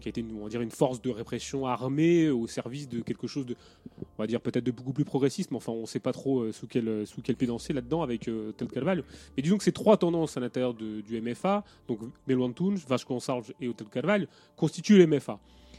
qui 0.00 0.08
a 0.08 0.10
été 0.10 0.24
on 0.38 0.42
va 0.44 0.48
dire, 0.48 0.60
une 0.60 0.70
force 0.70 1.00
de 1.00 1.10
répression 1.10 1.66
armée 1.66 2.28
au 2.28 2.46
service 2.46 2.88
de 2.88 3.00
quelque 3.00 3.26
chose 3.26 3.46
de, 3.46 3.56
on 4.00 4.22
va 4.22 4.26
dire 4.26 4.40
peut-être 4.40 4.64
de 4.64 4.70
beaucoup 4.70 4.92
plus 4.92 5.04
progressiste, 5.04 5.50
mais 5.50 5.56
enfin 5.56 5.72
on 5.72 5.82
ne 5.82 5.86
sait 5.86 6.00
pas 6.00 6.12
trop 6.12 6.40
euh, 6.40 6.52
sous 6.52 6.66
quel, 6.66 7.06
sous 7.06 7.22
quel 7.22 7.36
pied 7.36 7.46
danser 7.46 7.72
là-dedans 7.72 8.02
avec 8.02 8.28
euh, 8.28 8.50
Hotel 8.50 8.68
Carvalho. 8.68 9.02
Mais 9.36 9.42
disons 9.42 9.56
que 9.58 9.64
ces 9.64 9.72
trois 9.72 9.96
tendances 9.96 10.36
à 10.36 10.40
l'intérieur 10.40 10.74
de- 10.74 11.00
du 11.00 11.20
MFA, 11.20 11.64
donc 11.88 12.00
Melo 12.26 12.44
Antunes, 12.44 12.76
Vasco 12.88 13.14
Gonçalves 13.14 13.52
et 13.60 13.68
Hotel 13.68 13.86
Carvalho, 13.88 14.26
constituent 14.56 14.98
le 14.98 15.06
MFA. 15.06 15.38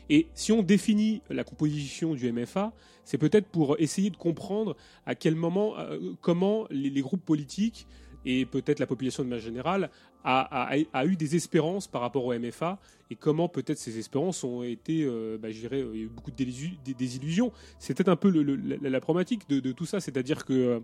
Et 0.09 0.27
si 0.33 0.53
on 0.53 0.63
définit 0.63 1.21
la 1.29 1.43
composition 1.43 2.13
du 2.13 2.31
MFA, 2.31 2.71
c'est 3.03 3.17
peut-être 3.17 3.47
pour 3.47 3.75
essayer 3.77 4.09
de 4.09 4.15
comprendre 4.15 4.77
à 5.05 5.15
quel 5.15 5.35
moment, 5.35 5.77
euh, 5.77 6.13
comment 6.21 6.65
les, 6.69 6.89
les 6.89 7.01
groupes 7.01 7.25
politiques 7.25 7.85
et 8.27 8.45
peut-être 8.45 8.79
la 8.79 8.85
population 8.85 9.23
de 9.23 9.29
manière 9.29 9.43
générale 9.43 9.89
a, 10.25 11.05
eu 11.05 11.15
des 11.15 11.37
espérances 11.37 11.87
par 11.87 12.01
rapport 12.01 12.25
au 12.25 12.37
MFA 12.37 12.77
et 13.09 13.15
comment 13.15 13.47
peut-être 13.47 13.77
ces 13.77 13.97
espérances 13.97 14.43
ont 14.43 14.63
été, 14.63 15.05
euh, 15.05 15.37
bah, 15.37 15.49
il 15.49 15.61
y 15.61 15.65
a 15.65 15.77
eu 15.77 16.09
beaucoup 16.09 16.31
de 16.31 16.93
désillusions. 16.93 17.53
C'est 17.79 17.95
peut-être 17.95 18.09
un 18.09 18.17
peu 18.17 18.29
la, 18.29 18.99
problématique 18.99 19.47
de, 19.47 19.71
tout 19.71 19.85
ça, 19.85 20.01
c'est-à-dire 20.01 20.43
que 20.43 20.53
euh, 20.53 20.79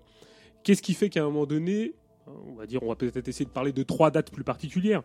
qu'est-ce 0.63 0.81
qui 0.81 0.93
fait 0.93 1.09
qu'à 1.09 1.23
un 1.23 1.25
moment 1.25 1.45
donné, 1.45 1.93
on 2.47 2.53
va 2.53 2.65
dire, 2.65 2.81
on 2.81 2.87
va 2.87 2.95
peut-être 2.95 3.27
essayer 3.27 3.45
de 3.45 3.49
parler 3.49 3.73
de 3.73 3.83
trois 3.83 4.09
dates 4.09 4.31
plus 4.31 4.45
particulières 4.45 5.03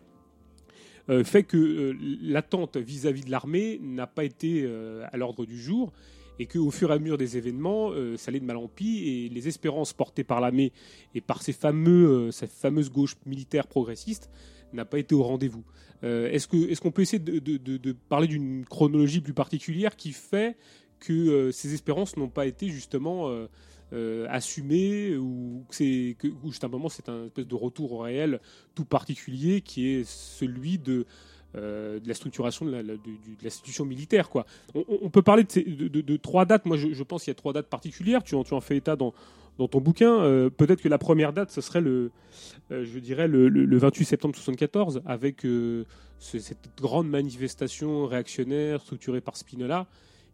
euh, 1.09 1.25
fait 1.25 1.43
que 1.43 1.57
euh, 1.57 1.97
l'attente 2.21 2.77
vis-à-vis 2.77 3.25
de 3.25 3.31
l'armée 3.31 3.79
n'a 3.81 4.07
pas 4.07 4.23
été 4.23 4.65
à 5.11 5.17
l'ordre 5.17 5.45
du 5.45 5.59
jour 5.59 5.91
et 6.39 6.47
qu'au 6.47 6.71
fur 6.71 6.89
et 6.91 6.93
à 6.93 6.99
mesure 6.99 7.17
des 7.17 7.37
événements, 7.37 7.91
euh, 7.91 8.17
ça 8.17 8.29
allait 8.29 8.39
de 8.39 8.45
mal 8.45 8.57
en 8.57 8.67
pis 8.67 9.07
et 9.07 9.29
les 9.29 9.47
espérances 9.47 9.93
portées 9.93 10.23
par 10.23 10.39
l'armée 10.39 10.71
et 11.13 11.21
par 11.21 11.41
ces 11.41 11.53
fameux, 11.53 12.07
euh, 12.07 12.31
cette 12.31 12.51
fameuse 12.51 12.89
gauche 12.89 13.15
militaire 13.25 13.67
progressiste 13.67 14.29
n'a 14.73 14.85
pas 14.85 14.99
été 14.99 15.15
au 15.15 15.23
rendez-vous. 15.23 15.63
Euh, 16.03 16.29
est-ce 16.31 16.47
est-ce 16.55 16.79
qu'on 16.81 16.91
peut 16.91 17.01
essayer 17.01 17.19
de, 17.19 17.91
parler 18.07 18.27
d'une 18.27 18.65
chronologie 18.65 19.19
plus 19.21 19.33
particulière 19.33 19.95
qui 19.95 20.11
fait 20.11 20.55
que 20.99 21.13
euh, 21.13 21.51
ces 21.51 21.73
espérances 21.73 22.17
n'ont 22.17 22.29
pas 22.29 22.45
été 22.45 22.69
justement 22.69 23.29
euh, 23.29 23.47
euh, 23.93 24.27
assumées 24.29 25.15
ou 25.17 25.65
que 25.69 26.13
que 26.13 26.27
ou 26.27 26.51
justement 26.51 26.89
c'est 26.89 27.09
un 27.09 27.25
espèce 27.25 27.47
de 27.47 27.55
retour 27.55 27.93
au 27.93 27.97
réel 27.99 28.39
tout 28.75 28.85
particulier 28.85 29.61
qui 29.61 29.87
est 29.87 30.03
celui 30.07 30.77
de 30.77 30.99
euh, 30.99 31.05
de 31.55 32.07
la 32.07 32.13
structuration 32.13 32.65
de 32.65 32.71
la- 32.71 32.83
de 32.83 32.97
l'institution 33.43 33.85
militaire. 33.85 34.29
Quoi. 34.29 34.45
On, 34.75 35.09
peut 35.09 35.21
parler 35.23 35.43
de, 35.43 36.15
trois 36.17 36.45
dates. 36.45 36.65
Moi, 36.65 36.77
je, 36.77 37.03
pense 37.03 37.23
qu'il 37.23 37.31
y 37.31 37.35
a 37.35 37.35
trois 37.35 37.53
dates 37.53 37.67
particulières. 37.69 38.23
Tu 38.23 38.35
en, 38.35 38.61
fais 38.61 38.77
état 38.77 38.95
dans, 38.95 39.13
ton 39.57 39.81
bouquin. 39.81 40.21
Euh, 40.21 40.49
Peut-être 40.49 40.81
que 40.81 40.89
la 40.89 40.97
première 40.99 41.33
date, 41.33 41.51
ce 41.51 41.61
serait 41.61 41.81
le, 41.81 42.11
euh, 42.71 42.85
je 42.85 42.99
dirais 42.99 43.27
le, 43.27 43.49
le- 43.49 43.65
le 43.65 43.77
28 43.77 44.05
septembre 44.05 44.35
74, 44.35 45.01
avec 45.05 45.45
euh, 45.45 45.85
ce- 46.19 46.39
cette 46.39 46.69
grande 46.79 47.09
manifestation 47.09 48.05
réactionnaire 48.05 48.81
structurée 48.81 49.21
par 49.21 49.35
Spinola, 49.35 49.87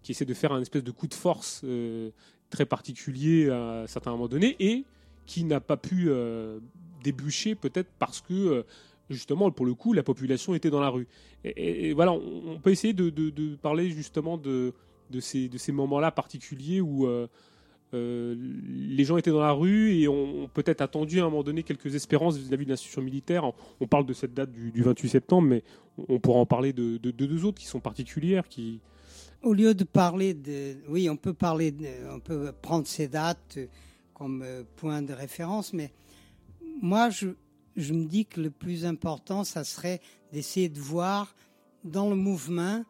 qui 0.03 0.11
essaie 0.11 0.25
de 0.25 0.33
faire 0.33 0.51
un 0.51 0.61
espèce 0.61 0.83
de 0.83 0.91
coup 0.91 1.07
de 1.07 1.13
force 1.13 1.61
euh, 1.63 2.09
très 2.49 2.65
particulier 2.65 3.49
à 3.49 3.81
un 3.83 3.87
certain 3.87 4.11
moment 4.11 4.27
donné, 4.27 4.55
et 4.59 4.83
qui 5.25 5.43
n'a 5.45 5.59
pas 5.59 5.77
pu 5.77 6.05
euh, 6.09 6.59
déboucher 7.03 7.55
peut-être 7.55 7.89
parce 7.97 8.21
que 8.21 8.33
euh, 8.33 8.63
justement, 9.09 9.51
pour 9.51 9.65
le 9.65 9.73
coup, 9.73 9.93
la 9.93 10.03
population 10.03 10.55
était 10.55 10.69
dans 10.69 10.79
la 10.79 10.89
rue. 10.89 11.07
Et, 11.43 11.93
voilà, 11.93 12.11
on, 12.13 12.59
peut 12.59 12.71
essayer 12.71 12.93
de, 12.93 13.09
de- 13.09 13.55
parler 13.55 13.89
justement 13.89 14.37
de, 14.37 14.73
ces, 15.19 15.49
moments-là 15.71 16.11
particuliers 16.11 16.81
où 16.81 17.05
euh, 17.05 17.27
euh, 17.93 18.35
les 18.67 19.03
gens 19.03 19.17
étaient 19.17 19.31
dans 19.31 19.41
la 19.41 19.51
rue 19.51 19.95
et 19.99 20.07
ont, 20.07 20.49
peut-être 20.53 20.81
attendu 20.81 21.19
à 21.19 21.23
un 21.23 21.29
moment 21.29 21.43
donné 21.43 21.63
quelques 21.63 21.93
espérances 21.95 22.37
vis-à-vis 22.37 22.65
de 22.65 22.71
l'institution 22.71 23.01
militaire. 23.01 23.43
On 23.79 23.87
parle 23.87 24.05
de 24.05 24.13
cette 24.13 24.33
date 24.33 24.51
du, 24.51 24.71
du 24.71 24.81
28 24.81 25.09
septembre, 25.09 25.47
mais 25.47 25.63
on, 26.09 26.19
pourra 26.19 26.39
en 26.39 26.45
parler 26.45 26.73
de, 26.73 26.97
de- 26.97 27.11
de 27.11 27.25
deux 27.25 27.45
autres 27.45 27.59
qui 27.59 27.67
sont 27.67 27.79
particulières, 27.79 28.47
qui, 28.47 28.79
Au 29.43 29.53
lieu 29.53 29.73
de 29.75 29.83
parler 29.83 30.33
de, 30.33 30.77
oui, 30.89 31.09
on 31.09 31.17
peut 31.17 31.33
parler, 31.33 31.73
on 32.11 32.19
peut 32.19 32.51
prendre 32.61 32.87
ces 32.87 33.07
dates 33.07 33.59
comme 34.15 34.43
point 34.77 35.01
de 35.01 35.11
référence, 35.13 35.73
mais 35.73 35.91
moi, 36.81 37.09
je, 37.09 37.27
je 37.75 37.93
me 37.93 38.05
dis 38.05 38.25
que 38.25 38.39
le 38.41 38.49
plus 38.49 38.85
important, 38.85 39.43
ça 39.43 39.63
serait 39.63 40.01
d'essayer 40.31 40.69
de 40.69 40.79
voir 40.79 41.35
dans 41.83 42.09
le 42.09 42.15
mouvement, 42.15 42.83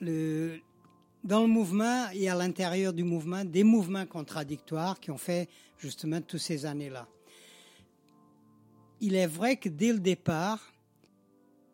dans 0.00 1.42
le 1.42 1.46
mouvement 1.46 2.08
et 2.12 2.28
à 2.28 2.34
l'intérieur 2.34 2.92
du 2.92 3.04
mouvement, 3.04 3.44
des 3.44 3.64
mouvements 3.64 4.06
contradictoires 4.06 5.00
qui 5.00 5.10
ont 5.10 5.18
fait 5.18 5.48
justement 5.78 6.20
toutes 6.20 6.40
ces 6.40 6.64
années-là. 6.64 7.08
Il 9.00 9.14
est 9.14 9.26
vrai 9.26 9.56
que 9.56 9.68
dès 9.68 9.92
le 9.92 10.00
départ, 10.00 10.72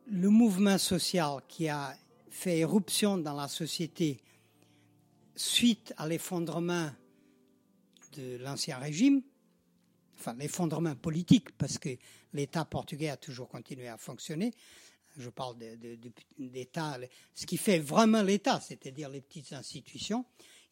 le 0.06 0.28
mouvement 0.28 0.78
social 0.78 1.40
qui 1.48 1.68
a 1.68 1.96
fait 2.28 2.58
éruption 2.58 3.16
dans 3.16 3.34
la 3.34 3.48
société 3.48 4.20
suite 5.36 5.94
à 5.96 6.06
l'effondrement 6.06 6.90
de 8.16 8.36
l'ancien 8.42 8.76
régime, 8.78 9.22
enfin 10.24 10.36
l'effondrement 10.38 10.94
politique, 10.94 11.50
parce 11.58 11.78
que 11.78 11.90
l'État 12.32 12.64
portugais 12.64 13.10
a 13.10 13.16
toujours 13.16 13.48
continué 13.48 13.88
à 13.88 13.98
fonctionner. 13.98 14.52
Je 15.16 15.28
parle 15.28 15.56
d'État, 16.38 16.98
ce 17.34 17.46
qui 17.46 17.56
fait 17.56 17.78
vraiment 17.78 18.22
l'État, 18.22 18.60
c'est-à-dire 18.60 19.10
les 19.10 19.20
petites 19.20 19.52
institutions. 19.52 20.24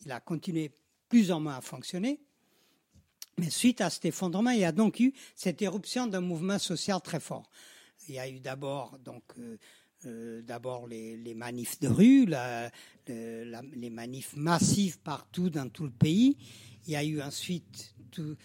Il 0.05 0.11
a 0.11 0.21
continué 0.21 0.73
plus 1.09 1.31
ou 1.31 1.39
moins 1.39 1.57
à 1.57 1.61
fonctionner. 1.61 2.19
Mais 3.39 3.51
suite 3.51 3.81
à 3.81 3.91
cet 3.91 4.07
effondrement, 4.07 4.51
il 4.51 4.61
y 4.61 4.65
a 4.65 4.73
donc 4.73 5.01
eu 5.01 5.13
cette 5.35 5.63
éruption 5.63 6.07
d'un 6.07 6.21
mouvement 6.21 6.59
social 6.59 7.01
très 7.01 7.21
fort. 7.21 7.49
Il 8.09 8.15
y 8.15 8.19
a 8.19 8.29
eu 8.29 8.41
d'abord 8.41 8.99
euh, 9.39 9.57
euh, 10.07 10.87
les, 10.89 11.35
manifs 11.35 11.79
de 11.79 11.89
rue, 11.89 12.27
les 13.07 13.91
manifs 13.91 14.35
massifs 14.35 14.99
partout 14.99 15.51
dans 15.51 15.69
tout 15.69 15.85
le 15.85 15.93
pays. 15.93 16.37
Il 16.87 16.93
y 16.93 16.97
a 16.97 17.05
eu 17.05 17.23
ensuite 17.23 17.95
tout- 18.11 18.37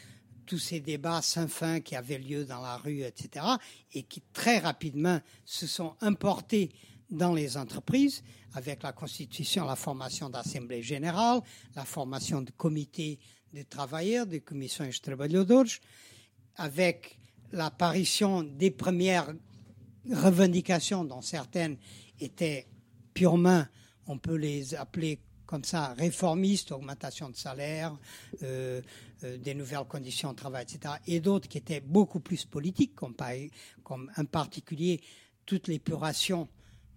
tous 0.47 0.57
ces 0.57 0.79
débats 0.79 1.21
sans 1.21 1.47
fin 1.47 1.81
qui 1.81 1.95
avaient 1.95 2.17
lieu 2.17 2.45
dans 2.45 2.61
la 2.61 2.77
rue, 2.77 3.01
etc., 3.01 3.45
et 3.93 4.03
qui 4.03 4.23
très 4.33 4.59
rapidement 4.59 5.19
se 5.45 5.67
sont 5.67 5.95
importés 6.01 6.71
dans 7.09 7.33
les 7.33 7.57
entreprises, 7.57 8.23
avec 8.53 8.81
la 8.83 8.93
constitution, 8.93 9.65
la 9.65 9.75
formation 9.75 10.29
d'assemblée 10.29 10.81
générale, 10.81 11.41
la 11.75 11.85
formation 11.85 12.41
de 12.41 12.51
comités 12.51 13.19
de 13.53 13.61
travailleurs, 13.63 14.25
de 14.25 14.39
commissions 14.39 14.85
de 14.85 14.91
trabalhadores, 14.91 15.79
avec 16.55 17.17
l'apparition 17.51 18.43
des 18.43 18.71
premières 18.71 19.33
revendications 20.11 21.03
dont 21.03 21.21
certaines 21.21 21.77
étaient 22.19 22.67
purement, 23.13 23.65
on 24.07 24.17
peut 24.17 24.35
les 24.35 24.73
appeler 24.75 25.19
comme 25.45 25.63
ça, 25.63 25.93
réformistes, 25.93 26.73
augmentation 26.73 27.29
de 27.29 27.35
salaire, 27.35 27.97
euh, 28.43 28.81
euh, 29.23 29.37
des 29.37 29.53
nouvelles 29.53 29.85
conditions 29.87 30.31
de 30.31 30.35
travail, 30.37 30.63
etc. 30.63 30.95
Et 31.07 31.19
d'autres 31.19 31.47
qui 31.47 31.57
étaient 31.57 31.81
beaucoup 31.81 32.19
plus 32.19 32.45
politiques, 32.45 32.95
comme, 32.95 33.13
par- 33.15 33.31
comme 33.83 34.11
en 34.17 34.25
particulier 34.25 35.01
toute 35.45 35.67
l'épuration 35.67 36.47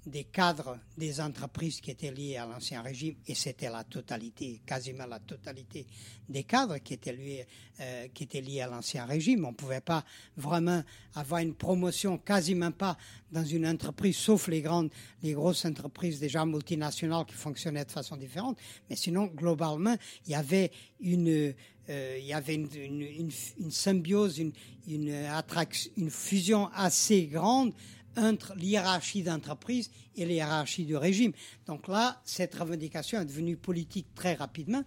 des 0.07 0.24
cadres 0.24 0.78
des 0.97 1.20
entreprises 1.20 1.78
qui 1.82 1.90
étaient 1.90 2.10
liées 2.10 2.39
à 2.39 2.47
l'ancien 2.47 2.81
régime, 2.81 3.16
et 3.26 3.34
c'était 3.34 3.68
la 3.68 3.84
totalité, 3.84 4.62
quasiment 4.65 5.05
la 5.05 5.20
totalité 5.20 5.86
des 6.26 6.44
cadres 6.44 6.78
qui 6.78 6.94
étaient 6.94 7.12
liés, 7.12 7.47
euh, 7.81 8.08
qui 8.08 8.24
étaient 8.24 8.40
liés 8.40 8.62
à 8.62 8.66
l'ancien 8.66 9.05
régime. 9.05 9.44
On 9.44 9.50
ne 9.50 9.55
pouvait 9.57 9.82
pas 9.82 10.02
vraiment 10.39 10.82
avoir 11.15 11.42
une 11.42 11.55
promotion, 11.55 12.16
quasiment 12.16 12.70
pas 12.73 12.97
dans 13.31 13.44
une 13.44 13.66
entreprise, 13.66 14.16
sauf 14.16 14.49
les 14.49 14.62
grandes, 14.62 14.90
les 15.23 15.34
grosses 15.34 15.66
entreprises 15.66 16.18
déjà 16.18 16.47
multinationales 16.47 17.26
qui 17.26 17.34
fonctionnaient 17.34 17.84
de 17.84 17.92
façon 17.92 18.16
différente. 18.16 18.57
Mais 18.89 18.97
sinon, 18.97 19.26
globalement, 19.26 19.97
il 20.26 20.32
y 20.32 20.34
avait 20.34 20.70
une, 21.00 21.55
euh, 21.91 22.17
il 22.19 22.27
y 22.27 22.33
avait 22.33 22.55
une, 22.55 23.31
symbiose, 23.70 24.39
une, 24.39 24.52
une, 24.89 25.12
attraction, 25.12 25.91
une 25.97 26.10
fusion 26.10 26.69
assez 26.75 27.25
grande 27.27 27.73
entre 28.17 28.55
l'hiérarchie 28.57 29.23
d'entreprise 29.23 29.91
et 30.17 30.25
l'hiérarchie 30.25 30.85
du 30.85 30.97
régime. 30.97 31.33
Donc 31.67 31.89
là, 31.89 32.20
cette 32.25 32.55
revendication 32.55 33.20
est 33.20 33.25
devenue 33.25 33.57
politique 33.57 34.07
très 34.15 34.35
rapidement. 34.35 34.85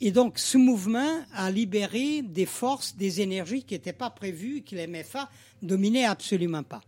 Et 0.00 0.12
donc, 0.12 0.38
ce 0.38 0.58
mouvement 0.58 1.24
a 1.32 1.50
libéré 1.50 2.22
des 2.22 2.46
forces, 2.46 2.96
des 2.96 3.20
énergies 3.20 3.64
qui 3.64 3.74
n'étaient 3.74 3.92
pas 3.92 4.10
prévues, 4.10 4.62
que 4.62 4.76
les 4.76 4.86
MFA 4.86 5.28
dominaient 5.60 6.04
absolument 6.04 6.62
pas. 6.62 6.80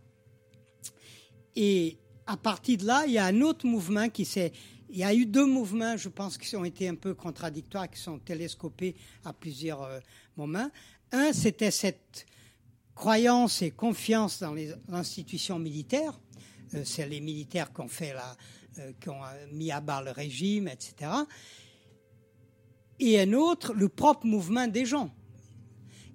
Et 1.55 1.97
à 2.25 2.37
partir 2.37 2.77
de 2.77 2.85
là, 2.85 3.03
il 3.05 3.13
y 3.13 3.17
a 3.17 3.25
un 3.25 3.41
autre 3.41 3.65
mouvement 3.65 4.09
qui 4.09 4.25
s'est. 4.25 4.53
Il 4.93 4.97
y 4.97 5.03
a 5.05 5.13
eu 5.13 5.25
deux 5.25 5.45
mouvements, 5.45 5.95
je 5.95 6.09
pense, 6.09 6.37
qui 6.37 6.53
ont 6.57 6.65
été 6.65 6.89
un 6.89 6.95
peu 6.95 7.13
contradictoires, 7.13 7.89
qui 7.89 7.99
sont 7.99 8.19
télescopés 8.19 8.95
à 9.23 9.31
plusieurs 9.31 9.83
euh, 9.83 9.99
moments. 10.35 10.69
Un, 11.13 11.31
c'était 11.31 11.71
cette 11.71 12.25
croyance 12.93 13.61
et 13.61 13.71
confiance 13.71 14.39
dans 14.39 14.53
les 14.53 14.73
institutions 14.89 15.59
militaires. 15.59 16.19
Euh, 16.73 16.83
c'est 16.83 17.07
les 17.07 17.21
militaires 17.21 17.71
qui 17.73 17.81
ont 17.81 17.87
fait 17.87 18.13
la, 18.13 18.35
euh, 18.79 18.91
qui 18.99 19.09
ont 19.09 19.23
euh, 19.23 19.47
mis 19.51 19.71
à 19.71 19.81
bas 19.81 20.01
le 20.01 20.11
régime, 20.11 20.67
etc. 20.67 21.11
Et 22.99 23.19
un 23.19 23.33
autre, 23.33 23.73
le 23.73 23.89
propre 23.89 24.25
mouvement 24.25 24.67
des 24.67 24.85
gens. 24.85 25.09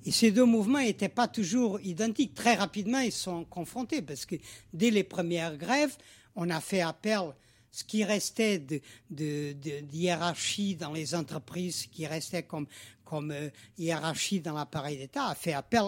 Et 0.05 0.13
ces 0.13 0.31
deux 0.31 0.45
mouvements 0.45 0.79
n'étaient 0.79 1.09
pas 1.09 1.29
toujours 1.29 1.81
identiques. 1.81 2.35
Très 2.35 2.55
rapidement, 2.55 3.01
ils 3.01 3.11
sont 3.11 3.45
confrontés 3.45 4.03
parce 4.03 4.25
que 4.25 4.37
dès 4.73 4.91
les 4.91 5.03
premières 5.03 5.57
grèves, 5.57 5.97
on 6.37 6.49
a 6.51 6.61
fait 6.61 6.83
appel, 6.83 7.33
ce 7.77 7.85
qui 7.85 8.05
restait 8.05 8.59
de, 8.59 8.81
de, 9.11 9.53
de, 9.53 9.81
de 9.85 9.95
hiérarchie 9.95 10.77
dans 10.77 10.93
les 10.93 11.15
entreprises, 11.15 11.89
qui 11.89 12.07
restait 12.07 12.45
comme, 12.45 12.67
comme 13.05 13.31
euh, 13.33 13.51
hiérarchie 13.77 14.41
dans 14.41 14.55
l'appareil 14.55 14.97
d'État, 14.97 15.27
a 15.27 15.35
fait 15.35 15.53
appel 15.53 15.83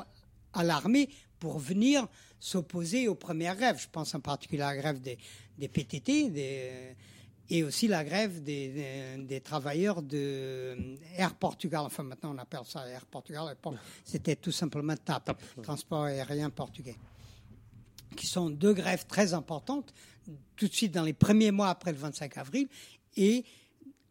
à 0.53 0.65
l'armée 0.65 1.09
pour 1.39 1.59
venir 1.59 2.07
s'opposer 2.39 3.09
aux 3.09 3.15
premières 3.15 3.57
grèves. 3.57 3.81
Je 3.81 3.89
pense 3.91 4.15
en 4.15 4.21
particulier 4.21 4.61
à 4.61 4.75
la 4.75 4.77
grève 4.77 5.01
des, 5.01 5.17
des 5.57 5.69
PTT 5.69 6.29
des, 6.29 6.95
et 7.49 7.65
aussi 7.65 7.89
la 7.89 8.05
grève 8.05 8.43
des, 8.43 9.41
travailleurs 9.43 10.03
de 10.03 10.77
Air 11.17 11.37
Portugal. 11.37 11.85
Enfin, 11.87 12.03
maintenant, 12.03 12.35
on 12.35 12.39
appelle 12.39 12.67
ça 12.67 12.87
Air 12.87 13.07
Portugal. 13.07 13.57
C'était 14.05 14.37
tout 14.37 14.53
simplement 14.53 14.95
TAP, 14.95 15.43
Transport 15.63 16.05
aérien 16.05 16.51
portugais, 16.51 16.97
qui 18.15 18.27
sont 18.27 18.51
deux 18.51 18.75
grèves 18.75 19.07
très 19.07 19.33
importantes, 19.33 19.95
tout 20.57 20.69
de 20.69 20.73
suite 20.75 20.93
dans 20.93 21.05
les 21.05 21.13
premiers 21.13 21.51
mois 21.51 21.69
après 21.71 21.93
le 21.93 21.99
25 21.99 22.37
avril, 22.39 22.69
et 23.17 23.45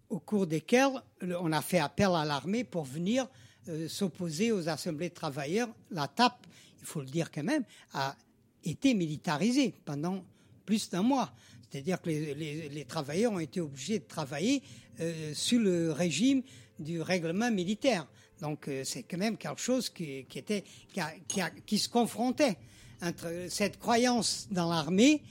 au 0.09 0.19
cours 0.19 0.47
desquelles 0.47 0.91
le- 1.21 1.39
on 1.39 1.51
a 1.51 1.61
fait 1.61 1.79
appel 1.79 2.09
à 2.13 2.25
l'armée 2.25 2.63
pour 2.63 2.83
venir 2.83 3.27
euh, 3.69 3.87
s'opposer 3.89 4.51
aux 4.51 4.69
assemblées 4.69 5.09
de 5.09 5.13
travailleurs. 5.13 5.69
La 5.91 6.07
TAP, 6.07 6.45
il 6.79 6.85
faut 6.85 7.01
le 7.01 7.07
dire 7.07 7.29
quand 7.31 7.43
même, 7.43 7.63
a 7.93 8.15
été 8.63 8.93
militarisée 8.93 9.73
pendant 9.83 10.23
plus 10.65 10.89
d'un 10.89 11.01
mois. 11.01 11.33
C'est-à-dire 11.69 12.01
que 12.01 12.09
les, 12.09 12.69
les- 12.69 12.85
travailleurs 12.85 13.33
ont 13.33 13.39
été 13.39 13.59
obligés 13.59 13.99
de 13.99 14.05
travailler 14.05 14.63
euh, 15.01 15.33
sous 15.33 15.59
le 15.59 15.91
régime 15.91 16.41
du 16.79 17.01
règlement 17.01 17.51
militaire. 17.51 18.07
Donc 18.41 18.67
euh, 18.69 18.83
c'est 18.85 19.03
quand 19.03 19.17
même 19.17 19.35
quelque 19.35 19.59
chose 19.59 19.89
qui, 19.89 20.25
qui 20.29 20.39
était, 20.39 20.63
qui, 20.93 21.01
qui 21.27 21.41
qui 21.65 21.77
se 21.77 21.89
confrontait 21.89 22.57
entre 23.01 23.47
cette 23.49 23.77
croyance 23.79 24.47
dans 24.49 24.69
l'armée 24.69 25.21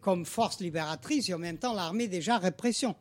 comme 0.00 0.24
force 0.24 0.60
libératrice 0.60 1.28
et 1.28 1.34
en 1.34 1.38
même 1.38 1.58
temps 1.58 1.72
l'armée 1.72 2.08
déjà 2.08 2.38
répression, 2.38 2.94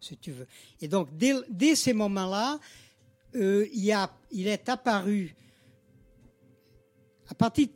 si 0.00 0.16
tu 0.16 0.32
veux. 0.32 0.46
Et 0.80 0.88
donc 0.88 1.08
dès, 1.16 1.74
ces 1.74 1.92
moments-là, 1.92 2.58
euh, 3.36 3.66
il, 3.72 4.46
est 4.46 4.68
apparu 4.68 5.34
à 7.28 7.34
partir, 7.34 7.68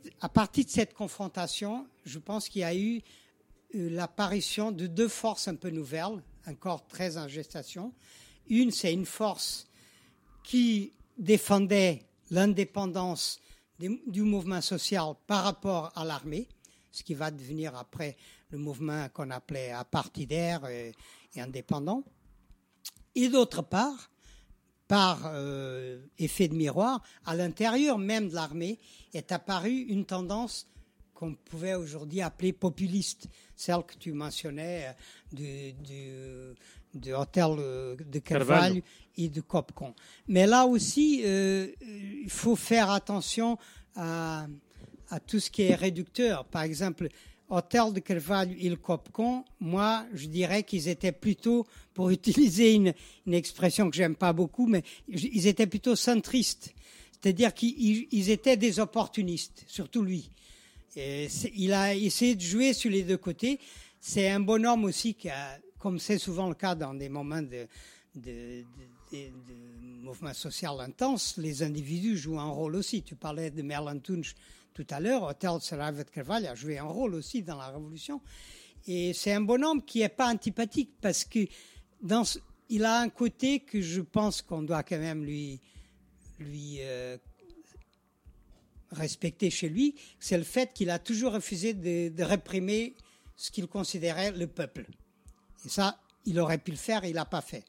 de 0.65 0.69
cette 0.69 0.93
confrontation, 0.93 1.87
je 2.03 2.19
pense 2.19 2.49
qu'il 2.49 2.61
y 2.61 2.65
a 2.65 2.75
eu 2.75 3.01
euh, 3.75 3.89
l'apparition 3.89 4.71
de 4.71 4.85
deux 4.85 5.07
forces 5.07 5.47
un 5.47 5.55
peu 5.55 5.69
nouvelles, 5.69 6.21
encore 6.45 6.85
très 6.87 7.17
en 7.17 7.27
gestation. 7.27 7.93
Une, 8.49 8.71
c'est 8.71 8.93
une 8.93 9.05
force 9.05 9.67
qui 10.43 10.91
défendait 11.17 12.03
l'indépendance 12.31 13.39
du 13.79 14.21
mouvement 14.21 14.61
social 14.61 15.13
par 15.27 15.43
rapport 15.43 15.91
à 15.95 16.05
l'armée, 16.05 16.47
ce 16.95 17.03
qui 17.03 17.13
va 17.13 17.31
devenir 17.31 17.75
après 17.75 18.15
le 18.49 18.57
mouvement 18.57 19.07
qu'on 19.09 19.29
appelait 19.31 19.71
apartidaire 19.71 20.65
et, 20.67 20.93
et 21.35 21.41
indépendant. 21.41 22.03
Et 23.15 23.29
d'autre 23.29 23.61
part, 23.61 24.09
par 24.87 25.23
euh, 25.25 25.99
effet 26.19 26.47
de 26.47 26.55
miroir, 26.55 27.01
à 27.25 27.35
l'intérieur 27.35 27.97
même 27.97 28.29
de 28.29 28.35
l'armée 28.35 28.79
est 29.13 29.31
apparue 29.31 29.85
une 29.89 30.05
tendance 30.05 30.67
qu'on 31.13 31.33
pouvait 31.33 31.75
aujourd'hui 31.75 32.21
appeler 32.21 32.53
populiste, 32.53 33.27
celle 33.55 33.83
que 33.83 33.95
tu 33.95 34.11
mentionnais 34.11 34.87
euh, 34.87 34.93
du, 35.31 35.73
du, 36.93 36.99
du 36.99 37.13
hôtel 37.13 37.55
euh, 37.57 37.95
de 37.95 38.19
Carvalho 38.19 38.51
Carvalho. 38.51 38.81
et 39.17 39.29
de 39.29 39.41
Copcon. 39.41 39.95
Mais 40.27 40.45
là 40.45 40.65
aussi, 40.65 41.23
euh, 41.25 41.67
il 41.81 42.29
faut 42.29 42.55
faire 42.55 42.91
attention 42.91 43.57
à, 43.95 44.45
à 45.09 45.19
tout 45.19 45.39
ce 45.39 45.49
qui 45.49 45.63
est 45.63 45.75
réducteur. 45.75 46.45
Par 46.45 46.63
exemple, 46.63 47.09
Hôtel 47.49 47.93
de 47.93 47.99
Carvalho 47.99 48.53
et 48.59 48.69
le 48.69 48.75
Copcon, 48.75 49.45
moi, 49.59 50.05
je 50.13 50.27
dirais 50.27 50.63
qu'ils 50.63 50.87
étaient 50.87 51.11
plutôt, 51.11 51.65
pour 51.93 52.09
utiliser 52.19 52.73
une, 52.73 52.93
expression 53.31 53.89
que 53.89 53.95
j'aime 53.95 54.15
pas 54.15 54.33
beaucoup, 54.33 54.67
mais 54.67 54.83
ils 55.07 55.47
étaient 55.47 55.67
plutôt 55.67 55.95
centristes. 55.95 56.73
C'est-à-dire 57.11 57.53
qu'ils 57.53 58.07
ils 58.11 58.29
étaient 58.29 58.57
des 58.57 58.79
opportunistes, 58.79 59.63
surtout 59.67 60.03
lui. 60.03 60.29
Il 60.95 61.73
a 61.73 61.93
essayé 61.93 62.35
de 62.35 62.41
jouer 62.41 62.73
sur 62.73 62.89
les 62.89 63.03
deux 63.03 63.17
côtés. 63.17 63.59
C'est 63.99 64.29
un 64.29 64.39
bonhomme 64.39 64.85
aussi 64.85 65.13
qui 65.15 65.29
comme 65.79 65.99
c'est 65.99 66.17
souvent 66.17 66.47
le 66.47 66.55
cas 66.55 66.73
dans 66.73 66.93
des 66.93 67.09
moments 67.09 67.41
de- 67.41 67.67
de 68.15 68.63
mouvement 70.05 70.33
social 70.33 70.79
intense, 70.79 71.37
les 71.37 71.63
individus 71.63 72.17
jouent 72.17 72.39
un 72.39 72.49
rôle 72.49 72.75
aussi. 72.75 73.03
Tu 73.03 73.15
parlais 73.15 73.51
de 73.51 73.61
Merlin 73.61 73.99
Tunch 73.99 74.35
tout 74.75 74.85
à 74.89 74.99
l'heure. 74.99 75.23
Hotel 75.23 75.51
de 75.51 76.03
Carvalho 76.03 76.47
a 76.47 76.53
joué 76.53 76.77
un 76.77 76.83
rôle 76.83 77.15
aussi 77.15 77.41
dans 77.41 77.57
la 77.57 77.69
Révolution. 77.69 78.21
Et 78.85 79.13
c'est 79.13 79.33
un 79.33 79.41
bonhomme 79.41 79.83
qui 79.83 79.99
n'est 79.99 80.09
pas 80.09 80.31
antipathique 80.31 80.91
parce 81.01 81.23
que 81.23 81.47
il 82.69 82.83
a 82.83 82.99
un 82.99 83.09
côté 83.09 83.61
que 83.61 83.81
je 83.81 84.01
pense 84.01 84.41
qu'on 84.41 84.61
doit 84.61 84.83
quand 84.83 84.99
même 84.99 85.23
lui, 85.23 85.59
lui 86.39 86.77
euh, 86.81 87.17
respecter 88.91 89.49
chez 89.49 89.69
lui, 89.69 89.95
c'est 90.19 90.37
le 90.37 90.43
fait 90.43 90.73
qu'il 90.73 90.89
a 90.89 90.99
toujours 90.99 91.31
refusé 91.31 91.73
de, 91.73 92.09
de 92.09 92.23
réprimer 92.23 92.95
ce 93.35 93.49
qu'il 93.49 93.67
considérait 93.67 94.31
le 94.31 94.47
peuple. 94.47 94.85
Et 95.65 95.69
ça, 95.69 95.99
il 96.25 96.39
aurait 96.39 96.57
pu 96.57 96.71
le 96.71 96.77
faire, 96.77 97.05
il 97.05 97.13
l'a 97.13 97.25
pas 97.25 97.41
fait. 97.41 97.63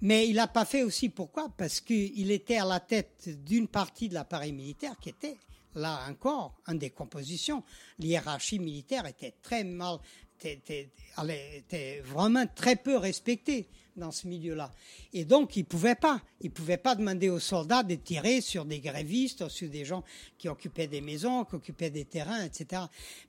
Mais 0.00 0.28
il 0.28 0.36
l'a 0.36 0.46
pas 0.46 0.64
fait 0.64 0.84
aussi 0.84 1.08
pourquoi? 1.08 1.48
Parce 1.56 1.80
qu'il 1.80 2.30
était 2.30 2.58
à 2.58 2.64
la 2.64 2.80
tête 2.80 3.28
d'une 3.44 3.66
partie 3.66 4.08
de 4.08 4.14
l'appareil 4.14 4.52
militaire 4.52 4.96
qui 5.00 5.08
était 5.08 5.36
là 5.74 6.00
encore 6.08 6.54
en 6.66 6.74
décomposition. 6.74 7.62
L'hiérarchie 7.98 8.58
militaire 8.58 9.06
était 9.06 9.34
très 9.42 9.64
mal 9.64 9.98
était, 10.46 12.02
vraiment 12.04 12.46
très 12.46 12.76
peu 12.76 12.96
respecté 12.96 13.66
dans 13.96 14.12
ce 14.12 14.28
milieu-là. 14.28 14.70
Et 15.12 15.24
donc, 15.24 15.56
il 15.56 15.64
pouvait 15.64 15.96
pas. 15.96 16.22
Il 16.40 16.50
pouvait 16.52 16.76
pas 16.76 16.94
demander 16.94 17.28
aux 17.30 17.40
soldats 17.40 17.82
de 17.82 17.96
tirer 17.96 18.40
sur 18.40 18.64
des 18.64 18.78
grévistes, 18.78 19.48
sur 19.48 19.68
des 19.68 19.84
gens 19.84 20.04
qui 20.36 20.48
occupaient 20.48 20.86
des 20.86 21.00
maisons, 21.00 21.44
qui 21.44 21.56
occupaient 21.56 21.90
des 21.90 22.04
terrains, 22.04 22.44
etc. 22.44 22.82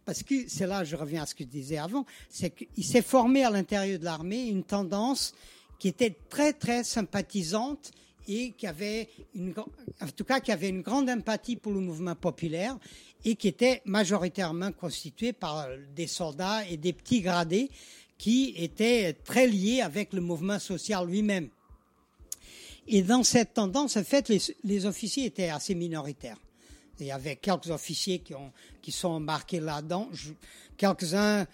Parce 0.05 0.21
que 0.21 0.47
c'est 0.47 0.67
là, 0.67 0.83
je 0.83 0.95
reviens 0.95 1.23
à 1.23 1.25
ce 1.25 1.33
que 1.33 1.43
je 1.43 1.49
disais 1.49 1.77
avant, 1.77 2.05
c'est 2.29 2.51
qu'il 2.51 2.85
s'est 2.85 3.01
formé 3.01 3.43
à 3.43 3.49
l'intérieur 3.49 3.99
de 3.99 4.05
l'armée 4.05 4.47
une 4.47 4.63
tendance 4.63 5.33
qui 5.79 5.87
était 5.87 6.15
très, 6.29 6.53
très 6.53 6.83
sympathisante 6.83 7.91
et 8.29 8.51
qui 8.51 8.67
avait 8.67 9.09
une, 9.33 9.53
en 9.57 10.07
tout 10.15 10.23
cas, 10.23 10.39
qui 10.39 10.51
une 10.51 10.81
grande 10.81 11.09
empathie 11.09 11.55
pour 11.55 11.73
le 11.73 11.79
mouvement 11.79 12.15
populaire 12.15 12.77
et 13.25 13.35
qui 13.35 13.47
était 13.47 13.81
majoritairement 13.85 14.71
constitué 14.71 15.33
par 15.33 15.67
des 15.95 16.07
soldats 16.07 16.65
et 16.67 16.77
des 16.77 16.93
petits 16.93 17.21
gradés 17.21 17.69
qui 18.17 18.53
étaient 18.55 19.13
très 19.13 19.47
liés 19.47 19.81
avec 19.81 20.13
le 20.13 20.21
mouvement 20.21 20.59
social 20.59 21.07
lui-même. 21.07 21.49
Et 22.87 23.01
dans 23.01 23.23
cette 23.23 23.55
tendance, 23.55 23.97
en 23.97 24.03
fait, 24.03 24.29
les, 24.29 24.39
les 24.63 24.85
officiers 24.85 25.25
étaient 25.25 25.49
assez 25.49 25.75
minoritaires. 25.75 26.37
Il 26.99 27.07
y 27.07 27.11
avait 27.11 27.37
quelques 27.37 27.69
officiers 27.69 28.19
qui, 28.19 28.35
ont, 28.35 28.51
qui 28.81 28.91
sont 28.91 29.09
embarqués 29.09 29.59
là-dedans. 29.59 30.09
Quelques-uns, 30.77 31.47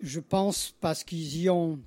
je 0.00 0.20
pense, 0.20 0.74
parce 0.80 1.04
qu'ils 1.04 1.36
y 1.42 1.50
ont 1.50 1.80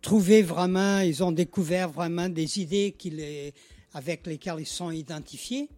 trouvé 0.00 0.42
vraiment, 0.42 1.00
ils 1.00 1.22
ont 1.22 1.32
découvert 1.32 1.88
vraiment 1.90 2.28
des 2.28 2.60
idées 2.60 2.94
qui 2.96 3.10
les- 3.10 3.54
avec 3.92 4.26
lesquelles 4.26 4.60
ils 4.60 4.66
sont 4.66 4.90
identifiés. 4.90 5.68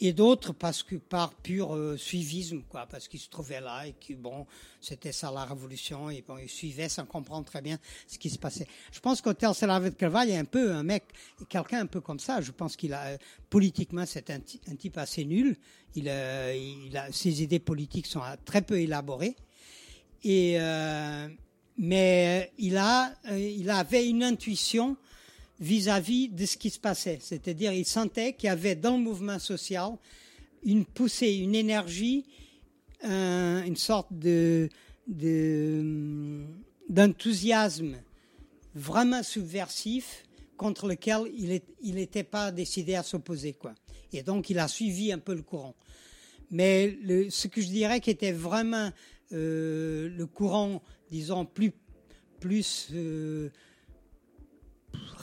Et 0.00 0.12
d'autres 0.12 0.52
parce 0.52 0.84
que 0.84 0.94
par 0.94 1.34
pur 1.34 1.74
euh, 1.74 1.96
suivisme, 1.96 2.62
quoi, 2.68 2.86
parce 2.86 3.08
qu'ils 3.08 3.18
se 3.18 3.28
trouvaient 3.28 3.60
là 3.60 3.84
et 3.84 3.94
que 3.94 4.14
bon, 4.14 4.46
c'était 4.80 5.10
ça 5.10 5.32
la 5.32 5.44
révolution 5.44 6.08
et 6.08 6.22
bon, 6.26 6.38
ils 6.38 6.48
suivaient 6.48 6.88
sans 6.88 7.04
comprendre 7.04 7.46
très 7.46 7.60
bien 7.60 7.78
ce 8.06 8.16
qui 8.16 8.30
se 8.30 8.38
passait. 8.38 8.68
Je 8.92 9.00
pense 9.00 9.20
qu'Hotel 9.20 9.52
Salavet 9.54 9.92
y 10.00 10.04
a 10.04 10.38
un 10.38 10.44
peu 10.44 10.72
un 10.72 10.84
mec, 10.84 11.02
quelqu'un 11.48 11.80
un 11.80 11.86
peu 11.86 12.00
comme 12.00 12.20
ça. 12.20 12.40
Je 12.40 12.52
pense 12.52 12.76
qu'il 12.76 12.92
a 12.92 13.06
euh, 13.06 13.18
politiquement 13.50 14.06
c'est 14.06 14.30
un, 14.30 14.38
type 14.38 14.98
assez 14.98 15.24
nul. 15.24 15.56
A, 15.96 16.54
il 16.54 16.96
a 16.96 17.10
ses 17.10 17.42
idées 17.42 17.58
politiques 17.58 18.06
sont 18.06 18.22
euh, 18.22 18.36
très 18.44 18.62
peu 18.62 18.78
élaborées 18.78 19.34
et 20.22 20.60
euh, 20.60 21.28
mais 21.78 22.52
il 22.58 22.76
a 22.76 23.14
euh, 23.30 23.38
il 23.38 23.70
avait 23.70 24.08
une 24.08 24.22
intuition 24.24 24.96
vis-à-vis 25.60 26.28
de 26.28 26.44
ce 26.46 26.56
qui 26.56 26.70
se 26.70 26.78
passait. 26.78 27.18
C'est-à-dire, 27.20 27.72
il 27.72 27.84
sentait 27.86 28.32
qu'il 28.34 28.46
y 28.46 28.50
avait 28.50 28.74
dans 28.76 28.96
le 28.96 29.02
mouvement 29.02 29.38
social 29.38 29.90
une 30.64 30.84
poussée, 30.84 31.34
une 31.36 31.54
énergie, 31.54 32.24
un- 33.02 33.64
une 33.64 33.76
sorte 33.76 34.08
de- 34.12 34.68
d'enthousiasme 36.88 37.96
vraiment 38.74 39.22
subversif 39.22 40.24
contre 40.56 40.86
lequel 40.88 41.20
il 41.82 41.94
n'était 41.94 42.24
pas 42.24 42.50
décidé 42.52 42.94
à 42.94 43.02
s'opposer. 43.02 43.56
Et 44.12 44.22
donc, 44.22 44.50
il 44.50 44.58
a 44.58 44.68
suivi 44.68 45.12
un 45.12 45.18
peu 45.18 45.34
le 45.34 45.42
courant. 45.42 45.74
Mais 46.50 46.96
ce 47.30 47.46
que 47.48 47.60
je 47.60 47.68
dirais 47.68 48.00
qui 48.00 48.10
était 48.10 48.32
vraiment 48.32 48.90
euh, 49.32 50.08
le 50.08 50.26
courant, 50.26 50.82
disons, 51.10 51.44
plus, 51.44 51.72
plus 52.40 52.88
euh, 52.92 53.50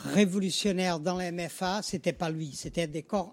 révolutionnaire 0.05 0.99
dans 0.99 1.17
la 1.17 1.31
MFA, 1.31 1.81
c'était 1.81 2.13
pas 2.13 2.29
lui, 2.29 2.51
c'était 2.53 2.89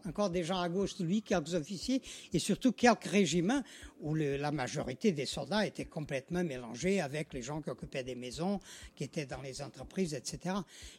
encore 0.07 0.31
des 0.31 0.45
gens 0.45 0.61
à 0.61 0.69
gauche 0.69 0.97
de 0.97 1.05
lui, 1.05 1.23
quelques 1.23 1.55
officiers 1.55 2.03
et 2.33 2.39
surtout 2.39 2.73
quelques 2.73 3.05
régiments 3.05 3.63
où 4.01 4.15
la 4.15 4.51
majorité 4.51 5.13
des 5.13 5.27
soldats 5.27 5.67
étaient 5.67 5.85
complètement 5.85 6.43
mélangés 6.43 7.01
avec 7.01 7.33
les 7.35 7.43
gens 7.43 7.61
qui 7.61 7.71
occupaient 7.71 8.03
des 8.03 8.15
maisons, 8.15 8.59
qui 8.97 9.05
étaient 9.05 9.27
dans 9.27 9.43
les 9.43 9.63
entreprises, 9.63 10.15
etc. 10.15 10.57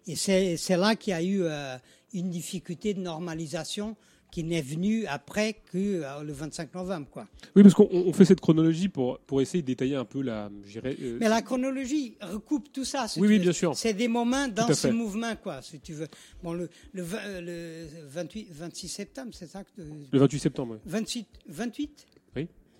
Et 0.08 0.16
c'est 0.16 0.58
c'est 0.58 0.78
là 0.78 0.96
qu'il 0.96 1.12
y 1.12 1.16
a 1.16 1.24
eu 1.24 1.44
euh, 1.44 1.78
une 2.14 2.30
difficulté 2.30 2.94
de 2.94 3.02
normalisation 3.02 3.96
qui 4.34 4.44
n'est 4.44 4.64
venue 4.64 5.06
après 5.06 5.53
que 5.72 5.78
euh, 6.02 6.24
le 6.24 6.34
25 6.34 6.74
novembre, 6.74 7.06
quoi. 7.12 7.28
Oui, 7.56 7.62
parce 7.62 7.76
qu'on 7.76 7.88
on 7.92 8.12
fait 8.14 8.26
cette 8.26 8.42
chronologie 8.42 8.90
pour, 8.90 9.20
pour 9.20 9.42
essayer 9.44 9.62
de 9.62 9.68
détailler 9.68 9.95
un 9.95 10.06
peu 10.06 10.22
la. 10.24 10.50
euh, 10.84 11.18
Mais 11.20 11.30
la 11.30 11.44
chronologie 11.44 12.16
recoupe 12.20 12.74
tout 12.74 12.84
ça. 12.84 13.08
si 13.08 13.20
Oui, 13.22 13.28
oui, 13.28 13.38
bien 13.40 13.52
sûr. 13.52 13.76
C'est 13.76 13.94
des 13.94 14.08
moments 14.08 14.48
dans 14.48 14.74
ce 14.74 14.88
mouvement, 14.88 15.36
quoi, 15.36 15.62
si 15.62 15.80
tu 15.80 15.94
veux. 15.94 16.08
Bon, 16.42 16.53
le, 16.53 16.68
le, 16.94 17.03
vingt- 17.03 17.20
euh, 17.28 17.42
le 17.86 18.08
28, 18.10 18.48
26 18.52 18.88
septembre, 18.88 19.30
c'est 19.34 19.45
ça 19.45 19.64
que 19.64 19.70
le 20.12 20.18
28 20.20 20.40
septembre, 20.40 20.74
oui. 20.74 20.80
28, 20.84 21.28
28 21.50 21.92
Oui. 21.92 22.12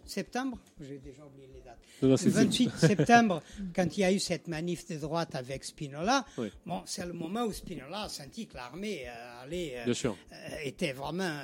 Septembre 0.06 0.58
J'ai 0.82 0.98
déjà 1.00 1.26
oublié 1.26 1.48
les 1.54 1.62
dates. 1.62 1.80
Non, 2.02 2.10
Le 2.10 2.18
c'est- 2.18 2.30
28 2.30 2.72
septembre, 2.78 3.42
quand 3.76 3.98
il 3.98 4.02
y 4.02 4.04
a 4.04 4.12
eu 4.12 4.20
cette 4.20 4.48
manif 4.48 4.88
de 4.88 4.98
droite 4.98 5.36
avec 5.36 5.64
Spinola, 5.64 6.26
Oui. 6.38 6.52
bon, 6.66 6.82
c'est 6.86 7.06
le 7.06 7.14
moment 7.14 7.44
où 7.46 7.54
Spinola 7.54 8.04
a 8.04 8.10
senti 8.10 8.48
que 8.48 8.56
l'armée 8.56 9.04
euh, 9.08 9.42
allait, 9.44 9.76
euh, 9.88 9.94
euh, 9.94 10.56
était 10.64 10.92
vraiment 10.94 11.40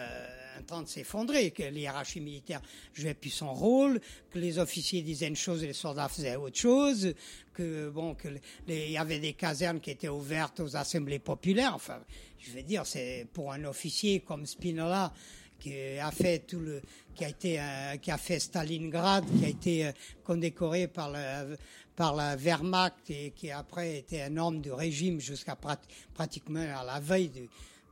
en 0.60 0.64
train 0.64 0.82
de 0.84 0.88
s'effondrer, 0.90 1.52
que 1.52 1.64
les 1.64 1.82
hiérarchies 1.82 2.20
militaires 2.20 2.62
jouaient 2.94 3.14
plus 3.14 3.30
son 3.30 3.54
rôle, 3.54 4.02
que 4.30 4.40
les 4.40 4.60
officiers 4.60 5.02
disaient 5.02 5.28
une 5.30 5.36
chose 5.38 5.64
et 5.64 5.68
les 5.68 5.74
soldats 5.74 6.10
faisaient 6.10 6.36
autre 6.36 6.58
chose, 6.58 7.14
que 7.54 7.90
bon, 7.90 8.14
que 8.16 8.28
il 8.68 8.92
y 8.92 8.98
avait 8.98 9.20
des 9.20 9.34
casernes 9.34 9.80
qui 9.80 9.92
étaient 9.92 10.10
ouvertes 10.10 10.60
aux 10.60 10.76
assemblées 10.76 11.20
populaires. 11.20 11.74
Enfin, 11.76 12.00
je 12.40 12.52
veux 12.52 12.64
dire, 12.64 12.86
c'est 12.86 13.26
pour 13.32 13.54
un 13.54 13.64
officier 13.64 14.20
comme 14.20 14.46
Spinola 14.46 15.14
qui 15.60 15.74
a 16.00 16.12
fait 16.12 16.40
tout 16.40 16.60
le, 16.60 16.82
qui 17.16 17.26
a 17.26 17.30
été, 17.30 17.60
euh, 17.60 17.98
qui 17.98 18.12
a 18.12 18.18
fait 18.18 18.40
Stalingrad, 18.40 19.26
qui 19.40 19.46
a 19.46 19.50
été 19.50 19.86
euh, 19.88 19.92
condécoré 20.24 20.88
par 20.88 21.12
le, 21.12 21.56
par 21.96 22.16
la 22.16 22.36
Wehrmacht 22.36 23.10
et 23.10 23.32
qui 23.36 23.52
après 23.52 23.98
était 23.98 24.22
un 24.22 24.38
homme 24.38 24.62
du 24.62 24.72
régime 24.72 25.20
jusqu'à 25.20 25.56
prat- 25.56 25.82
pratiquement 26.14 26.66
à 26.78 26.84
la 26.84 27.00
veille 27.00 27.30
du, 27.30 27.50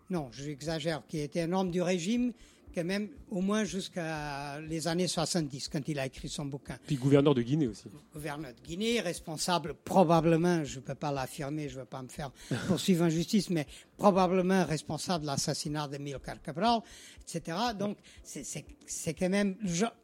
non, 0.10 0.30
j'exagère, 0.32 1.04
qui 1.08 1.20
était 1.20 1.42
un 1.42 1.52
homme 1.52 1.70
du 1.72 1.82
régime 1.82 2.32
quand 2.78 2.86
même 2.86 3.10
au 3.32 3.42
moins 3.42 3.64
jusqu'à 3.64 4.60
les 4.62 4.88
années 4.88 5.08
70 5.08 5.68
quand 5.70 5.82
il 5.88 5.98
a 5.98 6.06
écrit 6.06 6.30
son 6.30 6.46
bouquin 6.46 6.78
Puis 6.86 6.96
gouverneur 6.96 7.34
de 7.34 7.42
Guinée 7.42 7.68
aussi. 7.68 7.86
gouverneur 8.14 8.54
de 8.54 8.62
Guinée, 8.68 9.00
responsable 9.02 9.74
probablement, 9.84 10.64
je 10.64 10.76
ne 10.78 10.82
peux 10.84 10.94
pas 10.94 11.12
l'affirmer, 11.12 11.70
je 11.70 11.76
ne 11.76 11.80
veux 11.80 11.86
pas 11.88 12.04
me 12.04 12.08
faire 12.08 12.30
poursuivre 12.68 13.06
en 13.06 13.10
justice, 13.10 13.50
mais 13.50 13.66
probablement 13.98 14.64
responsable 14.66 15.24
de 15.24 15.28
l'assassinat 15.28 15.88
de 15.88 15.98
Milcar 15.98 16.40
Cabral, 16.42 16.82
etc. 17.24 17.58
Donc, 17.78 17.98
c'est- 18.24 19.14
quand 19.18 19.30
même 19.30 19.56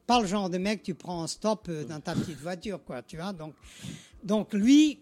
pas 0.08 0.20
le 0.20 0.26
genre 0.28 0.50
de 0.50 0.58
mec 0.58 0.80
que 0.80 0.86
tu 0.86 0.96
prends 0.96 1.22
en 1.22 1.28
stop 1.28 1.68
euh, 1.70 1.84
dans 1.86 2.00
ta 2.00 2.16
petite 2.16 2.40
voiture, 2.40 2.84
quoi, 2.84 3.04
tu 3.04 3.18
vois. 3.18 3.34
Donc, 3.34 3.54
donc 4.24 4.52
lui, 4.54 5.00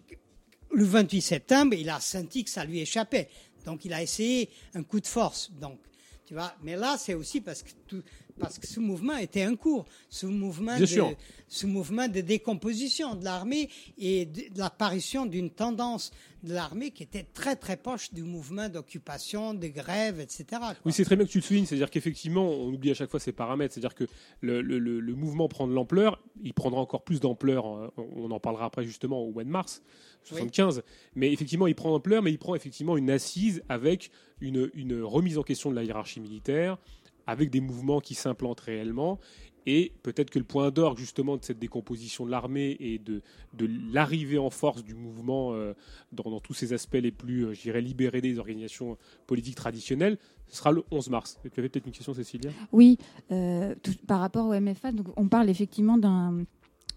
le 0.74 0.84
28 0.84 1.20
septembre, 1.22 1.74
il 1.74 1.88
a 1.88 2.00
senti 2.00 2.44
que 2.44 2.50
ça 2.50 2.64
lui 2.66 2.80
échappait. 2.80 3.28
Donc, 3.64 3.84
il 3.86 3.92
a 3.94 4.02
essayé 4.02 4.50
un 4.74 4.82
coup 4.82 5.00
de 5.00 5.06
force. 5.06 5.50
Donc, 5.52 5.78
tu 6.26 6.34
vois. 6.34 6.54
Mais 6.62 6.76
là, 6.76 6.96
c'est 6.98 7.14
aussi 7.14 7.40
parce 7.40 7.62
que 7.62 7.70
tout, 7.86 8.02
parce 8.38 8.58
que 8.58 8.66
ce 8.66 8.80
mouvement 8.80 9.16
était 9.16 9.46
en 9.46 9.56
cours, 9.56 9.84
ce 10.08 10.26
mouvement 10.26 10.78
de, 11.10 11.16
ce 11.48 11.66
mouvement 11.66 12.08
de 12.08 12.20
décomposition 12.20 13.14
de 13.14 13.24
l'armée 13.24 13.68
et 13.98 14.26
de, 14.26 14.52
de 14.54 14.58
l'apparition 14.58 15.26
d'une 15.26 15.50
tendance 15.50 16.10
de 16.42 16.52
l'armée 16.54 16.90
qui 16.90 17.04
était 17.04 17.22
très 17.22 17.54
très 17.54 17.76
proche 17.76 18.12
du 18.12 18.22
mouvement 18.24 18.68
d'occupation, 18.68 19.54
de 19.54 19.68
grève, 19.68 20.18
etc. 20.18 20.44
quoi. 20.50 20.74
Oui, 20.84 20.92
c'est 20.92 21.04
très 21.04 21.14
bien 21.14 21.24
que 21.24 21.30
tu 21.30 21.38
le 21.38 21.42
soulignes. 21.44 21.66
C'est-à-dire 21.66 21.88
qu'effectivement, 21.90 22.48
on 22.50 22.68
oublie 22.72 22.90
à 22.90 22.94
chaque 22.94 23.10
fois 23.10 23.20
ces 23.20 23.30
paramètres. 23.32 23.74
C'est-à-dire 23.74 23.94
que 23.94 24.04
le, 24.40 24.60
le- 24.60 24.80
le- 24.80 24.98
le 24.98 25.14
mouvement 25.14 25.46
prend 25.48 25.68
de 25.68 25.72
l'ampleur. 25.72 26.20
Il 26.42 26.52
prendra 26.52 26.80
encore 26.80 27.04
plus 27.04 27.20
d'ampleur. 27.20 27.66
euh, 27.66 27.88
On 28.16 28.30
en 28.32 28.40
parlera 28.40 28.64
après 28.64 28.82
justement 28.84 29.20
au 29.22 29.30
mois 29.30 29.44
de 29.44 29.50
mars 29.50 29.82
75. 30.24 30.82
Mais 31.14 31.32
effectivement, 31.32 31.66
il 31.68 31.74
prend 31.76 31.90
d'ampleur, 31.90 32.22
mais 32.22 32.32
il 32.32 32.38
prend 32.38 32.54
effectivement 32.56 32.96
une 32.96 33.10
assise 33.10 33.62
avec 33.68 34.10
une, 34.40 34.68
une 34.74 35.00
remise 35.02 35.38
en 35.38 35.42
question 35.42 35.70
de 35.70 35.76
la 35.76 35.84
hiérarchie 35.84 36.20
militaire, 36.20 36.76
avec 37.26 37.50
des 37.50 37.60
mouvements 37.60 38.00
qui 38.00 38.14
s'implantent 38.14 38.60
réellement. 38.60 39.18
Et 39.66 39.92
peut-être 40.02 40.30
que 40.30 40.38
le 40.38 40.44
point 40.44 40.70
d'orgue 40.70 40.98
justement 40.98 41.36
de 41.36 41.44
cette 41.44 41.58
décomposition 41.58 42.26
de 42.26 42.30
l'armée 42.30 42.76
et 42.80 42.98
de, 42.98 43.22
de 43.54 43.68
l'arrivée 43.92 44.38
en 44.38 44.50
force 44.50 44.82
du 44.82 44.94
mouvement 44.94 45.54
euh, 45.54 45.74
dans, 46.10 46.30
dans 46.30 46.40
tous 46.40 46.54
ses 46.54 46.72
aspects 46.72 46.94
les 46.94 47.12
plus, 47.12 47.46
euh, 47.46 47.52
je 47.52 47.62
dirais, 47.62 47.80
libérés 47.80 48.20
des 48.20 48.38
organisations 48.38 48.98
politiques 49.26 49.54
traditionnelles, 49.54 50.18
ce 50.48 50.56
sera 50.56 50.72
le 50.72 50.82
11 50.90 51.10
mars. 51.10 51.38
Tu 51.42 51.60
avais 51.60 51.68
peut-être 51.68 51.86
une 51.86 51.92
question, 51.92 52.12
Cécilia? 52.12 52.50
Oui, 52.72 52.98
euh, 53.30 53.74
par 54.06 54.20
rapport 54.20 54.46
au 54.46 54.60
MFA, 54.60 54.92
donc 54.92 55.06
on 55.16 55.28
parle 55.28 55.48
effectivement 55.48 55.96
d'un 55.96 56.44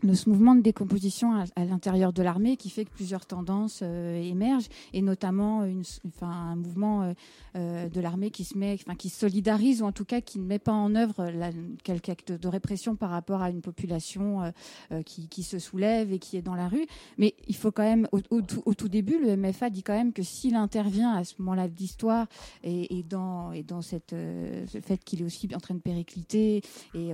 de 0.04 0.14
ce 0.14 0.30
mouvement 0.30 0.56
de 0.56 0.62
décomposition 0.62 1.34
à, 1.56 1.66
l'intérieur 1.66 2.14
de 2.14 2.22
l'armée 2.22 2.58
qui 2.58 2.70
fait 2.70 2.86
que 2.86 2.92
plusieurs 2.92 3.26
tendances 3.26 3.80
euh, 3.82 4.22
émergent 4.22 4.68
et 4.94 5.02
notamment 5.02 5.66
un 6.22 6.56
mouvement 6.56 7.04
euh, 7.04 7.14
euh, 7.56 7.90
de 7.90 8.02
l'armée 8.02 8.30
qui 8.30 8.44
se 8.44 8.58
met, 8.58 8.78
qui 8.98 9.10
solidarise 9.10 9.82
ou 9.82 9.86
en 9.86 9.92
tout 9.92 10.06
cas 10.06 10.22
qui 10.22 10.40
ne 10.40 10.46
met 10.46 10.60
pas 10.60 10.74
en 10.74 10.96
œuvre 10.96 11.26
la, 11.30 11.52
quelque 11.84 12.10
acte 12.10 12.32
de 12.32 12.48
répression 12.48 12.96
par 12.96 13.10
rapport 13.10 13.42
à 13.42 13.50
une 13.50 13.62
population 13.62 14.54
qui, 15.06 15.44
se 15.44 15.60
soulève 15.60 16.12
et 16.12 16.20
qui 16.20 16.38
est 16.38 16.42
dans 16.42 16.56
la 16.56 16.68
rue. 16.68 16.86
Mais 17.18 17.36
il 17.48 17.56
faut 17.56 17.72
quand 17.72 17.84
même, 17.84 18.08
au, 18.12 18.42
tout- 18.42 18.90
début, 18.90 19.20
le 19.20 19.36
MFA 19.36 19.70
dit 19.70 19.84
quand 19.84 19.94
même 19.94 20.14
que 20.14 20.24
s'il 20.24 20.56
intervient 20.56 21.14
à 21.14 21.24
ce 21.24 21.36
moment-là 21.40 21.68
de 21.68 21.76
l'histoire 21.76 22.28
et, 22.64 23.04
dans, 23.08 23.52
et 23.52 23.64
dans 23.64 23.82
cette, 23.82 24.12
ce 24.12 24.80
fait 24.82 25.04
qu'il 25.04 25.22
est 25.22 25.26
aussi 25.26 25.50
en 25.56 25.60
train 25.60 25.76
de 25.76 25.80
péricliter 25.80 26.62
et, 26.94 27.14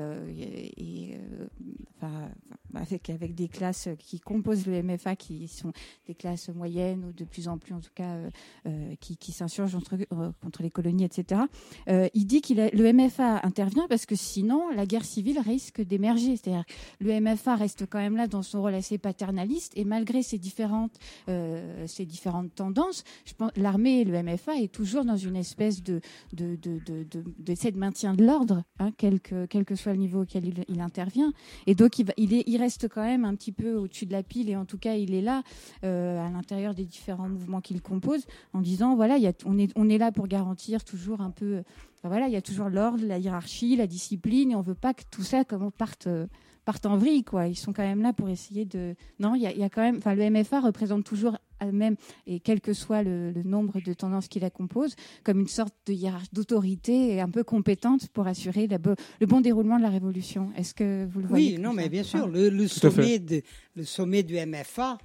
avec, 2.76 3.10
des 3.36 3.48
classes 3.48 3.90
qui 4.00 4.20
composent 4.20 4.66
le 4.68 4.82
MFA, 4.84 5.16
qui 5.16 5.48
sont 5.48 5.72
des 6.08 6.16
classes 6.16 6.50
moyennes 6.50 7.06
ou 7.06 7.12
de 7.14 7.24
plus 7.26 7.48
en 7.48 7.58
plus, 7.58 7.74
en 7.74 7.80
tout 7.80 7.90
cas, 7.94 8.16
euh, 8.16 8.30
euh, 8.68 8.96
qui, 9.00 9.32
s'insurgent 9.32 9.78
euh, 9.94 10.32
contre 10.42 10.62
les 10.64 10.70
colonies, 10.72 11.04
etc. 11.04 11.42
Il 11.88 12.26
dit 12.26 12.42
a- 12.60 12.70
le 12.70 12.92
MFA 12.94 13.42
intervient 13.44 13.88
parce 13.88 14.06
que 14.06 14.16
sinon, 14.16 14.70
la 14.70 14.86
guerre 14.86 15.06
civile 15.06 15.40
risque 15.40 15.82
d'émerger. 15.82 16.36
C'est-à-dire 16.38 16.66
que 16.66 17.04
le 17.04 17.12
MFA 17.20 17.56
reste 17.56 17.86
quand 17.90 18.00
même 18.00 18.16
là 18.16 18.28
dans 18.28 18.42
son 18.42 18.62
rôle 18.62 18.74
assez 18.76 18.98
paternaliste 18.98 19.74
et 19.76 19.86
malgré 19.86 20.24
ces 20.24 20.38
différentes, 20.38 20.98
euh, 21.30 21.86
différentes 22.06 22.54
tendances, 22.56 23.04
je 23.26 23.34
pense 23.34 23.52
l'armée 23.56 24.02
et 24.02 24.06
le 24.06 24.22
MFA 24.22 24.56
est 24.62 24.72
toujours 24.72 25.06
dans 25.06 25.18
une 25.18 25.36
espèce 25.36 25.82
de 25.84 26.02
de, 26.34 26.56
de, 26.56 26.80
de, 26.86 27.04
de, 27.04 27.24
de 27.40 27.54
maintien 27.78 28.14
de 28.14 28.26
l'ordre, 28.26 28.64
hein, 28.80 28.92
quel, 28.98 29.20
que, 29.20 29.46
quel 29.46 29.66
que 29.66 29.76
soit 29.76 29.92
le 29.94 29.98
niveau 30.00 30.22
auquel 30.24 30.46
il, 30.46 30.64
il 30.68 30.82
intervient. 30.82 31.34
Et 31.68 31.76
donc, 31.76 32.00
il, 32.00 32.06
va- 32.06 32.14
il, 32.18 32.34
est, 32.34 32.44
il 32.48 32.61
reste 32.62 32.88
quand 32.88 33.04
même 33.04 33.26
un 33.26 33.36
petit 33.36 33.52
peu 33.52 33.76
au-dessus 33.76 34.06
de 34.06 34.12
la 34.12 34.24
pile, 34.24 34.50
et 34.50 34.56
en 34.56 34.66
tout 34.66 34.78
cas, 34.78 34.96
il 34.96 35.14
est 35.14 35.22
là, 35.22 35.44
euh, 35.84 36.26
à 36.26 36.30
l'intérieur 36.30 36.74
des 36.74 36.86
différents 36.86 37.30
mouvements 37.30 37.62
qu'il 37.62 37.82
compose, 37.82 38.26
en 38.54 38.62
disant, 38.62 38.96
voilà, 38.96 39.18
on, 39.46 39.58
est, 39.58 39.72
on 39.76 39.90
est 39.90 39.98
là 39.98 40.12
pour 40.12 40.28
garantir 40.28 40.84
toujours 40.84 41.22
un 41.22 41.32
peu... 41.32 41.64
enfin, 41.98 42.08
voilà, 42.10 42.28
il 42.28 42.34
y 42.34 42.38
a 42.38 42.42
toujours 42.42 42.70
l'ordre, 42.70 43.04
la 43.06 43.18
hiérarchie, 43.18 43.76
la 43.76 43.88
discipline, 43.88 44.52
et 44.52 44.56
on 44.56 44.62
veut 44.62 44.76
pas 44.76 44.94
que 44.94 45.04
tout 45.12 45.24
ça 45.24 45.44
comment, 45.44 45.72
parte... 45.72 46.08
euh, 46.08 46.28
partent 46.66 46.86
en 46.86 46.98
vrille, 46.98 47.24
quoi. 47.24 47.48
Ils 47.48 47.56
sont 47.56 47.74
quand 47.74 47.84
même 47.84 48.02
là 48.02 48.14
pour 48.14 48.30
essayer 48.30 48.66
de. 48.66 48.96
Non, 49.20 49.36
il 49.36 49.42
y 49.42 49.60
y 49.60 49.64
a 49.64 49.70
quand 49.70 49.82
même. 49.82 49.98
Enfin, 49.98 50.16
le 50.16 50.30
MFA 50.30 50.60
représente 50.60 51.04
toujours 51.04 51.38
elle-même, 51.62 51.96
et 52.28 52.40
quel 52.40 52.60
que 52.60 52.74
soit 52.74 53.04
le, 53.04 53.32
le 53.32 53.44
nombre 53.44 53.80
de 53.80 53.94
tendances 53.94 54.28
qui 54.28 54.40
la 54.40 54.50
composent, 54.50 54.96
comme 55.24 55.40
une 55.40 55.48
sorte 55.48 55.74
de 55.86 55.94
hiérarchie 55.94 56.28
d'autorité 56.34 57.22
un 57.22 57.30
peu 57.30 57.44
compétente 57.44 58.08
pour 58.10 58.28
assurer 58.28 58.68
la 58.68 58.78
bo- 58.78 58.96
le 59.20 59.28
bon 59.28 59.42
déroulement 59.42 59.78
de 59.78 59.84
la 59.84 59.90
révolution. 59.90 60.52
Est-ce 60.58 60.74
que 60.74 61.06
vous 61.06 61.22
le 61.22 61.28
voyez 61.28 61.56
Oui, 61.56 61.62
non, 61.62 61.74
mais 61.74 61.88
bien 61.90 62.04
sûr, 62.04 62.28
le, 62.28 62.50
le 62.50 62.68
Tout 62.68 62.88
à 62.88 62.92
fait. 62.92 62.96
sommet 63.02 63.20
de, 63.20 63.42
le 63.76 63.84
sommet 63.86 64.24
du 64.24 64.36
MFA, 64.46 64.98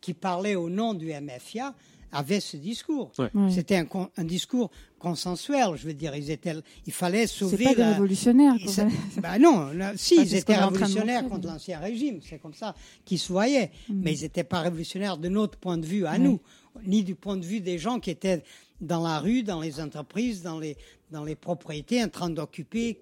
qui 0.00 0.14
parlait 0.14 0.56
au 0.56 0.68
nom 0.68 0.94
du 0.94 1.12
MFA, 1.12 1.74
avait 2.12 2.40
ce 2.40 2.56
discours. 2.56 3.12
Ouais. 3.18 3.28
Ouais. 3.34 3.50
C'était 3.50 3.76
un, 3.76 3.84
con- 3.84 4.08
un 4.16 4.24
discours 4.24 4.70
consensuel, 4.98 5.76
je 5.76 5.86
veux 5.86 5.94
dire. 5.94 6.14
Ils 6.16 6.30
étaient, 6.30 6.54
il 6.86 6.92
fallait 6.92 7.26
C'est 7.26 7.38
sauver 7.38 7.64
pas 7.64 7.74
des 7.74 7.84
révolutionnaires. 7.84 8.54
Ça- 8.66 8.86
bah 9.18 9.38
non, 9.38 9.68
là, 9.72 9.92
si, 9.96 10.16
ils 10.16 10.28
c'est 10.28 10.38
étaient 10.38 10.56
révolutionnaires 10.56 11.22
montrer, 11.22 11.36
contre 11.36 11.46
mais- 11.48 11.52
l'ancien 11.54 11.78
régime, 11.78 12.20
c'est 12.28 12.38
comme 12.38 12.54
ça 12.54 12.74
qu'ils 13.04 13.18
se 13.18 13.32
voyaient. 13.32 13.70
Mm. 13.88 14.00
Mais 14.02 14.14
ils 14.14 14.22
n'étaient 14.22 14.44
pas 14.44 14.60
révolutionnaires 14.60 15.16
de 15.18 15.28
notre 15.28 15.58
point 15.58 15.78
de 15.78 15.86
vue 15.86 16.06
à 16.06 16.12
Ouais. 16.12 16.18
nous, 16.18 16.40
ni 16.86 17.02
du 17.04 17.14
point 17.14 17.36
de 17.36 17.44
vue 17.46 17.60
des 17.60 17.78
gens 17.78 17.98
qui 18.00 18.10
étaient 18.10 18.42
dans 18.80 19.02
la 19.02 19.18
rue, 19.18 19.42
dans 19.42 19.60
les 19.60 19.80
entreprises, 19.80 20.42
dans 20.42 20.58
les, 20.58 20.76
dans 21.10 21.24
les 21.24 21.34
propriétés, 21.34 22.02
en 22.02 22.08
train 22.08 22.30
d'occuper, 22.30 22.98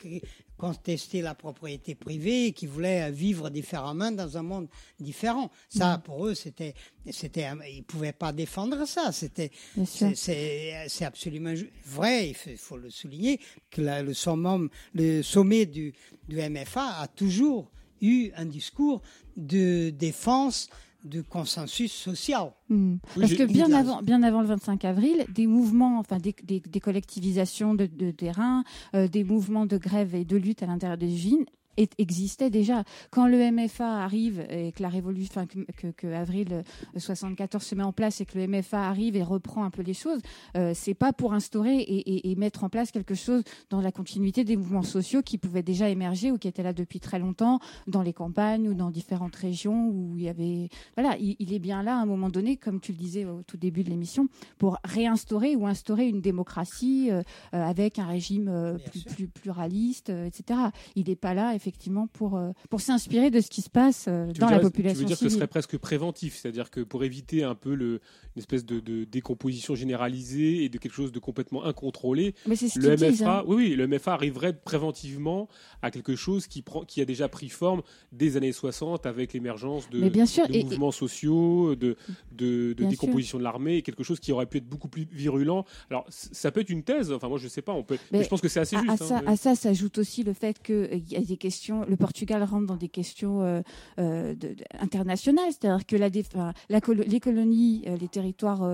contester 0.58 1.22
la 1.22 1.34
propriété 1.34 1.94
privée, 1.94 2.46
et 2.46 2.52
qui 2.52 2.66
voulaient 2.66 3.10
vivre 3.10 3.48
différemment 3.48 4.10
dans 4.10 4.36
un 4.36 4.42
monde 4.42 4.68
différent. 5.00 5.50
Ça, 5.70 6.02
pour 6.04 6.26
eux, 6.26 6.34
c'était, 6.34 6.74
c'était, 7.10 7.46
ils 7.72 7.84
pouvaient 7.84 8.12
pas 8.12 8.32
défendre 8.32 8.84
ça. 8.86 9.12
C'était, 9.12 9.50
c'est- 9.86 11.04
absolument 11.04 11.54
vrai, 11.86 12.30
il 12.30 12.56
faut, 12.58 12.76
le 12.76 12.90
souligner, 12.90 13.40
que 13.70 13.80
la- 13.80 14.02
le, 14.02 14.12
sommet 15.22 15.66
du, 15.66 15.94
du 16.28 16.36
MFA 16.40 17.00
a 17.00 17.08
toujours 17.08 17.70
eu 18.00 18.30
un 18.36 18.44
discours 18.46 19.00
de 19.36 19.90
défense 19.90 20.68
du 21.04 21.22
consensus 21.22 21.92
social. 21.92 22.52
Hmm. 22.68 22.96
Parce 23.18 23.34
que 23.34 23.44
bien 23.44 23.72
avant, 23.72 24.02
bien 24.02 24.22
avant 24.22 24.40
le 24.40 24.46
25 24.48 24.84
avril, 24.84 25.24
des 25.32 25.46
mouvements, 25.46 25.98
enfin 25.98 26.18
des, 26.18 26.34
des- 26.42 26.60
des 26.60 26.80
collectivisations 26.80 27.74
de, 27.74 27.86
de 27.86 28.10
terrain, 28.10 28.64
euh, 28.94 29.08
des 29.08 29.24
mouvements 29.24 29.64
de 29.66 29.76
grève 29.78 30.14
et 30.14 30.24
de 30.24 30.36
lutte 30.36 30.62
à 30.62 30.66
l'intérieur 30.66 30.98
des 30.98 31.06
usines 31.12 31.44
existaient 31.98 32.50
déjà. 32.50 32.84
Quand 33.10 33.26
le 33.26 33.50
MFA 33.50 34.02
arrive 34.02 34.44
et 34.50 34.72
que 34.72 34.82
la 34.82 34.88
révolution, 34.88 35.32
enfin, 35.36 35.46
que, 35.46 35.90
que- 35.92 36.06
avril 36.12 36.48
euh, 36.52 36.62
74 36.98 37.62
se 37.62 37.74
met 37.74 37.82
en 37.82 37.92
place 37.92 38.20
et 38.20 38.26
que 38.26 38.38
le 38.38 38.46
MFA 38.46 38.88
arrive 38.88 39.16
et 39.16 39.22
reprend 39.22 39.64
un 39.64 39.70
peu 39.70 39.82
les 39.82 39.94
choses, 39.94 40.20
euh, 40.56 40.72
c'est 40.74 40.94
pas 40.94 41.12
pour 41.12 41.32
instaurer 41.32 41.76
et, 41.76 41.98
et- 42.10 42.30
et 42.30 42.34
mettre 42.36 42.64
en 42.64 42.68
place 42.68 42.90
quelque 42.90 43.14
chose 43.14 43.42
dans 43.70 43.80
la 43.80 43.92
continuité 43.92 44.44
des 44.44 44.56
mouvements 44.56 44.82
sociaux 44.82 45.22
qui 45.22 45.38
pouvaient 45.38 45.62
déjà 45.62 45.88
émerger 45.88 46.32
ou 46.32 46.38
qui 46.38 46.48
étaient 46.48 46.62
là 46.62 46.72
depuis 46.72 47.00
très 47.00 47.18
longtemps 47.18 47.60
dans 47.86 48.02
les 48.02 48.12
campagnes 48.12 48.68
ou 48.68 48.74
dans 48.74 48.90
différentes 48.90 49.36
régions 49.36 49.88
où 49.88 50.16
il 50.16 50.24
y 50.24 50.28
avait 50.28 50.68
voilà, 50.96 51.16
il, 51.18 51.36
il 51.38 51.52
est 51.52 51.58
bien 51.58 51.82
là 51.82 51.96
à 51.96 52.00
un 52.00 52.06
moment 52.06 52.28
donné, 52.28 52.56
comme 52.56 52.80
tu 52.80 52.92
le 52.92 52.98
disais 52.98 53.24
au 53.24 53.42
tout 53.42 53.56
début 53.56 53.84
de 53.84 53.90
l'émission, 53.90 54.26
pour 54.58 54.78
réinstaurer 54.84 55.54
ou 55.56 55.66
instaurer 55.66 56.08
une 56.08 56.20
démocratie 56.20 57.10
euh, 57.10 57.22
euh, 57.54 57.62
avec 57.64 57.98
un 57.98 58.06
régime 58.06 58.48
euh, 58.48 58.78
plus, 58.78 59.04
plus 59.04 59.26
pluraliste, 59.28 60.08
etc. 60.10 60.58
Il 60.96 61.08
n'est 61.08 61.16
pas 61.16 61.34
là 61.34 61.54
effectivement 61.54 61.67
pour 62.12 62.36
euh, 62.36 62.50
pour 62.70 62.80
s'inspirer 62.80 63.30
de 63.30 63.40
ce 63.40 63.48
qui 63.50 63.62
se 63.62 63.70
passe 63.70 64.06
euh, 64.08 64.30
Tu 64.32 64.40
dans 64.40 64.48
la 64.50 64.58
population 64.60 64.94
Tu 64.96 65.00
veux 65.00 65.06
dire 65.06 65.18
que 65.18 65.28
ce 65.28 65.34
serait 65.34 65.46
presque 65.46 65.76
préventif, 65.78 66.36
c'est-à-dire 66.36 66.70
que 66.70 66.80
pour 66.80 67.04
éviter 67.04 67.44
un 67.44 67.54
peu 67.54 67.74
le, 67.74 68.00
une 68.36 68.38
espèce 68.40 68.64
de, 68.64 68.80
de 68.80 69.04
décomposition 69.04 69.74
généralisée 69.74 70.64
et 70.64 70.68
de 70.68 70.78
quelque 70.78 70.92
chose 70.94 71.12
de 71.12 71.18
complètement 71.18 71.64
incontrôlé, 71.64 72.34
Mais 72.46 72.56
c'est 72.56 72.68
ce 72.68 72.78
le 72.78 72.96
disent. 72.96 73.22
MFA, 73.22 73.38
hein. 73.40 73.44
oui, 73.46 73.56
oui, 73.56 73.76
le 73.76 73.86
MFA 73.86 74.14
arriverait 74.14 74.52
préventivement 74.54 75.48
à 75.82 75.90
quelque 75.90 76.16
chose 76.16 76.46
qui 76.46 76.62
prend, 76.62 76.84
qui 76.84 77.00
a 77.00 77.04
déjà 77.04 77.28
pris 77.28 77.48
forme 77.48 77.82
des 78.12 78.36
années 78.36 78.52
60 78.52 79.06
avec 79.06 79.32
l'émergence 79.32 79.88
de, 79.90 79.98
et- 80.50 80.64
mouvements 80.64 80.90
sociaux, 80.92 81.74
de, 81.74 81.96
de, 82.32 82.72
de 82.72 82.74
Bien 82.74 82.88
décomposition 82.88 83.38
de 83.38 83.42
l'armée, 83.44 83.76
et 83.76 83.82
quelque 83.82 84.02
chose 84.04 84.20
qui 84.20 84.32
aurait 84.32 84.46
pu 84.46 84.58
être 84.58 84.68
beaucoup 84.68 84.88
plus 84.88 85.06
virulent. 85.10 85.64
Alors, 85.90 86.06
ça 86.08 86.50
peut 86.50 86.60
être 86.60 86.70
une 86.70 86.82
thèse. 86.82 87.12
Enfin, 87.12 87.28
moi, 87.28 87.38
je 87.38 87.48
sais 87.48 87.62
pas. 87.62 87.72
On 87.72 87.82
peut. 87.82 87.98
Mais, 88.12 88.18
Mais 88.18 88.24
je 88.24 88.28
pense 88.28 88.40
que 88.40 88.48
c'est 88.48 88.60
assez 88.60 88.76
À, 88.76 88.80
juste. 88.82 88.90
à 88.90 88.96
ça, 89.04 89.18
hein. 89.18 89.22
à 89.26 89.36
ça 89.36 89.54
s'ajoute 89.54 89.98
aussi 89.98 90.22
le 90.22 90.32
fait 90.32 90.62
qu'il 90.62 91.04
y 91.10 91.16
a 91.16 91.20
des 91.20 91.36
questions. 91.36 91.47
Le 91.88 91.96
Portugal 91.96 92.42
rentre 92.42 92.66
dans 92.66 92.76
des 92.76 92.88
questions 92.88 93.42
euh, 93.42 93.60
euh, 93.98 94.34
internationales, 94.80 95.50
c'est-à-dire 95.50 95.86
que 95.86 95.96
les 95.96 97.20
colonies, 97.20 97.84
euh, 97.86 97.96
les 97.96 98.08
territoires, 98.08 98.68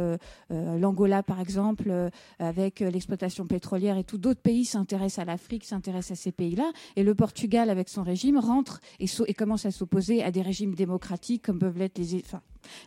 l'Angola 0.51 1.23
par 1.23 1.41
exemple, 1.41 2.11
avec 2.39 2.81
l'exploitation 2.81 3.47
pétrolière 3.47 3.97
et 3.97 4.05
tout, 4.05 4.19
d'autres 4.19 4.41
pays 4.41 4.65
s'intéressent 4.65 5.21
à 5.21 5.25
l'Afrique, 5.25 5.65
s'intéressent 5.65 6.19
à 6.19 6.23
ces 6.23 6.33
pays-là, 6.33 6.73
et 6.97 7.03
le 7.03 7.15
Portugal 7.15 7.71
avec 7.71 7.89
son 7.89 8.03
régime 8.03 8.39
rentre 8.39 8.81
et, 9.01 9.35
commence 9.35 9.67
à 9.67 9.71
s'opposer 9.71 10.23
à 10.23 10.31
des 10.31 10.43
régimes 10.43 10.75
démocratiques 10.75 11.43
comme 11.43 11.59
peuvent 11.59 11.79
l'être 11.79 11.99
les, 11.99 12.41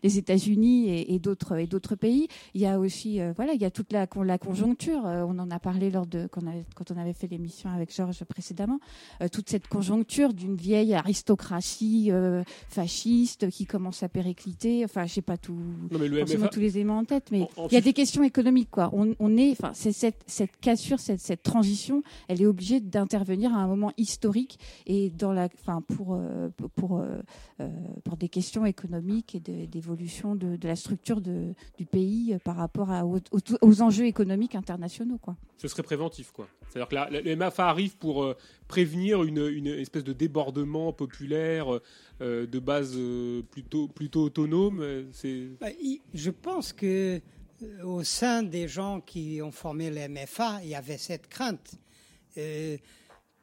les 0.03 0.17
États-Unis 0.17 0.89
et, 0.89 1.13
et 1.15 1.19
d'autres 1.19 1.95
pays. 1.95 2.27
Il 2.53 2.61
y 2.61 2.65
a 2.65 2.79
aussi 2.79 3.19
euh, 3.21 3.33
voilà, 3.35 3.53
il 3.53 3.61
y 3.61 3.65
a 3.65 3.71
toute 3.71 3.91
la, 3.93 4.07
con- 4.07 4.21
la 4.23 4.37
conjoncture. 4.37 5.05
euh, 5.05 5.23
on 5.27 5.37
en 5.39 5.49
a 5.51 5.59
parlé 5.59 5.89
lors 5.89 6.05
de 6.05 6.27
quand 6.31 6.41
on 6.43 6.47
avait, 6.47 6.65
quand 6.75 6.91
on 6.91 6.97
avait 6.97 7.13
fait 7.13 7.27
l'émission 7.27 7.69
avec 7.69 7.93
Georges 7.95 8.23
précédemment. 8.25 8.79
euh, 9.21 9.27
toute 9.27 9.49
cette 9.49 9.67
conjoncture 9.67 10.33
d'une 10.33 10.55
vieille 10.55 10.93
aristocratie 10.93 12.11
fasciste 12.69 13.49
qui 13.49 13.65
commence 13.65 14.03
à 14.03 14.09
péricliter. 14.09 14.83
Enfin, 14.85 15.05
je 15.05 15.13
sais 15.13 15.21
pas 15.21 15.37
tout. 15.37 15.57
Non, 15.91 15.99
mais 15.99 16.07
le 16.07 16.23
MFA. 16.23 16.47
tous 16.49 16.59
les 16.59 16.77
éléments 16.77 16.97
en 16.99 17.05
tête, 17.05 17.29
mais 17.31 17.47
il 17.69 17.73
y 17.73 17.77
a 17.77 17.81
des 17.81 17.93
questions 17.93 18.23
économiques 18.23 18.69
quoi. 18.71 18.89
On, 18.93 19.15
on 19.19 19.37
est, 19.37 19.51
enfin, 19.51 19.71
c'est 19.73 19.91
cette 19.91 20.23
cette 20.27 20.57
cassure, 20.59 20.99
cette 20.99 21.19
cette 21.19 21.43
transition, 21.43 22.03
elle 22.27 22.41
est 22.41 22.45
obligée 22.45 22.79
d'intervenir 22.79 23.53
à 23.53 23.57
un 23.59 23.67
moment 23.67 23.91
historique 23.97 24.59
et 24.85 25.09
dans 25.09 25.33
la, 25.33 25.49
enfin, 25.61 25.81
pour 25.81 26.19
pour 26.57 26.69
pour, 26.71 27.03
pour 28.03 28.17
des 28.17 28.29
questions 28.29 28.65
économiques 28.65 29.35
et 29.35 29.39
d'évolution 29.67 30.35
de, 30.35 30.55
de 30.57 30.67
la 30.67 30.75
structure 30.75 31.21
de, 31.21 31.53
du 31.77 31.85
pays 31.85 32.33
euh, 32.33 32.39
par 32.39 32.55
rapport 32.55 32.91
à, 32.91 33.03
aux, 33.05 33.81
enjeux 33.81 34.05
économiques 34.05 34.55
internationaux. 34.55 35.17
Quoi. 35.17 35.35
ce 35.57 35.67
serait 35.67 35.83
préventif, 35.83 36.31
quoi. 36.31 36.47
C'est-à-dire 36.69 36.87
que 36.89 36.95
la- 36.95 37.09
la- 37.09 37.21
le 37.21 37.35
MFA 37.35 37.67
arrive 37.69 37.97
pour 37.97 38.23
euh, 38.23 38.35
prévenir 38.67 39.23
une, 39.23 39.45
une 39.47 39.67
espèce 39.67 40.03
de 40.03 40.13
débordement 40.13 40.93
populaire 40.93 41.67
euh, 42.21 42.45
de 42.45 42.59
base 42.59 42.93
euh, 42.95 43.41
plutôt, 43.49 43.87
plutôt 43.87 44.23
autonome. 44.23 44.81
euh, 44.81 45.05
C'est 45.11 45.47
Bah, 45.59 45.67
il- 45.81 46.01
Je 46.13 46.29
pense 46.29 46.73
que 46.73 47.19
euh, 47.63 47.83
au 47.83 48.03
sein 48.03 48.43
des 48.43 48.67
gens 48.67 49.01
qui 49.01 49.39
ont 49.41 49.51
formé 49.51 49.89
le 49.89 50.07
MFA, 50.07 50.59
il 50.63 50.69
y 50.69 50.75
avait 50.75 50.97
cette 50.97 51.27
crainte. 51.27 51.73
euh, 52.37 52.77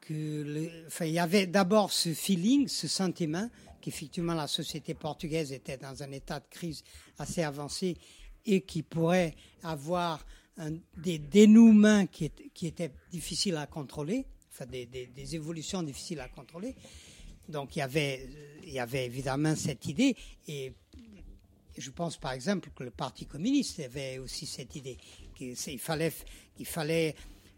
que 0.01 0.12
le- 0.43 0.86
enfin, 0.86 1.07
il 1.07 1.12
y 1.15 1.18
avait 1.18 1.47
d'abord 1.47 1.91
ce 1.91 2.10
feeling, 2.10 2.68
ce 2.68 2.86
sentiment 2.86 3.49
qu'effectivement 3.84 4.32
la 4.32 4.46
société 4.46 4.94
portugaise 4.94 5.52
était 5.52 5.76
dans 5.76 6.02
un 6.02 6.10
état 6.10 6.40
de 6.40 6.46
crise 6.48 6.82
assez 7.18 7.42
avancé 7.42 7.98
et 8.46 8.62
qui 8.62 8.82
pourrait 8.82 9.34
avoir 9.62 10.24
des 10.96 11.18
dénouements 11.18 12.06
qui, 12.06 12.30
étaient- 12.62 12.92
difficiles 13.10 13.56
à 13.56 13.66
contrôler, 13.66 14.24
enfin 14.50 14.64
des, 14.64 15.34
évolutions 15.34 15.82
difficiles 15.82 16.20
à 16.20 16.28
contrôler. 16.28 16.74
Donc 17.46 17.76
il 17.76 17.80
y 17.80 17.82
avait, 17.82 18.26
il 18.62 18.72
y 18.72 18.78
avait 18.78 19.04
évidemment 19.04 19.54
cette 19.54 19.84
idée 19.86 20.16
et 20.48 20.72
je 21.76 21.90
pense 21.90 22.16
par 22.16 22.32
exemple 22.32 22.70
que 22.74 22.84
le 22.84 22.90
Parti 22.90 23.26
communiste 23.26 23.80
avait 23.80 24.16
aussi 24.16 24.46
cette 24.46 24.76
idée 24.76 24.96
qu'il 25.36 25.78
fallait, 25.78 26.12
qu'il 26.56 26.64
fallait, 26.64 27.14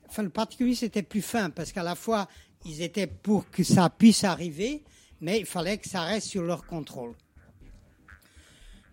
enfin 0.09 0.25
le 0.25 0.31
Parti 0.31 0.57
communiste 0.57 0.83
était 0.83 1.05
plus 1.05 1.23
fin 1.23 1.51
parce 1.51 1.71
qu'à 1.71 1.85
la 1.85 1.95
fois 1.95 2.29
ils 2.65 2.83
étaient 2.83 3.07
pour 3.07 3.49
que 3.49 3.63
ça 3.63 3.91
puisse 3.91 4.25
arriver, 4.25 4.83
mais 5.21 5.41
il 5.41 5.47
fallait 5.47 5.79
que 5.79 5.89
ça 5.89 6.03
reste 6.03 6.29
sur 6.29 6.43
leur 6.43 6.67
contrôle. 6.67 7.15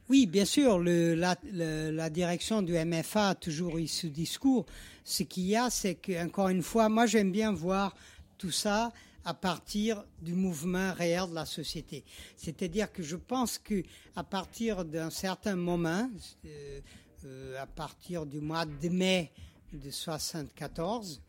Oui, 0.10 0.26
bien 0.26 0.46
sûr, 0.46 0.80
la, 0.80 2.10
direction 2.10 2.62
du 2.62 2.74
MFA 2.74 3.30
a 3.30 3.36
toujours 3.36 3.78
eu 3.78 3.88
ce 3.88 4.08
discours. 4.08 4.66
Ce 5.04 5.24
qu'il 5.24 5.46
y 5.46 5.56
a, 5.56 5.70
c'est 5.70 5.96
que 5.96 6.24
encore 6.24 6.50
une 6.50 6.62
fois, 6.62 6.90
moi 6.90 7.06
j'aime 7.06 7.32
bien 7.32 7.52
voir 7.52 7.96
tout 8.38 8.52
ça 8.52 8.92
à 9.26 9.34
partir 9.34 10.04
du 10.22 10.34
mouvement 10.34 10.94
réel 10.94 11.30
de 11.30 11.36
la 11.36 11.46
société. 11.46 12.04
C'est-à-dire 12.36 12.92
que 12.92 13.02
je 13.02 13.16
pense 13.16 13.58
que 13.58 13.84
à 14.16 14.24
partir 14.24 14.84
d'un 14.84 15.10
certain 15.10 15.56
moment, 15.56 16.10
euh, 16.46 16.82
euh, 17.26 17.62
à 17.62 17.66
partir 17.66 18.26
du 18.26 18.42
mois 18.42 18.66
de 18.66 18.90
mai 18.90 19.32
de 19.72 19.90
74, 19.90 21.22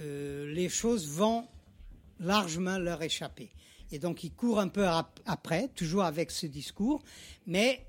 euh, 0.00 0.52
les 0.52 0.68
choses 0.68 1.08
vont 1.08 1.46
largement 2.20 2.78
leur 2.78 3.02
échapper. 3.02 3.50
Et 3.92 3.98
donc, 3.98 4.24
ils 4.24 4.32
courent 4.32 4.60
un 4.60 4.68
peu 4.68 4.86
ap- 4.86 5.20
après, 5.26 5.68
toujours 5.68 6.04
avec 6.04 6.30
ce 6.30 6.46
discours, 6.46 7.02
mais 7.46 7.86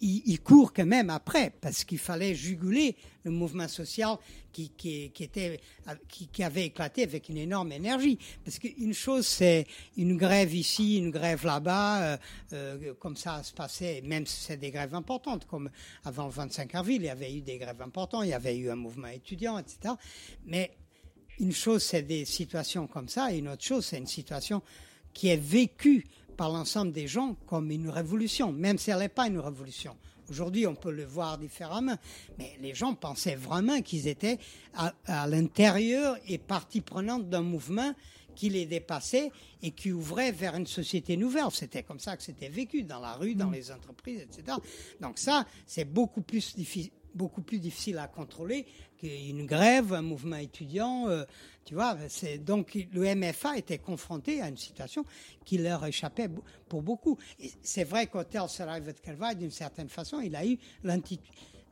ils 0.00 0.40
courent 0.40 0.74
quand 0.74 0.84
même 0.84 1.08
après, 1.08 1.50
parce 1.62 1.82
qu'il 1.84 1.98
fallait 1.98 2.34
juguler 2.34 2.94
le 3.22 3.30
mouvement 3.30 3.68
social 3.68 4.18
qui, 4.52 4.70
était, 4.84 5.10
qui, 6.08 6.26
qui 6.26 6.42
avait 6.42 6.66
éclaté 6.66 7.04
avec 7.04 7.30
une 7.30 7.38
énorme 7.38 7.72
énergie. 7.72 8.18
Parce 8.44 8.58
qu'une 8.58 8.92
chose, 8.92 9.26
c'est 9.26 9.66
une 9.96 10.18
grève 10.18 10.54
ici, 10.54 10.98
une 10.98 11.10
grève 11.10 11.46
là-bas, 11.46 12.02
euh, 12.02 12.16
euh, 12.52 12.94
comme 13.00 13.16
ça 13.16 13.42
se 13.42 13.54
passait, 13.54 14.02
même 14.02 14.26
si 14.26 14.42
c'est 14.42 14.58
des 14.58 14.70
grèves 14.70 14.94
importantes, 14.94 15.46
comme 15.46 15.70
avant 16.04 16.26
le 16.26 16.32
25 16.32 16.74
avril, 16.74 17.00
il 17.00 17.06
y 17.06 17.08
avait 17.08 17.32
eu 17.34 17.40
des 17.40 17.56
grèves 17.56 17.80
importantes, 17.80 18.24
il 18.24 18.30
y 18.30 18.34
avait 18.34 18.56
eu 18.58 18.68
un 18.68 18.76
mouvement 18.76 19.08
étudiant, 19.08 19.56
etc. 19.58 19.94
Mais 20.44 20.72
une 21.38 21.52
chose, 21.52 21.82
c'est 21.82 22.02
des 22.02 22.26
situations 22.26 22.86
comme 22.86 23.08
ça, 23.08 23.32
et 23.32 23.38
une 23.38 23.48
autre 23.48 23.64
chose, 23.64 23.86
c'est 23.86 23.98
une 23.98 24.06
situation 24.06 24.62
qui 25.14 25.28
est 25.28 25.40
vécue 25.40 26.04
par 26.36 26.50
l'ensemble 26.50 26.92
des 26.92 27.06
gens 27.06 27.36
comme 27.46 27.70
une 27.70 27.88
révolution, 27.88 28.52
même 28.52 28.76
si 28.76 28.90
elle 28.90 28.98
n'est 28.98 29.08
pas 29.08 29.28
une 29.28 29.38
révolution. 29.38 29.96
Aujourd'hui, 30.30 30.66
on 30.66 30.74
peut 30.74 30.90
le 30.90 31.04
voir 31.04 31.38
différemment, 31.38 31.96
mais 32.38 32.56
les 32.60 32.74
gens 32.74 32.94
pensaient 32.94 33.36
vraiment 33.36 33.80
qu'ils 33.82 34.08
étaient 34.08 34.38
à, 34.74 34.92
à 35.06 35.26
l'intérieur 35.26 36.16
et 36.26 36.38
partie 36.38 36.80
prenante 36.80 37.28
d'un 37.28 37.42
mouvement 37.42 37.94
qui 38.34 38.48
les 38.48 38.66
dépassait 38.66 39.30
et 39.62 39.70
qui 39.70 39.92
ouvrait 39.92 40.32
vers 40.32 40.56
une 40.56 40.66
société 40.66 41.16
nouvelle. 41.16 41.44
C'était 41.52 41.82
comme 41.82 42.00
ça 42.00 42.16
que 42.16 42.22
c'était 42.22 42.48
vécu 42.48 42.82
dans 42.82 43.00
la 43.00 43.12
rue, 43.12 43.34
dans 43.34 43.50
les 43.50 43.70
entreprises, 43.70 44.20
etc. 44.20 44.56
Donc 45.00 45.18
ça, 45.18 45.46
c'est 45.66 45.84
beaucoup 45.84 46.22
plus 46.22 46.56
difficile 46.56 46.90
beaucoup 47.14 47.42
plus 47.42 47.58
difficile 47.58 47.98
à 47.98 48.08
contrôler 48.08 48.66
qu'une 48.98 49.46
grève, 49.46 49.92
un 49.92 50.02
mouvement 50.02 50.36
étudiant. 50.36 51.08
euh, 51.08 51.24
tu 51.64 51.74
vois, 51.74 51.96
c'est 52.08 52.38
donc 52.38 52.74
le 52.92 53.14
MFA 53.14 53.56
était 53.56 53.78
confronté 53.78 54.40
à 54.42 54.48
une 54.48 54.56
situation 54.56 55.04
qui 55.44 55.56
leur 55.58 55.84
échappait 55.86 56.28
pour 56.68 56.82
beaucoup. 56.82 57.16
C'est 57.62 57.84
vrai 57.84 58.06
qu'Hotel 58.06 58.42
Sarayvat 58.48 58.92
Calvaire, 58.94 59.34
d'une 59.34 59.50
certaine 59.50 59.88
façon, 59.88 60.20
il 60.20 60.36
a 60.36 60.44
eu 60.44 60.58
l'inti- 60.82 61.20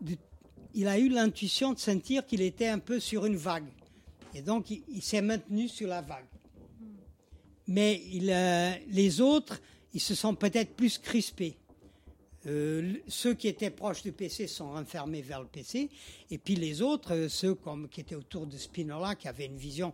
de- 0.00 0.16
il 0.74 0.88
a 0.88 0.98
eu 0.98 1.08
l'intuition 1.08 1.72
de 1.74 1.78
sentir 1.78 2.24
qu'il 2.24 2.40
était 2.40 2.68
un 2.68 2.78
peu 2.78 3.00
sur 3.00 3.26
une 3.26 3.36
vague. 3.36 3.68
Et 4.34 4.40
donc, 4.40 4.70
il, 4.70 4.82
il 4.88 5.02
s'est 5.02 5.20
maintenu 5.20 5.68
sur 5.68 5.88
la 5.88 6.00
vague. 6.00 6.24
Mais 7.66 8.00
il, 8.12 8.30
euh, 8.30 8.72
les 8.88 9.20
autres, 9.20 9.60
ils 9.92 10.00
se 10.00 10.14
sont 10.14 10.34
peut-être 10.34 10.74
plus 10.74 10.98
crispés. 10.98 11.56
Euh, 12.46 12.94
ceux 13.06 13.34
qui 13.34 13.48
étaient 13.48 13.70
proches 13.70 14.02
du 14.02 14.12
PC 14.12 14.46
sont 14.46 14.72
renfermés 14.72 15.22
vers 15.22 15.40
le 15.40 15.46
PC, 15.46 15.88
et 16.30 16.38
puis 16.38 16.56
les 16.56 16.82
autres, 16.82 17.14
euh, 17.14 17.28
ceux 17.28 17.56
qui 17.90 18.00
étaient 18.00 18.16
autour 18.16 18.46
de 18.46 18.56
Spinola, 18.56 19.14
qui 19.14 19.28
avaient 19.28 19.46
une 19.46 19.56
vision 19.56 19.92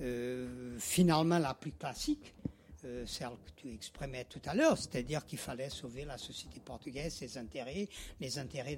euh, 0.00 0.76
finalement 0.78 1.38
la 1.38 1.54
plus 1.54 1.72
classique, 1.72 2.34
celle 3.06 3.28
que 3.28 3.62
tu 3.62 3.72
exprimais 3.72 4.24
tout 4.24 4.40
à 4.44 4.54
l'heure, 4.54 4.76
c'est-à-dire 4.76 5.24
qu'il 5.24 5.38
fallait 5.38 5.70
sauver 5.70 6.04
la 6.04 6.18
société 6.18 6.58
portugaise, 6.58 7.14
ses 7.14 7.38
intérêts, 7.38 7.88
les 8.18 8.38
intérêts 8.40 8.76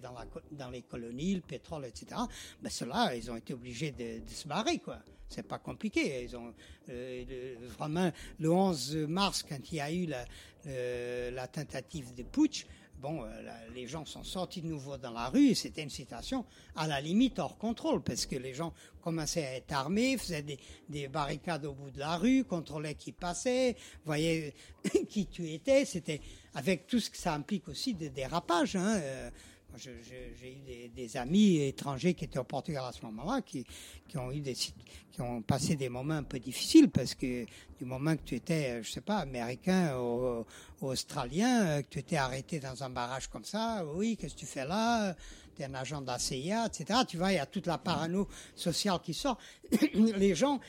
dans 0.52 0.68
les 0.68 0.83
colonies, 0.83 1.36
le 1.36 1.41
pétrole, 1.41 1.86
etc. 1.86 2.20
Ben, 2.60 2.68
ceux-là, 2.68 3.15
ils 3.16 3.31
ont 3.31 3.36
été 3.36 3.55
obligés 3.55 3.92
de, 3.92 4.18
de 4.23 4.31
se 4.31 4.47
barrer, 4.47 4.78
quoi. 4.78 4.99
C'est 5.34 5.42
pas 5.42 5.58
compliqué. 5.58 6.22
Ils 6.24 6.36
ont 6.36 6.54
euh, 6.90 7.24
le- 7.60 7.66
vraiment 7.66 8.12
le 8.38 8.50
11 8.52 8.96
mars, 9.08 9.42
quand 9.42 9.58
il 9.72 9.76
y 9.76 9.80
a 9.80 9.90
eu 9.90 10.06
la, 10.06 11.48
tentative 11.48 12.14
de 12.14 12.22
putsch, 12.22 12.66
bon, 12.98 13.24
euh, 13.24 13.28
les 13.74 13.86
gens 13.86 14.04
sont 14.04 14.22
sortis 14.22 14.62
de 14.62 14.68
nouveau 14.68 14.96
dans 14.96 15.10
la 15.10 15.28
rue 15.28 15.54
c'était 15.54 15.82
une 15.82 15.90
situation 15.90 16.44
à 16.76 16.86
la 16.86 17.00
limite 17.00 17.38
hors 17.38 17.58
contrôle 17.58 18.02
parce 18.02 18.24
que 18.26 18.36
les 18.36 18.54
gens 18.54 18.72
commençaient 19.02 19.44
à 19.44 19.56
être 19.56 19.72
armés, 19.72 20.16
faisaient 20.16 20.42
des, 20.42 20.58
des 20.88 21.08
barricades 21.08 21.66
au 21.66 21.74
bout 21.74 21.90
de 21.90 21.98
la 21.98 22.16
rue, 22.16 22.44
contrôlaient 22.44 22.94
qui 22.94 23.12
passait, 23.12 23.76
voyaient 24.04 24.54
qui 25.08 25.26
tu 25.26 25.50
étais. 25.50 25.84
C'était 25.84 26.20
avec 26.54 26.86
tout 26.86 27.00
ce 27.00 27.10
que 27.10 27.16
ça 27.18 27.34
implique 27.34 27.68
aussi 27.68 27.94
de 27.94 28.08
dérapage. 28.08 28.76
Hein, 28.76 28.96
euh, 29.02 29.30
J'ai 29.76 30.52
eu 30.52 30.88
des, 30.88 31.16
amis 31.16 31.60
étrangers 31.60 32.14
qui 32.14 32.24
étaient 32.24 32.38
au 32.38 32.44
Portugal 32.44 32.84
à 32.86 32.92
ce 32.92 33.04
moment-là, 33.06 33.42
qui, 33.42 33.66
qui 34.08 34.18
ont 34.18 34.30
eu 34.30 34.40
des, 34.40 34.54
qui 34.54 35.20
ont 35.20 35.42
passé 35.42 35.74
des 35.74 35.88
moments 35.88 36.14
un 36.14 36.22
peu 36.22 36.38
difficiles 36.38 36.90
parce 36.90 37.14
que 37.14 37.44
du 37.78 37.84
moment 37.84 38.16
que 38.16 38.22
tu 38.22 38.34
étais, 38.36 38.82
je 38.82 38.90
sais 38.90 39.00
pas, 39.00 39.18
américain 39.18 39.98
ou, 39.98 40.44
australien, 40.80 41.66
euh, 41.66 41.82
que 41.82 41.88
tu 41.88 41.98
étais 41.98 42.16
arrêté 42.16 42.60
dans 42.60 42.84
un 42.84 42.90
barrage 42.90 43.28
comme 43.28 43.44
ça, 43.44 43.84
oui, 43.94 44.16
qu'est-ce 44.16 44.34
que 44.34 44.40
tu 44.40 44.46
fais 44.46 44.66
là? 44.66 45.14
Tu 45.56 45.62
es 45.62 45.64
un 45.64 45.74
agent 45.74 46.02
de 46.02 46.06
la 46.06 46.18
CIA, 46.18 46.66
etc. 46.66 47.00
Tu 47.08 47.16
vois, 47.16 47.32
il 47.32 47.36
y 47.36 47.38
a 47.38 47.46
toute 47.46 47.66
la 47.66 47.78
parano 47.78 48.28
sociale 48.54 48.98
qui 49.02 49.14
sort. 49.14 49.38
les 49.94 50.34
gens, 50.34 50.60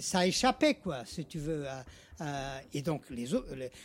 ça 0.00 0.26
échappait, 0.26 0.74
quoi, 0.74 1.04
si 1.06 1.24
tu 1.24 1.38
veux. 1.38 1.66
et 2.74 2.82
donc, 2.82 3.02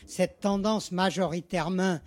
cette 0.06 0.42
tendance 0.42 0.92
majoritairement 0.92 2.00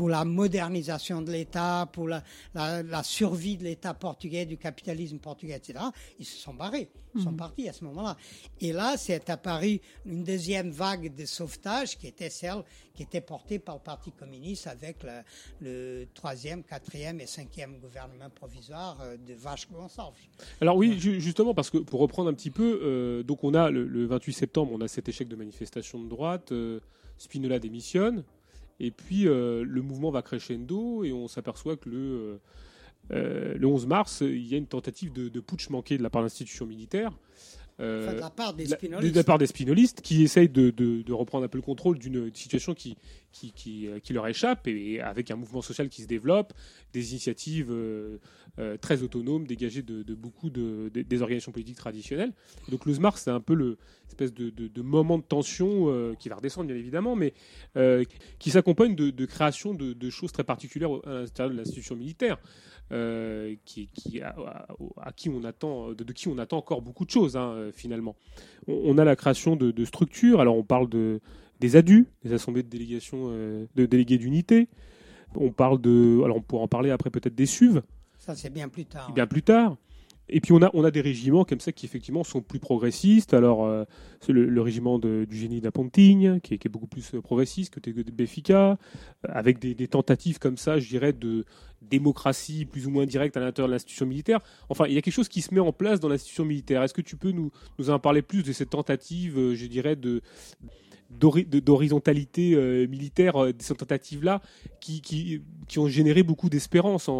pour 0.00 0.08
la 0.08 0.24
modernisation 0.24 1.20
de 1.20 1.30
l'État, 1.30 1.86
pour 1.92 2.08
la, 2.08 2.22
la, 2.54 2.82
la 2.82 3.02
survie 3.02 3.58
de 3.58 3.64
l'État 3.64 3.92
portugais, 3.92 4.46
du 4.46 4.56
capitalisme 4.56 5.18
portugais, 5.18 5.56
etc., 5.56 5.78
ils 6.18 6.24
se 6.24 6.38
sont 6.38 6.54
barrés, 6.54 6.88
ils 7.14 7.20
sont 7.22 7.34
partis 7.34 7.68
à 7.68 7.74
ce 7.74 7.84
moment-là. 7.84 8.16
Et 8.62 8.72
là, 8.72 8.96
c'est 8.96 9.28
apparu 9.28 9.78
une 10.06 10.24
deuxième 10.24 10.70
vague 10.70 11.14
de 11.14 11.26
sauvetage 11.26 11.98
qui 11.98 12.06
était 12.06 12.30
celle 12.30 12.62
qui 12.94 13.02
était 13.02 13.20
portée 13.20 13.58
par 13.58 13.74
le 13.74 13.82
Parti 13.82 14.10
communiste 14.10 14.66
avec 14.68 15.02
le, 15.02 15.20
le 15.60 16.06
troisième, 16.14 16.62
quatrième 16.64 17.20
et 17.20 17.26
cinquième 17.26 17.78
gouvernement 17.78 18.30
provisoire 18.34 18.98
euh, 19.02 19.18
de 19.18 19.34
Vasco 19.34 19.74
Gonçalves. 19.74 20.14
Alors 20.62 20.76
oui, 20.78 20.98
ju- 20.98 21.20
justement, 21.20 21.52
parce 21.52 21.68
que 21.68 21.76
pour 21.78 22.00
reprendre 22.00 22.30
un 22.30 22.34
petit 22.34 22.50
peu, 22.50 22.80
euh, 22.82 23.22
donc 23.22 23.44
on 23.44 23.52
a 23.52 23.68
le, 23.70 23.86
le 23.86 24.06
28 24.06 24.32
septembre, 24.32 24.72
on 24.74 24.80
a 24.80 24.88
cet 24.88 25.10
échec 25.10 25.28
de 25.28 25.36
manifestation 25.36 26.02
de 26.02 26.08
droite, 26.08 26.52
euh, 26.52 26.80
Spinola 27.18 27.58
démissionne, 27.58 28.24
et 28.80 28.90
puis 28.90 29.28
euh, 29.28 29.62
le 29.64 29.82
mouvement 29.82 30.10
va 30.10 30.22
crescendo, 30.22 31.04
et 31.04 31.12
on 31.12 31.28
s'aperçoit 31.28 31.76
que 31.76 31.88
le, 31.90 31.98
euh, 31.98 32.38
euh, 33.12 33.54
le 33.58 33.66
11 33.66 33.86
mars, 33.86 34.22
il 34.22 34.46
y 34.46 34.54
a 34.54 34.56
une 34.56 34.66
tentative 34.66 35.12
de, 35.12 35.28
de 35.28 35.40
putsch 35.40 35.68
manqué 35.68 35.98
de 35.98 36.02
la 36.02 36.08
part 36.08 36.22
de 36.22 36.26
l'institution 36.26 36.66
militaire. 36.66 37.12
Euh, 37.80 38.04
Enfin, 38.06 38.14
de 38.16 38.20
la 38.20 38.30
part 38.30 38.54
des 38.54 38.66
la- 38.66 38.76
spinolistes. 38.76 39.12
de 39.12 39.18
la 39.18 39.24
part 39.24 39.38
des 39.38 39.46
spinolistes 39.46 40.00
qui 40.02 40.22
essayent 40.22 40.48
de, 40.48 40.70
de- 40.70 41.02
de 41.02 41.12
reprendre 41.12 41.44
un 41.44 41.48
peu 41.48 41.58
le 41.58 41.62
contrôle 41.62 41.98
d'une 41.98 42.30
situation 42.34 42.74
qui, 42.74 42.96
qui, 43.32 43.52
qui, 43.52 43.86
euh, 43.88 43.98
qui 44.00 44.12
leur 44.12 44.26
échappe 44.26 44.66
et 44.68 45.00
avec 45.00 45.30
un 45.30 45.36
mouvement 45.36 45.62
social 45.62 45.88
qui 45.88 46.02
se 46.02 46.06
développe, 46.06 46.52
des 46.92 47.10
initiatives 47.12 47.70
euh, 47.70 48.18
très 48.80 49.02
autonomes 49.02 49.46
dégagées 49.46 49.82
de, 49.82 50.02
de 50.02 50.14
beaucoup 50.14 50.50
de, 50.50 50.90
de- 50.92 51.02
des 51.02 51.22
organisations 51.22 51.52
politiques 51.52 51.76
traditionnelles. 51.78 52.32
Donc 52.68 52.84
le 52.86 52.92
c'est 53.18 53.30
un 53.30 53.40
peu 53.40 53.54
le 53.54 53.78
espèce 54.08 54.34
de, 54.34 54.50
de- 54.50 54.66
moment 54.82 55.18
de 55.18 55.22
tension 55.24 56.14
qui 56.18 56.28
va 56.28 56.34
redescendre 56.36 56.66
bien 56.66 56.76
évidemment, 56.76 57.14
mais 57.16 57.32
qui 58.38 58.50
s'accompagne 58.50 58.94
de, 58.96 59.10
création 59.24 59.72
de, 59.72 59.92
de 59.92 60.10
choses 60.10 60.32
très 60.32 60.44
particulières 60.44 60.90
à 61.06 61.20
l'intérieur 61.20 61.52
de 61.54 61.58
l'institution 61.58 61.94
militaire. 61.96 62.38
Euh, 62.92 63.54
qui, 63.64 63.88
qui- 63.88 64.20
à, 64.20 64.36
qui 65.16 65.28
on 65.28 65.44
attend, 65.44 65.88
de, 65.92 66.04
de 66.04 66.12
qui 66.12 66.28
on 66.28 66.38
attend 66.38 66.58
encore 66.58 66.82
beaucoup 66.82 67.04
de 67.04 67.10
choses 67.10 67.36
hein, 67.36 67.50
euh, 67.52 67.72
finalement. 67.72 68.16
On, 68.66 68.80
on 68.84 68.98
a 68.98 69.04
la 69.04 69.16
création 69.16 69.56
de, 69.56 69.70
de 69.70 69.84
structures. 69.84 70.40
Alors 70.40 70.56
on 70.56 70.64
parle 70.64 70.88
de 70.88 71.20
des 71.60 71.76
ADU, 71.76 72.06
des 72.24 72.32
assemblées 72.32 72.62
de 72.62 72.68
délégation, 72.68 73.28
euh, 73.30 73.66
de 73.74 73.84
délégués 73.86 74.16
d'unité. 74.18 74.68
On 75.34 75.50
parle 75.52 75.80
de, 75.80 76.20
alors 76.24 76.38
on 76.38 76.40
pourra 76.40 76.62
en 76.64 76.68
parler 76.68 76.90
après 76.90 77.10
peut-être 77.10 77.34
des 77.34 77.46
SUV, 77.46 77.80
Ça, 78.18 78.34
c'est 78.34 78.50
bien 78.50 78.68
plus 78.68 78.86
tard. 78.86 79.12
bien 79.12 79.26
plus 79.26 79.42
tard. 79.42 79.76
Et 80.32 80.40
puis 80.40 80.52
on 80.52 80.62
a, 80.62 80.70
on 80.74 80.84
a 80.84 80.90
des 80.90 81.00
régiments 81.00 81.44
comme 81.44 81.60
ça 81.60 81.72
qui 81.72 81.86
effectivement 81.86 82.24
sont 82.24 82.40
plus 82.40 82.60
progressistes. 82.60 83.34
Alors 83.34 83.66
euh, 83.66 83.84
le, 84.28 84.60
régiment 84.62 84.98
du 84.98 85.26
génie 85.30 85.60
d'Apontigne 85.60 86.40
qui, 86.40 86.58
qui 86.58 86.68
est 86.68 86.70
beaucoup 86.70 86.86
plus 86.86 87.14
euh, 87.14 87.20
progressiste 87.20 87.74
que 87.74 87.90
de 87.90 88.10
Béfica, 88.10 88.70
euh, 88.70 88.76
avec 89.22 89.58
des, 89.58 89.88
tentatives 89.88 90.38
comme 90.38 90.56
ça, 90.56 90.78
je 90.78 90.88
dirais, 90.88 91.12
de 91.12 91.44
démocratie 91.82 92.64
plus 92.64 92.86
ou 92.86 92.90
moins 92.90 93.06
directe 93.06 93.36
à 93.36 93.40
l'intérieur 93.40 93.68
de 93.68 93.72
l'institution 93.72 94.06
militaire. 94.06 94.40
Enfin, 94.68 94.86
il 94.86 94.92
y 94.92 94.98
a 94.98 95.02
quelque 95.02 95.14
chose 95.14 95.28
qui 95.28 95.42
se 95.42 95.52
met 95.52 95.60
en 95.60 95.72
place 95.72 95.98
dans 95.98 96.08
l'institution 96.08 96.44
militaire. 96.44 96.82
Est-ce 96.82 96.94
que 96.94 97.00
tu 97.00 97.16
peux 97.16 97.32
nous, 97.32 97.50
en 97.88 97.98
parler 97.98 98.22
plus 98.22 98.42
de 98.42 98.52
cette 98.52 98.70
tentative, 98.70 99.38
euh, 99.38 99.54
je 99.54 99.66
dirais, 99.66 99.96
de 99.96 100.20
d'hori- 101.10 101.46
de- 101.46 101.58
d'horizontalité 101.58 102.86
militaire, 102.86 103.46
de 103.46 103.54
ces 103.58 103.74
tentatives-là, 103.74 104.40
qui, 104.80 105.00
qui, 105.00 105.42
qui 105.66 105.80
ont 105.80 105.88
généré 105.88 106.22
beaucoup 106.22 106.48
d'espérance 106.48 107.08
à 107.08 107.12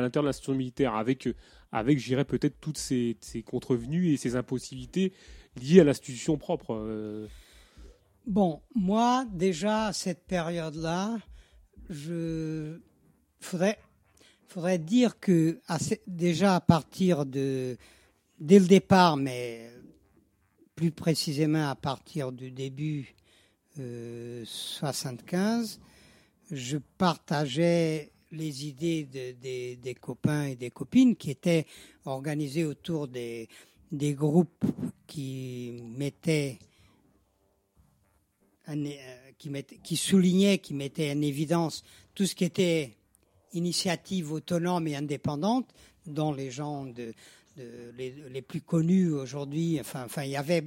l'intérieur 0.00 0.22
de 0.22 0.26
l'institution 0.26 0.54
militaire, 0.54 0.94
avec, 0.94 1.28
avec 1.72 1.98
je 1.98 2.06
dirais, 2.06 2.24
peut-être 2.24 2.60
toutes 2.60 2.78
ces, 2.78 3.16
ces 3.20 3.42
contrevenues 3.42 4.12
et 4.12 4.16
ces 4.16 4.36
impossibilités 4.36 5.12
liées 5.60 5.80
à 5.80 5.84
l'institution 5.84 6.36
propre. 6.36 6.74
euh. 6.74 7.28
Bon, 8.26 8.60
moi, 8.74 9.24
déjà, 9.32 9.86
à 9.86 9.92
cette 9.92 10.26
période-là, 10.26 11.16
je 11.88 12.80
faudrait, 13.40 13.78
faudrait 14.48 14.78
dire 14.78 15.20
que 15.20 15.60
déjà 16.06 16.56
à 16.56 16.60
partir 16.60 17.24
de, 17.24 17.76
dès 18.40 18.58
le 18.58 18.66
départ, 18.66 19.16
mais 19.16 19.70
plus 20.74 20.90
précisément 20.90 21.70
à 21.70 21.74
partir 21.74 22.32
du 22.32 22.50
début 22.50 23.14
euh, 23.78 24.42
75, 24.44 25.80
je 26.50 26.78
partageais 26.98 28.10
les 28.36 28.66
idées 28.66 29.04
de- 29.04 29.32
des- 29.76 29.94
copains 29.94 30.46
et 30.46 30.54
des 30.56 30.70
copines 30.70 31.16
qui 31.16 31.30
étaient 31.30 31.66
organisés 32.04 32.64
autour 32.64 33.08
des, 33.08 33.48
groupes 34.14 34.64
qui 35.06 35.80
mettaient 35.96 36.58
en- 38.68 38.84
euh, 38.84 39.30
qui, 39.38 39.50
qui 39.82 39.96
soulignaient, 39.96 40.58
qui 40.58 40.74
mettaient 40.74 41.12
en 41.12 41.22
évidence 41.22 41.82
tout 42.14 42.26
ce 42.26 42.34
qui 42.34 42.44
était 42.44 42.96
initiative 43.52 44.32
autonome 44.32 44.86
et 44.88 44.96
indépendante, 44.96 45.72
dont 46.06 46.32
les 46.32 46.50
gens 46.50 46.84
de- 46.84 47.14
les, 47.96 48.14
les 48.30 48.42
plus 48.42 48.60
connus 48.60 49.10
aujourd'hui, 49.12 49.78
enfin, 49.80 50.04
enfin, 50.04 50.24
il 50.24 50.30
y 50.30 50.36
avait 50.36 50.64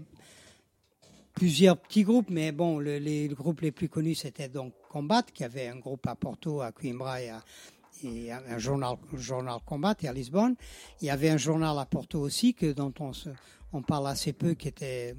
plusieurs 1.40 1.78
petits 1.78 2.04
groupes, 2.04 2.30
mais 2.30 2.52
bon, 2.52 2.80
le- 2.80 2.98
les 2.98 3.30
groupes 3.30 3.62
les 3.62 3.72
plus 3.72 3.88
connus, 3.88 4.16
c'était 4.16 4.50
donc 4.50 4.74
Combat, 4.90 5.24
qui 5.24 5.46
avait 5.46 5.68
un 5.70 5.78
groupe 5.78 6.06
à 6.06 6.16
Porto, 6.16 6.60
à 6.60 6.74
Coimbra 6.74 7.22
et, 7.22 7.32
un 8.30 8.58
journal, 8.58 8.98
journal 9.14 9.58
Combat 9.66 9.96
et 10.02 10.10
à 10.10 10.14
Lisbonne. 10.14 10.56
Il 11.02 11.08
y 11.08 11.10
avait 11.10 11.30
un 11.30 11.38
journal 11.38 11.80
à 11.80 11.86
Porto 11.86 12.20
aussi, 12.20 12.54
que, 12.54 12.74
dont 12.74 12.94
on, 13.00 13.12
on 13.72 13.82
parle 13.82 14.08
assez 14.08 14.34
peu, 14.34 14.54
qui 14.54 14.68
était, 14.68 15.16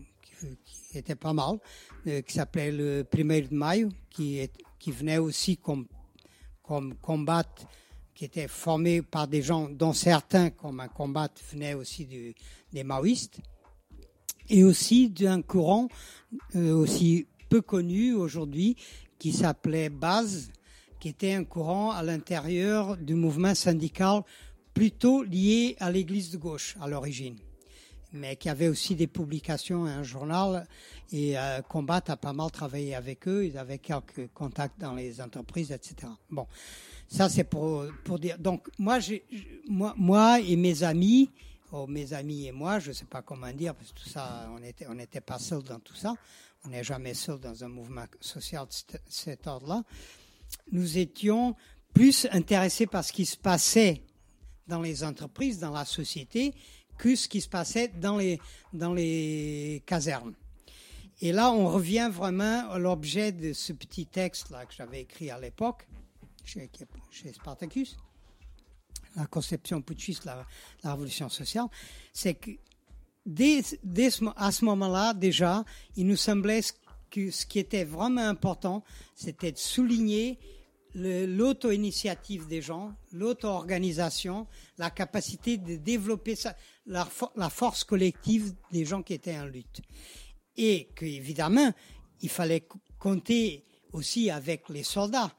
qui, 0.67 0.99
était 0.99 1.15
pas 1.17 1.33
mal, 1.33 1.57
euh, 2.07 2.21
qui 2.21 2.35
s'appelait 2.35 2.71
le 2.71 3.03
Primeiro 3.03 3.49
de 3.49 3.55
Maio, 3.55 3.89
qui, 4.11 4.47
qui 4.79 4.93
venait 4.93 5.19
aussi 5.19 5.57
comme, 5.57 5.87
comme 6.63 6.97
Combat, 6.97 7.45
qui 8.15 8.27
était 8.27 8.49
formé 8.49 9.01
par 9.01 9.27
des 9.27 9.41
gens 9.41 9.71
dont 9.71 9.95
certains, 9.95 10.51
comme 10.51 10.81
un 10.81 10.89
Combat, 10.89 11.31
venaient 11.51 11.73
aussi 11.73 12.35
des 12.71 12.85
maoïstes 12.85 13.41
et 14.51 14.65
aussi 14.65 15.09
d'un 15.09 15.43
courant 15.43 15.89
euh, 16.57 16.75
aussi 16.75 17.27
peu 17.49 17.63
connu 17.63 18.15
aujourd'hui 18.15 18.77
qui 19.19 19.33
s'appelait 19.33 19.89
Base, 19.89 20.51
qui 20.99 21.09
était 21.09 21.33
un 21.35 21.45
courant 21.45 21.93
à 21.93 22.03
l'intérieur 22.03 22.97
du 22.97 23.15
mouvement 23.15 23.55
syndical 23.55 24.23
plutôt 24.75 25.23
lié 25.23 25.77
à 25.81 25.91
l'église 25.91 26.31
de 26.31 26.37
gauche 26.37 26.77
à 26.81 26.89
l'origine, 26.89 27.37
mais 28.13 28.37
qui 28.37 28.49
avait 28.49 28.69
aussi 28.69 28.95
des 28.95 29.07
publications 29.07 29.87
et 29.87 29.91
un 29.91 30.03
journal. 30.03 30.67
Et 31.13 31.39
euh, 31.39 31.61
Combat 31.63 32.03
a 32.07 32.17
pas 32.17 32.33
mal 32.33 32.51
travaillé 32.51 32.95
avec 32.95 33.27
eux, 33.29 33.47
ils 33.47 33.59
avaient 33.59 33.79
quelques 33.79 34.29
contacts 34.33 34.81
dans 34.81 34.95
les 34.95 35.21
entreprises, 35.21 35.73
etc. 35.73 36.13
Bon, 36.31 36.47
ça 37.09 37.29
c'est 37.29 37.45
pour, 37.45 37.85
pour 38.05 38.19
dire. 38.19 38.39
Donc 38.39 38.69
moi, 38.79 38.99
moi, 39.69 39.95
moi 39.97 40.41
et 40.41 40.57
mes 40.57 40.83
amis, 40.83 41.31
oh, 41.73 41.87
mes 41.87 42.13
amis 42.13 42.47
et 42.47 42.53
moi, 42.53 42.79
je 42.79 42.89
ne 42.89 42.95
sais 42.95 43.05
pas 43.05 43.23
comment 43.23 43.53
dire, 43.53 43.75
parce 43.75 43.93
que 43.93 44.01
tout 44.01 44.09
ça, 44.09 44.49
on 44.53 44.63
était, 44.63 44.87
on 44.87 44.95
n'était 44.95 45.21
pas 45.21 45.39
seuls 45.39 45.63
dans 45.63 45.81
tout 45.81 45.95
ça. 45.95 46.15
On 46.65 46.69
n'est 46.69 46.85
jamais 46.85 47.15
seul 47.15 47.39
dans 47.39 47.65
un 47.65 47.69
mouvement 47.69 48.05
social 48.21 48.67
de 48.67 48.99
cet- 49.09 49.47
ordre-là. 49.47 49.83
Nous 50.73 50.99
étions 50.99 51.57
plus 51.95 52.27
intéressés 52.33 52.87
par 52.87 53.05
ce 53.05 53.13
qui 53.13 53.25
se 53.25 53.37
passait 53.37 54.03
dans 54.67 54.83
les 54.83 55.03
entreprises, 55.03 55.59
dans 55.59 55.73
la 55.73 55.85
société, 55.85 56.55
que 56.99 57.17
ce 57.17 57.29
qui 57.29 57.41
se 57.41 57.49
passait 57.49 57.89
dans 57.89 58.19
les, 58.19 59.83
casernes. 59.87 60.35
Et 61.23 61.33
là, 61.33 61.51
on 61.51 61.69
revient 61.69 62.11
vraiment 62.13 62.71
à 62.71 62.79
l'objet 62.79 63.33
de 63.33 63.53
ce 63.53 63.73
petit 63.73 64.07
texte-là 64.07 64.67
que 64.67 64.75
j'avais 64.75 65.01
écrit 65.03 65.31
à 65.31 65.39
l'époque, 65.39 65.87
chez 66.45 67.33
Spartacus, 67.33 67.97
la 69.17 69.27
conception 69.27 69.83
putschiste 69.83 70.25
la, 70.25 70.47
la 70.85 70.93
révolution 70.93 71.29
sociale, 71.29 71.67
c'est 72.13 72.35
que 72.35 72.51
dès, 73.27 73.63
ce, 73.63 74.25
à 74.37 74.51
ce 74.53 74.65
moment-là, 74.65 75.15
déjà, 75.15 75.65
il 75.97 76.07
nous 76.07 76.17
semblait 76.17 76.61
que 77.11 77.31
ce 77.31 77.45
qui 77.45 77.59
était 77.59 77.85
vraiment 77.85 78.27
important, 78.29 78.85
c'était 79.15 79.53
de 79.53 79.59
souligner 79.59 80.39
l'auto-initiative 80.95 82.47
des 82.49 82.63
gens, 82.63 82.95
l'auto-organisation, 83.13 84.47
la 84.79 84.91
capacité 84.91 85.57
de 85.57 85.77
développer 85.77 86.35
la, 86.87 87.05
fo- 87.05 87.31
la 87.37 87.51
force 87.51 87.85
collective 87.85 88.55
des 88.73 88.85
gens 88.85 89.03
qui 89.03 89.15
étaient 89.15 89.39
en 89.39 89.47
lutte. 89.47 89.81
Et 90.57 90.89
qu'évidemment, 90.97 91.73
il 92.21 92.29
fallait 92.29 92.61
co- 92.63 92.81
compter 92.99 93.65
aussi 93.93 94.31
avec 94.31 94.69
les 94.69 94.83
soldats 94.83 95.33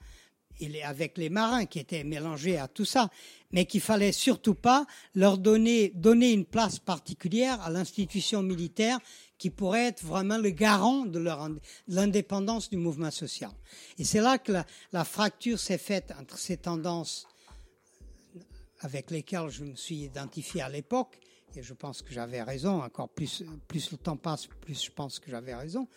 et 0.62 0.70
les- 0.70 0.84
avec 0.84 1.18
les 1.18 1.30
marins 1.30 1.66
qui 1.66 1.80
étaient 1.80 2.04
mélangés 2.04 2.58
à 2.58 2.68
tout 2.68 2.86
ça, 2.86 3.10
mais 3.52 3.66
qu'il 3.66 3.82
fallait 3.82 4.12
surtout 4.14 4.56
pas 4.56 4.86
leur 5.16 5.38
donner, 5.38 5.90
donner 5.96 6.32
une 6.32 6.46
place 6.46 6.80
particulière 6.80 7.60
à 7.62 7.70
l'institution 7.70 8.44
militaire 8.44 9.00
qui 9.38 9.50
pourrait 9.50 9.88
être 9.88 10.04
vraiment 10.04 10.38
le 10.38 10.52
garant 10.52 11.04
de 11.04 11.20
l'indépendance 11.88 12.70
du 12.70 12.78
mouvement 12.78 13.10
social. 13.10 13.50
Et 13.98 14.04
c'est 14.04 14.22
là 14.22 14.38
que 14.38 14.54
la, 14.92 15.04
fracture 15.04 15.60
s'est 15.60 15.80
faite 15.80 16.14
entre 16.20 16.38
ces 16.38 16.58
tendances 16.58 17.28
avec 18.82 19.10
lesquelles 19.10 19.50
je 19.50 19.64
me 19.64 19.76
suis 19.76 20.04
identifié 20.04 20.62
à 20.62 20.70
l'époque, 20.70 21.20
et 21.56 21.64
je 21.64 21.74
pense 21.74 22.02
que 22.02 22.14
j'avais 22.14 22.44
raison, 22.44 22.82
encore 22.82 23.10
plus, 23.10 23.44
plus 23.68 23.92
le 23.92 23.98
temps 23.98 24.16
passe, 24.16 24.48
plus 24.48 24.86
je 24.86 24.92
pense 24.92 25.20
que 25.20 25.32
j'avais 25.32 25.56
raison, 25.56 25.88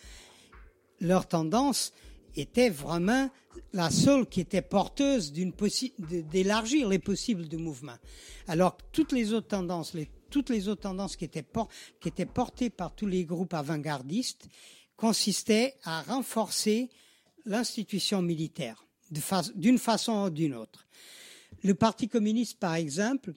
leur 1.01 1.29
tendance 1.29 1.93
était 2.37 2.71
vraiment 2.71 3.31
la 3.73 3.91
seule 3.91 4.27
qui 4.27 4.41
était 4.41 4.63
porteuse 4.63 5.33
d'élargir 5.33 6.89
les 6.89 6.99
possibles 6.99 7.49
du 7.49 7.57
mouvement. 7.57 7.97
Alors 8.47 8.77
que 8.77 8.83
toutes 8.93 9.13
les 9.13 9.33
autres 9.33 9.49
tendances, 9.49 9.97
toutes 10.31 10.51
les 10.51 10.69
autres 10.69 10.83
tendances 10.83 11.17
qui 11.17 11.25
étaient, 11.25 12.27
portées 12.27 12.71
par 12.71 12.95
tous 12.95 13.07
les 13.07 13.25
groupes 13.25 13.55
avant-gardistes 13.55 14.49
consistaient 14.97 15.75
à 15.85 16.03
renforcer 16.03 16.89
l'institution 17.45 18.23
militaire 18.23 18.85
d'une 19.55 19.79
façon 19.79 20.27
ou 20.27 20.31
d'une 20.31 20.55
autre. 20.55 20.87
Le 21.63 21.75
Parti 21.75 22.09
communiste, 22.09 22.59
par 22.59 22.75
exemple, 22.75 23.33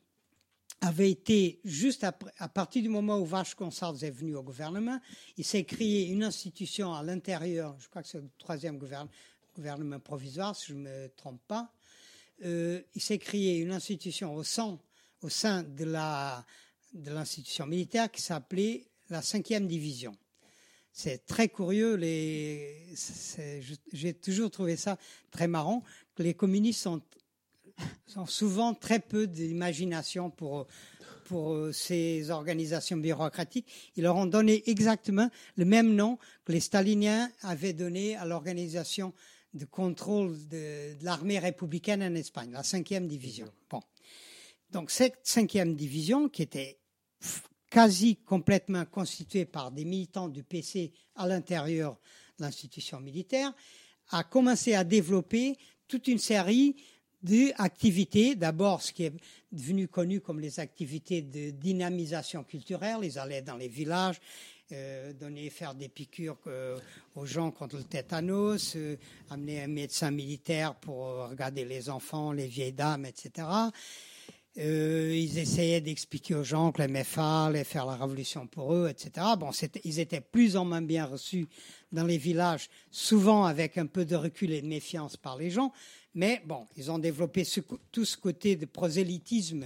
avait 0.82 1.10
été 1.12 1.60
juste 1.64 2.04
à 2.04 2.48
partir 2.48 2.82
du 2.84 2.90
moment 2.90 3.20
où 3.20 3.26
Vasco 3.26 3.64
Gonçalves 3.64 4.04
est 4.04 4.12
venu 4.12 4.36
au 4.36 4.44
gouvernement, 4.44 5.00
il 5.38 5.44
s'est 5.44 5.64
créé 5.64 6.08
une 6.08 6.24
institution 6.24 6.94
à 6.94 7.02
l'intérieur, 7.04 7.76
je 7.80 7.88
crois 7.90 8.04
que 8.04 8.08
c'est 8.08 8.22
le 8.22 8.30
troisième 8.38 8.78
gouverne- 8.78 9.10
gouvernement 9.56 10.00
provisoire, 10.00 10.56
si 10.56 10.68
je 10.68 10.74
ne 10.74 10.82
me 10.82 11.10
trompe 11.16 11.42
pas, 11.48 11.74
Euh, 12.46 12.84
il 12.94 13.02
s'est 13.02 13.18
créé 13.18 13.58
une 13.58 13.72
institution 13.72 14.36
au 14.36 14.44
sein, 14.44 14.78
au 15.24 15.30
sein 15.30 15.64
de 15.64 15.86
la 15.86 16.46
de 16.94 17.10
l'institution 17.10 17.66
militaire 17.66 18.12
qui 18.12 18.22
s'appelait 18.22 18.86
la 19.10 19.24
cinquième 19.24 19.68
division. 19.68 20.16
C'est 20.94 21.26
très 21.26 21.50
curieux. 21.50 21.96
Les, 21.96 22.94
j'ai 23.92 24.14
toujours 24.14 24.52
trouvé 24.52 24.76
ça 24.76 25.00
très 25.32 25.48
marrant 25.48 25.84
que 26.14 26.22
les 26.22 26.36
communistes 26.36 26.88
ont 28.16 28.26
souvent 28.26 28.74
très 28.74 29.00
peu 29.00 29.28
d'imagination 29.28 30.30
pour, 30.30 30.68
pour 31.26 31.54
euh, 31.54 31.72
ces 31.72 32.30
organisations 32.32 32.98
bureaucratiques. 32.98 33.68
Ils 33.96 34.04
leur 34.04 34.16
ont 34.16 34.26
donné 34.26 34.64
exactement 34.70 35.30
le 35.56 35.66
même 35.66 35.94
nom 35.94 36.18
que 36.46 36.52
les 36.52 36.60
staliniens 36.60 37.30
avaient 37.42 37.74
donné 37.74 38.16
à 38.16 38.26
l'organisation 38.26 39.14
de 39.54 39.66
contrôle 39.66 40.38
de, 40.48 40.98
de 41.00 41.06
l'armée 41.06 41.40
républicaine 41.40 42.04
en 42.04 42.16
Espagne, 42.16 42.52
la 42.52 42.64
cinquième 42.64 43.08
division. 43.08 43.52
Bon. 43.70 43.82
Donc 44.72 44.92
cette 44.92 45.20
cinquième 45.24 45.76
division, 45.76 46.30
qui 46.30 46.42
était 46.42 46.80
quasi 47.70 48.18
complètement 48.18 48.86
constituée 48.86 49.46
par 49.46 49.72
des 49.72 49.86
militants 49.86 50.30
du 50.30 50.44
PC 50.44 50.92
à 51.16 51.28
l'intérieur 51.28 51.98
de 52.38 52.44
l'institution 52.44 53.00
militaire, 53.00 53.54
a 54.10 54.24
commencé 54.24 54.74
à 54.74 54.84
développer 54.84 55.58
toute 55.88 56.08
une 56.08 56.20
série 56.20 56.76
d'activités. 57.24 58.36
D'abord, 58.36 58.82
ce 58.82 58.94
qui 58.94 59.06
est 59.06 59.14
devenu 59.52 59.88
connu 59.88 60.22
comme 60.22 60.40
les 60.40 60.60
activités 60.60 61.22
de 61.22 61.52
dynamisation 61.52 62.44
culturelle. 62.44 63.00
Ils 63.04 63.20
allaient 63.20 63.42
dans 63.42 63.58
les 63.58 63.68
villages, 63.68 64.20
euh, 64.74 65.14
donner, 65.14 65.50
faire 65.50 65.74
des 65.74 65.88
piqûres 65.88 66.38
euh, 66.48 66.78
aux 67.16 67.26
gens 67.26 67.52
contre 67.52 67.78
le 67.78 67.84
tétanos, 67.84 68.76
euh, 68.76 68.98
amener 69.30 69.64
un 69.64 69.68
médecin 69.68 70.12
militaire 70.12 70.76
pour 70.76 71.30
regarder 71.30 71.64
les 71.64 71.90
enfants, 71.90 72.34
les 72.34 72.48
vieilles 72.48 72.74
dames, 72.74 73.06
etc. 73.06 73.48
Ils 74.60 75.38
essayaient 75.38 75.82
d'expliquer 75.82 76.34
aux 76.34 76.44
gens 76.44 76.72
que 76.72 76.82
les 76.82 76.88
MFA 76.88 77.46
allaient 77.46 77.64
faire 77.64 77.86
la 77.86 77.96
révolution 77.96 78.48
pour 78.48 78.74
eux, 78.74 78.90
etc. 78.90 79.28
Bon, 79.38 79.52
ils 79.84 80.00
étaient 80.00 80.20
plus 80.20 80.58
ou 80.58 80.64
moins 80.64 80.82
bien 80.82 81.06
reçus 81.06 81.48
dans 81.92 82.06
les 82.06 82.18
villages, 82.18 82.68
souvent 82.90 83.46
avec 83.46 83.78
un 83.78 83.86
peu 83.86 84.04
de 84.04 84.16
recul 84.16 84.52
et 84.52 84.62
de 84.64 84.68
méfiance 84.68 85.16
par 85.16 85.38
les 85.38 85.52
gens, 85.52 85.72
Mais 86.18 86.42
bon, 86.48 86.66
ils 86.76 86.90
ont 86.90 86.98
développé 86.98 87.44
ce 87.44 87.60
tout 87.92 88.04
ce 88.04 88.18
côté 88.18 88.56
de 88.56 88.66
prosélytisme 88.66 89.66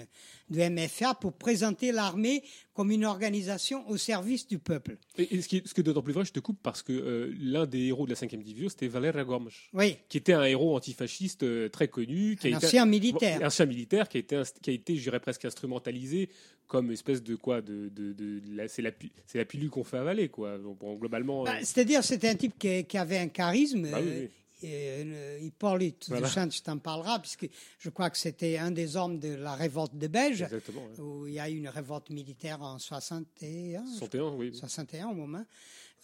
de 0.50 0.70
MFA 0.70 1.14
pour 1.14 1.32
présenter 1.32 1.94
l'armée 1.94 2.44
comme 2.74 2.92
une 2.92 3.06
organisation 3.06 3.88
au 3.90 3.96
service 3.96 4.46
du 4.46 4.60
peuple. 4.60 4.98
Et, 5.18 5.34
et 5.36 5.42
ce 5.42 5.48
qui 5.48 5.56
est, 5.58 5.80
d'autant 5.82 6.02
plus 6.02 6.12
vrai, 6.12 6.26
je 6.26 6.34
te 6.34 6.42
coupe, 6.42 6.60
parce 6.62 6.84
que 6.84 6.92
euh, 6.92 7.34
l'un 7.40 7.66
des 7.66 7.84
héros 7.86 8.04
de 8.06 8.10
la 8.12 8.18
5e 8.18 8.44
division, 8.44 8.68
c'était 8.68 8.90
Gomes, 9.24 9.50
Oui, 9.72 9.96
qui 10.10 10.18
était 10.18 10.34
un 10.34 10.44
héros 10.44 10.76
antifasciste 10.76 11.44
euh, 11.44 11.70
très 11.70 11.88
connu, 11.88 12.36
qui 12.36 12.50
un 12.50 12.56
a 12.56 12.58
été 12.58 12.66
ancien 12.68 12.86
militaire. 12.86 13.42
ancien 13.44 13.66
militaire, 13.66 14.10
qui 14.10 14.18
a 14.18 14.20
été, 14.20 14.42
qui 14.62 14.70
a 14.72 14.74
été, 14.74 14.98
je 14.98 15.04
dirais 15.04 15.22
presque 15.22 15.46
instrumentalisé 15.46 16.28
comme 16.68 16.92
espèce 16.92 17.24
de 17.24 17.36
quoi, 17.36 17.62
de, 17.62 17.88
de, 17.90 18.12
de- 18.12 18.42
c'est 18.68 18.82
la, 18.82 18.92
la 19.36 19.46
pilule 19.46 19.70
qu'on 19.70 19.84
fait 19.86 19.98
avaler, 19.98 20.28
quoi. 20.28 20.58
Bon, 20.58 20.96
globalement. 20.96 21.44
Bah, 21.46 21.54
euh, 21.56 21.60
C'est-à-dire, 21.64 22.04
c'était 22.04 22.28
un 22.30 22.36
type 22.36 22.58
qui, 22.60 22.84
qui 22.86 22.98
avait 22.98 23.18
un 23.20 23.28
charisme. 23.30 23.90
bah 23.90 24.00
oui, 24.02 24.10
oui. 24.22 24.30
Et, 24.64 25.04
euh, 25.06 25.40
Hippolyte 25.42 26.06
Voilà. 26.08 26.46
de 26.46 26.52
je 26.52 26.62
t'en 26.62 26.78
parlera, 26.78 27.20
puisque 27.20 27.50
je 27.80 27.90
crois 27.90 28.10
que 28.10 28.18
c'était 28.18 28.58
un 28.58 28.72
des 28.72 28.96
hommes 28.96 29.20
de 29.20 29.34
la 29.34 29.56
révolte 29.56 29.98
de 29.98 30.08
Belge, 30.08 30.44
Exactement. 30.44 30.82
ouais. 30.86 31.00
où 31.00 31.28
il 31.28 31.34
y 31.34 31.40
a 31.40 31.50
eu 31.50 31.58
une 31.58 31.70
révolte 31.70 32.10
militaire 32.10 32.62
en 32.62 32.80
61, 32.80 33.84
je 33.86 33.98
61, 34.00 34.36
oui. 34.36 34.56
61 34.56 35.08
au 35.10 35.14
moment. 35.14 35.46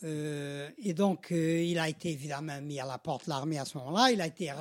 Euh, 0.04 0.70
et 0.78 0.94
donc, 0.94 1.32
euh, 1.32 1.64
il 1.64 1.80
a 1.80 1.90
été 1.90 2.12
évidemment 2.12 2.62
mis 2.62 2.80
à 2.80 2.86
la 2.86 3.00
porte 3.00 3.26
de 3.26 3.30
l'armée 3.32 3.58
à 3.58 3.66
ce 3.66 3.78
moment-là. 3.80 4.12
Il 4.12 4.22
a 4.22 4.28
été 4.28 4.52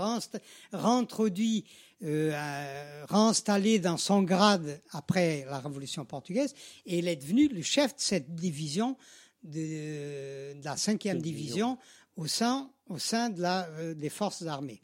réintroduit, 0.73 1.65
euh, 2.03 3.05
réinstallé 3.09 3.79
dans 3.79 3.97
son 3.97 4.23
grade 4.23 4.81
après 4.93 5.45
la 5.49 5.59
Révolution 5.61 6.05
portugaise. 6.05 6.55
Et 6.87 6.99
il 6.99 7.09
est 7.09 7.17
devenu 7.17 7.49
le 7.49 7.63
chef 7.63 7.95
de 7.95 8.01
cette 8.01 8.35
division, 8.35 8.97
de, 9.43 10.55
de 10.59 10.65
la 10.65 10.77
cinquième 10.77 11.21
division, 11.21 11.79
au 12.17 12.27
sein, 12.27 12.71
au 12.89 12.99
sein 12.99 13.31
de 13.31 13.41
la, 13.41 13.67
euh, 13.79 13.95
des 13.95 14.09
forces 14.09 14.43
armées. 14.43 14.83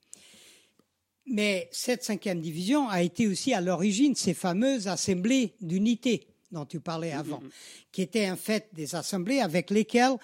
Mais 1.27 1.69
cette 1.73 2.03
cinquième 2.03 2.41
division 2.41 2.89
a 2.89 3.03
été 3.03 3.27
aussi 3.27 3.55
à 3.55 3.61
l'origine 3.61 4.15
ces 4.15 4.35
fameuses 4.35 4.89
assemblées 4.89 5.55
d'unité 5.61 6.27
dont 6.51 6.67
tu 6.67 6.81
parlais 6.81 7.13
avant, 7.13 7.43
qui 7.91 8.03
étaient 8.03 8.31
en 8.31 8.37
fait 8.37 8.69
des 8.75 8.95
assemblées 8.95 9.41
avec 9.41 9.71
lesquelles 9.71 10.17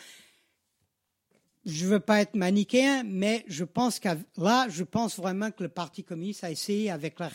je 1.65 1.87
veux 1.87 2.01
pas 2.01 2.21
être 2.21 2.35
manichéen, 2.35 3.03
mais 3.05 3.45
je 3.47 3.65
pense 3.65 3.99
que 3.99 4.09
là, 4.37 4.69
je 4.69 4.85
pense 4.85 5.17
vraiment 5.17 5.51
que 5.51 5.63
le 5.63 5.69
Parti 5.69 6.05
communiste 6.05 6.45
a 6.45 6.51
essayé, 6.51 6.91
avec 6.91 7.19
la, 7.19 7.31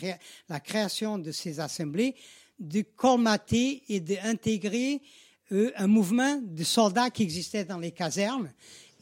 la 0.48 0.60
création 0.60 1.18
de 1.18 1.30
ces 1.30 1.60
assemblées, 1.60 2.14
de 2.58 2.82
colmater 2.82 3.82
et 3.88 4.00
d'intégrer 4.00 5.02
euh, 5.52 5.72
un 5.76 5.86
mouvement 5.86 6.40
de 6.42 6.64
soldats 6.64 7.10
qui 7.10 7.22
existait 7.22 7.64
dans 7.64 7.78
les 7.78 7.92
casernes 7.92 8.52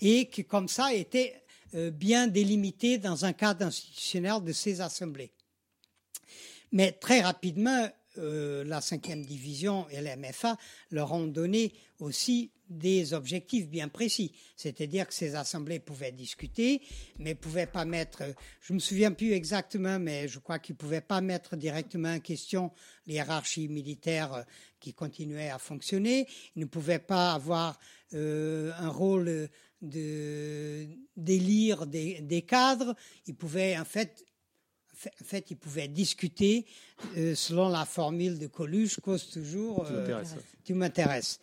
et 0.02 0.28
qui, 0.28 0.44
comme 0.44 0.68
ça, 0.68 0.92
était 0.92 1.42
euh, 1.74 1.90
bien 1.90 2.26
délimité 2.26 2.98
dans 2.98 3.24
un 3.24 3.32
cadre 3.32 3.64
institutionnel 3.64 4.42
de 4.44 4.52
ces 4.52 4.80
assemblées. 4.82 5.32
Mais 6.72 6.92
très 6.92 7.20
rapidement, 7.20 7.88
euh, 8.18 8.64
la 8.64 8.80
cinquième 8.80 9.24
division 9.24 9.88
et 9.88 10.00
la 10.02 10.16
MFA 10.16 10.58
leur 10.90 11.12
ont 11.12 11.26
donné 11.26 11.72
aussi 11.98 12.50
des 12.68 13.14
objectifs 13.14 13.68
bien 13.68 13.88
précis. 13.88 14.32
C'est-à-dire 14.56 15.06
que 15.06 15.14
ces 15.14 15.34
assemblées 15.34 15.78
pouvaient 15.78 16.12
discuter, 16.12 16.82
mais 17.18 17.34
pouvaient 17.34 17.66
pas 17.66 17.84
mettre, 17.84 18.22
je 18.60 18.72
me 18.72 18.78
souviens 18.78 19.12
plus 19.12 19.32
exactement, 19.32 19.98
mais 19.98 20.26
je 20.26 20.40
crois 20.40 20.58
qu'ils 20.58 20.74
pouvaient 20.74 21.00
pas 21.00 21.20
mettre 21.20 21.54
directement 21.56 22.12
en 22.12 22.20
question 22.20 22.72
les 23.06 23.14
hiérarchies 23.14 23.68
militaires 23.68 24.34
euh, 24.34 24.42
qui 24.80 24.94
continuaient 24.94 25.50
à 25.50 25.58
fonctionner. 25.58 26.26
Ils 26.56 26.60
ne 26.60 26.66
pouvaient 26.66 26.98
pas 26.98 27.32
avoir 27.32 27.78
un 28.14 28.88
rôle 28.90 29.48
de 29.82 30.86
d'élire 31.16 31.86
des, 31.86 32.20
des 32.20 32.42
cadres. 32.42 32.94
Ils 33.26 33.34
pouvaient 33.34 33.76
en 33.76 33.84
fait 33.84 34.24
en 35.20 35.24
fait, 35.24 35.50
ils 35.50 35.56
pouvaient 35.56 35.88
discuter 35.88 36.64
euh, 37.16 37.34
selon 37.34 37.68
la 37.68 37.84
formule 37.84 38.38
de 38.38 38.46
Coluche, 38.46 39.00
cause 39.00 39.28
toujours. 39.30 39.84
Tu 39.84 39.92
euh, 39.92 39.98
m'intéresses. 39.98 40.34
tu 40.64 40.74
m'intéresses. 40.74 41.40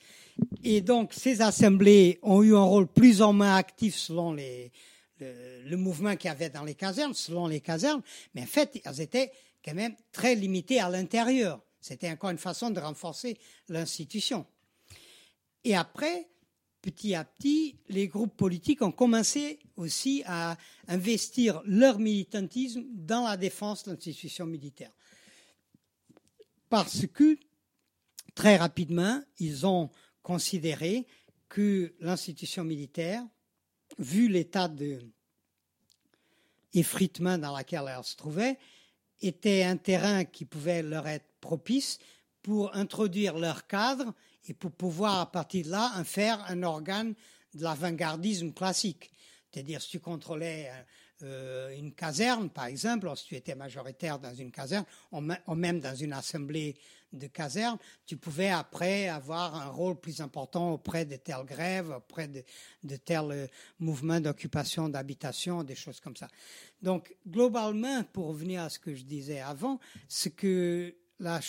Et 0.64 0.80
donc, 0.82 1.14
ces 1.14 1.42
assemblées 1.42 2.20
ont 2.22 2.42
eu 2.42 2.56
un 2.56 2.64
rôle 2.64 2.88
plus 2.88 3.22
ou 3.22 3.32
moins 3.34 3.58
actif 3.58 3.96
selon 3.96 4.34
les, 4.34 4.72
le, 5.20 5.64
le 5.66 5.78
mouvement 5.78 6.16
qu'il 6.16 6.30
y 6.30 6.32
avait 6.32 6.50
dans 6.50 6.64
les 6.64 6.76
casernes, 6.76 7.14
selon 7.14 7.48
les 7.48 7.60
casernes, 7.60 8.02
mais 8.34 8.44
en 8.44 8.48
fait, 8.48 8.80
elles 8.86 9.02
étaient 9.02 9.32
quand 9.64 9.74
même 9.74 9.96
très 10.12 10.36
limitées 10.36 10.80
à 10.80 10.90
l'intérieur. 10.90 11.60
C'était 11.82 12.10
encore 12.10 12.30
une 12.30 12.38
façon 12.38 12.70
de 12.70 12.80
renforcer 12.80 13.38
l'institution. 13.68 14.46
Et 15.64 15.76
après, 15.76 16.28
petit 16.82 17.14
à 17.14 17.24
petit, 17.24 17.78
les 17.90 18.08
groupes 18.08 18.36
politiques 18.36 18.82
ont 18.82 18.92
commencé 18.92 19.60
aussi 19.76 20.24
à 20.26 20.58
investir 20.88 21.62
leur 21.66 22.00
militantisme 22.00 22.84
dans 22.90 23.26
la 23.26 23.38
défense 23.38 23.84
de 23.84 23.92
l'institution 23.92 24.46
militaire. 24.46 24.92
Parce 26.70 27.08
que, 27.08 27.38
très 28.36 28.58
rapidement, 28.58 29.22
ils 29.40 29.66
ont 29.66 29.90
considéré 30.22 31.08
que 31.48 31.94
l'institution 32.00 32.64
militaire, 32.64 33.26
vu 33.98 34.28
l'état 34.30 34.68
de 34.68 35.00
effritement 36.74 37.38
dans 37.38 37.58
lequel 37.58 37.86
elle 37.88 38.04
se 38.04 38.16
trouvait, 38.16 38.58
était 39.22 39.64
un 39.64 39.78
terrain 39.78 40.24
qui 40.24 40.46
pouvait 40.46 40.84
leur 40.84 41.08
être 41.08 41.26
propice 41.42 41.98
pour 42.42 42.76
introduire 42.76 43.38
leur 43.38 43.68
cadre 43.68 44.14
et 44.50 44.54
pour 44.54 44.72
pouvoir, 44.72 45.20
à 45.20 45.32
partir 45.32 45.66
de 45.66 45.70
là, 45.70 45.92
en 45.96 46.04
faire 46.04 46.44
un 46.50 46.64
organe 46.64 47.14
de 47.54 47.64
l'avant-gardisme 47.64 48.52
classique. 48.52 49.12
C'est-à-dire, 49.52 49.82
si 49.82 49.90
tu 49.90 50.00
contrôlais 50.00 50.72
euh, 51.22 51.76
une 51.78 51.94
caserne, 51.94 52.50
par 52.50 52.66
exemple, 52.66 53.08
ou 53.08 53.16
si 53.16 53.26
tu 53.26 53.36
étais 53.36 53.56
majoritaire 53.56 54.20
dans 54.20 54.34
une 54.34 54.52
caserne, 54.52 54.86
ou 55.12 55.22
me- 55.22 55.36
ou 55.48 55.56
même 55.56 55.80
dans 55.80 55.96
une 55.96 56.14
assemblée 56.14 56.76
de 57.12 57.28
caserne, 57.28 57.78
tu 58.06 58.18
pouvais 58.18 58.50
après 58.50 59.08
avoir 59.08 59.56
un 59.56 59.70
rôle 59.70 60.00
plus 60.00 60.22
important 60.22 60.74
auprès 60.74 61.06
de 61.06 61.16
telle 61.16 61.44
grève, 61.44 61.90
auprès 61.90 62.28
de, 62.28 62.44
de 62.84 62.96
tel 62.98 63.32
euh, 63.32 63.48
mouvement 63.80 64.20
d'occupation 64.20 64.90
d'habitation, 64.90 65.64
des 65.64 65.76
choses 65.76 66.00
comme 66.00 66.16
ça. 66.16 66.28
Donc, 66.82 67.16
globalement, 67.28 68.04
pour 68.04 68.28
revenir 68.28 68.62
à 68.62 68.70
ce 68.70 68.80
que 68.80 68.94
je 68.94 69.04
disais 69.04 69.40
avant, 69.42 69.80
c'est 70.08 70.32
que 70.36 70.96
la 71.20 71.40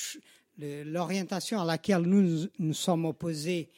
l'orientation 0.59 1.61
à 1.61 1.65
laquelle 1.65 2.03
nous 2.03 2.47
nous 2.59 2.75
sommes 2.75 3.07
opposés 3.07 3.71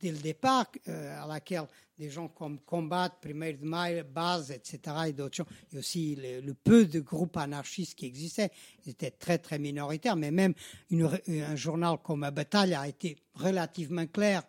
dès 0.00 0.10
le 0.10 0.18
départ, 0.18 0.66
euh, 0.88 1.22
à 1.22 1.26
laquelle 1.26 1.66
des 1.98 2.08
gens 2.08 2.28
comme 2.28 2.58
Combat, 2.60 3.10
Primaire 3.20 3.58
de 3.58 3.66
Maille, 3.66 4.02
Base, 4.02 4.50
etc., 4.50 4.80
et 5.08 5.12
d'autres 5.12 5.36
gens, 5.36 5.46
et 5.72 5.78
aussi 5.78 6.16
le, 6.16 6.54
peu 6.54 6.86
de 6.86 7.00
groupes 7.00 7.36
anarchistes 7.36 7.94
qui 7.94 8.06
existaient, 8.06 8.50
ils 8.86 8.92
étaient 8.92 9.10
très, 9.10 9.36
très 9.36 9.58
minoritaires, 9.58 10.16
mais 10.16 10.30
même 10.30 10.54
un 10.90 11.56
journal 11.56 11.98
comme 12.02 12.28
Bataille 12.30 12.74
a 12.74 12.88
été 12.88 13.16
relativement 13.34 14.06
clair, 14.06 14.42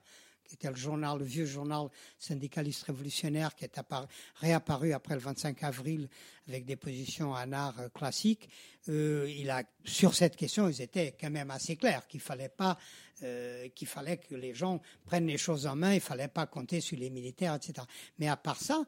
qui 0.51 0.55
était 0.55 0.69
le 0.69 0.75
journal, 0.75 1.17
le 1.17 1.23
vieux 1.23 1.45
journal 1.45 1.87
syndicaliste 2.19 2.83
révolutionnaire 2.83 3.55
qui 3.55 3.63
est 3.63 3.77
apparu- 3.77 4.05
réapparu 4.35 4.91
après 4.91 5.13
le 5.13 5.21
25 5.21 5.63
avril 5.63 6.09
avec 6.45 6.65
des 6.65 6.75
positions 6.75 7.31
en 7.31 7.53
art 7.53 7.79
euh, 7.79 7.87
classique. 7.87 8.49
Euh, 8.89 9.33
il 9.33 9.49
a, 9.49 9.63
sur 9.85 10.13
cette 10.13 10.35
question, 10.35 10.67
ils 10.67 10.81
étaient 10.81 11.15
quand 11.17 11.29
même 11.29 11.51
assez 11.51 11.77
clairs 11.77 12.05
qu'il 12.05 12.19
fallait 12.19 12.49
pas, 12.49 12.77
euh, 13.23 13.69
qu'il 13.69 13.87
fallait 13.87 14.17
que 14.17 14.35
les 14.35 14.53
gens 14.53 14.81
prennent 15.05 15.27
les 15.27 15.37
choses 15.37 15.65
en 15.67 15.77
main, 15.77 15.93
il 15.93 16.01
fallait 16.01 16.27
pas 16.27 16.47
compter 16.47 16.81
sur 16.81 16.97
les 16.97 17.09
militaires, 17.09 17.55
etc. 17.55 17.87
Mais 18.19 18.27
à 18.27 18.35
part 18.35 18.59
ça, 18.59 18.83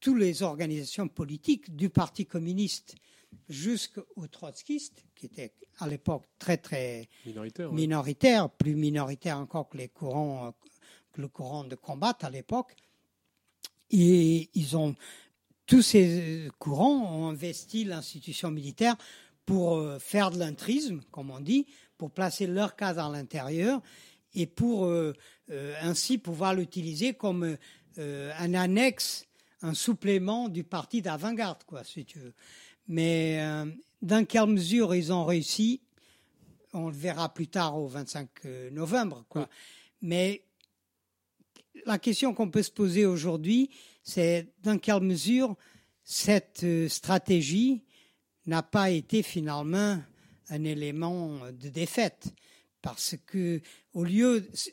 toutes 0.00 0.18
les 0.18 0.42
organisations 0.42 1.06
politiques 1.06 1.76
du 1.76 1.90
Parti 1.90 2.26
communiste 2.26 2.96
jusqu'aux 3.48 4.26
trotskistes, 4.30 5.04
qui 5.14 5.26
étaient 5.26 5.52
à 5.78 5.88
l'époque 5.88 6.24
très 6.38 6.56
très 6.56 7.08
Minoritaire. 7.26 7.70
ouais. 7.70 7.76
minoritaire, 7.76 8.50
plus 8.50 8.74
minoritaire 8.74 9.38
encore 9.38 9.68
que 9.68 9.76
les 9.76 9.88
courants, 9.88 10.48
euh, 10.48 10.50
que 11.12 11.20
le 11.20 11.28
courant 11.28 11.64
de 11.64 11.74
combat 11.74 12.16
à 12.20 12.30
l'époque. 12.30 12.74
Et 13.90 14.50
ils 14.54 14.76
ont 14.76 14.94
tous 15.66 15.82
ces 15.82 16.48
courants 16.58 17.14
ont 17.14 17.28
investi 17.28 17.84
l'institution 17.84 18.50
militaire 18.50 18.96
pour 19.46 19.76
euh, 19.76 19.98
faire 19.98 20.30
de 20.30 20.38
l'intrisme, 20.38 21.00
comme 21.10 21.30
on 21.30 21.40
dit, 21.40 21.66
pour 21.96 22.10
placer 22.10 22.46
leur 22.46 22.76
cadre 22.76 23.04
à 23.04 23.10
l'intérieur 23.10 23.82
et 24.34 24.46
pour 24.46 24.86
euh, 24.86 25.12
euh, 25.50 25.74
ainsi 25.82 26.18
pouvoir 26.18 26.54
l'utiliser 26.54 27.14
comme 27.14 27.56
euh, 27.98 28.32
un 28.38 28.54
annexe, 28.54 29.26
un 29.62 29.74
supplément 29.74 30.48
du 30.48 30.64
parti 30.64 31.02
d'avant-garde, 31.02 31.64
quoi, 31.64 31.84
si 31.84 32.04
tu 32.04 32.18
veux. 32.18 32.34
Mais 32.88 33.38
euh, 33.40 33.66
dans 34.02 34.24
quelle 34.24 34.46
mesure 34.46 34.94
ils 34.94 35.12
ont 35.12 35.24
réussi, 35.24 35.80
on 36.72 36.88
le 36.88 36.96
verra 36.96 37.32
plus 37.32 37.48
tard 37.48 37.76
au 37.78 37.86
25 37.86 38.28
novembre, 38.72 39.24
quoi. 39.28 39.48
Mais 40.02 40.42
la 41.86 41.98
question 41.98 42.34
qu'on 42.34 42.50
peut 42.50 42.62
se 42.62 42.70
poser 42.70 43.06
aujourd'hui, 43.06 43.70
c'est 44.02 44.48
dans 44.62 44.78
quelle 44.78 45.02
mesure 45.02 45.56
cette 46.04 46.64
euh, 46.64 46.88
stratégie 46.88 47.84
n'a 48.46 48.62
pas 48.62 48.90
été 48.90 49.22
finalement 49.22 50.00
un 50.48 50.64
élément 50.64 51.38
de 51.52 51.68
défaite, 51.68 52.32
Parce 52.82 53.16
que 53.26 53.60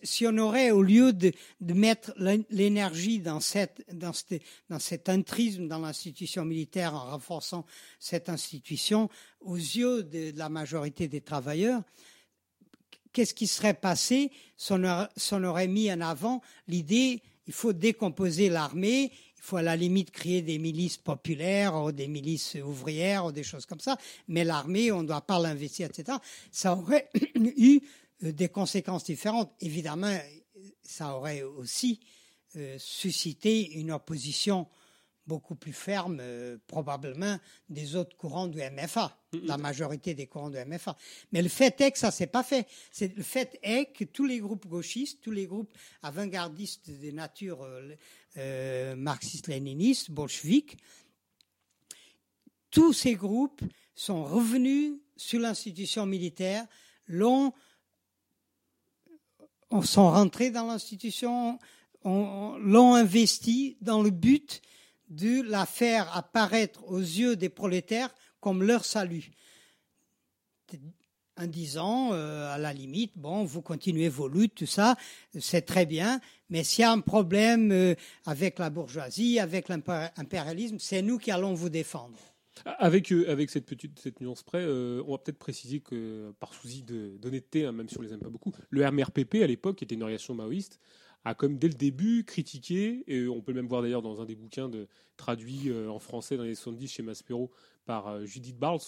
si 0.03 0.25
on 0.25 0.37
aurait, 0.37 0.71
au 0.71 0.81
lieu 0.81 1.11
de, 1.11 1.33
mettre 1.59 2.13
l'é- 2.17 2.45
l'énergie 2.49 3.19
dans 3.19 3.41
cette, 3.41 3.85
cet 4.79 5.09
intrisme 5.09 5.67
dans 5.67 5.79
l'institution 5.79 6.45
militaire 6.45 6.93
en 6.93 7.11
renforçant 7.11 7.65
cette 7.99 8.29
institution, 8.29 9.09
aux 9.41 9.57
yeux 9.57 10.03
de, 10.03 10.31
la 10.37 10.47
majorité 10.47 11.07
des 11.09 11.21
travailleurs, 11.21 11.81
qu'est-ce 13.11 13.33
qui 13.33 13.47
serait 13.47 13.73
passé 13.73 14.31
si 14.55 14.71
on 14.73 15.43
aurait, 15.43 15.67
mis 15.67 15.91
en 15.91 16.01
avant 16.01 16.41
l'idée 16.67 17.21
il 17.47 17.53
faut 17.53 17.71
décomposer 17.71 18.49
l'armée, 18.49 19.11
faut 19.47 19.57
à 19.57 19.61
la 19.61 19.77
limite 19.77 20.11
créer 20.11 20.41
des 20.41 20.59
milices 20.59 20.97
populaires 20.97 21.75
ou 21.81 21.93
des 21.93 22.09
milices 22.09 22.55
ouvrières 22.55 23.25
ou 23.25 23.31
des 23.31 23.43
choses 23.43 23.65
comme 23.65 23.79
ça, 23.79 23.97
mais 24.27 24.43
l'armée, 24.43 24.91
on 24.91 25.03
ne 25.03 25.07
doit 25.07 25.21
pas 25.21 25.39
l'investir, 25.39 25.87
etc. 25.87 26.17
Ça 26.51 26.73
aurait 26.75 27.09
eu 27.35 27.79
euh, 28.23 28.33
des 28.33 28.49
conséquences 28.49 29.05
différentes. 29.05 29.53
Évidemment, 29.61 30.17
ça 30.83 31.15
aurait 31.15 31.43
aussi 31.43 32.01
euh, 32.57 32.75
suscité 32.77 33.71
une 33.71 33.91
opposition 33.91 34.67
beaucoup 35.27 35.55
plus 35.55 35.73
ferme, 35.73 36.19
euh, 36.21 36.57
probablement, 36.67 37.37
des 37.69 37.95
autres 37.95 38.15
courants 38.15 38.47
du 38.47 38.59
MFA, 38.59 39.15
la 39.43 39.57
majorité 39.57 40.13
des 40.13 40.25
courants 40.25 40.49
du 40.49 40.57
MFA. 40.57 40.95
Mais 41.33 41.41
le 41.41 41.49
fait 41.49 41.79
est 41.81 41.91
que 41.91 41.99
ça 41.99 42.11
s'est 42.11 42.27
pas 42.27 42.43
fait. 42.43 42.65
C'est 42.91 43.15
le 43.15 43.23
fait 43.23 43.59
est 43.61 43.91
que 43.93 44.05
tous 44.05 44.25
les 44.25 44.39
groupes 44.39 44.67
gauchistes, 44.67 45.19
tous 45.21 45.31
les 45.31 45.45
groupes 45.45 45.71
avant-gardistes 46.01 46.89
de 46.89 47.11
nature 47.11 47.61
euh, 47.63 47.93
euh, 48.37 48.95
marxiste-léniniste, 48.95 50.11
bolchevique, 50.11 50.77
tous 52.71 52.93
ces 52.93 53.15
groupes 53.15 53.61
sont 53.95 54.23
revenus 54.23 54.93
sur 55.15 55.39
l'institution 55.39 56.05
militaire, 56.05 56.65
l'ont 57.07 57.53
on- 59.69 59.81
sont 59.81 60.09
rentrés 60.11 60.51
dans 60.51 60.67
l'institution, 60.67 61.59
on- 62.03 62.11
on- 62.11 62.57
l'ont 62.57 62.93
investi 62.93 63.77
dans 63.81 64.01
le 64.01 64.11
but 64.11 64.61
de 65.09 65.41
la 65.41 65.65
faire 65.65 66.15
apparaître 66.15 66.83
aux 66.87 66.99
yeux 66.99 67.35
des 67.35 67.49
prolétaires 67.49 68.13
comme 68.39 68.63
leur 68.63 68.85
salut. 68.85 69.31
En 71.39 71.45
disant, 71.45 72.13
euh, 72.13 72.51
à 72.51 72.57
la 72.57 72.73
limite, 72.73 73.11
bon, 73.15 73.43
vous 73.43 73.61
continuez 73.61 74.09
vos 74.09 74.27
luttes, 74.27 74.55
tout 74.55 74.65
ça, 74.65 74.95
c'est 75.39 75.61
très 75.61 75.85
bien, 75.85 76.19
mais 76.49 76.63
s'il 76.63 76.81
y 76.81 76.85
a 76.85 76.91
un 76.91 76.99
problème 76.99 77.71
euh, 77.71 77.93
avec 78.25 78.57
la 78.57 78.71
bourgeoisie, 78.71 79.39
avec 79.39 79.69
l'impérialisme, 79.69 80.77
c'est 80.79 81.03
nous 81.03 81.19
qui 81.19 81.29
allons 81.29 81.53
vous 81.53 81.69
défendre. 81.69 82.17
Avec, 82.65 83.11
euh, 83.11 83.29
avec 83.29 83.51
cette 83.51 83.67
petite 83.67 84.19
nuance 84.19 84.41
près, 84.41 84.65
on 84.65 85.11
va 85.11 85.17
peut-être 85.19 85.37
préciser 85.37 85.79
que, 85.79 86.33
par 86.39 86.55
souci 86.55 86.81
d'honnêteté, 86.81 87.65
hein, 87.65 87.71
même 87.71 87.87
si 87.87 87.99
on 87.99 88.01
les 88.01 88.13
aime 88.13 88.19
pas 88.19 88.29
beaucoup, 88.29 88.51
le 88.71 88.89
MRPP 88.89 89.35
à 89.43 89.47
l'époque, 89.47 89.75
qui 89.77 89.83
était 89.83 89.93
une 89.93 90.01
organisation 90.01 90.33
maoïste, 90.33 90.79
a 91.23 91.35
comme 91.35 91.59
dès 91.59 91.67
le 91.67 91.75
début 91.75 92.23
critiqué, 92.23 93.03
et 93.05 93.27
on 93.27 93.41
peut 93.41 93.53
même 93.53 93.67
voir 93.67 93.83
d'ailleurs 93.83 94.01
dans 94.01 94.21
un 94.21 94.25
des 94.25 94.35
bouquins 94.35 94.69
de, 94.69 94.87
traduits 95.17 95.69
euh, 95.69 95.89
en 95.89 95.99
français 95.99 96.37
dans 96.37 96.43
les 96.43 96.55
70 96.55 96.87
chez 96.87 97.03
Maspero 97.03 97.51
par 97.85 98.25
Judith 98.25 98.57
Barles, 98.57 98.79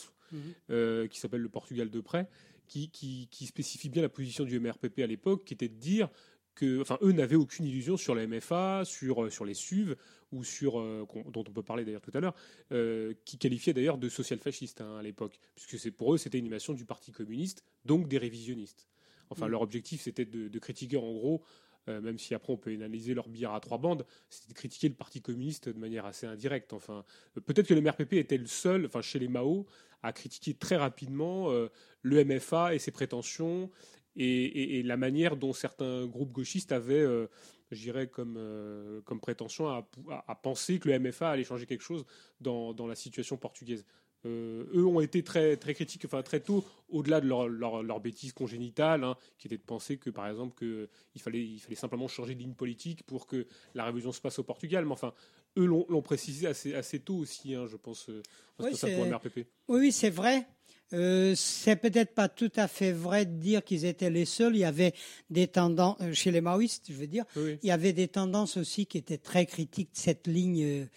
Euh, 0.69 1.07
qui 1.07 1.19
s'appelle 1.19 1.41
Le 1.41 1.49
Portugal 1.49 1.89
de 1.89 1.99
près, 2.01 2.27
qui, 2.67 2.89
qui, 2.89 3.27
qui 3.31 3.45
spécifie 3.45 3.89
bien 3.89 4.01
la 4.01 4.09
position 4.09 4.43
du 4.43 4.59
MRPP 4.59 4.99
à 4.99 5.07
l'époque, 5.07 5.43
qui 5.45 5.53
était 5.53 5.69
de 5.69 5.79
dire 5.79 6.09
que, 6.55 6.81
enfin, 6.81 6.97
eux 7.01 7.13
n'avaient 7.13 7.35
aucune 7.35 7.65
illusion 7.65 7.95
sur 7.97 8.15
la 8.15 8.27
MFA, 8.27 8.83
sur, 8.85 9.23
euh, 9.23 9.29
sur 9.29 9.45
les 9.45 9.53
SUV, 9.53 9.95
ou 10.31 10.43
sur, 10.43 10.79
euh, 10.79 11.07
dont 11.31 11.43
on 11.47 11.51
peut 11.51 11.63
parler 11.63 11.85
d'ailleurs 11.85 12.01
tout 12.01 12.11
à 12.13 12.19
l'heure, 12.19 12.35
euh, 12.71 13.13
qui 13.25 13.37
qualifiait 13.37 13.73
d'ailleurs 13.73 13.97
de 13.97 14.09
social-fasciste 14.09 14.81
hein, 14.81 14.97
à 14.97 15.01
l'époque, 15.01 15.39
puisque 15.55 15.79
c'est 15.79 15.91
pour 15.91 16.13
eux 16.13 16.17
c'était 16.17 16.37
une 16.37 16.45
animation 16.45 16.73
du 16.73 16.85
Parti 16.85 17.11
communiste, 17.11 17.63
donc 17.85 18.07
des 18.07 18.17
révisionnistes. 18.17 18.87
Enfin, 19.31 19.47
Mm. 19.47 19.51
leur 19.51 19.61
objectif 19.61 20.01
c'était 20.01 20.25
de, 20.25 20.47
de 20.47 20.59
critiquer 20.59 20.97
en 20.97 21.11
gros, 21.13 21.43
euh, 21.87 22.01
même 22.01 22.17
si 22.17 22.33
après 22.33 22.53
on 22.53 22.57
peut 22.57 22.71
analyser 22.71 23.13
leur 23.13 23.29
billard 23.29 23.55
à 23.55 23.59
trois 23.59 23.77
bandes, 23.77 24.05
c'était 24.29 24.49
de 24.49 24.53
critiquer 24.53 24.89
le 24.89 24.95
Parti 24.95 25.21
communiste 25.21 25.69
de 25.69 25.79
manière 25.79 26.05
assez 26.05 26.25
indirecte. 26.27 26.73
Enfin, 26.73 27.05
euh, 27.37 27.41
peut-être 27.41 27.67
que 27.67 27.73
le 27.73 27.81
MRPP 27.81 28.13
était 28.13 28.37
le 28.37 28.47
seul, 28.47 28.85
enfin 28.85 29.01
chez 29.01 29.19
les 29.19 29.27
Mao, 29.27 29.65
à 30.03 30.13
critiquer 30.13 30.53
très 30.53 30.77
rapidement 30.77 31.51
euh, 31.51 31.69
le 32.01 32.23
MFA 32.23 32.75
et 32.75 32.79
ses 32.79 32.91
prétentions 32.91 33.69
et, 34.15 34.83
la 34.83 34.97
manière 34.97 35.37
dont 35.37 35.53
certains 35.53 36.05
groupes 36.05 36.31
gauchistes 36.33 36.71
avaient, 36.73 36.99
euh, 36.99 37.27
je 37.71 37.81
dirais, 37.81 38.07
comme, 38.07 39.01
comme 39.05 39.21
prétention 39.21 39.69
à, 39.69 39.87
à- 40.09 40.31
à 40.31 40.35
penser 40.35 40.79
que 40.79 40.89
le 40.89 40.99
MFA 40.99 41.29
allait 41.29 41.43
changer 41.45 41.65
quelque 41.65 41.83
chose 41.83 42.05
dans, 42.41 42.73
dans 42.73 42.87
la 42.87 42.95
situation 42.95 43.37
portugaise. 43.37 43.85
Euh, 44.25 44.65
eux 44.73 44.85
ont 44.85 44.99
été 44.99 45.23
très, 45.23 45.55
très 45.55 45.73
critiques, 45.73 46.03
enfin 46.05 46.21
très 46.21 46.41
tôt, 46.41 46.65
au-delà 46.89 47.21
de 47.21 47.27
leur, 47.27 47.47
leur, 47.47 47.83
leur 47.83 48.01
bêtise 48.01 48.33
congénitale, 48.33 49.03
hein, 49.05 49.15
qui 49.37 49.47
était 49.47 49.57
de 49.57 49.61
penser 49.61 49.97
que, 49.97 50.09
par 50.09 50.27
exemple, 50.27 50.55
que 50.55 50.89
il 51.15 51.21
fallait, 51.21 51.41
il 51.41 51.59
fallait 51.59 51.75
simplement 51.75 52.07
changer 52.09 52.35
de 52.35 52.39
ligne 52.39 52.53
politique 52.53 53.03
pour 53.03 53.27
que 53.27 53.47
la 53.75 53.85
révolution 53.85 54.11
se 54.11 54.19
passe 54.19 54.37
au 54.39 54.43
Portugal. 54.43 54.83
Mais 54.85 54.91
enfin, 54.91 55.13
eux 55.57 55.65
l'ont 55.65 55.85
l'ont 55.87 56.01
précisé 56.01 56.47
assez, 56.47 56.73
assez 56.73 56.99
tôt 56.99 57.15
aussi, 57.15 57.55
hein, 57.55 57.65
je 57.67 57.77
pense, 57.77 58.09
euh, 58.09 58.21
Oui, 58.59 58.75
c'est- 58.75 58.93
pour 58.95 59.05
MRPP. 59.05 59.47
Oui, 59.69 59.91
c'est 59.93 60.09
vrai. 60.09 60.45
Euh, 60.91 61.33
c'est 61.35 61.75
peut-être 61.75 62.15
pas 62.15 62.27
tout 62.27 62.51
à 62.55 62.67
fait 62.67 62.91
vrai 62.91 63.25
de 63.25 63.37
dire 63.37 63.63
qu'ils 63.63 63.85
étaient 63.85 64.09
les 64.09 64.25
seuls. 64.25 64.55
Il 64.55 64.59
y 64.59 64.63
avait 64.65 64.93
des 65.29 65.47
tendances 65.47 65.97
euh, 66.01 66.13
chez 66.13 66.31
les 66.31 66.41
maoïstes, 66.41 66.87
je 66.89 66.93
veux 66.97 67.07
dire. 67.07 67.25
Oui. 67.37 67.57
Il 67.61 67.67
y 67.67 67.71
avait 67.71 67.93
des 67.93 68.07
tendances 68.07 68.57
aussi 68.57 68.85
qui 68.87 68.97
étaient 68.97 69.19
très 69.19 69.45
critiques 69.45 69.91
de 69.93 69.97
cette 69.99 70.27
ligne 70.27 70.87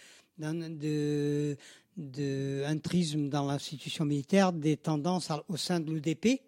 euh, 0.41 1.55
d'un- 1.97 2.75
de, 2.75 3.27
dans 3.29 3.45
l'institution 3.45 4.05
militaire, 4.05 4.51
des 4.53 4.77
tendances 4.77 5.29
au 5.47 5.57
sein 5.57 5.79
de 5.79 5.91
l'UDP 5.91 6.41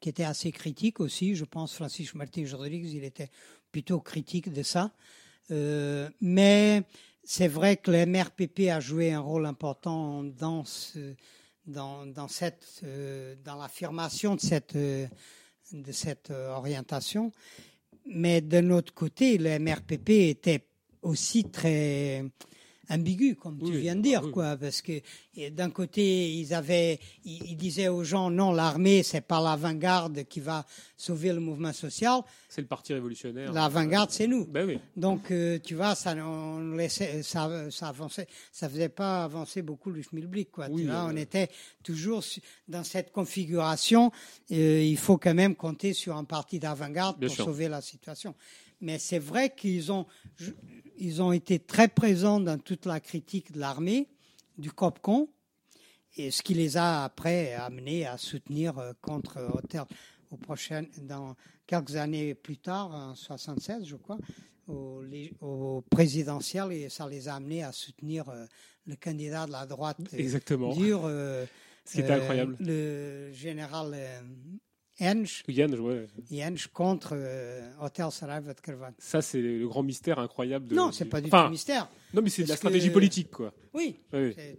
qui 0.00 0.08
étaient 0.08 0.24
assez 0.24 0.50
critiques 0.52 1.00
aussi. 1.00 1.34
Je 1.34 1.44
pense 1.44 1.74
Francis 1.74 2.14
Martin 2.14 2.44
Rodrigues, 2.52 2.90
il 2.92 3.04
était 3.04 3.30
plutôt 3.70 4.00
critique 4.00 4.52
de 4.52 4.62
ça. 4.62 4.90
Euh, 5.50 6.08
mais 6.20 6.82
c'est 7.24 7.48
vrai 7.48 7.76
que 7.76 7.90
le 7.90 8.06
MRPP 8.06 8.68
a 8.70 8.80
joué 8.80 9.12
un 9.12 9.20
rôle 9.20 9.46
important 9.46 10.24
dans 10.24 10.64
ce, 10.64 11.14
dans, 11.66 12.06
dans 12.06 12.28
cette, 12.28 12.80
euh, 12.84 13.34
dans 13.44 13.56
l'affirmation 13.56 14.34
de 14.34 14.40
cette, 14.40 14.76
euh, 14.76 15.06
de 15.72 15.92
cette 15.92 16.30
orientation. 16.30 17.32
Mais 18.06 18.40
d'un 18.40 18.70
autre 18.70 18.92
côté, 18.92 19.38
le 19.38 19.58
MRPP 19.58 20.10
était 20.30 20.66
aussi 21.02 21.44
très 21.44 22.24
ambigu, 22.90 23.36
comme 23.36 23.58
tu 23.58 23.72
viens 23.72 23.94
de 23.94 24.00
ah 24.00 24.02
dire, 24.02 24.22
oui. 24.24 24.32
quoi, 24.32 24.56
parce 24.56 24.82
que 24.82 25.00
d'un 25.50 25.70
côté, 25.70 26.32
ils 26.32 26.52
avaient, 26.52 26.98
ils, 27.24 27.52
ils 27.52 27.56
disaient 27.56 27.88
aux 27.88 28.04
gens, 28.04 28.30
non, 28.30 28.52
l'armée, 28.52 29.02
c'est 29.02 29.20
pas 29.20 29.40
l'avant-garde 29.40 30.24
qui 30.24 30.40
va 30.40 30.66
sauver 30.96 31.32
le 31.32 31.40
mouvement 31.40 31.72
social. 31.72 32.20
C'est 32.48 32.60
le 32.60 32.66
Parti 32.66 32.92
révolutionnaire. 32.92 33.52
L'avant-garde, 33.52 34.10
c'est 34.10 34.26
nous. 34.26 34.44
Ben 34.46 34.66
oui. 34.66 34.78
Donc, 34.96 35.30
euh, 35.30 35.58
tu 35.58 35.74
vois, 35.74 35.94
ça, 35.94 36.14
on 36.16 36.72
laissait, 36.72 37.22
ça, 37.22 37.70
ça 37.70 37.88
avançait, 37.88 38.26
ça 38.52 38.68
faisait 38.68 38.88
pas 38.88 39.24
avancer 39.24 39.62
beaucoup 39.62 39.90
le 39.90 40.02
schmilblick, 40.02 40.50
quoi. 40.50 40.66
Oui, 40.68 40.82
tu 40.82 40.88
vois, 40.88 41.04
euh, 41.04 41.12
on 41.12 41.16
était 41.16 41.48
toujours 41.82 42.24
dans 42.68 42.84
cette 42.84 43.12
configuration. 43.12 44.10
euh, 44.50 44.82
il 44.82 44.98
faut 44.98 45.16
quand 45.16 45.34
même 45.34 45.54
compter 45.54 45.92
sur 45.92 46.16
un 46.16 46.24
parti 46.24 46.58
d'avant-garde 46.58 47.20
pour 47.20 47.30
sûr. 47.30 47.44
sauver 47.44 47.68
la 47.68 47.80
situation. 47.80 48.34
Mais 48.80 48.98
c'est 48.98 49.18
vrai 49.18 49.54
qu'ils 49.54 49.92
ont, 49.92 50.06
ils 51.00 51.22
ont 51.22 51.32
été 51.32 51.58
très 51.58 51.88
présents 51.88 52.38
dans 52.40 52.58
toute 52.58 52.86
la 52.86 53.00
critique 53.00 53.52
de 53.52 53.58
l'armée, 53.58 54.08
du 54.58 54.70
COPCON, 54.70 55.28
et 56.16 56.30
ce 56.30 56.42
qui 56.42 56.54
les 56.54 56.76
a 56.76 57.04
après 57.04 57.54
amenés 57.54 58.06
à 58.06 58.18
soutenir 58.18 58.78
euh, 58.78 58.92
contre 59.00 59.38
Hotel 59.54 59.82
au 60.30 60.36
prochain, 60.36 60.84
dans 61.02 61.34
quelques 61.66 61.96
années 61.96 62.34
plus 62.34 62.58
tard, 62.58 62.92
en 62.92 63.14
76, 63.14 63.84
je 63.84 63.96
crois, 63.96 64.18
au, 64.68 65.02
au 65.40 65.80
présidentiel, 65.90 66.72
et 66.72 66.88
ça 66.88 67.08
les 67.08 67.26
a 67.28 67.34
amenés 67.36 67.64
à 67.64 67.72
soutenir 67.72 68.28
euh, 68.28 68.44
le 68.86 68.96
candidat 68.96 69.46
de 69.46 69.52
la 69.52 69.66
droite 69.66 69.98
euh, 70.12 70.18
Exactement. 70.18 70.74
dure, 70.74 71.02
euh, 71.04 71.46
Ce 71.84 71.94
qui 71.94 72.00
était 72.00 72.12
euh, 72.12 72.16
incroyable. 72.16 72.56
le 72.60 73.32
général 73.32 73.92
euh, 73.94 74.20
Yann, 75.00 75.26
ouais. 75.80 76.06
Contre 76.72 77.10
euh, 77.14 77.70
Hotel 77.80 78.10
Saraiva 78.10 78.54
de 78.54 78.60
Carvalho. 78.60 78.94
Ça, 78.98 79.22
c'est 79.22 79.40
le 79.40 79.66
grand 79.66 79.82
mystère 79.82 80.18
incroyable. 80.18 80.66
De, 80.68 80.74
Non, 80.74 80.92
c'est 80.92 81.06
pas 81.06 81.20
du 81.20 81.28
Enfin, 81.28 81.44
tout 81.46 81.50
mystère. 81.52 81.88
Non, 82.14 82.22
mais 82.22 82.30
c'est 82.30 82.44
de 82.44 82.48
la 82.48 82.56
stratégie 82.56 82.88
que- 82.88 82.92
politique, 82.94 83.30
quoi. 83.30 83.52
Oui, 83.74 83.96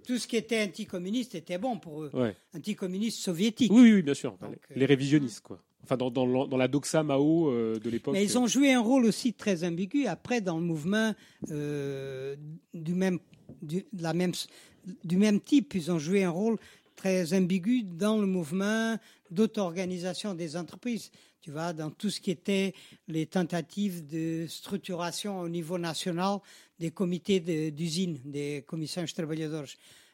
tout 0.08 0.18
ce 0.18 0.28
qui 0.28 0.38
était 0.38 0.64
anticommuniste 0.64 1.36
était 1.36 1.58
bon 1.58 1.78
pour 1.78 2.04
eux. 2.04 2.10
Ouais. 2.14 2.36
Anticommuniste 2.56 3.20
soviétique. 3.20 3.72
Oui, 3.72 3.94
oui, 3.94 4.02
bien 4.02 4.14
sûr. 4.14 4.38
Donc, 4.42 4.56
les, 4.76 4.84
euh, 4.84 4.88
révisionnistes, 4.88 5.42
quoi. 5.42 5.62
Enfin, 5.84 5.98
dans, 5.98 6.12
dans, 6.12 6.26
l'an- 6.26 6.48
dans 6.48 6.58
la 6.58 6.68
doxa 6.68 7.04
Mao 7.04 7.50
euh, 7.50 7.80
de 7.80 7.90
l'époque. 7.90 8.14
Mais 8.14 8.24
ils 8.24 8.38
ont 8.38 8.48
joué 8.48 8.72
un 8.72 8.82
rôle 8.82 9.06
aussi 9.06 9.34
très 9.34 9.64
ambigu 9.64 10.06
après 10.06 10.40
dans 10.40 10.58
le 10.60 10.64
mouvement 10.64 11.14
euh, 11.50 12.36
du 12.74 12.94
même 12.94 13.20
du, 13.62 13.86
de 13.92 14.04
la 14.04 14.14
même 14.14 14.32
du 15.04 15.18
même 15.18 15.40
type. 15.42 15.74
Ils 15.76 15.92
ont 15.92 16.00
joué 16.00 16.24
un 16.24 16.30
rôle 16.30 16.58
très 17.02 17.34
ambigu 17.34 17.82
dans 17.82 18.20
le 18.20 18.28
mouvement 18.28 18.96
d'auto-organisation 19.32 20.36
des 20.36 20.56
entreprises. 20.56 21.10
Tu 21.42 21.50
vois, 21.50 21.74
dans 21.74 21.90
tout 21.90 22.12
ce 22.12 22.22
qui 22.22 22.30
était 22.30 22.76
les 23.08 23.26
tentatives 23.26 24.06
de 24.06 24.46
structuration 24.48 25.40
au 25.40 25.50
niveau 25.50 25.80
national 25.80 26.38
des 26.80 26.92
comités 26.92 27.40
d'usine, 27.72 28.20
des 28.24 28.64
commissions 28.68 29.04
travailleurs. 29.06 29.66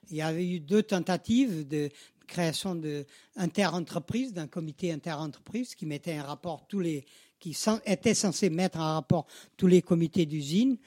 Il 0.10 0.16
y 0.16 0.22
avait 0.22 0.48
eu 0.48 0.62
deux 0.62 0.82
tentatives 0.82 1.68
de 1.68 1.90
création 2.26 2.74
de 2.74 3.06
inter-entreprise, 3.36 4.32
d'un 4.32 4.48
comité 4.48 4.94
inter-entreprise 4.94 5.76
qui 5.76 5.86
mettait 5.86 6.14
un 6.14 6.24
rapport 6.24 6.68
tous 6.70 6.80
les, 6.80 7.04
qui 7.38 7.54
était 7.86 8.14
censé 8.14 8.50
mettre 8.50 8.80
en 8.80 8.94
rapport 8.94 9.28
tous 9.58 9.68
les 9.68 9.82
comités 9.82 10.26
d'usine. 10.26 10.78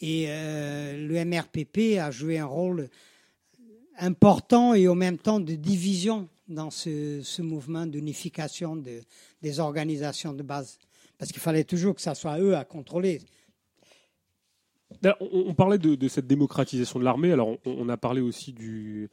Et 0.00 0.26
euh, 0.28 1.08
le 1.08 1.24
MRPP 1.24 1.98
a 1.98 2.12
joué 2.12 2.38
un 2.38 2.46
rôle 2.46 2.88
important 3.98 4.74
et 4.74 4.88
en 4.88 4.94
même 4.94 5.18
temps 5.18 5.40
de 5.40 5.54
division 5.54 6.28
dans 6.48 6.70
ce, 6.70 7.20
ce 7.22 7.42
mouvement 7.42 7.86
d'unification 7.86 8.76
de, 8.76 9.00
des 9.42 9.60
organisations 9.60 10.32
de 10.32 10.42
base. 10.42 10.78
Parce 11.18 11.32
qu'il 11.32 11.40
fallait 11.40 11.64
toujours 11.64 11.94
que 11.94 12.00
ça 12.00 12.14
soit 12.14 12.38
eux 12.38 12.56
à 12.56 12.64
contrôler. 12.64 13.20
On, 15.20 15.54
parlait 15.54 15.78
de, 15.78 16.08
cette 16.08 16.26
démocratisation 16.26 16.98
de 16.98 17.04
l'armée. 17.04 17.32
Alors, 17.32 17.58
on, 17.66 17.88
a 17.88 17.96
parlé 17.96 18.20
aussi 18.20 18.52
du, 18.52 19.10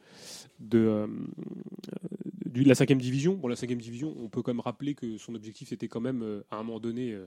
de, 0.58 0.78
euh, 0.78 1.06
la 2.54 2.74
5e 2.74 2.96
division. 2.96 3.34
Bon, 3.34 3.48
la 3.48 3.56
5e 3.56 3.76
division, 3.76 4.14
on 4.18 4.28
peut 4.28 4.42
quand 4.42 4.52
même 4.52 4.60
rappeler 4.60 4.94
que 4.94 5.18
son 5.18 5.34
objectif 5.34 5.72
était 5.72 5.88
quand 5.88 6.00
même, 6.00 6.22
euh, 6.22 6.44
à 6.50 6.56
un 6.56 6.62
moment 6.62 6.80
donné, 6.80 7.12
euh, 7.12 7.26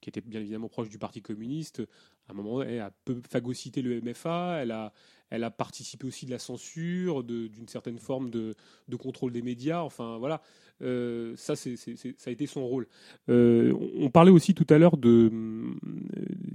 qui 0.00 0.08
était 0.10 0.20
bien 0.20 0.40
évidemment 0.40 0.68
proche 0.68 0.88
du 0.88 0.98
Parti 0.98 1.22
communiste, 1.22 1.82
à 2.28 2.32
un 2.32 2.34
moment, 2.34 2.62
elle 2.62 2.80
a 2.80 2.90
peu 3.04 3.20
phagocyté 3.30 3.82
le 3.82 4.00
MFA, 4.00 4.58
elle 4.60 4.72
a, 4.72 4.92
elle 5.30 5.44
a 5.44 5.50
participé 5.50 6.06
aussi 6.06 6.26
de 6.26 6.30
la 6.32 6.38
censure, 6.38 7.22
d'une 7.24 7.68
certaine 7.68 7.98
forme 7.98 8.30
de, 8.30 8.54
de 8.88 8.96
contrôle 8.96 9.32
des 9.32 9.42
médias. 9.42 9.82
Enfin, 9.82 10.18
voilà. 10.18 10.42
Euh, 10.82 11.34
ça, 11.36 11.56
c'est- 11.56 11.76
ça 11.76 12.28
a 12.28 12.30
été 12.30 12.46
son 12.46 12.66
rôle. 12.66 12.86
Euh, 13.28 13.72
on, 13.72 14.06
on 14.06 14.10
parlait 14.10 14.30
aussi 14.32 14.54
tout 14.54 14.66
à 14.70 14.76
l'heure 14.78 14.96
de, 14.96 15.28
hum, 15.32 15.78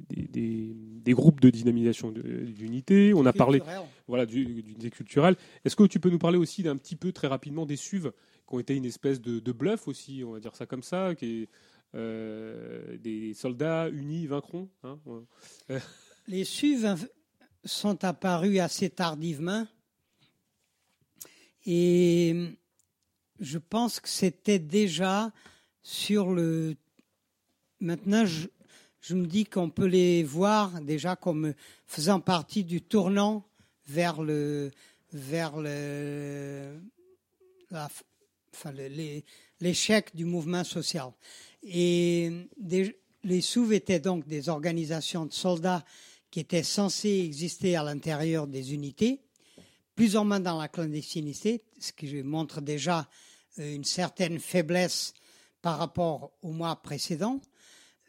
des, 0.09 0.27
des- 0.27 0.73
des 0.75 1.13
groupes 1.13 1.39
de 1.41 1.49
dynamisation 1.49 2.11
d'unité. 2.11 3.13
On 3.15 3.25
a 3.25 3.33
parlé 3.33 3.59
Culturel. 3.59 3.81
voilà, 4.07 4.25
du-. 4.25 4.63
Est-ce 5.65 5.75
que 5.75 5.83
tu 5.85 5.99
peux 5.99 6.09
nous 6.09 6.19
parler 6.19 6.37
aussi 6.37 6.63
d'un 6.63 6.77
petit 6.77 6.95
peu, 6.95 7.11
très 7.11 7.27
rapidement, 7.27 7.65
des 7.65 7.75
SUV, 7.77 8.09
qui 8.47 8.55
ont 8.55 8.59
été 8.59 8.75
une 8.75 8.85
espèce 8.85 9.19
de, 9.21 9.39
de 9.39 9.51
bluff 9.51 9.87
aussi, 9.87 10.23
on 10.25 10.31
va 10.33 10.39
dire 10.39 10.55
ça 10.55 10.65
comme 10.65 10.83
ça, 10.83 11.15
qui 11.15 11.25
est, 11.43 11.49
euh, 11.95 12.97
des 12.97 13.33
soldats 13.33 13.89
unis 13.89 14.27
vaincront 14.27 14.69
hein. 14.83 14.99
Les 16.27 16.45
SUV 16.45 16.85
inv- 16.85 17.09
sont 17.65 18.03
apparus 18.03 18.59
assez 18.59 18.89
tardivement 18.89 19.67
et 21.65 22.35
je 23.39 23.57
pense 23.57 23.99
que 23.99 24.09
c'était 24.09 24.59
déjà 24.59 25.31
sur 25.83 26.31
le. 26.31 26.75
Maintenant, 27.79 28.25
je, 28.25 29.15
me 29.15 29.25
dis 29.25 29.45
qu'on 29.45 29.69
peut 29.69 29.85
les 29.87 30.23
voir 30.23 30.81
déjà 30.81 31.15
comme 31.15 31.53
faisant 31.87 32.19
partie 32.19 32.63
du 32.63 32.81
tournant 32.81 33.47
vers 33.87 34.21
le 34.21 34.71
vers 35.11 35.57
le 35.57 36.79
la- 37.71 37.89
enfin, 38.53 38.71
le- 38.71 38.87
les- 38.87 39.25
l'échec 39.61 40.15
du 40.15 40.25
mouvement 40.25 40.63
social. 40.63 41.11
Et 41.63 42.29
les 43.23 43.41
SOUV 43.41 43.73
étaient 43.73 43.99
donc 43.99 44.27
des 44.27 44.49
organisations 44.49 45.25
de 45.25 45.33
soldats 45.33 45.85
qui 46.31 46.39
étaient 46.39 46.63
censées 46.63 47.19
exister 47.23 47.75
à 47.75 47.83
l'intérieur 47.83 48.47
des 48.47 48.73
unités, 48.73 49.21
plus 49.95 50.15
ou 50.15 50.23
moins 50.23 50.39
dans 50.39 50.59
la 50.59 50.67
clandestinité, 50.67 51.61
ce 51.79 51.91
qui 51.91 52.23
montre 52.23 52.61
déjà 52.61 53.07
euh, 53.59 53.75
une 53.75 53.83
certaine 53.83 54.39
faiblesse 54.39 55.13
par 55.61 55.77
rapport 55.77 56.31
au 56.41 56.51
mois 56.51 56.75
précédent. 56.81 57.39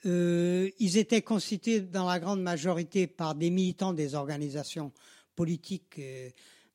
Euh, 0.06 0.70
ils 0.78 0.96
étaient 0.96 1.22
constitués 1.22 1.80
dans 1.80 2.06
la 2.08 2.18
grande 2.18 2.40
majorité 2.42 3.06
par 3.06 3.34
des 3.34 3.50
militants 3.50 3.92
des 3.92 4.14
organisations 4.14 4.92
politiques 5.36 5.98
euh, 5.98 6.30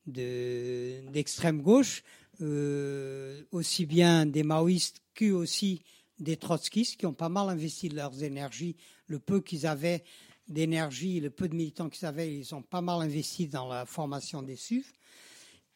de- 0.06 1.10
d'extrême 1.10 1.62
gauche, 1.62 2.02
euh, 2.40 3.42
aussi 3.50 3.86
bien 3.86 4.26
des 4.26 4.42
maoïstes 4.42 5.00
que 5.14 5.30
aussi 5.30 5.82
des 6.18 6.36
trotskistes 6.36 6.96
qui 6.96 7.06
ont 7.06 7.14
pas 7.14 7.28
mal 7.28 7.48
investi 7.48 7.88
de 7.88 7.96
leurs 7.96 8.22
énergies, 8.22 8.76
le 9.06 9.18
peu 9.18 9.40
qu'ils 9.40 9.66
avaient 9.66 10.04
d'énergie, 10.48 11.20
le 11.20 11.30
peu 11.30 11.48
de 11.48 11.54
militants 11.54 11.88
qu'ils 11.88 12.06
avaient, 12.06 12.34
ils 12.34 12.54
ont 12.54 12.62
pas 12.62 12.80
mal 12.80 13.02
investi 13.02 13.46
dans 13.46 13.68
la 13.68 13.86
formation 13.86 14.42
des 14.42 14.56
SUV. 14.56 14.84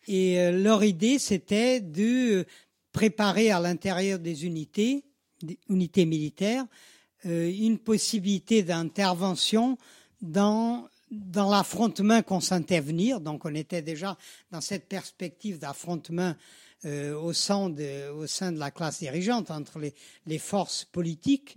Et 0.09 0.41
euh, 0.41 0.53
leur 0.53 0.83
idée, 0.83 1.19
c'était 1.19 1.81
de 1.81 2.45
préparer 2.93 3.51
à 3.51 3.61
l'intérieur 3.61 4.19
des 4.19 4.47
unités, 4.47 5.05
des 5.43 5.59
unités 5.69 6.07
militaires, 6.07 6.67
euh, 7.27 7.51
une 7.51 7.79
possibilité 7.79 8.63
d'intervention 8.63 9.79
dans 10.21 10.89
dans 11.13 11.51
l'affrontement 11.51 12.23
qu'on 12.23 12.41
sentait 12.41 12.81
venir. 12.81 13.21
Donc, 13.21 13.45
on 13.45 13.55
était 13.55 13.83
déjà 13.83 14.17
dans 14.51 14.61
cette 14.63 14.89
perspective 14.89 15.59
d'affrontement 15.59 16.35
euh, 16.87 17.15
au, 17.15 17.33
sein 17.33 17.69
de, 17.69 18.11
au 18.11 18.27
sein 18.27 18.51
de 18.51 18.59
la 18.59 18.71
classe 18.71 18.99
dirigeante 19.01 19.51
entre 19.51 19.79
les, 19.79 19.95
les 20.27 20.39
forces 20.39 20.85
politiques. 20.87 21.57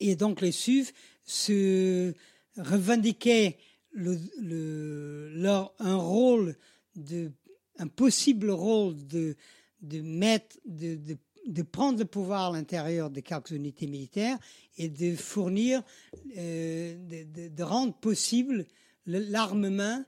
Et 0.00 0.16
donc, 0.16 0.40
les 0.40 0.52
SUV 0.52 0.90
se 1.24 2.12
revendiquaient 2.56 3.56
le, 3.92 4.18
le- 4.40 5.30
leur, 5.34 5.72
un 5.78 5.96
rôle 5.96 6.56
de, 6.96 7.30
un 7.78 7.86
possible 7.86 8.50
rôle 8.50 9.06
de, 9.06 9.36
de 9.80 10.00
mettre, 10.00 10.56
de, 10.66 10.96
de, 10.96 11.16
de 11.46 11.62
prendre 11.62 11.98
le 11.98 12.04
pouvoir 12.04 12.52
à 12.52 12.56
l'intérieur 12.56 13.10
de 13.10 13.20
quelques 13.20 13.50
unités 13.50 13.86
militaires 13.86 14.38
et 14.76 14.88
de 14.88 15.16
fournir, 15.16 15.82
euh, 16.36 16.96
de, 17.50 17.62
rendre 17.62 17.94
possible 17.94 18.66
le- 19.06 19.20
l'armement 19.20 20.04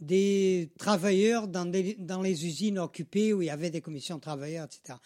des 0.00 0.70
travailleurs 0.78 1.48
dans, 1.48 1.64
les 1.64 2.46
usines 2.46 2.78
occupées 2.78 3.32
où 3.32 3.42
il 3.42 3.46
y 3.46 3.50
avait 3.50 3.70
des 3.70 3.80
commissions 3.80 4.16
de 4.16 4.20
travailleurs, 4.20 4.66
etc. 4.66 4.98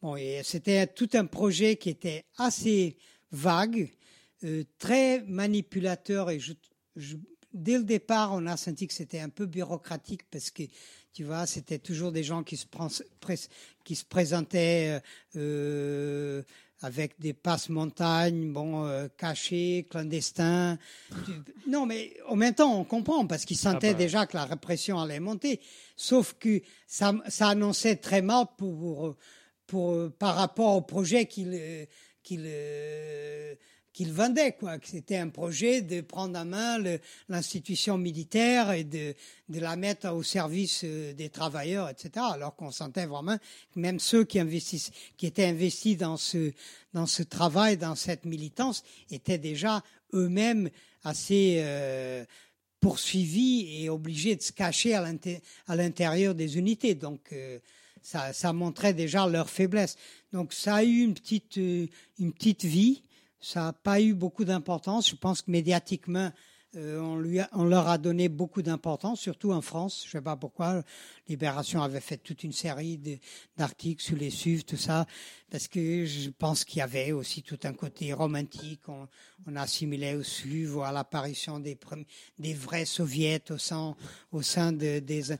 Bon, 0.00 0.16
et 0.16 0.42
c'était 0.44 0.86
tout 0.86 1.10
un 1.14 1.26
projet 1.26 1.76
qui 1.76 1.90
était 1.90 2.24
assez 2.36 2.96
vague, 3.32 3.90
euh, 4.44 4.64
très 4.78 5.22
manipulateur 5.22 6.30
et 6.30 6.38
dès 7.52 7.78
le 7.78 7.84
départ, 7.84 8.32
on 8.34 8.46
a 8.46 8.56
senti 8.56 8.86
que 8.86 8.94
c'était 8.94 9.20
un 9.20 9.28
peu 9.28 9.46
bureaucratique 9.46 10.22
parce 10.30 10.50
que, 10.50 10.62
tu 11.12 11.24
vois, 11.24 11.46
c'était 11.46 11.78
toujours 11.78 12.12
des 12.12 12.22
gens 12.22 12.42
qui 12.42 12.56
se, 12.56 12.66
qui 13.84 13.96
se 13.96 14.04
présentaient 14.04 15.00
euh, 15.36 16.42
avec 16.80 17.18
des 17.18 17.32
passes-montagnes, 17.32 18.52
bon, 18.52 18.86
euh, 18.86 19.08
cachés, 19.16 19.86
clandestins. 19.90 20.78
Non, 21.66 21.86
mais 21.86 22.16
en 22.28 22.36
même 22.36 22.54
temps, 22.54 22.78
on 22.78 22.84
comprend 22.84 23.26
parce 23.26 23.44
qu'ils 23.44 23.58
sentaient 23.58 23.90
Ah 23.90 23.92
bah. 23.92 23.98
déjà 23.98 24.26
que 24.26 24.36
la 24.36 24.44
répression 24.44 25.00
allait 25.00 25.20
monter. 25.20 25.60
Sauf 25.96 26.34
que 26.38 26.62
ça, 26.86 27.12
ça 27.28 27.48
annonçait 27.48 27.96
très 27.96 28.22
mal 28.22 28.46
pour, 28.56 29.16
pour, 29.66 30.10
par 30.12 30.36
rapport 30.36 30.76
au 30.76 30.82
projet 30.82 31.26
qu'il 31.26 31.52
euh, 31.54 33.54
qu'il 33.98 34.12
vendait, 34.12 34.52
quoi. 34.52 34.78
Que 34.78 34.86
c'était 34.86 35.16
un 35.16 35.28
projet 35.28 35.82
de 35.82 36.02
prendre 36.02 36.38
en 36.38 36.44
main 36.44 36.78
l'institution 37.28 37.98
militaire 37.98 38.70
et 38.70 38.84
de, 38.84 39.12
de 39.48 39.58
la 39.58 39.74
mettre 39.74 40.12
au 40.14 40.22
service 40.22 40.82
euh, 40.84 41.12
des 41.14 41.30
travailleurs, 41.30 41.88
etc. 41.88 42.24
Alors 42.30 42.54
qu'on 42.54 42.70
sentait 42.70 43.06
vraiment 43.06 43.36
que 43.74 43.80
même 43.80 43.98
ceux 43.98 44.22
qui 44.22 44.38
investissent, 44.38 44.92
qui 45.16 45.26
étaient 45.26 45.46
investis 45.46 45.96
dans 45.96 46.16
ce, 46.16 46.52
dans 46.94 47.06
ce 47.06 47.24
travail, 47.24 47.76
dans 47.76 47.96
cette 47.96 48.24
militance, 48.24 48.84
étaient 49.10 49.36
déjà 49.36 49.82
eux-mêmes 50.14 50.70
assez 51.02 51.56
euh, 51.58 52.24
poursuivis 52.78 53.82
et 53.82 53.88
obligés 53.88 54.36
de 54.36 54.42
se 54.42 54.52
cacher 54.52 54.94
à 54.94 55.00
l'inté- 55.02 55.40
à 55.66 55.74
l'intérieur 55.74 56.36
des 56.36 56.56
unités. 56.56 56.94
Donc, 56.94 57.32
euh, 57.32 57.58
ça, 58.00 58.52
montrait 58.52 58.94
déjà 58.94 59.26
leur 59.26 59.50
faiblesse. 59.50 59.96
Donc, 60.32 60.52
ça 60.52 60.76
a 60.76 60.84
eu 60.84 61.00
une 61.00 61.14
petite, 61.14 61.56
une 61.56 62.32
petite 62.32 62.64
vie. 62.64 63.02
Ça 63.40 63.62
n'a 63.62 63.72
pas 63.72 64.00
eu 64.00 64.14
beaucoup 64.14 64.44
d'importance. 64.44 65.10
Je 65.10 65.16
pense 65.16 65.42
que 65.42 65.50
médiatiquement, 65.50 66.30
euh, 66.76 67.00
on, 67.52 67.64
leur 67.64 67.88
a 67.88 67.96
donné 67.96 68.28
beaucoup 68.28 68.60
d'importance, 68.60 69.20
surtout 69.20 69.52
en 69.52 69.62
France. 69.62 70.02
Je 70.02 70.08
ne 70.08 70.12
sais 70.12 70.24
pas 70.24 70.36
pourquoi. 70.36 70.82
Libération 71.26 71.82
avait 71.82 72.00
fait 72.00 72.18
toute 72.18 72.44
une 72.44 72.52
série 72.52 73.00
d'articles 73.56 74.02
sur 74.02 74.16
les 74.16 74.28
SUV, 74.28 74.64
tout 74.64 74.76
ça, 74.76 75.06
parce 75.50 75.66
que 75.66 76.04
je 76.04 76.28
pense 76.28 76.64
qu'il 76.64 76.80
y 76.80 76.82
avait 76.82 77.12
aussi 77.12 77.42
tout 77.42 77.58
un 77.64 77.72
côté 77.72 78.12
romantique. 78.12 78.82
On, 78.88 79.08
assimilait 79.56 80.14
au 80.14 80.22
SUV 80.22 80.82
à 80.84 80.92
l'apparition 80.92 81.58
des, 81.58 81.78
vrais 82.52 82.84
soviets 82.84 83.42
au 83.50 84.42
sein, 84.42 84.72
des, 84.72 85.38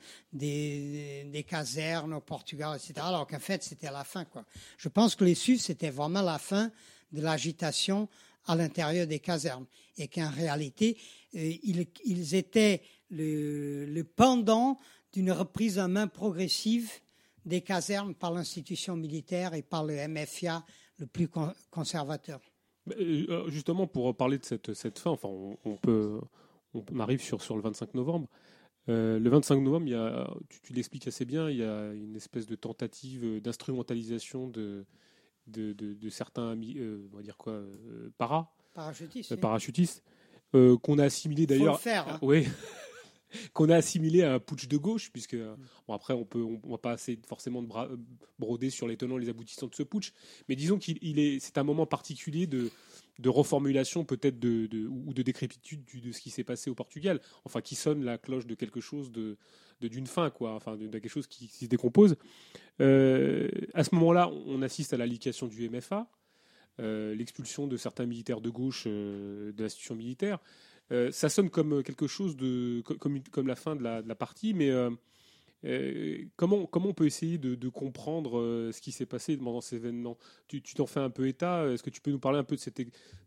casernes 1.46 2.14
au 2.14 2.20
Portugal, 2.20 2.76
etc. 2.76 2.94
Alors 3.02 3.26
qu'en 3.26 3.38
fait, 3.38 3.62
c'était 3.62 3.90
la 3.90 4.04
fin. 4.04 4.24
Je 4.78 4.88
pense 4.88 5.14
que 5.14 5.24
les 5.24 5.34
SUV, 5.34 5.58
c'était 5.58 5.90
vraiment 5.90 6.22
la 6.22 6.38
fin 6.38 6.70
de 7.12 7.20
l'agitation 7.22 8.08
à 8.46 8.56
l'intérieur 8.56 9.06
des 9.06 9.18
casernes 9.18 9.66
et 9.96 10.08
qu'en 10.08 10.30
réalité, 10.30 10.96
euh, 11.34 11.52
ils, 11.62 11.86
ils 12.04 12.34
étaient 12.34 12.82
le, 13.10 14.02
pendant 14.02 14.78
d'une 15.12 15.32
reprise 15.32 15.78
en 15.78 15.88
main 15.88 16.06
progressive 16.06 16.90
des 17.44 17.60
casernes 17.62 18.14
par 18.14 18.32
l'institution 18.32 18.96
militaire 18.96 19.54
et 19.54 19.62
par 19.62 19.84
le 19.84 19.94
MFIA 20.08 20.64
le 20.98 21.06
plus 21.06 21.28
con- 21.28 21.52
conservateur. 21.70 22.40
Euh, 22.98 23.48
Justement, 23.50 23.86
pour 23.86 24.14
parler 24.16 24.38
de 24.38 24.44
cette, 24.44 24.74
cette 24.74 24.98
fin, 24.98 25.10
enfin, 25.10 25.28
on, 25.28 25.76
peut, 25.76 26.20
on 26.74 27.00
arrive 27.00 27.22
sur, 27.22 27.42
sur 27.42 27.56
le 27.56 27.62
25 27.62 27.94
novembre. 27.94 28.28
Euh, 28.88 29.18
le 29.18 29.30
25 29.30 29.60
novembre, 29.60 29.86
il 29.86 29.92
y 29.92 29.94
a, 29.94 30.28
tu 30.62 30.72
l'expliques 30.72 31.06
assez 31.06 31.24
bien, 31.26 31.50
il 31.50 31.58
y 31.58 31.62
a 31.62 31.92
une 31.92 32.16
espèce 32.16 32.46
de 32.46 32.54
tentative 32.56 33.40
d'instrumentalisation 33.42 34.48
de, 34.48 34.86
de, 35.48 35.72
de- 35.72 35.94
de 35.94 36.08
certains, 36.10 36.54
euh, 36.56 37.08
on 37.12 37.16
va 37.16 37.22
dire 37.22 37.36
quoi, 37.36 37.52
euh, 37.54 38.10
para, 38.18 38.52
euh, 39.32 39.36
oui. 39.36 39.40
parachutistes, 39.40 40.02
qu'on 40.82 40.98
a 40.98 41.04
assimilé 41.04 41.46
d'ailleurs. 41.46 41.74
hein. 42.08 42.18
Oui. 42.22 42.46
qu'on 43.52 43.68
a 43.68 43.76
assimilé 43.76 44.22
à 44.22 44.34
un 44.34 44.38
putsch 44.38 44.68
de 44.68 44.76
gauche, 44.78 45.10
puisque 45.12 45.34
Mm. 45.34 45.56
bon 45.86 45.94
après 45.94 46.14
on 46.14 46.24
peut 46.24 46.40
on, 46.42 46.58
on 46.64 46.70
va 46.70 46.78
pas 46.78 46.92
assez 46.92 47.18
forcément 47.28 47.62
de 47.62 47.68
broder 48.38 48.70
sur 48.70 48.88
les 48.88 48.96
tenants, 48.96 49.18
les 49.18 49.28
aboutissants 49.28 49.66
de 49.66 49.74
ce 49.74 49.82
putsch, 49.82 50.12
mais 50.48 50.56
disons 50.56 50.78
qu'il 50.78 50.98
il 51.02 51.18
est 51.18 51.38
c'est 51.38 51.58
un 51.58 51.62
moment 51.64 51.84
particulier 51.86 52.46
de 52.46 52.70
de 53.18 53.28
reformulation 53.28 54.04
peut-être 54.04 54.38
de, 54.38 54.86
ou 54.86 55.12
de 55.12 55.22
décrépitude 55.22 55.84
de 55.84 56.12
ce 56.12 56.20
qui 56.20 56.30
s'est 56.30 56.44
passé 56.44 56.70
au 56.70 56.74
Portugal, 56.74 57.20
enfin 57.44 57.60
qui 57.60 57.74
sonne 57.74 58.04
la 58.04 58.18
cloche 58.18 58.46
de 58.46 58.54
quelque 58.54 58.80
chose 58.80 59.10
de 59.10 59.36
d'une 59.80 60.08
fin 60.08 60.30
quoi, 60.30 60.54
enfin 60.54 60.76
de, 60.76 60.88
quelque 60.88 61.08
chose 61.08 61.28
qui, 61.28 61.46
se 61.46 61.66
décompose. 61.66 62.16
Euh, 62.80 63.48
à 63.74 63.84
ce 63.84 63.94
moment-là, 63.94 64.28
on 64.28 64.60
assiste 64.62 64.92
à 64.92 64.96
la 64.96 65.06
du 65.06 65.70
MFA, 65.70 66.10
euh, 66.80 67.14
l'expulsion 67.14 67.68
de 67.68 67.76
certains 67.76 68.06
militaires 68.06 68.40
de 68.40 68.50
gauche 68.50 68.84
euh, 68.88 69.52
de 69.52 69.62
l'institution 69.62 69.94
militaire. 69.94 70.40
Ça 71.10 71.28
sonne 71.28 71.50
comme 71.50 71.82
quelque 71.82 72.06
chose 72.06 72.34
de 72.34 72.80
co- 72.80 72.96
comme, 72.96 73.22
comme 73.30 73.46
la 73.46 73.56
fin 73.56 73.76
de 73.76 73.82
la, 73.82 74.00
de 74.00 74.08
la 74.08 74.14
partie, 74.14 74.54
mais 74.54 74.72
euh, 75.64 76.24
comment 76.36 76.66
comment 76.66 76.90
on 76.90 76.94
peut 76.94 77.06
essayer 77.06 77.36
de, 77.38 77.68
comprendre 77.68 78.38
euh, 78.38 78.70
ce 78.72 78.80
qui 78.80 78.92
s'est 78.92 79.06
passé 79.06 79.36
pendant 79.36 79.60
ces 79.60 79.76
événements? 79.76 80.16
Tu 80.46 80.62
t'en 80.62 80.86
fais 80.86 81.00
un 81.00 81.10
peu 81.10 81.26
état? 81.26 81.66
Est-ce 81.66 81.82
que 81.82 81.90
tu 81.90 82.00
peux 82.00 82.10
nous 82.10 82.20
parler 82.20 82.38
un 82.38 82.44
peu 82.44 82.56
de 82.56 82.60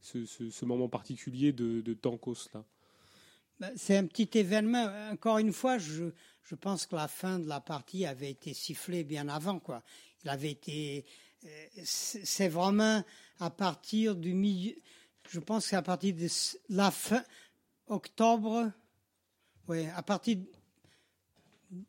ce, 0.02 0.66
moment 0.66 0.88
particulier 0.88 1.52
de, 1.52 1.82
de 1.82 1.94
Tankos 1.94 2.48
là? 2.54 2.64
Ben, 3.60 3.72
C'est 3.76 3.98
un 3.98 4.06
petit 4.06 4.30
événement. 4.38 4.92
Encore 5.12 5.40
une 5.40 5.52
fois, 5.52 5.78
je, 5.78 6.06
je 6.44 6.56
pense 6.56 6.86
que 6.86 6.96
la 6.96 7.08
fin 7.08 7.38
de 7.38 7.48
la 7.48 7.60
partie 7.60 8.06
avait 8.06 8.32
été 8.32 8.54
sifflée 8.54 9.04
bien 9.04 9.28
avant. 9.28 9.60
Quoi. 9.60 9.84
Il 10.24 10.30
avait 10.30 10.52
été. 10.52 11.06
euh, 11.46 11.66
C'est 11.84 12.48
vraiment 12.48 13.04
à 13.40 13.50
partir 13.50 14.16
du 14.16 14.34
milieu. 14.34 14.74
Je 15.30 15.40
pense 15.40 15.64
que 15.64 15.70
c'est 15.72 15.76
à 15.76 15.82
partir 15.82 16.16
de 16.16 16.28
la 16.70 16.92
fin 16.92 17.24
octobre. 17.88 18.72
Oui, 19.68 19.86
à 19.96 20.02
partir 20.02 20.38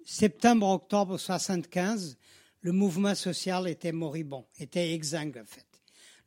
septembre-octobre 0.04 1.18
75, 1.18 2.16
le 2.60 2.72
mouvement 2.72 3.14
social 3.14 3.68
était 3.68 3.92
moribond, 3.92 4.46
était 4.58 4.94
exsangue 4.94 5.38
en 5.38 5.44
fait. 5.44 5.66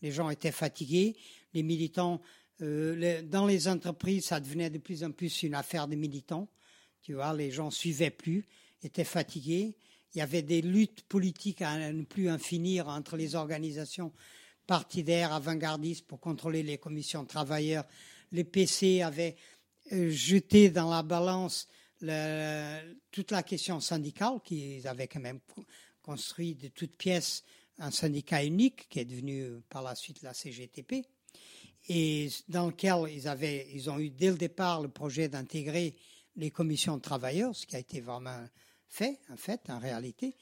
Les 0.01 0.11
gens 0.11 0.30
étaient 0.30 0.51
fatigués, 0.51 1.16
les 1.53 1.64
militants 1.64 2.22
euh, 2.61 3.22
dans 3.24 3.45
les 3.45 3.67
entreprises, 3.67 4.25
ça 4.25 4.40
devenait 4.40 4.69
de 4.69 4.77
plus 4.77 5.03
en 5.03 5.11
plus 5.11 5.43
une 5.43 5.56
affaire 5.56 5.88
de 5.88 5.95
militants. 5.95 6.48
Tu 7.01 7.14
vois, 7.14 7.34
les 7.34 7.51
gens 7.51 7.69
suivaient 7.69 8.11
plus, 8.11 8.45
étaient 8.82 9.03
fatigués. 9.03 9.75
Il 10.14 10.19
y 10.19 10.22
avait 10.22 10.42
des 10.42 10.61
luttes 10.61 11.03
politiques 11.03 11.61
à 11.61 11.92
ne 11.92 12.03
plus 12.03 12.30
en 12.30 12.38
finir 12.38 12.88
entre 12.88 13.17
les 13.17 13.35
organisations 13.35 14.14
partidaires, 14.66 15.34
avant-gardistes 15.34 16.08
pour 16.08 16.19
contrôler 16.19 16.64
les 16.64 16.77
commissions 16.77 17.24
de 17.24 17.27
travailleurs. 17.27 17.85
Les 18.32 18.45
PC 18.45 19.01
avaient 19.01 19.35
euh, 19.92 20.09
jeté 20.09 20.69
dans 20.69 20.90
la 20.90 21.03
balance 21.03 21.67
toute 21.99 23.32
la 23.32 23.43
question 23.43 23.80
syndicale, 23.80 24.40
qu'ils 24.43 24.88
avaient 24.88 25.07
quand 25.07 25.19
même 25.22 25.40
co- 25.53 25.65
construit 26.01 26.56
de 26.56 26.67
toutes 26.67 26.95
pièces 26.98 27.43
un 27.80 27.91
syndicat 27.91 28.43
unique 28.43 28.88
qui 28.90 28.99
est 28.99 29.06
devenu 29.06 29.41
euh, 29.41 29.64
par 29.69 29.83
la 29.83 29.95
suite 29.95 30.22
la 30.22 30.33
CGTP 30.33 31.06
et 31.90 32.30
dans 32.48 32.67
lequel 32.67 32.95
ils 33.11 33.27
avaient, 33.27 33.67
ils 33.74 33.90
ont 33.90 33.99
eu 33.99 34.09
dès 34.09 34.30
le 34.30 34.38
départ 34.38 34.82
le 34.82 34.88
projet 34.88 35.27
d'intégrer 35.27 35.95
les 36.35 36.51
commissions 36.51 36.98
de 36.98 37.01
travailleurs, 37.01 37.56
ce 37.56 37.65
qui 37.65 37.75
a 37.75 37.80
été 37.80 38.01
vraiment 38.01 38.48
fait, 38.88 39.19
en 39.30 39.38
fait, 39.38 39.61
en 39.69 39.80
réalité. 39.80 40.35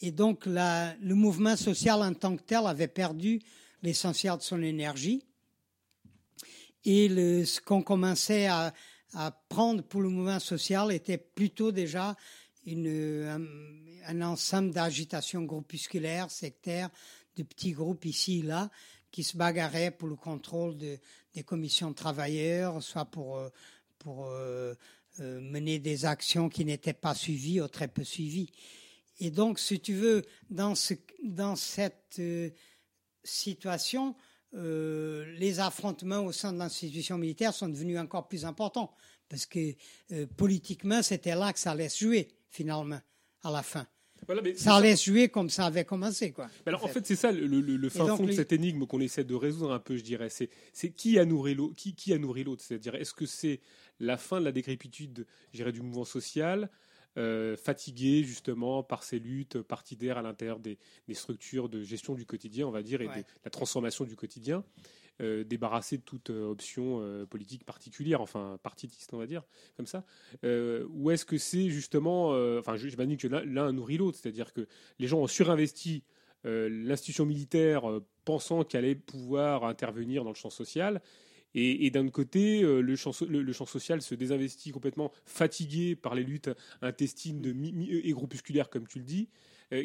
Et 0.00 0.12
donc, 0.12 0.46
le 0.46 1.14
mouvement 1.14 1.56
social 1.56 2.02
en 2.02 2.14
tant 2.14 2.36
que 2.36 2.42
tel 2.42 2.66
avait 2.66 2.88
perdu 2.88 3.40
l'essentiel 3.82 4.36
de 4.36 4.42
son 4.42 4.62
énergie. 4.62 5.24
Et 6.84 7.08
ce 7.44 7.60
qu'on 7.60 7.82
commençait 7.82 8.46
à, 8.46 8.72
à 9.14 9.30
prendre 9.30 9.82
pour 9.82 10.02
le 10.02 10.08
mouvement 10.08 10.40
social 10.40 10.92
était 10.92 11.18
plutôt 11.18 11.72
déjà 11.72 12.16
une, 12.66 12.88
un, 13.26 13.42
un 14.06 14.22
ensemble 14.22 14.72
d'agitations 14.72 15.42
groupusculaires, 15.42 16.30
sectaires, 16.30 16.90
de 17.36 17.42
petits 17.42 17.72
groupes 17.72 18.04
ici 18.04 18.40
et 18.40 18.42
là, 18.42 18.70
qui 19.10 19.22
se 19.22 19.36
bagarraient 19.36 19.90
pour 19.90 20.08
le 20.08 20.16
contrôle 20.16 20.76
de, 20.76 20.98
des 21.34 21.42
commissions 21.42 21.90
de 21.90 21.94
travailleurs, 21.94 22.82
soit 22.82 23.04
pour, 23.04 23.36
euh, 23.36 23.48
pour 23.98 24.26
euh, 24.26 24.74
euh, 25.20 25.40
mener 25.40 25.78
des 25.78 26.04
actions 26.04 26.48
qui 26.48 26.64
n'étaient 26.64 26.92
pas 26.92 27.14
suivies 27.14 27.60
ou 27.60 27.68
très 27.68 27.88
peu 27.88 28.02
suivies. 28.04 28.50
Et 29.20 29.30
donc, 29.30 29.60
si 29.60 29.78
tu 29.80 29.94
veux, 29.94 30.24
dans, 30.50 30.74
ce, 30.74 30.94
dans 31.22 31.54
cette 31.54 32.16
euh, 32.18 32.50
situation, 33.22 34.16
euh, 34.54 35.24
les 35.38 35.60
affrontements 35.60 36.24
au 36.24 36.32
sein 36.32 36.52
de 36.52 36.58
l'institution 36.58 37.18
militaire 37.18 37.52
sont 37.54 37.68
devenus 37.68 37.98
encore 37.98 38.28
plus 38.28 38.44
importants, 38.44 38.94
parce 39.28 39.46
que 39.46 39.74
euh, 40.12 40.26
politiquement, 40.36 41.02
c'était 41.02 41.34
là 41.34 41.52
que 41.52 41.58
ça 41.58 41.72
allait 41.72 41.88
se 41.88 42.04
jouer, 42.04 42.28
finalement, 42.50 43.00
à 43.42 43.50
la 43.50 43.62
fin. 43.62 43.86
Voilà, 44.26 44.40
mais 44.40 44.54
c'est 44.54 44.64
Ça 44.64 44.76
allait 44.76 44.96
se 44.96 45.10
jouer 45.10 45.28
comme 45.28 45.50
ça 45.50 45.66
avait 45.66 45.84
commencé, 45.84 46.32
quoi. 46.32 46.46
Mais 46.64 46.70
Alors 46.70 46.84
en 46.84 46.88
fait, 46.88 47.04
c'est 47.06 47.16
ça 47.16 47.30
le, 47.30 47.46
le- 47.46 47.60
le 47.76 47.88
fin 47.90 48.06
donc, 48.06 48.16
fond 48.18 48.26
de 48.26 48.32
cette 48.32 48.52
énigme 48.52 48.86
qu'on 48.86 49.00
essaie 49.00 49.24
de 49.24 49.34
résoudre 49.34 49.72
un 49.72 49.78
peu, 49.80 49.96
je 49.96 50.02
dirais. 50.02 50.30
C'est 50.30 50.48
c'est 50.72 50.90
qui 50.92 51.18
a 51.18 51.26
nourri 51.26 51.54
l'autre 51.54 51.74
qui, 51.76 51.94
qui 51.94 52.12
a 52.14 52.18
nourri 52.18 52.42
l'autre? 52.44 52.62
C'est-à-dire, 52.66 52.94
est-ce 52.94 53.12
que 53.12 53.26
c'est 53.26 53.60
la 54.00 54.16
fin 54.16 54.40
de 54.40 54.46
la 54.46 54.52
décrépitude, 54.52 55.26
je 55.52 55.58
dirais, 55.58 55.72
du 55.72 55.82
mouvement 55.82 56.06
social, 56.06 56.70
euh, 57.16 57.56
fatigué 57.56 58.22
justement 58.24 58.82
par 58.82 59.02
ces 59.04 59.18
luttes 59.18 59.60
partidaires 59.62 60.18
à 60.18 60.22
l'intérieur 60.22 60.58
des, 60.58 60.78
des 61.08 61.14
structures 61.14 61.68
de 61.68 61.82
gestion 61.82 62.14
du 62.14 62.26
quotidien, 62.26 62.66
on 62.66 62.70
va 62.70 62.82
dire, 62.82 63.00
et 63.02 63.08
Ouais. 63.08 63.18
de 63.22 63.24
la 63.44 63.50
transformation 63.50 64.04
du 64.04 64.16
quotidien, 64.16 64.64
euh, 65.20 65.44
débarrassé 65.44 65.96
de 65.98 66.02
toute 66.02 66.30
euh, 66.30 66.50
option 66.50 66.98
euh, 67.00 67.24
politique 67.24 67.64
particulière, 67.64 68.20
enfin 68.20 68.58
partitiste, 68.62 69.14
on 69.14 69.18
va 69.18 69.26
dire, 69.26 69.44
comme 69.76 69.86
ça. 69.86 70.04
Euh, 70.44 70.86
ou 70.90 71.10
est-ce 71.12 71.24
que 71.24 71.38
c'est 71.38 71.68
justement, 71.70 72.30
enfin, 72.58 72.76
je 72.76 72.88
j'imagine 72.88 73.16
que 73.16 73.28
l'un 73.28 73.72
nourrit 73.72 73.96
l'autre, 73.96 74.18
c'est-à-dire 74.20 74.52
que 74.52 74.66
les 74.98 75.06
gens 75.06 75.20
ont 75.20 75.28
surinvesti 75.28 76.02
l'institution 76.44 77.24
militaire 77.24 77.84
pensant 78.26 78.64
qu'elle 78.64 78.84
allait 78.84 78.94
pouvoir 78.94 79.64
intervenir 79.64 80.24
dans 80.24 80.30
le 80.30 80.34
champ 80.36 80.50
social. 80.50 81.00
Et, 81.54 81.86
et 81.86 81.90
d'un 81.90 82.08
côté, 82.08 82.62
euh, 82.62 82.80
le, 82.80 82.96
champ, 82.96 83.12
social 83.12 84.02
se 84.02 84.14
désinvestit 84.14 84.70
complètement, 84.70 85.12
fatigué 85.24 85.96
par 85.96 86.14
les 86.14 86.24
luttes 86.24 86.50
intestines 86.82 87.42
et 88.02 88.12
groupusculaires, 88.12 88.70
comme 88.70 88.86
tu 88.86 88.98
le 88.98 89.04
dis. 89.04 89.28
Euh, 89.72 89.84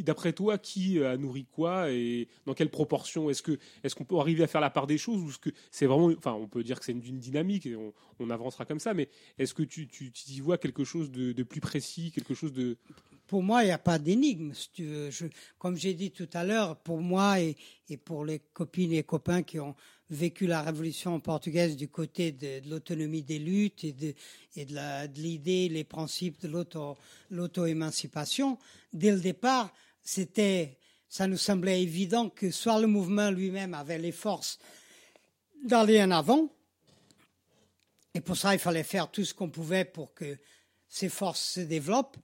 D'après 0.00 0.32
toi, 0.32 0.58
qui 0.58 1.02
a 1.02 1.16
nourri 1.16 1.46
quoi 1.50 1.90
et 1.90 2.28
dans 2.46 2.54
quelle 2.54 2.70
proportion? 2.70 3.30
Est-ce 3.30 3.42
que 3.42 3.58
est-ce 3.82 3.94
qu'on 3.94 4.04
peut 4.04 4.18
arriver 4.18 4.42
à 4.42 4.46
faire 4.46 4.60
la 4.60 4.70
part 4.70 4.86
des 4.86 4.98
choses 4.98 5.22
ou 5.22 5.30
est-ce 5.30 5.38
que 5.38 5.50
c'est 5.70 5.86
vraiment, 5.86 6.12
enfin, 6.16 6.32
on 6.32 6.46
peut 6.46 6.62
dire 6.62 6.78
que 6.78 6.84
c'est 6.84 6.92
une, 6.92 7.18
dynamique 7.18 7.66
et 7.66 7.76
on, 7.76 8.30
avancera 8.30 8.66
comme 8.66 8.80
ça, 8.80 8.94
mais 8.94 9.08
est-ce 9.38 9.54
que 9.54 9.62
tu 9.62 9.88
y 10.28 10.40
vois 10.40 10.58
quelque 10.58 10.84
chose 10.84 11.10
de, 11.10 11.32
de 11.32 11.42
plus 11.42 11.60
précis, 11.60 12.12
quelque 12.12 12.34
chose 12.34 12.52
de 12.52 12.76
Pour 13.28 13.42
moi, 13.42 13.62
il 13.62 13.66
n'y 13.66 13.72
a 13.72 13.78
pas 13.78 13.98
d'énigme. 13.98 14.52
comme 15.58 15.76
j'ai 15.76 15.92
dit 15.92 16.10
tout 16.10 16.30
à 16.32 16.44
l'heure, 16.44 16.76
pour 16.76 17.02
moi 17.02 17.38
et, 17.40 17.56
pour 18.02 18.24
les 18.24 18.38
copines 18.38 18.94
et 18.94 19.02
copains 19.02 19.42
qui 19.42 19.60
ont 19.60 19.76
vécu 20.08 20.46
la 20.46 20.62
révolution 20.62 21.20
portugaise 21.20 21.76
du 21.76 21.88
côté 21.88 22.32
de, 22.32 22.66
l'autonomie 22.70 23.22
des 23.22 23.38
luttes 23.38 23.84
et 23.84 23.92
de, 23.92 24.14
l'idée, 25.20 25.68
les 25.68 25.84
principes 25.84 26.40
de 26.40 26.48
l'auto, 26.48 26.96
l'auto-émancipation, 27.30 28.58
dès 28.94 29.12
le 29.12 29.20
départ, 29.20 29.74
c'était, 30.00 30.78
ça 31.10 31.26
nous 31.26 31.36
semblait 31.36 31.82
évident 31.82 32.30
que 32.30 32.50
soit 32.50 32.80
le 32.80 32.86
mouvement 32.86 33.30
lui-même 33.30 33.74
avait 33.74 33.98
les 33.98 34.12
forces 34.12 34.58
d'aller 35.64 36.02
en 36.02 36.12
avant, 36.12 36.48
et 38.14 38.22
pour 38.22 38.38
ça, 38.38 38.54
il 38.54 38.58
fallait 38.58 38.84
faire 38.84 39.10
tout 39.10 39.24
ce 39.24 39.34
qu'on 39.34 39.50
pouvait 39.50 39.84
pour 39.84 40.14
que 40.14 40.38
ces 40.88 41.10
forces 41.10 41.42
se 41.42 41.60
développent, 41.60 42.16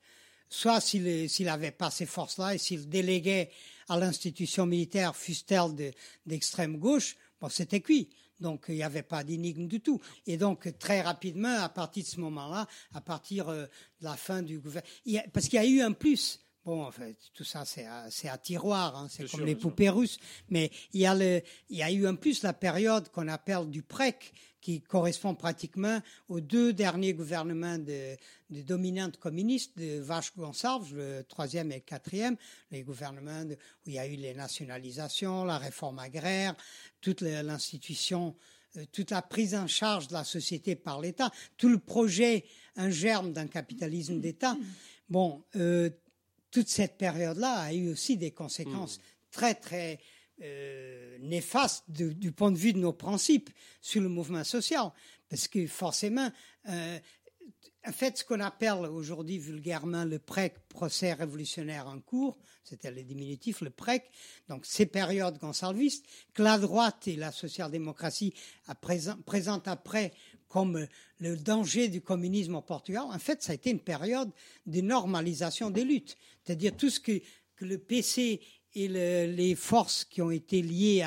soit 0.49 0.81
s'il 0.81 1.29
n'avait 1.41 1.71
pas 1.71 1.91
ces 1.91 2.07
forces-là 2.07 2.55
et 2.55 2.59
s'il 2.59 2.89
déléguait 2.89 3.51
à 3.89 3.99
l'institution 3.99 4.67
militaire, 4.67 5.15
fût-elle 5.17 5.75
de- 5.75 5.93
d'extrême 6.27 6.79
gauche, 6.79 7.17
bon, 7.41 7.49
c'était 7.49 7.81
cuit. 7.81 8.09
Donc, 8.41 8.65
il 8.69 8.75
n'y 8.75 8.83
avait 8.83 9.03
pas 9.03 9.23
d'énigme 9.25 9.69
du 9.69 9.81
tout. 9.81 10.01
Et 10.27 10.37
donc, 10.37 10.77
très 10.79 11.01
rapidement, 11.03 11.57
à 11.61 11.69
partir 11.69 12.03
de 12.03 12.09
ce 12.09 12.21
moment-là, 12.21 12.67
à 12.93 13.01
partir 13.01 13.49
euh, 13.49 13.67
de 14.01 14.05
la 14.05 14.17
fin 14.17 14.43
du 14.43 14.59
gouvernement, 14.59 15.23
parce 15.33 15.47
qu'il 15.49 15.55
y 15.55 15.63
a 15.63 15.67
eu 15.67 15.81
un 15.81 15.93
plus. 15.93 16.41
Bon, 16.65 16.83
en 16.83 16.91
fait, 16.91 17.17
tout 17.35 17.45
ça, 17.45 17.65
c'est 17.67 17.85
à, 17.85 18.11
c'est 18.11 18.29
à 18.29 18.39
tiroir, 18.39 18.97
hein, 18.97 19.07
c'est 19.11 19.25
comme 19.25 19.41
sûr, 19.41 19.45
les 19.45 19.53
sûr. 19.53 19.61
poupées 19.61 19.91
russes. 19.91 20.19
Mais 20.49 20.71
il 20.95 21.01
y 21.03 21.07
a 21.07 21.15
le, 21.15 21.43
il 21.69 21.77
y 21.77 21.83
a 21.83 21.91
eu 21.93 22.07
en 22.07 22.17
plus 22.17 22.43
la 22.43 22.55
période 22.55 23.11
qu'on 23.11 23.29
appelle 23.29 23.69
du 23.69 23.83
PREC, 23.83 24.33
qui 24.63 24.81
correspond 24.81 25.35
pratiquement 25.35 26.01
aux 26.29 26.41
deux 26.41 26.73
derniers 26.73 27.13
gouvernements 27.13 27.77
de, 27.77 28.17
de 28.49 28.63
dominantes 28.63 29.19
communistes 29.19 29.77
de 29.77 29.99
Vasco 30.01 30.41
Gonçalves, 30.41 30.95
le 30.97 31.23
troisième 31.25 31.71
et 31.71 31.75
le 31.77 31.81
quatrième, 31.83 32.37
les 32.71 32.83
gouvernements 32.83 33.45
de- 33.45 33.55
où 33.57 33.89
il 33.89 33.93
y 33.93 33.99
a 33.99 34.07
eu 34.07 34.17
les 34.17 34.33
nationalisations, 34.33 35.45
la 35.45 35.59
réforme 35.59 35.99
agraire, 35.99 36.57
toute 37.03 37.21
l'institution 37.21 38.35
euh, 38.79 38.85
toute 38.91 39.11
la 39.11 39.23
prise 39.23 39.55
en 39.55 39.67
charge 39.69 40.09
de 40.09 40.15
la 40.15 40.25
société 40.25 40.75
par 40.75 41.01
l'État, 41.01 41.31
tout 41.59 41.69
le 41.69 41.79
projet, 41.79 42.45
un 42.75 42.91
germe 42.91 43.33
d'un 43.33 43.47
capitalisme 43.47 44.19
d'État. 44.19 44.57
Bon, 45.09 45.45
euh, 45.55 45.91
toute 46.55 46.69
cette 46.69 46.97
période-là 46.97 47.63
a 47.63 47.73
eu 47.73 47.91
aussi 47.91 48.17
des 48.17 48.31
conséquences 48.31 49.01
très, 49.33 49.57
très 49.57 49.99
euh, 50.41 51.19
néfastes 51.19 51.83
du, 51.89 52.15
du 52.15 52.31
point 52.31 52.53
de 52.53 52.57
vue 52.57 52.73
de 52.73 52.79
nos 52.79 52.93
principes 52.93 53.51
sur 53.81 54.01
le 54.01 54.09
mouvement 54.09 54.45
social. 54.45 54.93
Parce 55.29 55.49
que 55.49 55.67
forcément, 55.67 56.31
euh, 56.69 56.99
en 57.85 57.93
fait, 57.93 58.19
ce 58.19 58.25
qu'on 58.25 58.39
appelle 58.39 58.87
aujourd'hui 58.87 59.39
vulgairement 59.39 60.05
le 60.05 60.21
PREC, 60.21 60.55
procès 60.69 61.13
révolutionnaire 61.13 61.89
en 61.89 61.99
cours, 61.99 62.39
c'était 62.63 62.93
le 62.93 63.03
diminutif, 63.03 63.61
le 63.61 63.71
PREC, 63.71 64.09
donc 64.49 64.65
ces 64.65 64.87
périodes 64.87 65.39
gonsalvistes, 65.39 66.07
que 66.35 66.45
la 66.45 66.59
droite 66.59 67.09
et 67.09 67.17
la 67.17 67.33
social-démocratie 67.33 68.33
présentent 69.27 69.67
après 69.67 70.13
comme 70.55 70.77
euh, 70.77 70.87
le 71.19 71.37
danger 71.37 71.89
du 71.89 72.01
communisme 72.01 72.55
au 72.55 72.63
Portugal, 72.63 73.03
en 73.11 73.19
fait, 73.19 73.43
ça 73.43 73.51
a 73.51 73.55
été 73.57 73.71
une 73.71 73.81
période 73.81 74.31
de 74.67 74.81
normalisation 74.81 75.69
des 75.69 75.83
luttes. 75.85 76.17
C'est-à-dire 76.45 76.77
tout 76.77 76.91
ce 76.91 77.01
que, 77.01 77.21
le 77.59 77.77
PC 77.79 78.41
et 78.75 78.87
le- 78.87 79.27
les 79.35 79.57
forces 79.57 80.05
qui 80.05 80.23
ont 80.23 80.31
été 80.31 80.63
liées 80.63 81.05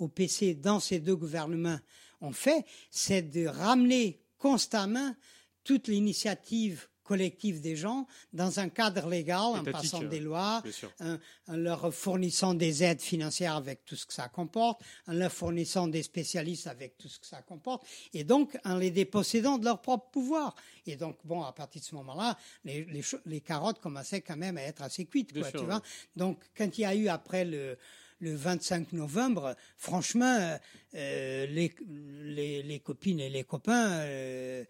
au 0.00 0.08
PC 0.08 0.54
dans 0.54 0.80
ces 0.80 0.98
deux 0.98 1.14
gouvernements 1.14 1.78
ont 2.20 2.32
fait, 2.32 2.64
c'est 2.90 3.22
de 3.22 3.46
ramener 3.46 4.18
constamment 4.38 5.14
toute 5.62 5.86
l'initiative 5.86 6.88
collective 7.10 7.60
des 7.60 7.74
gens 7.74 8.06
dans 8.32 8.60
un 8.60 8.68
cadre 8.68 9.08
légal, 9.08 9.40
en 9.40 9.64
passant 9.64 10.04
euh, 10.04 10.06
des 10.06 10.20
lois, 10.20 10.62
en, 11.00 11.16
en 11.48 11.56
leur 11.56 11.92
fournissant 11.92 12.54
des 12.54 12.84
aides 12.84 13.00
financières 13.00 13.56
avec 13.56 13.84
tout 13.84 13.96
ce 13.96 14.06
que 14.06 14.12
ça 14.12 14.28
comporte, 14.28 14.80
en 15.08 15.14
leur 15.14 15.32
fournissant 15.32 15.88
des 15.88 16.04
spécialistes 16.04 16.68
avec 16.68 16.96
tout 16.98 17.08
ce 17.08 17.18
que 17.18 17.26
ça 17.26 17.42
comporte, 17.42 17.84
et 18.14 18.22
donc 18.22 18.56
en 18.64 18.76
les 18.76 18.92
dépossédant 18.92 19.58
de 19.58 19.64
leur 19.64 19.82
propre 19.82 20.08
pouvoir. 20.12 20.54
Et 20.86 20.94
donc, 20.94 21.16
bon, 21.24 21.42
à 21.42 21.50
partir 21.50 21.80
de 21.80 21.86
ce 21.86 21.96
moment-là, 21.96 22.38
les, 22.64 22.86
les, 23.26 23.40
carottes 23.40 23.80
commençaient 23.80 24.20
quand 24.20 24.36
même 24.36 24.56
à 24.56 24.62
être 24.62 24.82
assez 24.82 25.04
cuites, 25.06 25.32
quoi, 25.32 25.42
sûr, 25.42 25.52
tu 25.52 25.58
ouais. 25.58 25.64
vois. 25.64 25.82
Donc, 26.14 26.44
quand 26.56 26.78
il 26.78 26.82
y 26.82 26.84
a 26.84 26.94
eu 26.94 27.08
après 27.08 27.44
le, 27.44 27.76
le 28.20 28.36
25 28.36 28.92
novembre, 28.92 29.56
franchement, 29.76 30.38
euh, 30.40 30.56
euh, 30.94 31.46
les, 31.46 31.74
les, 32.22 32.62
les 32.62 32.78
copines 32.78 33.18
et 33.18 33.30
les 33.30 33.42
copains, 33.42 33.98
euh, 34.02 34.64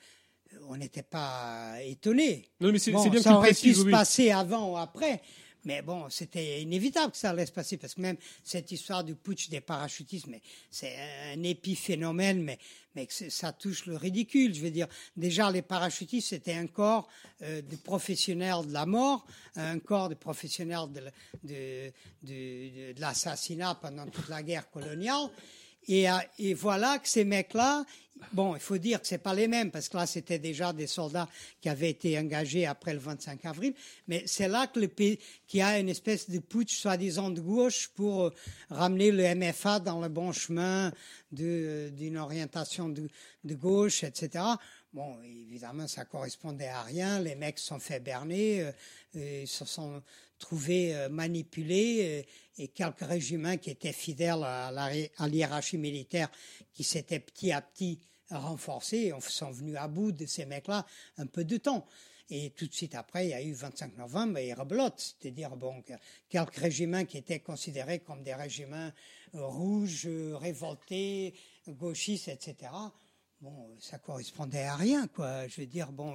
on 0.70 0.76
n'était 0.76 1.02
pas 1.02 1.74
étonnés. 1.82 2.48
Non, 2.60 2.70
mais 2.72 2.78
c'est 2.78 2.92
Bon, 2.92 3.02
bien 3.10 3.20
ça 3.22 3.36
aurait 3.38 3.48
pu 3.50 3.74
se 3.74 3.82
passer 3.90 4.30
avant 4.30 4.72
ou 4.72 4.76
après. 4.76 5.20
Mais 5.64 5.82
bon, 5.82 6.08
c'était 6.08 6.62
inévitable 6.62 7.12
que 7.12 7.18
ça 7.18 7.30
allait 7.30 7.44
se 7.44 7.52
passer 7.52 7.76
parce 7.76 7.92
que 7.94 8.00
même 8.00 8.16
cette 8.42 8.72
histoire 8.72 9.04
du 9.04 9.14
putsch 9.14 9.50
des 9.50 9.60
parachutistes, 9.60 10.26
c'est 10.70 10.96
un 11.34 11.42
épiphénomène, 11.42 12.42
mais, 12.42 12.58
mais 12.94 13.06
ça 13.10 13.52
touche 13.52 13.84
le 13.84 13.96
ridicule. 13.96 14.54
Je 14.54 14.62
veux 14.62 14.70
dire, 14.70 14.88
déjà, 15.18 15.50
les 15.50 15.60
parachutistes, 15.60 16.28
c'était 16.30 16.54
un 16.54 16.66
corps 16.66 17.08
euh, 17.42 17.60
de 17.60 17.76
professionnels 17.76 18.66
de 18.68 18.72
la 18.72 18.86
mort, 18.86 19.26
un 19.56 19.78
corps 19.80 20.08
de 20.08 20.14
professionnels 20.14 20.90
de, 20.94 21.00
l- 21.00 21.12
de, 21.44 21.92
de- 22.22 22.70
de- 22.88 22.92
de 22.94 23.00
l'assassinat 23.02 23.74
pendant 23.74 24.06
toute 24.06 24.30
la 24.30 24.42
guerre 24.42 24.70
coloniale. 24.70 25.28
Et, 25.88 26.10
euh, 26.10 26.14
et 26.38 26.54
voilà 26.54 26.98
que 26.98 27.08
ces 27.08 27.24
mecs-là, 27.24 27.84
bon, 28.32 28.54
il 28.54 28.60
faut 28.60 28.78
dire 28.78 29.00
que 29.00 29.06
c'est 29.06 29.18
pas 29.18 29.34
les 29.34 29.48
mêmes 29.48 29.70
parce 29.70 29.88
que 29.88 29.96
là, 29.96 30.06
c'était 30.06 30.38
déjà 30.38 30.72
des 30.72 30.86
soldats 30.86 31.28
qui 31.60 31.68
avaient 31.68 31.90
été 31.90 32.18
engagés 32.18 32.66
après 32.66 32.92
le 32.92 32.98
25 33.00 33.44
avril. 33.46 33.74
Mais 34.06 34.22
c'est 34.26 34.48
là 34.48 34.66
que 34.66 34.78
le 34.78 34.88
pays, 34.88 35.18
qu'il 35.46 35.60
y 35.60 35.62
a 35.62 35.78
une 35.78 35.88
espèce 35.88 36.28
de 36.30 36.38
putsch 36.38 36.76
soi-disant 36.76 37.30
de 37.30 37.40
gauche 37.40 37.88
pour 37.94 38.24
euh, 38.24 38.30
ramener 38.68 39.10
le 39.10 39.24
MFA 39.34 39.80
dans 39.80 40.00
le 40.00 40.08
bon 40.08 40.32
chemin 40.32 40.92
de- 41.32 41.90
d'une 41.96 42.18
orientation 42.18 42.88
de, 42.88 43.08
gauche, 43.54 44.04
etc. 44.04 44.44
Bon, 44.92 45.16
évidemment, 45.22 45.86
ça 45.88 46.04
correspondait 46.04 46.68
à 46.68 46.82
rien. 46.82 47.20
Les 47.20 47.36
mecs 47.36 47.58
se 47.58 47.66
sont 47.68 47.78
fait 47.78 48.00
berner, 48.00 48.60
euh, 48.62 48.72
euh, 49.16 49.40
ils 49.42 49.48
se 49.48 49.64
sont 49.64 50.02
trouvés 50.40 50.96
euh, 50.96 51.08
manipulés 51.08 52.24
euh, 52.24 52.62
et 52.62 52.68
quelques 52.68 53.00
régiments 53.06 53.56
qui 53.56 53.70
étaient 53.70 53.92
fidèles 53.92 54.42
à 54.42 55.28
l'hiérarchie 55.28 55.78
militaire 55.78 56.28
qui 56.74 56.82
s'étaient 56.82 57.20
petit 57.20 57.52
à 57.52 57.62
petit 57.62 58.00
renforcés 58.30 59.12
on 59.12 59.20
sont 59.20 59.50
venus 59.50 59.76
à 59.76 59.88
bout 59.88 60.12
de 60.12 60.26
ces 60.26 60.46
mecs-là 60.46 60.84
un 61.18 61.26
peu 61.26 61.44
de 61.44 61.56
temps. 61.56 61.86
Et 62.32 62.50
tout 62.50 62.66
de 62.68 62.72
suite 62.72 62.94
après, 62.94 63.26
il 63.26 63.30
y 63.30 63.34
a 63.34 63.42
eu 63.42 63.52
25 63.52 63.96
novembre 63.96 64.38
et 64.38 64.52
rebelote, 64.54 64.94
c'est-à-dire 65.20 65.56
bon, 65.56 65.82
que- 65.82 65.94
quelques 66.28 66.56
régiments 66.56 67.04
qui 67.04 67.18
étaient 67.18 67.40
considérés 67.40 67.98
comme 68.00 68.22
des 68.22 68.34
régiments 68.34 68.92
euh, 69.34 69.46
rouges, 69.46 70.08
révoltés, 70.34 71.34
gauchistes, 71.66 72.28
etc. 72.28 72.70
Bon, 73.40 73.76
ça 73.80 73.98
correspondait 73.98 74.64
à 74.64 74.76
rien, 74.76 75.08
quoi. 75.08 75.48
Je 75.48 75.62
veux 75.62 75.66
dire, 75.66 75.90
bon, 75.90 76.14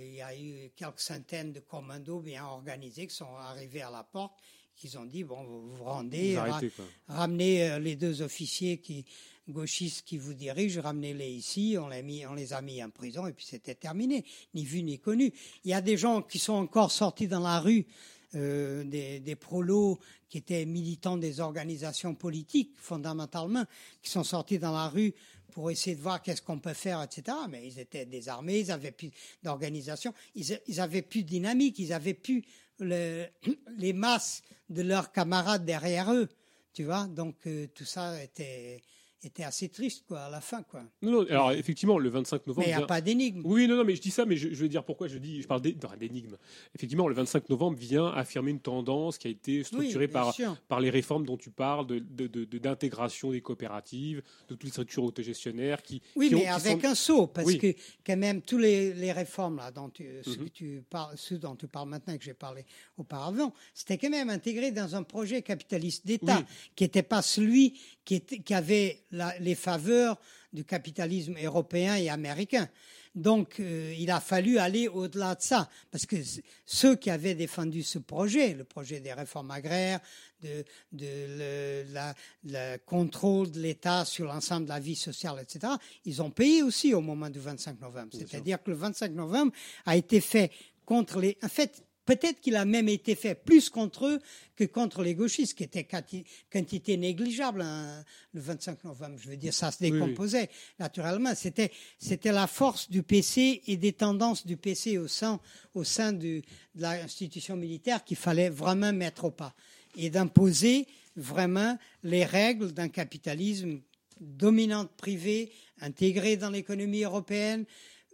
il 0.00 0.14
y 0.14 0.22
a 0.22 0.36
eu 0.36 0.70
quelques 0.76 1.00
centaines 1.00 1.52
de 1.52 1.60
commandos 1.60 2.20
bien 2.20 2.44
organisés 2.44 3.06
qui 3.06 3.14
sont 3.14 3.36
arrivés 3.36 3.82
à 3.82 3.90
la 3.90 4.04
porte, 4.04 4.34
qui 4.74 4.96
ont 4.96 5.04
dit, 5.04 5.24
bon, 5.24 5.42
vous 5.44 5.74
vous 5.74 5.84
rendez, 5.84 6.34
Vous 6.34 6.40
arrêtez, 6.40 6.72
ramenez 7.08 7.70
euh, 7.70 7.78
les 7.78 7.96
deux 7.96 8.22
officiers 8.22 8.78
qui 8.78 9.04
gauchistes 9.48 10.04
qui 10.04 10.18
vous 10.18 10.34
dirigent, 10.34 10.80
ramenez-les 10.80 11.30
ici, 11.30 11.76
on 11.80 11.88
les, 11.88 12.02
mis, 12.02 12.26
on 12.26 12.34
les 12.34 12.52
a 12.52 12.60
mis 12.60 12.82
en 12.82 12.90
prison 12.90 13.26
et 13.26 13.32
puis 13.32 13.46
c'était 13.46 13.74
terminé, 13.74 14.24
ni 14.54 14.64
vu 14.64 14.82
ni 14.82 14.98
connu. 14.98 15.32
Il 15.64 15.70
y 15.70 15.74
a 15.74 15.80
des 15.80 15.96
gens 15.96 16.22
qui 16.22 16.38
sont 16.38 16.54
encore 16.54 16.92
sortis 16.92 17.28
dans 17.28 17.40
la 17.40 17.60
rue, 17.60 17.86
euh, 18.34 18.84
des, 18.84 19.20
des 19.20 19.36
prolos 19.36 19.98
qui 20.28 20.38
étaient 20.38 20.66
militants 20.66 21.16
des 21.16 21.40
organisations 21.40 22.14
politiques 22.14 22.74
fondamentalement, 22.76 23.64
qui 24.02 24.10
sont 24.10 24.24
sortis 24.24 24.58
dans 24.58 24.72
la 24.72 24.88
rue 24.88 25.14
pour 25.58 25.72
essayer 25.72 25.96
de 25.96 26.00
voir 26.00 26.22
qu'est-ce 26.22 26.40
qu'on 26.40 26.60
peut 26.60 26.72
faire, 26.72 27.02
etc. 27.02 27.36
Mais 27.50 27.66
ils 27.66 27.80
étaient 27.80 28.06
désarmés, 28.06 28.60
ils 28.60 28.70
avaient 28.70 28.92
plus 28.92 29.10
d'organisation, 29.42 30.14
ils, 30.36 30.56
ils 30.68 30.80
avaient 30.80 31.02
plus 31.02 31.24
de 31.24 31.28
dynamique, 31.28 31.80
ils 31.80 31.92
avaient 31.92 32.14
plus 32.14 32.44
le- 32.78 33.26
les 33.76 33.92
masses 33.92 34.44
de 34.70 34.82
leurs 34.82 35.10
camarades 35.10 35.64
derrière 35.64 36.14
eux, 36.14 36.28
tu 36.72 36.84
vois. 36.84 37.08
Donc 37.08 37.34
euh, 37.48 37.66
tout 37.74 37.84
ça 37.84 38.22
était 38.22 38.80
était 39.22 39.42
assez 39.44 39.68
triste 39.68 40.04
quoi 40.06 40.20
à 40.20 40.30
la 40.30 40.40
fin 40.40 40.62
quoi. 40.62 40.82
Non, 41.02 41.10
non, 41.10 41.26
alors 41.28 41.52
effectivement, 41.52 41.98
le 41.98 42.08
25 42.08 42.46
novembre. 42.46 42.60
Mais 42.60 42.66
il 42.66 42.68
n'y 42.68 42.74
a 42.74 42.78
vient- 42.78 42.86
pas 42.86 43.00
d'énigme. 43.00 43.42
Oui, 43.44 43.66
non, 43.66 43.76
non, 43.76 43.84
mais 43.84 43.96
je 43.96 44.00
dis 44.00 44.10
ça, 44.10 44.24
mais 44.24 44.36
je, 44.36 44.48
je 44.50 44.54
veux 44.62 44.68
dire 44.68 44.84
pourquoi 44.84 45.08
je 45.08 45.18
dis, 45.18 45.42
je 45.42 45.46
parle 45.48 45.60
d'énigme. 45.60 46.36
Effectivement, 46.74 47.08
le 47.08 47.14
25 47.14 47.48
novembre 47.48 47.76
vient 47.78 48.06
affirmer 48.08 48.52
une 48.52 48.60
tendance 48.60 49.18
qui 49.18 49.26
a 49.26 49.30
été 49.30 49.64
structurée 49.64 50.08
par, 50.08 50.32
sûr. 50.34 50.56
par 50.68 50.80
les 50.80 50.90
réformes 50.90 51.26
dont 51.26 51.36
tu 51.36 51.50
parles, 51.50 51.86
de, 51.86 51.98
de- 51.98 52.26
de- 52.28 52.44
de- 52.44 52.58
d'intégration 52.58 53.32
des 53.32 53.40
coopératives, 53.40 54.22
de 54.48 54.54
toutes 54.54 54.64
les 54.64 54.70
structures 54.70 55.02
autogestionnaires 55.04 55.82
qui. 55.82 56.00
Oui, 56.16 56.28
qui 56.28 56.34
ont- 56.34 56.38
mais 56.38 56.44
qui 56.44 56.48
avec 56.50 56.80
sont- 56.82 56.88
un 56.88 56.94
saut, 56.94 57.26
parce 57.26 57.46
Oui. 57.46 57.58
que 57.58 57.74
quand 58.06 58.16
même 58.16 58.40
tous 58.42 58.58
les, 58.58 58.94
les 58.94 59.12
réformes 59.12 59.56
là, 59.56 59.70
dont 59.70 59.88
tu, 59.88 60.04
ce 60.22 60.30
Mhm. 60.30 60.36
que 60.44 60.48
tu 60.50 60.82
parles, 60.88 61.14
ceux 61.16 61.38
dont 61.38 61.56
tu 61.56 61.66
parles 61.66 61.88
maintenant 61.88 62.14
et 62.14 62.18
que 62.18 62.24
j'ai 62.24 62.34
parlé 62.34 62.64
auparavant, 62.96 63.52
c'était 63.74 63.98
quand 63.98 64.10
même 64.10 64.30
intégré 64.30 64.70
dans 64.70 64.94
un 64.94 65.02
projet 65.02 65.42
capitaliste 65.42 66.06
d'État 66.06 66.38
Oui. 66.38 66.44
qui 66.76 66.84
n'était 66.84 67.02
pas 67.02 67.22
celui 67.22 67.78
qui, 68.04 68.14
était, 68.14 68.38
qui 68.38 68.54
avait 68.54 69.02
la- 69.10 69.38
les 69.38 69.54
faveurs 69.54 70.18
du 70.52 70.64
capitalisme 70.64 71.36
européen 71.42 71.96
et 71.96 72.08
américain. 72.08 72.68
Donc, 73.14 73.58
euh, 73.58 73.92
il 73.98 74.10
a 74.10 74.20
fallu 74.20 74.58
aller 74.58 74.86
au-delà 74.86 75.34
de 75.34 75.42
ça, 75.42 75.68
parce 75.90 76.06
que 76.06 76.16
ceux 76.64 76.94
qui 76.94 77.10
avaient 77.10 77.34
défendu 77.34 77.82
ce 77.82 77.98
projet, 77.98 78.54
le 78.54 78.64
projet 78.64 79.00
des 79.00 79.12
réformes 79.12 79.50
agraires, 79.50 79.98
de, 80.40 80.64
de 80.92 81.06
le 81.06 81.92
la, 81.92 82.14
le 82.44 82.76
contrôle 82.86 83.50
de 83.50 83.58
l'État 83.60 84.04
sur 84.04 84.26
l'ensemble 84.26 84.64
de 84.66 84.70
la 84.70 84.78
vie 84.78 84.94
sociale, 84.94 85.36
etc., 85.42 85.72
ils 86.04 86.22
ont 86.22 86.30
payé 86.30 86.62
aussi 86.62 86.94
au 86.94 87.00
moment 87.00 87.28
du 87.28 87.40
25 87.40 87.80
novembre. 87.80 88.10
C'est-à-dire 88.12 88.62
que 88.62 88.70
le 88.70 88.76
25 88.76 89.12
novembre 89.12 89.52
a 89.84 89.96
été 89.96 90.20
fait 90.20 90.52
contre 90.84 91.18
les... 91.20 91.36
En 91.42 91.48
fait, 91.48 91.82
peut-être 92.08 92.40
qu'il 92.40 92.56
a 92.56 92.64
même 92.64 92.88
été 92.88 93.14
fait 93.14 93.34
plus 93.34 93.68
contre 93.68 94.06
eux 94.06 94.18
que 94.56 94.64
contre 94.64 95.02
les 95.02 95.14
gauchistes, 95.14 95.52
qui 95.54 95.64
étaient 95.64 95.84
quanti- 95.84 96.24
quantité 96.50 96.96
négligeable 96.96 97.60
hein, 97.60 98.02
le 98.32 98.40
25 98.40 98.82
novembre. 98.84 99.18
Je 99.18 99.28
veux 99.28 99.36
dire, 99.36 99.52
ça 99.52 99.70
se 99.70 99.84
oui. 99.84 99.90
décomposait 99.90 100.48
naturellement. 100.78 101.34
C'était 101.34 101.70
c'était 101.98 102.32
la 102.32 102.46
force 102.46 102.88
du 102.90 103.02
PC 103.02 103.60
et 103.66 103.76
des 103.76 103.92
tendances 103.92 104.46
du 104.46 104.56
PC 104.56 104.96
au 104.96 105.06
sein 105.06 105.38
au 105.74 105.84
sein 105.84 106.14
du, 106.14 106.40
de 106.74 106.80
l'institution 106.80 107.56
militaire 107.56 108.02
qu'il 108.02 108.16
fallait 108.16 108.48
vraiment 108.48 108.94
mettre 108.94 109.24
au 109.26 109.30
pas 109.30 109.54
et 109.94 110.08
d'imposer 110.08 110.86
vraiment 111.14 111.76
les 112.04 112.24
règles 112.24 112.72
d'un 112.72 112.88
capitalisme 112.88 113.80
dominante 114.18 114.90
privé, 114.96 115.52
intégré 115.82 116.38
dans 116.38 116.50
l'économie 116.50 117.02
européenne, 117.04 117.66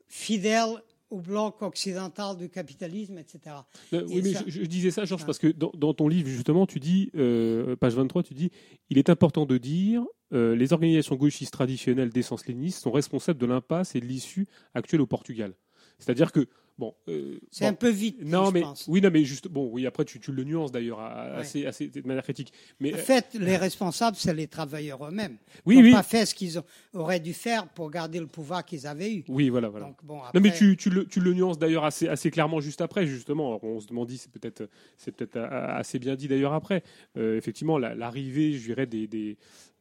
fidèle 0.08 0.82
au 1.10 1.20
bloc 1.20 1.62
occidental 1.62 2.36
du 2.36 2.48
capitalisme, 2.48 3.18
etc. 3.18 3.56
Euh, 3.92 4.00
Et 4.08 4.14
oui, 4.16 4.20
mais 4.24 4.32
ça- 4.32 4.42
je, 4.46 4.62
je 4.62 4.66
disais 4.66 4.90
ça, 4.90 5.04
Georges, 5.04 5.22
Ah. 5.22 5.26
parce 5.26 5.38
que 5.38 5.48
dans, 5.48 5.70
dans 5.74 5.94
ton 5.94 6.08
livre, 6.08 6.28
justement, 6.28 6.66
tu 6.66 6.80
dis, 6.80 7.10
euh, 7.14 7.76
page 7.76 7.94
23, 7.94 8.22
tu 8.22 8.34
dis 8.34 8.50
il 8.90 8.98
est 8.98 9.10
important 9.10 9.46
de 9.46 9.58
dire 9.58 10.04
euh, 10.32 10.56
les 10.56 10.72
organisations 10.72 11.14
gauchistes 11.16 11.52
traditionnelles 11.52 12.10
d'essence 12.10 12.46
léniniste 12.46 12.82
sont 12.82 12.90
responsables 12.90 13.38
de 13.38 13.46
l'impasse 13.46 13.94
et 13.94 14.00
de 14.00 14.06
l'issue 14.06 14.46
actuelle 14.74 15.00
au 15.02 15.06
Portugal. 15.06 15.54
C'est-à-dire 15.98 16.32
que, 16.32 16.46
Bon, 16.76 16.92
euh, 17.08 17.38
C'est 17.52 17.64
bon. 17.66 17.70
un 17.70 17.74
peu 17.74 17.88
vite. 17.88 18.18
Non, 18.24 18.46
je 18.46 18.50
mais 18.52 18.60
pense. 18.62 18.86
oui, 18.88 19.00
non, 19.00 19.08
mais 19.12 19.24
juste 19.24 19.46
bon, 19.46 19.68
oui. 19.72 19.86
Après, 19.86 20.04
tu, 20.04 20.18
tu 20.18 20.32
le 20.32 20.42
nuances 20.42 20.72
d'ailleurs 20.72 20.98
Ouais. 20.98 21.38
assez, 21.40 21.66
assez 21.66 21.86
de 21.88 22.04
manière 22.04 22.24
critique. 22.24 22.52
Mais 22.80 22.92
En 22.92 22.96
euh, 22.96 23.00
fait, 23.00 23.34
les 23.38 23.56
responsables, 23.56 24.16
c'est 24.16 24.34
les 24.34 24.48
travailleurs 24.48 25.06
eux-mêmes. 25.06 25.36
Oui, 25.66 25.76
Ils 25.76 25.78
n'ont 25.82 25.84
oui. 25.84 25.92
pas 25.92 26.02
fait 26.02 26.26
ce 26.26 26.34
qu'ils 26.34 26.60
auraient 26.92 27.20
dû 27.20 27.32
faire 27.32 27.68
pour 27.68 27.90
garder 27.92 28.18
le 28.18 28.26
pouvoir 28.26 28.64
qu'ils 28.64 28.88
avaient 28.88 29.14
eu. 29.14 29.24
oui, 29.28 29.50
voilà, 29.50 29.68
voilà. 29.68 29.86
Donc, 29.86 29.98
bon, 30.02 30.18
Non, 30.34 30.40
mais 30.40 30.52
tu, 30.52 30.76
tu, 30.76 30.90
le, 30.90 31.06
tu 31.06 31.20
le 31.20 31.32
nuances 31.32 31.60
d'ailleurs 31.60 31.84
assez, 31.84 32.08
assez 32.08 32.32
clairement 32.32 32.58
juste 32.60 32.80
après, 32.80 33.06
justement. 33.06 33.48
Alors, 33.50 33.62
on 33.62 33.78
se 33.78 33.86
demandait, 33.86 34.16
c'est 34.16 34.32
peut-être 34.32 34.68
c'est 34.96 35.14
peut-être 35.14 35.36
a- 35.36 35.76
assez 35.76 36.00
bien 36.00 36.16
dit 36.16 36.26
d'ailleurs 36.26 36.54
après. 36.54 36.82
Euh, 37.16 37.36
effectivement, 37.36 37.78
la- 37.78 37.94
l'arrivée, 37.94 38.52
je 38.54 38.64
dirais, 38.66 38.86
des, 38.86 39.06
des, 39.06 39.36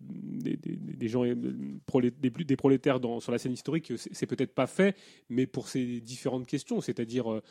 des, 0.09 0.57
des- 0.57 0.75
des 0.75 1.07
gens, 1.07 1.23
des, 1.25 2.56
prolétaires 2.56 2.99
dans, 2.99 3.19
sur 3.19 3.32
la 3.32 3.38
scène 3.38 3.53
historique, 3.53 3.93
c'est 3.98 4.25
peut-être 4.25 4.53
pas 4.53 4.67
fait, 4.67 4.95
mais 5.30 5.45
pour 5.48 5.67
ces 5.67 6.01
différentes 6.01 6.45
questions, 6.48 6.82
c'est-à-dire 6.82 7.32
euh, 7.32 7.41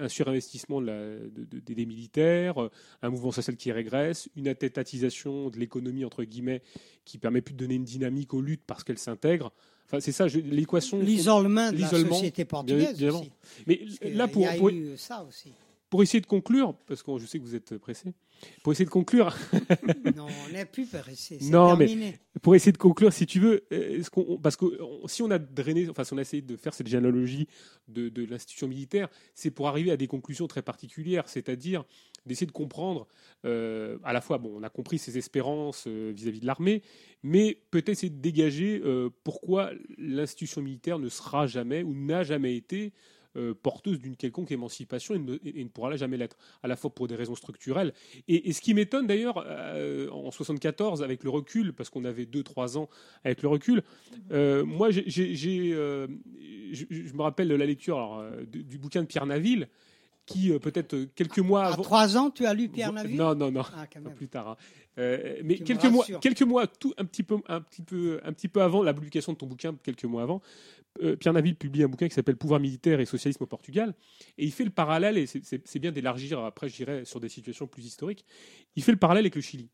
un 0.00 0.08
surinvestissement 0.08 0.80
de 0.80 0.86
la- 0.86 1.18
de- 1.18 1.44
de- 1.44 1.58
des 1.74 1.86
militaires, 1.86 2.62
euh, 2.62 2.70
un 3.02 3.10
mouvement 3.10 3.32
social 3.32 3.56
qui 3.56 3.72
régresse, 3.72 4.28
une 4.36 4.48
attestatisation 4.48 5.50
de 5.50 5.58
l'économie, 5.58 6.04
entre 6.04 6.24
guillemets, 6.24 6.62
qui 7.04 7.18
permet 7.18 7.40
plus 7.40 7.54
de 7.54 7.58
donner 7.58 7.74
une 7.76 7.84
dynamique 7.84 8.34
aux 8.34 8.40
luttes 8.42 8.62
parce 8.66 8.84
qu'elles 8.84 8.98
s'intègrent. 8.98 9.52
Enfin, 9.86 10.00
c'est 10.00 10.12
ça, 10.12 10.26
l'équation. 10.26 10.98
L'isolement 11.00 11.70
de 11.72 11.78
la 11.80 11.88
société 11.88 12.44
bien 12.44 12.44
portugaise 12.46 12.90
évidemment. 12.90 13.20
aussi. 13.20 13.30
Mais 13.66 13.80
là, 14.10 14.26
il 14.26 14.32
pour, 14.32 14.42
y 14.42 14.46
a 14.46 14.54
pour, 14.54 14.68
eu 14.70 14.92
ça 14.96 15.24
aussi. 15.28 15.52
Pour 15.92 16.02
essayer 16.02 16.22
de 16.22 16.26
conclure, 16.26 16.74
parce 16.86 17.02
que 17.02 17.18
je 17.18 17.26
sais 17.26 17.38
que 17.38 17.44
vous 17.44 17.54
êtes 17.54 17.76
pressé, 17.76 18.14
pour 18.62 18.72
essayer 18.72 18.86
de 18.86 18.90
conclure, 18.90 19.36
non, 20.16 20.26
on 20.48 20.50
n'est 20.50 20.64
plus 20.64 20.86
pressé. 20.86 21.36
C'est 21.38 21.50
Non, 21.50 21.76
mais- 21.76 22.18
pour 22.40 22.54
essayer 22.54 22.72
de 22.72 22.78
conclure, 22.78 23.12
si 23.12 23.26
tu 23.26 23.40
veux, 23.40 23.66
euh, 23.74 24.02
parce 24.42 24.56
que 24.56 24.64
si 25.04 25.20
on 25.20 25.30
a 25.30 25.38
drainé, 25.38 25.90
enfin 25.90 26.02
si 26.04 26.14
on 26.14 26.16
a 26.16 26.22
essayé 26.22 26.40
de 26.40 26.56
faire 26.56 26.72
cette 26.72 26.86
généalogie 26.86 27.46
de, 27.88 28.08
de 28.08 28.24
l'institution 28.24 28.68
militaire, 28.68 29.10
c'est 29.34 29.50
pour 29.50 29.68
arriver 29.68 29.90
à 29.90 29.98
des 29.98 30.06
conclusions 30.06 30.46
très 30.46 30.62
particulières, 30.62 31.28
c'est-à-dire 31.28 31.84
d'essayer 32.24 32.46
de 32.46 32.52
comprendre 32.52 33.06
euh, 33.44 33.98
à 34.02 34.14
la 34.14 34.22
fois, 34.22 34.38
bon, 34.38 34.50
on 34.56 34.62
a 34.62 34.70
compris 34.70 34.96
ses 34.96 35.18
espérances 35.18 35.84
euh, 35.88 36.10
vis-à-vis 36.16 36.40
de 36.40 36.46
l'armée, 36.46 36.80
mais 37.22 37.58
peut-être 37.70 37.90
essayer 37.90 38.08
de 38.08 38.18
dégager 38.22 38.80
euh, 38.82 39.10
pourquoi 39.24 39.72
l'institution 39.98 40.62
militaire 40.62 40.98
ne 40.98 41.10
sera 41.10 41.46
jamais 41.46 41.82
ou 41.82 41.92
n'a 41.92 42.22
jamais 42.22 42.56
été 42.56 42.94
euh, 43.36 43.54
porteuse 43.54 43.98
d'une 43.98 44.16
quelconque 44.16 44.50
émancipation 44.52 45.14
et 45.14 45.18
ne, 45.18 45.38
et 45.44 45.64
ne 45.64 45.68
pourra 45.68 45.94
jamais 45.96 46.16
l'être, 46.16 46.36
à 46.62 46.68
la 46.68 46.76
fois 46.76 46.90
pour 46.94 47.08
des 47.08 47.14
raisons 47.16 47.34
structurelles. 47.34 47.92
Et, 48.28 48.48
et 48.48 48.52
ce 48.52 48.60
qui 48.60 48.74
m'étonne 48.74 49.06
d'ailleurs, 49.06 49.42
euh, 49.46 50.08
en 50.10 50.30
74, 50.30 51.02
avec 51.02 51.24
le 51.24 51.30
recul, 51.30 51.72
parce 51.72 51.90
qu'on 51.90 52.04
avait 52.04 52.24
2-3 52.24 52.76
ans 52.78 52.88
avec 53.24 53.42
le 53.42 53.48
recul, 53.48 53.82
euh, 54.32 54.64
moi 54.64 54.90
j'ai, 54.90 55.04
j'ai- 55.06 55.34
j'ai, 55.34 55.70
je, 56.72 57.12
me 57.14 57.22
rappelle 57.22 57.48
de 57.48 57.54
la 57.54 57.66
lecture 57.66 57.96
alors, 57.96 58.24
du, 58.46 58.64
du 58.64 58.78
bouquin 58.78 59.02
de 59.02 59.06
Pierre 59.06 59.26
Naville, 59.26 59.68
qui 60.24 60.52
euh, 60.52 60.58
peut-être 60.60 60.96
quelques 61.16 61.40
mois 61.40 61.64
À 61.64 61.72
avant... 61.72 61.82
trois 61.82 62.16
ans, 62.16 62.30
tu 62.30 62.46
as 62.46 62.54
lu 62.54 62.68
Pierre 62.68 62.92
Naville? 62.92 63.16
Non, 63.16 63.34
non, 63.34 63.50
non. 63.50 63.62
Ah, 63.74 63.86
Non, 64.00 64.10
plus 64.10 64.28
tard. 64.28 64.50
hein. 64.50 64.56
Euh, 64.98 65.40
mais 65.42 65.56
Tu 65.56 65.64
quelques 65.64 65.86
mois, 65.86 66.04
quelques 66.20 66.42
mois, 66.42 66.66
tout 66.66 66.92
un 66.96 67.04
petit 67.04 67.22
peu, 67.22 67.38
un 67.48 67.60
petit 67.60 67.82
peu, 67.82 68.20
un 68.22 68.32
petit 68.32 68.46
peu 68.48 68.62
avant 68.62 68.82
la 68.82 68.94
publication 68.94 69.32
de 69.32 69.38
ton 69.38 69.46
bouquin, 69.46 69.74
quelques 69.82 70.04
mois 70.04 70.22
avant, 70.22 70.40
euh, 71.02 71.16
Pierre 71.16 71.32
Naville 71.32 71.56
publie 71.56 71.82
un 71.82 71.88
bouquin 71.88 72.08
qui 72.08 72.14
s'appelle 72.14 72.36
Pouvoir 72.36 72.60
militaire 72.60 73.00
et 73.00 73.06
socialisme 73.06 73.42
au 73.42 73.46
Portugal, 73.46 73.94
et 74.38 74.44
il 74.44 74.52
fait 74.52 74.64
le 74.64 74.70
parallèle, 74.70 75.16
et 75.16 75.26
c'est- 75.26 75.78
bien 75.78 75.92
d'élargir 75.92 76.40
après, 76.40 76.68
je 76.68 76.76
dirais, 76.76 77.04
sur 77.04 77.18
des 77.20 77.28
situations 77.28 77.66
plus 77.66 77.86
historiques. 77.86 78.24
Il 78.76 78.82
fait 78.82 78.92
le 78.92 78.98
parallèle 78.98 79.24
avec 79.24 79.34
le 79.34 79.40
Chili. 79.40 79.70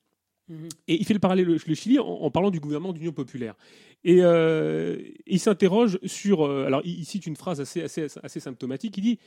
Mhm. 0.48 0.68
Et 0.86 0.94
il 0.94 1.04
fait 1.04 1.14
le 1.14 1.20
parallèle 1.20 1.46
le, 1.46 1.58
le 1.66 1.74
Chili 1.74 1.98
en, 1.98 2.06
en 2.06 2.30
parlant 2.30 2.50
du 2.50 2.60
gouvernement 2.60 2.92
d'union 2.92 3.12
populaire. 3.12 3.54
Et 4.04 4.18
euh, 4.22 4.96
il 5.26 5.40
s'interroge 5.40 5.98
sur. 6.04 6.46
euh, 6.46 6.64
alors, 6.66 6.80
il, 6.84 7.00
il 7.00 7.04
cite 7.04 7.26
une 7.26 7.36
phrase 7.36 7.60
assez, 7.60 7.82
assez, 7.82 8.06
assez 8.22 8.40
symptomatique. 8.40 8.96
Il 8.96 9.02
dit, 9.02 9.18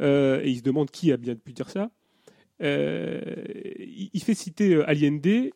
et 0.00 0.42
il 0.46 0.56
se 0.56 0.62
demande 0.62 0.90
qui 0.90 1.12
a 1.12 1.16
bien 1.16 1.34
pu 1.34 1.52
dire 1.52 1.68
ça. 1.68 1.90
il, 2.60 4.10
il 4.12 4.22
fait 4.22 4.34
citer 4.34 4.82
Allende, 4.84 5.50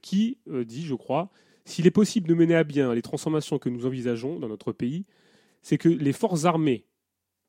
qui 0.00 0.38
dit, 0.46 0.84
je 0.86 0.94
crois, 0.94 1.30
s'il 1.64 1.86
est 1.86 1.90
possible 1.92 2.28
de 2.28 2.34
mener 2.34 2.54
à 2.54 2.64
bien 2.64 2.94
les 2.94 3.02
transformations 3.02 3.58
que 3.58 3.68
nous 3.68 3.86
envisageons 3.86 4.38
dans 4.38 4.48
notre 4.48 4.72
pays, 4.72 5.04
c'est 5.62 5.78
que 5.78 5.88
les 5.88 6.12
forces 6.12 6.44
armées 6.44 6.84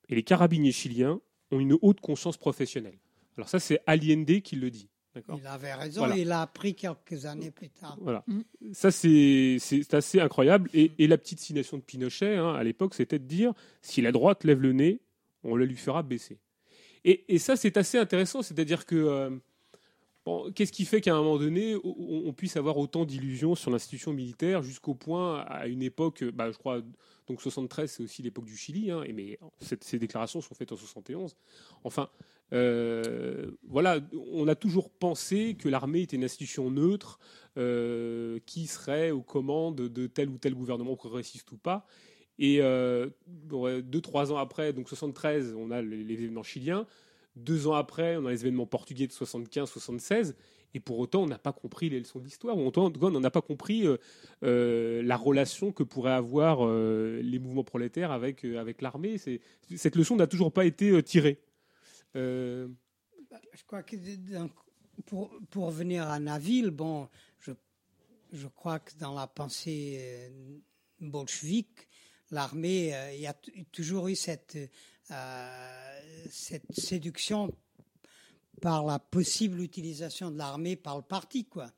et 0.09 0.15
les 0.15 0.23
carabiniers 0.23 0.71
chiliens 0.71 1.19
ont 1.51 1.59
une 1.59 1.77
haute 1.81 1.99
conscience 2.01 2.37
professionnelle. 2.37 2.99
Alors 3.37 3.49
ça, 3.49 3.59
c'est 3.59 3.79
Allende 3.87 4.41
qui 4.41 4.55
le 4.55 4.69
dit. 4.69 4.89
Il 5.39 5.45
avait 5.45 5.73
raison, 5.75 6.01
Voilà. 6.01 6.17
il 6.17 6.31
a 6.31 6.41
appris 6.41 6.73
quelques 6.73 7.25
années 7.25 7.51
plus 7.51 7.69
tard. 7.69 7.97
Voilà. 8.01 8.23
Mm. 8.27 8.41
Ça, 8.73 8.89
c'est 8.89 9.57
c'est 9.59 9.93
assez 9.93 10.19
incroyable. 10.19 10.69
Et, 10.73 10.91
et 10.97 11.05
la 11.07 11.19
petite 11.19 11.39
signation 11.39 11.77
de 11.77 11.83
Pinochet, 11.83 12.35
hein, 12.35 12.53
à 12.55 12.63
l'époque, 12.63 12.95
c'était 12.95 13.19
de 13.19 13.25
dire 13.25 13.53
si 13.83 14.01
la 14.01 14.11
droite 14.11 14.43
lève 14.43 14.59
le 14.59 14.73
nez, 14.73 15.01
on 15.43 15.55
le 15.55 15.65
lui 15.65 15.75
fera 15.75 16.01
baisser. 16.01 16.39
Et, 17.05 17.25
et 17.27 17.37
ça, 17.37 17.55
c'est 17.55 17.77
assez 17.77 17.97
intéressant. 17.99 18.41
C'est-à-dire 18.41 18.85
que. 18.85 18.95
euh, 18.95 19.29
Qu'est-ce 20.55 20.71
qui 20.71 20.85
fait 20.85 21.01
qu'à 21.01 21.13
un 21.13 21.17
moment 21.17 21.37
donné, 21.37 21.75
on, 21.83 22.31
puisse 22.31 22.55
avoir 22.55 22.77
autant 22.77 23.03
d'illusions 23.03 23.55
sur 23.55 23.71
l'institution 23.71 24.13
militaire 24.13 24.63
jusqu'au 24.63 24.95
point, 24.95 25.41
à 25.41 25.67
une 25.67 25.83
époque, 25.83 26.23
bah, 26.23 26.49
je 26.49 26.57
crois, 26.57 26.81
donc 27.27 27.41
73, 27.41 27.91
c'est 27.91 28.03
aussi 28.03 28.21
l'époque 28.21 28.45
du 28.45 28.55
Chili, 28.55 28.89
hein, 28.89 29.03
et 29.03 29.11
mais 29.11 29.37
ces 29.59 29.99
déclarations 29.99 30.39
sont 30.39 30.55
faites 30.55 30.71
en 30.71 30.77
71. 30.77 31.35
Enfin, 31.83 32.09
euh, 32.53 33.51
voilà, 33.63 33.99
on 34.31 34.47
a 34.47 34.55
toujours 34.55 34.89
pensé 34.89 35.55
que 35.59 35.67
l'armée 35.67 36.01
était 36.01 36.15
une 36.15 36.23
institution 36.23 36.69
neutre, 36.69 37.19
euh, 37.57 38.39
qui 38.45 38.67
serait 38.67 39.11
aux 39.11 39.21
commandes 39.21 39.75
de 39.75 40.07
tel 40.07 40.29
ou 40.29 40.37
tel 40.37 40.53
gouvernement 40.53 40.95
progressiste 40.95 41.51
ou 41.51 41.57
pas. 41.57 41.85
Et 42.39 42.61
euh, 42.61 43.09
deux, 43.35 44.01
trois 44.01 44.31
ans 44.31 44.37
après, 44.37 44.73
donc 44.73 44.87
73, 44.89 45.53
on 45.57 45.71
a 45.71 45.81
les, 45.81 46.03
les 46.03 46.13
événements 46.13 46.43
chiliens. 46.43 46.87
Deux 47.35 47.67
ans 47.67 47.73
après, 47.73 48.17
on 48.17 48.25
a 48.25 48.31
les 48.31 48.41
événements 48.41 48.67
portugais 48.67 49.07
de 49.07 49.11
75, 49.11 49.69
76. 49.69 50.35
Et 50.75 50.79
pour 50.79 50.99
autant, 50.99 51.23
on 51.23 51.27
n'a 51.27 51.37
pas 51.37 51.53
compris 51.53 51.89
les 51.89 51.99
leçons 51.99 52.19
de 52.19 52.25
l'histoire. 52.25 52.57
Ou 52.57 52.65
en 52.65 52.71
tout 52.71 52.91
cas, 52.91 53.05
on 53.07 53.19
n'a 53.19 53.31
pas 53.31 53.41
compris 53.41 53.85
euh, 53.85 53.97
euh, 54.43 55.03
la 55.03 55.17
relation 55.17 55.71
que 55.71 55.83
pourraient 55.83 56.13
avoir 56.13 56.65
euh, 56.65 57.21
les 57.21 57.39
mouvements 57.39 57.63
prolétaires 57.63 58.11
avec, 58.11 58.43
avec 58.43 58.81
l'armée. 58.81 59.17
Cette 59.75 59.95
leçon 59.95 60.15
n'a 60.15 60.27
toujours 60.27 60.51
pas 60.51 60.65
été 60.65 61.01
tirée. 61.03 61.39
Euh, 62.15 62.67
Je 63.53 63.63
crois 63.65 63.83
que 63.83 63.95
pour, 65.05 65.31
pour 65.49 65.67
revenir 65.67 66.07
à 66.07 66.19
Naville, 66.19 66.71
bon, 66.71 67.07
je, 67.39 67.51
je 68.31 68.47
crois 68.47 68.79
que 68.79 68.95
dans 68.97 69.13
la 69.13 69.27
pensée 69.27 70.31
bolchevique, 70.99 71.87
l'armée, 72.31 72.93
il 73.13 73.19
y 73.19 73.27
a 73.27 73.35
toujours 73.71 74.07
eu 74.07 74.15
cette, 74.15 74.57
cette 76.29 76.73
séduction 76.73 77.53
par 78.61 78.85
la 78.85 78.99
possible 78.99 79.61
utilisation 79.61 80.31
de 80.31 80.37
l'armée 80.37 80.75
par 80.75 80.95
le 80.95 81.03
parti, 81.03 81.45
quoi. 81.45 81.69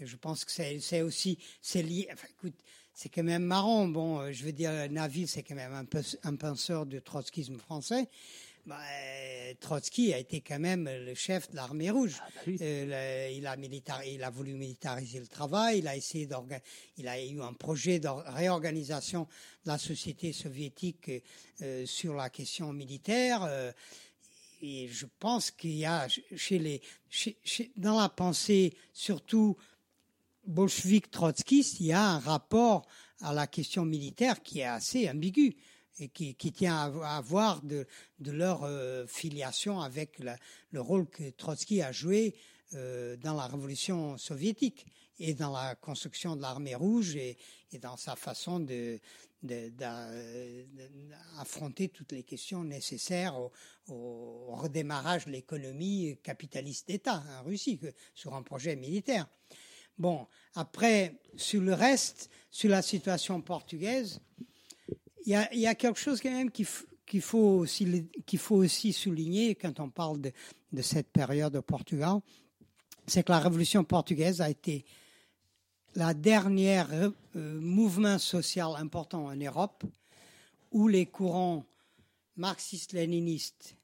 Et 0.00 0.06
je 0.06 0.16
pense 0.16 0.44
que 0.44 0.50
c'est 0.50 1.02
aussi 1.02 1.38
c'est 1.60 1.82
lié. 1.82 2.08
Enfin, 2.12 2.26
écoute, 2.30 2.54
c'est 2.94 3.08
quand 3.08 3.22
même 3.22 3.44
marrant. 3.44 3.86
Bon, 3.86 4.20
euh, 4.20 4.32
je 4.32 4.44
veux 4.44 4.52
dire, 4.52 4.72
Naville, 4.90 5.28
c'est 5.28 5.42
quand 5.42 5.54
même 5.54 5.74
un, 5.74 5.84
peu, 5.84 6.02
un 6.22 6.36
penseur 6.36 6.86
du 6.86 7.00
trotskisme 7.02 7.58
français. 7.58 8.08
Bah, 8.66 8.78
euh, 8.80 9.52
Trotsky 9.60 10.14
a 10.14 10.18
été 10.18 10.40
quand 10.40 10.58
même 10.58 10.84
le 10.88 11.14
chef 11.14 11.50
de 11.50 11.56
l'armée 11.56 11.90
rouge. 11.90 12.16
oui. 12.46 12.56
Euh, 12.62 13.28
le- 13.30 13.36
il, 13.36 13.46
a 13.46 13.56
militar- 13.56 14.02
il 14.04 14.22
a 14.24 14.30
voulu 14.30 14.54
militariser 14.54 15.20
le 15.20 15.26
travail, 15.26 15.80
il 15.80 15.88
a 15.88 15.94
essayé 15.96 16.26
il 16.96 17.06
a 17.08 17.22
eu 17.22 17.42
un 17.42 17.52
projet 17.52 17.98
de 17.98 18.08
réorganisation 18.08 19.28
de 19.64 19.70
la 19.70 19.76
société 19.76 20.32
soviétique 20.32 21.10
euh, 21.60 21.84
sur 21.84 22.14
la 22.14 22.30
question 22.30 22.72
militaire. 22.72 23.42
euh, 23.44 23.70
et 24.62 24.88
je 24.88 25.04
pense 25.18 25.50
qu'il 25.50 25.76
y 25.76 25.84
a 25.84 26.08
chez 26.34 26.58
les, 26.58 26.80
chez- 27.10 27.36
chez- 27.44 27.70
dans 27.76 28.00
la 28.00 28.08
pensée, 28.08 28.72
surtout 28.94 29.58
bolchevique 30.46 31.10
trotskiste, 31.10 31.80
il 31.80 31.86
y 31.86 31.92
a 31.92 32.02
un 32.02 32.18
rapport 32.18 32.86
à 33.20 33.34
la 33.34 33.46
question 33.46 33.84
militaire 33.84 34.42
qui 34.42 34.60
est 34.60 34.64
assez 34.64 35.08
ambigu 35.08 35.54
et 35.98 36.08
qui, 36.08 36.34
qui 36.34 36.52
tient 36.52 36.76
à, 36.76 37.16
à 37.16 37.20
voir 37.20 37.62
de, 37.62 37.86
leur 38.20 38.64
euh, 38.64 39.06
filiation 39.06 39.80
avec 39.80 40.18
le 40.70 40.80
rôle 40.80 41.08
que 41.08 41.30
Trotsky 41.30 41.82
a 41.82 41.92
joué 41.92 42.34
euh, 42.74 43.16
dans 43.18 43.34
la 43.34 43.46
révolution 43.46 44.18
soviétique 44.18 44.86
et 45.18 45.34
dans 45.34 45.52
la 45.52 45.74
construction 45.76 46.34
de 46.36 46.42
l'armée 46.42 46.74
rouge 46.74 47.14
et, 47.16 47.36
dans 47.80 47.96
sa 47.96 48.14
façon 48.16 48.60
de 48.60 49.00
de- 49.42 49.68
d'affronter 51.36 51.88
toutes 51.90 52.12
les 52.12 52.22
questions 52.22 52.64
nécessaires 52.64 53.36
au, 53.38 53.52
redémarrage 54.54 55.26
de 55.26 55.32
l'économie 55.32 56.16
capitaliste 56.22 56.88
d'État 56.88 57.22
en 57.38 57.44
Russie 57.44 57.78
que- 57.78 57.92
sur 58.14 58.34
un 58.34 58.42
projet 58.42 58.74
militaire. 58.76 59.28
Bon, 59.98 60.26
après, 60.54 61.20
sur 61.36 61.60
le 61.60 61.74
reste, 61.74 62.30
sur 62.50 62.70
la 62.70 62.80
situation 62.80 63.40
portugaise, 63.42 64.20
il 65.26 65.60
y 65.60 65.66
a, 65.66 65.74
quelque 65.74 65.98
chose 65.98 66.20
quand 66.20 66.30
même 66.30 66.50
qu'il 66.50 66.66
faut, 67.22 67.64
aussi, 68.50 68.92
souligner 68.92 69.54
quand 69.54 69.80
on 69.80 69.88
parle 69.90 70.20
de, 70.20 70.32
de 70.72 70.82
cette 70.82 71.10
période 71.10 71.56
au 71.56 71.62
Portugal, 71.62 72.20
c'est 73.06 73.22
que 73.22 73.32
la 73.32 73.40
révolution 73.40 73.84
portugaise 73.84 74.40
a 74.40 74.50
été 74.50 74.84
la 75.94 76.14
dernière 76.14 76.88
euh, 76.92 77.10
mouvement 77.60 78.18
social 78.18 78.74
important 78.76 79.26
en 79.26 79.36
Europe 79.36 79.84
où 80.72 80.88
les 80.88 81.06
courants 81.06 81.64
marxistes-léninistes, 82.36 83.76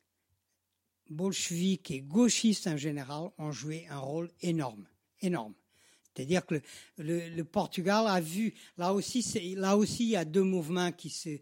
bolcheviques 1.09 1.91
et 1.91 2.01
gauchistes 2.01 2.67
en 2.67 2.77
général 2.77 3.31
ont 3.39 3.53
joué 3.53 3.87
un 3.91 3.99
rôle 3.99 4.31
énorme, 4.43 4.85
énorme. 5.21 5.55
C'est-à-dire 6.15 6.45
que 6.45 6.61
le, 6.99 7.43
Portugal 7.43 8.07
a 8.07 8.21
vu, 8.21 8.55
là 8.77 8.93
aussi, 8.93 9.23
là 9.55 9.77
aussi, 9.77 10.05
il 10.05 10.11
y 10.11 10.17
a 10.17 10.25
deux 10.25 10.43
mouvements 10.43 10.93
qui 10.93 11.11
se, 11.11 11.39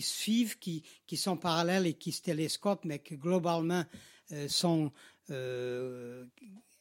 suivent, 0.00 0.58
qui, 0.58 0.82
sont 1.16 1.36
parallèles 1.36 1.86
et 1.86 1.94
qui 1.94 2.12
se 2.12 2.22
télescopent, 2.22 2.84
mais 2.84 2.98
qui 2.98 3.16
globalement 3.16 3.84
euh, 4.32 4.48
euh, 5.30 6.24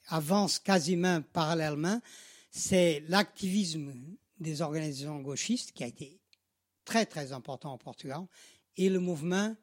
avancent 0.08 0.60
quasiment 0.60 1.22
parallèlement. 1.34 2.02
C'est 2.50 3.04
l'activisme 3.08 3.94
des 4.40 4.62
organisations 4.62 5.20
gauchistes 5.20 5.72
qui 5.72 5.84
a 5.84 5.88
été 5.88 6.20
très 6.86 7.06
très 7.06 7.34
important 7.34 7.74
au 7.74 7.78
Portugal 7.78 8.22
et 8.78 8.90
le 8.90 9.00
mouvement 9.00 9.56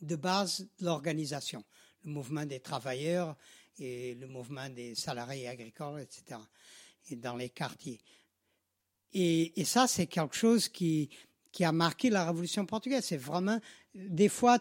de 0.00 0.16
base 0.16 0.68
de 0.78 0.84
l'organisation, 0.84 1.64
le 2.04 2.12
mouvement 2.12 2.46
des 2.46 2.60
travailleurs 2.60 3.36
et 3.78 4.14
le 4.14 4.26
mouvement 4.26 4.68
des 4.68 4.94
salariés 4.94 5.48
agricoles, 5.48 6.00
etc. 6.00 6.38
Et 7.08 7.16
dans 7.16 7.36
les 7.36 7.48
quartiers. 7.48 8.00
Et, 9.12 9.64
ça, 9.64 9.86
c'est 9.86 10.06
quelque 10.06 10.36
chose 10.36 10.68
qui, 10.68 11.10
a 11.60 11.72
marqué 11.72 12.10
la 12.10 12.24
Révolution 12.24 12.64
portugaise. 12.64 13.04
C'est 13.04 13.16
vraiment, 13.16 13.58
des 13.94 14.28
fois, 14.28 14.58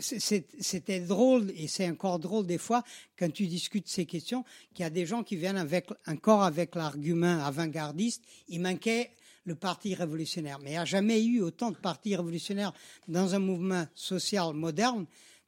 c'était 0.00 1.00
drôle 1.00 1.52
et 1.54 1.68
c'est 1.68 1.88
encore 1.88 2.18
drôle 2.18 2.46
des 2.46 2.58
fois 2.58 2.82
quand 3.16 3.32
tu 3.32 3.46
discutes 3.46 3.88
ces 3.88 4.06
questions, 4.06 4.44
qu'il 4.74 4.82
y 4.82 4.86
a 4.86 4.90
des 4.90 5.06
gens 5.06 5.22
qui 5.22 5.36
viennent 5.36 5.64
encore 6.08 6.42
avec 6.42 6.74
l'argument 6.74 7.44
avant-gardiste. 7.44 8.24
Il 8.48 8.60
manquait 8.60 9.12
le 9.46 9.54
parti 9.54 9.94
révolutionnaire. 9.94 10.58
Mais 10.58 10.70
il 10.70 10.72
n'y 10.72 10.78
a 10.78 10.84
jamais 10.84 11.24
eu 11.24 11.40
autant 11.40 11.70
de 11.70 11.76
partis 11.76 12.16
révolutionnaires 12.16 12.72
dans 13.08 13.34
un 13.34 13.38
mouvement 13.38 13.86
social 13.94 14.52
moderne 14.52 15.06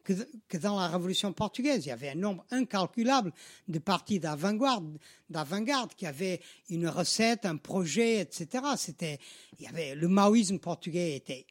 que, 0.09 0.15
que 0.49 0.57
dans 0.57 0.79
la 0.81 0.89
Révolution 0.89 1.33
portugaise. 1.35 1.85
Il 1.85 1.91
y 1.91 1.93
avait 1.93 2.09
un 2.09 2.15
nombre 2.15 2.47
incalculable 2.51 3.31
de 3.69 3.79
partis 3.79 4.19
d'avant-garde, 4.21 4.99
d'avant-garde 5.29 5.95
qui 5.95 6.07
avaient 6.07 6.41
une 6.71 6.89
recette, 6.89 7.45
un 7.45 7.59
projet, 7.59 8.21
etc. 8.21 8.65
C'était, 8.79 9.19
il 9.59 9.67
y 9.67 9.69
avait, 9.69 9.95
le 9.95 10.09
maoïsme 10.09 10.59
portugais 10.59 11.15
était 11.15 11.47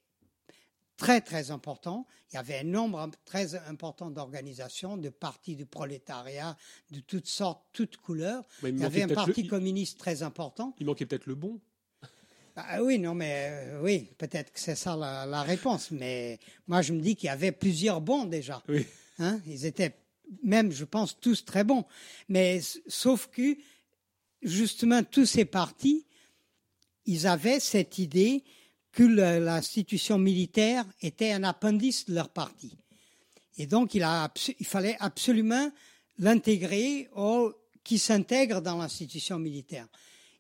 très 0.98 1.22
très 1.22 1.52
important. 1.52 2.08
Il 2.32 2.36
y 2.36 2.40
avait 2.40 2.60
un 2.60 2.64
nombre 2.64 3.12
très 3.26 3.54
important 3.70 4.10
d'organisations, 4.10 4.98
de 4.98 5.10
partis 5.10 5.56
du 5.56 5.68
prolétariat, 5.68 6.58
de 6.90 7.00
toutes 7.00 7.28
sortes, 7.28 7.64
toutes 7.74 7.98
couleurs. 7.98 8.44
Il 8.64 8.80
y 8.80 8.84
avait 8.84 9.04
un 9.04 9.08
parti 9.08 9.44
le- 9.44 9.50
communiste 9.50 10.00
très 10.00 10.24
important. 10.24 10.76
Il 10.80 10.88
manquait 10.88 11.06
peut-être 11.06 11.28
le 11.28 11.36
bon. 11.36 11.62
Ah 12.60 12.82
oui, 12.82 12.98
non, 12.98 13.14
mais 13.14 13.50
euh, 13.52 13.82
oui, 13.84 14.10
peut-être 14.18 14.52
que 14.52 14.60
c'est 14.60 14.76
ça 14.76 14.96
la, 14.96 15.28
la 15.28 15.44
réponse. 15.44 15.92
Mais 15.92 16.40
moi, 16.66 16.82
je 16.82 16.92
me 16.92 17.00
dis 17.00 17.16
qu'il 17.16 17.28
y 17.28 17.30
avait 17.30 17.52
plusieurs 17.52 18.02
bons 18.02 18.26
déjà. 18.26 18.64
Oui. 18.68 18.86
Hein, 19.20 19.40
ils 19.46 19.66
étaient 19.66 19.96
même, 20.44 20.72
je 20.72 20.84
pense, 20.84 21.20
tous 21.20 21.46
très 21.46 21.64
bons. 21.64 21.86
Mais 22.30 22.60
sauf 22.88 23.28
que, 23.28 23.56
justement, 24.42 25.04
tous 25.04 25.26
ces 25.26 25.46
partis, 25.46 26.06
ils 27.06 27.28
avaient 27.28 27.60
cette 27.60 28.00
idée 28.00 28.44
que 28.92 29.04
l'institution 29.04 30.18
militaire 30.18 30.84
était 31.02 31.32
un 31.32 31.44
appendice 31.44 32.06
de 32.06 32.16
leur 32.16 32.30
parti. 32.30 32.76
Et 33.58 33.68
donc, 33.68 33.94
il, 33.94 34.02
a 34.02 34.32
il 34.60 34.66
fallait 34.66 34.98
absolument 35.00 35.72
l'intégrer 36.18 37.08
au, 37.16 37.54
qui 37.84 38.00
s'intègre 38.00 38.62
dans 38.62 38.78
l'institution 38.78 39.38
militaire. 39.38 39.88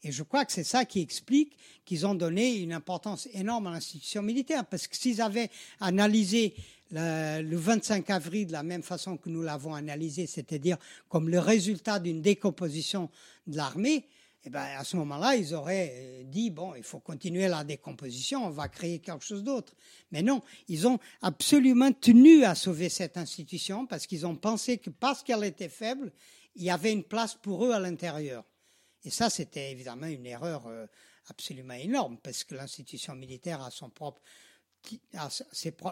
Et 0.07 0.11
je 0.11 0.23
crois 0.23 0.45
que 0.45 0.53
c'est 0.53 0.63
ça 0.63 0.85
qui 0.85 1.01
explique 1.01 1.57
qu'ils 1.83 2.07
ont 2.07 2.15
donné 2.15 2.55
une 2.55 2.71
importance 2.71 3.27
énorme 3.33 3.67
à 3.67 3.71
l'institution 3.71 4.21
militaire. 4.21 4.65
Parce 4.65 4.87
que 4.87 4.95
s'ils 4.95 5.21
avaient 5.21 5.49
analysé 5.81 6.55
le, 6.91 7.41
le 7.41 7.57
25 7.57 8.09
avril 8.09 8.47
de 8.47 8.53
la 8.53 8.63
même 8.63 8.83
façon 8.83 9.17
que 9.17 9.29
nous 9.29 9.41
l'avons 9.41 9.75
analysé, 9.75 10.25
c'est-à-dire 10.25 10.77
comme 11.09 11.29
le 11.29 11.39
résultat 11.39 11.99
d'une 11.99 12.21
décomposition 12.21 13.09
de 13.47 13.57
l'armée, 13.57 14.05
eh 14.45 14.49
ben, 14.49 14.65
à 14.77 14.85
ce 14.85 14.95
moment-là, 14.95 15.35
ils 15.35 15.53
auraient 15.53 15.91
euh, 15.93 16.23
dit, 16.23 16.51
bon, 16.51 16.73
il 16.75 16.83
faut 16.83 16.99
continuer 16.99 17.49
la 17.49 17.65
décomposition, 17.65 18.45
on 18.45 18.49
va 18.49 18.69
créer 18.69 18.99
quelque 18.99 19.25
chose 19.25 19.43
d'autre. 19.43 19.73
Mais 20.11 20.21
non, 20.21 20.41
ils 20.69 20.87
ont 20.87 20.99
absolument 21.21 21.91
tenu 21.91 22.45
à 22.45 22.55
sauver 22.55 22.87
cette 22.87 23.17
institution 23.17 23.85
parce 23.85 24.07
qu'ils 24.07 24.25
ont 24.25 24.37
pensé 24.37 24.77
que 24.77 24.89
parce 24.89 25.21
qu'elle 25.21 25.43
était 25.43 25.67
faible, 25.67 26.13
il 26.55 26.63
y 26.63 26.69
avait 26.69 26.93
une 26.93 27.03
place 27.03 27.35
pour 27.35 27.65
eux 27.65 27.73
à 27.73 27.79
l'intérieur. 27.79 28.45
Et 29.07 29.09
ça, 29.09 29.29
c'était 29.29 29.71
évidemment 29.71 30.07
une 30.07 30.25
erreur 30.25 30.67
euh, 30.67 30.85
absolument 31.27 31.75
énorme, 31.75 32.17
parce 32.21 32.43
que 32.43 32.55
l'institution 32.55 33.15
militaire 33.15 33.61
a 33.61 33.71
son 33.71 33.89
propre 33.89 34.21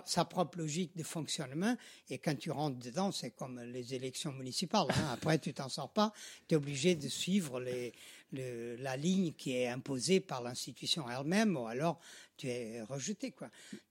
sa- 0.05 0.25
propre 0.25 0.57
logique 0.57 0.95
de 0.97 1.03
fonctionnement, 1.03 1.75
et 2.09 2.17
quand 2.17 2.35
tu 2.37 2.51
rentres 2.51 2.77
dedans, 2.79 3.13
c'est 3.13 3.31
comme 3.31 3.61
les 3.61 3.93
élections 3.93 4.33
municipales. 4.33 4.87
hein. 4.89 5.09
Après, 5.13 5.39
tu 5.39 5.53
t'en 5.53 5.69
sors 5.69 5.91
pas, 5.93 6.11
tu 6.47 6.55
es 6.55 6.57
obligé 6.57 6.95
de 6.95 7.07
suivre 7.07 7.61
les, 7.61 7.93
le- 8.33 8.75
la 8.75 8.97
ligne 8.97 9.31
qui 9.31 9.55
est 9.55 9.67
imposée 9.69 10.19
par 10.19 10.41
l'institution 10.41 11.05
elle-même, 11.09 11.55
ou 11.55 11.67
alors 11.67 11.99
tu 12.37 12.47
es 12.47 12.81
rejeté. 12.83 13.31
Quoi. 13.31 13.49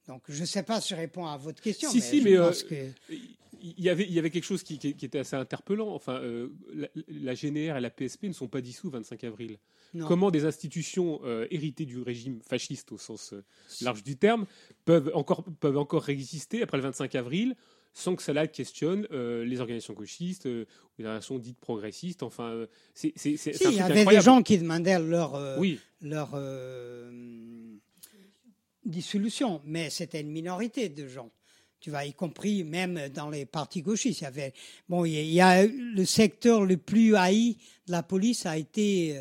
Donc, 0.09 0.23
je 0.29 0.41
ne 0.41 0.47
sais 0.47 0.63
pas 0.63 0.81
si 0.81 0.91
je 0.91 0.95
réponds 0.97 1.27
à 1.27 1.37
votre 1.37 1.63
question, 1.63 1.91
Si, 1.91 1.97
mais 1.99 2.03
si, 2.03 2.19
je 2.21 2.25
mais, 2.29 2.37
pense 2.37 2.65
euh, 2.65 2.69
que... 3.11 3.15
Il 3.67 3.81
y 3.83 3.89
avait, 3.89 4.05
il 4.05 4.13
y 4.13 4.19
avait 4.19 4.29
quelque 4.31 4.45
chose 4.45 4.63
qui, 4.63 4.79
qui- 4.79 4.95
qui 4.95 5.07
était 5.07 5.21
assez 5.21 5.37
interpellant. 5.37 5.89
Enfin, 5.89 6.21
euh, 6.21 6.49
la, 6.75 6.89
la 7.09 7.35
GNR 7.35 7.77
et 7.77 7.81
la 7.81 7.89
PSP 7.89 8.25
ne 8.25 8.33
sont 8.35 8.49
pas 8.49 8.61
dissous 8.61 8.89
le 8.89 8.99
25 8.99 9.25
avril. 9.25 9.59
Non. 9.95 10.07
Comment 10.07 10.31
des 10.31 10.45
institutions 10.45 11.21
euh, 11.25 11.47
héritées 11.51 11.87
du 11.87 12.03
régime 12.03 12.41
fasciste 12.43 12.93
au 12.93 12.99
sens 12.99 13.33
large 13.81 14.03
du 14.03 14.17
terme 14.17 14.45
peuvent 14.85 15.11
encore, 15.15 15.45
peuvent 15.61 15.79
encore 15.79 16.03
réexister 16.03 16.63
après 16.63 16.77
le 16.77 16.83
25 16.83 17.15
avril 17.15 17.55
sans 17.95 18.17
que 18.17 18.23
cela 18.25 18.49
questionne 18.49 19.07
euh, 19.13 19.45
les 19.45 19.61
organisations 19.61 19.95
gauchistes, 19.95 20.47
euh, 20.47 20.67
les 20.99 21.05
organisations 21.05 21.39
dites 21.39 21.61
progressistes. 21.61 22.25
Enfin, 22.25 22.51
euh, 22.51 22.67
c'est 22.93 23.13
Si, 23.17 23.39
il 23.63 23.73
y 23.77 23.81
avait 23.81 24.05
des 24.05 24.21
gens 24.21 24.43
qui 24.43 24.59
demandaient 24.59 24.99
leur, 24.99 25.59
Oui. 25.61 25.79
leur 26.03 26.35
dissolution, 28.85 29.61
mais 29.65 29.91
c'était 29.91 30.21
une 30.21 30.31
minorité 30.31 30.89
de 30.89 31.07
gens. 31.09 31.31
Tu 31.81 31.91
vois, 31.91 32.05
y 32.07 32.15
compris 32.15 32.65
même 32.65 33.09
dans 33.11 33.29
les 33.29 33.45
partis 33.45 33.83
gauchistes. 33.83 34.21
Il 34.21 34.25
y 34.25 34.27
avait, 34.27 34.55
bon, 34.89 35.05
il 35.05 35.25
y 35.31 35.41
a- 35.41 35.67
le 35.67 36.05
secteur 36.07 36.65
le 36.65 36.79
plus 36.79 37.15
haï 37.15 37.59
de 37.87 37.93
la 37.93 38.03
police 38.03 38.47
a 38.47 38.57
été, 38.57 39.21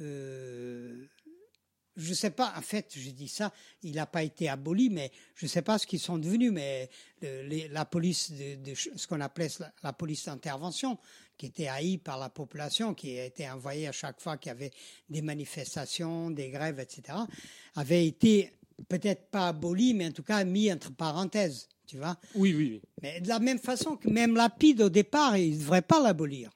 euh, 0.00 1.06
je 1.96 2.14
sais 2.14 2.30
pas, 2.30 2.54
en 2.56 2.62
fait, 2.62 2.92
je 2.96 3.10
dis 3.10 3.26
ça, 3.26 3.52
il 3.82 3.96
n'a 3.96 4.06
pas 4.06 4.22
été 4.22 4.48
aboli, 4.48 4.90
mais 4.90 5.10
je 5.34 5.46
sais 5.46 5.62
pas 5.62 5.76
ce 5.78 5.86
qu'ils 5.88 5.98
sont 5.98 6.18
devenus, 6.18 6.52
mais 6.52 6.88
la 7.20 7.84
police 7.84 8.30
de, 8.32 8.74
ce 8.74 9.06
qu'on 9.06 9.20
appelait 9.20 9.48
la, 9.58 9.72
la 9.82 9.92
police 9.92 10.26
d'intervention, 10.26 10.98
qui 11.36 11.46
était 11.46 11.66
haïe 11.66 11.98
par 11.98 12.18
la 12.18 12.28
population, 12.28 12.94
qui 12.94 13.18
a 13.18 13.24
été 13.24 13.48
envoyée 13.50 13.88
à 13.88 13.92
chaque 13.92 14.20
fois 14.20 14.36
qu'il 14.36 14.50
y 14.50 14.52
avait 14.52 14.72
des 15.08 15.22
manifestations, 15.22 16.30
des 16.30 16.50
grèves, 16.50 16.78
etc., 16.78 17.18
avait 17.74 18.06
été 18.06 18.52
peut-être 18.88 19.30
pas 19.30 19.48
aboli, 19.48 19.94
mais 19.94 20.08
en 20.08 20.12
tout 20.12 20.22
cas 20.22 20.44
mis 20.44 20.72
entre 20.72 20.92
parenthèses, 20.94 21.68
tu 21.86 21.98
vois. 21.98 22.16
Oui, 22.34 22.54
oui, 22.54 22.70
oui. 22.74 22.82
Mais 23.02 23.20
de 23.20 23.28
la 23.28 23.38
même 23.38 23.58
façon 23.58 23.96
que 23.96 24.08
même 24.08 24.34
Lapide, 24.34 24.82
au 24.82 24.90
départ, 24.90 25.36
il 25.36 25.54
ne 25.54 25.58
devrait 25.58 25.82
pas 25.82 26.00
l'abolir. 26.02 26.50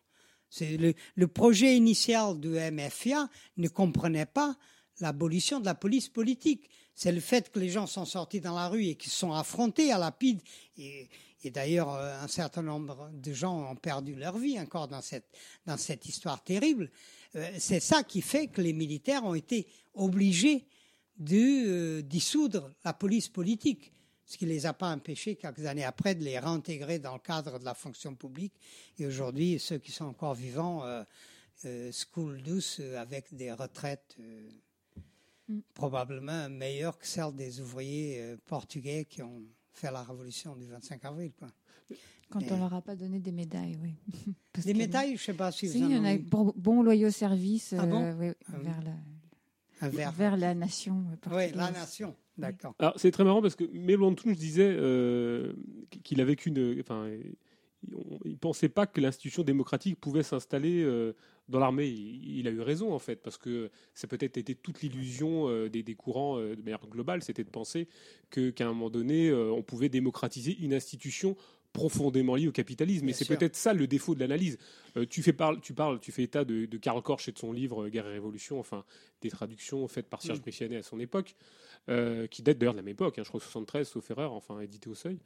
C'est 0.51 0.77
le, 0.77 0.95
le 1.15 1.29
projet 1.29 1.77
initial 1.77 2.41
du 2.41 2.49
MFIA 2.49 3.29
ne 3.59 3.69
comprenait 3.69 4.27
pas 4.27 4.57
l'abolition 5.01 5.61
de 5.61 5.67
la 5.67 5.75
police 5.75 6.09
politique. 6.09 6.71
C'est 6.95 7.13
le 7.13 7.21
fait 7.21 7.51
que 7.51 7.61
les 7.61 7.69
gens 7.69 7.87
sont 7.87 8.05
sortis 8.07 8.41
dans 8.41 8.55
la 8.55 8.69
rue 8.69 8.87
et 8.87 8.95
qu'ils 8.97 9.13
sont 9.13 9.33
affrontés 9.33 9.93
à 9.93 9.99
Lapide. 9.99 10.41
Et, 10.79 11.09
et 11.45 11.51
d'ailleurs, 11.51 11.95
euh, 11.95 12.21
un 12.21 12.27
certain 12.29 12.63
nombre 12.63 13.11
de 13.13 13.33
gens 13.33 13.71
ont 13.71 13.77
perdu 13.77 14.17
leur 14.17 14.37
vie 14.39 14.59
encore 14.59 14.89
dans 14.89 15.03
cette, 15.03 15.29
dans 15.67 15.77
cette 15.77 16.07
histoire 16.07 16.43
terrible. 16.43 16.91
Euh, 17.37 17.49
C'est 17.59 17.79
ça 17.79 18.03
qui 18.03 18.23
fait 18.23 18.49
que 18.49 18.61
les 18.63 18.73
militaires 18.73 19.25
ont 19.25 19.35
été 19.35 19.69
obligés 19.95 20.67
de 21.19 21.37
euh, 21.99 22.03
dissoudre 22.03 22.71
la 22.85 22.93
police 22.93 23.29
politique, 23.29 23.93
ce 24.25 24.37
qui 24.37 24.45
ne 24.45 24.51
les 24.51 24.67
a 24.67 24.73
pas 24.73 24.91
empêchés 24.93 25.37
quelques 25.37 25.65
années 25.65 25.85
après 25.85 26.15
de 26.15 26.23
les 26.23 26.39
réintégrer 26.39 26.99
dans 26.99 27.15
le 27.15 27.19
cadre 27.21 27.59
de 27.59 27.65
la 27.65 27.75
fonction 27.75 28.15
publique. 28.15 28.55
Et 28.99 29.07
aujourd'hui, 29.07 29.59
ceux 29.59 29.79
qui 29.79 29.91
sont 29.91 30.05
encore 30.05 30.35
vivants 30.35 30.85
euh, 30.85 31.03
euh, 31.65 31.91
coulent 32.13 32.41
douce 32.43 32.79
euh, 32.81 32.99
avec 33.01 33.35
des 33.35 33.53
retraites 33.53 34.17
euh, 34.21 34.49
Mm. 35.51 35.61
probablement 35.73 36.51
meilleures 36.51 36.99
que 36.99 37.07
celles 37.07 37.35
des 37.35 37.59
ouvriers 37.63 38.37
portugais 38.45 39.07
qui 39.07 39.23
ont 39.23 39.41
fait 39.73 39.91
la 39.91 40.03
révolution 40.03 40.55
du 40.55 40.67
25 40.67 41.03
avril. 41.07 41.33
Quoi. 41.39 41.49
Quand 42.29 42.41
Mais- 42.43 42.53
on 42.53 42.59
leur 42.59 42.75
a 42.75 42.83
pas 42.83 42.95
donné 42.95 43.19
des 43.19 43.33
médailles, 43.33 43.79
oui. 43.83 43.95
Parce 44.53 44.67
Des 44.67 44.75
médailles, 44.75 45.17
je 45.17 45.23
ne 45.23 45.25
sais 45.25 45.33
pas 45.33 45.51
si, 45.51 45.67
Si, 45.71 45.79
vous 45.79 45.85
en 45.87 45.89
il 45.89 45.97
y 45.97 45.99
en 45.99 46.05
a 46.05 46.13
eu 46.13 46.19
bon, 46.19 46.83
loyaux 46.83 47.11
service 47.11 47.73
Ah 47.79 47.87
bon? 47.87 48.13
oui, 48.19 48.29
Ah 48.53 48.59
vers, 48.59 48.83
la, 48.83 48.91
vers 49.81 50.37
la 50.37 50.55
nation. 50.55 51.05
euh, 51.27 51.37
Oui, 51.37 51.53
la 51.55 51.71
nation, 51.71 52.15
d'accord. 52.37 52.75
Alors 52.79 52.95
c'est 52.97 53.11
très 53.11 53.25
marrant 53.25 53.43
parce 53.43 53.57
que 53.57 53.65
Mélo 53.73 54.07
Antunes 54.07 54.33
disait 54.35 54.71
euh, 54.71 55.53
qu'il 56.05 56.21
a 56.21 56.25
vécu 56.25 56.49
une, 56.51 56.79
enfin, 56.81 57.09
il 58.25 58.33
ne 58.33 58.37
pensait 58.37 58.69
pas 58.69 58.87
que 58.87 59.01
l'institution 59.01 59.43
démocratique 59.45 60.01
pouvait 60.01 60.25
s'installer 60.25 60.83
euh, 60.83 61.13
dans 61.49 61.61
l'armée. 61.61 61.87
Il, 61.87 62.39
il 62.39 62.49
a 62.49 62.51
eu 62.51 62.61
raison, 62.61 62.93
en 62.93 62.99
fait, 62.99 63.17
parce 63.23 63.39
que 63.39 63.71
ça 63.95 64.09
peut-être 64.09 64.37
été 64.37 64.55
toute 64.57 64.83
l'illusion 64.83 65.49
euh, 65.49 65.69
des, 65.69 65.83
des 65.85 65.95
courants 65.95 66.39
de 66.39 66.57
manière 66.57 66.85
globale, 66.89 67.23
c'était 67.23 67.45
de 67.45 67.51
penser 67.51 67.89
que- 68.31 68.51
qu'à 68.51 68.65
un 68.67 68.73
moment 68.73 68.91
donné, 68.91 69.33
on 69.33 69.63
pouvait 69.63 69.89
démocratiser 69.89 70.57
une 70.61 70.75
institution 70.75 71.37
profondément 71.73 72.35
liée 72.35 72.49
au 72.49 72.53
capitalisme. 72.53 73.03
Bien 73.07 73.11
et 73.11 73.13
c'est 73.13 73.25
sûr. 73.25 73.37
peut-être 73.39 73.55
ça 73.57 73.73
le 73.73 73.87
défaut 73.87 74.15
de 74.15 74.21
l'analyse. 74.21 74.59
Euh, 74.97 75.07
tu, 75.09 75.23
fais 75.23 75.33
parle, 75.33 75.61
tu 75.61 75.75
parles, 75.75 76.01
tu 76.01 76.11
fais 76.13 76.23
état 76.23 76.45
de, 76.45 76.67
de 76.67 76.77
Karl 76.79 77.01
Korsch 77.03 77.29
et 77.29 77.33
de 77.33 77.39
son 77.39 77.53
livre 77.53 77.85
euh, 77.85 77.89
Guerre 77.89 78.07
et 78.07 78.13
Révolution, 78.13 78.59
enfin 78.59 78.85
des 79.21 79.31
traductions 79.31 79.87
faites 79.89 80.09
par 80.09 80.23
Serge 80.23 80.39
Mm. 80.39 80.43
Brichianet 80.43 80.77
à 80.79 80.83
son 80.83 80.99
époque, 80.99 81.35
euh, 81.89 82.27
qui 82.27 82.43
date 82.43 82.59
d'ailleurs 82.59 82.75
de 82.75 82.79
la 82.79 82.83
même 82.83 82.93
époque, 82.93 83.19
hein, 83.19 83.23
je 83.25 83.29
crois 83.29 83.41
73, 83.41 83.87
sauf 83.89 84.11
erreur, 84.11 84.33
enfin 84.33 84.61
édité 84.61 84.89
au 84.91 84.95
seuil. 84.95 85.19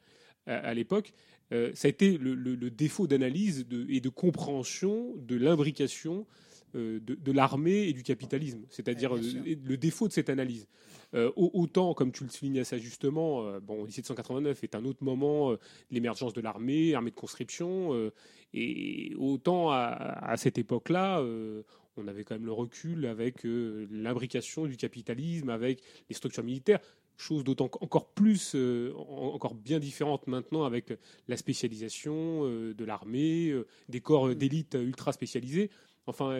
À, 0.45 0.55
à 0.57 0.73
l'époque, 0.73 1.13
euh, 1.53 1.71
ça 1.73 1.87
a 1.87 1.89
été 1.89 2.17
le, 2.17 2.35
le- 2.35 2.55
le 2.55 2.69
défaut 2.69 3.07
d'analyse 3.07 3.65
de- 3.67 3.85
et 3.89 4.01
de 4.01 4.09
compréhension 4.09 5.13
de 5.17 5.35
l'imbrication 5.37 6.25
de, 6.73 7.15
de 7.15 7.31
l'armée 7.31 7.87
et 7.87 7.93
du 7.93 8.03
capitalisme, 8.03 8.61
c'est-à-dire 8.69 9.11
Ouais, 9.13 9.19
euh, 9.19 9.55
le 9.63 9.77
défaut 9.77 10.07
de 10.07 10.13
cette 10.13 10.29
analyse. 10.29 10.67
Euh, 11.15 11.31
au- 11.35 11.51
autant, 11.53 11.93
comme 11.93 12.11
tu 12.11 12.23
le 12.23 12.29
soulignes 12.31 12.59
assez 12.59 12.79
justement, 12.79 13.45
euh, 13.45 13.59
bon, 13.59 13.83
1789 13.85 14.63
est 14.63 14.73
un 14.75 14.83
autre 14.85 15.03
moment, 15.03 15.51
euh, 15.51 15.59
l'émergence 15.91 16.33
de 16.33 16.41
l'armée, 16.41 16.95
armée 16.95 17.11
de 17.11 17.15
conscription, 17.15 17.93
euh, 17.93 18.11
et 18.53 19.13
autant 19.17 19.69
à, 19.69 19.77
à 19.77 20.37
cette 20.37 20.57
époque-là, 20.57 21.19
euh, 21.19 21.61
on 21.97 22.07
avait 22.07 22.23
quand 22.23 22.33
même 22.35 22.45
le 22.45 22.51
recul 22.51 23.05
avec 23.05 23.45
euh, 23.45 23.85
l'imbrication 23.91 24.65
du 24.65 24.75
capitalisme, 24.77 25.49
avec 25.49 25.81
les 26.09 26.15
structures 26.15 26.43
militaires, 26.43 26.79
chose 27.15 27.43
d'autant 27.43 27.69
encore 27.81 28.07
plus, 28.09 28.53
euh, 28.55 28.91
en- 28.97 29.33
encore 29.35 29.53
bien 29.53 29.77
différente 29.77 30.25
maintenant 30.25 30.63
avec 30.65 30.93
la 31.27 31.37
spécialisation 31.37 32.41
euh, 32.47 32.73
de 32.73 32.85
l'armée, 32.85 33.49
euh, 33.49 33.67
des 33.89 34.01
corps 34.01 34.29
euh, 34.29 34.35
d'élite 34.35 34.73
euh, 34.73 34.83
ultra 34.83 35.13
spécialisés. 35.13 35.69
Enfin, 36.05 36.37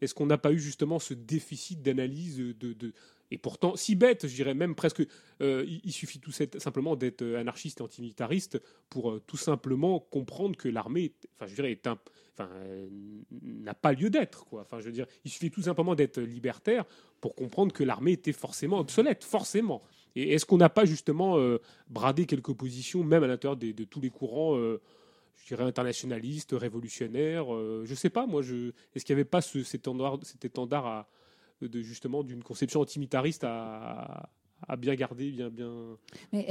est-ce 0.00 0.14
qu'on 0.14 0.26
n'a 0.26 0.38
pas 0.38 0.52
eu 0.52 0.58
justement 0.58 0.98
ce 0.98 1.14
déficit 1.14 1.82
d'analyse 1.82 2.38
de, 2.38 2.92
et 3.30 3.38
pourtant 3.38 3.74
si 3.74 3.96
bête, 3.96 4.26
je 4.26 4.34
dirais 4.34 4.54
même 4.54 4.74
presque, 4.74 5.02
euh, 5.40 5.64
il, 5.66 5.92
suffit 5.92 6.20
tout 6.20 6.30
simplement 6.30 6.94
d'être 6.94 7.22
anarchiste 7.34 7.80
et 7.80 7.82
antimilitariste 7.82 8.60
pour 8.90 9.10
euh, 9.10 9.22
tout 9.26 9.36
simplement 9.36 9.98
comprendre 9.98 10.56
que 10.56 10.68
l'armée, 10.68 11.12
enfin 11.34 11.46
je 11.46 11.54
dirais, 11.54 11.80
euh, 12.40 12.88
n'a 13.42 13.74
pas 13.74 13.92
lieu 13.92 14.10
d'être 14.10 14.44
quoi. 14.44 14.60
Enfin 14.60 14.80
je 14.80 14.90
il 15.24 15.30
suffit 15.30 15.50
tout 15.50 15.62
simplement 15.62 15.94
d'être 15.94 16.20
libertaire 16.20 16.84
pour 17.20 17.34
comprendre 17.34 17.72
que 17.72 17.82
l'armée 17.82 18.12
était 18.12 18.32
forcément 18.32 18.78
obsolète, 18.78 19.24
forcément. 19.24 19.82
Et 20.14 20.34
est-ce 20.34 20.46
qu'on 20.46 20.58
n'a 20.58 20.68
pas 20.68 20.84
justement 20.84 21.36
bradé 21.88 22.24
quelques 22.24 22.52
positions, 22.52 23.02
même 23.02 23.24
à 23.24 23.26
l'intérieur 23.26 23.56
de 23.56 23.84
tous 23.84 24.00
les 24.00 24.10
courants, 24.10 24.56
je 25.36 25.46
dirais 25.48 25.64
internationalistes, 25.64 26.52
révolutionnaires 26.52 27.52
euh, 27.54 27.82
Je 27.86 27.94
sais 27.94 28.10
pas, 28.10 28.26
moi, 28.26 28.42
je... 28.42 28.72
est-ce 28.94 29.04
qu'il 29.04 29.14
n'y 29.14 29.20
avait 29.20 29.28
pas 29.28 29.40
ce, 29.42 29.62
cet 29.62 29.82
étendard, 29.82 30.18
cet 30.22 30.44
étendard 30.44 30.86
à, 30.86 31.08
de 31.60 31.80
justement 31.82 32.22
d'une 32.22 32.42
conception 32.42 32.80
antimitariste 32.80 33.44
à, 33.44 34.28
à 34.66 34.76
bien 34.76 34.94
garder, 34.94 35.30
bien, 35.30 35.50
bien 35.50 35.96
Mais 36.32 36.46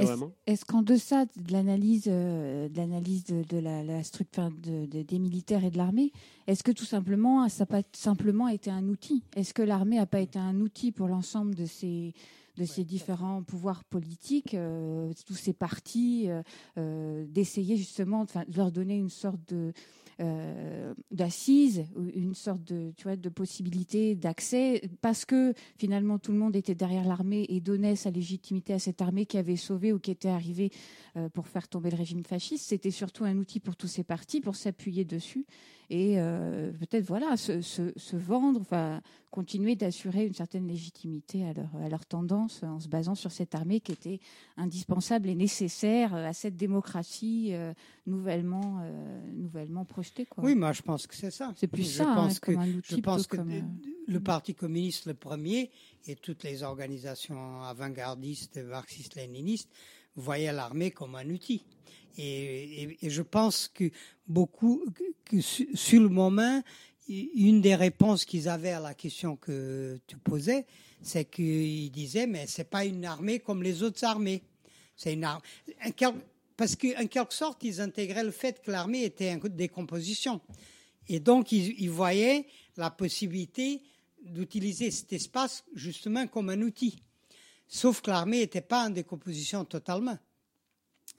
est-ce 0.46 0.64
qu'en 0.64 0.82
deçà 0.82 1.24
de 1.24 1.52
l'analyse 1.52 2.04
euh, 2.08 2.68
de 2.68 2.76
l'analyse 2.76 3.24
de, 3.24 3.42
de 3.42 3.58
la, 3.58 3.82
la 3.82 4.02
structure 4.04 4.50
de, 4.50 4.86
de- 4.86 5.02
des 5.02 5.18
militaires 5.18 5.64
et 5.64 5.70
de 5.70 5.78
l'armée, 5.78 6.12
est-ce 6.46 6.62
que 6.62 6.70
tout 6.72 6.84
simplement 6.84 7.48
ça 7.48 7.62
n'a 7.62 7.66
pas 7.66 7.82
simplement 7.92 8.46
été 8.48 8.70
un 8.70 8.86
outil? 8.88 9.24
Est-ce 9.34 9.52
que 9.54 9.62
l'armée 9.62 9.96
n'a 9.96 10.06
pas 10.06 10.20
été 10.20 10.38
un 10.38 10.60
outil 10.60 10.92
pour 10.92 11.08
l'ensemble 11.08 11.54
de 11.56 11.66
ces 11.66 12.14
de 12.56 12.64
ces 12.64 12.84
différents 12.84 13.42
pouvoirs 13.42 13.84
politiques, 13.84 14.54
euh, 14.54 15.12
tous 15.26 15.34
ces 15.34 15.52
partis, 15.52 16.28
euh, 16.28 16.42
euh, 16.78 17.24
d'essayer 17.28 17.76
justement 17.76 18.24
de 18.24 18.56
leur 18.56 18.70
donner 18.70 18.96
une 18.96 19.10
sorte 19.10 19.40
de 19.48 19.72
euh, 20.20 20.94
d'assise, 21.10 21.86
une 22.14 22.34
sorte 22.34 22.62
de, 22.62 22.92
tu 22.96 23.02
vois, 23.02 23.16
de 23.16 23.28
possibilité 23.28 24.14
d'accès, 24.14 24.88
parce 25.00 25.24
que 25.24 25.54
finalement 25.76 26.20
tout 26.20 26.30
le 26.30 26.38
monde 26.38 26.54
était 26.54 26.76
derrière 26.76 27.04
l'armée 27.04 27.46
et 27.48 27.60
donnait 27.60 27.96
sa 27.96 28.12
légitimité 28.12 28.74
à 28.74 28.78
cette 28.78 29.02
armée 29.02 29.26
qui 29.26 29.38
avait 29.38 29.56
sauvé 29.56 29.92
ou 29.92 29.98
qui 29.98 30.12
était 30.12 30.28
arrivée 30.28 30.70
pour 31.32 31.48
faire 31.48 31.66
tomber 31.66 31.90
le 31.90 31.96
régime 31.96 32.22
fasciste. 32.22 32.68
C'était 32.68 32.92
surtout 32.92 33.24
un 33.24 33.36
outil 33.38 33.58
pour 33.58 33.74
tous 33.74 33.88
ces 33.88 34.04
partis, 34.04 34.40
pour 34.40 34.54
s'appuyer 34.54 35.04
dessus 35.04 35.46
et 35.90 36.14
euh, 36.18 36.72
peut-être 36.72 37.04
voilà 37.04 37.36
se, 37.36 37.60
se, 37.60 37.92
se 37.96 38.16
vendre, 38.16 38.60
enfin 38.60 39.00
continuer 39.30 39.74
d'assurer 39.74 40.26
une 40.26 40.34
certaine 40.34 40.66
légitimité 40.66 41.44
à 41.44 41.52
leur, 41.52 41.74
à 41.82 41.88
leur 41.88 42.06
tendance 42.06 42.43
en 42.62 42.80
se 42.80 42.88
basant 42.88 43.14
sur 43.14 43.32
cette 43.32 43.54
armée 43.54 43.80
qui 43.80 43.92
était 43.92 44.20
indispensable 44.56 45.28
et 45.28 45.34
nécessaire 45.34 46.14
à 46.14 46.32
cette 46.32 46.56
démocratie 46.56 47.48
euh, 47.52 47.72
nouvellement, 48.06 48.80
euh, 48.82 49.30
nouvellement 49.32 49.84
projetée. 49.84 50.26
Quoi. 50.26 50.44
Oui, 50.44 50.54
moi 50.54 50.72
je 50.72 50.82
pense 50.82 51.06
que 51.06 51.14
c'est 51.14 51.30
ça. 51.30 51.52
C'est 51.56 51.66
plus 51.66 51.82
je 51.84 51.98
ça, 51.98 52.08
hein, 52.10 52.14
pense 52.14 52.38
que, 52.40 52.52
je 52.84 52.96
pense 52.96 53.26
que 53.26 53.36
comme, 53.36 53.50
euh, 53.50 53.60
le 54.06 54.20
Parti 54.20 54.54
communiste, 54.54 55.06
le 55.06 55.14
premier, 55.14 55.70
et 56.06 56.16
toutes 56.16 56.42
les 56.44 56.62
organisations 56.62 57.62
avant-gardistes, 57.62 58.58
marxistes-léninistes, 58.58 59.70
voyaient 60.16 60.52
l'armée 60.52 60.90
comme 60.90 61.14
un 61.14 61.28
outil. 61.30 61.64
Et, 62.16 62.82
et- 62.82 62.98
et 63.06 63.10
je 63.10 63.22
pense 63.22 63.68
que 63.68 63.90
beaucoup, 64.28 64.84
que, 64.94 65.02
que 65.24 65.40
su- 65.40 65.68
sur 65.74 66.00
le 66.00 66.08
moment, 66.08 66.62
une 67.08 67.60
des 67.60 67.74
réponses 67.74 68.24
qu'ils 68.24 68.48
avaient 68.48 68.70
à 68.72 68.80
la 68.80 68.94
question 68.94 69.36
que 69.36 69.98
tu 70.06 70.16
posais, 70.16 70.64
c'est 71.04 71.26
qu'ils 71.26 71.90
disaient, 71.90 72.26
mais 72.26 72.46
c'est 72.46 72.68
pas 72.70 72.84
une 72.84 73.04
armée 73.04 73.38
comme 73.38 73.62
les 73.62 73.82
autres 73.82 74.02
armées. 74.04 74.42
C'est 74.96 75.12
une. 75.12 75.28
Parce 76.56 76.76
qu'en 76.76 77.06
quelque 77.06 77.34
sorte, 77.34 77.62
ils 77.64 77.80
intégraient 77.80 78.24
le 78.24 78.30
fait 78.30 78.62
que 78.62 78.70
l'armée 78.70 79.04
était 79.04 79.32
en 79.32 79.48
décomposition. 79.48 80.40
Et 81.08 81.20
donc, 81.20 81.52
ils, 81.52 81.90
voyaient 81.90 82.46
la 82.76 82.90
possibilité 82.90 83.82
d'utiliser 84.22 84.90
cet 84.90 85.12
espace 85.12 85.64
justement 85.74 86.26
comme 86.26 86.48
un 86.50 86.62
outil. 86.62 87.02
Sauf 87.66 88.00
que 88.00 88.10
l'armée 88.10 88.38
n'était 88.38 88.60
pas 88.60 88.86
en 88.86 88.90
décomposition 88.90 89.64
totalement. 89.64 90.18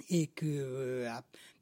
Et 0.10 0.28
que 0.28 0.46
euh, 0.46 1.10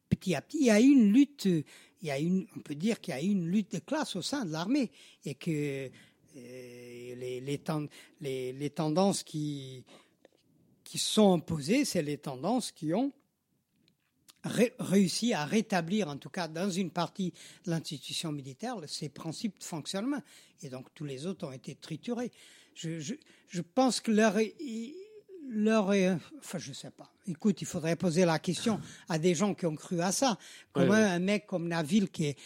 petit 0.07 0.35
à 0.35 0.41
petit, 0.41 0.59
il 0.59 0.65
y 0.67 0.71
a 0.71 0.79
eu 0.79 0.85
une 0.85 1.11
lutte, 1.11 1.45
il 1.45 1.65
y 2.07 2.11
a 2.11 2.19
une, 2.19 2.45
on 2.55 2.59
peut 2.59 2.75
dire 2.75 3.01
qu'il 3.01 3.13
y 3.13 3.17
a 3.17 3.21
eu 3.21 3.27
une 3.27 3.47
lutte 3.47 3.73
de 3.73 3.79
classe 3.79 4.15
au 4.15 4.21
sein 4.21 4.45
de 4.45 4.51
l'armée. 4.51 4.91
Et 5.25 5.35
que 5.35 5.89
euh, 6.37 6.82
les, 7.15 7.41
les, 7.41 7.57
ten- 7.59 7.87
les, 8.21 8.53
les 8.53 8.69
tendances 8.69 9.23
qui, 9.23 9.83
qui 10.83 10.97
sont 10.97 11.33
imposées, 11.33 11.85
c'est 11.85 12.01
les 12.01 12.17
tendances 12.17 12.71
qui 12.71 12.93
ont 12.93 13.11
ré- 14.43 14.73
réussi 14.79 15.33
à 15.33 15.45
rétablir, 15.45 16.07
en 16.07 16.17
tout 16.17 16.29
cas 16.29 16.47
dans 16.47 16.69
une 16.69 16.91
partie 16.91 17.33
de 17.65 17.71
l'institution 17.71 18.31
militaire, 18.31 18.75
ces 18.87 19.09
principes 19.09 19.59
de 19.59 19.63
fonctionnement. 19.63 20.21
Et 20.61 20.69
donc 20.69 20.93
tous 20.93 21.05
les 21.05 21.25
autres 21.25 21.47
ont 21.47 21.51
été 21.51 21.75
triturés. 21.75 22.31
Je, 22.75 22.99
je, 22.99 23.13
je 23.47 23.61
pense 23.61 23.99
que 24.01 24.11
leur, 24.11 24.35
leur, 25.49 25.89
enfin 26.39 26.57
je 26.57 26.73
sais 26.73 26.91
pas. 26.91 27.11
Écoute, 27.27 27.61
il 27.61 27.65
faudrait 27.65 27.95
poser 27.95 28.25
la 28.25 28.39
question 28.39 28.79
à 29.09 29.19
des 29.19 29.35
gens 29.35 29.53
qui 29.53 29.65
ont 29.65 29.75
cru 29.75 30.01
à 30.01 30.11
ça. 30.11 30.37
Comment 30.71 30.91
Ouais, 30.91 30.97
ouais. 30.97 31.03
un 31.03 31.19
mec 31.19 31.45
comme 31.47 31.67
Naville, 31.67 32.09
qui 32.09 32.25
est 32.25 32.37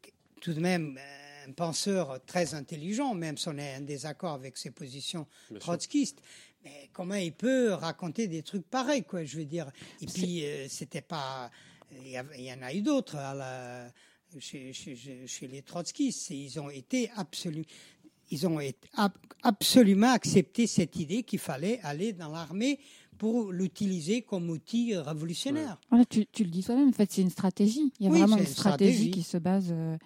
qui 0.00 0.10
est 0.10 0.14
tout 0.40 0.52
de 0.54 0.60
même 0.60 0.98
euh, 0.98 1.19
un 1.50 1.52
penseur 1.52 2.20
très 2.26 2.54
intelligent, 2.54 3.14
même 3.14 3.36
si 3.36 3.48
on 3.48 3.58
est 3.58 3.76
en 3.76 3.80
désaccord 3.80 4.32
avec 4.34 4.56
ses 4.56 4.70
positions 4.70 5.26
Bien 5.50 5.58
sûr. 5.58 5.60
trotskistes, 5.60 6.20
mais 6.64 6.88
comment 6.92 7.14
il 7.14 7.32
peut 7.32 7.72
raconter 7.72 8.28
des 8.28 8.42
trucs 8.42 8.66
pareils, 8.68 9.02
quoi, 9.04 9.24
je 9.24 9.36
veux 9.38 9.44
dire. 9.44 9.70
Et 10.00 10.06
puis, 10.06 10.44
euh, 10.44 10.66
c'était 10.68 11.00
pas. 11.02 11.50
Il 12.04 12.10
y, 12.10 12.52
en 12.52 12.62
a 12.62 12.72
eu 12.72 12.82
d'autres 12.82 13.16
la- 13.16 13.90
chez, 14.38 14.72
chez, 14.72 14.94
chez- 14.94 15.26
chez 15.26 15.48
les 15.48 15.62
trotskistes. 15.62 16.30
Ils 16.30 16.60
ont 16.60 16.70
été 16.70 17.10
absolument. 17.16 17.64
Ils 18.30 18.46
ont 18.46 18.60
été 18.60 18.78
ab- 18.94 19.10
absolument 19.42 20.12
accepté 20.12 20.68
cette 20.68 20.94
idée 20.96 21.24
qu'il 21.24 21.40
fallait 21.40 21.80
aller 21.82 22.12
dans 22.12 22.28
l'armée 22.28 22.78
pour 23.18 23.50
l'utiliser 23.52 24.22
comme 24.22 24.48
outil 24.50 24.94
révolutionnaire. 24.96 25.80
Voilà, 25.90 26.04
tu, 26.04 26.24
tu 26.26 26.44
le 26.44 26.50
dis 26.50 26.62
toi-même, 26.62 26.90
en 26.90 26.92
fait, 26.92 27.10
c'est 27.10 27.22
une 27.22 27.30
stratégie. 27.30 27.92
Il 27.98 28.06
y 28.06 28.08
a 28.08 28.12
Oui, 28.12 28.20
vraiment 28.20 28.36
une 28.36 28.44
une 28.44 28.48
stratégie, 28.48 28.92
stratégie. 28.92 29.10
qui 29.10 29.22
se 29.24 29.36
base 29.36 29.66
euh, 29.72 29.98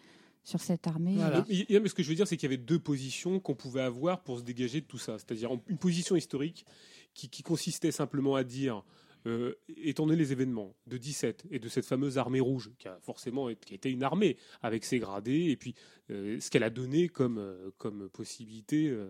sur 0.45 0.61
cette 0.61 0.87
armée. 0.87 1.15
Voilà. 1.17 1.45
Mais 1.49 1.89
ce 1.89 1.95
que 1.95 2.03
je 2.03 2.09
veux 2.09 2.15
dire, 2.15 2.29
c'est 2.29 2.37
qu'il 2.37 2.49
y 2.49 2.53
avait 2.53 2.63
deux 2.63 2.79
positions 2.79 3.41
qu'on 3.41 3.55
pouvait 3.55 3.81
avoir 3.81 4.23
pour 4.23 4.39
se 4.39 4.45
dégager 4.45 4.83
de 4.83 4.87
tout 4.87 4.99
ça. 4.99 5.19
C'est-à-dire 5.19 5.51
une 5.69 5.79
position 5.79 6.15
historique 6.15 6.67
qui, 7.15 7.29
qui 7.29 7.43
consistait 7.43 7.93
simplement 7.93 8.35
à 8.35 8.45
dire, 8.45 8.85
euh, 9.27 9.55
étant 9.79 10.07
donné 10.07 10.19
les 10.19 10.33
événements 10.33 10.75
de 10.87 10.99
17 10.99 11.47
et 11.51 11.59
de 11.59 11.69
cette 11.69 11.87
fameuse 11.87 12.19
armée 12.19 12.41
rouge, 12.41 12.71
qui 12.79 12.89
a 12.89 12.99
forcément 13.01 13.49
été, 13.49 13.65
qui 13.65 13.73
a 13.73 13.77
été 13.77 13.91
une 13.91 14.03
armée 14.03 14.37
avec 14.63 14.85
ses 14.85 14.99
gradés, 14.99 15.47
et 15.51 15.57
puis 15.57 15.75
euh, 16.11 16.39
ce 16.41 16.51
qu'elle 16.51 16.63
a 16.63 16.71
donné 16.71 17.09
comme, 17.09 17.39
euh, 17.39 17.71
comme 17.79 18.11
possibilité. 18.11 18.89
euh, 18.89 19.09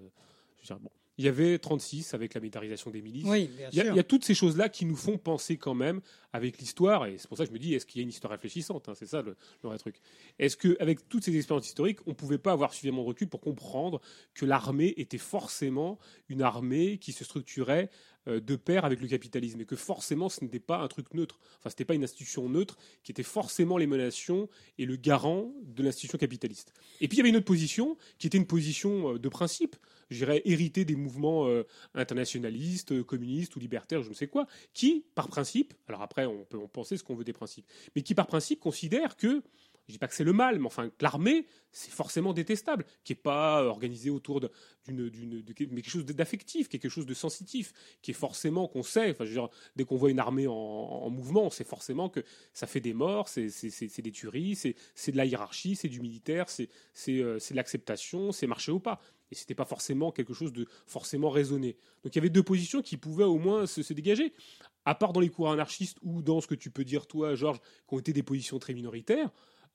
je 0.57 0.63
veux 0.63 0.67
dire, 0.77 0.79
bon. 0.81 0.91
Il 1.19 1.25
y 1.25 1.29
avait 1.29 1.59
36 1.59 2.15
avec 2.15 2.35
la 2.35 2.41
militarisation 2.41 2.91
des 2.91 3.01
milices. 3.03 3.27
Oui, 3.27 3.49
bien 3.57 3.69
Il 3.73 3.77
y, 3.77 3.81
a, 3.81 3.85
sûr. 3.85 3.93
il 3.93 3.97
y 3.97 4.01
a 4.01 4.05
toutes 4.05 4.25
ces 4.25 4.35
choses-là 4.35 4.69
qui 4.69 4.85
nous 4.85 4.97
font 4.97 5.17
penser 5.17 5.57
quand 5.57 5.75
même 5.75 6.01
avec 6.33 6.59
l'histoire, 6.59 7.07
et 7.07 7.17
c'est 7.19 7.29
pour 7.29 7.37
ça 7.39 7.45
que 7.45 7.51
je 7.51 7.55
me 7.55 7.61
dis, 7.61 7.75
est-ce 7.75 7.87
qu'il 7.87 8.01
y 8.01 8.03
a 8.03 8.05
une 8.05 8.09
histoire 8.09 8.33
réfléchissante 8.33 8.89
hein, 8.89 8.95
C'est 8.97 9.07
ça 9.07 9.23
le, 9.23 9.37
le 9.63 9.69
vrai 9.69 9.79
truc. 9.79 10.01
Est-ce 10.41 10.57
qu'avec 10.57 11.09
toutes 11.09 11.25
ces 11.25 11.37
expériences 11.37 11.69
historiques, 11.69 12.01
on 12.07 12.11
ne 12.11 12.15
pouvait 12.15 12.39
pas 12.39 12.51
avoir 12.51 12.73
suffisamment 12.75 13.03
de 13.03 13.09
recul 13.09 13.29
pour 13.29 13.41
comprendre 13.41 14.01
que 14.35 14.45
l'armée 14.45 14.95
était 14.97 15.19
forcément 15.19 15.99
une 16.29 16.43
armée 16.43 16.99
qui 16.99 17.13
se 17.13 17.23
structurait 17.25 17.91
euh, 18.27 18.41
de 18.41 18.57
pair 18.57 18.87
avec 18.87 19.03
le 19.03 19.07
capitalisme 19.07 19.61
et 19.61 19.67
que 19.67 19.77
forcément 19.77 20.31
ce 20.31 20.43
n'était 20.43 20.59
pas 20.59 20.79
un 20.79 20.89
truc 20.89 21.13
neutre. 21.13 21.39
Enfin, 21.59 21.69
ce 21.69 21.75
n'était 21.75 21.85
pas 21.85 21.95
une 21.95 22.05
institution 22.05 22.49
neutre 22.49 22.79
qui 23.03 23.13
était 23.13 23.23
forcément 23.23 23.77
l'émanation 23.77 24.49
et 24.79 24.87
le 24.87 24.97
garant 24.97 25.53
de 25.63 25.83
l'institution 25.83 26.17
capitaliste. 26.17 26.73
Et 27.03 27.09
puis 27.09 27.17
il 27.17 27.19
y 27.19 27.21
avait 27.21 27.29
une 27.29 27.37
autre 27.37 27.45
position 27.45 27.99
qui 28.19 28.27
était 28.27 28.39
une 28.39 28.47
position 28.47 29.15
euh, 29.15 29.19
de 29.19 29.29
principe, 29.29 29.77
je 30.11 30.19
dirais 30.19 30.43
héritée 30.45 30.85
des 30.85 30.97
mouvements 30.97 31.47
euh, 31.47 31.65
internationalistes, 31.95 32.93
euh, 32.93 33.05
communistes 33.05 33.57
ou 33.57 33.61
libertaires, 33.61 34.03
je 34.03 34.09
ne 34.09 34.15
sais 34.15 34.29
quoi, 34.29 34.47
qui, 34.73 35.05
par 35.15 35.29
principe, 35.29 35.75
alors 35.89 36.03
après 36.03 36.27
on 36.27 36.45
peut 36.45 36.59
en 36.59 36.69
penser 36.69 36.97
ce 36.97 37.05
qu'on 37.05 37.15
veut 37.15 37.25
des 37.25 37.33
principes, 37.33 37.67
mais 37.95 38.03
qui 38.03 38.15
par 38.15 38.27
principe 38.27 38.61
considèrent 38.61 39.17
que 39.17 39.43
je 39.87 39.93
dis 39.93 39.99
pas 39.99 40.09
que 40.09 40.15
c'est 40.15 40.25
le 40.25 40.33
mal, 40.33 40.59
mais 40.59 40.67
enfin 40.67 40.89
que 40.89 41.03
l'armée, 41.03 41.47
c'est 41.71 41.91
forcément 41.91 42.33
détestable, 42.33 42.87
qui 43.03 43.13
est 43.13 43.17
pas 43.17 43.63
euh, 43.63 43.67
organisée 43.67 44.09
autour 44.09 44.41
d'une, 44.87 45.11
d'une, 45.11 45.45
mais 45.71 45.83
quelque 45.83 45.91
chose 45.91 46.07
d'affectif, 46.07 46.69
quelque 46.69 46.89
chose 46.89 47.05
de 47.05 47.15
sensitif, 47.15 47.73
qui 48.01 48.13
est 48.13 48.15
forcément 48.15 48.67
qu'on 48.67 48.83
sait. 48.83 49.11
Enfin, 49.11 49.25
je 49.25 49.31
veux 49.31 49.41
dire, 49.41 49.49
dès 49.77 49.85
qu'on 49.85 49.97
voit 49.97 50.11
une 50.11 50.21
armée 50.21 50.47
en, 50.47 50.53
en 50.55 51.11
mouvement, 51.11 51.45
on 51.45 51.51
sait 51.51 51.65
forcément 51.65 52.09
que 52.09 52.21
ça 52.55 52.67
fait 52.67 52.81
des 52.81 52.95
morts, 52.95 53.29
c'est, 53.29 53.51
c'est, 53.51 53.71
c'est, 53.71 54.03
des 54.03 54.13
tueries, 54.13 54.57
c'est, 54.57 55.13
de 55.13 55.17
la 55.17 55.27
hiérarchie, 55.27 55.77
c'est 55.77 55.89
du 55.89 56.01
militaire, 56.01 56.49
c'est, 56.49 56.69
c'est, 56.95 57.19
euh, 57.19 57.39
c'est 57.39 57.53
de 57.53 57.57
l'acceptation, 57.57 58.33
c'est 58.33 58.47
marcher 58.47 58.73
ou 58.73 58.81
pas. 58.81 59.01
Et 59.35 59.37
c'était 59.37 59.55
pas 59.55 59.65
forcément 59.65 60.13
quelque 60.13 60.33
chose 60.33 60.53
de 60.53 60.67
forcément 60.87 61.29
raisonné. 61.29 61.77
Donc 62.05 62.15
il 62.15 62.17
y 62.17 62.19
avait 62.21 62.31
deux 62.31 62.45
positions 62.45 62.83
qui 62.83 62.97
pouvaient 62.97 63.25
au 63.25 63.39
moins 63.39 63.67
se, 63.67 63.93
dégager. 63.93 64.33
À 64.85 64.95
part 64.95 65.13
dans 65.13 65.19
les 65.19 65.29
cours 65.29 65.51
anarchistes 65.51 65.99
ou 66.03 66.23
dans 66.23 66.41
ce 66.41 66.47
que 66.47 66.55
tu 66.55 66.71
peux 66.71 66.85
dire 66.85 67.09
toi, 67.09 67.35
Georges, 67.35 67.59
qui 67.59 67.95
ont 67.95 67.99
été 67.99 68.13
des 68.13 68.23
positions 68.23 68.61
très 68.61 68.75
minoritaires, 68.75 69.31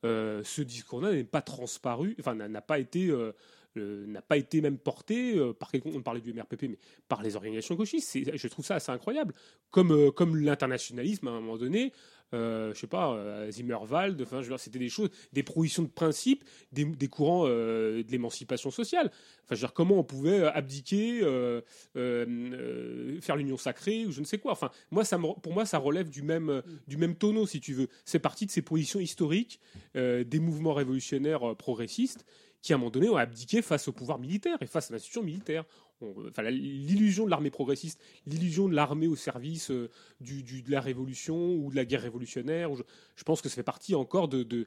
euh, 0.05 0.41
ce 0.45 0.61
discours-là 0.61 1.11
n'est 1.11 1.25
pas 1.25 1.41
transparu, 1.41 2.15
enfin 2.21 2.35
n'a 2.35 2.61
pas 2.61 2.79
été, 2.79 3.09
euh, 3.09 3.33
n'a 3.75 4.21
pas 4.21 4.37
été 4.37 4.61
même 4.61 4.77
porté 4.77 5.37
euh, 5.37 5.51
par 5.51 5.71
quelqu'un. 5.71 5.89
On 5.93 6.01
parlait 6.01 6.21
du 6.21 6.33
MRPP, 6.33 6.63
mais 6.69 6.77
par 7.09 7.21
les 7.21 7.35
organisations 7.35 7.75
gauchistes. 7.75 8.17
Je 8.33 8.47
trouve 8.47 8.63
ça 8.63 8.75
assez 8.75 8.93
incroyable. 8.93 9.33
Comme 9.71 10.11
comme 10.13 10.37
l'internationalisme 10.37 11.27
à 11.27 11.31
un 11.31 11.41
moment 11.41 11.57
donné. 11.57 11.91
Euh, 12.33 12.73
je 12.73 12.79
sais 12.79 12.87
pas, 12.87 13.13
euh, 13.13 13.49
Zimmerwald, 13.49 14.21
enfin, 14.21 14.41
je 14.41 14.55
c'était 14.57 14.79
des 14.79 14.89
choses, 14.89 15.09
des 15.33 15.43
propositions 15.43 15.83
de 15.83 15.87
principe, 15.87 16.43
des, 16.71 17.07
courants 17.07 17.45
euh, 17.47 18.03
de 18.03 18.11
l'émancipation 18.11 18.71
sociale. 18.71 19.07
Enfin, 19.45 19.55
je 19.55 19.55
veux 19.55 19.59
dire, 19.61 19.73
comment 19.73 19.97
on 19.97 20.03
pouvait 20.03 20.43
abdiquer, 20.43 21.21
euh, 21.23 21.61
euh, 21.95 23.19
faire 23.21 23.35
l'union 23.35 23.57
sacrée 23.57 24.05
ou 24.05 24.11
je 24.11 24.19
ne 24.19 24.25
sais 24.25 24.37
quoi. 24.37 24.51
Enfin, 24.51 24.69
moi, 24.91 25.03
pour 25.41 25.53
moi, 25.53 25.65
ça 25.65 25.77
relève 25.77 26.09
du 26.09 26.21
même, 26.21 26.61
du 26.87 26.97
même 26.97 27.15
tonneau, 27.15 27.47
si 27.47 27.59
tu 27.59 27.73
veux. 27.73 27.87
C'est 28.05 28.19
parti 28.19 28.45
de 28.45 28.51
ces 28.51 28.61
positions 28.61 28.99
historiques 28.99 29.59
des 29.95 30.39
mouvements 30.39 30.73
révolutionnaires 30.73 31.55
progressistes 31.55 32.25
qui, 32.61 32.73
à 32.73 32.75
un 32.75 32.79
moment 32.79 32.91
donné, 32.91 33.09
ont 33.09 33.17
abdiqué 33.17 33.61
face 33.61 33.87
au 33.87 33.91
pouvoir 33.91 34.19
militaire 34.19 34.57
et 34.61 34.67
face 34.67 34.91
à 34.91 34.93
l'institution 34.93 35.23
militaire. 35.23 35.63
L'illusion 36.01 37.25
de 37.25 37.29
l'armée 37.29 37.49
progressiste, 37.49 38.01
l'illusion 38.25 38.69
de 38.69 38.75
l'armée 38.75 39.07
au 39.07 39.17
service 39.17 39.69
euh, 39.71 39.89
du, 40.21 40.43
de 40.61 40.71
la 40.71 40.79
révolution 40.79 41.55
ou 41.55 41.71
de 41.71 41.75
la 41.75 41.83
guerre 41.83 42.01
révolutionnaire. 42.01 42.69
Je, 43.15 43.23
pense 43.23 43.41
que 43.41 43.49
ça 43.49 43.55
fait 43.55 43.63
partie 43.63 43.95
encore 43.95 44.29
de, 44.29 44.43
de, 44.43 44.65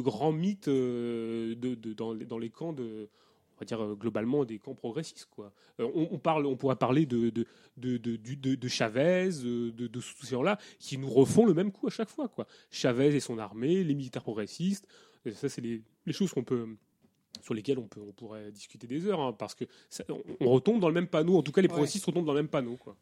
grands 0.00 0.32
mythes 0.32 0.68
euh, 0.68 1.54
dans, 1.96 2.14
les, 2.14 2.24
dans 2.24 2.38
les 2.38 2.50
camps 2.50 2.72
de 2.72 3.08
on 3.56 3.60
va 3.60 3.66
dire 3.66 3.82
euh, 3.82 3.94
globalement 3.94 4.44
des 4.44 4.58
camps 4.58 4.74
progressistes 4.74 5.28
quoi. 5.30 5.52
On, 5.78 6.08
on 6.10 6.18
parle, 6.18 6.46
on 6.46 6.56
pourrait 6.56 6.76
parler 6.76 7.06
de 7.06 7.30
de 7.30 7.46
de 7.96 8.68
Chavez, 8.68 9.30
de, 9.42 9.70
de 9.70 9.86
tous 9.88 10.02
ces 10.22 10.30
gens-là 10.32 10.58
qui 10.78 10.98
nous 10.98 11.10
refont 11.10 11.44
le 11.44 11.54
même 11.54 11.72
coup 11.72 11.86
à 11.86 11.90
chaque 11.90 12.10
fois 12.10 12.28
quoi. 12.28 12.46
Chavez 12.70 13.14
et 13.14 13.20
son 13.20 13.38
armée, 13.38 13.84
les 13.84 13.94
militaires 13.94 14.22
progressistes, 14.22 14.86
ça 15.34 15.48
c'est 15.48 15.62
les 15.62 16.12
choses 16.12 16.32
qu'on 16.32 16.44
peut 16.44 16.76
sur 17.46 17.54
lesquelles 17.54 17.78
on 17.78 17.86
peut 17.86 18.00
on 18.00 18.12
pourrait 18.12 18.50
discuter 18.50 18.88
des 18.88 19.06
heures 19.06 19.20
hein, 19.20 19.32
parce 19.32 19.54
que 19.54 19.64
ça- 19.88 20.02
on, 20.08 20.20
on 20.40 20.50
retombe 20.50 20.80
dans 20.80 20.88
le 20.88 20.94
même 20.94 21.06
panneau. 21.06 21.38
En 21.38 21.42
tout 21.42 21.52
cas, 21.52 21.60
les 21.62 21.68
Ouais. 21.68 21.72
progressistes 21.74 22.04
retombent 22.04 22.26
dans 22.26 22.34
le 22.34 22.40
même 22.42 22.48
panneau 22.50 22.76
quoi. 22.76 22.96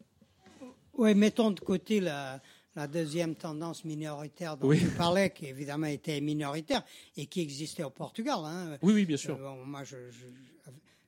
Oui, 0.93 1.15
mettons 1.15 1.49
de 1.51 1.59
côté 1.59 1.99
la, 1.99 2.39
la 2.75 2.87
deuxième 2.87 3.35
tendance 3.35 3.83
minoritaire 3.85 4.55
dont 4.55 4.67
Oui. 4.67 4.79
tu 4.79 4.87
parlais, 4.89 5.31
qui 5.31 5.47
évidemment 5.47 5.87
était 5.87 6.21
minoritaire 6.21 6.83
et 7.17 7.25
qui 7.25 7.41
existait 7.41 7.83
au 7.83 7.89
Portugal. 7.89 8.37
hein. 8.43 8.77
Oui 8.83 8.93
oui 8.93 9.05
bien 9.05 9.17
sûr. 9.17 9.35
Euh, 9.35 9.41
bon, 9.43 9.65
moi, 9.65 9.83
je- 9.83 10.09
je- 10.11 10.25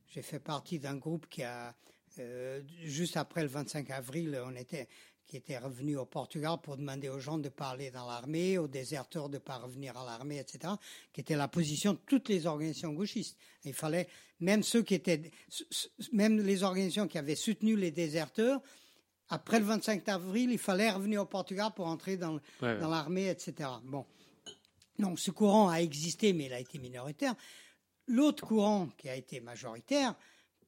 j'ai 0.07 0.21
fait 0.23 0.39
partie 0.39 0.79
d'un 0.79 0.95
groupe 0.95 1.27
qui 1.29 1.43
a, 1.43 1.75
euh, 2.19 2.61
juste 2.83 3.17
après 3.17 3.43
le 3.43 3.47
25 3.49 3.91
avril, 3.91 4.37
on 4.45 4.55
était, 4.55 4.87
qui 5.27 5.37
était 5.37 5.57
revenu 5.57 5.97
au 5.97 6.05
Portugal 6.05 6.57
pour 6.63 6.77
demander 6.77 7.09
aux 7.09 7.19
gens 7.19 7.37
de 7.37 7.49
parler 7.49 7.91
dans 7.91 8.07
l'armée, 8.07 8.57
aux 8.57 8.67
déserteurs 8.67 9.27
de 9.27 9.35
ne 9.35 9.39
pas 9.39 9.57
revenir 9.57 9.97
à 9.97 10.05
l'armée, 10.05 10.39
etc., 10.39 10.73
qui 11.11 11.21
était 11.21 11.35
la 11.35 11.47
position 11.47 11.93
de 11.93 11.99
toutes 12.05 12.29
les 12.29 12.47
organisations 12.47 12.93
gauchistes. 12.93 13.37
Il 13.65 13.73
fallait, 13.73 14.07
même 14.39 14.63
ceux 14.63 14.83
qui 14.83 14.95
étaient, 14.95 15.31
même 16.13 16.39
les 16.39 16.63
organisations 16.63 17.07
qui 17.07 17.17
avaient 17.17 17.35
soutenu 17.35 17.75
les 17.75 17.91
déserteurs, 17.91 18.61
après 19.29 19.59
le 19.59 19.65
25 19.65 20.07
avril, 20.07 20.51
il 20.51 20.57
fallait 20.57 20.89
revenir 20.89 21.21
au 21.21 21.25
Portugal 21.25 21.71
pour 21.75 21.87
entrer 21.87 22.15
dans, 22.15 22.35
ouais. 22.61 22.79
l'armée, 22.79 23.27
etc. 23.27 23.69
Bon. 23.83 24.05
Donc 24.97 25.19
ce 25.19 25.31
courant 25.31 25.69
a 25.69 25.77
existé, 25.77 26.31
mais 26.31 26.45
il 26.45 26.53
a 26.53 26.59
été 26.59 26.79
minoritaire. 26.79 27.35
L'autre 28.07 28.45
courant 28.45 28.87
qui 28.97 29.09
a 29.09 29.15
été 29.15 29.41
majoritaire, 29.41 30.15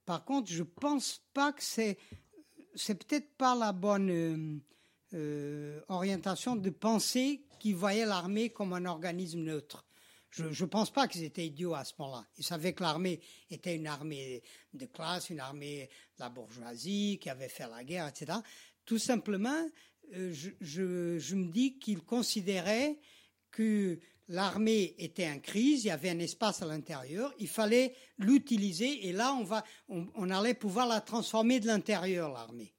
par 0.05 0.25
contre, 0.25 0.51
je 0.51 0.63
pense 0.63 1.21
pas 1.33 1.53
que 1.53 1.63
c'est, 1.63 1.97
c'est 2.75 2.95
peut-être 2.95 3.35
pas 3.37 3.55
la 3.55 3.71
bonne 3.71 4.09
euh, 4.09 4.59
euh, 5.13 5.81
orientation 5.87 6.55
de 6.55 6.69
penser 6.69 7.45
qu'ils 7.59 7.75
voyaient 7.75 8.05
l'armée 8.05 8.49
comme 8.49 8.73
un 8.73 8.85
organisme 8.85 9.41
neutre. 9.41 9.85
Je 10.31 10.43
ne 10.45 10.69
pense 10.69 10.91
pas 10.91 11.07
qu'ils 11.07 11.23
étaient 11.23 11.47
idiots 11.47 11.73
à 11.73 11.83
ce 11.83 11.93
moment-là. 11.97 12.27
Ils 12.37 12.43
savaient 12.43 12.73
que 12.73 12.83
l'armée 12.83 13.19
était 13.49 13.75
une 13.75 13.87
armée 13.87 14.43
de 14.73 14.85
classe, 14.85 15.31
une 15.31 15.39
armée 15.39 15.89
de 16.17 16.23
la 16.23 16.29
bourgeoisie, 16.29 17.17
qui 17.19 17.31
avait 17.31 17.49
fait 17.49 17.67
la 17.67 17.83
guerre, 17.83 18.07
etc. 18.07 18.37
Tout 18.85 18.99
simplement, 18.99 19.67
euh, 20.13 20.31
je, 20.31 20.51
je, 20.61 21.17
je 21.17 21.35
me 21.35 21.51
dis 21.51 21.79
qu'ils 21.79 22.03
considéraient 22.03 22.99
que 23.49 23.99
l'armée 24.29 24.95
était 24.97 25.27
en 25.27 25.39
crise, 25.39 25.83
il 25.83 25.87
y 25.87 25.91
avait 25.91 26.11
un 26.11 26.19
espace 26.19 26.61
à 26.61 26.65
l'intérieur, 26.65 27.33
il 27.39 27.47
fallait 27.47 27.93
l'utiliser 28.17 29.07
et 29.07 29.11
là 29.11 29.33
on 29.33 29.43
va, 29.43 29.63
on, 29.89 30.29
allait 30.29 30.53
pouvoir 30.53 30.87
la 30.87 31.01
transformer 31.01 31.59
de 31.59 31.67
l'intérieur 31.67 32.31
l'armée. 32.31 32.73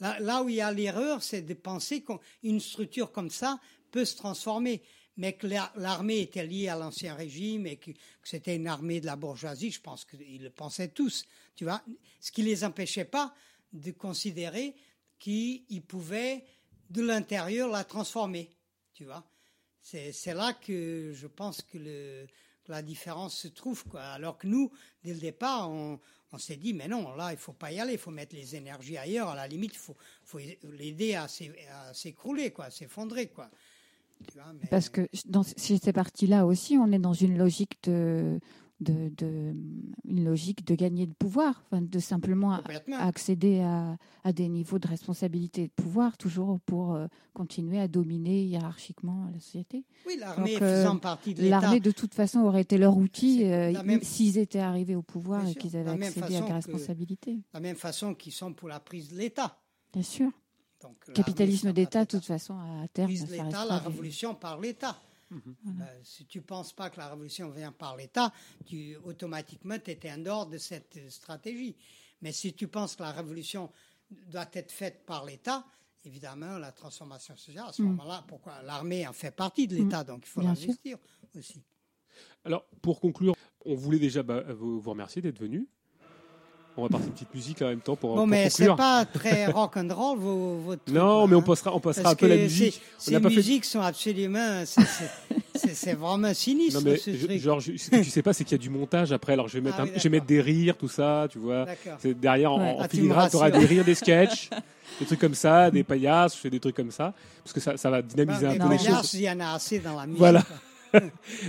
Là, 0.00 0.42
où 0.42 0.48
il 0.48 0.56
y 0.56 0.60
a 0.60 0.72
l'erreur, 0.72 1.22
c'est 1.22 1.42
de 1.42 1.54
penser 1.54 2.02
qu'une 2.02 2.60
structure 2.60 3.12
comme 3.12 3.30
ça 3.30 3.60
peut 3.92 4.04
se 4.04 4.16
transformer, 4.16 4.82
mais 5.16 5.34
que 5.34 5.46
la- 5.46 5.72
l'armée 5.76 6.20
était 6.20 6.44
liée 6.44 6.68
à 6.68 6.76
l'ancien 6.76 7.14
régime 7.14 7.66
et 7.66 7.76
que, 7.76 7.92
que 7.92 7.98
c'était 8.24 8.56
une 8.56 8.66
armée 8.66 9.00
de 9.00 9.06
la 9.06 9.14
bourgeoisie. 9.14 9.70
Je 9.70 9.80
pense 9.80 10.04
qu'ils 10.04 10.42
le 10.42 10.50
pensaient 10.50 10.88
tous, 10.88 11.24
tu 11.54 11.64
vois. 11.64 11.82
Ce 12.20 12.32
qui 12.32 12.42
les 12.42 12.64
empêchait 12.64 13.04
pas 13.04 13.32
de 13.72 13.92
considérer 13.92 14.74
qu'ils 15.20 15.82
pouvaient 15.86 16.44
de 16.90 17.02
l'intérieur 17.02 17.68
la 17.68 17.84
transformer, 17.84 18.50
tu 18.94 19.04
vois. 19.04 19.24
C'est 19.82 20.34
là 20.34 20.52
que 20.52 21.12
je 21.12 21.26
pense 21.26 21.62
que 21.62 22.26
la 22.68 22.82
différence 22.82 23.36
se 23.36 23.48
trouve. 23.48 23.84
Quoi. 23.84 24.00
Alors 24.02 24.38
que 24.38 24.46
nous, 24.46 24.70
dès 25.04 25.12
le 25.12 25.20
départ, 25.20 25.70
on, 25.70 25.98
s'est 26.38 26.56
dit, 26.56 26.72
mais 26.72 26.88
non, 26.88 27.14
là, 27.14 27.32
il 27.32 27.38
faut 27.38 27.52
pas 27.52 27.72
y 27.72 27.80
aller, 27.80 27.94
il 27.94 27.98
faut 27.98 28.10
mettre 28.10 28.34
les 28.34 28.56
énergies 28.56 28.96
ailleurs. 28.96 29.28
À 29.28 29.36
la 29.36 29.46
limite, 29.46 29.74
il 29.74 29.78
faut, 29.78 30.38
l'aider 30.70 31.14
à 31.14 31.28
s'é- 31.28 31.52
à 31.70 31.92
s'écrouler, 31.92 32.54
à 32.58 32.70
s'effondrer. 32.70 33.28
Quoi. 33.28 33.50
Parce 34.70 34.88
que 34.88 35.08
dans 35.26 35.42
ces 35.42 35.92
parties-là 35.92 36.46
aussi, 36.46 36.78
on 36.78 36.90
est 36.92 36.98
dans 36.98 37.12
une 37.12 37.36
logique 37.36 37.82
de, 37.82 38.38
de, 38.80 39.10
de- 39.16 39.54
une 40.04 40.24
logique 40.24 40.66
de 40.66 40.74
gagner 40.74 41.06
de 41.06 41.14
pouvoir, 41.14 41.62
enfin, 41.66 41.80
de 41.82 41.98
simplement 42.00 42.58
accéder 42.98 43.60
à, 43.60 43.96
à 44.24 44.32
des 44.32 44.48
niveaux 44.48 44.78
de 44.80 44.88
responsabilité 44.88 45.62
et 45.62 45.66
de 45.68 45.72
pouvoir, 45.72 46.16
toujours 46.16 46.58
pour 46.66 46.94
euh, 46.94 47.06
continuer 47.32 47.78
à 47.80 47.86
dominer 47.88 48.44
hiérarchiquement 48.44 49.28
la 49.32 49.38
société. 49.40 49.84
oui, 50.06 50.16
l'armée 50.18 50.56
euh, 50.56 50.80
faisant 50.82 50.98
partie 50.98 51.34
de 51.34 51.42
l'État. 51.42 51.60
L'armée, 51.60 51.80
de 51.80 51.90
toute 51.92 52.14
façon, 52.14 52.40
aurait 52.40 52.62
été 52.62 52.76
leur 52.78 52.96
outil 52.96 53.44
euh, 53.44 53.72
même- 53.84 54.02
s'ils 54.02 54.38
étaient 54.38 54.58
arrivés 54.58 54.96
au 54.96 55.02
pouvoir 55.02 55.42
Bien 55.42 55.50
et 55.50 55.54
qu'ils 55.54 55.76
avaient 55.76 55.90
accédé 56.02 56.36
à 56.36 56.40
des 56.40 56.52
responsabilités. 56.52 57.34
De 57.36 57.42
la 57.54 57.60
même 57.60 57.76
façon 57.76 58.14
qu'ils 58.14 58.32
sont 58.32 58.52
pour 58.52 58.68
la 58.68 58.80
prise 58.80 59.10
de 59.10 59.16
l'État. 59.16 59.58
Bien 59.92 60.02
sûr. 60.02 60.30
Donc, 60.82 60.96
Capitalisme 61.14 61.72
d'État, 61.72 62.04
de 62.04 62.10
toute 62.10 62.24
façon, 62.24 62.54
à 62.54 62.88
terme, 62.88 63.06
prise 63.06 63.26
de 63.26 63.36
ça 63.36 63.44
l'État, 63.44 63.64
la 63.64 63.78
révolution 63.78 64.34
par 64.34 64.58
l'État. 64.60 64.96
Euh, 65.32 66.00
si 66.02 66.26
tu 66.26 66.42
penses 66.42 66.72
pas 66.72 66.90
que 66.90 66.98
la 66.98 67.08
révolution 67.08 67.50
vient 67.50 67.72
par 67.72 67.96
l'État, 67.96 68.32
tu 68.66 68.96
automatiquement 69.04 69.78
tu 69.78 69.90
étais 69.90 70.10
en 70.10 70.18
dehors 70.18 70.46
de 70.46 70.58
cette 70.58 70.98
stratégie. 71.10 71.74
Mais 72.20 72.32
si 72.32 72.52
tu 72.52 72.68
penses 72.68 72.96
que 72.96 73.02
la 73.02 73.12
révolution 73.12 73.70
doit 74.10 74.48
être 74.52 74.70
faite 74.70 75.04
par 75.06 75.24
l'État, 75.24 75.64
évidemment, 76.04 76.58
la 76.58 76.72
transformation 76.72 77.36
sociale, 77.36 77.66
à 77.68 77.72
ce 77.72 77.82
moment-là, 77.82 78.24
pourquoi 78.26 78.62
l'armée 78.62 79.06
en 79.06 79.12
fait 79.12 79.30
partie 79.30 79.66
de 79.66 79.76
l'État, 79.76 80.04
donc 80.04 80.22
il 80.24 80.28
faut 80.28 80.40
l'investir 80.40 80.98
aussi. 81.36 81.62
Alors, 82.44 82.64
pour 82.82 83.00
conclure, 83.00 83.34
on 83.64 83.74
voulait 83.74 83.98
déjà 83.98 84.22
bah, 84.22 84.42
vous, 84.52 84.80
vous 84.80 84.90
remercier 84.90 85.22
d'être 85.22 85.38
venu. 85.38 85.68
On 86.76 86.82
va 86.84 86.88
passer 86.88 87.04
une 87.04 87.12
petite 87.12 87.34
musique 87.34 87.60
en 87.60 87.66
même 87.68 87.80
temps 87.80 87.96
pour, 87.96 88.10
Bon, 88.10 88.16
pour 88.16 88.26
mais 88.26 88.48
c'est 88.48 88.66
pas 88.74 89.04
très 89.04 89.44
rock 89.46 89.76
and 89.76 89.88
roll 89.94 90.18
vos, 90.18 90.56
votre 90.56 90.90
Non, 90.90 91.20
là, 91.22 91.26
mais 91.28 91.34
on 91.36 91.40
hein. 91.40 91.42
passera, 91.42 91.74
on 91.74 91.80
passera 91.80 92.02
Parce 92.04 92.14
un 92.14 92.16
peu 92.16 92.28
la 92.28 92.36
que 92.36 92.40
musique. 92.42 92.80
ces- 92.98 93.12
fait- 93.12 93.20
musiques 93.28 93.64
sont 93.66 93.80
absolument, 93.80 94.62
c'est- 94.64 95.92
vraiment 95.92 96.32
sinistre. 96.32 96.80
Non 96.80 96.90
mais 96.90 96.96
ce 96.96 97.14
je- 97.14 97.26
truc. 97.26 97.38
genre 97.40 97.60
je- 97.60 97.76
ce 97.76 97.90
que 97.90 97.96
tu 97.96 98.04
sais 98.10 98.22
pas 98.22 98.32
c'est 98.32 98.44
qu'il 98.44 98.52
y 98.52 98.60
a 98.60 98.62
du 98.62 98.70
montage 98.70 99.12
après 99.12 99.34
alors 99.34 99.48
je 99.48 99.54
vais 99.54 99.60
mettre 99.60 99.76
Ah 99.80 99.82
un- 99.82 99.86
oui, 99.86 99.92
je 99.96 100.02
vais 100.02 100.08
mettre 100.08 100.24
des 100.26 100.40
rires 100.40 100.76
tout 100.78 100.88
ça 100.88 101.26
tu 101.30 101.38
vois 101.38 101.66
derrière 102.20 102.52
en- 102.52 102.58
Ouais. 102.58 102.70
en, 102.70 102.80
Ah, 102.80 102.88
filigrane 102.88 103.28
tu 103.28 103.36
auras 103.36 103.50
des 103.50 103.64
rires 103.66 103.84
des 103.84 103.94
sketchs 103.94 104.48
des 104.98 105.04
trucs 105.06 105.20
comme 105.20 105.34
ça 105.34 105.70
des 105.70 105.84
paillasses 105.84 106.44
des 106.46 106.58
trucs 106.58 106.74
comme 106.76 106.90
ça 106.90 107.12
parce 107.44 107.52
que 107.52 107.60
ça, 107.60 107.76
ça 107.76 107.90
va 107.90 108.00
dynamiser 108.00 108.46
Bah, 108.46 108.52
un 108.64 108.66
peu 108.68 108.72
les 108.72 108.78
choses 108.78 109.12
il 109.14 109.20
y 109.22 109.30
en 109.30 109.40
a 109.40 109.52
assez 109.54 109.78
dans 109.78 109.96
la 109.96 110.06
musique. 110.06 110.18
Voilà. 110.18 110.42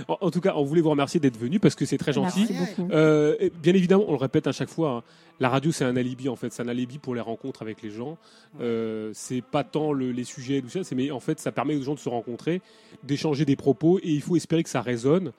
En, 0.08 0.16
en 0.20 0.30
tout 0.30 0.40
cas 0.40 0.54
on 0.56 0.64
voulait 0.64 0.80
vous 0.80 0.90
remercier 0.90 1.20
d'être 1.20 1.38
venu 1.38 1.58
parce 1.60 1.74
que 1.74 1.84
c'est 1.86 1.98
très 1.98 2.12
gentil 2.12 2.46
Merci 2.50 2.54
beaucoup. 2.76 2.92
Euh, 2.92 3.36
et 3.40 3.50
bien 3.50 3.74
évidemment, 3.74 4.04
on 4.08 4.12
le 4.12 4.18
répète 4.18 4.46
à 4.46 4.52
chaque 4.52 4.68
fois, 4.68 4.90
hein, 4.90 5.02
la 5.40 5.48
radio 5.48 5.72
c'est 5.72 5.84
un 5.84 5.96
alibi 5.96 6.28
en 6.28 6.36
fait, 6.36 6.52
c'est 6.52 6.62
un 6.62 6.68
alibi 6.68 6.98
pour 6.98 7.14
les 7.14 7.20
rencontres 7.20 7.62
avec 7.62 7.82
les 7.82 7.90
gens. 7.90 8.16
Euh, 8.60 9.10
c'est 9.14 9.42
pas 9.42 9.64
tant 9.64 9.92
le- 9.92 10.12
les 10.12 10.24
sujets, 10.24 10.60
tout 10.62 10.68
ça, 10.68 10.80
mais 10.94 11.10
en 11.10 11.20
fait 11.20 11.40
ça 11.40 11.52
permet 11.52 11.74
aux 11.76 11.82
gens 11.82 11.94
de 11.94 11.98
se 11.98 12.08
rencontrer, 12.08 12.60
d'échanger 13.02 13.44
des 13.44 13.56
propos 13.56 13.98
et 13.98 14.10
il 14.10 14.22
faut 14.22 14.36
espérer 14.36 14.62
que 14.62 14.70
ça 14.70 14.80
résonne. 14.82 15.32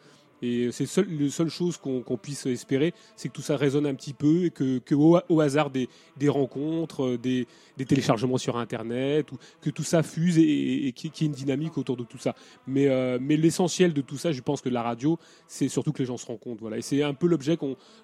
Et 0.45 0.71
c'est 0.71 0.83
la 0.97 1.29
seule 1.29 1.49
chose 1.49 1.77
qu'on 1.77 2.17
puisse 2.17 2.45
espérer, 2.45 2.93
c'est 3.15 3.29
que 3.29 3.33
tout 3.33 3.41
ça 3.41 3.57
résonne 3.57 3.85
un 3.87 3.95
petit 3.95 4.13
peu 4.13 4.45
et 4.45 4.51
que, 4.51 4.81
au, 4.95 5.39
hasard 5.41 5.71
des, 5.71 5.87
rencontres, 6.29 7.03
euh, 7.03 7.17
des, 7.17 7.47
téléchargements 7.85 8.37
sur 8.37 8.57
Internet, 8.57 9.27
que 9.61 9.69
tout 9.69 9.83
ça 9.83 10.03
fuse 10.03 10.37
et, 10.37 10.91
qu'il 10.95 11.11
y 11.11 11.23
ait 11.23 11.27
une 11.27 11.33
dynamique 11.33 11.77
autour 11.77 11.97
de 11.97 12.03
tout 12.03 12.17
ça. 12.17 12.35
Mais, 12.67 12.87
euh, 12.87 13.17
mais 13.19 13.37
l'essentiel 13.37 13.93
de 13.93 14.01
tout 14.01 14.17
ça, 14.17 14.31
je 14.31 14.41
pense 14.41 14.61
que 14.61 14.69
la 14.69 14.83
radio, 14.83 15.17
c'est 15.47 15.67
surtout 15.67 15.91
que 15.91 15.99
les 15.99 16.05
gens 16.05 16.17
se 16.17 16.25
rencontrent. 16.25 16.61
Voilà. 16.61 16.77
Et 16.77 16.81
c'est 16.81 17.01
un 17.01 17.13
peu 17.13 17.27
l'objet 17.27 17.57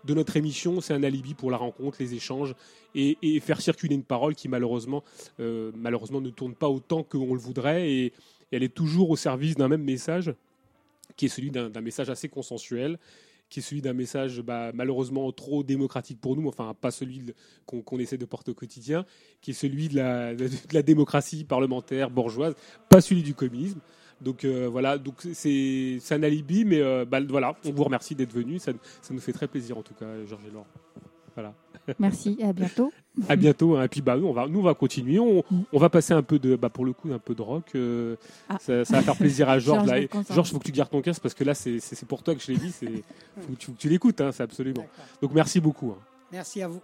de 0.04 0.14
notre 0.14 0.38
émission, 0.38 0.82
c'est 0.82 0.94
un 0.94 1.04
alibi 1.04 1.34
pour 1.34 1.52
la 1.52 1.58
rencontre, 1.58 1.98
les 2.00 2.16
échanges 2.16 2.56
et, 2.96 3.40
faire 3.40 3.62
circuler 3.62 3.96
une 3.96 4.04
parole 4.04 4.36
qui 4.36 4.48
malheureusement, 4.48 5.04
euh, 5.40 5.72
malheureusement 5.76 6.22
ne 6.22 6.30
tourne 6.30 6.54
pas 6.54 6.70
autant 6.70 7.04
qu'on 7.04 7.34
le 7.34 7.40
voudrait 7.40 7.90
et 7.90 8.14
elle 8.52 8.64
est 8.64 8.74
toujours 8.74 9.10
au 9.10 9.16
service 9.16 9.56
d'un 9.56 9.68
même 9.68 9.84
message 9.84 10.34
qui 11.16 11.26
est 11.26 11.30
celui 11.30 11.52
d'un 11.52 11.82
message 11.82 12.10
assez 12.10 12.30
consensuel 12.30 12.98
qui 13.52 13.60
est 13.60 13.62
celui 13.62 13.82
d'un 13.82 13.94
message 13.94 14.42
bah, 14.42 14.72
malheureusement 14.74 15.30
trop 15.34 15.62
démocratique 15.62 16.20
pour 16.20 16.36
nous, 16.38 16.48
enfin 16.48 16.74
pas 16.80 16.90
celui 16.90 17.34
qu'on 17.66 18.00
essaie 18.00 18.18
de 18.18 18.26
porter 18.26 18.52
au 18.52 18.54
quotidien, 18.56 19.06
qui 19.42 19.52
est 19.52 19.54
celui 19.54 19.90
de 19.90 19.98
la, 19.98 20.82
démocratie 20.82 21.44
parlementaire 21.44 22.10
bourgeoise, 22.10 22.56
pas 22.90 23.02
celui 23.02 23.22
du 23.22 23.36
communisme. 23.36 23.82
Donc 24.22 24.46
euh, 24.46 24.70
voilà, 24.70 24.98
donc 24.98 25.16
c'est 25.34 26.00
un 26.12 26.24
alibi, 26.24 26.64
mais 26.64 26.80
euh, 26.80 27.04
bah, 27.04 27.20
voilà, 27.28 27.56
on 27.66 27.72
vous 27.72 27.84
remercie 27.84 28.16
d'être 28.16 28.34
venu, 28.34 28.58
ça, 28.58 28.72
ça 29.02 29.14
nous 29.14 29.20
fait 29.20 29.34
très 29.34 29.50
plaisir 29.50 29.78
en 29.78 29.84
tout 29.84 29.96
cas, 29.96 30.08
Georges 30.26 30.46
et 30.48 30.52
Laure. 30.52 30.68
Voilà. 31.36 31.54
Merci 32.00 32.38
et 32.40 32.46
à 32.46 32.54
bientôt. 32.54 32.92
À 33.28 33.36
bientôt. 33.36 33.76
hein. 33.76 33.84
Et 33.84 33.88
puis 33.88 34.02
bah 34.02 34.16
nous 34.18 34.28
on 34.28 34.34
va 34.34 34.48
nous 34.48 34.60
on 34.60 34.64
va 34.64 34.74
continuer. 34.74 35.20
On, 35.20 35.44
on 35.74 35.80
va 35.80 35.90
passer 35.90 36.14
un 36.14 36.22
peu 36.24 36.40
de 36.40 36.56
bah 36.56 36.70
pour 36.70 36.86
le 36.86 36.94
coup 36.94 37.12
un 37.12 37.20
peu 37.20 37.36
de 37.36 37.42
rock. 37.42 37.66
euh, 37.76 38.16
Ah. 38.50 38.58
ça, 38.60 38.86
ça 38.86 38.98
va 38.98 39.02
faire 39.02 39.16
plaisir 39.18 39.50
à 39.50 39.60
Georges. 39.60 39.88
Georges. 39.88 40.26
Georges, 40.34 40.52
faut 40.52 40.60
que 40.60 40.64
tu 40.66 40.72
gardes 40.72 40.90
ton 40.92 41.02
casque 41.02 41.22
parce 41.22 41.34
que 41.34 41.44
là 41.44 41.54
c'est 41.54 41.80
pour 42.08 42.24
toi 42.24 42.34
que 42.36 42.42
je 42.42 42.52
l'ai 42.52 42.58
dit. 42.58 42.72
C'est 42.72 42.88
faut 43.42 43.52
que 43.54 43.58
tu, 43.58 43.66
faut 43.68 43.72
que 43.74 43.78
tu 43.78 43.90
l'écoutes. 43.90 44.22
Hein, 44.22 44.32
c'est 44.32 44.44
absolument. 44.44 44.86
Donc 45.22 45.34
merci 45.34 45.60
beaucoup. 45.60 45.92
hein. 45.92 45.98
Merci 46.32 46.62
à 46.62 46.68
vous. 46.68 46.82